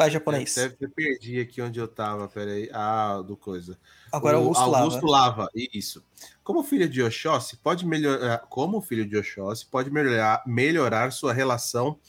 Vai, 0.02 0.10
japonês. 0.10 0.56
Deve 0.56 0.76
ter 0.76 0.90
perdi 0.90 1.40
aqui 1.40 1.62
onde 1.62 1.80
eu 1.80 1.88
tava, 1.88 2.28
peraí. 2.28 2.70
Ah, 2.74 3.22
do 3.26 3.38
coisa. 3.38 3.78
Agora 4.12 4.40
o 4.40 4.42
Augusto, 4.42 4.62
Augusto 4.62 5.06
Lava. 5.06 5.42
Lava, 5.44 5.50
isso. 5.54 6.04
Como 6.44 6.64
filho 6.64 6.90
de 6.90 7.04
Oxóssi, 7.04 7.58
pode 7.58 7.86
melhorar, 7.86 8.40
como 8.50 8.82
filho 8.82 9.06
de 9.06 9.16
Oxóssi, 9.16 9.66
pode 9.68 9.92
melhorar, 9.92 10.42
melhorar 10.46 11.12
sua 11.12 11.34
relação 11.34 12.00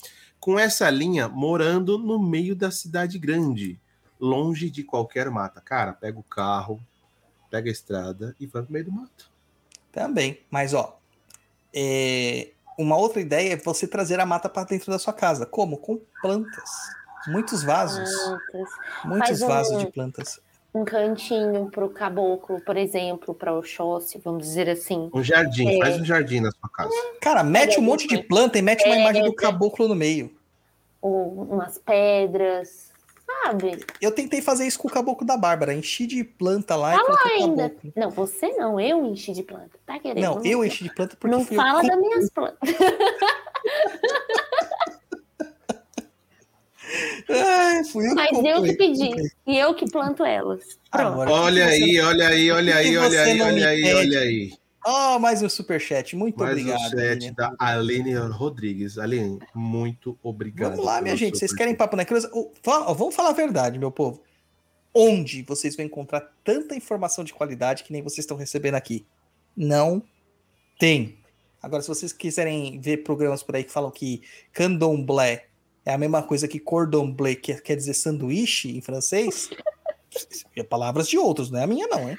com 0.40 0.58
essa 0.58 0.88
linha 0.88 1.28
morando 1.28 1.98
no 1.98 2.18
meio 2.18 2.56
da 2.56 2.70
cidade 2.70 3.18
grande, 3.18 3.78
longe 4.18 4.70
de 4.70 4.82
qualquer 4.82 5.30
mata. 5.30 5.60
Cara, 5.60 5.92
pega 5.92 6.18
o 6.18 6.22
carro, 6.22 6.80
pega 7.50 7.68
a 7.68 7.72
estrada 7.72 8.34
e 8.40 8.46
vai 8.46 8.62
pro 8.62 8.72
meio 8.72 8.86
do 8.86 8.92
mato. 8.92 9.30
Também. 9.92 10.40
Mas, 10.50 10.72
ó, 10.72 10.98
é, 11.74 12.52
uma 12.78 12.96
outra 12.96 13.20
ideia 13.20 13.52
é 13.52 13.56
você 13.56 13.86
trazer 13.86 14.18
a 14.18 14.24
mata 14.24 14.48
para 14.48 14.64
dentro 14.64 14.90
da 14.90 14.98
sua 14.98 15.12
casa. 15.12 15.44
Como? 15.44 15.76
Com 15.76 16.00
plantas. 16.22 17.01
Muitos 17.28 17.62
vasos. 17.62 18.10
Plantas. 18.10 18.70
Muitos 19.05 19.28
Faz 19.28 19.42
um- 19.42 19.47
vasos 19.49 19.78
de 19.78 19.86
plantas. 19.92 20.41
Um 20.75 20.84
cantinho 20.86 21.68
pro 21.70 21.91
caboclo, 21.91 22.59
por 22.62 22.78
exemplo, 22.78 23.34
para 23.34 23.52
o 23.52 23.62
Xóssi, 23.62 24.18
vamos 24.25 24.42
dizer 24.47 24.70
assim. 24.70 25.10
Um 25.12 25.23
jardim, 25.23 25.68
É. 25.68 25.78
faz 25.84 26.01
um 26.01 26.05
jardim 26.05 26.41
na 26.41 26.51
sua 26.51 26.68
casa. 26.70 26.91
Cara, 27.20 27.44
mete 27.44 27.73
um 27.73 27.75
Pega 27.75 27.83
monte 27.83 28.07
de 28.07 28.23
planta 28.23 28.59
e 28.59 28.62
mete 28.62 28.81
uma 28.84 28.91
Pega 28.94 29.01
imagem 29.02 29.23
do 29.25 29.34
caboclo 29.34 29.86
no 29.86 29.94
meio. 29.94 30.34
Ou 31.02 31.42
umas 31.51 31.76
pedras, 31.76 32.91
sabe? 33.44 33.84
Eu 34.01 34.12
tentei 34.12 34.41
fazer 34.41 34.67
isso 34.67 34.78
com 34.78 34.89
o 34.89 34.91
caboclo 34.91 35.26
da 35.26 35.36
Bárbara. 35.36 35.75
Enchi 35.75 36.07
de 36.07 36.25
planta 36.25 36.75
lá 36.75 36.94
e 36.94 36.97
lá 36.97 37.05
coloquei 37.05 37.31
o 37.39 37.44
ainda. 37.44 37.62
caboclo. 37.68 37.92
Não, 37.94 38.10
você 38.10 38.49
não, 38.52 38.81
eu 38.81 39.05
enchi 39.05 39.33
de 39.34 39.42
planta. 39.42 39.78
Tá 39.84 39.99
querendo? 39.99 40.25
Não, 40.25 40.42
eu 40.42 40.65
enchi 40.65 40.84
de 40.84 40.94
planta 40.94 41.17
porque 41.20 41.36
Não 41.36 41.44
fala 41.44 41.83
eu. 41.84 41.89
das 41.91 41.99
minhas 41.99 42.31
plantas. 42.31 42.59
Ai, 47.28 47.84
fui 47.84 48.06
eu 48.08 48.14
Mas 48.14 48.30
eu 48.44 48.62
que 48.62 48.72
pedi. 48.74 49.10
E 49.46 49.58
eu 49.58 49.74
que 49.74 49.90
planto 49.90 50.24
elas. 50.24 50.78
Agora, 50.90 51.30
Olha 51.30 51.66
que 51.68 51.76
você- 51.78 51.84
aí, 51.84 52.00
olha 52.00 52.28
aí, 52.28 52.50
olha 52.50 52.72
que 52.72 52.78
aí, 52.78 52.96
olha 52.98 53.22
aí, 53.22 53.40
olha 53.40 53.68
aí, 53.68 53.82
pede? 53.82 53.94
olha 53.94 54.20
aí. 54.20 54.52
Oh, 54.84 55.18
mais 55.20 55.42
um 55.42 55.48
superchat. 55.48 56.16
Muito 56.16 56.38
Mais 56.40 56.50
obrigado. 56.50 56.78
um 56.80 56.90
chat 56.90 56.98
Aline. 57.08 57.30
da 57.30 57.54
Aline 57.58 58.14
Rodrigues. 58.14 58.98
Aline, 58.98 59.38
muito 59.54 60.18
obrigado. 60.22 60.70
Vamos 60.72 60.84
lá, 60.84 61.00
minha 61.00 61.14
gente. 61.16 61.38
Vocês 61.38 61.54
querem 61.54 61.74
papo 61.74 61.94
na 61.96 62.04
cruz? 62.04 62.26
Vamos 62.64 63.14
falar 63.14 63.30
a 63.30 63.34
verdade, 63.34 63.78
meu 63.78 63.92
povo. 63.92 64.22
Onde 64.94 65.42
vocês 65.42 65.76
vão 65.76 65.86
encontrar 65.86 66.20
tanta 66.44 66.74
informação 66.74 67.24
de 67.24 67.32
qualidade 67.32 67.84
que 67.84 67.92
nem 67.92 68.02
vocês 68.02 68.18
estão 68.18 68.36
recebendo 68.36 68.74
aqui? 68.74 69.06
Não 69.56 70.02
tem. 70.78 71.16
Agora, 71.62 71.80
se 71.80 71.88
vocês 71.88 72.12
quiserem 72.12 72.80
ver 72.80 72.98
programas 72.98 73.40
por 73.42 73.54
aí 73.54 73.62
que 73.62 73.70
falam 73.70 73.90
que 73.90 74.22
candomblé 74.52 75.46
é 75.84 75.92
a 75.92 75.98
mesma 75.98 76.22
coisa 76.22 76.46
que 76.46 76.58
cordon 76.58 77.12
bleu, 77.12 77.36
que 77.36 77.54
quer 77.60 77.76
dizer 77.76 77.94
sanduíche 77.94 78.76
em 78.76 78.80
francês, 78.80 79.50
é 80.56 80.62
palavras 80.62 81.08
de 81.08 81.18
outros, 81.18 81.50
não 81.50 81.58
é 81.60 81.64
a 81.64 81.66
minha 81.66 81.86
não, 81.88 82.08
hein? 82.08 82.18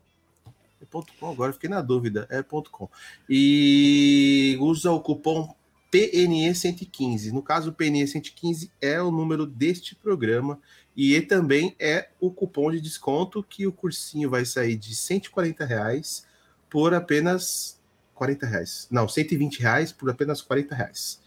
É 0.81 0.85
ponto 0.89 1.13
.com, 1.19 1.29
agora 1.29 1.51
eu 1.51 1.55
fiquei 1.55 1.69
na 1.69 1.83
dúvida. 1.83 2.29
É 2.31 2.41
ponto 2.41 2.71
.com. 2.71 2.89
E 3.29 4.57
usa 4.61 4.93
o 4.93 5.01
cupom 5.01 5.53
PNE115. 5.93 7.33
No 7.33 7.43
caso, 7.43 7.71
o 7.71 7.75
PNE115 7.75 8.71
é 8.81 9.03
o 9.03 9.11
número 9.11 9.45
deste 9.45 9.97
programa 9.97 10.61
e 10.97 11.21
também 11.21 11.75
é 11.81 12.11
o 12.21 12.31
cupom 12.31 12.71
de 12.71 12.81
desconto 12.81 13.43
que 13.43 13.67
o 13.67 13.73
cursinho 13.73 14.31
vai 14.31 14.45
sair 14.45 14.77
de 14.77 14.95
140 14.95 15.65
reais 15.65 16.25
por 16.71 16.95
apenas 16.95 17.78
40 18.19 18.47
reais. 18.47 18.89
Não, 18.91 19.09
120 19.09 19.61
reais 19.61 19.93
por 19.93 20.11
apenas 20.11 20.43
40 20.43 20.75
reais. 20.75 21.21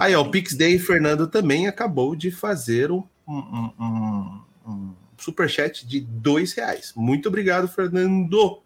Aí, 0.00 0.14
ó, 0.14 0.22
o 0.22 0.30
PixDay 0.30 0.78
Fernando 0.78 1.26
também 1.26 1.68
acabou 1.68 2.16
de 2.16 2.30
fazer 2.30 2.90
um, 2.90 3.04
um, 3.26 3.70
um, 3.78 4.40
um 4.66 4.94
superchat 5.16 5.86
de 5.86 6.00
dois 6.00 6.52
reais. 6.52 6.92
Muito 6.96 7.28
obrigado, 7.28 7.68
Fernando. 7.68 8.60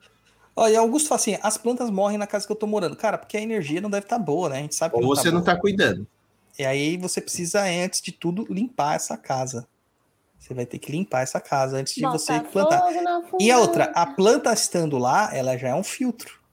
Olha, 0.57 0.81
Augusto 0.81 1.09
fala 1.09 1.21
assim: 1.21 1.39
as 1.43 1.57
plantas 1.57 1.91
morrem 1.91 2.19
na 2.19 2.27
casa 2.27 2.47
que 2.47 2.53
eu 2.53 2.57
tô 2.57 2.67
morando. 2.67 2.97
Cara, 2.97 3.19
porque 3.19 3.37
a 3.37 3.41
energia 3.41 3.81
não 3.81 3.91
deve 3.91 4.07
estar 4.07 4.19
boa, 4.19 4.49
né? 4.49 4.59
A 4.59 4.61
gente 4.61 4.75
sabe 4.75 4.95
que 4.95 5.01
Ou 5.01 5.15
você 5.15 5.31
não 5.31 5.41
boa. 5.41 5.55
tá 5.55 5.57
cuidando. 5.57 6.07
E 6.59 6.65
aí 6.65 6.97
você 6.97 7.21
precisa, 7.21 7.65
antes 7.65 8.01
de 8.01 8.13
tudo, 8.13 8.47
limpar 8.49 8.95
essa 8.95 9.17
casa. 9.17 9.67
Você 10.39 10.53
vai 10.53 10.67
ter 10.67 10.79
que 10.79 10.93
limpar 10.93 11.23
essa 11.23 11.41
casa 11.41 11.79
antes 11.79 11.95
de 11.95 12.03
Bota 12.03 12.19
você 12.19 12.39
plantar. 12.41 12.83
E 13.41 13.51
a 13.51 13.59
outra, 13.59 13.85
a 13.95 14.07
planta 14.07 14.53
estando 14.53 14.99
lá, 14.99 15.35
ela 15.35 15.57
já 15.57 15.69
é 15.69 15.75
um 15.75 15.83
filtro. 15.83 16.44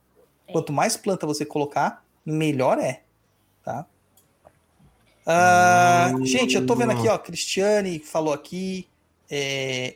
Quanto 0.51 0.73
mais 0.73 0.97
planta 0.97 1.25
você 1.25 1.45
colocar, 1.45 2.03
melhor 2.25 2.77
é, 2.79 3.03
tá? 3.63 3.85
Ah, 5.25 6.11
Hum. 6.13 6.25
Gente, 6.25 6.55
eu 6.55 6.65
tô 6.65 6.75
vendo 6.75 6.91
aqui, 6.91 7.07
ó, 7.07 7.17
Cristiane 7.17 7.99
falou 7.99 8.33
aqui, 8.33 8.87
é, 9.29 9.95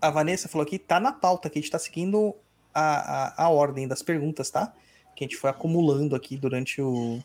a 0.00 0.10
Vanessa 0.10 0.48
falou 0.48 0.64
aqui, 0.64 0.78
tá 0.78 0.98
na 0.98 1.12
pauta 1.12 1.48
aqui, 1.48 1.58
a 1.58 1.62
gente 1.62 1.70
tá 1.70 1.78
seguindo 1.78 2.34
a, 2.74 3.42
a, 3.42 3.44
a 3.44 3.48
ordem 3.50 3.86
das 3.86 4.02
perguntas, 4.02 4.50
tá? 4.50 4.72
Que 5.14 5.24
a 5.24 5.26
gente 5.26 5.36
foi 5.36 5.50
acumulando 5.50 6.16
aqui 6.16 6.36
durante 6.36 6.80
o, 6.80 7.22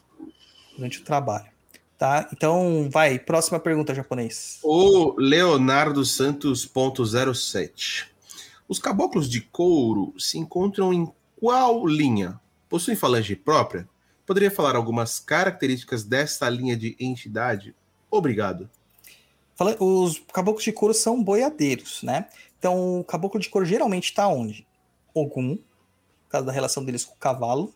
durante 0.76 1.00
o 1.00 1.04
trabalho, 1.04 1.50
tá? 1.98 2.28
Então, 2.34 2.90
vai, 2.92 3.18
próxima 3.18 3.60
pergunta, 3.60 3.96
japonês. 3.96 4.60
O 4.62 5.16
Leonardo 5.18 6.06
Santos.07. 6.06 8.06
Os 8.68 8.80
caboclos 8.80 9.30
de 9.30 9.42
couro 9.42 10.14
se 10.20 10.38
encontram 10.38 10.94
em 10.94 11.10
qual 11.40 11.86
linha? 11.86 12.40
Possuem 12.68 12.98
falange 12.98 13.36
própria? 13.36 13.88
Poderia 14.26 14.52
falar 14.52 14.76
algumas 14.76 15.20
características 15.20 16.04
desta 16.04 16.50
linha 16.50 16.76
de 16.76 16.96
entidade? 17.00 17.76
Obrigado. 18.10 18.70
Os 19.80 20.20
caboclos 20.34 20.64
de 20.64 20.72
couro 20.72 20.94
são 20.94 21.24
boiadeiros, 21.24 22.04
né? 22.04 22.28
Então, 22.60 23.00
o 23.00 23.04
caboclo 23.04 23.40
de 23.40 23.50
couro 23.50 23.66
geralmente 23.66 24.14
tá 24.14 24.28
onde? 24.28 24.68
Ogum, 25.14 25.56
por 25.56 26.30
causa 26.30 26.48
da 26.48 26.52
relação 26.52 26.84
deles 26.84 27.06
com 27.06 27.14
o 27.14 27.18
cavalo. 27.18 27.74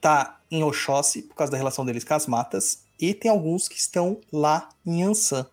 Tá 0.00 0.38
em 0.50 0.62
Oxóssi, 0.62 1.22
por 1.22 1.34
causa 1.34 1.50
da 1.50 1.58
relação 1.58 1.84
deles 1.84 2.04
com 2.04 2.14
as 2.14 2.26
matas. 2.26 2.84
E 3.00 3.12
tem 3.12 3.30
alguns 3.30 3.66
que 3.66 3.76
estão 3.76 4.20
lá 4.32 4.68
em 4.86 5.02
Ansan, 5.02 5.46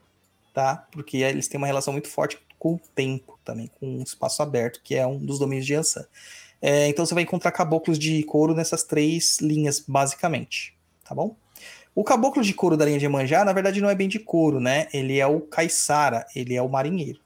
tá? 0.53 0.87
Porque 0.91 1.17
eles 1.17 1.47
têm 1.47 1.57
uma 1.57 1.67
relação 1.67 1.93
muito 1.93 2.09
forte 2.09 2.37
com 2.59 2.75
o 2.75 2.81
tempo 2.93 3.39
também, 3.43 3.71
com 3.79 3.97
o 3.97 4.03
espaço 4.03 4.43
aberto, 4.43 4.81
que 4.83 4.95
é 4.95 5.07
um 5.07 5.17
dos 5.17 5.39
domínios 5.39 5.65
de 5.65 5.73
Ansan. 5.73 6.05
É, 6.61 6.87
então, 6.87 7.05
você 7.05 7.13
vai 7.13 7.23
encontrar 7.23 7.51
caboclos 7.51 7.97
de 7.97 8.23
couro 8.23 8.53
nessas 8.53 8.83
três 8.83 9.39
linhas, 9.39 9.79
basicamente, 9.79 10.77
tá 11.03 11.15
bom? 11.15 11.35
O 11.93 12.03
caboclo 12.03 12.41
de 12.41 12.53
couro 12.53 12.77
da 12.77 12.85
linha 12.85 12.99
de 12.99 13.05
Emanjá, 13.05 13.43
na 13.43 13.51
verdade, 13.51 13.81
não 13.81 13.89
é 13.89 13.95
bem 13.95 14.07
de 14.07 14.19
couro, 14.19 14.59
né? 14.59 14.87
Ele 14.93 15.19
é 15.19 15.27
o 15.27 15.41
caiçara, 15.41 16.25
ele 16.35 16.55
é 16.55 16.61
o 16.61 16.69
marinheiro. 16.69 17.19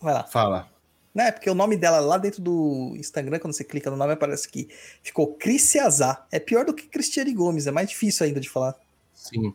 vai 0.00 0.14
lá. 0.14 0.24
Fala. 0.24 0.68
Né? 1.20 1.30
Porque 1.30 1.50
o 1.50 1.54
nome 1.54 1.76
dela 1.76 2.00
lá 2.00 2.16
dentro 2.16 2.40
do 2.40 2.94
Instagram, 2.96 3.38
quando 3.38 3.52
você 3.52 3.62
clica 3.62 3.90
no 3.90 3.96
nome, 3.96 4.14
aparece 4.14 4.48
que 4.48 4.68
ficou 5.02 5.34
Criciazá. 5.34 6.24
É 6.32 6.38
pior 6.40 6.64
do 6.64 6.72
que 6.72 6.86
Cristiane 6.86 7.34
Gomes, 7.34 7.66
é 7.66 7.70
mais 7.70 7.88
difícil 7.90 8.24
ainda 8.24 8.40
de 8.40 8.48
falar. 8.48 8.74
Sim. 9.14 9.54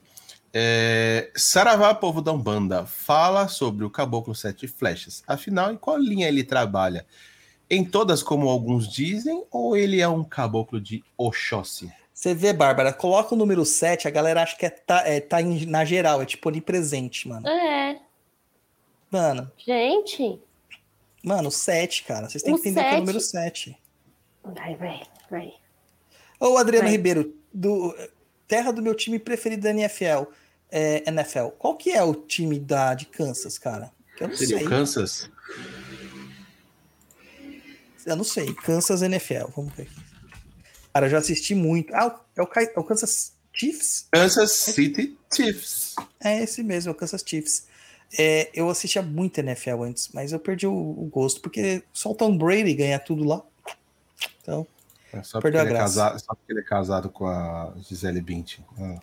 É, 0.54 1.32
Saravá, 1.36 1.94
povo 1.96 2.22
da 2.22 2.32
Umbanda, 2.32 2.86
fala 2.86 3.48
sobre 3.48 3.84
o 3.84 3.90
Caboclo 3.90 4.36
Sete 4.36 4.68
Flechas. 4.68 5.24
Afinal, 5.28 5.72
em 5.74 5.78
qual 5.78 5.98
linha 5.98 6.28
ele 6.28 6.44
trabalha? 6.44 7.06
Em 7.70 7.84
todas, 7.84 8.22
como 8.22 8.48
alguns 8.48 8.88
dizem, 8.88 9.44
ou 9.52 9.76
ele 9.76 10.00
é 10.00 10.08
um 10.08 10.24
caboclo 10.24 10.80
de 10.80 11.04
Oxóssi? 11.18 11.92
Você 12.14 12.34
vê, 12.34 12.54
Bárbara, 12.54 12.94
coloca 12.94 13.34
o 13.34 13.38
número 13.38 13.66
7, 13.66 14.08
a 14.08 14.12
galera 14.12 14.44
acha 14.44 14.56
que 14.56 14.66
é, 14.66 14.70
tá, 14.70 15.02
é, 15.06 15.20
tá 15.20 15.42
em- 15.42 15.66
na 15.66 15.84
geral, 15.84 16.22
é 16.22 16.26
tipo 16.26 16.48
onipresente, 16.48 17.28
mano. 17.28 17.48
É, 17.48 18.00
Mano, 19.12 19.50
gente. 19.58 20.40
Mano, 21.26 21.50
7, 21.52 22.04
cara. 22.04 22.30
Vocês 22.30 22.44
têm 22.44 22.54
O 22.54 22.62
que 22.62 22.70
entender 22.70 22.82
que 22.82 22.86
é 22.86 22.90
o 22.90 22.92
sete- 22.92 23.00
número 23.02 23.20
7. 23.20 23.78
Vai, 24.44 24.76
vai, 24.76 25.02
vai. 25.30 25.54
Ô, 26.40 26.58
Adriano 26.58 26.86
Vai. 26.86 26.92
Ribeiro, 26.96 27.36
do 27.54 27.96
terra 28.48 28.72
do 28.72 28.82
meu 28.82 28.94
time 28.94 29.18
preferido 29.18 29.64
da 29.64 29.72
NFL, 29.72 30.30
é, 30.70 31.04
NFL. 31.10 31.48
Qual 31.58 31.76
que 31.76 31.92
é 31.92 32.04
o 32.04 32.14
time 32.14 32.60
da, 32.60 32.94
de 32.94 33.06
Kansas, 33.08 33.58
cara? 33.58 33.92
Que 34.16 34.24
eu 34.24 34.28
não 34.28 34.36
Seria 34.36 34.58
sei. 34.58 34.66
o 34.66 34.70
Kansas? 34.70 35.30
Eu 38.06 38.16
não 38.16 38.24
sei. 38.24 38.54
Kansas 38.54 39.02
NFL. 39.02 39.48
Vamos 39.56 39.74
ver 39.74 39.84
aqui. 39.84 39.96
Cara, 40.94 41.08
eu 41.08 41.10
já 41.10 41.18
assisti 41.18 41.56
muito. 41.56 41.94
Ah, 41.94 42.20
é 42.36 42.42
o, 42.42 42.48
é 42.56 42.80
o 42.80 42.84
Kansas 42.84 43.34
Chiefs? 43.52 44.08
Kansas 44.12 44.52
City 44.52 45.18
Chiefs. 45.34 45.96
É 46.24 46.44
esse 46.44 46.62
mesmo, 46.64 46.90
é 46.90 46.92
o 46.92 46.96
Kansas 46.96 47.24
Chiefs. 47.26 47.68
É, 48.18 48.50
eu 48.54 48.70
assistia 48.70 49.02
muito 49.02 49.40
NFL 49.40 49.84
antes, 49.84 50.10
mas 50.14 50.32
eu 50.32 50.40
perdi 50.40 50.66
o, 50.68 50.72
o 50.74 51.10
gosto, 51.12 51.42
porque 51.42 51.84
só 51.92 52.12
o 52.12 52.16
Tom 52.16 52.38
Brady 52.38 52.74
ganha 52.74 53.00
tudo 53.00 53.24
lá. 53.24 53.42
Então, 54.42 54.66
É 55.14 55.22
só, 55.24 55.42
Perdeu 55.42 55.62
a 55.62 55.64
é 55.64 55.68
graça. 55.68 55.84
casado, 55.84 56.20
só 56.20 56.34
porque 56.36 56.52
ele 56.54 56.60
é 56.60 56.64
casado 56.64 57.10
com 57.10 57.26
a 57.28 57.74
Gisele 57.88 58.22
Bündchen. 58.22 58.64
Ah. 58.80 59.00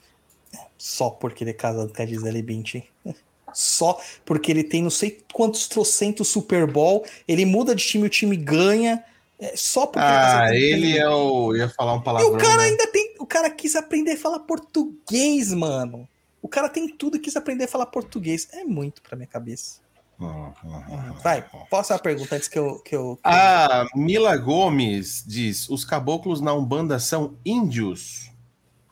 só 0.78 1.10
porque 1.10 1.44
ele 1.44 1.50
é 1.50 1.54
casado 1.54 1.92
com 1.94 2.02
a 2.02 2.06
Gisele 2.06 2.42
Bündchen. 2.42 2.84
Só 3.54 4.00
porque 4.24 4.50
ele 4.50 4.64
tem 4.64 4.82
não 4.82 4.88
sei 4.88 5.22
quantos 5.30 5.68
trocentos 5.68 6.26
Super 6.28 6.66
Bowl, 6.66 7.04
ele 7.28 7.44
muda 7.44 7.74
de 7.74 7.84
time, 7.86 8.06
o 8.06 8.08
time 8.08 8.34
ganha. 8.34 9.04
É 9.38 9.54
só 9.54 9.86
porque 9.86 9.98
ele 9.98 10.06
é 10.08 10.16
Ah, 10.16 10.54
ele 10.54 10.98
é 10.98 11.08
o. 11.10 11.52
Eu 11.52 11.58
ia 11.58 11.68
falar 11.68 11.92
um 11.96 12.00
E 12.00 12.02
palavrão. 12.02 12.32
o 12.34 12.38
cara 12.38 12.56
né? 12.56 12.68
ainda 12.70 12.86
tem. 12.86 13.14
O 13.18 13.26
cara 13.26 13.50
quis 13.50 13.76
aprender 13.76 14.12
a 14.12 14.16
falar 14.16 14.38
português, 14.38 15.52
mano. 15.52 16.08
O 16.42 16.48
cara 16.48 16.68
tem 16.68 16.88
tudo 16.94 17.16
e 17.16 17.20
quis 17.20 17.36
aprender 17.36 17.64
a 17.64 17.68
falar 17.68 17.86
português. 17.86 18.48
É 18.52 18.64
muito 18.64 19.00
pra 19.00 19.16
minha 19.16 19.28
cabeça. 19.28 19.80
Ah, 20.20 20.52
ah, 20.64 20.84
ah, 20.90 21.12
Vai, 21.22 21.38
ah. 21.52 21.64
posso 21.70 21.94
a 21.94 21.98
pergunta 21.98 22.34
antes 22.36 22.48
que 22.48 22.58
eu. 22.58 22.78
Que 22.80 22.94
eu, 22.94 23.16
que 23.16 23.26
eu- 23.26 23.32
A 23.32 23.86
Mila 23.94 24.36
Gomes 24.36 25.24
diz: 25.26 25.68
os 25.68 25.84
caboclos 25.84 26.40
na 26.40 26.52
Umbanda 26.52 26.98
são 26.98 27.36
índios. 27.44 28.30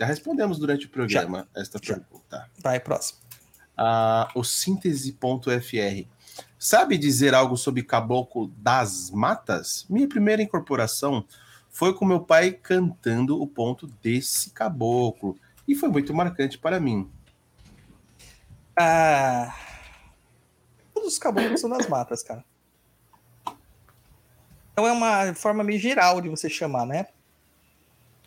Já 0.00 0.06
respondemos 0.06 0.58
durante 0.58 0.86
o 0.86 0.88
programa 0.88 1.46
esta 1.54 1.78
Já. 1.82 1.94
pergunta. 1.94 2.48
Vai, 2.58 2.80
próximo. 2.80 3.18
Ah, 3.76 4.30
o 4.34 4.42
síntese.fr. 4.44 6.06
Sabe 6.58 6.98
dizer 6.98 7.34
algo 7.34 7.56
sobre 7.56 7.82
caboclo 7.82 8.48
das 8.56 9.10
matas? 9.10 9.86
Minha 9.88 10.08
primeira 10.08 10.42
incorporação 10.42 11.24
foi 11.68 11.94
com 11.94 12.04
meu 12.04 12.20
pai 12.20 12.52
cantando 12.52 13.40
o 13.40 13.46
ponto 13.46 13.86
desse 14.02 14.50
caboclo. 14.50 15.36
E 15.66 15.74
foi 15.74 15.88
muito 15.88 16.12
marcante 16.14 16.58
para 16.58 16.80
mim. 16.80 17.08
Ah, 18.82 19.54
todos 20.94 21.12
os 21.12 21.18
caboclos 21.18 21.60
são 21.60 21.68
das 21.68 21.86
matas, 21.86 22.22
cara. 22.22 22.42
Então 24.72 24.86
é 24.86 24.92
uma 24.92 25.34
forma 25.34 25.62
meio 25.62 25.78
geral 25.78 26.18
de 26.22 26.30
você 26.30 26.48
chamar, 26.48 26.86
né? 26.86 27.08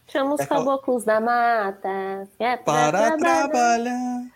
Chama 0.08 0.36
os 0.36 0.42
É 0.42 0.46
caboclos 0.46 1.04
da 1.04 1.20
mata. 1.20 2.28
É 2.38 2.56
Para 2.58 3.18
trabalhar. 3.18 4.28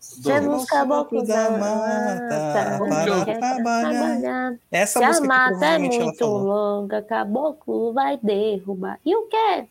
Chama 0.00 0.56
os 0.56 0.64
caboclos 0.64 1.28
da 1.28 1.50
mata. 1.50 1.60
mata. 1.60 2.78
Para 2.88 3.24
quer 3.24 3.38
trabalhar. 3.38 4.58
Essa 4.72 4.98
Se 4.98 5.04
a 5.04 5.08
música 5.08 5.22
que 5.22 5.28
mata 5.28 5.66
é 5.66 5.78
muito 5.78 6.26
longa, 6.26 7.00
caboclo 7.02 7.92
vai 7.92 8.18
derrubar. 8.20 8.98
E 9.04 9.14
o 9.14 9.28
quê? 9.28 9.68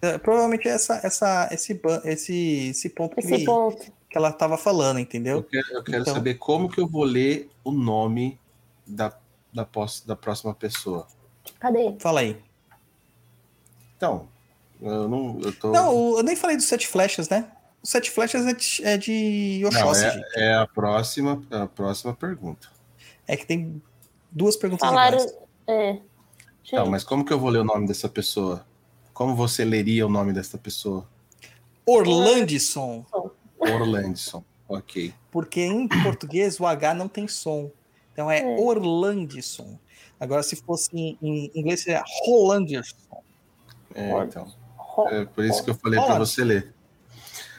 É, 0.00 0.18
Provavelmente 0.18 0.68
essa, 0.68 1.00
essa, 1.02 1.48
esse, 1.50 1.80
esse, 2.04 2.68
esse 2.68 2.90
ponto 2.90 3.16
que, 3.16 3.20
Esse 3.20 3.44
ponto. 3.44 3.95
Que 4.16 4.18
ela 4.18 4.32
tava 4.32 4.56
falando, 4.56 4.96
Eu 4.96 5.02
entendeu? 5.02 5.42
quero, 5.42 5.66
eu 5.72 5.84
quero 5.84 6.02
Então. 6.02 6.14
saber 6.14 6.34
como 6.36 6.70
que 6.70 6.80
eu 6.80 6.88
vou 6.88 7.04
ler 7.04 7.50
o 7.62 7.70
nome 7.70 8.40
da, 8.86 9.12
da, 9.52 9.64
pos- 9.66 10.00
da 10.00 10.16
próxima 10.16 10.54
pessoa. 10.54 11.06
Cadê? 11.60 11.94
Fala 12.00 12.20
aí. 12.20 12.36
Então, 13.96 14.26
eu 14.80 15.06
não. 15.08 15.38
Eu 15.42 15.52
tô. 15.52 15.70
Não, 15.70 16.16
eu 16.16 16.22
nem 16.22 16.34
falei 16.34 16.56
dos 16.56 16.64
sete 16.66 16.86
flechas, 16.88 17.28
né? 17.28 17.50
Os 17.82 17.90
sete 17.90 18.10
flechas 18.10 18.46
é 18.46 18.52
de, 18.54 18.84
é 18.84 18.96
de 18.96 19.60
Não, 19.62 19.68
Oxóssi, 19.68 20.04
é, 20.06 20.10
gente. 20.12 20.38
é 20.38 20.54
a 20.54 20.66
próxima, 20.66 21.42
a 21.50 21.66
próxima 21.66 22.14
pergunta. 22.14 22.68
É 23.28 23.36
que 23.36 23.46
tem 23.46 23.80
duas 24.30 24.56
perguntas 24.56 24.88
Falaram. 24.88 25.18
É. 25.66 25.90
Então, 25.90 26.80
Gente, 26.84 26.90
mas 26.90 27.04
como 27.04 27.24
que 27.24 27.32
eu 27.32 27.38
vou 27.38 27.50
ler 27.50 27.60
o 27.60 27.64
nome 27.64 27.86
dessa 27.86 28.08
pessoa? 28.08 28.66
Como 29.12 29.36
você 29.36 29.64
leria 29.64 30.06
o 30.06 30.10
nome 30.10 30.32
dessa 30.32 30.58
pessoa? 30.58 31.06
Orlandson, 31.86 33.04
Orlandson. 33.72 34.44
Ok. 34.68 35.14
porque 35.30 35.60
em 35.60 35.86
português 35.86 36.58
o 36.58 36.66
H 36.66 36.92
não 36.94 37.08
tem 37.08 37.28
som. 37.28 37.70
Então 38.12 38.30
é, 38.30 38.40
É. 38.40 38.56
Orlandson. 38.58 39.78
Agora, 40.18 40.42
se 40.42 40.56
fosse 40.56 40.90
em, 40.96 41.18
em 41.22 41.50
inglês, 41.54 41.82
seria 41.82 42.02
Rolanderson. 42.24 43.22
É, 43.94 44.10
então. 44.24 44.52
É 45.10 45.24
por 45.26 45.44
isso 45.44 45.62
que 45.62 45.70
eu 45.70 45.74
falei 45.74 46.00
para 46.00 46.18
você 46.18 46.42
ler. 46.42 46.74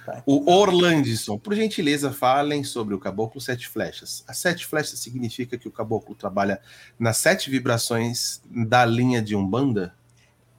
Tá. 0.05 0.23
O 0.25 0.49
Orlandson, 0.51 1.37
por 1.37 1.53
gentileza, 1.53 2.11
falem 2.11 2.63
sobre 2.63 2.95
o 2.95 2.99
caboclo 2.99 3.39
sete 3.39 3.67
flechas. 3.67 4.23
As 4.27 4.37
sete 4.37 4.65
flechas 4.65 4.99
significa 4.99 5.57
que 5.57 5.67
o 5.67 5.71
caboclo 5.71 6.15
trabalha 6.15 6.59
nas 6.97 7.17
sete 7.17 7.49
vibrações 7.49 8.41
da 8.49 8.85
linha 8.85 9.21
de 9.21 9.35
Umbanda? 9.35 9.93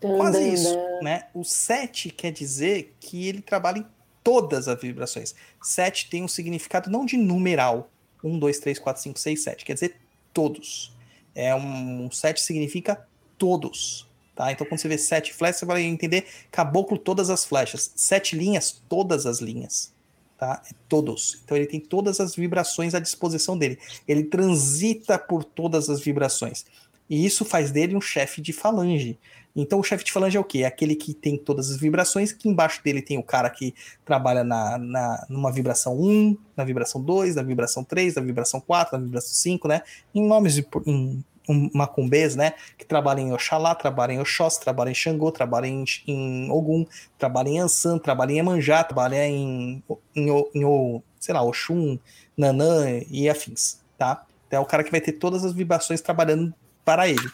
Quase 0.00 0.52
isso, 0.54 0.78
né? 1.02 1.24
O 1.34 1.42
7 1.42 2.10
quer 2.10 2.30
dizer 2.30 2.94
que 3.00 3.26
ele 3.26 3.42
trabalha 3.42 3.78
em 3.78 3.86
todas 4.28 4.68
as 4.68 4.78
vibrações. 4.78 5.34
7 5.62 6.10
tem 6.10 6.22
um 6.22 6.28
significado 6.28 6.90
não 6.90 7.06
de 7.06 7.16
numeral. 7.16 7.90
1, 8.22 8.38
2, 8.38 8.58
3, 8.58 8.78
4, 8.78 9.02
5, 9.02 9.18
6, 9.18 9.42
7. 9.42 9.64
Quer 9.64 9.72
dizer 9.72 9.96
todos. 10.34 10.92
É 11.34 11.54
um, 11.54 12.04
um 12.04 12.10
7 12.10 12.38
significa 12.38 13.06
todos. 13.38 14.06
Tá? 14.36 14.52
Então, 14.52 14.66
quando 14.66 14.80
você 14.80 14.86
vê 14.86 14.98
sete 14.98 15.32
flechas, 15.32 15.60
você 15.60 15.66
vai 15.66 15.82
entender 15.82 16.26
caboclo 16.50 16.98
todas 16.98 17.30
as 17.30 17.44
flechas. 17.44 17.90
Sete 17.96 18.36
linhas, 18.36 18.82
todas 18.86 19.24
as 19.24 19.40
linhas. 19.40 19.92
Tá? 20.36 20.62
É 20.70 20.74
todos. 20.88 21.40
Então 21.42 21.56
ele 21.56 21.66
tem 21.66 21.80
todas 21.80 22.20
as 22.20 22.36
vibrações 22.36 22.94
à 22.94 23.00
disposição 23.00 23.56
dele. 23.56 23.78
Ele 24.06 24.24
transita 24.24 25.18
por 25.18 25.42
todas 25.42 25.88
as 25.88 26.00
vibrações. 26.00 26.66
E 27.08 27.24
isso 27.24 27.44
faz 27.44 27.70
dele 27.70 27.96
um 27.96 28.00
chefe 28.00 28.40
de 28.40 28.52
falange. 28.52 29.18
Então 29.54 29.80
o 29.80 29.82
chefe 29.82 30.04
de 30.04 30.12
falange 30.12 30.36
é 30.36 30.40
o 30.40 30.44
quê? 30.44 30.58
É 30.58 30.66
aquele 30.66 30.94
que 30.94 31.12
tem 31.12 31.36
todas 31.36 31.70
as 31.70 31.76
vibrações, 31.76 32.32
que 32.32 32.48
embaixo 32.48 32.82
dele 32.82 33.02
tem 33.02 33.18
o 33.18 33.22
cara 33.22 33.50
que 33.50 33.74
trabalha 34.04 34.44
na, 34.44 34.78
na, 34.78 35.26
numa 35.28 35.50
vibração 35.50 35.98
1, 35.98 36.36
na 36.56 36.64
vibração 36.64 37.02
2, 37.02 37.34
na 37.36 37.42
vibração 37.42 37.82
3, 37.82 38.14
na 38.14 38.22
vibração 38.22 38.60
4, 38.60 38.96
na 38.96 39.04
vibração 39.04 39.32
5, 39.32 39.68
né? 39.68 39.82
Em 40.14 40.26
nomes 40.26 40.54
de 40.54 40.66
em, 40.86 41.24
um, 41.48 41.70
macumbês, 41.74 42.36
né? 42.36 42.52
Que 42.76 42.84
trabalha 42.84 43.20
em 43.20 43.32
Oxalá, 43.32 43.74
trabalha 43.74 44.12
em 44.12 44.20
Oxóssi, 44.20 44.60
trabalha 44.60 44.90
em 44.90 44.94
Xangô, 44.94 45.32
trabalha 45.32 45.66
em, 45.66 45.84
em 46.06 46.50
Ogum, 46.50 46.86
trabalha 47.18 47.48
em 47.48 47.58
Ansan, 47.58 47.98
trabalha 47.98 48.32
em 48.32 48.38
Emanjá, 48.38 48.84
trabalha 48.84 49.26
em, 49.26 49.82
em, 50.14 50.28
em, 50.28 50.62
em 50.62 51.02
sei 51.18 51.34
lá, 51.34 51.42
Oxum, 51.42 51.98
Nanã 52.36 52.84
e 53.10 53.28
afins, 53.28 53.80
tá? 53.96 54.24
Então 54.46 54.60
é 54.60 54.62
o 54.62 54.66
cara 54.66 54.84
que 54.84 54.90
vai 54.90 55.00
ter 55.00 55.12
todas 55.12 55.44
as 55.44 55.52
vibrações 55.52 56.00
trabalhando 56.00 56.54
para 56.84 57.08
ele 57.08 57.28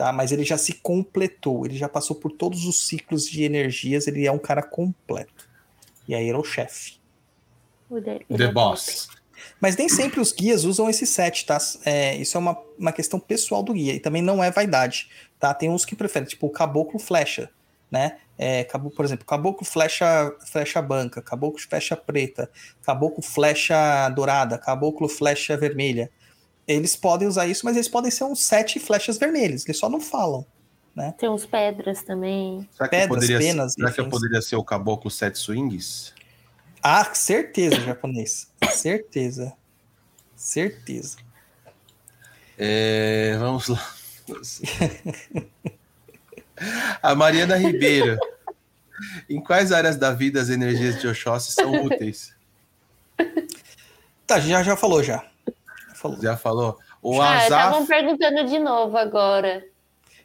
tá? 0.00 0.14
Mas 0.14 0.32
ele 0.32 0.44
já 0.44 0.56
se 0.56 0.72
completou, 0.72 1.66
ele 1.66 1.76
já 1.76 1.86
passou 1.86 2.16
por 2.16 2.32
todos 2.32 2.64
os 2.64 2.88
ciclos 2.88 3.28
de 3.28 3.42
energias, 3.42 4.06
ele 4.06 4.26
é 4.26 4.32
um 4.32 4.38
cara 4.38 4.62
completo. 4.62 5.46
E 6.08 6.14
aí 6.14 6.24
ele 6.24 6.38
é 6.38 6.40
o 6.40 6.42
chefe. 6.42 6.94
O 7.90 7.98
ele 7.98 8.24
The 8.26 8.44
é 8.44 8.50
Boss. 8.50 9.10
Mas 9.60 9.76
nem 9.76 9.90
sempre 9.90 10.18
os 10.18 10.32
guias 10.32 10.64
usam 10.64 10.88
esse 10.88 11.06
set, 11.06 11.44
tá? 11.44 11.58
É, 11.84 12.16
isso 12.16 12.34
é 12.34 12.40
uma, 12.40 12.58
uma 12.78 12.92
questão 12.92 13.20
pessoal 13.20 13.62
do 13.62 13.74
guia, 13.74 13.92
e 13.92 14.00
também 14.00 14.22
não 14.22 14.42
é 14.42 14.50
vaidade, 14.50 15.10
tá? 15.38 15.52
Tem 15.52 15.68
uns 15.68 15.84
que 15.84 15.94
preferem, 15.94 16.26
tipo 16.26 16.46
o 16.46 16.50
caboclo 16.50 16.98
flecha, 16.98 17.50
né? 17.90 18.16
É, 18.38 18.64
por 18.64 19.04
exemplo, 19.04 19.26
caboclo 19.26 19.66
flecha, 19.66 20.34
flecha 20.46 20.80
branca, 20.80 21.20
caboclo 21.20 21.60
flecha 21.60 21.94
preta, 21.94 22.50
caboclo 22.80 23.22
flecha 23.22 24.08
dourada, 24.08 24.56
caboclo 24.56 25.10
flecha 25.10 25.58
vermelha. 25.58 26.10
Eles 26.72 26.94
podem 26.94 27.26
usar 27.26 27.46
isso, 27.46 27.64
mas 27.64 27.76
eles 27.76 27.88
podem 27.88 28.10
ser 28.10 28.24
uns 28.24 28.42
sete 28.42 28.78
flechas 28.78 29.18
vermelhas, 29.18 29.64
eles 29.66 29.78
só 29.78 29.88
não 29.88 30.00
falam. 30.00 30.46
top. 30.94 31.18
Tem 31.18 31.28
uns 31.28 31.46
pedras 31.46 32.02
também. 32.02 32.68
Será 32.72 32.88
que, 32.88 32.96
Pedras, 32.96 33.08
poderia, 33.08 33.38
penas, 33.38 33.74
será 33.74 33.92
que 33.92 34.04
poderia 34.04 34.42
ser 34.42 34.56
o 34.56 34.64
caboclo 34.64 35.10
sete 35.10 35.38
swings? 35.38 36.12
Ah, 36.82 37.04
certeza, 37.14 37.76
japonês. 37.80 38.50
certeza. 38.70 39.52
Certeza. 40.36 41.18
É, 42.56 43.36
vamos 43.38 43.68
lá. 43.68 43.94
A 47.02 47.14
Mariana 47.14 47.56
Ribeiro. 47.56 48.18
Em 49.28 49.40
quais 49.40 49.72
áreas 49.72 49.96
da 49.96 50.12
vida 50.12 50.40
as 50.40 50.50
energias 50.50 51.00
de 51.00 51.08
Oxóssi 51.08 51.52
são 51.52 51.84
úteis? 51.84 52.34
Tá, 54.26 54.38
já, 54.38 54.62
já 54.62 54.76
falou 54.76 55.02
já. 55.02 55.24
Já 56.00 56.00
Falou. 56.00 56.22
Já 56.22 56.36
falou? 56.36 56.78
O 57.02 57.20
ah, 57.20 57.30
Azaf 57.30 57.42
estavam 57.44 57.86
perguntando 57.86 58.44
de 58.46 58.58
novo 58.58 58.96
agora. 58.96 59.64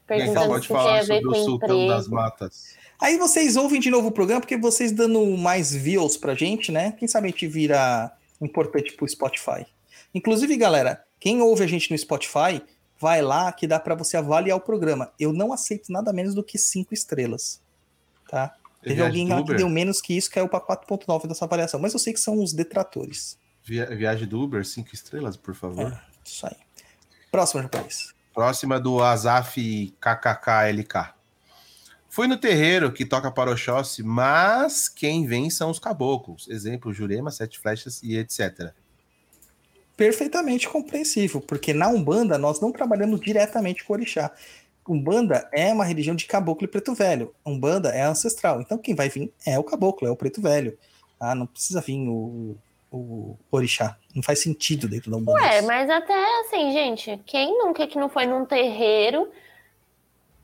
Perguntando 0.07 0.47
pode 0.47 0.61
se 0.61 0.67
falar 0.67 0.99
a 0.99 1.03
ver 1.03 1.21
sobre 1.21 1.23
com 1.23 1.29
o 1.29 1.43
sultão 1.43 1.87
das 1.87 2.07
matas. 2.07 2.75
Aí 2.99 3.17
vocês 3.17 3.57
ouvem 3.57 3.79
de 3.79 3.89
novo 3.89 4.07
o 4.07 4.11
programa, 4.11 4.39
porque 4.39 4.57
vocês 4.57 4.91
dando 4.91 5.25
mais 5.37 5.73
views 5.73 6.15
pra 6.15 6.33
gente, 6.33 6.71
né? 6.71 6.93
Quem 6.93 7.07
sabe 7.07 7.27
a 7.27 7.31
gente 7.31 7.47
vira 7.47 8.11
importante 8.41 8.93
pro 8.93 9.07
Spotify. 9.07 9.65
Inclusive, 10.13 10.55
galera, 10.55 11.03
quem 11.19 11.41
ouve 11.41 11.63
a 11.63 11.67
gente 11.67 11.91
no 11.91 11.97
Spotify, 11.97 12.61
vai 12.97 13.21
lá 13.21 13.51
que 13.51 13.67
dá 13.67 13.79
pra 13.79 13.95
você 13.95 14.15
avaliar 14.15 14.57
o 14.57 14.61
programa. 14.61 15.11
Eu 15.19 15.33
não 15.33 15.51
aceito 15.51 15.91
nada 15.91 16.13
menos 16.13 16.33
do 16.33 16.43
que 16.43 16.57
cinco 16.57 16.93
estrelas. 16.93 17.61
Tá? 18.29 18.55
Teve 18.81 18.95
Viagem 18.95 19.23
alguém 19.23 19.27
lá 19.27 19.43
que 19.43 19.53
deu 19.55 19.67
menos 19.67 19.99
que 19.99 20.15
isso, 20.15 20.31
caiu 20.31 20.47
pra 20.47 20.61
4.9 20.61 21.27
dessa 21.27 21.43
avaliação. 21.43 21.79
Mas 21.79 21.93
eu 21.93 21.99
sei 21.99 22.13
que 22.13 22.19
são 22.19 22.41
os 22.41 22.53
detratores. 22.53 23.37
Via- 23.65 23.87
Viagem 23.87 24.27
do 24.27 24.39
Uber, 24.41 24.63
cinco 24.65 24.93
estrelas, 24.93 25.35
por 25.35 25.55
favor. 25.55 25.99
Isso 26.23 26.45
aí. 26.45 26.55
Próximo, 27.31 27.63
japonês. 27.63 28.13
Próxima 28.33 28.79
do 28.79 29.01
Azaf 29.01 29.93
KKKLK. 29.99 31.13
Fui 32.09 32.27
no 32.27 32.37
terreiro 32.37 32.93
que 32.93 33.05
toca 33.05 33.29
para 33.31 33.51
Oxóssi, 33.51 34.01
mas 34.03 34.87
quem 34.87 35.25
vem 35.25 35.49
são 35.49 35.69
os 35.69 35.79
caboclos. 35.79 36.47
Exemplo, 36.47 36.93
Jurema, 36.93 37.29
Sete 37.31 37.59
Flechas 37.59 38.01
e 38.03 38.15
etc. 38.17 38.71
perfeitamente 39.97 40.67
compreensível, 40.69 41.39
porque 41.41 41.73
na 41.73 41.87
Umbanda 41.87 42.37
nós 42.37 42.59
não 42.59 42.71
trabalhamos 42.71 43.19
diretamente 43.21 43.83
com 43.83 43.93
o 43.93 43.95
orixá. 43.95 44.31
Umbanda 44.87 45.49
é 45.51 45.71
uma 45.73 45.83
religião 45.85 46.15
de 46.15 46.25
caboclo 46.25 46.65
e 46.65 46.69
preto 46.69 46.93
velho. 46.93 47.33
Umbanda 47.45 47.89
é 47.89 48.01
ancestral. 48.03 48.61
Então 48.61 48.77
quem 48.77 48.93
vai 48.93 49.09
vir 49.09 49.33
é 49.45 49.57
o 49.57 49.63
caboclo, 49.63 50.07
é 50.07 50.11
o 50.11 50.15
preto 50.15 50.41
velho. 50.41 50.77
Ah, 51.19 51.33
não 51.33 51.47
precisa 51.47 51.81
vir 51.81 52.07
o, 52.07 52.57
o 52.91 53.37
orixá. 53.51 53.97
Não 54.13 54.23
faz 54.23 54.41
sentido 54.41 54.87
dentro 54.87 55.11
da 55.11 55.17
Umbanda. 55.17 55.39
Ué, 55.39 55.61
mas 55.61 55.89
até 55.89 56.41
assim, 56.41 56.71
gente, 56.71 57.19
quem 57.25 57.57
nunca 57.57 57.87
que 57.87 57.97
não 57.97 58.09
foi 58.09 58.25
num 58.25 58.45
terreiro? 58.45 59.29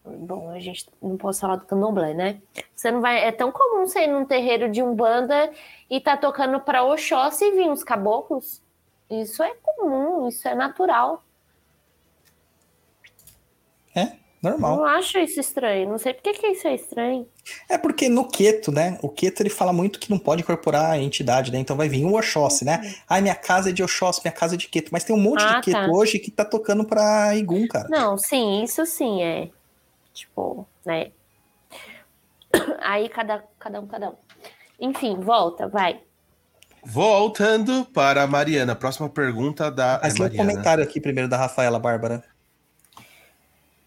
Bom, 0.04 0.50
a 0.50 0.60
gente 0.60 0.90
não 1.02 1.16
posso 1.16 1.42
falar 1.42 1.58
do 1.58 1.66
candomblé, 1.66 2.14
né? 2.14 2.42
Você 2.76 2.90
não 2.90 3.02
vai. 3.02 3.24
É 3.24 3.32
tão 3.32 3.52
comum 3.52 3.88
você 3.88 4.06
ir 4.06 4.08
num 4.08 4.26
terreiro 4.26 4.70
de 4.72 4.82
umbanda 4.82 5.52
e 5.90 6.02
tá 6.02 6.18
tocando 6.18 6.60
pra 6.60 6.84
Oxóssi 6.84 7.46
e 7.46 7.52
vir 7.52 7.70
os 7.70 7.84
caboclos. 7.84 8.62
Isso 9.10 9.44
é 9.44 9.54
comum, 9.62 10.28
isso 10.28 10.48
é 10.48 10.56
natural. 10.56 11.24
Normal. 14.42 14.78
Não 14.78 14.86
acho 14.86 15.20
isso 15.20 15.40
estranho. 15.40 15.88
Não 15.88 16.00
sei 16.00 16.14
por 16.16 16.24
que, 16.24 16.34
que 16.34 16.48
isso 16.48 16.68
é 16.68 16.74
estranho. 16.74 17.28
É 17.70 17.78
porque 17.78 18.10
no 18.10 18.28
Queto, 18.28 18.72
né? 18.72 18.98
O 19.04 19.08
Queto 19.10 19.42
ele 19.44 19.52
fala 19.52 19.72
muito 19.72 20.00
que 20.00 20.10
não 20.10 20.18
pode 20.18 20.42
incorporar 20.42 20.92
a 20.92 20.98
entidade, 20.98 21.52
né? 21.52 21.60
Então 21.60 21.78
vai 21.78 21.88
vir 21.88 22.04
o 22.06 22.16
Oxóssi, 22.18 22.66
né? 22.66 22.82
Ai, 23.08 23.22
minha 23.22 23.36
casa 23.36 23.70
é 23.70 23.72
de 23.72 23.84
Oxóssi, 23.84 24.22
minha 24.24 24.32
casa 24.32 24.56
é 24.56 24.58
de 24.58 24.68
Queto. 24.68 24.90
Mas 24.92 25.04
tem 25.04 25.16
um 25.16 25.20
monte 25.20 25.44
Ah, 25.44 25.60
de 25.60 25.62
Queto 25.66 25.86
tá. 25.86 25.88
hoje 25.92 26.18
que 26.18 26.32
tá 26.32 26.44
tocando 26.44 26.84
pra 26.86 27.36
Igum, 27.36 27.68
cara. 27.68 27.88
Não, 27.90 28.18
sim, 28.18 28.64
isso 28.64 28.84
sim 28.86 29.22
é. 29.22 29.50
Tipo, 30.12 30.68
né? 30.84 31.12
Aí 32.82 33.08
cada, 33.10 33.44
cada 33.60 33.80
um, 33.80 33.86
cada 33.86 34.10
um. 34.10 34.16
Enfim, 34.80 35.20
volta, 35.20 35.68
vai. 35.68 36.02
Voltando 36.84 37.86
para 37.86 38.24
a 38.24 38.28
Mariana. 38.28 38.76
Próxima 38.76 39.08
pergunta 39.08 39.70
da 39.70 40.00
Mas 40.02 40.16
é 40.16 40.18
tem 40.18 40.26
um 40.26 40.36
comentário 40.36 40.84
aqui 40.84 41.00
primeiro 41.00 41.30
da 41.30 41.38
Rafaela 41.38 41.78
Bárbara. 41.80 42.24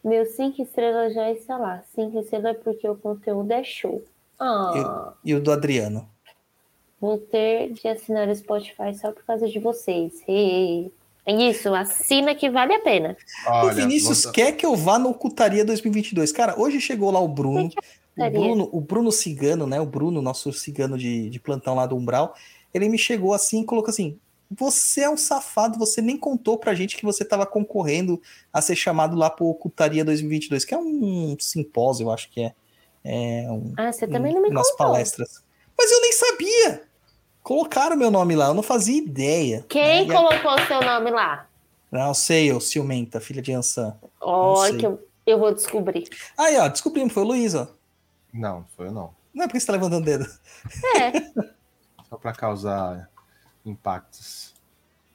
Meu 0.05 0.27
cinco 0.27 0.61
estrelas 0.63 1.15
já 1.15 1.31
está 1.33 1.57
lá. 1.57 1.83
Cinco 1.95 2.21
estrelas 2.21 2.57
é 2.57 2.59
porque 2.59 2.89
o 2.89 2.95
conteúdo 2.95 3.51
é 3.53 3.65
show. 3.65 4.05
Ah, 4.39 5.15
E 5.25 5.35
o 5.35 5.41
do 5.41 5.51
Adriano. 5.51 6.09
vou 7.01 7.19
ter 7.19 7.73
de 7.73 7.89
assinar 7.89 8.29
o 8.29 8.35
Spotify 8.37 8.95
só 8.95 9.13
por 9.13 9.25
causa 9.25 9.49
de 9.49 9.59
vocês. 9.59 10.23
Hey. 10.29 10.93
É 11.27 11.33
isso, 11.33 11.73
assina 11.75 12.35
que 12.35 12.51
vale 12.51 12.75
a 12.75 12.81
pena. 12.81 13.17
o 13.65 13.71
Vinícius 13.71 14.27
quer 14.27 14.53
que 14.53 14.67
eu 14.67 14.77
vá 14.77 14.99
no 14.99 15.09
Ocutaria 15.09 15.65
2022. 15.65 16.31
Cara, 16.33 16.55
hoje 16.61 16.81
chegou 16.81 17.11
lá 17.11 17.19
o 17.19 17.29
Bruno. 17.29 17.71
O? 18.17 18.31
Bruno, 18.31 18.69
o 18.71 18.81
Bruno 18.81 19.11
Cigano, 19.11 19.67
né? 19.67 19.81
O 19.81 19.87
Bruno, 19.87 20.21
nosso 20.21 20.53
cigano 20.53 20.99
de, 20.99 21.31
de 21.31 21.41
plantão 21.41 21.75
lá 21.75 21.87
do 21.87 21.97
Umbral. 21.97 22.35
Ele 22.75 22.89
me 22.91 22.99
chegou 22.99 23.33
assim 23.33 23.63
e 23.63 23.65
colocou 23.65 23.91
assim: 23.91 24.19
Você 24.57 25.03
é 25.03 25.11
um 25.11 25.17
safado, 25.17 25.79
você 25.79 26.01
nem 26.01 26.17
contou 26.17 26.59
pra 26.59 26.75
gente 26.75 26.97
que 26.97 27.05
você 27.05 27.23
estava 27.23 27.45
concorrendo 27.47 28.21
a 28.53 28.61
ser 28.61 28.77
chamado 28.77 29.17
lá 29.17 29.29
pro 29.31 29.47
Ocutaria 29.47 30.05
2022, 30.05 30.65
que 30.65 30.75
é 30.75 30.79
um 30.79 31.37
simpósio, 31.41 32.05
eu 32.07 32.11
acho 32.11 32.31
que 32.31 32.43
é. 32.43 32.55
É 33.07 33.47
um, 33.51 33.73
Ah, 33.77 33.93
você 33.93 34.07
também 34.07 34.33
não 34.33 34.41
me 34.43 34.51
nas 34.51 34.71
contou. 34.71 34.87
palestras. 34.87 35.43
Mas 35.77 35.91
eu 35.91 36.01
nem 36.01 36.13
sabia. 36.13 36.83
Colocaram 37.43 37.97
meu 37.97 38.11
nome 38.11 38.35
lá, 38.35 38.47
eu 38.47 38.55
não 38.55 38.63
fazia 38.63 38.97
ideia. 38.97 39.65
Quem 39.69 40.07
né? 40.07 40.15
Colocou 40.15 40.53
o 40.55 40.67
seu 40.67 40.81
nome 40.81 41.11
lá? 41.11 41.47
Não 41.93 42.15
sei, 42.15 42.51
eu, 42.51 42.61
ciumenta, 42.61 43.21
filha 43.21 43.43
de 43.43 43.53
Ansan. 43.53 43.95
Olha 44.21 44.77
que 44.79 44.87
eu, 44.87 45.07
eu 45.27 45.39
vou 45.39 45.53
descobrir. 45.53 46.09
Aí, 46.37 46.57
ó, 46.57 46.67
descobrimos, 46.69 47.13
foi 47.13 47.23
o 47.23 47.27
Luiz, 47.27 47.55
ó. 47.55 47.69
Não, 48.33 48.65
foi 48.77 48.87
eu 48.87 48.93
não. 48.93 49.15
Não 49.35 49.45
é 49.45 49.47
porque 49.47 49.61
você 49.61 49.67
tá 49.67 49.73
levantando 49.75 50.03
o 50.03 50.05
dedo. 50.05 50.27
É, 50.97 51.13
Só 52.09 52.17
para 52.17 52.33
causar 52.33 53.11
impactos. 53.65 54.55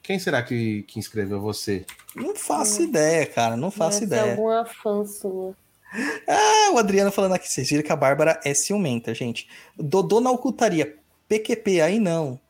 Quem 0.02 0.18
será 0.18 0.42
que, 0.42 0.82
que 0.84 0.98
inscreveu 0.98 1.40
você? 1.40 1.84
Não 2.16 2.34
faço 2.34 2.82
ideia, 2.82 3.26
cara, 3.26 3.56
não 3.56 3.70
faço 3.70 4.00
deve 4.00 4.14
ideia. 4.14 4.32
alguma 4.32 4.64
fã 4.64 5.04
sua. 5.04 5.54
Ah, 6.26 6.72
o 6.72 6.78
Adriano 6.78 7.10
falando 7.10 7.34
aqui, 7.34 7.48
vocês 7.48 7.68
viram 7.68 7.82
que 7.82 7.92
a 7.92 7.96
Bárbara 7.96 8.40
é 8.44 8.54
ciumenta, 8.54 9.14
gente. 9.14 9.48
Dodô 9.76 10.20
na 10.20 10.30
ocultaria, 10.30 10.96
PQP, 11.28 11.80
aí 11.80 11.98
não. 11.98 12.40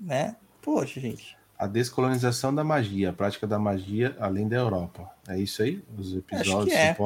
Né? 0.00 0.36
Poxa, 0.62 1.00
gente. 1.00 1.36
A 1.58 1.66
descolonização 1.66 2.54
da 2.54 2.62
magia, 2.62 3.10
a 3.10 3.12
prática 3.12 3.46
da 3.46 3.58
magia 3.58 4.16
além 4.20 4.46
da 4.46 4.56
Europa. 4.56 5.10
É 5.28 5.38
isso 5.38 5.62
aí? 5.62 5.82
Os 5.96 6.14
episódios, 6.14 6.74
que 6.74 6.80
é. 6.80 6.96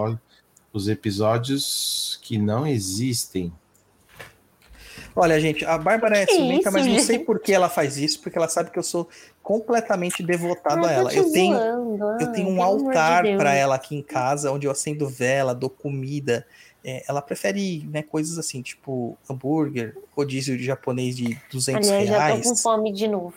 os 0.72 0.88
episódios 0.88 2.18
que 2.22 2.36
não 2.36 2.66
existem. 2.66 3.52
Olha, 5.14 5.40
gente, 5.40 5.64
a 5.64 5.76
Bárbara 5.76 6.16
é 6.18 6.26
ciumenta, 6.26 6.70
mas 6.70 6.86
não 6.86 6.98
sei 7.00 7.18
por 7.18 7.40
que 7.40 7.52
ela 7.52 7.68
faz 7.68 7.96
isso, 7.96 8.20
porque 8.20 8.38
ela 8.38 8.48
sabe 8.48 8.70
que 8.70 8.78
eu 8.78 8.82
sou 8.82 9.08
completamente 9.42 10.22
devotado 10.22 10.84
Ah, 10.84 10.88
a 10.88 10.92
ela. 10.92 11.10
te 11.10 11.16
Eu 11.18 11.30
tenho, 11.32 11.56
zoando, 11.58 12.04
eu 12.20 12.32
tenho 12.32 12.48
um 12.48 12.54
pelo 12.56 12.56
de 12.56 12.62
altar 12.88 13.22
Deus. 13.24 13.36
para 13.36 13.52
ela 13.54 13.74
aqui 13.74 13.96
em 13.96 14.02
casa, 14.02 14.52
onde 14.52 14.66
eu 14.66 14.70
acendo 14.70 15.08
vela, 15.08 15.54
dou 15.54 15.68
comida. 15.68 16.46
É, 16.82 17.04
ela 17.08 17.20
prefere 17.20 17.84
né, 17.90 18.02
coisas 18.02 18.38
assim, 18.38 18.62
tipo 18.62 19.18
hambúrguer, 19.28 19.96
rodízio 20.16 20.56
de 20.56 20.64
japonês 20.64 21.16
de 21.16 21.36
200 21.50 21.88
Aliás, 21.90 22.08
já 22.08 22.14
tô 22.14 22.20
reais, 22.20 22.46
com 22.46 22.56
fome 22.56 22.92
de 22.92 23.06
novo. 23.08 23.34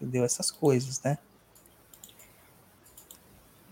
entendeu? 0.00 0.24
Essas 0.24 0.50
coisas, 0.50 1.00
né? 1.02 1.16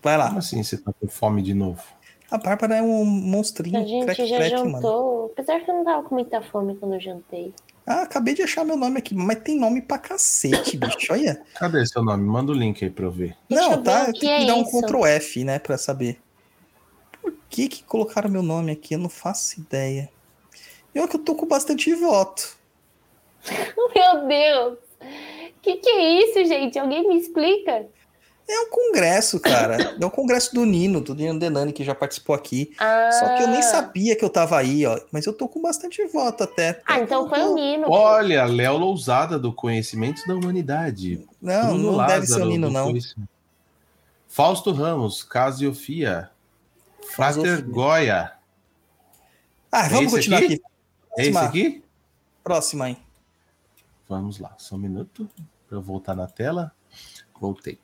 Vai 0.01 0.17
lá. 0.17 0.27
Como 0.27 0.39
assim 0.39 0.63
você 0.63 0.77
tá 0.77 0.91
com 0.99 1.07
fome 1.07 1.41
de 1.41 1.53
novo? 1.53 1.83
A 2.29 2.37
Bárbara 2.37 2.75
é 2.77 2.81
um 2.81 3.05
monstrinho 3.05 3.79
A 3.79 3.83
gente 3.85 4.03
crack, 4.05 4.25
já 4.25 4.37
crack, 4.37 4.55
mano. 4.55 4.71
jantou. 4.73 5.25
Apesar 5.33 5.59
que 5.61 5.71
eu 5.71 5.75
não 5.75 5.83
tava 5.85 6.03
com 6.03 6.15
muita 6.15 6.41
fome 6.41 6.75
quando 6.75 6.95
eu 6.95 6.99
jantei. 6.99 7.53
Ah, 7.85 8.01
acabei 8.01 8.33
de 8.33 8.41
achar 8.41 8.65
meu 8.65 8.75
nome 8.75 8.97
aqui, 8.97 9.15
mas 9.15 9.39
tem 9.39 9.57
nome 9.57 9.81
pra 9.81 9.97
cacete, 9.97 10.75
bicho. 10.77 11.13
Olha. 11.13 11.41
Cadê 11.55 11.85
seu 11.85 12.03
nome? 12.03 12.23
Manda 12.25 12.51
o 12.51 12.55
link 12.55 12.83
aí 12.83 12.91
pra 12.91 13.05
eu 13.05 13.11
ver. 13.11 13.37
Deixa 13.49 13.63
Não, 13.69 13.77
ver 13.77 13.83
tá. 13.83 14.01
o 14.01 14.05
Tem 14.05 14.13
que 14.13 14.19
que 14.19 14.27
é 14.27 14.45
dar 14.45 14.55
um 14.55 14.61
isso. 14.63 14.81
Ctrl 14.81 15.05
F, 15.05 15.43
né, 15.45 15.57
pra 15.59 15.77
saber. 15.77 16.19
Por 17.21 17.33
que 17.49 17.69
que 17.69 17.83
colocaram 17.83 18.29
meu 18.29 18.43
nome 18.43 18.73
aqui? 18.73 18.93
Eu 18.95 18.99
não 18.99 19.09
faço 19.09 19.59
ideia. 19.61 20.09
Eu 20.93 21.07
que 21.07 21.15
eu 21.15 21.19
tô 21.23 21.33
com 21.35 21.45
bastante 21.45 21.93
voto. 21.93 22.57
Meu 23.95 24.27
Deus! 24.27 24.77
Que 25.61 25.75
que 25.77 25.89
é 25.89 26.23
isso, 26.23 26.45
gente? 26.45 26.77
Alguém 26.79 27.07
me 27.07 27.17
explica? 27.17 27.85
É 28.49 28.59
um 28.61 28.69
congresso, 28.69 29.39
cara. 29.41 29.97
É 29.99 30.05
o 30.05 30.09
congresso 30.09 30.55
do 30.55 30.65
Nino, 30.65 31.01
do 31.01 31.13
Nino 31.13 31.37
Denani, 31.37 31.73
que 31.73 31.83
já 31.83 31.93
participou 31.93 32.33
aqui. 32.33 32.73
Ah, 32.79 33.09
Só 33.11 33.35
que 33.35 33.43
eu 33.43 33.47
nem 33.49 33.61
sabia 33.61 34.15
que 34.15 34.23
eu 34.23 34.29
tava 34.29 34.57
aí, 34.57 34.85
ó. 34.85 34.97
Mas 35.11 35.25
eu 35.25 35.33
tô 35.33 35.49
com 35.49 35.61
bastante 35.61 36.05
voto 36.05 36.45
até. 36.45 36.81
Ah, 36.85 36.99
então 36.99 37.27
foi 37.27 37.41
o 37.41 37.53
Nino. 37.53 37.91
Olha, 37.91 38.45
Léo 38.45 38.77
Lousada, 38.77 39.37
do 39.37 39.51
Conhecimento 39.51 40.25
da 40.25 40.33
Humanidade. 40.33 41.27
Não, 41.41 41.73
Bruno 41.73 41.97
não 41.97 42.07
deve 42.07 42.25
ser 42.25 42.33
o 42.33 42.35
Lázaro, 42.35 42.49
Nino, 42.49 42.69
não. 42.69 42.93
Fausto 44.27 44.71
Ramos, 44.71 45.23
Casiofia. 45.23 46.29
Frater. 47.09 47.67
Goya. 47.67 48.33
Ah, 49.71 49.89
vamos 49.89 50.05
esse 50.05 50.15
continuar 50.15 50.37
aqui? 50.37 50.53
aqui. 50.53 50.63
É 51.17 51.27
esse 51.27 51.37
aqui? 51.37 51.83
Próxima 52.43 52.85
aí. 52.85 52.97
Vamos 54.07 54.39
lá, 54.39 54.55
só 54.57 54.75
um 54.75 54.79
minuto 54.79 55.29
para 55.67 55.77
eu 55.77 55.81
voltar 55.81 56.15
na 56.15 56.27
tela. 56.27 56.71
Voltei. 57.39 57.77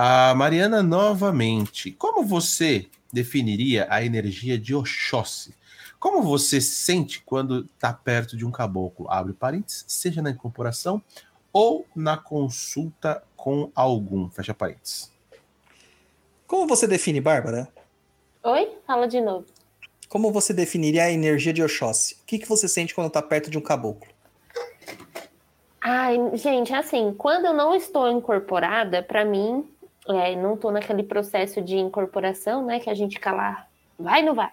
A 0.00 0.32
Mariana, 0.32 0.80
novamente. 0.80 1.90
Como 1.90 2.22
você 2.22 2.86
definiria 3.12 3.84
a 3.90 4.00
energia 4.00 4.56
de 4.56 4.72
Oxóssi? 4.72 5.52
Como 5.98 6.22
você 6.22 6.60
sente 6.60 7.20
quando 7.20 7.64
está 7.74 7.92
perto 7.92 8.36
de 8.36 8.46
um 8.46 8.50
caboclo? 8.52 9.10
Abre 9.10 9.32
parênteses, 9.32 9.84
seja 9.88 10.22
na 10.22 10.30
incorporação 10.30 11.02
ou 11.52 11.84
na 11.96 12.16
consulta 12.16 13.24
com 13.34 13.72
algum. 13.74 14.30
Fecha 14.30 14.54
parênteses. 14.54 15.10
Como 16.46 16.68
você 16.68 16.86
define, 16.86 17.20
Bárbara? 17.20 17.68
Oi? 18.44 18.78
Fala 18.86 19.08
de 19.08 19.20
novo. 19.20 19.46
Como 20.08 20.30
você 20.30 20.54
definiria 20.54 21.06
a 21.06 21.10
energia 21.10 21.52
de 21.52 21.60
Oxóssi? 21.60 22.14
O 22.22 22.24
que, 22.24 22.38
que 22.38 22.48
você 22.48 22.68
sente 22.68 22.94
quando 22.94 23.10
tá 23.10 23.20
perto 23.20 23.50
de 23.50 23.58
um 23.58 23.62
caboclo? 23.62 24.08
Ai, 25.80 26.16
gente, 26.34 26.72
assim, 26.72 27.12
quando 27.18 27.46
eu 27.46 27.52
não 27.52 27.74
estou 27.74 28.08
incorporada, 28.08 29.02
pra 29.02 29.24
mim, 29.24 29.68
é, 30.08 30.34
não 30.36 30.56
tô 30.56 30.70
naquele 30.70 31.02
processo 31.02 31.60
de 31.60 31.76
incorporação, 31.76 32.64
né? 32.64 32.80
Que 32.80 32.90
a 32.90 32.94
gente 32.94 33.18
lá, 33.24 33.66
vai, 33.98 34.22
não 34.22 34.34
vai. 34.34 34.50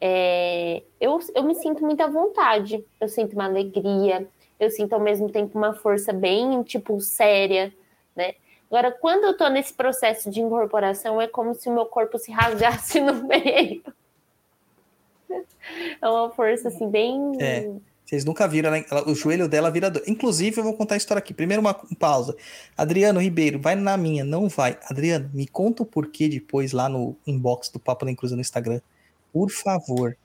É, 0.00 0.82
eu, 1.00 1.18
eu 1.34 1.42
me 1.44 1.54
sinto 1.54 1.82
muita 1.84 2.06
vontade, 2.08 2.84
eu 3.00 3.08
sinto 3.08 3.32
uma 3.34 3.46
alegria, 3.46 4.28
eu 4.60 4.70
sinto 4.70 4.92
ao 4.92 5.00
mesmo 5.00 5.30
tempo 5.30 5.56
uma 5.56 5.72
força 5.72 6.12
bem, 6.12 6.62
tipo, 6.62 7.00
séria, 7.00 7.72
né? 8.14 8.34
Agora, 8.68 8.90
quando 8.90 9.24
eu 9.24 9.36
tô 9.36 9.48
nesse 9.48 9.72
processo 9.72 10.30
de 10.30 10.40
incorporação, 10.40 11.20
é 11.20 11.28
como 11.28 11.54
se 11.54 11.68
o 11.68 11.72
meu 11.72 11.86
corpo 11.86 12.18
se 12.18 12.32
rasgasse 12.32 13.00
no 13.00 13.24
meio. 13.24 13.82
É 16.00 16.08
uma 16.08 16.30
força, 16.30 16.68
assim, 16.68 16.88
bem... 16.90 17.32
É. 17.40 17.70
Vocês 18.14 18.24
nunca 18.24 18.46
viram, 18.46 18.68
ela, 18.74 18.84
ela- 18.90 19.08
o 19.10 19.14
joelho 19.14 19.48
dela 19.48 19.70
vira 19.70 19.90
dor. 19.90 20.02
Inclusive, 20.06 20.58
eu 20.58 20.64
vou 20.64 20.74
contar 20.74 20.94
a 20.94 20.96
história 20.96 21.18
aqui. 21.18 21.34
Primeiro, 21.34 21.60
uma 21.60 21.74
pausa. 21.98 22.36
Adriano 22.76 23.20
Ribeiro, 23.20 23.60
vai 23.60 23.74
na 23.74 23.96
minha, 23.96 24.24
não 24.24 24.48
vai. 24.48 24.78
Adriano, 24.88 25.28
me 25.34 25.46
conta 25.46 25.82
o 25.82 25.86
porquê 25.86 26.28
depois 26.28 26.72
lá 26.72 26.88
no 26.88 27.16
inbox 27.26 27.68
do 27.68 27.78
Papo 27.80 28.04
da 28.06 28.14
Cruza 28.14 28.34
no 28.36 28.40
Instagram. 28.40 28.80
Por 29.32 29.50
favor. 29.50 30.16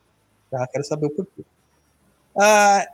Tá? 0.52 0.68
Quero 0.68 0.84
saber 0.84 1.08
o 1.08 1.10
porquê. 1.10 1.44
Ah, 2.38 2.88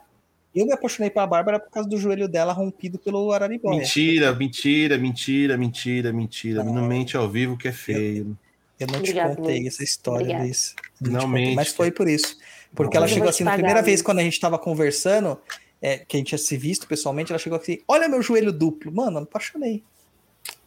eu 0.55 0.65
me 0.65 0.71
apaixonei 0.71 1.09
pela 1.09 1.27
Bárbara 1.27 1.59
por 1.59 1.69
causa 1.69 1.87
do 1.89 1.97
joelho 1.97 2.27
dela 2.27 2.53
rompido 2.53 2.97
pelo 2.97 3.31
Araribóia. 3.31 3.79
Mentira, 3.79 4.33
mentira, 4.33 4.97
mentira, 4.97 5.57
mentira, 5.57 6.13
mentira. 6.13 6.63
Não 6.63 6.87
mente 6.87 7.17
ao 7.17 7.29
vivo 7.29 7.57
que 7.57 7.67
é 7.67 7.71
feio. 7.73 8.37
Eu 8.79 8.87
não 8.87 8.95
Obrigado, 8.99 9.31
te 9.31 9.35
contei 9.37 9.59
Luiz. 9.59 9.73
essa 9.73 9.83
história. 9.83 10.39
Luiz. 10.39 10.75
Eu 11.03 11.11
Não 11.11 11.21
contei, 11.21 11.43
mente. 11.45 11.55
Mas 11.55 11.69
foi 11.69 11.91
por 11.91 12.07
isso. 12.07 12.37
Porque 12.75 12.97
ela 12.97 13.07
chegou 13.07 13.29
assim, 13.29 13.43
na 13.43 13.53
primeira 13.53 13.81
vez 13.81 14.01
quando 14.01 14.19
a 14.19 14.23
gente 14.23 14.39
tava 14.39 14.57
conversando, 14.59 15.39
é, 15.81 15.99
que 15.99 16.15
a 16.15 16.19
gente 16.19 16.27
tinha 16.27 16.39
se 16.39 16.57
visto 16.57 16.87
pessoalmente, 16.87 17.31
ela 17.31 17.39
chegou 17.39 17.57
assim, 17.59 17.79
olha 17.87 18.07
meu 18.07 18.21
joelho 18.21 18.51
duplo. 18.51 18.91
Mano, 18.91 19.17
eu 19.17 19.21
me 19.21 19.27
apaixonei. 19.27 19.83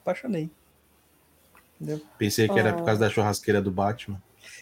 Apaixonei. 0.03 0.51
Entendeu? 1.81 2.01
Pensei 2.19 2.49
que 2.49 2.59
era 2.59 2.71
Ah. 2.71 2.73
por 2.75 2.85
causa 2.85 3.01
da 3.01 3.11
churrasqueira 3.11 3.61
do 3.63 3.71
Batman. 3.71 4.21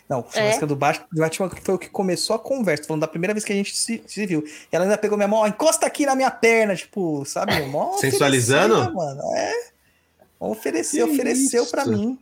Não, 0.09 0.25
a 0.35 0.41
música 0.41 0.67
do 0.67 0.77
Batman 0.77 1.07
do 1.13 1.21
Batman 1.21 1.51
foi 1.63 1.75
o 1.75 1.79
que 1.79 1.89
começou 1.89 2.37
a 2.37 2.39
conversa, 2.39 2.85
falando 2.85 3.01
da 3.01 3.09
primeira 3.09 3.35
vez 3.35 3.45
que 3.45 3.53
a 3.53 3.57
gente 3.57 3.75
se, 3.77 4.03
se 4.07 4.25
viu. 4.27 4.45
E 4.47 4.77
ela 4.77 4.85
ainda 4.85 4.97
pegou 4.99 5.17
minha 5.19 5.27
mão, 5.27 5.41
ó, 5.41 5.47
encosta 5.49 5.85
aqui 5.87 6.07
na 6.07 6.15
minha 6.15 6.31
perna, 6.31 6.77
tipo, 6.77 7.25
sabe? 7.25 7.61
Mó 7.67 7.97
Sensualizando? 7.99 8.95
Mano. 8.95 9.23
É. 9.35 9.53
Ofereceu, 10.39 11.07
Que 11.09 11.15
ofereceu 11.15 11.63
isso? 11.63 11.71
pra 11.73 11.85
mim. 11.87 12.19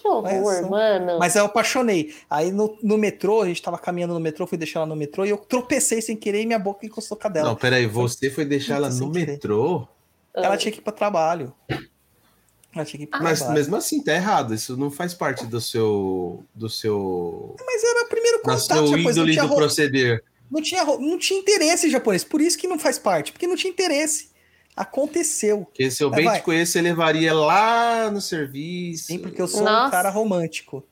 Que 0.00 0.08
horror, 0.08 0.70
mano. 0.70 1.18
Mas 1.18 1.36
eu 1.36 1.44
apaixonei. 1.44 2.14
Aí 2.28 2.50
no, 2.50 2.78
no 2.82 2.96
metrô, 2.96 3.42
a 3.42 3.46
gente 3.46 3.60
tava 3.60 3.76
caminhando 3.78 4.14
no 4.14 4.20
metrô, 4.20 4.46
fui 4.46 4.56
deixar 4.56 4.80
ela 4.80 4.86
no 4.86 4.96
metrô 4.96 5.24
e 5.26 5.30
eu 5.30 5.36
tropecei 5.36 6.00
sem 6.00 6.16
querer 6.16 6.42
e 6.42 6.46
minha 6.46 6.58
boca 6.58 6.86
encostou 6.86 7.18
com 7.18 7.26
a 7.26 7.30
dela. 7.30 7.48
Não, 7.50 7.56
peraí, 7.56 7.86
você 7.86 8.30
foi 8.30 8.44
deixar 8.44 8.76
ela 8.76 8.88
no 8.88 9.12
querer. 9.12 9.26
metrô? 9.32 9.86
Ela 10.34 10.56
tinha 10.56 10.72
que 10.72 10.78
ir 10.78 10.82
pra 10.82 10.92
trabalho. 10.92 11.52
Ela 12.74 12.84
tinha 12.84 12.98
que 12.98 13.04
ir 13.04 13.06
pra 13.08 13.20
Mas 13.20 13.40
trabalho. 13.40 13.58
mesmo 13.58 13.76
assim, 13.76 14.02
tá 14.02 14.14
errado. 14.14 14.54
Isso 14.54 14.76
não 14.76 14.90
faz 14.90 15.12
parte 15.12 15.44
do 15.44 15.60
seu. 15.60 16.44
do 16.54 16.68
seu. 16.70 17.56
Mas 17.66 17.82
era 17.84 18.04
o 18.04 18.08
primeiro 18.08 18.38
contato, 18.40 18.86
seu 18.86 18.96
índole 18.96 19.32
tinha, 19.32 19.42
do 19.42 19.48
ro- 19.50 19.56
proceder. 19.56 20.22
não, 20.50 20.62
tinha, 20.62 20.82
ro- 20.84 20.98
não 21.00 21.18
tinha 21.18 21.38
interesse 21.40 21.90
japonês. 21.90 22.22
Por 22.24 22.40
isso 22.40 22.56
que 22.56 22.68
não 22.68 22.78
faz 22.78 22.98
parte. 22.98 23.32
Porque 23.32 23.46
não 23.46 23.56
tinha 23.56 23.70
interesse. 23.72 24.29
Aconteceu. 24.76 25.64
Porque 25.64 25.90
se 25.90 26.02
eu 26.02 26.10
bem 26.10 26.24
vai. 26.24 26.38
te 26.38 26.44
conheço, 26.44 26.72
você 26.72 26.80
levaria 26.80 27.34
lá 27.34 28.10
no 28.10 28.20
serviço. 28.20 29.06
Sim, 29.06 29.18
porque 29.18 29.40
eu 29.40 29.48
sou 29.48 29.60
um 29.60 29.64
Nossa. 29.64 29.90
cara 29.90 30.10
romântico. 30.10 30.84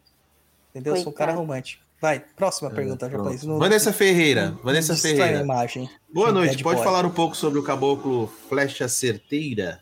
Entendeu? 0.71 0.97
Eu 0.97 1.03
sou 1.03 1.13
um 1.13 1.15
cara 1.15 1.33
romântico. 1.33 1.83
Vai, 2.01 2.21
próxima 2.37 2.71
pergunta, 2.71 3.07
É, 3.07 3.09
Pronto. 3.09 3.23
japonês. 3.25 3.43
Não- 3.45 3.59
Vanessa 3.59 3.93
Ferreira. 3.93 4.51
não 4.51 4.59
Vanessa 4.59 4.95
Ferreira. 4.97 5.41
imagem. 5.41 5.91
Boa 6.13 6.31
noite. 6.31 6.63
Pode 6.63 6.77
boy. 6.77 6.85
falar 6.85 7.05
um 7.05 7.11
pouco 7.11 7.37
sobre 7.37 7.59
o 7.59 7.63
caboclo 7.63 8.29
Flecha 8.49 8.87
Certeira? 8.89 9.81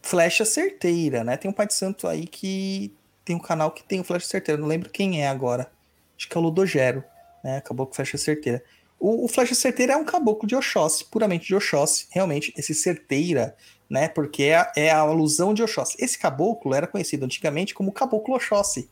Flecha 0.00 0.44
certeira, 0.46 1.22
né? 1.22 1.36
Tem 1.36 1.50
um 1.50 1.52
pai 1.54 1.66
de 1.66 1.74
santo 1.74 2.06
aí 2.08 2.26
que 2.26 2.94
tem 3.26 3.36
um 3.36 3.40
canal 3.40 3.70
que 3.70 3.82
tem 3.82 4.00
o 4.00 4.04
Flecha 4.04 4.26
certeira. 4.26 4.58
Não 4.58 4.66
lembro 4.68 4.88
quem 4.88 5.22
é 5.22 5.28
agora. 5.28 5.70
Acho 6.16 6.26
que 6.28 6.36
é 6.36 6.40
o 6.40 6.44
Ludogero, 6.44 7.04
né? 7.44 7.60
Caboclo 7.60 7.94
Flecha 7.94 8.16
certeira. 8.16 8.62
O, 9.00 9.24
o 9.24 9.28
Flecha 9.28 9.54
certeira 9.54 9.92
é 9.92 9.96
um 9.96 10.04
caboclo 10.04 10.46
de 10.48 10.56
Oxóssi, 10.56 11.04
puramente 11.04 11.46
de 11.46 11.54
Oxóssi. 11.54 12.06
Realmente, 12.10 12.52
esse 12.56 12.74
certeira, 12.74 13.56
né? 13.88 14.08
Porque 14.08 14.44
é, 14.44 14.56
a- 14.56 14.72
é 14.76 14.90
a 14.90 14.98
alusão 14.98 15.54
de 15.54 15.62
Oxóssi. 15.62 15.96
Esse 15.98 16.18
caboclo 16.18 16.74
era 16.74 16.86
conhecido 16.86 17.24
antigamente 17.24 17.74
como 17.74 17.92
caboclo 17.92 18.34
Oxóssi. 18.34 18.90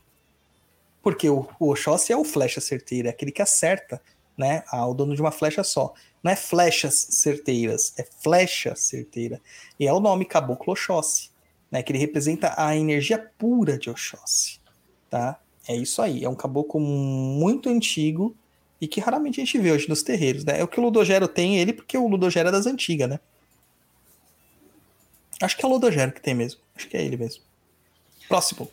Porque 1.01 1.29
o, 1.29 1.47
o 1.59 1.71
Oxóssi 1.71 2.11
é 2.13 2.17
o 2.17 2.23
Flecha 2.23 2.59
certeira, 2.61 3.09
é 3.09 3.11
aquele 3.11 3.31
que 3.31 3.41
acerta, 3.41 4.01
né? 4.37 4.63
Ao 4.67 4.93
dono 4.93 5.15
de 5.15 5.21
uma 5.21 5.31
flecha 5.31 5.63
só. 5.63 5.93
Não 6.23 6.31
é 6.31 6.35
flechas 6.35 7.07
certeiras, 7.11 7.93
é 7.97 8.03
flecha 8.03 8.75
certeira. 8.75 9.41
E 9.79 9.87
é 9.87 9.93
o 9.93 9.99
nome 9.99 10.25
Caboclo 10.25 10.73
Oxóssi, 10.73 11.29
né? 11.71 11.81
Que 11.83 11.91
ele 11.91 11.99
representa 11.99 12.53
a 12.57 12.75
energia 12.75 13.17
pura 13.37 13.77
de 13.77 13.89
Oxóssi, 13.89 14.59
tá? 15.09 15.39
É 15.67 15.75
isso 15.75 16.01
aí, 16.01 16.23
é 16.23 16.29
um 16.29 16.35
caboclo 16.35 16.79
muito 16.79 17.67
antigo 17.69 18.33
e 18.79 18.87
que 18.87 18.99
raramente 18.99 19.41
a 19.41 19.45
gente 19.45 19.57
vê 19.57 19.71
hoje 19.71 19.89
nos 19.89 20.03
terreiros, 20.03 20.43
né? 20.43 20.59
É 20.59 20.63
o 20.63 20.67
que 20.67 20.79
o 20.79 20.83
Ludogero 20.83 21.27
tem 21.27 21.57
ele, 21.57 21.73
porque 21.73 21.97
o 21.97 22.07
Ludogero 22.07 22.49
é 22.49 22.51
das 22.51 22.65
antigas, 22.65 23.09
né? 23.09 23.19
Acho 25.41 25.57
que 25.57 25.65
é 25.65 25.67
o 25.67 25.71
Ludogero 25.71 26.11
que 26.11 26.21
tem 26.21 26.33
mesmo. 26.33 26.59
Acho 26.75 26.87
que 26.87 26.97
é 26.97 27.03
ele 27.03 27.17
mesmo. 27.17 27.43
Próximo. 28.27 28.69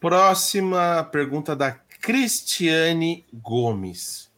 Próxima 0.00 1.04
pergunta 1.10 1.56
da 1.56 1.72
Cristiane 1.72 3.24
Gomes. 3.32 4.28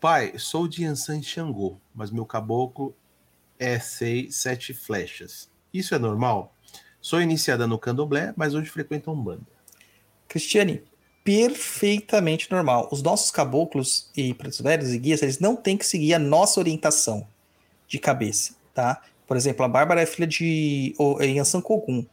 Pai, 0.00 0.38
sou 0.38 0.68
de 0.68 0.84
Ansan 0.84 1.22
Xangô, 1.22 1.78
mas 1.94 2.10
meu 2.10 2.26
caboclo 2.26 2.94
é 3.58 3.78
seis, 3.78 4.36
sete 4.36 4.74
flechas. 4.74 5.48
Isso 5.72 5.94
é 5.94 5.98
normal? 5.98 6.54
Sou 7.00 7.20
iniciada 7.20 7.66
no 7.66 7.78
candomblé, 7.78 8.34
mas 8.36 8.54
hoje 8.54 8.68
frequento 8.68 9.10
a 9.10 9.12
Umbanda. 9.14 9.46
Cristiane, 10.28 10.82
perfeitamente 11.24 12.50
normal. 12.50 12.88
Os 12.92 13.02
nossos 13.02 13.30
caboclos 13.30 14.10
e 14.16 14.34
pretos 14.34 14.60
velhos 14.60 14.92
e 14.92 14.98
guias, 14.98 15.22
eles 15.22 15.38
não 15.40 15.56
têm 15.56 15.76
que 15.76 15.86
seguir 15.86 16.14
a 16.14 16.18
nossa 16.18 16.60
orientação 16.60 17.26
de 17.88 17.98
cabeça, 17.98 18.54
tá? 18.74 19.00
Por 19.26 19.36
exemplo, 19.36 19.64
a 19.64 19.68
Bárbara 19.68 20.02
é 20.02 20.06
filha 20.06 20.26
de 20.26 20.94
é 21.20 21.26
Yansan 21.26 21.60
Kogun. 21.60 22.04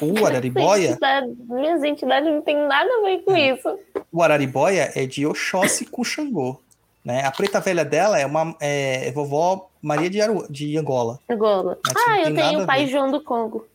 O 0.00 0.24
Araribóia, 0.26 0.90
Entidade- 0.90 1.36
Minhas 1.48 1.82
entidades 1.84 2.28
não 2.32 2.42
tem 2.42 2.56
nada 2.56 2.88
a 2.98 3.02
ver 3.02 3.22
com 3.22 3.36
isso. 3.36 3.78
o 4.12 4.22
Araribóia 4.22 4.90
é 4.94 5.06
de 5.06 5.24
Oxóssi 5.26 5.84
com 5.90 6.02
Xangô, 6.02 6.60
né? 7.04 7.24
A 7.24 7.30
preta 7.30 7.60
velha 7.60 7.84
dela 7.84 8.18
é 8.18 8.26
uma 8.26 8.56
é, 8.60 9.08
é 9.08 9.12
vovó 9.12 9.68
Maria 9.80 10.10
de, 10.10 10.20
Aru, 10.20 10.46
de 10.50 10.76
Angola. 10.76 11.18
Angola. 11.28 11.78
Mas 11.86 11.94
Ah, 12.08 12.20
eu 12.22 12.34
tenho 12.34 12.62
o 12.62 12.66
pai. 12.66 12.86
João 12.86 13.10
do 13.10 13.20
Congo. 13.22 13.66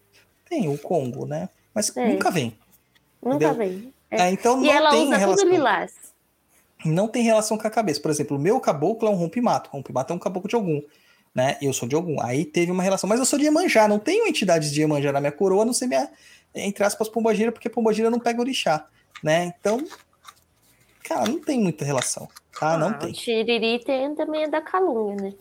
Tem 0.50 0.68
o 0.68 0.78
Congo, 0.78 1.26
né? 1.26 1.48
Mas 1.74 1.96
É. 1.96 2.08
nunca 2.08 2.32
vem. 2.32 2.54
Nunca 3.22 3.36
Entendeu? 3.36 3.54
veio. 3.56 3.94
É. 4.12 4.22
É, 4.24 4.32
então 4.32 4.62
E 4.64 4.68
não 4.68 4.74
ela 4.74 4.90
tem 4.92 5.06
usa 5.08 5.18
relação. 5.18 5.46
tudo 5.46 5.52
lilás. 5.56 5.94
não 6.86 7.08
tem 7.08 7.24
relação 7.24 7.58
com 7.58 7.68
a 7.68 7.72
cabeça. 7.72 8.02
Por 8.02 8.10
exemplo, 8.12 8.38
o 8.38 8.40
meu 8.40 8.60
caboclo 8.60 9.08
é 9.08 9.12
um 9.12 9.16
rompimato. 9.16 9.70
Rompimato 9.70 10.12
é 10.14 10.16
um 10.16 10.20
caboclo 10.20 10.50
de 10.50 10.56
algum, 10.56 10.82
né? 11.36 11.58
Eu 11.62 11.74
sou 11.74 11.88
de 11.88 11.96
algum. 11.96 12.20
Aí 12.22 12.46
teve 12.46 12.72
uma 12.72 12.82
relação. 12.84 13.08
Mas 13.08 13.20
eu 13.20 13.26
sou 13.26 13.38
de 13.38 13.46
Iemanjá. 13.46 13.88
Não 13.88 14.00
tenho 14.00 14.26
entidades 14.28 14.72
de 14.72 14.82
Iemanjá 14.82 15.12
na 15.12 15.20
minha 15.20 15.32
coroa, 15.32 15.66
não 15.66 15.74
ser 15.74 15.88
minha, 15.88 16.10
entre 16.56 16.84
aspas, 16.84 17.08
pombagira, 17.10 17.52
porque 17.52 17.70
pombagira 17.70 18.10
não 18.10 18.20
pega 18.20 18.40
orixá, 18.42 18.88
né? 19.24 19.54
Então, 19.60 19.80
cara, 21.04 21.28
não 21.30 21.40
tem 21.40 21.60
muita 21.60 21.86
relação, 21.86 22.28
tá? 22.60 22.78
Não 22.78 22.90
Ah, 22.90 22.94
tem. 22.94 23.10
O 23.10 23.14
Tiriri 23.14 23.80
tem, 23.84 24.16
também 24.16 24.44
é 24.44 24.50
da 24.50 24.62
Calunga, 24.62 25.22
né? 25.24 25.34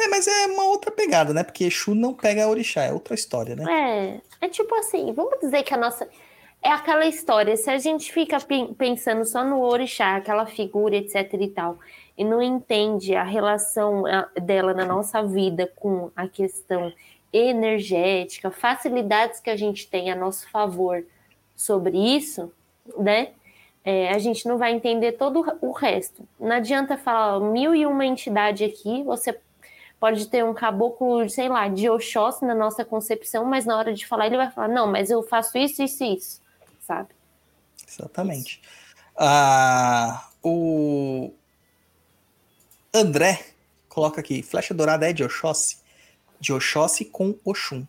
É, 0.00 0.06
mas 0.08 0.26
é 0.28 0.46
uma 0.46 0.64
outra 0.64 0.90
pegada, 0.92 1.34
né? 1.34 1.42
Porque 1.42 1.64
Exu 1.64 1.92
não 1.94 2.14
pega 2.14 2.46
orixá, 2.48 2.84
é 2.84 2.92
outra 2.92 3.14
história, 3.16 3.56
né? 3.56 4.20
É, 4.40 4.46
é 4.46 4.48
tipo 4.48 4.72
assim, 4.76 5.12
vamos 5.12 5.40
dizer 5.40 5.62
que 5.64 5.74
a 5.74 5.76
nossa. 5.76 6.08
É 6.60 6.70
aquela 6.70 7.06
história, 7.06 7.56
se 7.56 7.70
a 7.70 7.78
gente 7.78 8.12
fica 8.12 8.38
pen- 8.40 8.74
pensando 8.74 9.24
só 9.24 9.44
no 9.44 9.60
orixá, 9.62 10.16
aquela 10.16 10.44
figura, 10.44 10.96
etc 10.96 11.32
e 11.34 11.48
tal, 11.48 11.78
e 12.16 12.24
não 12.24 12.42
entende 12.42 13.14
a 13.14 13.22
relação 13.22 14.02
dela 14.42 14.74
na 14.74 14.84
nossa 14.84 15.22
vida 15.22 15.70
com 15.76 16.10
a 16.16 16.26
questão 16.26 16.92
energética, 17.32 18.50
facilidades 18.50 19.38
que 19.38 19.50
a 19.50 19.56
gente 19.56 19.88
tem 19.88 20.10
a 20.10 20.16
nosso 20.16 20.50
favor 20.50 21.04
sobre 21.54 21.96
isso, 21.96 22.52
né? 22.96 23.28
É, 23.84 24.10
a 24.10 24.18
gente 24.18 24.46
não 24.46 24.58
vai 24.58 24.72
entender 24.72 25.12
todo 25.12 25.46
o 25.62 25.70
resto. 25.70 26.26
Não 26.38 26.56
adianta 26.56 26.98
falar 26.98 27.40
mil 27.40 27.74
e 27.74 27.86
uma 27.86 28.04
entidade 28.04 28.64
aqui, 28.64 29.02
você 29.04 29.38
pode 30.00 30.26
ter 30.28 30.44
um 30.44 30.52
caboclo, 30.52 31.28
sei 31.30 31.48
lá, 31.48 31.68
de 31.68 31.88
Oxóssi 31.88 32.44
na 32.44 32.54
nossa 32.54 32.84
concepção, 32.84 33.44
mas 33.44 33.64
na 33.64 33.78
hora 33.78 33.94
de 33.94 34.06
falar 34.06 34.26
ele 34.26 34.36
vai 34.36 34.50
falar, 34.50 34.68
não, 34.68 34.86
mas 34.86 35.10
eu 35.10 35.22
faço 35.22 35.56
isso, 35.56 35.82
isso 35.82 36.04
e 36.04 36.16
isso, 36.16 36.42
sabe? 36.88 37.10
Exatamente. 37.86 38.62
Ah, 39.14 40.30
o 40.42 41.32
André 42.92 43.46
coloca 43.88 44.20
aqui: 44.20 44.42
flecha 44.42 44.72
dourada 44.72 45.08
é 45.08 45.12
de 45.12 45.22
Oxóssi. 45.22 45.78
De 46.40 46.52
Oxóssi 46.52 47.04
com 47.04 47.38
Oxum. 47.44 47.86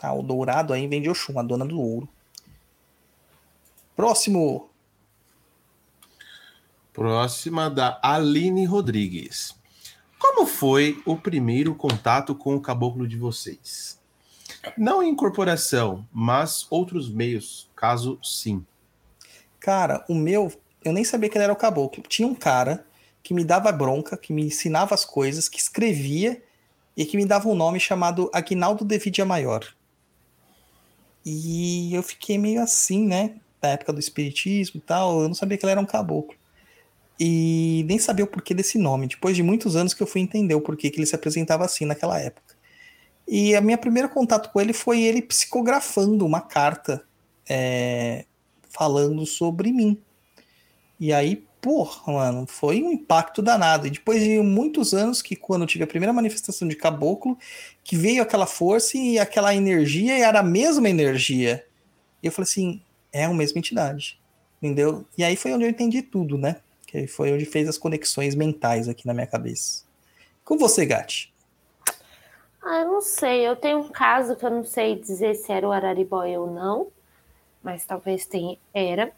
Tá? 0.00 0.12
O 0.12 0.22
dourado 0.22 0.72
aí 0.72 0.86
vem 0.86 1.02
de 1.02 1.10
Oxum, 1.10 1.38
a 1.38 1.42
dona 1.42 1.66
do 1.66 1.78
ouro. 1.78 2.08
Próximo. 3.94 4.70
Próxima 6.92 7.68
da 7.68 8.00
Aline 8.02 8.64
Rodrigues. 8.64 9.54
Como 10.18 10.46
foi 10.46 11.00
o 11.04 11.16
primeiro 11.16 11.74
contato 11.74 12.34
com 12.34 12.56
o 12.56 12.60
caboclo 12.60 13.06
de 13.06 13.16
vocês? 13.16 13.97
Não 14.76 15.02
incorporação, 15.02 16.06
mas 16.12 16.66
outros 16.70 17.10
meios, 17.10 17.70
caso 17.76 18.18
sim. 18.22 18.64
Cara, 19.60 20.04
o 20.08 20.14
meu, 20.14 20.52
eu 20.84 20.92
nem 20.92 21.04
sabia 21.04 21.28
que 21.28 21.36
ele 21.36 21.44
era 21.44 21.52
o 21.52 21.56
caboclo. 21.56 22.02
Tinha 22.08 22.26
um 22.26 22.34
cara 22.34 22.86
que 23.22 23.34
me 23.34 23.44
dava 23.44 23.70
bronca, 23.72 24.16
que 24.16 24.32
me 24.32 24.46
ensinava 24.46 24.94
as 24.94 25.04
coisas, 25.04 25.48
que 25.48 25.58
escrevia 25.58 26.42
e 26.96 27.04
que 27.04 27.16
me 27.16 27.26
dava 27.26 27.48
um 27.48 27.54
nome 27.54 27.78
chamado 27.78 28.30
Aguinaldo 28.32 28.84
de 28.84 28.98
Vidia 28.98 29.24
Maior. 29.24 29.64
E 31.24 31.94
eu 31.94 32.02
fiquei 32.02 32.38
meio 32.38 32.62
assim, 32.62 33.06
né? 33.06 33.36
Na 33.60 33.70
época 33.70 33.92
do 33.92 34.00
espiritismo 34.00 34.78
e 34.78 34.80
tal, 34.80 35.20
eu 35.20 35.28
não 35.28 35.34
sabia 35.34 35.58
que 35.58 35.64
ele 35.64 35.72
era 35.72 35.80
um 35.80 35.86
caboclo. 35.86 36.36
E 37.20 37.84
nem 37.88 37.98
sabia 37.98 38.24
o 38.24 38.28
porquê 38.28 38.54
desse 38.54 38.78
nome. 38.78 39.08
Depois 39.08 39.36
de 39.36 39.42
muitos 39.42 39.76
anos 39.76 39.92
que 39.92 40.02
eu 40.02 40.06
fui 40.06 40.20
entender 40.20 40.54
o 40.54 40.60
porquê 40.60 40.90
que 40.90 40.98
ele 40.98 41.06
se 41.06 41.14
apresentava 41.14 41.64
assim 41.64 41.84
naquela 41.84 42.18
época. 42.18 42.56
E 43.28 43.54
a 43.54 43.60
minha 43.60 43.76
primeiro 43.76 44.08
contato 44.08 44.50
com 44.50 44.58
ele 44.58 44.72
foi 44.72 45.02
ele 45.02 45.20
psicografando 45.20 46.24
uma 46.24 46.40
carta 46.40 47.04
é, 47.46 48.24
falando 48.70 49.26
sobre 49.26 49.70
mim. 49.70 50.00
E 50.98 51.12
aí, 51.12 51.44
porra, 51.60 52.12
mano, 52.12 52.46
foi 52.46 52.82
um 52.82 52.90
impacto 52.90 53.42
danado. 53.42 53.86
E 53.86 53.90
depois 53.90 54.22
de 54.22 54.40
muitos 54.40 54.94
anos 54.94 55.20
que 55.20 55.36
quando 55.36 55.62
eu 55.62 55.66
tive 55.66 55.84
a 55.84 55.86
primeira 55.86 56.12
manifestação 56.12 56.66
de 56.66 56.74
caboclo, 56.74 57.38
que 57.84 57.96
veio 57.96 58.22
aquela 58.22 58.46
força 58.46 58.96
e 58.96 59.18
aquela 59.18 59.54
energia 59.54 60.16
e 60.16 60.22
era 60.22 60.40
a 60.40 60.42
mesma 60.42 60.88
energia. 60.88 61.64
E 62.22 62.26
eu 62.26 62.32
falei 62.32 62.48
assim, 62.48 62.82
é 63.12 63.24
a 63.24 63.34
mesma 63.34 63.58
entidade. 63.58 64.18
Entendeu? 64.60 65.04
E 65.16 65.22
aí 65.22 65.36
foi 65.36 65.52
onde 65.52 65.64
eu 65.64 65.70
entendi 65.70 66.00
tudo, 66.00 66.38
né? 66.38 66.56
Que 66.86 67.06
foi 67.06 67.30
onde 67.30 67.44
fez 67.44 67.68
as 67.68 67.76
conexões 67.76 68.34
mentais 68.34 68.88
aqui 68.88 69.06
na 69.06 69.12
minha 69.12 69.26
cabeça. 69.26 69.84
Com 70.44 70.56
você, 70.56 70.86
Gatti. 70.86 71.32
Ah, 72.70 72.80
eu 72.80 72.86
não 72.86 73.00
sei, 73.00 73.48
eu 73.48 73.56
tenho 73.56 73.78
um 73.78 73.88
caso 73.88 74.36
que 74.36 74.44
eu 74.44 74.50
não 74.50 74.62
sei 74.62 74.94
dizer 74.94 75.34
se 75.34 75.50
era 75.50 75.66
o 75.66 75.72
Araribóia 75.72 76.38
ou 76.38 76.46
não, 76.52 76.88
mas 77.62 77.86
talvez 77.86 78.26
tenha, 78.26 78.58
era. 78.74 79.10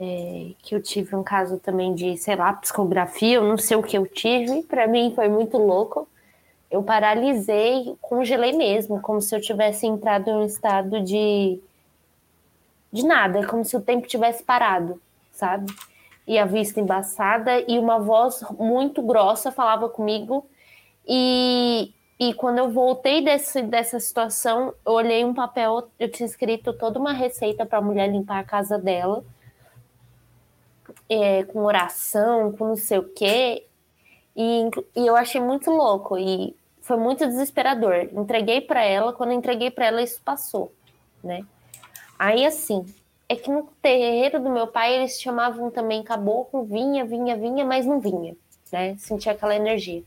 É, 0.00 0.52
que 0.62 0.74
eu 0.74 0.82
tive 0.82 1.14
um 1.14 1.22
caso 1.22 1.58
também 1.58 1.94
de, 1.94 2.16
sei 2.16 2.36
lá, 2.36 2.54
psicografia, 2.54 3.36
eu 3.36 3.44
não 3.44 3.58
sei 3.58 3.76
o 3.76 3.82
que 3.82 3.98
eu 3.98 4.06
tive, 4.06 4.62
para 4.62 4.86
mim 4.86 5.12
foi 5.14 5.28
muito 5.28 5.58
louco. 5.58 6.08
Eu 6.70 6.82
paralisei, 6.82 7.94
congelei 8.00 8.52
mesmo, 8.54 8.98
como 9.00 9.20
se 9.20 9.36
eu 9.36 9.42
tivesse 9.42 9.86
entrado 9.86 10.30
em 10.30 10.34
um 10.34 10.46
estado 10.46 11.02
de 11.02 11.60
de 12.92 13.04
nada, 13.04 13.46
como 13.46 13.64
se 13.64 13.76
o 13.76 13.80
tempo 13.82 14.06
tivesse 14.06 14.42
parado, 14.42 15.00
sabe? 15.32 15.66
E 16.26 16.38
a 16.38 16.46
vista 16.46 16.80
embaçada 16.80 17.60
e 17.68 17.78
uma 17.78 17.98
voz 17.98 18.42
muito 18.58 19.02
grossa 19.02 19.52
falava 19.52 19.88
comigo 19.88 20.46
e 21.06 21.92
e 22.24 22.32
quando 22.32 22.56
eu 22.56 22.70
voltei 22.70 23.22
desse, 23.22 23.60
dessa 23.60 24.00
situação, 24.00 24.72
eu 24.86 24.92
olhei 24.92 25.22
um 25.26 25.34
papel, 25.34 25.90
eu 25.98 26.10
tinha 26.10 26.26
escrito 26.26 26.72
toda 26.72 26.98
uma 26.98 27.12
receita 27.12 27.66
para 27.66 27.78
a 27.78 27.82
mulher 27.82 28.10
limpar 28.10 28.38
a 28.38 28.44
casa 28.44 28.78
dela, 28.78 29.22
é, 31.06 31.44
com 31.44 31.60
oração, 31.64 32.50
com 32.52 32.68
não 32.68 32.76
sei 32.76 32.98
o 32.98 33.08
quê. 33.10 33.66
E, 34.34 34.70
e 34.96 35.06
eu 35.06 35.14
achei 35.14 35.38
muito 35.38 35.70
louco 35.70 36.16
e 36.16 36.56
foi 36.80 36.96
muito 36.96 37.26
desesperador. 37.26 38.08
Entreguei 38.12 38.62
para 38.62 38.82
ela, 38.82 39.12
quando 39.12 39.32
entreguei 39.32 39.70
para 39.70 39.84
ela, 39.84 40.02
isso 40.02 40.22
passou, 40.24 40.72
né? 41.22 41.44
Aí, 42.18 42.46
assim, 42.46 42.86
é 43.28 43.36
que 43.36 43.50
no 43.50 43.64
terreiro 43.82 44.42
do 44.42 44.48
meu 44.48 44.66
pai 44.66 44.94
eles 44.94 45.20
chamavam 45.20 45.70
também 45.70 46.02
caboclo, 46.02 46.64
vinha, 46.64 47.04
vinha, 47.04 47.36
vinha, 47.36 47.66
mas 47.66 47.84
não 47.84 48.00
vinha, 48.00 48.34
né? 48.72 48.96
Sentia 48.96 49.32
aquela 49.32 49.54
energia. 49.54 50.02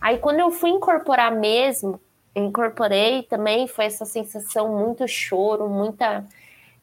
Aí 0.00 0.18
quando 0.18 0.40
eu 0.40 0.50
fui 0.50 0.70
incorporar 0.70 1.32
mesmo, 1.34 2.00
eu 2.34 2.44
incorporei 2.44 3.22
também, 3.24 3.66
foi 3.66 3.86
essa 3.86 4.04
sensação 4.04 4.68
muito 4.76 5.06
choro, 5.08 5.68
muita. 5.68 6.24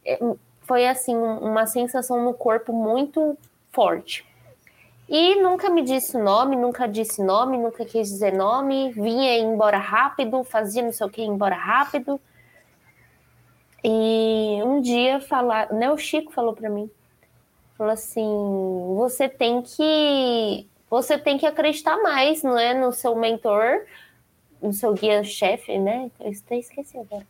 é, 0.05 0.19
Foi 0.61 0.87
assim, 0.87 1.15
uma 1.15 1.65
sensação 1.67 2.23
no 2.23 2.33
corpo 2.33 2.73
muito 2.73 3.37
forte. 3.71 4.25
E 5.07 5.35
nunca 5.35 5.69
me 5.69 5.83
disse 5.83 6.17
nome, 6.17 6.55
nunca 6.55 6.87
disse 6.87 7.23
nome, 7.23 7.57
nunca 7.57 7.85
quis 7.85 8.09
dizer 8.09 8.33
nome, 8.33 8.91
vinha 8.91 9.37
embora 9.37 9.77
rápido, 9.77 10.43
fazia 10.43 10.81
não 10.81 10.91
sei 10.91 11.05
o 11.05 11.09
que, 11.09 11.21
embora 11.21 11.55
rápido. 11.55 12.19
E 13.83 14.59
um 14.63 14.81
dia 14.81 15.21
falar, 15.21 15.71
né, 15.71 15.91
o 15.91 15.97
Chico 15.97 16.33
falou 16.33 16.53
para 16.55 16.71
mim, 16.71 16.89
falou 17.77 17.93
assim, 17.93 18.25
você 18.95 19.29
tem 19.29 19.61
que 19.61 20.67
você 20.89 21.17
tem 21.17 21.38
que 21.38 21.45
acreditar 21.45 21.97
mais, 21.97 22.43
não 22.43 22.57
é, 22.57 22.73
no 22.73 22.91
seu 22.91 23.15
mentor, 23.15 23.85
no 24.61 24.73
seu 24.73 24.93
guia-chefe, 24.93 25.77
né? 25.77 26.09
Eu 26.19 26.31
até 26.31 26.57
esqueci 26.57 26.97
agora. 26.97 27.25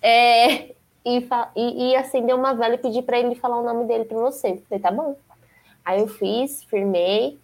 É, 0.00 0.74
e, 1.04 1.26
e, 1.56 1.90
e 1.90 1.96
acender 1.96 2.34
uma 2.34 2.54
vela 2.54 2.74
e 2.74 2.78
pedir 2.78 3.02
para 3.02 3.18
ele 3.18 3.34
falar 3.34 3.58
o 3.58 3.64
nome 3.64 3.86
dele 3.86 4.04
para 4.04 4.18
você. 4.18 4.52
Eu 4.52 4.62
Falei, 4.68 4.82
tá 4.82 4.90
bom. 4.90 5.16
Aí 5.84 6.00
eu 6.00 6.08
fiz, 6.08 6.64
firmei. 6.64 7.38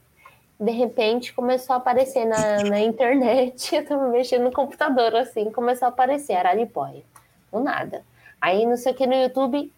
De 0.59 0.71
repente 0.71 1.33
começou 1.33 1.75
a 1.75 1.77
aparecer 1.79 2.25
na, 2.27 2.63
na 2.63 2.81
internet. 2.81 3.75
Eu 3.75 3.85
tava 3.85 4.09
mexendo 4.09 4.45
no 4.45 4.53
computador 4.53 5.15
assim, 5.17 5.51
começou 5.51 5.87
a 5.87 5.89
aparecer 5.89 6.35
Araripóia. 6.35 7.03
Do 7.51 7.61
nada. 7.61 8.05
Aí 8.41 8.65
não 8.65 8.77
sei 8.77 8.93
o 8.93 8.95
que 8.95 9.07
no 9.07 9.15
YouTube, 9.15 9.73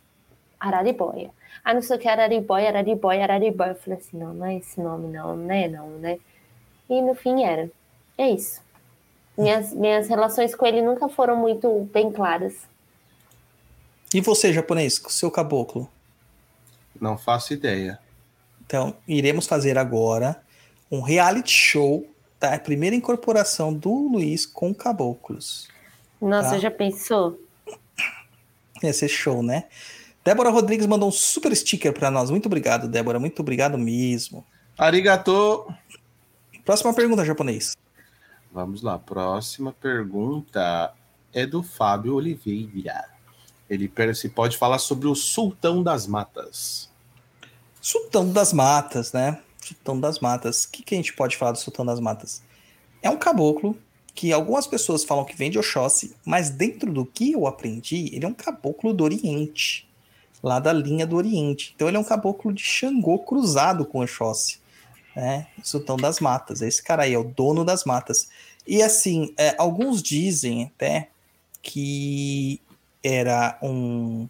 Araripóia. 0.60 1.30
Aí 1.64 1.74
não 1.74 1.82
sei 1.82 1.96
o 1.96 1.98
que, 1.98 2.08
Araripóia, 2.08 2.68
Araripóia, 2.68 3.22
Araripóia. 3.22 3.70
Eu 3.70 3.76
falei 3.76 3.98
assim, 3.98 4.16
não, 4.16 4.34
não 4.34 4.46
é 4.46 4.56
esse 4.56 4.80
nome, 4.80 5.12
não, 5.12 5.36
né? 5.36 5.68
Não, 5.68 5.88
né? 5.98 6.18
E 6.88 7.02
no 7.02 7.14
fim 7.14 7.42
era. 7.44 7.70
É 8.16 8.30
isso. 8.30 8.60
Minhas, 9.36 9.72
minhas 9.72 10.08
relações 10.08 10.54
com 10.54 10.64
ele 10.66 10.80
nunca 10.80 11.08
foram 11.08 11.36
muito 11.36 11.88
bem 11.92 12.10
claras. 12.10 12.54
E 14.14 14.20
você, 14.20 14.52
japonês, 14.52 14.98
com 14.98 15.08
o 15.08 15.12
seu 15.12 15.30
caboclo? 15.30 15.90
Não 16.98 17.18
faço 17.18 17.52
ideia. 17.52 17.98
Então, 18.64 18.96
iremos 19.06 19.46
fazer 19.46 19.76
agora 19.76 20.40
um 20.90 21.00
reality 21.02 21.50
show, 21.52 22.06
tá? 22.38 22.54
A 22.54 22.58
primeira 22.58 22.96
incorporação 22.96 23.74
do 23.74 23.92
Luiz 24.08 24.46
com 24.46 24.74
caboclos. 24.74 25.68
Nossa, 26.20 26.50
Tá. 26.50 26.58
já 26.58 26.70
pensou? 26.70 27.38
Ia 28.82 28.92
ser 28.92 29.08
show, 29.08 29.42
né? 29.42 29.64
Débora 30.26 30.50
Rodrigues 30.50 30.88
mandou 30.88 31.08
um 31.08 31.12
super 31.12 31.54
sticker 31.54 31.92
para 31.92 32.10
nós. 32.10 32.32
Muito 32.32 32.46
obrigado, 32.46 32.88
Débora. 32.88 33.20
Muito 33.20 33.38
obrigado 33.38 33.78
mesmo. 33.78 34.44
Arigato. 34.76 35.72
Próxima 36.64 36.92
pergunta, 36.92 37.24
japonês. 37.24 37.76
Vamos 38.50 38.82
lá, 38.82 38.98
próxima 38.98 39.72
pergunta 39.72 40.92
é 41.32 41.46
do 41.46 41.62
Fábio 41.62 42.16
Oliveira. 42.16 43.04
Ele 43.70 43.88
se 44.16 44.28
pode 44.28 44.56
falar 44.56 44.80
sobre 44.80 45.06
o 45.06 45.14
Sultão 45.14 45.80
das 45.80 46.08
Matas. 46.08 46.90
Sultão 47.80 48.32
das 48.32 48.52
Matas, 48.52 49.12
né? 49.12 49.40
Sultão 49.60 50.00
das 50.00 50.18
Matas. 50.18 50.64
O 50.64 50.72
que, 50.72 50.82
que 50.82 50.94
a 50.96 50.98
gente 50.98 51.12
pode 51.12 51.36
falar 51.36 51.52
do 51.52 51.58
Sultão 51.58 51.86
das 51.86 52.00
Matas? 52.00 52.42
É 53.00 53.08
um 53.08 53.16
caboclo 53.16 53.78
que 54.12 54.32
algumas 54.32 54.66
pessoas 54.66 55.04
falam 55.04 55.24
que 55.24 55.36
vem 55.36 55.52
de 55.52 55.58
Oxóssi, 55.60 56.16
mas 56.24 56.50
dentro 56.50 56.92
do 56.92 57.06
que 57.06 57.30
eu 57.30 57.46
aprendi, 57.46 58.10
ele 58.12 58.24
é 58.24 58.28
um 58.28 58.34
caboclo 58.34 58.92
do 58.92 59.04
Oriente, 59.04 59.85
lá 60.42 60.58
da 60.60 60.72
linha 60.72 61.06
do 61.06 61.16
Oriente. 61.16 61.72
Então 61.74 61.88
ele 61.88 61.96
é 61.96 62.00
um 62.00 62.04
caboclo 62.04 62.52
de 62.52 62.62
Xangô 62.62 63.18
cruzado 63.20 63.84
com 63.84 64.00
Oxóssi, 64.00 64.58
né? 65.14 65.46
Sultão 65.62 65.96
das 65.96 66.20
Matas. 66.20 66.62
Esse 66.62 66.82
cara 66.82 67.04
aí 67.04 67.14
é 67.14 67.18
o 67.18 67.24
dono 67.24 67.64
das 67.64 67.84
matas. 67.84 68.28
E 68.66 68.82
assim, 68.82 69.32
é, 69.36 69.54
alguns 69.58 70.02
dizem 70.02 70.64
até 70.64 71.08
que 71.62 72.60
era 73.02 73.58
um 73.62 74.28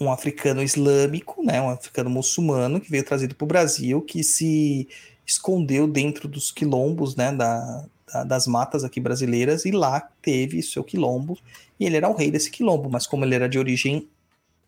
um 0.00 0.10
africano 0.10 0.62
islâmico, 0.62 1.42
né, 1.44 1.60
um 1.60 1.68
africano 1.68 2.08
muçulmano 2.08 2.80
que 2.80 2.90
veio 2.90 3.04
trazido 3.04 3.34
para 3.34 3.44
o 3.44 3.48
Brasil, 3.48 4.00
que 4.00 4.24
se 4.24 4.88
escondeu 5.26 5.86
dentro 5.86 6.26
dos 6.26 6.50
quilombos, 6.50 7.14
né, 7.16 7.30
da, 7.32 7.84
da- 8.10 8.24
das 8.24 8.46
matas 8.46 8.82
aqui 8.82 8.98
brasileiras 8.98 9.66
e 9.66 9.70
lá 9.70 10.00
teve 10.22 10.62
seu 10.62 10.82
quilombo 10.82 11.36
e 11.78 11.84
ele 11.84 11.98
era 11.98 12.08
o 12.08 12.14
rei 12.14 12.30
desse 12.30 12.50
quilombo, 12.50 12.88
mas 12.88 13.06
como 13.06 13.26
ele 13.26 13.34
era 13.34 13.46
de 13.46 13.58
origem 13.58 14.08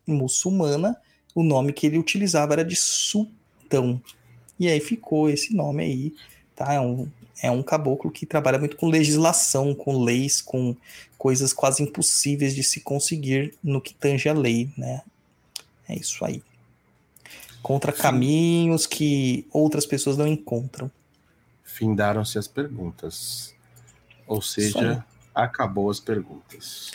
muçulmana, 0.06 0.96
o 1.34 1.42
nome 1.42 1.72
que 1.72 1.86
ele 1.86 1.98
utilizava 1.98 2.52
era 2.52 2.64
de 2.64 2.76
sultão. 2.76 4.00
E 4.58 4.68
aí 4.68 4.80
ficou 4.80 5.28
esse 5.28 5.54
nome 5.54 5.82
aí, 5.82 6.14
tá? 6.54 6.72
É 6.74 6.80
um, 6.80 7.08
é 7.42 7.50
um 7.50 7.62
caboclo 7.62 8.10
que 8.10 8.26
trabalha 8.26 8.58
muito 8.58 8.76
com 8.76 8.88
legislação, 8.88 9.74
com 9.74 10.02
leis, 10.02 10.40
com 10.40 10.76
coisas 11.18 11.52
quase 11.52 11.82
impossíveis 11.82 12.54
de 12.54 12.62
se 12.62 12.80
conseguir 12.80 13.54
no 13.62 13.80
que 13.80 13.94
tange 13.94 14.28
a 14.28 14.32
lei, 14.32 14.70
né? 14.76 15.02
É 15.88 15.94
isso 15.94 16.24
aí. 16.24 16.42
Contra 17.62 17.92
caminhos 17.92 18.86
que 18.86 19.46
outras 19.52 19.86
pessoas 19.86 20.16
não 20.16 20.26
encontram. 20.26 20.90
Findaram-se 21.62 22.38
as 22.38 22.48
perguntas. 22.48 23.54
Ou 24.26 24.42
seja, 24.42 25.04
acabou 25.34 25.90
as 25.90 26.00
perguntas. 26.00 26.92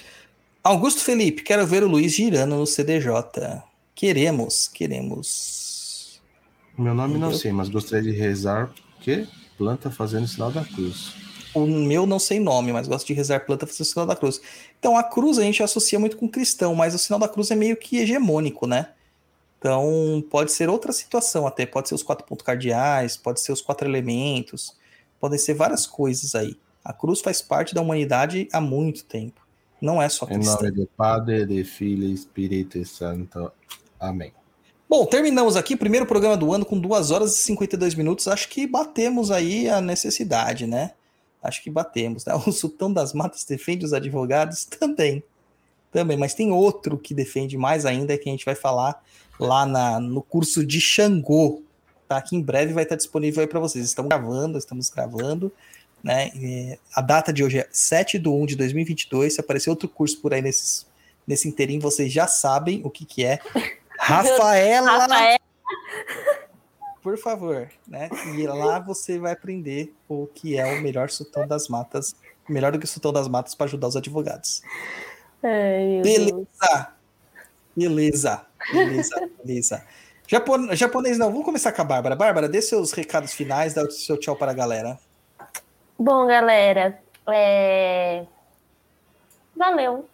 Augusto 0.67 0.99
Felipe, 0.99 1.43
quero 1.43 1.65
ver 1.65 1.81
o 1.81 1.87
Luiz 1.87 2.11
girando 2.11 2.57
no 2.57 2.67
CDJ. 2.67 3.63
Queremos, 3.95 4.67
queremos. 4.67 6.21
Meu 6.77 6.93
nome 6.93 7.13
não 7.13 7.27
Entendeu? 7.27 7.39
sei, 7.39 7.53
mas 7.53 7.69
gostaria 7.69 8.11
de 8.11 8.19
rezar. 8.19 8.65
O 8.97 9.01
quê? 9.01 9.25
Planta 9.57 9.89
fazendo 9.89 10.27
sinal 10.27 10.51
da 10.51 10.65
cruz. 10.65 11.13
O 11.53 11.65
meu 11.65 12.05
não 12.05 12.19
sei 12.19 12.41
nome, 12.41 12.73
mas 12.73 12.85
gosto 12.85 13.07
de 13.07 13.13
rezar 13.13 13.45
planta 13.45 13.65
fazer 13.65 13.83
o 13.83 13.85
sinal 13.85 14.05
da 14.05 14.13
cruz. 14.13 14.41
Então 14.77 14.97
a 14.97 15.03
cruz 15.03 15.39
a 15.39 15.43
gente 15.43 15.63
associa 15.63 15.97
muito 15.97 16.17
com 16.17 16.27
cristão, 16.27 16.75
mas 16.75 16.93
o 16.93 16.97
sinal 16.97 17.21
da 17.21 17.29
cruz 17.29 17.49
é 17.49 17.55
meio 17.55 17.77
que 17.77 17.99
hegemônico, 17.99 18.67
né? 18.67 18.89
Então 19.57 20.21
pode 20.29 20.51
ser 20.51 20.67
outra 20.67 20.91
situação 20.91 21.47
até, 21.47 21.65
pode 21.65 21.87
ser 21.87 21.95
os 21.95 22.03
quatro 22.03 22.25
pontos 22.25 22.45
cardeais, 22.45 23.15
pode 23.15 23.39
ser 23.39 23.53
os 23.53 23.61
quatro 23.61 23.87
elementos, 23.87 24.75
podem 25.17 25.39
ser 25.39 25.53
várias 25.53 25.87
coisas 25.87 26.35
aí. 26.35 26.57
A 26.83 26.91
cruz 26.91 27.21
faz 27.21 27.41
parte 27.41 27.73
da 27.73 27.81
humanidade 27.81 28.49
há 28.51 28.59
muito 28.59 29.05
tempo. 29.05 29.46
Não 29.81 30.01
é 30.01 30.09
só 30.09 30.25
Em 30.25 30.35
cristã. 30.35 30.55
nome 30.55 30.71
do 30.71 30.87
Padre, 30.87 31.45
de 31.45 31.63
Filho 31.63 32.03
e 32.05 32.13
Espírito 32.13 32.83
Santo. 32.85 33.51
Amém. 33.99 34.31
Bom, 34.89 35.05
terminamos 35.05 35.55
aqui 35.55 35.73
o 35.73 35.77
primeiro 35.77 36.05
programa 36.05 36.37
do 36.37 36.53
ano 36.53 36.65
com 36.65 36.79
2 36.79 37.11
horas 37.11 37.35
e 37.35 37.39
52 37.43 37.93
minutos. 37.95 38.27
Acho 38.27 38.47
que 38.49 38.65
batemos 38.65 39.31
aí 39.31 39.69
a 39.69 39.81
necessidade, 39.81 40.65
né? 40.65 40.91
Acho 41.43 41.61
que 41.61 41.69
batemos, 41.69 42.25
né? 42.25 42.33
O 42.47 42.51
Sultão 42.51 42.91
das 42.91 43.13
Matas 43.13 43.43
defende 43.43 43.85
os 43.85 43.93
advogados 43.93 44.65
também. 44.79 45.21
Também, 45.91 46.17
mas 46.17 46.33
tem 46.33 46.51
outro 46.51 46.97
que 46.97 47.13
defende 47.13 47.57
mais 47.57 47.85
ainda 47.85 48.17
que 48.17 48.29
a 48.29 48.31
gente 48.31 48.45
vai 48.45 48.55
falar 48.55 49.01
lá 49.39 49.65
na, 49.65 49.99
no 49.99 50.21
curso 50.21 50.65
de 50.65 50.81
Xangô, 50.81 51.61
tá? 52.07 52.21
Que 52.21 52.35
em 52.35 52.41
breve 52.41 52.73
vai 52.73 52.83
estar 52.83 52.95
disponível 52.95 53.41
aí 53.41 53.47
para 53.47 53.59
vocês. 53.59 53.85
Estamos 53.85 54.09
gravando, 54.09 54.57
estamos 54.57 54.89
gravando, 54.89 55.51
né? 56.03 56.29
E 56.35 56.77
a 56.93 57.01
data 57.01 57.33
de 57.33 57.43
hoje 57.43 57.59
é 57.59 57.67
7 57.71 58.19
de 58.19 58.29
1 58.29 58.45
de 58.45 58.55
2022. 58.55 59.35
Se 59.35 59.39
aparecer 59.39 59.69
outro 59.69 59.89
curso 59.89 60.19
por 60.21 60.33
aí 60.33 60.41
nesses, 60.41 60.87
nesse 61.25 61.47
inteirinho, 61.47 61.81
vocês 61.81 62.11
já 62.11 62.27
sabem 62.27 62.81
o 62.83 62.89
que 62.89 63.05
que 63.05 63.23
é. 63.23 63.39
Rafaela 63.99 64.91
Rafael, 64.99 65.39
por 67.01 67.17
favor, 67.17 67.69
né? 67.87 68.09
E 68.35 68.45
lá 68.45 68.79
você 68.79 69.17
vai 69.17 69.31
aprender 69.31 69.93
o 70.07 70.27
que 70.27 70.57
é 70.57 70.65
o 70.77 70.81
melhor 70.81 71.09
sultão 71.09 71.47
das 71.47 71.67
matas, 71.67 72.15
melhor 72.47 72.71
do 72.71 72.77
que 72.77 72.85
o 72.85 72.87
sultão 72.87 73.11
das 73.13 73.27
matas 73.27 73.55
para 73.55 73.65
ajudar 73.65 73.87
os 73.87 73.95
advogados. 73.95 74.61
Ai, 75.41 76.01
Beleza. 76.03 76.93
Beleza, 77.75 78.45
beleza, 78.73 79.29
beleza. 79.37 79.83
Japon... 80.27 80.75
Japonês 80.75 81.17
não, 81.17 81.29
vamos 81.29 81.45
começar 81.45 81.71
com 81.71 81.81
a 81.81 81.85
Bárbara. 81.85 82.15
Bárbara, 82.15 82.49
dê 82.49 82.61
seus 82.61 82.91
recados 82.91 83.33
finais, 83.33 83.73
dá 83.73 83.83
o 83.83 83.91
seu 83.91 84.17
tchau 84.17 84.35
para 84.35 84.51
a 84.51 84.53
galera. 84.53 84.99
Bom, 85.99 86.27
galera, 86.27 87.01
é... 87.27 88.23
valeu. 89.55 90.07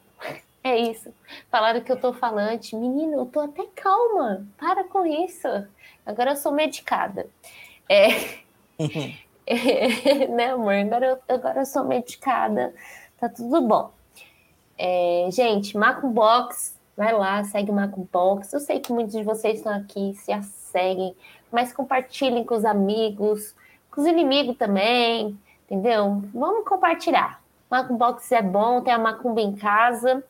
É 0.64 0.78
isso. 0.78 1.14
Falaram 1.52 1.82
que 1.82 1.92
eu 1.92 2.00
tô 2.00 2.14
falante. 2.14 2.74
Menina, 2.74 3.18
eu 3.18 3.26
tô 3.26 3.42
até 3.42 3.66
calma. 3.76 4.48
Para 4.58 4.86
com 4.86 5.06
isso. 5.06 5.48
Agora 6.06 6.32
eu 6.32 6.36
sou 6.38 6.54
medicada. 6.54 7.28
É... 7.90 8.08
né, 10.30 10.52
amor? 10.52 10.74
Agora 10.74 11.06
eu, 11.06 11.20
agora 11.36 11.60
eu 11.60 11.66
sou 11.66 11.84
medicada. 11.84 12.74
Tá 13.20 13.28
tudo 13.28 13.62
bom. 13.62 13.92
É, 14.78 15.28
gente, 15.32 15.78
Macumbox, 15.78 16.80
vai 16.96 17.12
lá, 17.12 17.44
segue 17.44 17.74
Macumbox. 17.74 18.54
Eu 18.54 18.62
sei 18.62 18.80
que 18.80 18.94
muitos 18.94 19.14
de 19.14 19.24
vocês 19.24 19.58
estão 19.58 19.74
aqui, 19.74 20.14
se 20.16 20.32
a 20.32 20.42
seguem, 20.42 21.14
mas 21.52 21.74
compartilhem 21.74 22.46
com 22.46 22.56
os 22.56 22.66
amigos, 22.66 23.54
com 23.92 24.02
os 24.02 24.08
inimigos 24.08 24.58
também, 24.58 25.38
entendeu? 25.66 26.22
Vamos 26.34 26.68
compartilhar. 26.68 27.42
Macumbox 27.70 28.32
é 28.32 28.42
bom, 28.42 28.82
tem 28.82 28.94
a 28.94 29.00
Macumba 29.00 29.42
em 29.42 29.56
casa. 29.56 30.24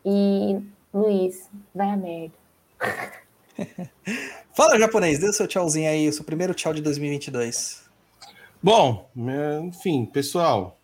E 0.06 0.62
Luiz, 0.94 1.50
vai 1.76 1.90
a 1.90 1.98
merda. 1.98 2.36
Fala, 4.56 4.80
japonês, 4.80 5.20
dê 5.20 5.28
o 5.28 5.34
seu 5.34 5.48
tchauzinho 5.48 5.90
aí, 5.90 6.08
o 6.08 6.14
seu 6.14 6.24
primeiro 6.24 6.54
tchau 6.54 6.74
de 6.74 6.82
2022. 6.82 7.86
Bom, 8.64 9.10
enfim, 9.68 10.06
pessoal, 10.06 10.80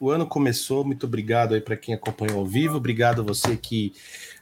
o 0.00 0.10
ano 0.10 0.26
começou. 0.26 0.84
Muito 0.84 1.06
obrigado 1.06 1.54
aí 1.54 1.60
para 1.60 1.76
quem 1.76 1.94
acompanhou 1.94 2.40
ao 2.40 2.46
vivo. 2.46 2.76
Obrigado 2.76 3.20
a 3.20 3.24
você 3.24 3.56
que 3.56 3.92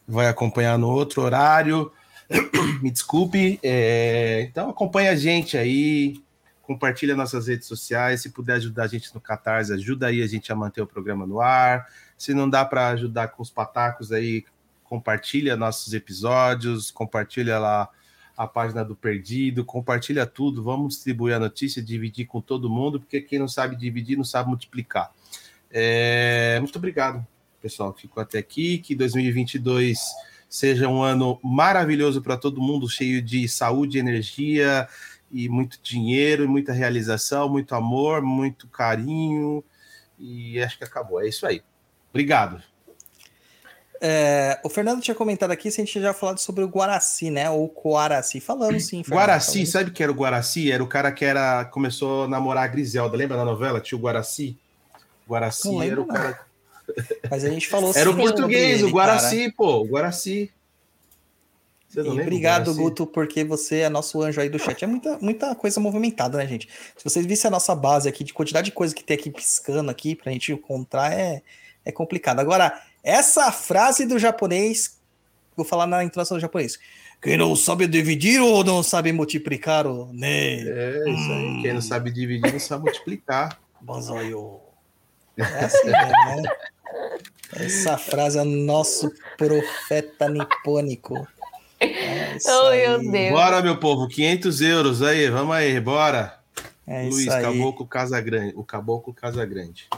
vai 0.07 0.28
acompanhar 0.28 0.78
no 0.78 0.89
outro 0.89 1.23
horário. 1.23 1.93
Me 2.83 2.91
desculpe. 2.91 3.59
É... 3.62 4.47
Então 4.51 4.70
acompanha 4.70 5.12
a 5.12 5.17
gente 5.17 5.57
aí, 5.57 6.20
compartilha 6.62 7.17
nossas 7.17 7.49
redes 7.49 7.67
sociais. 7.67 8.23
Se 8.23 8.31
puder 8.31 8.55
ajudar 8.55 8.85
a 8.85 8.89
gente 8.89 9.15
no 9.15 9.20
Catarse, 9.20 9.73
ajuda 9.73 10.09
aí 10.09 10.23
a 10.23 10.26
gente 10.26 10.52
a 10.52 10.57
manter 10.57 10.83
o 10.83 10.86
programa 10.86 11.26
no 11.26 11.41
ar. 11.41 11.86
Se 12.17 12.33
não 12.33 12.49
dá 12.49 12.65
para 12.65 12.89
ajudar 12.89 13.28
com 13.28 13.43
os 13.43 13.51
patacos 13.51 14.12
aí, 14.12 14.44
compartilha 14.85 15.57
nossos 15.57 15.93
episódios, 15.93 16.91
compartilha 16.91 17.59
lá 17.59 17.89
a 18.36 18.47
página 18.47 18.85
do 18.85 18.94
Perdido, 18.94 19.65
compartilha 19.65 20.26
tudo, 20.26 20.62
vamos 20.62 20.94
distribuir 20.94 21.35
a 21.35 21.39
notícia, 21.39 21.83
dividir 21.83 22.26
com 22.26 22.41
todo 22.41 22.68
mundo, 22.68 23.01
porque 23.01 23.20
quem 23.20 23.39
não 23.39 23.49
sabe 23.49 23.76
dividir 23.76 24.17
não 24.17 24.25
sabe 24.25 24.49
multiplicar. 24.49 25.10
É, 25.70 26.59
muito 26.60 26.76
obrigado, 26.76 27.26
pessoal, 27.67 27.93
que 27.93 28.03
ficou 28.03 28.23
até 28.23 28.39
aqui, 28.39 28.78
que 28.78 28.95
2022 28.95 29.99
seja 30.49 30.89
um 30.89 31.03
ano 31.03 31.41
maravilhoso 31.43 32.23
para 32.23 32.36
todo 32.36 32.62
mundo, 32.62 32.89
cheio 32.89 33.20
de 33.20 33.49
saúde, 33.49 33.99
energia 33.99 34.89
e 35.33 35.49
muito 35.49 35.81
dinheiro, 35.83 36.49
muita 36.49 36.73
realização, 36.73 37.49
muito 37.49 37.75
amor, 37.75 38.23
muito 38.23 38.69
carinho, 38.69 39.65
e 40.17 40.62
acho 40.62 40.78
que 40.78 40.85
acabou, 40.85 41.20
é 41.20 41.28
isso 41.28 41.45
aí. 41.45 41.61
Obrigado. 42.11 42.62
É, 44.01 44.61
o 44.62 44.69
Fernando 44.69 45.03
tinha 45.03 45.15
comentado 45.15 45.51
aqui 45.51 45.69
se 45.69 45.81
a 45.81 45.85
gente 45.85 46.01
já 46.01 46.12
falado 46.12 46.39
sobre 46.39 46.62
o 46.62 46.69
Guaraci, 46.69 47.31
né? 47.31 47.51
Ou 47.51 47.69
Coaraci. 47.69 48.41
Falamos 48.41 48.85
sim. 48.85 49.03
Fernando, 49.03 49.19
Guaraci, 49.19 49.53
falamos. 49.53 49.70
sabe 49.70 49.91
que 49.91 50.03
era 50.03 50.12
o 50.12 50.15
Guaraci? 50.15 50.70
Era 50.70 50.85
o 50.85 50.86
cara 50.86 51.11
que 51.11 51.25
era 51.25 51.65
começou 51.65 52.25
a 52.25 52.28
namorar 52.28 52.65
a 52.65 52.69
Griselda. 52.69 53.17
Lembra 53.17 53.39
da 53.39 53.45
novela? 53.45 53.81
Tio 53.81 53.99
Guaraci? 53.99 54.59
Guaraci 55.27 55.75
era 55.81 56.01
o 56.01 56.07
cara. 56.07 56.47
Mas 57.31 57.44
a 57.44 57.50
gente 57.50 57.68
falou 57.68 57.92
Era 57.94 58.10
o 58.10 58.16
português, 58.16 58.82
o 58.82 58.90
Guaraci, 58.90 59.39
cara. 59.39 59.52
pô. 59.56 59.82
O 59.82 59.86
Guaraci. 59.86 60.50
Obrigado, 61.97 62.74
Guto, 62.74 63.06
porque 63.06 63.42
você 63.42 63.81
é 63.81 63.89
nosso 63.89 64.20
anjo 64.20 64.40
aí 64.40 64.50
do 64.50 64.58
chat. 64.58 64.84
É 64.84 64.86
muita, 64.86 65.18
muita 65.18 65.55
coisa 65.55 65.81
movimentada, 65.81 66.36
né, 66.36 66.47
gente? 66.47 66.68
Se 66.97 67.02
vocês 67.02 67.24
vissem 67.24 67.48
a 67.48 67.50
nossa 67.50 67.74
base 67.74 68.08
aqui, 68.08 68.23
de 68.23 68.34
quantidade 68.34 68.66
de 68.66 68.73
coisa 68.73 68.94
que 68.94 69.02
tem 69.02 69.16
aqui 69.16 69.31
piscando 69.31 69.90
aqui 69.90 70.15
pra 70.15 70.31
gente 70.31 70.52
encontrar, 70.52 71.12
é, 71.12 71.42
é 71.84 71.92
complicado. 71.92 72.40
Agora, 72.40 72.82
essa 73.02 73.50
frase 73.50 74.05
do 74.05 74.18
japonês, 74.18 74.98
vou 75.56 75.65
falar 75.65 75.86
na 75.86 76.05
entonação 76.05 76.36
do 76.36 76.40
japonês. 76.40 76.78
Quem 77.23 77.36
não 77.36 77.56
sabe 77.56 77.86
dividir 77.86 78.40
ou 78.40 78.62
não 78.62 78.82
sabe 78.82 79.10
multiplicar, 79.10 79.86
né? 80.12 80.60
É, 80.60 81.02
isso 81.08 81.32
aí. 81.32 81.47
Hum. 81.47 81.62
Quem 81.62 81.73
não 81.73 81.81
sabe 81.81 82.10
dividir 82.10 82.52
não 82.52 82.60
sabe 82.60 82.84
multiplicar. 82.84 83.58
Banzoio. 83.81 84.60
É 85.39 85.42
assim, 85.65 85.89
né? 85.89 86.42
Essa 87.55 87.97
frase 87.97 88.39
é 88.39 88.44
nosso 88.44 89.10
profeta 89.36 90.28
nipônico. 90.28 91.26
É 91.78 92.36
oh, 92.47 92.70
meu 92.70 93.10
Deus. 93.10 93.32
Bora, 93.32 93.62
meu 93.62 93.78
povo, 93.78 94.08
500 94.08 94.60
euros 94.62 95.02
aí, 95.02 95.28
vamos 95.28 95.55
aí, 95.55 95.78
bora. 95.81 96.39
É 96.86 97.02
Luiz, 97.02 97.26
Caboclo 97.26 97.86
Casa 97.86 98.20
Grande, 98.20 98.55
o 98.56 98.62
Caboclo 98.62 99.12
Casa 99.12 99.44
Grande. 99.44 99.89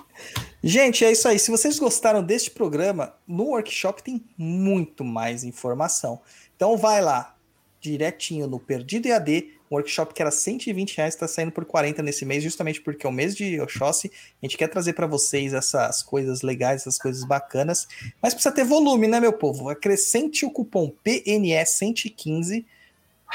Gente, 0.62 1.05
é 1.05 1.12
isso 1.12 1.28
aí. 1.28 1.39
Se 1.39 1.50
vocês 1.50 1.78
gostaram 1.78 2.23
deste 2.23 2.50
programa, 2.50 3.15
no 3.26 3.44
workshop 3.44 4.02
tem 4.02 4.25
muito 4.36 5.05
mais 5.05 5.44
informação. 5.44 6.20
Então 6.57 6.76
vai 6.76 7.02
lá, 7.02 7.36
direitinho 7.81 8.47
no 8.47 8.58
Perdido 8.58 9.07
EAD, 9.07 9.58
um 9.71 9.77
workshop 9.77 10.15
que 10.15 10.23
era 10.23 10.31
120 10.31 10.97
reais, 10.97 11.15
está 11.15 11.29
saindo 11.29 11.53
por 11.53 11.65
40 11.65 12.03
nesse 12.03 12.25
mês, 12.25 12.43
justamente 12.43 12.81
porque 12.81 13.07
é 13.07 13.09
o 13.09 13.13
mês 13.13 13.35
de 13.35 13.61
Oxóssi. 13.61 14.11
A 14.43 14.47
gente 14.47 14.57
quer 14.57 14.69
trazer 14.69 14.93
para 14.93 15.07
vocês 15.07 15.53
essas 15.53 16.03
coisas 16.03 16.43
legais, 16.43 16.83
essas 16.83 16.99
coisas 16.99 17.25
bacanas, 17.25 17.87
mas 18.23 18.35
precisa 18.35 18.55
ter 18.55 18.65
volume, 18.65 19.07
né, 19.07 19.21
meu 19.21 19.33
povo? 19.33 19.69
Acrescente 19.69 20.45
o 20.45 20.51
cupom 20.51 20.93
PNE115 21.05 22.65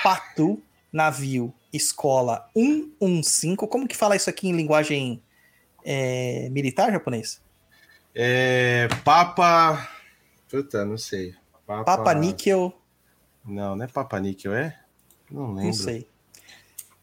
PATU 0.03 0.61
navio 0.91 1.53
escola 1.71 2.49
115. 2.55 3.55
Como 3.57 3.87
que 3.87 3.97
fala 3.97 4.15
isso 4.15 4.29
aqui 4.29 4.47
em 4.47 4.55
linguagem 4.55 5.21
é, 5.83 6.47
militar 6.49 6.91
japonês? 6.91 7.41
É, 8.13 8.87
Papa. 9.03 9.89
Puta, 10.49 10.85
não 10.85 10.97
sei. 10.97 11.33
Papa... 11.65 11.83
Papa 11.83 12.13
Níquel. 12.13 12.71
Não, 13.43 13.75
não 13.75 13.83
é 13.83 13.87
Papa 13.87 14.19
Níquel, 14.19 14.53
é? 14.53 14.79
Não 15.31 15.47
lembro. 15.47 15.65
Não 15.65 15.73
sei. 15.73 16.07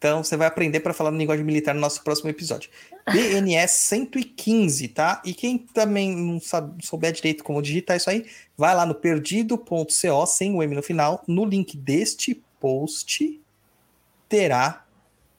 Então 0.01 0.23
você 0.23 0.35
vai 0.35 0.47
aprender 0.47 0.79
para 0.79 0.95
falar 0.95 1.11
no 1.11 1.17
linguagem 1.19 1.45
militar 1.45 1.75
no 1.75 1.79
nosso 1.79 2.03
próximo 2.03 2.27
episódio. 2.27 2.71
BNS 3.11 3.71
115, 3.71 4.87
tá? 4.87 5.21
E 5.23 5.31
quem 5.31 5.59
também 5.59 6.15
não 6.15 6.41
sabe, 6.41 6.83
souber 6.83 7.11
direito 7.11 7.43
como 7.43 7.61
digitar 7.61 7.97
isso 7.97 8.09
aí, 8.09 8.25
vai 8.57 8.73
lá 8.73 8.83
no 8.83 8.95
perdido.co, 8.95 10.25
sem 10.25 10.55
o 10.55 10.63
M 10.63 10.73
no 10.73 10.81
final, 10.81 11.23
no 11.27 11.45
link 11.45 11.77
deste 11.77 12.41
post 12.59 13.39
terá 14.27 14.87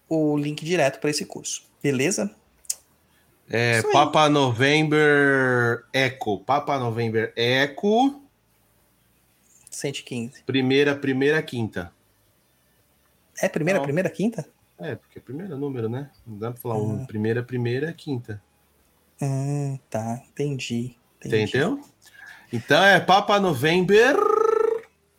o 0.09 0.37
link 0.37 0.65
direto 0.65 1.01
para 1.01 1.11
esse 1.11 1.27
curso. 1.27 1.65
Beleza? 1.83 2.33
É, 3.51 3.83
Papa 3.91 4.29
November 4.29 5.83
Echo. 5.93 6.39
Papa 6.39 6.79
November 6.79 7.33
Echo. 7.35 8.23
115. 9.69 10.45
Primeira, 10.45 10.95
primeira, 10.95 11.43
quinta. 11.43 11.93
É 13.41 13.49
primeira, 13.49 13.79
Não. 13.79 13.85
primeira, 13.85 14.11
quinta? 14.11 14.47
É, 14.79 14.97
porque 14.97 15.19
é 15.19 15.23
primeiro 15.23 15.57
número, 15.57 15.89
né? 15.89 16.11
Não 16.27 16.39
dá 16.39 16.51
pra 16.51 16.61
falar 16.61 16.77
um. 16.77 17.07
Primeira, 17.07 17.43
primeira, 17.43 17.93
quinta. 17.93 18.43
Hum, 19.21 19.79
tá, 19.89 20.23
entendi. 20.31 20.97
entendi. 21.25 21.43
Entendeu? 21.45 21.81
Então 22.53 22.83
é 22.83 22.99
Papa 22.99 23.39
November 23.39 24.17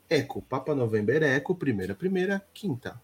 Eco. 0.09 0.41
Papa 0.41 0.75
November 0.75 1.23
Eco, 1.23 1.55
primeira, 1.55 1.95
primeira, 1.95 2.45
quinta. 2.53 3.01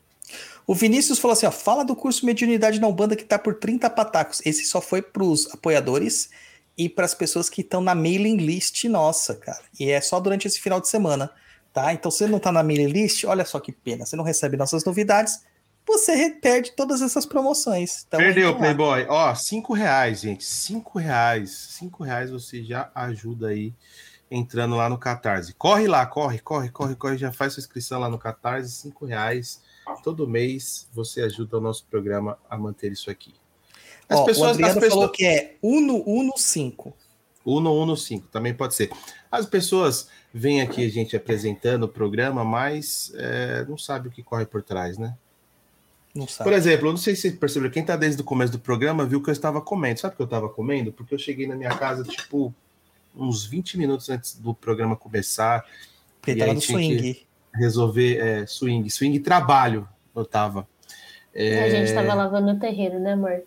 O 0.67 0.75
Vinícius 0.75 1.17
falou 1.17 1.33
assim: 1.33 1.45
ó, 1.45 1.51
fala 1.51 1.83
do 1.83 1.95
curso 1.95 2.25
Mediunidade 2.25 2.79
na 2.79 2.87
Umbanda 2.87 3.15
que 3.15 3.23
tá 3.23 3.39
por 3.39 3.55
30 3.55 3.89
patacos. 3.89 4.41
Esse 4.45 4.65
só 4.65 4.81
foi 4.81 5.01
pros 5.01 5.51
apoiadores 5.51 6.29
e 6.77 6.87
para 6.87 7.05
as 7.05 7.13
pessoas 7.13 7.49
que 7.49 7.61
estão 7.61 7.81
na 7.81 7.95
mailing 7.95 8.37
list 8.37 8.83
nossa, 8.85 9.35
cara. 9.35 9.61
E 9.79 9.89
é 9.89 9.99
só 9.99 10.19
durante 10.19 10.47
esse 10.47 10.59
final 10.59 10.79
de 10.79 10.87
semana, 10.87 11.31
tá? 11.73 11.93
Então, 11.93 12.09
se 12.09 12.19
você 12.19 12.27
não 12.27 12.39
tá 12.39 12.51
na 12.51 12.63
mailing 12.63 12.87
list, 12.87 13.23
olha 13.25 13.45
só 13.45 13.59
que 13.59 13.71
pena, 13.71 14.05
você 14.05 14.15
não 14.15 14.23
recebe 14.23 14.57
nossas 14.57 14.83
novidades, 14.83 15.43
você 15.85 16.29
perde 16.29 16.71
todas 16.73 17.01
essas 17.01 17.25
promoções. 17.25 18.05
Então, 18.07 18.19
Perdeu, 18.19 18.55
Playboy. 18.55 19.07
Ó, 19.09 19.33
cinco 19.33 19.73
reais, 19.73 20.21
gente. 20.21 20.43
Cinco 20.43 20.99
reais. 20.99 21.49
Cinco 21.71 22.03
reais 22.03 22.29
você 22.29 22.63
já 22.63 22.91
ajuda 22.93 23.47
aí 23.47 23.73
entrando 24.29 24.75
lá 24.75 24.87
no 24.87 24.99
Catarse. 24.99 25.53
Corre 25.55 25.87
lá, 25.87 26.05
corre, 26.05 26.37
corre, 26.39 26.69
corre, 26.69 26.95
corre. 26.95 27.17
Já 27.17 27.31
faz 27.31 27.53
sua 27.53 27.61
inscrição 27.61 27.99
lá 27.99 28.07
no 28.07 28.19
Catarse. 28.19 28.69
Cinco 28.69 29.05
reais 29.05 29.61
todo 30.03 30.27
mês 30.27 30.87
você 30.93 31.21
ajuda 31.21 31.57
o 31.57 31.61
nosso 31.61 31.85
programa 31.85 32.37
a 32.49 32.57
manter 32.57 32.91
isso 32.91 33.09
aqui. 33.09 33.33
As 34.07 34.19
Ó, 34.19 34.25
pessoas, 34.25 34.47
o 34.47 34.53
Adriano 34.53 34.73
pessoas... 34.75 34.93
falou 34.93 35.09
que 35.09 35.25
é 35.25 35.57
Uno 35.61 36.03
Uno 36.05 36.33
5. 36.37 36.93
Uno 37.45 37.73
Uno 37.73 37.95
5, 37.95 38.27
também 38.27 38.53
pode 38.53 38.75
ser. 38.75 38.91
As 39.31 39.45
pessoas 39.45 40.09
vêm 40.33 40.61
aqui 40.61 40.85
a 40.85 40.89
gente 40.89 41.15
apresentando 41.15 41.83
o 41.83 41.89
programa, 41.89 42.43
mas 42.43 43.11
é, 43.15 43.65
não 43.65 43.77
sabe 43.77 44.07
o 44.07 44.11
que 44.11 44.23
corre 44.23 44.45
por 44.45 44.61
trás, 44.61 44.97
né? 44.97 45.15
Não 46.13 46.27
sabe. 46.27 46.49
Por 46.49 46.55
exemplo, 46.55 46.87
eu 46.87 46.91
não 46.91 46.97
sei 46.97 47.15
se 47.15 47.29
você 47.29 47.31
percebeu, 47.31 47.71
quem 47.71 47.81
está 47.81 47.95
desde 47.95 48.21
o 48.21 48.25
começo 48.25 48.51
do 48.51 48.59
programa 48.59 49.05
viu 49.05 49.21
que 49.21 49.29
eu 49.29 49.33
estava 49.33 49.61
comendo. 49.61 49.99
Sabe 49.99 50.13
o 50.13 50.17
que 50.17 50.21
eu 50.21 50.25
estava 50.25 50.49
comendo? 50.49 50.91
Porque 50.91 51.13
eu 51.13 51.19
cheguei 51.19 51.47
na 51.47 51.55
minha 51.55 51.69
casa, 51.69 52.03
tipo, 52.03 52.53
uns 53.15 53.45
20 53.45 53.77
minutos 53.77 54.09
antes 54.09 54.35
do 54.35 54.53
programa 54.53 54.95
começar. 54.95 55.65
Porque 56.19 56.31
estava 56.31 56.53
no 56.53 56.61
swing. 56.61 57.13
Que 57.13 57.29
resolver 57.53 58.17
é, 58.17 58.45
swing, 58.45 58.89
swing 58.89 59.19
trabalho, 59.19 59.87
eu 60.15 60.25
tava. 60.25 60.67
É... 61.33 61.63
A 61.63 61.69
gente 61.69 61.93
tava 61.93 62.13
lavando 62.13 62.51
o 62.51 62.59
terreiro, 62.59 62.99
né, 62.99 63.13
amor? 63.13 63.43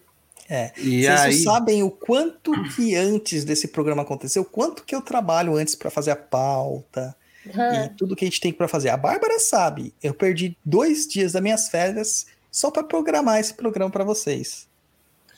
É. 0.54 0.70
E 0.76 1.02
Vocês 1.04 1.20
aí, 1.20 1.34
não 1.36 1.42
sabem 1.42 1.82
o 1.82 1.90
quanto 1.90 2.52
que 2.74 2.94
antes 2.94 3.42
desse 3.42 3.68
programa 3.68 4.02
aconteceu, 4.02 4.42
o 4.42 4.44
quanto 4.44 4.84
que 4.84 4.94
eu 4.94 5.00
trabalho 5.00 5.56
antes 5.56 5.74
para 5.74 5.90
fazer 5.90 6.10
a 6.10 6.16
pauta 6.16 7.16
Ah, 7.56 7.86
e 7.86 7.88
tudo 7.96 8.14
que 8.14 8.22
a 8.24 8.28
gente 8.28 8.38
tem 8.40 8.52
para 8.52 8.68
fazer. 8.68 8.90
A 8.90 8.96
Bárbara 8.98 9.38
sabe, 9.38 9.94
eu 10.02 10.12
perdi 10.12 10.54
dois 10.62 11.06
dias 11.06 11.32
das 11.32 11.42
minhas 11.42 11.70
férias 11.70 12.26
só 12.50 12.70
para 12.70 12.84
programar 12.84 13.40
esse 13.40 13.54
programa 13.54 13.90
para 13.90 14.04
vocês. 14.04 14.68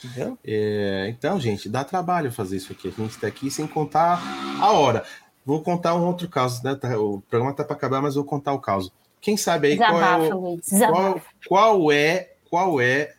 Entendeu? 0.03 0.37
é, 0.45 1.07
então, 1.09 1.39
gente, 1.39 1.69
dá 1.69 1.85
trabalho 1.85 2.33
fazer 2.33 2.57
isso 2.57 2.73
aqui. 2.73 2.89
A 2.89 2.91
gente 2.91 3.17
tá 3.17 3.29
aqui 3.29 3.51
sem 3.53 3.67
contar 3.69 4.21
a 4.61 4.73
hora. 4.73 5.05
Vou 5.47 5.63
contar 5.63 5.95
um 5.95 6.05
outro 6.07 6.29
caso, 6.29 6.61
né? 6.65 6.75
Tá- 6.75 6.99
O 6.99 7.23
programa 7.31 7.55
tá 7.55 7.63
para 7.65 7.77
acabar, 7.77 8.03
mas 8.03 8.17
vou 8.17 8.25
contar 8.25 8.53
o 8.53 8.59
caso. 8.59 8.93
Quem 9.21 9.37
sabe 9.37 9.69
aí 9.69 9.77
qual 9.77 9.91
é 9.91 9.95
Desabafa, 9.95 10.35
o, 10.35 10.41
qual, 10.41 10.57
Desabafa. 10.59 11.23
qual 11.47 11.93
é 11.93 12.31
qual 12.51 12.81
é, 12.81 13.15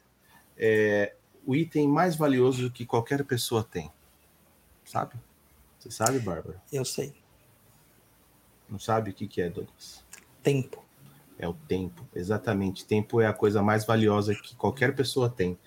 é, 0.57 1.15
o 1.45 1.56
item 1.56 1.88
mais 1.88 2.15
valioso 2.15 2.72
que 2.72 2.85
qualquer 2.85 3.24
pessoa 3.24 3.64
tem? 3.64 3.91
Sabe? 4.83 5.14
Você 5.80 5.91
sabe, 5.91 6.19
Bárbara? 6.19 6.61
Eu 6.72 6.83
sei. 6.83 7.14
Não 8.69 8.80
sabe 8.80 9.11
o 9.11 9.14
que, 9.14 9.27
que 9.27 9.41
é, 9.41 9.49
Douglas? 9.49 10.03
Tempo. 10.41 10.83
É 11.38 11.48
o 11.48 11.53
tempo, 11.53 12.07
exatamente. 12.15 12.85
Tempo 12.85 13.22
é 13.22 13.27
a 13.27 13.33
coisa 13.33 13.61
mais 13.61 13.85
valiosa 13.85 14.33
que 14.33 14.56
qualquer 14.56 14.95
pessoa 14.95 15.30
tem. 15.30 15.57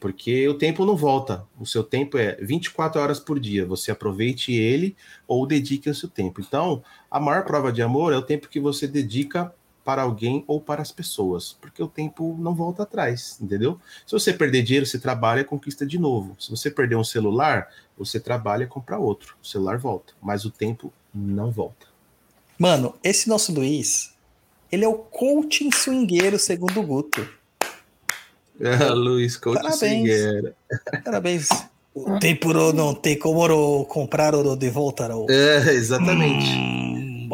Porque 0.00 0.48
o 0.48 0.58
tempo 0.58 0.84
não 0.84 0.96
volta. 0.96 1.46
O 1.58 1.64
seu 1.64 1.84
tempo 1.84 2.18
é 2.18 2.36
24 2.36 3.00
horas 3.00 3.20
por 3.20 3.38
dia. 3.38 3.64
Você 3.66 3.90
aproveite 3.90 4.52
ele 4.52 4.96
ou 5.26 5.46
dedique 5.46 5.88
o 5.88 5.94
seu 5.94 6.08
tempo. 6.08 6.40
Então, 6.40 6.82
a 7.10 7.20
maior 7.20 7.44
prova 7.44 7.72
de 7.72 7.82
amor 7.82 8.12
é 8.12 8.16
o 8.16 8.22
tempo 8.22 8.48
que 8.48 8.60
você 8.60 8.86
dedica 8.86 9.54
para 9.84 10.02
alguém 10.02 10.42
ou 10.46 10.60
para 10.60 10.80
as 10.80 10.90
pessoas. 10.90 11.56
Porque 11.60 11.82
o 11.82 11.88
tempo 11.88 12.36
não 12.38 12.54
volta 12.54 12.82
atrás, 12.82 13.38
entendeu? 13.40 13.78
Se 14.06 14.12
você 14.12 14.32
perder 14.32 14.62
dinheiro, 14.62 14.86
você 14.86 14.98
trabalha 14.98 15.40
e 15.40 15.44
conquista 15.44 15.86
de 15.86 15.98
novo. 15.98 16.34
Se 16.40 16.50
você 16.50 16.70
perder 16.70 16.96
um 16.96 17.04
celular, 17.04 17.68
você 17.96 18.18
trabalha 18.18 18.64
e 18.64 18.66
compra 18.66 18.98
outro. 18.98 19.36
O 19.42 19.46
celular 19.46 19.78
volta. 19.78 20.14
Mas 20.22 20.44
o 20.44 20.50
tempo 20.50 20.92
não 21.14 21.50
volta. 21.50 21.86
Mano, 22.58 22.94
esse 23.02 23.28
nosso 23.28 23.52
Luiz, 23.52 24.14
ele 24.72 24.84
é 24.84 24.88
o 24.88 24.94
coaching 24.94 25.70
swingueiro 25.70 26.38
segundo 26.38 26.80
o 26.80 26.86
Guto. 26.86 27.28
Ah, 28.60 28.92
Luiz 28.92 29.36
Couto 29.36 29.60
Parabéns. 29.60 29.80
Figueira. 29.80 30.54
Parabéns. 31.04 31.48
O 31.92 32.18
tempo 32.18 32.52
não 32.72 32.94
tem 32.94 33.18
como 33.18 33.84
comprar 33.84 34.34
ouro 34.34 34.56
de 34.56 34.70
volta. 34.70 35.08
Não. 35.08 35.26
É, 35.28 35.72
exatamente. 35.74 36.46
Hum. 36.46 37.28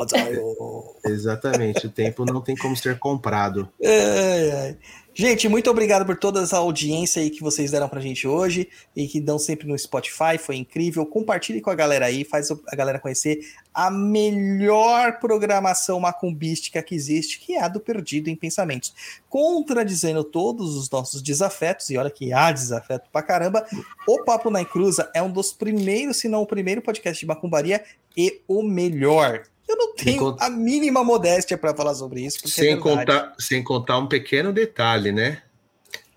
Exatamente, 1.04 1.86
o 1.86 1.90
tempo 1.90 2.24
não 2.24 2.40
tem 2.40 2.56
como 2.56 2.76
ser 2.76 2.98
comprado. 2.98 3.68
Ai, 3.82 4.50
ai. 4.50 4.76
Gente, 5.12 5.48
muito 5.48 5.68
obrigado 5.68 6.06
por 6.06 6.16
toda 6.16 6.40
essa 6.40 6.56
audiência 6.56 7.20
aí 7.20 7.30
que 7.30 7.42
vocês 7.42 7.72
deram 7.72 7.88
pra 7.88 8.00
gente 8.00 8.28
hoje 8.28 8.68
e 8.94 9.08
que 9.08 9.20
dão 9.20 9.38
sempre 9.38 9.66
no 9.66 9.76
Spotify, 9.76 10.38
foi 10.38 10.56
incrível. 10.56 11.04
Compartilhe 11.04 11.60
com 11.60 11.68
a 11.68 11.74
galera 11.74 12.06
aí, 12.06 12.24
faz 12.24 12.48
a 12.50 12.76
galera 12.76 12.98
conhecer 12.98 13.40
a 13.74 13.90
melhor 13.90 15.18
programação 15.18 15.98
macumbística 15.98 16.82
que 16.82 16.94
existe, 16.94 17.40
que 17.40 17.54
é 17.54 17.62
a 17.62 17.68
do 17.68 17.80
Perdido 17.80 18.30
em 18.30 18.36
Pensamentos. 18.36 18.94
Contradizendo 19.28 20.22
todos 20.22 20.76
os 20.76 20.88
nossos 20.88 21.20
desafetos, 21.20 21.90
e 21.90 21.98
olha 21.98 22.10
que 22.10 22.32
há 22.32 22.52
desafeto 22.52 23.10
pra 23.12 23.20
caramba, 23.20 23.66
o 24.06 24.24
Papo 24.24 24.48
na 24.48 24.62
Encruza 24.62 25.10
é 25.12 25.20
um 25.20 25.30
dos 25.30 25.52
primeiros, 25.52 26.18
se 26.18 26.28
não 26.28 26.42
o 26.42 26.46
primeiro 26.46 26.80
podcast 26.80 27.18
de 27.18 27.26
macumbaria 27.26 27.84
e 28.16 28.40
o 28.46 28.62
melhor. 28.62 29.42
Eu 29.70 29.76
não 29.76 29.94
tenho 29.94 30.18
cont- 30.18 30.40
a 30.42 30.50
mínima 30.50 31.04
modéstia 31.04 31.56
pra 31.56 31.74
falar 31.74 31.94
sobre 31.94 32.22
isso, 32.24 32.38
é 32.44 32.48
Sem 32.48 32.74
verdade. 32.74 32.82
contar, 32.82 33.34
sem 33.38 33.62
contar 33.62 33.98
um 33.98 34.06
pequeno 34.08 34.52
detalhe, 34.52 35.12
né? 35.12 35.42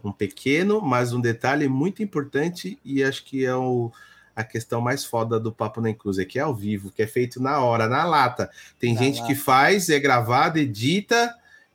Um 0.04 0.12
pequeno, 0.12 0.82
mas 0.82 1.14
um 1.14 1.22
detalhe 1.22 1.68
muito 1.68 2.02
importante 2.02 2.80
e 2.84 3.04
acho 3.04 3.24
que 3.24 3.46
é 3.46 3.56
o, 3.56 3.92
a 4.36 4.44
questão 4.44 4.82
mais 4.82 5.06
foda 5.06 5.40
do 5.40 5.52
Papo 5.52 5.80
na 5.80 5.90
Encruza, 5.92 6.26
que 6.26 6.40
é 6.40 6.42
ao 6.42 6.54
vivo, 6.56 6.92
que 6.92 7.02
é 7.04 7.08
feito 7.08 7.42
na 7.42 7.60
hora, 7.60 7.88
na 7.88 8.04
lata. 8.04 8.50
Tem 8.80 8.94
Na 8.96 9.00
gente 9.02 9.22
que 9.24 9.34
lata. 9.34 9.46
faz, 9.46 9.90
é 9.90 10.00
gravado, 10.00 10.58
edita 10.60 11.34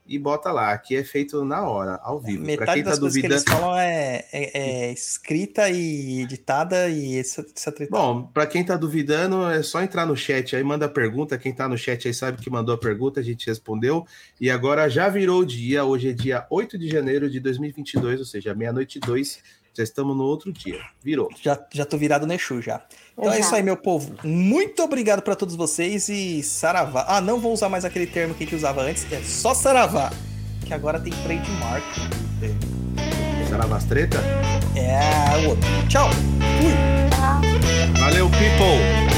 e 0.09 0.19
bota 0.19 0.51
lá. 0.51 0.73
Aqui 0.73 0.97
é 0.97 1.05
feito 1.05 1.45
na 1.45 1.69
hora, 1.69 2.01
ao 2.03 2.19
vivo. 2.19 2.39
Pra 2.39 2.47
Metade 2.47 2.73
quem 2.75 2.85
tá 2.85 2.91
das 2.91 2.99
coisas 2.99 3.21
que 3.21 3.27
eles 3.27 3.45
falam 3.45 3.77
é, 3.79 4.25
é- 4.33 4.59
é 4.89 4.93
escrita 4.93 5.69
e 5.69 6.23
editada 6.23 6.89
e 6.89 7.19
essa, 7.19 7.45
essa. 7.55 7.75
Bom, 7.91 8.23
para 8.33 8.47
quem 8.47 8.65
tá 8.65 8.77
duvidando, 8.77 9.47
é 9.49 9.63
só 9.63 9.83
entrar 9.83 10.07
no 10.07 10.17
chat 10.17 10.57
aí, 10.57 10.65
manda 10.65 10.89
pergunta. 10.89 11.37
Quem 11.37 11.53
tá 11.53 11.69
no 11.69 11.77
chat 11.77 12.09
aí 12.09 12.15
sabe 12.15 12.41
que 12.43 12.49
mandou 12.51 12.75
a 12.75 12.79
pergunta, 12.79 13.21
a 13.21 13.23
gente 13.23 13.47
respondeu. 13.47 14.07
E 14.41 14.51
agora 14.51 14.89
já 14.89 15.09
virou 15.09 15.41
o 15.41 15.47
dia, 15.47 15.85
hoje 15.85 16.09
é 16.09 16.13
dia 16.13 16.47
8 16.51 16.79
de 16.79 16.89
janeiro 16.89 17.29
de 17.29 17.39
2022, 17.41 18.21
ou 18.21 18.27
seja, 18.27 18.55
meia-noite 18.55 18.99
e 18.99 19.01
dois, 19.01 19.39
já 19.79 19.85
estamos 19.85 20.17
no 20.17 20.25
outro 20.25 20.53
dia. 20.53 20.81
Virou. 21.03 21.29
Já, 21.41 21.59
já 21.73 21.85
tô 21.85 21.97
virado 21.97 22.27
no 22.27 22.33
Exu 22.33 22.61
já. 22.61 22.83
Então 23.17 23.33
é 23.33 23.39
isso 23.41 23.55
aí, 23.55 23.63
meu 23.63 23.77
povo. 23.77 24.13
Muito 24.25 24.83
obrigado 24.83 25.23
pra 25.23 25.37
todos 25.37 25.55
vocês 25.55 26.09
e 26.09 26.43
saravá. 26.43 27.05
Ah, 27.09 27.21
não 27.21 27.39
vou 27.39 27.53
usar 27.53 27.69
mais 27.69 27.85
aquele 27.85 28.07
termo 28.07 28.35
que 28.35 28.43
a 28.43 28.47
gente 28.47 28.57
usava 28.57 28.83
antes, 28.83 29.11
é 29.13 29.23
só 29.23 29.55
saravá. 29.55 30.13
Que 30.67 30.75
agora 30.75 30.99
tem 30.99 31.13
trademark. 31.13 31.85
Saravas 33.49 33.85
treta? 33.85 34.19
É 34.77 35.47
o 35.47 35.51
outro. 35.51 35.69
Tchau. 35.89 36.11
Fui. 36.61 38.01
Valeu, 38.01 38.29
people! 38.31 39.18